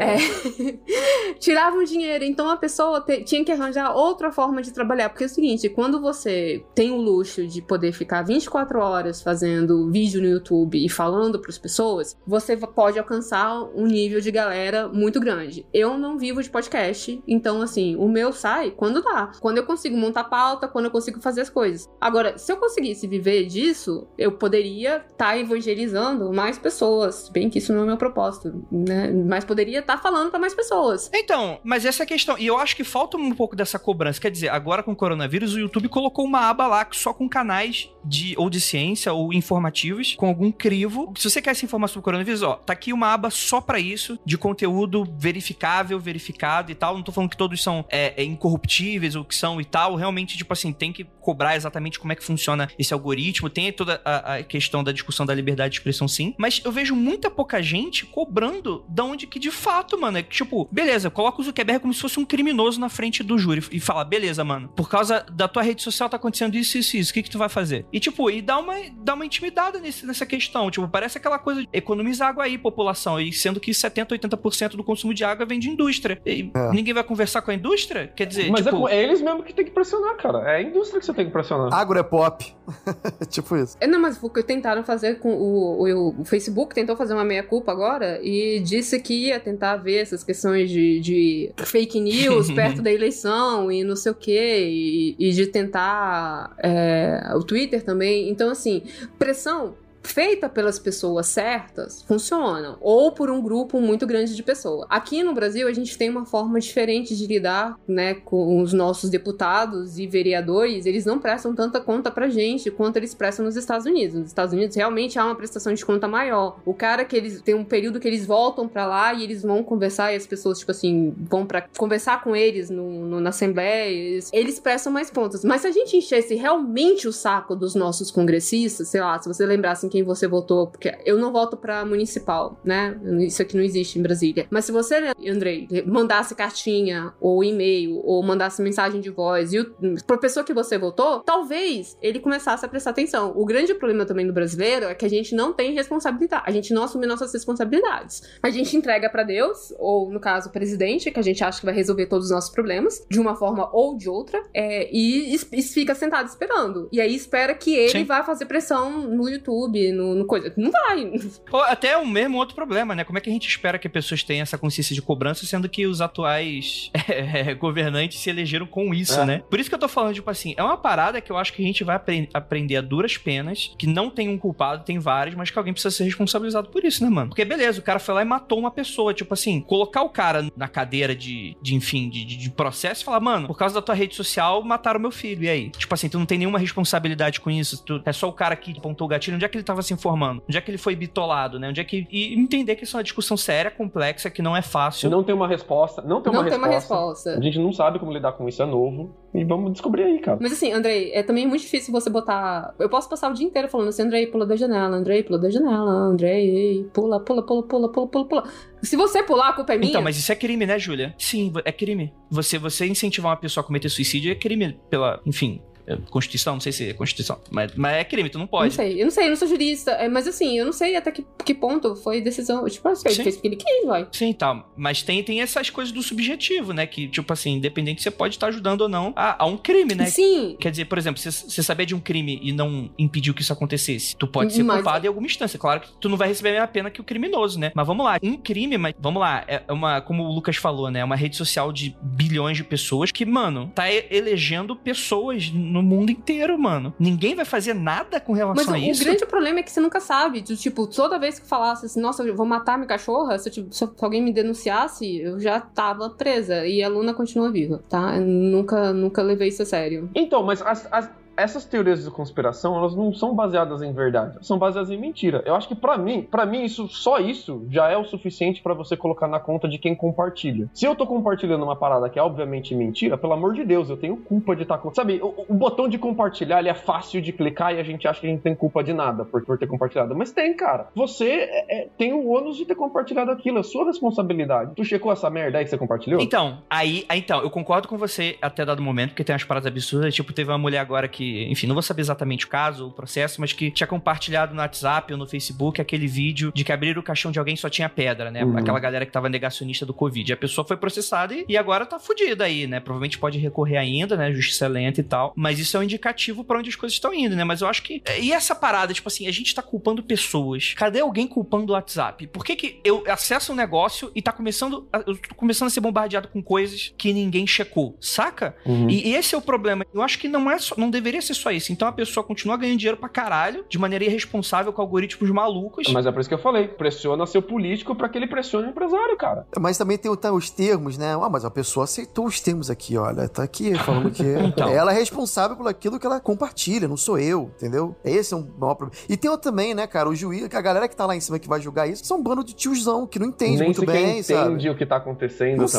É. 0.00 0.16
Tiravam 1.38 1.84
dinheiro, 1.84 2.24
então 2.24 2.48
a 2.48 2.56
pessoa 2.56 3.00
te- 3.00 3.22
tinha 3.24 3.44
que 3.44 3.52
arranjar 3.52 3.94
outra 3.94 4.30
forma 4.32 4.62
de 4.62 4.72
trabalhar. 4.72 5.08
Porque 5.08 5.24
é 5.24 5.26
o 5.26 5.30
seguinte, 5.30 5.68
quando 5.68 6.00
você 6.00 6.64
tem 6.74 6.90
o 6.90 6.96
luxo 6.96 7.46
de 7.46 7.62
poder 7.62 7.92
ficar 7.92 8.22
24 8.22 8.78
horas 8.80 9.22
fazendo 9.22 9.90
vídeo 9.90 10.20
no 10.20 10.28
YouTube 10.28 10.84
e 10.84 10.88
falando 10.88 11.38
para 11.38 11.50
as 11.50 11.58
pessoas, 11.58 12.16
você 12.26 12.56
pode 12.56 12.98
alcançar 12.98 13.62
um 13.74 13.86
nível 13.86 14.20
de 14.20 14.30
galera 14.30 14.88
muito 14.88 15.20
grande. 15.20 15.64
Eu 15.72 15.96
não 15.98 16.18
vivo 16.18 16.42
de 16.42 16.50
podcast, 16.50 17.22
então 17.26 17.62
assim, 17.62 17.96
o 17.96 18.08
meu 18.08 18.32
sai 18.32 18.70
quando 18.70 19.02
dá. 19.02 19.30
Quando 19.40 19.58
eu 19.58 19.64
consigo 19.66 19.96
montar 19.96 20.24
pauta, 20.24 20.68
quando 20.68 20.86
eu 20.86 20.90
consigo 20.90 21.20
fazer 21.20 21.42
as 21.42 21.50
coisas. 21.50 21.88
Agora, 22.00 22.36
se 22.38 22.50
eu 22.52 22.56
conseguisse 22.56 23.06
viver 23.06 23.44
disso, 23.46 24.06
eu 24.18 24.32
poderia 24.32 25.04
estar 25.10 25.37
evangelizando 25.40 26.32
mais 26.32 26.58
pessoas. 26.58 27.28
Bem 27.28 27.48
que 27.48 27.58
isso 27.58 27.72
não 27.72 27.82
é 27.82 27.86
meu 27.86 27.96
propósito, 27.96 28.64
né? 28.70 29.10
Mas 29.10 29.44
poderia 29.44 29.80
estar 29.80 29.98
falando 29.98 30.30
para 30.30 30.38
mais 30.38 30.54
pessoas. 30.54 31.10
Então, 31.12 31.58
mas 31.62 31.84
essa 31.84 32.02
é 32.02 32.04
a 32.04 32.06
questão. 32.06 32.38
E 32.38 32.46
eu 32.46 32.58
acho 32.58 32.76
que 32.76 32.84
falta 32.84 33.16
um 33.16 33.32
pouco 33.32 33.56
dessa 33.56 33.78
cobrança. 33.78 34.20
Quer 34.20 34.30
dizer, 34.30 34.48
agora 34.48 34.82
com 34.82 34.92
o 34.92 34.96
coronavírus, 34.96 35.54
o 35.54 35.60
YouTube 35.60 35.88
colocou 35.88 36.24
uma 36.24 36.48
aba 36.48 36.66
lá 36.66 36.86
só 36.92 37.12
com 37.12 37.28
canais 37.28 37.90
de 38.08 38.34
ou 38.36 38.48
de 38.48 38.60
ciência 38.60 39.12
ou 39.12 39.32
informativos 39.32 40.14
com 40.14 40.26
algum 40.26 40.50
crivo. 40.50 41.12
Se 41.16 41.28
você 41.28 41.42
quer 41.42 41.50
essa 41.50 41.64
informação 41.64 41.94
sobre 41.94 42.00
o 42.00 42.04
coronavírus, 42.04 42.42
ó, 42.42 42.54
tá 42.54 42.72
aqui 42.72 42.92
uma 42.92 43.12
aba 43.12 43.30
só 43.30 43.60
para 43.60 43.78
isso, 43.78 44.18
de 44.24 44.38
conteúdo 44.38 45.06
verificável, 45.18 45.98
verificado 45.98 46.72
e 46.72 46.74
tal. 46.74 46.94
Não 46.94 47.02
tô 47.02 47.12
falando 47.12 47.30
que 47.30 47.36
todos 47.36 47.62
são 47.62 47.84
é, 47.90 48.14
é, 48.20 48.24
incorruptíveis 48.24 49.14
ou 49.14 49.24
que 49.24 49.34
são 49.34 49.60
e 49.60 49.64
tal. 49.64 49.96
Realmente, 49.96 50.36
tipo 50.36 50.52
assim, 50.52 50.72
tem 50.72 50.92
que 50.92 51.04
cobrar 51.20 51.56
exatamente 51.56 51.98
como 51.98 52.12
é 52.12 52.16
que 52.16 52.24
funciona 52.24 52.68
esse 52.78 52.92
algoritmo. 52.94 53.50
Tem 53.50 53.72
toda 53.72 54.00
a, 54.04 54.36
a 54.36 54.42
questão 54.42 54.82
da 54.82 54.92
discussão 54.92 55.26
da 55.26 55.34
liberdade 55.34 55.72
de 55.72 55.78
expressão, 55.78 56.08
sim. 56.08 56.34
Mas 56.38 56.60
eu 56.64 56.72
vejo 56.72 56.94
muita 56.94 57.30
pouca 57.30 57.62
gente 57.62 58.06
cobrando 58.06 58.84
da 58.88 59.04
onde 59.04 59.26
que 59.26 59.38
de 59.38 59.50
fato, 59.50 60.00
mano, 60.00 60.18
é 60.18 60.22
que, 60.22 60.34
tipo, 60.34 60.68
beleza, 60.72 61.10
coloca 61.10 61.40
o 61.40 61.44
Zuckerberg 61.44 61.80
como 61.80 61.94
se 61.94 62.00
fosse 62.00 62.18
um 62.18 62.24
criminoso 62.24 62.80
na 62.80 62.88
frente 62.88 63.22
do 63.22 63.38
júri 63.38 63.62
e 63.70 63.80
fala, 63.80 64.04
beleza, 64.04 64.44
mano, 64.44 64.68
por 64.68 64.88
causa 64.88 65.24
da 65.32 65.48
tua 65.48 65.62
rede 65.62 65.82
social 65.82 66.08
tá 66.08 66.16
acontecendo 66.16 66.56
isso, 66.56 66.78
isso, 66.78 66.96
isso, 66.96 67.10
o 67.10 67.14
que 67.14 67.22
que 67.22 67.30
tu 67.30 67.38
vai 67.38 67.48
fazer? 67.48 67.86
Tipo, 68.00 68.30
e 68.30 68.40
dá 68.42 68.58
uma, 68.58 68.74
dá 69.02 69.14
uma 69.14 69.24
intimidada 69.26 69.78
nesse, 69.78 70.06
nessa 70.06 70.26
questão, 70.26 70.70
tipo, 70.70 70.86
parece 70.88 71.18
aquela 71.18 71.38
coisa 71.38 71.62
de 71.62 71.68
economizar 71.72 72.28
água 72.28 72.44
aí, 72.44 72.58
população, 72.58 73.20
e 73.20 73.32
sendo 73.32 73.58
que 73.60 73.72
70, 73.72 74.16
80% 74.18 74.76
do 74.76 74.84
consumo 74.84 75.14
de 75.14 75.24
água 75.24 75.46
vem 75.46 75.58
de 75.58 75.68
indústria. 75.70 76.20
E 76.26 76.50
É. 76.54 76.70
ninguém 76.72 76.92
vai 76.94 77.04
conversar 77.04 77.42
com 77.42 77.50
a 77.50 77.54
indústria? 77.54 78.08
Quer 78.14 78.26
dizer, 78.26 78.50
Mas 78.50 78.60
é 78.66 78.70
tipo... 78.70 78.82
com- 78.82 78.88
é, 78.88 79.02
eles 79.02 79.20
mesmo 79.20 79.42
que 79.42 79.52
tem 79.52 79.64
que 79.64 79.70
pressionar, 79.70 80.16
cara. 80.16 80.38
É 80.50 80.56
a 80.56 80.62
indústria 80.62 81.00
que 81.00 81.06
você 81.06 81.12
tem 81.14 81.26
que 81.26 81.32
pressionar. 81.32 81.72
Agro 81.72 81.98
é 81.98 82.02
pop. 82.02 82.44
tipo 83.30 83.56
isso. 83.56 83.76
É, 83.80 83.86
Não, 83.86 84.00
mas 84.00 84.22
o 84.22 84.28
que 84.30 84.42
tentaram 84.42 84.82
fazer 84.84 85.18
com 85.18 85.32
o, 85.34 85.82
o, 85.88 86.20
o 86.20 86.24
Facebook 86.24 86.74
tentou 86.74 86.96
fazer 86.96 87.14
uma 87.14 87.24
meia-culpa 87.24 87.72
agora 87.72 88.20
e 88.22 88.60
disse 88.60 89.00
que 89.00 89.26
ia 89.28 89.40
tentar 89.40 89.76
ver 89.76 89.98
essas 90.02 90.22
questões 90.22 90.70
de, 90.70 91.00
de 91.00 91.52
fake 91.56 92.00
news 92.00 92.50
perto 92.52 92.82
da 92.82 92.92
eleição 92.92 93.70
e 93.72 93.82
não 93.84 93.96
sei 93.96 94.12
o 94.12 94.14
quê, 94.14 94.66
e, 94.68 95.16
e 95.18 95.32
de 95.32 95.46
tentar 95.46 96.54
é, 96.58 97.32
o 97.34 97.42
Twitter 97.42 97.77
também. 97.84 98.28
Então, 98.28 98.50
assim, 98.50 98.82
pressão 99.18 99.74
feita 100.02 100.48
pelas 100.48 100.78
pessoas 100.78 101.26
certas 101.26 102.02
funcionam, 102.02 102.76
ou 102.80 103.12
por 103.12 103.30
um 103.30 103.40
grupo 103.40 103.80
muito 103.80 104.06
grande 104.06 104.34
de 104.34 104.42
pessoas. 104.42 104.86
Aqui 104.88 105.22
no 105.22 105.34
Brasil, 105.34 105.68
a 105.68 105.72
gente 105.72 105.96
tem 105.98 106.08
uma 106.10 106.24
forma 106.24 106.58
diferente 106.60 107.16
de 107.16 107.26
lidar, 107.26 107.78
né, 107.86 108.14
com 108.14 108.60
os 108.62 108.72
nossos 108.72 109.10
deputados 109.10 109.98
e 109.98 110.06
vereadores, 110.06 110.86
eles 110.86 111.04
não 111.04 111.18
prestam 111.18 111.54
tanta 111.54 111.80
conta 111.80 112.10
pra 112.10 112.28
gente 112.28 112.70
quanto 112.70 112.96
eles 112.96 113.14
prestam 113.14 113.44
nos 113.44 113.56
Estados 113.56 113.86
Unidos. 113.86 114.16
Nos 114.16 114.28
Estados 114.28 114.52
Unidos 114.54 114.76
realmente 114.76 115.18
há 115.18 115.24
uma 115.24 115.34
prestação 115.34 115.72
de 115.74 115.84
conta 115.84 116.06
maior. 116.08 116.58
O 116.64 116.72
cara 116.74 117.04
que 117.04 117.16
eles 117.16 117.42
tem 117.42 117.54
um 117.54 117.64
período 117.64 118.00
que 118.00 118.08
eles 118.08 118.24
voltam 118.26 118.68
pra 118.68 118.86
lá 118.86 119.12
e 119.14 119.22
eles 119.22 119.42
vão 119.42 119.62
conversar 119.62 120.12
e 120.12 120.16
as 120.16 120.26
pessoas 120.26 120.58
tipo 120.58 120.70
assim, 120.70 121.14
vão 121.28 121.44
pra 121.46 121.66
conversar 121.76 122.22
com 122.22 122.34
eles 122.34 122.70
no, 122.70 123.04
no- 123.06 123.20
na 123.20 123.30
assembleia, 123.30 123.90
eles, 123.90 124.30
eles 124.32 124.58
prestam 124.60 124.92
mais 124.92 125.10
contas. 125.10 125.44
Mas 125.44 125.62
se 125.62 125.66
a 125.66 125.72
gente 125.72 125.96
enchesse 125.96 126.34
realmente 126.34 127.06
o 127.08 127.12
saco 127.12 127.54
dos 127.54 127.74
nossos 127.74 128.10
congressistas, 128.10 128.88
sei 128.88 129.00
lá, 129.00 129.18
se 129.18 129.28
você 129.28 129.44
lembrasse 129.44 129.87
em 129.88 129.90
quem 129.90 130.02
você 130.02 130.28
votou, 130.28 130.68
porque 130.68 130.96
eu 131.04 131.18
não 131.18 131.32
voto 131.32 131.56
pra 131.56 131.84
municipal, 131.84 132.60
né? 132.64 132.98
Isso 133.20 133.42
aqui 133.42 133.56
não 133.56 133.64
existe 133.64 133.98
em 133.98 134.02
Brasília. 134.02 134.46
Mas 134.50 134.64
se 134.66 134.72
você, 134.72 135.12
Andrei, 135.26 135.66
mandasse 135.86 136.34
cartinha 136.34 137.12
ou 137.20 137.42
e-mail 137.42 138.00
ou 138.04 138.22
mandasse 138.22 138.62
mensagem 138.62 139.00
de 139.00 139.10
voz 139.10 139.52
e 139.52 139.60
o, 139.60 139.74
pra 140.06 140.18
pessoa 140.18 140.44
que 140.44 140.52
você 140.52 140.78
votou, 140.78 141.20
talvez 141.20 141.96
ele 142.00 142.20
começasse 142.20 142.64
a 142.64 142.68
prestar 142.68 142.90
atenção. 142.90 143.32
O 143.34 143.44
grande 143.44 143.74
problema 143.74 144.04
também 144.04 144.26
do 144.26 144.32
brasileiro 144.32 144.86
é 144.86 144.94
que 144.94 145.04
a 145.04 145.10
gente 145.10 145.34
não 145.34 145.52
tem 145.52 145.72
responsabilidade. 145.74 146.44
A 146.46 146.50
gente 146.50 146.72
não 146.72 146.84
assume 146.84 147.06
nossas 147.06 147.32
responsabilidades. 147.32 148.22
A 148.42 148.50
gente 148.50 148.76
entrega 148.76 149.08
pra 149.08 149.22
Deus, 149.22 149.72
ou 149.78 150.10
no 150.10 150.20
caso, 150.20 150.48
o 150.48 150.52
presidente, 150.52 151.10
que 151.10 151.18
a 151.18 151.22
gente 151.22 151.42
acha 151.42 151.60
que 151.60 151.66
vai 151.66 151.74
resolver 151.74 152.06
todos 152.06 152.26
os 152.26 152.30
nossos 152.30 152.50
problemas, 152.50 153.04
de 153.10 153.18
uma 153.18 153.34
forma 153.34 153.68
ou 153.72 153.96
de 153.96 154.08
outra, 154.08 154.42
é, 154.52 154.88
e, 154.92 155.34
e 155.34 155.62
fica 155.62 155.94
sentado 155.94 156.28
esperando. 156.28 156.88
E 156.92 157.00
aí 157.00 157.14
espera 157.14 157.54
que 157.54 157.74
ele 157.74 157.90
Sim. 157.90 158.04
vá 158.04 158.22
fazer 158.22 158.46
pressão 158.46 159.08
no 159.08 159.28
YouTube, 159.28 159.77
no, 159.92 160.14
no 160.14 160.24
coisa. 160.26 160.52
Não 160.56 160.70
vai. 160.70 161.10
Ou 161.52 161.60
até 161.62 161.96
o 161.96 162.06
mesmo 162.06 162.36
outro 162.36 162.54
problema, 162.54 162.94
né? 162.94 163.04
Como 163.04 163.18
é 163.18 163.20
que 163.20 163.28
a 163.30 163.32
gente 163.32 163.48
espera 163.48 163.78
que 163.78 163.88
pessoas 163.88 164.22
tenham 164.22 164.42
essa 164.42 164.58
consciência 164.58 164.94
de 164.94 165.02
cobrança, 165.02 165.46
sendo 165.46 165.68
que 165.68 165.86
os 165.86 166.00
atuais 166.00 166.90
é, 167.08 167.54
governantes 167.54 168.18
se 168.18 168.30
elegeram 168.30 168.66
com 168.66 168.92
isso, 168.94 169.20
É. 169.20 169.24
né? 169.24 169.42
Por 169.50 169.58
isso 169.60 169.68
que 169.68 169.74
eu 169.74 169.78
tô 169.78 169.88
falando, 169.88 170.14
tipo 170.14 170.30
assim, 170.30 170.54
é 170.56 170.62
uma 170.62 170.76
parada 170.76 171.20
que 171.20 171.30
eu 171.30 171.36
acho 171.36 171.52
que 171.52 171.62
a 171.62 171.66
gente 171.66 171.84
vai 171.84 171.96
apren- 171.96 172.28
aprender 172.34 172.76
a 172.76 172.80
duras 172.80 173.16
penas, 173.16 173.72
que 173.78 173.86
não 173.86 174.10
tem 174.10 174.28
um 174.28 174.38
culpado, 174.38 174.84
tem 174.84 174.98
vários, 174.98 175.34
mas 175.34 175.50
que 175.50 175.58
alguém 175.58 175.72
precisa 175.72 175.94
ser 175.94 176.04
responsabilizado 176.04 176.68
por 176.68 176.84
isso, 176.84 177.02
né, 177.04 177.10
mano? 177.10 177.28
Porque 177.30 177.44
beleza, 177.44 177.80
o 177.80 177.82
cara 177.82 177.98
foi 177.98 178.14
lá 178.14 178.22
e 178.22 178.24
matou 178.24 178.58
uma 178.58 178.70
pessoa, 178.70 179.14
tipo 179.14 179.32
assim, 179.34 179.60
colocar 179.60 180.02
o 180.02 180.10
cara 180.10 180.46
na 180.56 180.68
cadeira 180.68 181.14
de, 181.14 181.56
de 181.62 181.74
enfim, 181.74 182.08
de, 182.08 182.24
de- 182.24 182.36
de 182.36 182.50
processo 182.50 183.02
e 183.02 183.04
falar, 183.04 183.20
mano, 183.20 183.46
por 183.46 183.56
causa 183.56 183.74
da 183.74 183.82
tua 183.82 183.94
rede 183.94 184.14
social, 184.14 184.62
mataram 184.62 185.00
meu 185.00 185.10
filho, 185.10 185.44
e 185.44 185.48
aí? 185.48 185.70
Tipo 185.70 185.94
assim, 185.94 186.08
tu 186.08 186.18
não 186.18 186.26
tem 186.26 186.38
nenhuma 186.38 186.58
responsabilidade 186.58 187.40
com 187.40 187.50
isso, 187.50 187.82
tu, 187.84 188.02
é 188.04 188.12
só 188.12 188.28
o 188.28 188.32
cara 188.32 188.54
que 188.56 188.72
apontou 188.78 189.06
o 189.06 189.08
gatilho, 189.08 189.36
onde 189.36 189.44
é 189.44 189.48
que 189.48 189.56
ele 189.56 189.64
tava 189.68 189.82
se 189.82 189.94
informando? 189.94 190.42
Onde 190.48 190.58
é 190.58 190.60
que 190.60 190.70
ele 190.70 190.78
foi 190.78 190.96
bitolado, 190.96 191.58
né? 191.58 191.68
Onde 191.68 191.80
é 191.80 191.84
que... 191.84 192.06
E 192.10 192.34
entender 192.34 192.74
que 192.74 192.84
isso 192.84 192.96
é 192.96 192.98
uma 192.98 193.04
discussão 193.04 193.36
séria, 193.36 193.70
complexa, 193.70 194.28
que 194.30 194.42
não 194.42 194.56
é 194.56 194.62
fácil. 194.62 195.08
Não 195.10 195.22
tem 195.22 195.34
uma 195.34 195.46
resposta. 195.46 196.02
Não 196.02 196.20
tem 196.20 196.32
não 196.32 196.40
uma 196.40 196.48
tem 196.48 196.58
uma 196.58 196.68
resposta. 196.68 197.30
resposta. 197.30 197.38
A 197.38 197.42
gente 197.42 197.58
não 197.58 197.72
sabe 197.72 197.98
como 197.98 198.12
lidar 198.12 198.32
com 198.32 198.48
isso, 198.48 198.62
é 198.62 198.66
novo. 198.66 199.14
E 199.34 199.44
vamos 199.44 199.72
descobrir 199.72 200.04
aí, 200.04 200.18
cara. 200.20 200.38
Mas 200.40 200.52
assim, 200.52 200.72
Andrei, 200.72 201.12
é 201.12 201.22
também 201.22 201.46
muito 201.46 201.60
difícil 201.60 201.92
você 201.92 202.08
botar. 202.08 202.74
Eu 202.78 202.88
posso 202.88 203.08
passar 203.08 203.30
o 203.30 203.34
dia 203.34 203.46
inteiro 203.46 203.68
falando 203.68 203.88
assim, 203.88 204.02
Andrei, 204.02 204.26
pula 204.26 204.46
da 204.46 204.56
janela, 204.56 204.96
Andrei, 204.96 205.22
pula 205.22 205.38
da 205.38 205.50
janela, 205.50 205.90
Andrei, 205.90 206.88
pula, 206.92 207.20
pula, 207.20 207.44
pula, 207.44 207.62
pula, 207.62 207.92
pula, 207.92 208.08
pula, 208.08 208.24
pula. 208.24 208.44
Se 208.82 208.96
você 208.96 209.22
pular, 209.22 209.50
a 209.50 209.52
culpa 209.52 209.74
é 209.74 209.78
minha. 209.78 209.90
Então, 209.90 210.02
mas 210.02 210.16
isso 210.16 210.32
é 210.32 210.34
crime, 210.34 210.64
né, 210.64 210.78
Júlia? 210.78 211.14
Sim, 211.18 211.52
é 211.64 211.72
crime. 211.72 212.12
Você, 212.30 212.58
você 212.58 212.86
incentivar 212.86 213.30
uma 213.32 213.36
pessoa 213.36 213.62
a 213.62 213.66
cometer 213.66 213.88
suicídio 213.88 214.32
é 214.32 214.34
crime 214.34 214.78
pela, 214.88 215.20
enfim, 215.26 215.60
Constituição, 215.96 216.54
não 216.54 216.60
sei 216.60 216.72
se 216.72 216.90
é 216.90 216.92
Constituição, 216.92 217.38
mas, 217.50 217.72
mas 217.74 217.94
é 217.96 218.04
crime, 218.04 218.28
tu 218.28 218.38
não 218.38 218.44
Não 218.44 218.48
pode. 218.48 218.74
sei, 218.74 219.00
eu 219.00 219.04
não 219.04 219.10
sei, 219.10 219.24
eu 219.26 219.28
não 219.30 219.36
sou 219.36 219.48
jurista, 219.48 219.90
é, 219.92 220.08
mas 220.08 220.26
assim, 220.26 220.58
eu 220.58 220.64
não 220.64 220.72
sei 220.72 220.96
até 220.96 221.10
que, 221.10 221.24
que 221.44 221.54
ponto 221.54 221.94
foi 221.96 222.20
decisão. 222.20 222.64
Tipo, 222.68 222.88
assim, 222.88 223.02
ele 223.08 223.14
Sim. 223.16 223.22
fez 223.22 223.34
porque 223.36 223.48
ele 223.48 223.56
quis, 223.56 223.86
vai. 223.86 224.06
Sim, 224.12 224.32
tá. 224.32 224.64
Mas 224.76 225.02
tem, 225.02 225.22
tem 225.22 225.40
essas 225.40 225.70
coisas 225.70 225.92
do 225.92 226.02
subjetivo, 226.02 226.72
né? 226.72 226.86
Que, 226.86 227.08
tipo 227.08 227.32
assim, 227.32 227.52
independente 227.54 228.02
você 228.02 228.10
pode 228.10 228.34
estar 228.34 228.48
ajudando 228.48 228.82
ou 228.82 228.88
não 228.88 229.12
a, 229.16 229.42
a 229.42 229.46
um 229.46 229.56
crime, 229.56 229.94
né? 229.94 230.06
Sim, 230.06 230.56
Quer 230.60 230.70
dizer, 230.70 230.84
por 230.86 230.98
exemplo, 230.98 231.20
se 231.20 231.30
você 231.30 231.62
saber 231.62 231.86
de 231.86 231.94
um 231.94 232.00
crime 232.00 232.38
e 232.42 232.52
não 232.52 232.90
impediu 232.98 233.32
que 233.34 233.42
isso 233.42 233.52
acontecesse, 233.52 234.16
tu 234.16 234.26
pode 234.26 234.52
ser 234.52 234.62
Mas- 234.62 234.76
culpado 234.76 235.04
em 235.06 235.08
alguma 235.08 235.26
instância. 235.26 235.58
Claro 235.58 235.80
que 235.80 235.88
tu 236.00 236.08
não 236.08 236.16
vai 236.16 236.28
receber 236.28 236.50
a 236.50 236.52
mesma 236.52 236.68
pena 236.68 236.90
que 236.90 237.00
o 237.00 237.04
criminoso, 237.04 237.58
né? 237.58 237.72
Mas 237.74 237.86
vamos 237.86 238.04
lá, 238.04 238.18
um 238.22 238.36
crime, 238.36 238.76
mas 238.78 238.94
vamos 238.98 239.20
lá, 239.20 239.44
é 239.46 239.62
uma, 239.72 240.00
como 240.00 240.24
o 240.24 240.32
Lucas 240.32 240.56
falou, 240.56 240.90
né? 240.90 241.00
É 241.00 241.04
uma 241.04 241.16
rede 241.16 241.36
social 241.36 241.72
de 241.72 241.96
bilhões 242.02 242.56
de 242.56 242.64
pessoas 242.64 243.10
que, 243.10 243.24
mano, 243.24 243.70
tá 243.74 243.84
elegendo 243.92 244.74
pessoas 244.76 245.50
no 245.50 245.77
mundo 245.82 246.10
inteiro, 246.10 246.58
mano. 246.58 246.92
Ninguém 246.98 247.34
vai 247.34 247.44
fazer 247.44 247.74
nada 247.74 248.20
com 248.20 248.32
mas 248.32 248.38
relação 248.38 248.72
o, 248.72 248.76
a 248.76 248.78
o 248.78 248.82
isso. 248.82 249.04
grande 249.04 249.26
problema 249.26 249.60
é 249.60 249.62
que 249.62 249.70
você 249.70 249.80
nunca 249.80 250.00
sabe. 250.00 250.42
Tipo, 250.42 250.86
toda 250.86 251.18
vez 251.18 251.38
que 251.38 251.46
falasse 251.48 251.86
assim, 251.86 252.00
nossa, 252.00 252.22
eu 252.22 252.34
vou 252.36 252.46
matar 252.46 252.76
minha 252.78 252.88
cachorra, 252.88 253.38
se, 253.38 253.48
eu, 253.48 253.52
tipo, 253.52 253.74
se 253.74 253.88
alguém 254.00 254.22
me 254.22 254.32
denunciasse, 254.32 255.18
eu 255.20 255.38
já 255.40 255.60
tava 255.60 256.10
presa. 256.10 256.66
E 256.66 256.82
a 256.82 256.88
Luna 256.88 257.14
continua 257.14 257.50
viva, 257.50 257.82
tá? 257.88 258.16
Eu 258.16 258.22
nunca, 258.26 258.92
nunca 258.92 259.22
levei 259.22 259.48
isso 259.48 259.62
a 259.62 259.66
sério. 259.66 260.08
Então, 260.14 260.42
mas 260.42 260.60
as- 260.62 260.88
as- 260.90 261.10
essas 261.38 261.64
teorias 261.64 262.04
de 262.04 262.10
conspiração, 262.10 262.76
elas 262.76 262.94
não 262.94 263.12
são 263.12 263.34
baseadas 263.34 263.80
em 263.82 263.92
verdade, 263.92 264.36
são 264.46 264.58
baseadas 264.58 264.90
em 264.90 264.96
mentira. 264.98 265.42
Eu 265.46 265.54
acho 265.54 265.68
que 265.68 265.74
pra 265.74 265.96
mim, 265.96 266.22
para 266.22 266.44
mim 266.44 266.64
isso 266.64 266.88
só 266.88 267.18
isso 267.18 267.66
já 267.70 267.88
é 267.88 267.96
o 267.96 268.04
suficiente 268.04 268.62
pra 268.62 268.74
você 268.74 268.96
colocar 268.96 269.28
na 269.28 269.38
conta 269.40 269.68
de 269.68 269.78
quem 269.78 269.94
compartilha. 269.94 270.68
Se 270.74 270.84
eu 270.84 270.94
tô 270.94 271.06
compartilhando 271.06 271.62
uma 271.62 271.76
parada 271.76 272.08
que 272.10 272.18
é 272.18 272.22
obviamente 272.22 272.74
mentira, 272.74 273.16
pelo 273.16 273.32
amor 273.32 273.54
de 273.54 273.64
Deus, 273.64 273.88
eu 273.88 273.96
tenho 273.96 274.16
culpa 274.16 274.54
de 274.56 274.62
estar, 274.62 274.80
sabe, 274.94 275.20
o, 275.22 275.44
o 275.48 275.54
botão 275.54 275.88
de 275.88 275.98
compartilhar, 275.98 276.58
ele 276.58 276.68
é 276.68 276.74
fácil 276.74 277.20
de 277.22 277.32
clicar 277.32 277.74
e 277.74 277.80
a 277.80 277.82
gente 277.84 278.06
acha 278.08 278.20
que 278.20 278.26
a 278.26 278.30
gente 278.30 278.42
tem 278.42 278.54
culpa 278.54 278.82
de 278.82 278.92
nada 278.92 279.24
por, 279.24 279.44
por 279.44 279.58
ter 279.58 279.66
compartilhado, 279.66 280.14
mas 280.16 280.32
tem, 280.32 280.54
cara. 280.56 280.88
Você 280.94 281.28
é- 281.30 281.82
é- 281.82 281.88
tem 281.96 282.12
o 282.12 282.28
ônus 282.28 282.56
de 282.56 282.64
ter 282.64 282.74
compartilhado 282.74 283.30
aquilo, 283.30 283.58
é 283.58 283.62
sua 283.62 283.84
responsabilidade. 283.86 284.72
Tu 284.74 284.84
checou 284.84 285.12
essa 285.12 285.28
merda 285.30 285.58
aí 285.58 285.64
que 285.64 285.70
você 285.70 285.78
compartilhou? 285.78 286.20
Então, 286.20 286.58
aí, 286.68 287.04
aí, 287.08 287.18
então, 287.20 287.40
eu 287.42 287.50
concordo 287.50 287.86
com 287.88 287.96
você 287.96 288.36
até 288.40 288.64
dado 288.64 288.82
momento, 288.82 289.10
porque 289.10 289.24
tem 289.24 289.34
umas 289.34 289.44
paradas 289.44 289.66
absurdas. 289.66 290.14
Tipo, 290.14 290.32
teve 290.32 290.50
uma 290.50 290.58
mulher 290.58 290.78
agora 290.78 291.06
que, 291.08 291.27
enfim, 291.50 291.66
não 291.66 291.74
vou 291.74 291.82
saber 291.82 292.02
exatamente 292.02 292.44
o 292.44 292.48
caso, 292.48 292.88
o 292.88 292.90
processo, 292.92 293.40
mas 293.40 293.52
que 293.52 293.70
tinha 293.70 293.86
compartilhado 293.86 294.54
no 294.54 294.60
WhatsApp 294.60 295.12
ou 295.12 295.18
no 295.18 295.26
Facebook 295.26 295.80
aquele 295.80 296.06
vídeo 296.06 296.52
de 296.54 296.64
que 296.64 296.72
abriram 296.72 297.00
o 297.00 297.02
caixão 297.04 297.30
de 297.30 297.38
alguém 297.38 297.56
só 297.56 297.68
tinha 297.68 297.88
pedra, 297.88 298.30
né? 298.30 298.44
Uhum. 298.44 298.56
Aquela 298.56 298.78
galera 298.80 299.04
que 299.06 299.12
tava 299.12 299.28
negacionista 299.28 299.84
do 299.86 299.92
Covid. 299.94 300.30
E 300.30 300.32
a 300.32 300.36
pessoa 300.36 300.66
foi 300.66 300.76
processada 300.76 301.34
e, 301.34 301.44
e 301.48 301.56
agora 301.56 301.84
tá 301.86 301.98
fudida 301.98 302.44
aí, 302.44 302.66
né? 302.66 302.80
Provavelmente 302.80 303.18
pode 303.18 303.38
recorrer 303.38 303.76
ainda, 303.76 304.16
né? 304.16 304.32
Justiça 304.32 304.66
é 304.66 304.68
lenta 304.68 305.00
e 305.00 305.04
tal. 305.04 305.32
Mas 305.36 305.58
isso 305.58 305.76
é 305.76 305.80
um 305.80 305.82
indicativo 305.82 306.44
pra 306.44 306.58
onde 306.58 306.68
as 306.70 306.76
coisas 306.76 306.94
estão 306.94 307.12
indo, 307.12 307.34
né? 307.36 307.44
Mas 307.44 307.60
eu 307.60 307.68
acho 307.68 307.82
que. 307.82 308.02
E 308.20 308.32
essa 308.32 308.54
parada, 308.54 308.92
tipo 308.92 309.08
assim, 309.08 309.26
a 309.26 309.30
gente 309.32 309.54
tá 309.54 309.62
culpando 309.62 310.02
pessoas. 310.02 310.74
Cadê 310.74 311.00
alguém 311.00 311.26
culpando 311.26 311.72
o 311.72 311.74
WhatsApp? 311.74 312.26
Por 312.28 312.44
que, 312.44 312.56
que 312.56 312.80
eu 312.84 313.04
acesso 313.08 313.52
um 313.52 313.56
negócio 313.56 314.10
e 314.14 314.22
tá 314.22 314.32
começando. 314.32 314.88
a- 314.92 315.02
Eu 315.06 315.16
tô 315.16 315.34
começando 315.34 315.68
a 315.68 315.70
ser 315.70 315.80
bombardeado 315.80 316.28
com 316.28 316.42
coisas 316.42 316.92
que 316.96 317.12
ninguém 317.12 317.46
checou, 317.46 317.96
saca? 318.00 318.56
Uhum. 318.66 318.88
E, 318.90 319.08
e 319.08 319.14
esse 319.14 319.34
é 319.34 319.38
o 319.38 319.42
problema. 319.42 319.84
Eu 319.94 320.02
acho 320.02 320.18
que 320.18 320.28
não 320.28 320.50
é 320.50 320.58
só, 320.58 320.74
não 320.76 320.90
deveria 320.90 321.17
deveria 321.18 321.22
ser 321.22 321.34
só 321.34 321.50
isso. 321.50 321.72
Então 321.72 321.86
a 321.88 321.92
pessoa 321.92 322.24
continua 322.24 322.56
ganhando 322.56 322.78
dinheiro 322.78 322.96
pra 322.96 323.08
caralho, 323.08 323.64
de 323.68 323.78
maneira 323.78 324.04
irresponsável 324.04 324.72
com 324.72 324.80
algoritmos 324.80 325.30
malucos. 325.30 325.86
Mas 325.92 326.06
é 326.06 326.12
por 326.12 326.20
isso 326.20 326.28
que 326.28 326.34
eu 326.34 326.38
falei, 326.38 326.68
pressiona 326.68 327.26
seu 327.26 327.42
político 327.42 327.94
pra 327.94 328.08
que 328.08 328.16
ele 328.18 328.26
pressione 328.26 328.66
o 328.68 328.70
empresário, 328.70 329.16
cara. 329.16 329.46
Mas 329.58 329.76
também 329.76 329.98
tem, 329.98 330.14
tem 330.16 330.30
os 330.30 330.50
termos, 330.50 330.96
né? 330.96 331.14
Ah, 331.20 331.28
mas 331.28 331.44
a 331.44 331.50
pessoa 331.50 331.84
aceitou 331.84 332.26
os 332.26 332.40
termos 332.40 332.70
aqui, 332.70 332.96
olha. 332.96 333.28
Tá 333.28 333.42
aqui 333.42 333.74
falando 333.78 334.10
que 334.10 334.22
Então. 334.48 334.68
ela 334.68 334.92
é 334.92 334.94
responsável 334.94 335.56
por 335.56 335.66
aquilo 335.68 335.98
que 335.98 336.06
ela 336.06 336.20
compartilha, 336.20 336.88
não 336.88 336.96
sou 336.96 337.18
eu, 337.18 337.50
entendeu? 337.56 337.94
Esse 338.04 338.32
é 338.34 338.36
um 338.36 338.48
maior 338.58 338.74
problema. 338.74 339.02
E 339.08 339.16
tem 339.16 339.30
outro 339.30 339.50
também, 339.50 339.74
né, 339.74 339.86
cara? 339.86 340.08
O 340.08 340.14
juiz, 340.14 340.44
a 340.52 340.60
galera 340.60 340.88
que 340.88 340.96
tá 340.96 341.06
lá 341.06 341.16
em 341.16 341.20
cima 341.20 341.38
que 341.38 341.48
vai 341.48 341.60
julgar 341.60 341.88
isso, 341.88 342.04
são 342.04 342.18
um 342.18 342.22
bando 342.22 342.44
de 342.44 342.54
tiozão 342.54 343.06
que 343.06 343.18
não 343.18 343.26
entende 343.26 343.56
Nem 343.58 343.64
muito 343.66 343.84
bem, 343.84 344.18
entende 344.20 344.24
sabe? 344.24 344.70
o 344.70 344.74
que 344.76 344.86
tá 344.86 344.96
acontecendo 344.96 345.58
Não 345.58 345.66
também. 345.66 345.78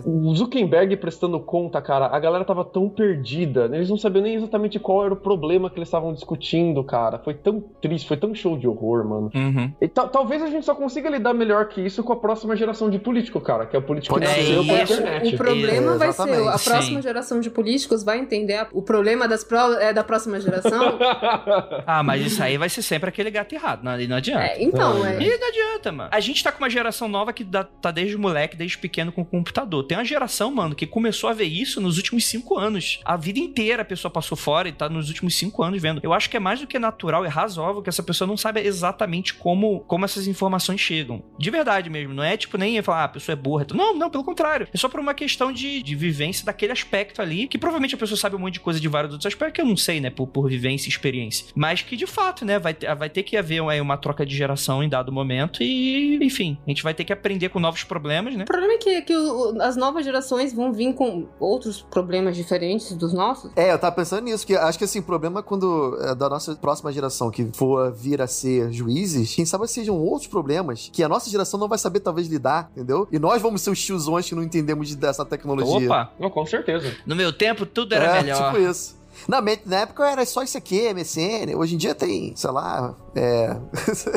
sabe. 0.00 0.02
O 0.04 0.34
Zuckerberg 0.34 0.96
prestando 0.96 1.38
conta, 1.40 1.80
cara, 1.80 2.06
a 2.06 2.18
galera 2.18 2.44
tava 2.44 2.64
tão 2.64 2.88
perdida, 2.88 3.68
né? 3.68 3.78
eles 3.78 3.88
não 3.90 3.96
sabiam 3.96 4.22
nem 4.22 4.34
exatamente 4.34 4.73
qual 4.78 5.04
era 5.04 5.14
o 5.14 5.16
problema 5.16 5.68
que 5.70 5.78
eles 5.78 5.88
estavam 5.88 6.12
discutindo, 6.12 6.82
cara. 6.84 7.18
Foi 7.18 7.34
tão 7.34 7.60
triste, 7.80 8.06
foi 8.08 8.16
tão 8.16 8.34
show 8.34 8.56
de 8.58 8.66
horror, 8.66 9.04
mano. 9.06 9.30
Uhum. 9.34 9.72
E 9.80 9.88
ta- 9.88 10.08
talvez 10.08 10.42
a 10.42 10.46
gente 10.48 10.64
só 10.64 10.74
consiga 10.74 11.08
lidar 11.08 11.32
melhor 11.34 11.68
que 11.68 11.80
isso 11.80 12.02
com 12.02 12.12
a 12.12 12.16
próxima 12.16 12.56
geração 12.56 12.88
de 12.90 12.98
político, 12.98 13.40
cara, 13.40 13.66
que 13.66 13.76
é 13.76 13.78
o 13.78 13.82
político 13.82 14.14
que 14.18 14.26
Pode 14.26 14.38
nasceu 14.38 14.64
pela 14.64 14.78
É, 14.78 14.82
internet. 14.82 15.34
O 15.34 15.38
problema 15.38 15.94
É, 15.94 15.98
vai 15.98 16.12
ser, 16.12 16.48
a 16.48 16.58
próxima 16.58 16.96
Sim. 16.96 17.02
geração 17.02 17.40
de 17.40 17.50
políticos 17.50 18.02
vai 18.04 18.18
entender 18.18 18.56
a- 18.56 18.68
o 18.72 18.82
problema 18.82 19.26
das 19.28 19.44
pro- 19.44 19.74
é, 19.78 19.92
da 19.92 20.04
próxima 20.04 20.40
geração. 20.40 20.98
Ah, 21.86 22.02
mas 22.02 22.24
isso 22.24 22.42
aí 22.42 22.56
vai 22.56 22.68
ser 22.68 22.82
sempre 22.82 23.08
aquele 23.08 23.30
gato 23.30 23.54
errado. 23.54 23.82
Não, 23.82 23.96
não 24.08 24.16
adianta. 24.16 24.44
É, 24.44 24.62
então, 24.62 25.04
é. 25.04 25.22
E 25.22 25.38
não 25.38 25.48
adianta, 25.48 25.92
mano. 25.92 26.10
A 26.12 26.20
gente 26.20 26.42
tá 26.42 26.50
com 26.50 26.58
uma 26.62 26.70
geração 26.70 27.08
nova 27.08 27.32
que 27.32 27.44
dá- 27.44 27.64
tá 27.64 27.90
desde 27.90 28.16
moleque, 28.16 28.56
desde 28.56 28.78
pequeno 28.78 29.12
com 29.12 29.24
computador. 29.24 29.84
Tem 29.84 29.96
uma 29.96 30.04
geração, 30.04 30.50
mano, 30.54 30.74
que 30.74 30.86
começou 30.86 31.28
a 31.28 31.32
ver 31.32 31.44
isso 31.44 31.80
nos 31.80 31.96
últimos 31.96 32.26
cinco 32.26 32.58
anos. 32.58 33.00
A 33.04 33.16
vida 33.16 33.38
inteira 33.38 33.82
a 33.82 33.84
pessoa 33.84 34.10
passou 34.10 34.36
fora 34.36 34.63
e 34.68 34.72
tá 34.72 34.88
nos 34.88 35.08
últimos 35.08 35.34
cinco 35.36 35.62
anos 35.62 35.80
vendo. 35.80 36.00
Eu 36.02 36.12
acho 36.12 36.28
que 36.30 36.36
é 36.36 36.40
mais 36.40 36.60
do 36.60 36.66
que 36.66 36.78
natural 36.78 37.24
e 37.24 37.28
razoável 37.28 37.82
que 37.82 37.88
essa 37.88 38.02
pessoa 38.02 38.26
não 38.28 38.36
saiba 38.36 38.60
exatamente 38.60 39.34
como, 39.34 39.80
como 39.80 40.04
essas 40.04 40.26
informações 40.26 40.80
chegam. 40.80 41.22
De 41.38 41.50
verdade 41.50 41.88
mesmo. 41.90 42.14
Não 42.14 42.22
é 42.22 42.36
tipo 42.36 42.56
nem 42.58 42.80
falar, 42.82 43.02
ah, 43.02 43.04
a 43.04 43.08
pessoa 43.08 43.34
é 43.34 43.36
burra. 43.36 43.66
Não, 43.74 43.94
não, 43.96 44.10
pelo 44.10 44.24
contrário. 44.24 44.68
É 44.72 44.76
só 44.76 44.88
por 44.88 45.00
uma 45.00 45.14
questão 45.14 45.52
de, 45.52 45.82
de 45.82 45.94
vivência 45.94 46.44
daquele 46.44 46.72
aspecto 46.72 47.20
ali, 47.22 47.46
que 47.48 47.58
provavelmente 47.58 47.94
a 47.94 47.98
pessoa 47.98 48.18
sabe 48.18 48.36
um 48.36 48.38
monte 48.38 48.54
de 48.54 48.60
coisa 48.60 48.78
de 48.80 48.88
vários 48.88 49.12
outros 49.12 49.26
aspectos, 49.26 49.54
que 49.54 49.60
eu 49.60 49.66
não 49.66 49.76
sei, 49.76 50.00
né, 50.00 50.10
por, 50.10 50.26
por 50.26 50.48
vivência 50.48 50.88
e 50.88 50.90
experiência. 50.90 51.46
Mas 51.54 51.82
que 51.82 51.96
de 51.96 52.06
fato, 52.06 52.44
né, 52.44 52.58
vai, 52.58 52.74
ter- 52.74 52.94
vai 52.94 53.08
ter 53.08 53.22
que 53.22 53.36
haver 53.36 53.62
aí, 53.68 53.80
uma 53.80 53.96
troca 53.96 54.24
de 54.26 54.36
geração 54.36 54.82
em 54.82 54.88
dado 54.88 55.12
momento 55.12 55.62
e, 55.62 56.18
enfim, 56.22 56.58
a 56.66 56.70
gente 56.70 56.82
vai 56.82 56.92
ter 56.94 57.04
que 57.04 57.12
aprender 57.12 57.48
com 57.48 57.58
novos 57.60 57.84
problemas, 57.84 58.34
né? 58.36 58.42
O 58.44 58.46
problema 58.46 58.74
é 58.74 58.78
que, 58.78 59.02
que 59.02 59.16
o- 59.16 59.60
as 59.62 59.76
novas 59.76 60.04
gerações 60.04 60.52
vão 60.52 60.72
vir 60.72 60.92
com 60.94 61.26
outros 61.40 61.82
problemas 61.82 62.36
diferentes 62.36 62.92
dos 62.92 63.12
nossos. 63.12 63.50
É, 63.56 63.72
eu 63.72 63.78
tava 63.78 63.94
pensando 63.96 64.24
nisso, 64.24 64.43
que 64.46 64.54
acho 64.56 64.78
que 64.78 64.84
assim, 64.84 64.98
o 64.98 65.02
problema 65.02 65.40
é 65.40 65.42
quando 65.42 65.98
é, 66.00 66.14
da 66.14 66.28
nossa 66.28 66.54
próxima 66.56 66.92
geração 66.92 67.30
que 67.30 67.44
for 67.54 67.92
vir 67.92 68.20
a 68.22 68.26
ser 68.26 68.72
juízes, 68.72 69.34
quem 69.34 69.44
sabe 69.44 69.66
sejam 69.68 69.96
outros 69.98 70.26
problemas 70.28 70.90
que 70.92 71.02
a 71.02 71.08
nossa 71.08 71.28
geração 71.30 71.58
não 71.58 71.68
vai 71.68 71.78
saber 71.78 72.00
talvez 72.00 72.26
lidar, 72.28 72.70
entendeu? 72.72 73.08
E 73.10 73.18
nós 73.18 73.40
vamos 73.40 73.62
ser 73.62 73.70
os 73.70 73.82
tiozões 73.82 74.28
que 74.28 74.34
não 74.34 74.42
entendemos 74.42 74.88
de- 74.88 74.96
dessa 74.96 75.24
tecnologia. 75.24 75.88
Opa! 75.88 76.12
Com 76.30 76.46
certeza. 76.46 76.94
No 77.06 77.14
meu 77.16 77.32
tempo, 77.32 77.64
tudo 77.66 77.94
era 77.94 78.18
é, 78.18 78.22
melhor. 78.22 78.52
tipo 78.52 78.62
isso. 78.70 78.96
Na, 79.28 79.40
na 79.40 79.76
época 79.76 80.10
era 80.10 80.26
só 80.26 80.42
isso 80.42 80.58
aqui, 80.58 80.92
MSN. 80.92 81.54
Hoje 81.56 81.76
em 81.76 81.78
dia 81.78 81.94
tem, 81.94 82.34
sei 82.36 82.50
lá, 82.50 82.94
é... 83.14 83.56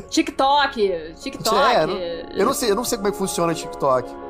TikTok, 0.10 0.92
TikTok. 1.22 1.56
É, 1.56 1.86
não- 1.86 1.96
eu 2.40 2.46
não 2.46 2.54
sei, 2.54 2.72
eu 2.72 2.76
não 2.76 2.84
sei 2.84 2.98
como 2.98 3.08
é 3.10 3.12
que 3.12 3.18
funciona 3.18 3.52
o 3.52 3.56
TikTok. 3.56 4.27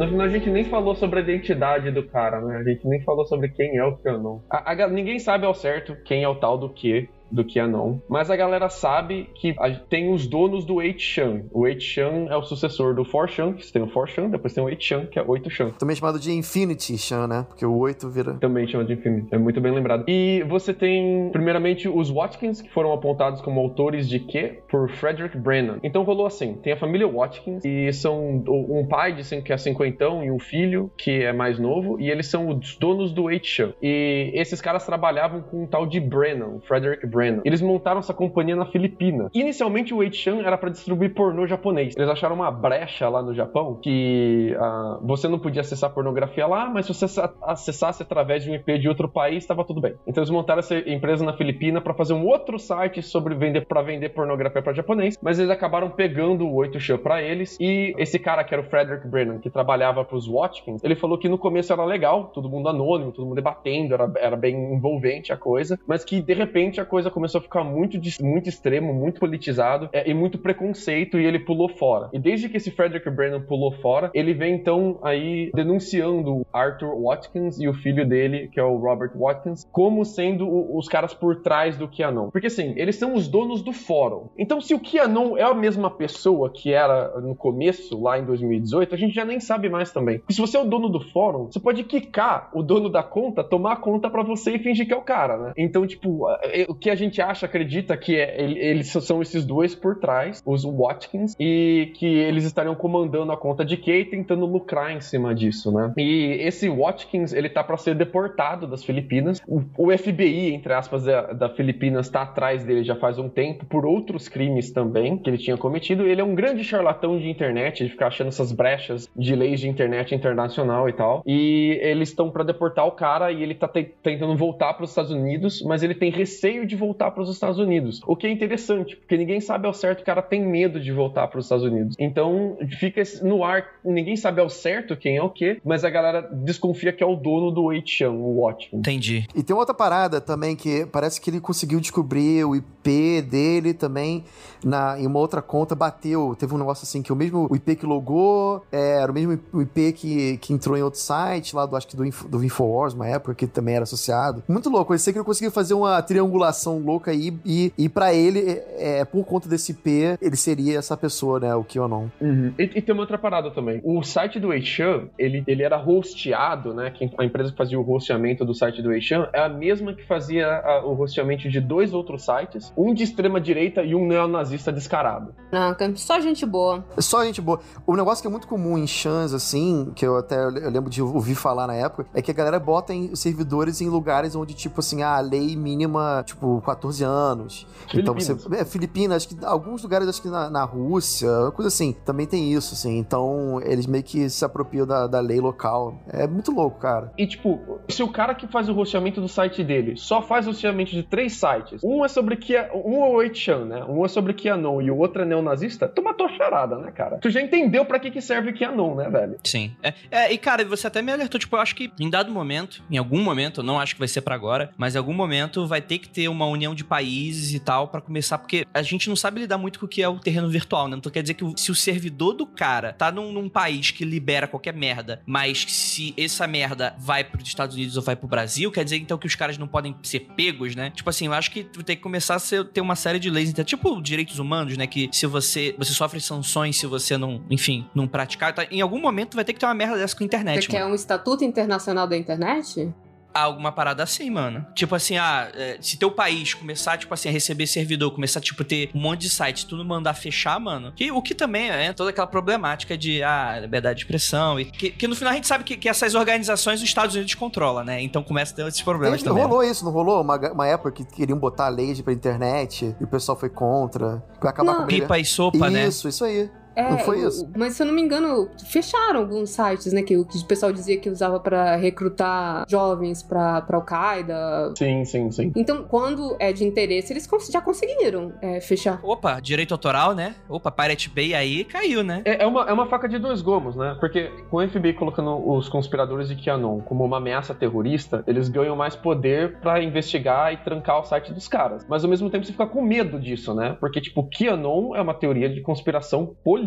A 0.00 0.28
gente 0.28 0.48
nem 0.48 0.64
falou 0.64 0.94
sobre 0.94 1.18
a 1.18 1.22
identidade 1.22 1.90
do 1.90 2.02
cara, 2.06 2.40
né? 2.40 2.56
A 2.56 2.62
gente 2.62 2.86
nem 2.86 3.02
falou 3.02 3.26
sobre 3.26 3.48
quem 3.50 3.76
é 3.76 3.84
o 3.84 3.96
Canon. 3.98 4.40
A, 4.48 4.72
a 4.72 4.88
ninguém 4.88 5.18
sabe 5.18 5.44
ao 5.44 5.54
certo 5.54 5.94
quem 6.04 6.22
é 6.22 6.28
o 6.28 6.36
tal 6.36 6.56
do 6.56 6.70
que 6.70 7.08
do 7.30 7.44
Qanon, 7.44 7.98
mas 8.08 8.30
a 8.30 8.36
galera 8.36 8.68
sabe 8.68 9.28
que 9.34 9.54
a- 9.58 9.70
tem 9.70 10.12
os 10.12 10.26
donos 10.26 10.64
do 10.64 10.74
8chan. 10.76 11.44
O 11.52 11.60
8chan 11.62 12.28
é 12.28 12.36
o 12.36 12.42
sucessor 12.42 12.94
do 12.94 13.04
4chan, 13.04 13.54
que 13.54 13.70
tem 13.72 13.82
o 13.82 13.86
4chan, 13.86 14.28
depois 14.30 14.52
tem 14.54 14.62
o 14.62 14.66
8chan, 14.66 15.06
que 15.06 15.18
é 15.18 15.22
8chan. 15.24 15.72
Também 15.78 15.96
chamado 15.96 16.18
de 16.18 16.32
Infinity 16.32 16.98
Chan, 16.98 17.26
né? 17.26 17.44
Porque 17.48 17.64
o 17.64 17.76
8 17.76 18.08
vira. 18.10 18.34
Também 18.34 18.66
chama 18.66 18.84
de 18.84 18.92
Infinity. 18.94 19.28
É 19.30 19.38
muito 19.38 19.60
bem 19.60 19.72
lembrado. 19.72 20.04
E 20.08 20.44
você 20.48 20.72
tem, 20.74 21.30
primeiramente, 21.32 21.88
os 21.88 22.10
Watkins, 22.10 22.60
que 22.60 22.70
foram 22.70 22.92
apontados 22.92 23.40
como 23.40 23.60
autores 23.60 24.08
de 24.08 24.18
quê? 24.20 24.60
Por 24.68 24.90
Frederick 24.90 25.36
Brennan. 25.38 25.78
Então 25.82 26.02
rolou 26.02 26.26
assim: 26.26 26.54
tem 26.54 26.72
a 26.72 26.76
família 26.76 27.06
Watkins, 27.08 27.64
e 27.64 27.92
são 27.92 28.42
um 28.48 28.86
pai 28.86 29.12
de 29.14 29.20
que 29.42 29.52
é 29.52 29.56
cinquentão 29.56 30.24
e 30.24 30.30
um 30.30 30.38
filho 30.40 30.90
que 30.98 31.22
é 31.22 31.32
mais 31.32 31.58
novo, 31.58 32.00
e 32.00 32.10
eles 32.10 32.26
são 32.26 32.48
os 32.48 32.76
donos 32.76 33.12
do 33.12 33.24
8chan. 33.24 33.72
E 33.80 34.30
esses 34.34 34.60
caras 34.60 34.84
trabalhavam 34.84 35.40
com 35.42 35.62
um 35.62 35.66
tal 35.66 35.86
de 35.86 36.00
Brennan, 36.00 36.58
Frederick 36.66 37.06
Brennan. 37.06 37.19
Eles 37.44 37.60
montaram 37.62 38.00
essa 38.00 38.14
companhia 38.14 38.56
na 38.56 38.66
Filipina. 38.66 39.28
Inicialmente 39.34 39.92
o 39.94 39.98
8chan 39.98 40.44
era 40.44 40.56
para 40.58 40.70
distribuir 40.70 41.14
pornô 41.14 41.46
japonês. 41.46 41.94
Eles 41.96 42.08
acharam 42.08 42.34
uma 42.36 42.50
brecha 42.50 43.08
lá 43.08 43.22
no 43.22 43.34
Japão 43.34 43.78
que 43.82 44.54
ah, 44.58 44.98
você 45.02 45.28
não 45.28 45.38
podia 45.38 45.60
acessar 45.60 45.90
pornografia 45.90 46.46
lá, 46.46 46.68
mas 46.68 46.86
se 46.86 46.94
você 46.94 47.08
sa- 47.08 47.32
acessasse 47.42 48.02
através 48.02 48.42
de 48.44 48.50
um 48.50 48.54
IP 48.54 48.78
de 48.78 48.88
outro 48.88 49.08
país, 49.08 49.38
estava 49.38 49.64
tudo 49.64 49.80
bem. 49.80 49.94
Então 50.06 50.22
eles 50.22 50.30
montaram 50.30 50.60
essa 50.60 50.76
empresa 50.78 51.24
na 51.24 51.32
Filipina 51.32 51.80
para 51.80 51.94
fazer 51.94 52.14
um 52.14 52.26
outro 52.26 52.58
site 52.58 53.02
sobre 53.02 53.34
vender 53.34 53.66
para 53.66 53.82
vender 53.82 54.10
pornografia 54.10 54.62
para 54.62 54.72
japonês, 54.72 55.16
mas 55.22 55.38
eles 55.38 55.50
acabaram 55.50 55.90
pegando 55.90 56.46
o 56.46 56.54
8chan 56.56 56.98
para 56.98 57.22
eles 57.22 57.56
e 57.60 57.94
esse 57.98 58.18
cara 58.18 58.44
que 58.44 58.54
era 58.54 58.62
o 58.62 58.66
Frederick 58.66 59.06
Brennan, 59.06 59.38
que 59.38 59.50
trabalhava 59.50 60.04
para 60.04 60.16
os 60.16 60.26
Watkins, 60.26 60.82
ele 60.82 60.94
falou 60.94 61.18
que 61.18 61.28
no 61.28 61.38
começo 61.38 61.72
era 61.72 61.84
legal, 61.84 62.26
todo 62.26 62.48
mundo 62.48 62.68
anônimo, 62.68 63.12
todo 63.12 63.24
mundo 63.24 63.34
debatendo, 63.36 63.94
era, 63.94 64.10
era 64.16 64.36
bem 64.36 64.74
envolvente 64.74 65.32
a 65.32 65.36
coisa, 65.36 65.78
mas 65.86 66.04
que 66.04 66.20
de 66.20 66.34
repente 66.34 66.80
a 66.80 66.84
coisa 66.84 67.09
começou 67.10 67.38
a 67.38 67.42
ficar 67.42 67.64
muito, 67.64 67.98
muito 68.22 68.48
extremo, 68.48 68.92
muito 68.94 69.20
politizado 69.20 69.88
é, 69.92 70.08
e 70.08 70.14
muito 70.14 70.38
preconceito 70.38 71.18
e 71.18 71.24
ele 71.24 71.38
pulou 71.40 71.68
fora. 71.68 72.08
E 72.12 72.18
desde 72.18 72.48
que 72.48 72.56
esse 72.56 72.70
Frederick 72.70 73.08
Brennan 73.10 73.40
pulou 73.42 73.72
fora, 73.80 74.10
ele 74.14 74.32
vem 74.34 74.54
então 74.54 74.98
aí 75.02 75.50
denunciando 75.54 76.44
Arthur 76.52 76.94
Watkins 77.00 77.58
e 77.60 77.68
o 77.68 77.74
filho 77.74 78.06
dele, 78.06 78.48
que 78.52 78.58
é 78.60 78.62
o 78.62 78.76
Robert 78.76 79.12
Watkins, 79.16 79.66
como 79.72 80.04
sendo 80.04 80.46
o- 80.48 80.76
os 80.78 80.88
caras 80.88 81.14
por 81.14 81.36
trás 81.42 81.76
do 81.76 81.88
QAnon. 81.88 82.30
Porque 82.30 82.46
assim, 82.48 82.74
eles 82.76 82.96
são 82.96 83.14
os 83.14 83.28
donos 83.28 83.62
do 83.62 83.72
fórum. 83.72 84.28
Então 84.38 84.60
se 84.60 84.74
o 84.74 84.80
QAnon 84.80 85.36
é 85.36 85.42
a 85.42 85.54
mesma 85.54 85.90
pessoa 85.90 86.50
que 86.50 86.72
era 86.72 87.20
no 87.20 87.34
começo, 87.34 88.00
lá 88.00 88.18
em 88.18 88.24
2018, 88.24 88.94
a 88.94 88.98
gente 88.98 89.14
já 89.14 89.24
nem 89.24 89.40
sabe 89.40 89.68
mais 89.68 89.92
também. 89.92 90.20
E 90.28 90.32
se 90.34 90.40
você 90.40 90.56
é 90.56 90.60
o 90.60 90.64
dono 90.68 90.88
do 90.88 91.00
fórum, 91.00 91.46
você 91.50 91.60
pode 91.60 91.84
quicar 91.84 92.50
o 92.54 92.62
dono 92.62 92.88
da 92.88 93.02
conta, 93.02 93.42
tomar 93.44 93.72
a 93.72 93.76
conta 93.76 94.10
pra 94.10 94.22
você 94.22 94.52
e 94.56 94.58
fingir 94.58 94.86
que 94.86 94.92
é 94.92 94.96
o 94.96 95.02
cara, 95.02 95.36
né? 95.36 95.52
Então, 95.56 95.86
tipo, 95.86 96.28
é- 96.42 96.66
o 96.68 96.74
que 96.74 96.90
a 96.90 96.94
gente 97.04 97.20
acha, 97.22 97.46
acredita 97.46 97.96
que 97.96 98.16
é, 98.16 98.40
ele- 98.42 98.58
eles 98.58 98.88
são 98.88 99.20
esses 99.22 99.44
dois 99.44 99.74
por 99.74 99.96
trás, 99.98 100.42
os 100.44 100.64
Watkins, 100.64 101.34
e 101.38 101.92
que 101.94 102.06
eles 102.06 102.44
estariam 102.44 102.74
comandando 102.74 103.32
a 103.32 103.36
conta 103.36 103.64
de 103.64 103.76
Kay 103.76 104.04
tentando 104.06 104.46
lucrar 104.46 104.92
em 104.94 105.00
cima 105.00 105.34
disso, 105.34 105.72
né? 105.72 105.92
E 105.96 106.36
esse 106.40 106.68
Watkins, 106.68 107.32
ele 107.32 107.48
tá 107.48 107.62
pra 107.64 107.76
ser 107.76 107.94
deportado 107.94 108.66
das 108.66 108.84
Filipinas. 108.84 109.40
O, 109.76 109.90
FBI, 109.90 110.52
entre 110.54 110.72
aspas, 110.72 111.04
da, 111.04 111.32
da 111.32 111.48
Filipinas 111.48 112.08
tá 112.08 112.22
atrás 112.22 112.64
dele 112.64 112.82
já 112.84 112.96
faz 112.96 113.18
um 113.18 113.28
tempo 113.28 113.64
por 113.66 113.84
outros 113.86 114.28
crimes 114.28 114.70
também 114.72 115.16
que 115.18 115.28
ele 115.30 115.38
tinha 115.38 115.56
cometido. 115.56 116.06
Ele 116.06 116.20
é 116.20 116.24
um 116.24 116.34
grande 116.34 116.62
charlatão 116.64 117.18
de 117.18 117.28
internet, 117.28 117.84
de 117.84 117.90
ficar 117.90 118.08
achando 118.08 118.28
essas 118.28 118.52
brechas 118.52 119.08
de 119.16 119.34
leis 119.34 119.60
de 119.60 119.68
internet 119.68 120.14
internacional 120.14 120.88
e 120.88 120.92
tal. 120.92 121.22
E 121.26 121.78
eles 121.82 122.08
estão 122.10 122.30
pra 122.30 122.44
deportar 122.44 122.86
o 122.86 122.92
cara 122.92 123.32
e 123.32 123.42
ele 123.42 123.54
tá 123.54 123.68
te- 123.68 123.92
tentando 124.02 124.36
voltar 124.36 124.74
para 124.74 124.84
os 124.84 124.90
Estados 124.90 125.10
Unidos, 125.10 125.62
mas 125.66 125.82
ele 125.82 125.94
tem 125.94 126.10
receio 126.10 126.66
de 126.66 126.76
voltar 126.76 126.89
para 126.94 127.22
os 127.22 127.30
Estados 127.30 127.58
Unidos. 127.58 128.00
O 128.06 128.16
que 128.16 128.26
é 128.26 128.30
interessante, 128.30 128.96
porque 128.96 129.16
ninguém 129.16 129.40
sabe 129.40 129.66
ao 129.66 129.74
certo, 129.74 130.00
o 130.00 130.04
cara 130.04 130.22
tem 130.22 130.44
medo 130.44 130.80
de 130.80 130.92
voltar 130.92 131.28
para 131.28 131.38
os 131.38 131.46
Estados 131.46 131.64
Unidos. 131.64 131.96
Então 131.98 132.56
fica 132.78 133.02
no 133.22 133.44
ar, 133.44 133.64
ninguém 133.84 134.16
sabe 134.16 134.40
ao 134.40 134.48
certo 134.48 134.96
quem 134.96 135.16
é 135.16 135.22
o 135.22 135.30
que, 135.30 135.60
mas 135.64 135.84
a 135.84 135.90
galera 135.90 136.22
desconfia 136.22 136.92
que 136.92 137.02
é 137.02 137.06
o 137.06 137.16
dono 137.16 137.50
do 137.50 137.62
8chan, 137.62 138.10
o 138.10 138.40
Watchmen. 138.40 138.80
Entendi. 138.80 139.26
E 139.34 139.42
tem 139.42 139.54
outra 139.54 139.74
parada 139.74 140.20
também 140.20 140.54
que 140.56 140.86
parece 140.86 141.20
que 141.20 141.30
ele 141.30 141.40
conseguiu 141.40 141.80
descobrir 141.80 142.44
o 142.44 142.54
IP 142.54 143.22
dele 143.22 143.74
também 143.74 144.24
na, 144.64 144.98
em 144.98 145.06
uma 145.06 145.18
outra 145.18 145.40
conta, 145.42 145.74
bateu. 145.74 146.36
Teve 146.38 146.54
um 146.54 146.58
negócio 146.58 146.84
assim 146.84 147.02
que 147.02 147.12
o 147.12 147.16
mesmo 147.16 147.46
o 147.50 147.56
IP 147.56 147.76
que 147.76 147.86
logou 147.86 148.64
é, 148.70 149.00
era 149.02 149.10
o 149.10 149.14
mesmo 149.14 149.32
IP 149.32 149.92
que, 149.92 150.36
que 150.38 150.52
entrou 150.52 150.76
em 150.76 150.82
outro 150.82 151.00
site, 151.00 151.54
lá 151.54 151.66
do 151.66 151.76
acho 151.76 151.86
que 151.86 151.96
do, 151.96 152.04
Info, 152.04 152.28
do 152.28 152.42
Infowars, 152.44 152.94
uma 152.94 153.08
época 153.08 153.34
que 153.34 153.46
também 153.46 153.74
era 153.74 153.84
associado. 153.84 154.42
Muito 154.48 154.68
louco. 154.68 154.92
Eu 154.92 154.98
sei 154.98 155.12
que 155.12 155.18
ele 155.18 155.24
conseguiu 155.24 155.50
fazer 155.50 155.74
uma 155.74 156.00
triangulação 156.02 156.69
conspiração 156.70 156.78
louca 156.78 157.10
aí 157.10 157.34
e, 157.44 157.72
e 157.76 157.88
para 157.88 158.14
ele, 158.14 158.62
é, 158.76 159.04
por 159.04 159.24
conta 159.24 159.48
desse 159.48 159.72
IP, 159.72 160.18
ele 160.20 160.36
seria 160.36 160.78
essa 160.78 160.96
pessoa, 160.96 161.40
né, 161.40 161.54
o 161.54 161.64
QAnon. 161.64 162.06
Uhum. 162.20 162.52
E, 162.58 162.62
e, 162.62 162.82
tem 162.82 162.92
uma 162.92 163.02
outra 163.02 163.18
parada 163.18 163.50
também. 163.50 163.80
O 163.82 164.02
site 164.02 164.38
do 164.38 164.52
Eishan, 164.52 165.08
ele, 165.18 165.42
ele 165.46 165.62
era 165.62 165.78
hosteado, 165.78 166.72
né, 166.72 166.92
a 167.18 167.24
empresa 167.24 167.50
que 167.50 167.56
fazia 167.56 167.78
o 167.78 167.92
hosteamento 167.92 168.44
do 168.44 168.54
site 168.54 168.82
do 168.82 168.92
Eishan 168.92 169.28
é 169.32 169.40
a 169.40 169.48
mesma 169.48 169.92
que 169.94 170.06
fazia 170.06 170.46
a, 170.46 170.84
o 170.84 171.00
hosteamento 171.00 171.48
de 171.48 171.60
dois 171.60 171.92
outros 171.92 172.24
sites, 172.24 172.72
um 172.76 172.94
de 172.94 173.02
extrema 173.02 173.40
direita 173.40 173.82
e 173.82 173.94
um 173.94 174.06
neonazista 174.06 174.72
descarado. 174.72 175.34
Não, 175.50 175.74
só 175.96 176.20
gente 176.20 176.46
boa. 176.46 176.84
Só 176.98 177.24
gente 177.24 177.40
boa. 177.40 177.60
O 177.86 177.96
negócio 177.96 178.22
que 178.22 178.28
é 178.28 178.30
muito 178.30 178.46
comum 178.46 178.78
em 178.78 178.86
chans, 178.86 179.32
assim, 179.32 179.92
que 179.94 180.06
eu 180.06 180.18
até 180.18 180.36
eu 180.44 180.70
lembro 180.70 180.90
de 180.90 181.02
ouvir 181.02 181.34
falar 181.34 181.66
na 181.66 181.74
época, 181.74 182.06
é 182.14 182.22
que 182.22 182.30
a 182.30 182.34
galera 182.34 182.58
bota 182.58 182.92
em 182.92 183.14
servidores 183.14 183.80
em 183.80 183.88
lugares 183.88 184.34
onde, 184.34 184.54
tipo 184.54 184.80
assim, 184.80 185.02
a 185.02 185.18
lei 185.20 185.56
mínima, 185.56 186.22
tipo, 186.26 186.59
14 186.60 187.04
anos. 187.04 187.66
Então 187.94 188.14
você. 188.14 188.36
É, 188.56 188.64
Filipinas, 188.64 189.24
acho 189.24 189.28
que 189.28 189.44
alguns 189.44 189.82
lugares, 189.82 190.08
acho 190.08 190.22
que 190.22 190.28
na, 190.28 190.50
na 190.50 190.64
Rússia, 190.64 191.28
coisa 191.54 191.68
assim, 191.68 191.92
também 192.04 192.26
tem 192.26 192.52
isso, 192.52 192.74
assim. 192.74 192.98
Então 192.98 193.60
eles 193.64 193.86
meio 193.86 194.04
que 194.04 194.28
se 194.28 194.44
apropriam 194.44 194.86
da, 194.86 195.06
da 195.06 195.20
lei 195.20 195.40
local. 195.40 196.00
É 196.08 196.26
muito 196.26 196.52
louco, 196.52 196.78
cara. 196.78 197.12
E, 197.16 197.26
tipo, 197.26 197.80
se 197.88 198.02
o 198.02 198.08
cara 198.08 198.34
que 198.34 198.46
faz 198.46 198.68
o 198.68 198.72
rosteamento 198.72 199.20
do 199.20 199.28
site 199.28 199.62
dele 199.62 199.96
só 199.96 200.22
faz 200.22 200.46
o 200.46 200.50
rosteamento 200.50 200.92
de 200.92 201.02
três 201.02 201.34
sites, 201.34 201.82
um 201.82 202.04
é 202.04 202.08
sobre 202.08 202.36
Kia, 202.36 202.70
um 202.74 203.04
é 203.04 203.08
o 203.08 203.12
8chan, 203.12 203.64
né? 203.64 203.84
Um 203.84 204.04
é 204.04 204.08
sobre 204.08 204.32
QAnon 204.32 204.80
e 204.82 204.90
o 204.90 204.96
outro 204.96 205.22
é 205.22 205.24
neonazista, 205.24 205.88
tu 205.88 206.02
matou 206.02 206.26
a 206.26 206.30
charada, 206.30 206.76
né, 206.78 206.90
cara? 206.90 207.18
Tu 207.18 207.30
já 207.30 207.40
entendeu 207.40 207.84
para 207.84 207.98
que 207.98 208.10
que 208.10 208.20
serve 208.20 208.52
QAnon, 208.52 208.94
né, 208.94 209.08
velho? 209.08 209.36
Sim. 209.44 209.72
É, 209.82 209.94
é, 210.10 210.32
e, 210.32 210.38
cara, 210.38 210.64
você 210.64 210.86
até 210.86 211.02
me 211.02 211.12
alertou, 211.12 211.38
tipo, 211.38 211.56
eu 211.56 211.60
acho 211.60 211.74
que 211.74 211.92
em 211.98 212.10
dado 212.10 212.32
momento, 212.32 212.82
em 212.90 212.98
algum 212.98 213.22
momento, 213.22 213.60
eu 213.60 213.64
não 213.64 213.78
acho 213.78 213.94
que 213.94 213.98
vai 213.98 214.08
ser 214.08 214.20
para 214.20 214.34
agora, 214.34 214.70
mas 214.76 214.94
em 214.94 214.98
algum 214.98 215.12
momento 215.12 215.66
vai 215.66 215.80
ter 215.80 215.98
que 215.98 216.08
ter 216.08 216.28
uma 216.28 216.46
união 216.50 216.74
de 216.74 216.84
países 216.84 217.54
e 217.54 217.58
tal 217.58 217.88
para 217.88 218.00
começar, 218.00 218.38
porque 218.38 218.66
a 218.72 218.82
gente 218.82 219.08
não 219.08 219.16
sabe 219.16 219.40
lidar 219.40 219.58
muito 219.58 219.78
com 219.78 219.86
o 219.86 219.88
que 219.88 220.02
é 220.02 220.08
o 220.08 220.18
terreno 220.18 220.48
virtual, 220.48 220.88
né? 220.88 220.96
Então 220.96 221.10
quer 221.10 221.22
dizer 221.22 221.34
que 221.34 221.44
se 221.56 221.70
o 221.70 221.74
servidor 221.74 222.34
do 222.34 222.46
cara 222.46 222.92
tá 222.92 223.10
num, 223.10 223.32
num 223.32 223.48
país 223.48 223.90
que 223.90 224.04
libera 224.04 224.46
qualquer 224.46 224.74
merda, 224.74 225.22
mas 225.26 225.64
se 225.68 226.14
essa 226.16 226.46
merda 226.46 226.94
vai 226.98 227.24
pros 227.24 227.46
Estados 227.46 227.76
Unidos 227.76 227.96
ou 227.96 228.02
vai 228.02 228.16
pro 228.16 228.28
Brasil, 228.28 228.70
quer 228.70 228.84
dizer 228.84 228.96
então 228.96 229.18
que 229.18 229.26
os 229.26 229.34
caras 229.34 229.58
não 229.58 229.68
podem 229.68 229.94
ser 230.02 230.20
pegos, 230.36 230.74
né? 230.74 230.90
Tipo 230.90 231.10
assim, 231.10 231.26
eu 231.26 231.32
acho 231.32 231.50
que 231.50 231.64
tem 231.64 231.96
que 231.96 232.02
começar 232.02 232.34
a 232.34 232.38
ser, 232.38 232.64
ter 232.66 232.80
uma 232.80 232.96
série 232.96 233.18
de 233.18 233.30
leis, 233.30 233.50
então, 233.50 233.64
tipo 233.64 234.00
direitos 234.00 234.38
humanos, 234.38 234.76
né? 234.76 234.86
Que 234.86 235.08
se 235.12 235.26
você, 235.26 235.74
você 235.78 235.92
sofre 235.92 236.20
sanções 236.20 236.78
se 236.78 236.86
você 236.86 237.16
não, 237.16 237.44
enfim, 237.50 237.86
não 237.94 238.06
praticar, 238.06 238.54
tá? 238.54 238.64
em 238.70 238.80
algum 238.80 239.00
momento 239.00 239.34
vai 239.34 239.44
ter 239.44 239.52
que 239.52 239.58
ter 239.58 239.66
uma 239.66 239.74
merda 239.74 239.98
dessa 239.98 240.16
com 240.16 240.24
a 240.24 240.26
internet. 240.26 240.64
Você 240.64 240.70
quer 240.70 240.84
um 240.84 240.94
estatuto 240.94 241.44
internacional 241.44 242.06
da 242.06 242.16
internet? 242.16 242.92
Alguma 243.34 243.72
parada 243.72 244.02
assim, 244.02 244.30
mano. 244.30 244.66
Tipo 244.74 244.94
assim, 244.94 245.16
ah, 245.16 245.50
é, 245.54 245.78
se 245.80 245.96
teu 245.96 246.10
país 246.10 246.54
começar, 246.54 246.96
tipo 246.98 247.12
assim, 247.12 247.28
a 247.28 247.32
receber 247.32 247.66
servidor, 247.66 248.12
começar, 248.12 248.40
tipo, 248.40 248.64
ter 248.64 248.90
um 248.94 249.00
monte 249.00 249.22
de 249.22 249.30
sites, 249.30 249.64
tudo 249.64 249.84
mandar 249.84 250.14
fechar, 250.14 250.58
mano. 250.58 250.92
Que, 250.92 251.10
o 251.10 251.20
que 251.20 251.34
também 251.34 251.70
é 251.70 251.92
toda 251.92 252.10
aquela 252.10 252.26
problemática 252.26 252.96
de, 252.96 253.22
ah, 253.22 253.58
liberdade 253.60 253.98
de 253.98 254.04
expressão. 254.04 254.58
E 254.58 254.64
que, 254.64 254.90
que 254.90 255.06
no 255.06 255.14
final 255.14 255.32
a 255.32 255.36
gente 255.36 255.46
sabe 255.46 255.64
que, 255.64 255.76
que, 255.76 255.88
essas 255.88 256.14
organizações 256.14 256.80
os 256.80 256.84
Estados 256.84 257.14
Unidos 257.14 257.34
controlam, 257.34 257.84
né? 257.84 258.00
Então 258.00 258.22
começa 258.22 258.52
a 258.52 258.56
ter 258.56 258.66
esses 258.66 258.82
problemas 258.82 259.22
não 259.22 259.32
também. 259.32 259.46
rolou 259.46 259.62
isso, 259.62 259.84
não 259.84 259.92
rolou? 259.92 260.20
Uma, 260.22 260.36
uma 260.52 260.66
época 260.66 260.92
que 260.92 261.04
queriam 261.04 261.38
botar 261.38 261.68
lei 261.68 261.90
pra 262.02 262.12
internet 262.12 262.94
e 263.00 263.04
o 263.04 263.06
pessoal 263.06 263.36
foi 263.38 263.48
contra. 263.48 264.22
Vai 264.40 264.50
acabar 264.50 264.72
não. 264.72 264.80
com 264.82 264.86
Pipa 264.86 265.18
e 265.18 265.24
sopa, 265.24 265.56
isso, 265.56 265.70
né? 265.70 265.88
Isso, 265.88 266.08
isso 266.08 266.24
aí. 266.24 266.50
É, 266.74 266.90
não 266.90 266.98
foi 266.98 267.20
isso? 267.20 267.48
Mas 267.56 267.74
se 267.74 267.82
eu 267.82 267.86
não 267.86 267.94
me 267.94 268.02
engano, 268.02 268.48
fecharam 268.66 269.20
alguns 269.20 269.50
sites, 269.50 269.92
né? 269.92 270.02
Que 270.02 270.16
o, 270.16 270.24
que 270.24 270.38
o 270.38 270.44
pessoal 270.44 270.72
dizia 270.72 270.98
que 270.98 271.08
usava 271.08 271.40
para 271.40 271.76
recrutar 271.76 272.64
jovens 272.68 273.22
pra, 273.22 273.60
pra 273.62 273.76
Al-Qaeda. 273.76 274.72
Sim, 274.76 275.04
sim, 275.04 275.30
sim. 275.30 275.52
Então, 275.56 275.84
quando 275.84 276.36
é 276.38 276.52
de 276.52 276.64
interesse, 276.64 277.12
eles 277.12 277.28
já 277.50 277.60
conseguiram 277.60 278.32
é, 278.40 278.60
fechar. 278.60 279.00
Opa, 279.02 279.40
direito 279.40 279.72
autoral, 279.72 280.14
né? 280.14 280.34
Opa, 280.48 280.70
Pirate 280.70 281.08
Bay 281.08 281.34
aí 281.34 281.64
caiu, 281.64 282.02
né? 282.02 282.22
É, 282.24 282.42
é, 282.42 282.46
uma, 282.46 282.68
é 282.68 282.72
uma 282.72 282.86
faca 282.86 283.08
de 283.08 283.18
dois 283.18 283.42
gomos, 283.42 283.76
né? 283.76 283.96
Porque 283.98 284.30
com 284.48 284.58
o 284.58 284.68
FBI 284.68 284.94
colocando 284.94 285.48
os 285.50 285.68
conspiradores 285.68 286.28
de 286.28 286.36
QAnon 286.36 286.80
como 286.80 287.04
uma 287.04 287.18
ameaça 287.18 287.54
terrorista, 287.54 288.22
eles 288.26 288.48
ganham 288.48 288.76
mais 288.76 288.94
poder 288.96 289.58
para 289.60 289.82
investigar 289.82 290.52
e 290.52 290.56
trancar 290.58 291.00
o 291.00 291.04
site 291.04 291.32
dos 291.32 291.48
caras. 291.48 291.84
Mas 291.88 292.04
ao 292.04 292.10
mesmo 292.10 292.30
tempo 292.30 292.44
você 292.44 292.52
fica 292.52 292.66
com 292.66 292.82
medo 292.82 293.18
disso, 293.18 293.54
né? 293.54 293.76
Porque, 293.80 294.00
tipo, 294.00 294.28
QAnon 294.28 294.94
é 294.94 295.00
uma 295.00 295.14
teoria 295.14 295.48
de 295.48 295.60
conspiração 295.60 296.34
política. 296.44 296.59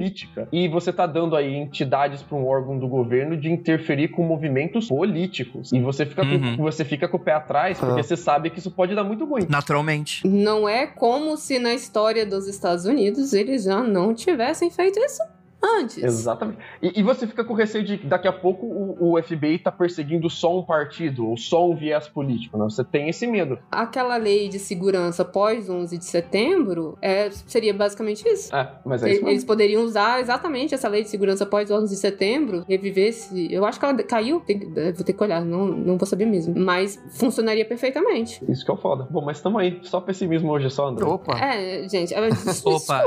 E 0.51 0.67
você 0.67 0.91
tá 0.91 1.05
dando 1.05 1.35
aí 1.35 1.55
entidades 1.55 2.21
para 2.21 2.37
um 2.37 2.45
órgão 2.45 2.77
do 2.77 2.87
governo 2.87 3.37
de 3.37 3.51
interferir 3.51 4.09
com 4.09 4.23
movimentos 4.23 4.87
políticos. 4.87 5.71
E 5.71 5.79
você 5.79 6.05
fica, 6.05 6.23
uhum. 6.23 6.57
com, 6.57 6.63
você 6.63 6.83
fica 6.83 7.07
com 7.07 7.17
o 7.17 7.19
pé 7.19 7.33
atrás, 7.33 7.79
porque 7.79 7.99
ah. 7.99 8.03
você 8.03 8.17
sabe 8.17 8.49
que 8.49 8.59
isso 8.59 8.71
pode 8.71 8.95
dar 8.95 9.03
muito 9.03 9.25
ruim. 9.25 9.45
Naturalmente. 9.49 10.27
Não 10.27 10.67
é 10.67 10.87
como 10.87 11.37
se 11.37 11.59
na 11.59 11.73
história 11.73 12.25
dos 12.25 12.47
Estados 12.47 12.85
Unidos 12.85 13.33
eles 13.33 13.63
já 13.63 13.81
não 13.81 14.13
tivessem 14.13 14.69
feito 14.69 14.99
isso 14.99 15.21
antes. 15.63 16.03
Exatamente. 16.03 16.59
E, 16.81 16.99
e, 16.99 17.03
você 17.03 17.25
fica 17.25 17.43
com 17.43 17.53
receio 17.53 17.83
de 17.83 17.97
daqui 17.97 18.27
a 18.27 18.33
pouco 18.33 18.65
o, 18.65 19.13
o, 19.13 19.23
FBI 19.23 19.59
tá 19.59 19.71
perseguindo 19.71 20.29
só 20.29 20.59
um 20.59 20.63
partido 20.63 21.27
ou 21.27 21.37
só 21.37 21.69
um 21.69 21.75
viés 21.75 22.07
político, 22.07 22.57
né? 22.57 22.63
Você 22.65 22.83
tem 22.83 23.09
esse 23.09 23.25
medo. 23.25 23.57
Aquela 23.71 24.17
lei 24.17 24.49
de 24.49 24.59
segurança 24.59 25.23
pós 25.23 25.69
11 25.69 25.97
de 25.97 26.05
setembro 26.05 26.97
é, 27.01 27.29
seria 27.31 27.73
basicamente 27.73 28.27
isso. 28.27 28.53
É, 28.53 28.71
mas 28.85 29.03
é 29.03 29.13
isso 29.13 29.27
Eles 29.27 29.43
poderiam 29.45 29.83
usar 29.83 30.19
exatamente 30.19 30.73
essa 30.73 30.89
lei 30.89 31.03
de 31.03 31.09
segurança 31.09 31.45
pós 31.45 31.71
11 31.71 31.93
de 31.93 31.99
setembro, 31.99 32.65
reviver 32.67 33.13
se... 33.13 33.51
Eu 33.51 33.65
acho 33.65 33.79
que 33.79 33.85
ela 33.85 33.95
caiu, 34.03 34.41
tem, 34.41 34.59
vou 34.59 35.05
ter 35.05 35.13
que 35.13 35.23
olhar, 35.23 35.43
não, 35.43 35.67
não 35.67 35.97
vou 35.97 36.05
saber 36.05 36.25
mesmo. 36.25 36.53
Mas 36.57 37.01
funcionaria 37.11 37.65
perfeitamente. 37.65 38.43
Isso 38.49 38.65
que 38.65 38.71
é 38.71 38.73
o 38.73 38.77
foda. 38.77 39.07
Bom, 39.09 39.21
mas 39.21 39.41
tamo 39.41 39.57
aí. 39.57 39.79
Só 39.83 40.01
pessimismo 40.01 40.51
hoje, 40.51 40.69
só, 40.69 40.87
André. 40.87 41.05
Opa. 41.05 41.37
É, 41.37 41.87
gente, 41.87 42.13
desculpa. 42.45 43.03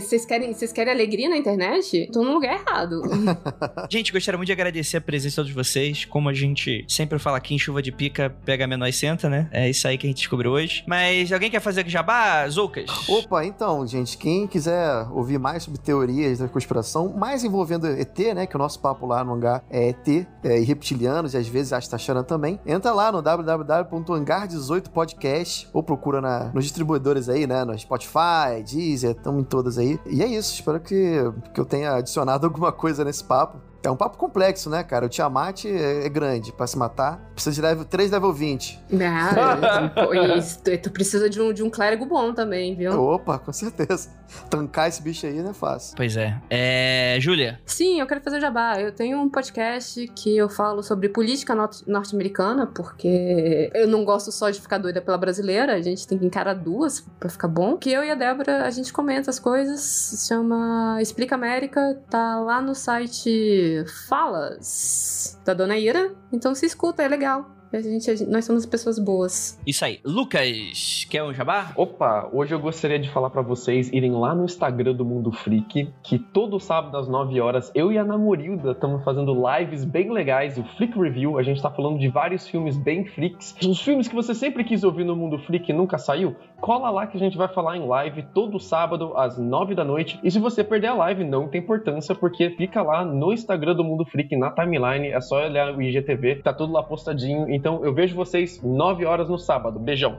Vocês 0.00 0.24
querem, 0.24 0.52
vocês 0.52 0.72
querem 0.72 0.92
alegria 0.92 1.28
na 1.28 1.36
internet? 1.36 1.73
Internet, 1.74 2.10
tô 2.12 2.22
no 2.22 2.34
lugar 2.34 2.54
errado. 2.54 3.02
gente, 3.90 4.12
gostaria 4.12 4.36
muito 4.36 4.46
de 4.46 4.52
agradecer 4.52 4.98
a 4.98 5.00
presença 5.00 5.42
de 5.42 5.46
todos 5.52 5.52
vocês. 5.52 6.04
Como 6.04 6.28
a 6.28 6.34
gente 6.34 6.84
sempre 6.88 7.18
fala 7.18 7.38
aqui 7.38 7.52
em 7.54 7.58
chuva 7.58 7.82
de 7.82 7.90
pica, 7.90 8.30
pega 8.44 8.64
menor 8.66 8.86
e 8.86 8.92
senta, 8.92 9.28
né? 9.28 9.48
É 9.52 9.68
isso 9.68 9.88
aí 9.88 9.98
que 9.98 10.06
a 10.06 10.10
gente 10.10 10.18
descobriu 10.18 10.52
hoje. 10.52 10.84
Mas 10.86 11.32
alguém 11.32 11.50
quer 11.50 11.58
fazer 11.60 11.88
jabá, 11.88 12.48
Zoucas? 12.48 12.86
Opa, 13.08 13.44
então, 13.44 13.84
gente, 13.86 14.16
quem 14.16 14.46
quiser 14.46 15.08
ouvir 15.10 15.38
mais 15.38 15.64
sobre 15.64 15.80
teorias 15.80 16.38
da 16.38 16.48
conspiração, 16.48 17.12
mais 17.16 17.42
envolvendo 17.44 17.86
ET, 17.86 18.18
né? 18.34 18.46
Que 18.46 18.56
o 18.56 18.58
nosso 18.58 18.80
papo 18.80 19.06
lá 19.06 19.22
no 19.24 19.34
hangar 19.34 19.62
é 19.70 19.88
ET 19.88 20.08
é, 20.42 20.60
e 20.60 20.64
reptilianos, 20.64 21.34
e 21.34 21.36
às 21.36 21.48
vezes 21.48 21.72
acho 21.72 21.86
que 21.86 21.90
tá 21.90 21.96
achando 21.96 22.22
também. 22.24 22.60
Entra 22.66 22.92
lá 22.92 23.10
no 23.10 23.22
www.hangar18podcast 23.22 25.68
ou 25.72 25.82
procura 25.82 26.20
na, 26.20 26.50
nos 26.52 26.64
distribuidores 26.64 27.28
aí, 27.28 27.46
né? 27.46 27.64
No 27.64 27.78
Spotify, 27.78 28.62
Deezer, 28.64 29.12
estamos 29.12 29.42
em 29.42 29.44
todas 29.44 29.78
aí. 29.78 29.98
E 30.06 30.22
é 30.22 30.26
isso, 30.26 30.54
espero 30.54 30.80
que, 30.80 31.14
que 31.52 31.60
eu 31.64 31.68
tenha 31.68 31.94
adicionado 31.94 32.46
alguma 32.46 32.70
coisa 32.70 33.04
nesse 33.04 33.24
papo. 33.24 33.58
É 33.84 33.90
um 33.90 33.96
papo 33.96 34.16
complexo, 34.16 34.70
né, 34.70 34.82
cara? 34.82 35.04
O 35.04 35.08
Tiamat 35.10 35.66
é, 35.66 36.06
é 36.06 36.08
grande 36.08 36.50
para 36.52 36.66
se 36.66 36.78
matar. 36.78 37.20
Precisa 37.34 37.54
de 37.54 37.60
level 37.60 37.84
3, 37.84 38.10
level 38.10 38.32
20. 38.32 38.80
Não, 38.90 40.36
isso, 40.38 40.60
tu 40.82 40.90
precisa 40.90 41.28
de 41.28 41.40
um, 41.40 41.52
de 41.52 41.62
um 41.62 41.68
clérigo 41.68 42.06
bom 42.06 42.32
também, 42.32 42.74
viu? 42.74 42.98
Opa, 42.98 43.38
com 43.38 43.52
certeza. 43.52 44.08
Tancar 44.48 44.88
esse 44.88 45.02
bicho 45.02 45.26
aí 45.26 45.42
não 45.42 45.50
é 45.50 45.54
fácil. 45.54 45.94
Pois 45.96 46.16
é. 46.16 46.40
É. 46.48 47.18
Júlia? 47.20 47.60
Sim, 47.66 48.00
eu 48.00 48.06
quero 48.06 48.22
fazer 48.22 48.38
o 48.38 48.40
jabá. 48.40 48.80
Eu 48.80 48.90
tenho 48.90 49.18
um 49.18 49.28
podcast 49.28 50.08
que 50.16 50.34
eu 50.34 50.48
falo 50.48 50.82
sobre 50.82 51.10
política 51.10 51.54
norte-americana, 51.86 52.66
porque 52.66 53.70
eu 53.74 53.86
não 53.86 54.04
gosto 54.04 54.32
só 54.32 54.48
de 54.48 54.60
ficar 54.60 54.78
doida 54.78 55.00
pela 55.02 55.18
brasileira, 55.18 55.74
a 55.74 55.82
gente 55.82 56.08
tem 56.08 56.16
que 56.18 56.24
encarar 56.24 56.54
duas 56.54 57.00
pra 57.20 57.28
ficar 57.28 57.48
bom. 57.48 57.76
Que 57.76 57.92
eu 57.92 58.02
e 58.02 58.10
a 58.10 58.14
Débora, 58.14 58.64
a 58.64 58.70
gente 58.70 58.92
comenta 58.92 59.28
as 59.30 59.38
coisas, 59.38 59.80
se 59.80 60.28
chama 60.28 60.98
Explica 61.00 61.34
América, 61.34 61.98
tá 62.08 62.40
lá 62.40 62.62
no 62.62 62.74
site 62.74 63.73
Falas, 64.08 65.40
da 65.44 65.54
Dona 65.54 65.78
Ira. 65.78 66.14
Então 66.32 66.54
se 66.54 66.66
escuta, 66.66 67.02
é 67.02 67.08
legal. 67.08 67.54
A 67.74 67.80
gente, 67.80 68.08
a 68.08 68.14
gente, 68.14 68.30
nós 68.30 68.44
somos 68.44 68.64
pessoas 68.64 69.00
boas. 69.00 69.58
Isso 69.66 69.84
aí. 69.84 69.98
Lucas, 70.04 71.04
quer 71.10 71.24
um 71.24 71.34
jabá? 71.34 71.72
Opa, 71.74 72.30
hoje 72.32 72.54
eu 72.54 72.60
gostaria 72.60 73.00
de 73.00 73.10
falar 73.10 73.30
para 73.30 73.42
vocês 73.42 73.92
irem 73.92 74.12
lá 74.12 74.32
no 74.32 74.44
Instagram 74.44 74.94
do 74.94 75.04
Mundo 75.04 75.32
Freak, 75.32 75.92
que 76.00 76.16
todo 76.16 76.60
sábado 76.60 76.96
às 76.96 77.08
9 77.08 77.40
horas, 77.40 77.72
eu 77.74 77.90
e 77.90 77.98
a 77.98 78.04
Namorilda 78.04 78.70
estamos 78.70 79.02
fazendo 79.02 79.34
lives 79.34 79.84
bem 79.84 80.12
legais, 80.12 80.56
o 80.56 80.62
Freak 80.76 80.96
Review. 80.96 81.36
A 81.36 81.42
gente 81.42 81.60
tá 81.60 81.68
falando 81.68 81.98
de 81.98 82.08
vários 82.08 82.46
filmes 82.46 82.76
bem 82.76 83.06
freaks. 83.06 83.56
Os 83.66 83.80
filmes 83.80 84.06
que 84.06 84.14
você 84.14 84.36
sempre 84.36 84.62
quis 84.62 84.84
ouvir 84.84 85.02
no 85.02 85.16
Mundo 85.16 85.40
Freak 85.40 85.68
e 85.68 85.74
nunca 85.74 85.98
saiu, 85.98 86.36
cola 86.64 86.88
lá 86.88 87.06
que 87.06 87.18
a 87.18 87.20
gente 87.20 87.36
vai 87.36 87.46
falar 87.46 87.76
em 87.76 87.86
live 87.86 88.22
todo 88.32 88.58
sábado 88.58 89.12
às 89.18 89.36
9 89.36 89.74
da 89.74 89.84
noite. 89.84 90.18
E 90.24 90.30
se 90.30 90.38
você 90.38 90.64
perder 90.64 90.86
a 90.86 90.94
live, 90.94 91.22
não 91.22 91.46
tem 91.46 91.60
importância, 91.60 92.14
porque 92.14 92.48
fica 92.48 92.80
lá 92.80 93.04
no 93.04 93.34
Instagram 93.34 93.74
do 93.74 93.84
Mundo 93.84 94.06
Freak, 94.06 94.34
na 94.34 94.50
timeline, 94.50 95.08
é 95.08 95.20
só 95.20 95.44
olhar 95.44 95.76
o 95.76 95.82
IGTV, 95.82 96.36
tá 96.36 96.54
tudo 96.54 96.72
lá 96.72 96.82
postadinho. 96.82 97.50
Então 97.50 97.84
eu 97.84 97.92
vejo 97.92 98.16
vocês 98.16 98.62
9 98.62 99.04
horas 99.04 99.28
no 99.28 99.36
sábado. 99.38 99.78
Beijão. 99.78 100.18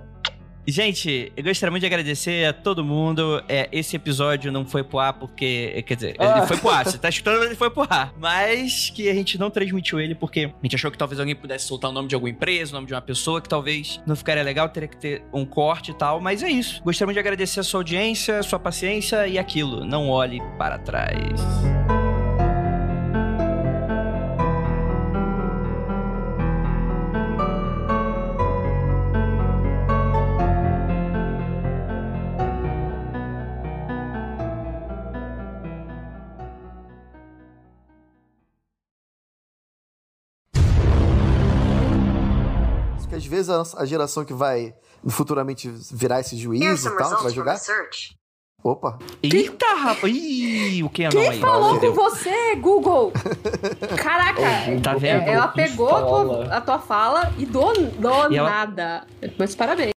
Gente, 0.68 1.32
eu 1.38 1.44
gostaria 1.44 1.70
muito 1.70 1.82
de 1.82 1.86
agradecer 1.86 2.46
a 2.48 2.54
todo 2.54 2.84
mundo. 2.84 3.44
É, 3.48 3.70
esse 3.72 3.96
episódio 3.96 4.52
não 4.52 4.66
foi 4.66 4.84
pro 4.84 4.98
ar 5.00 5.14
porque. 5.14 5.84
Quer 5.86 5.96
dizer, 5.96 6.10
ele 6.20 6.30
Ah. 6.30 6.48
foi 6.48 6.58
pro 6.58 6.70
ar. 6.70 6.86
Você 6.86 6.98
tá 6.98 7.08
escutando, 7.08 7.44
ele 7.44 7.56
foi 7.56 7.70
pro 7.70 7.86
ar. 7.88 8.12
Mas 8.20 8.90
que 8.90 9.08
a 9.08 9.14
gente 9.14 9.38
não 9.38 9.50
transmitiu 9.52 10.00
ele 10.00 10.16
porque 10.16 10.46
a 10.46 10.64
gente 10.64 10.76
achou 10.76 10.90
que 10.90 10.98
talvez 10.98 11.20
alguém 11.20 11.36
pudesse 11.36 11.68
soltar 11.68 11.92
o 11.92 11.94
nome 11.94 12.08
de 12.08 12.16
alguma 12.16 12.30
empresa, 12.32 12.72
o 12.72 12.76
nome 12.76 12.88
de 12.88 12.94
uma 12.94 13.02
pessoa, 13.02 13.40
que 13.42 13.48
talvez 13.48 14.02
não 14.08 14.16
ficaria 14.16 14.42
legal, 14.44 14.68
teria 14.70 14.90
que 14.90 14.98
ter 14.98 15.24
um 15.32 15.46
corte 15.46 15.92
e 15.92 15.94
tal. 15.94 16.20
Mas 16.20 16.42
é 16.42 16.50
isso. 16.50 16.82
Gostaria 16.84 17.08
muito 17.08 17.16
de 17.16 17.20
agradecer 17.20 17.60
a 17.60 17.64
sua 17.64 17.82
audiência, 17.82 18.40
a 18.40 18.44
sua 18.44 18.58
paciência 18.60 19.28
e 19.28 19.38
aquilo. 19.38 19.86
Não 19.86 20.10
olhe 20.10 20.42
para 20.58 20.80
trás. 20.80 21.16
Vezes 43.36 43.50
a, 43.76 43.86
geração 43.86 44.24
que 44.26 44.34
vai 44.34 44.74
futuramente 45.10 45.70
virar 45.92 46.20
esse 46.22 46.36
juiz 46.38 46.86
e 46.86 46.98
tal, 46.98 47.18
que 47.18 47.24
vai 47.24 47.32
jogar. 47.34 47.58
Opa, 48.64 48.98
Eita, 49.22 49.66
rapaz! 49.76 50.02
Ih, 50.12 50.82
o 50.84 50.90
que 50.90 51.04
é 51.04 51.10
Quem 51.10 51.30
aí? 51.30 51.40
falou 51.40 51.80
com 51.80 51.92
você, 51.94 52.56
Google? 52.56 53.12
Caraca, 54.02 54.42
Tá 54.82 54.96
vendo? 54.96 55.22
ela 55.22 55.48
pegou 55.50 55.90
a 55.96 56.02
tua, 56.02 56.46
a 56.56 56.62
tua 56.62 56.80
fala 56.80 57.32
e 57.38 57.46
do, 57.46 57.62
do 57.74 58.34
E 58.34 58.38
ela- 58.38 58.50
nada. 58.50 59.06
Mas 59.38 59.54
parabéns. 59.56 59.92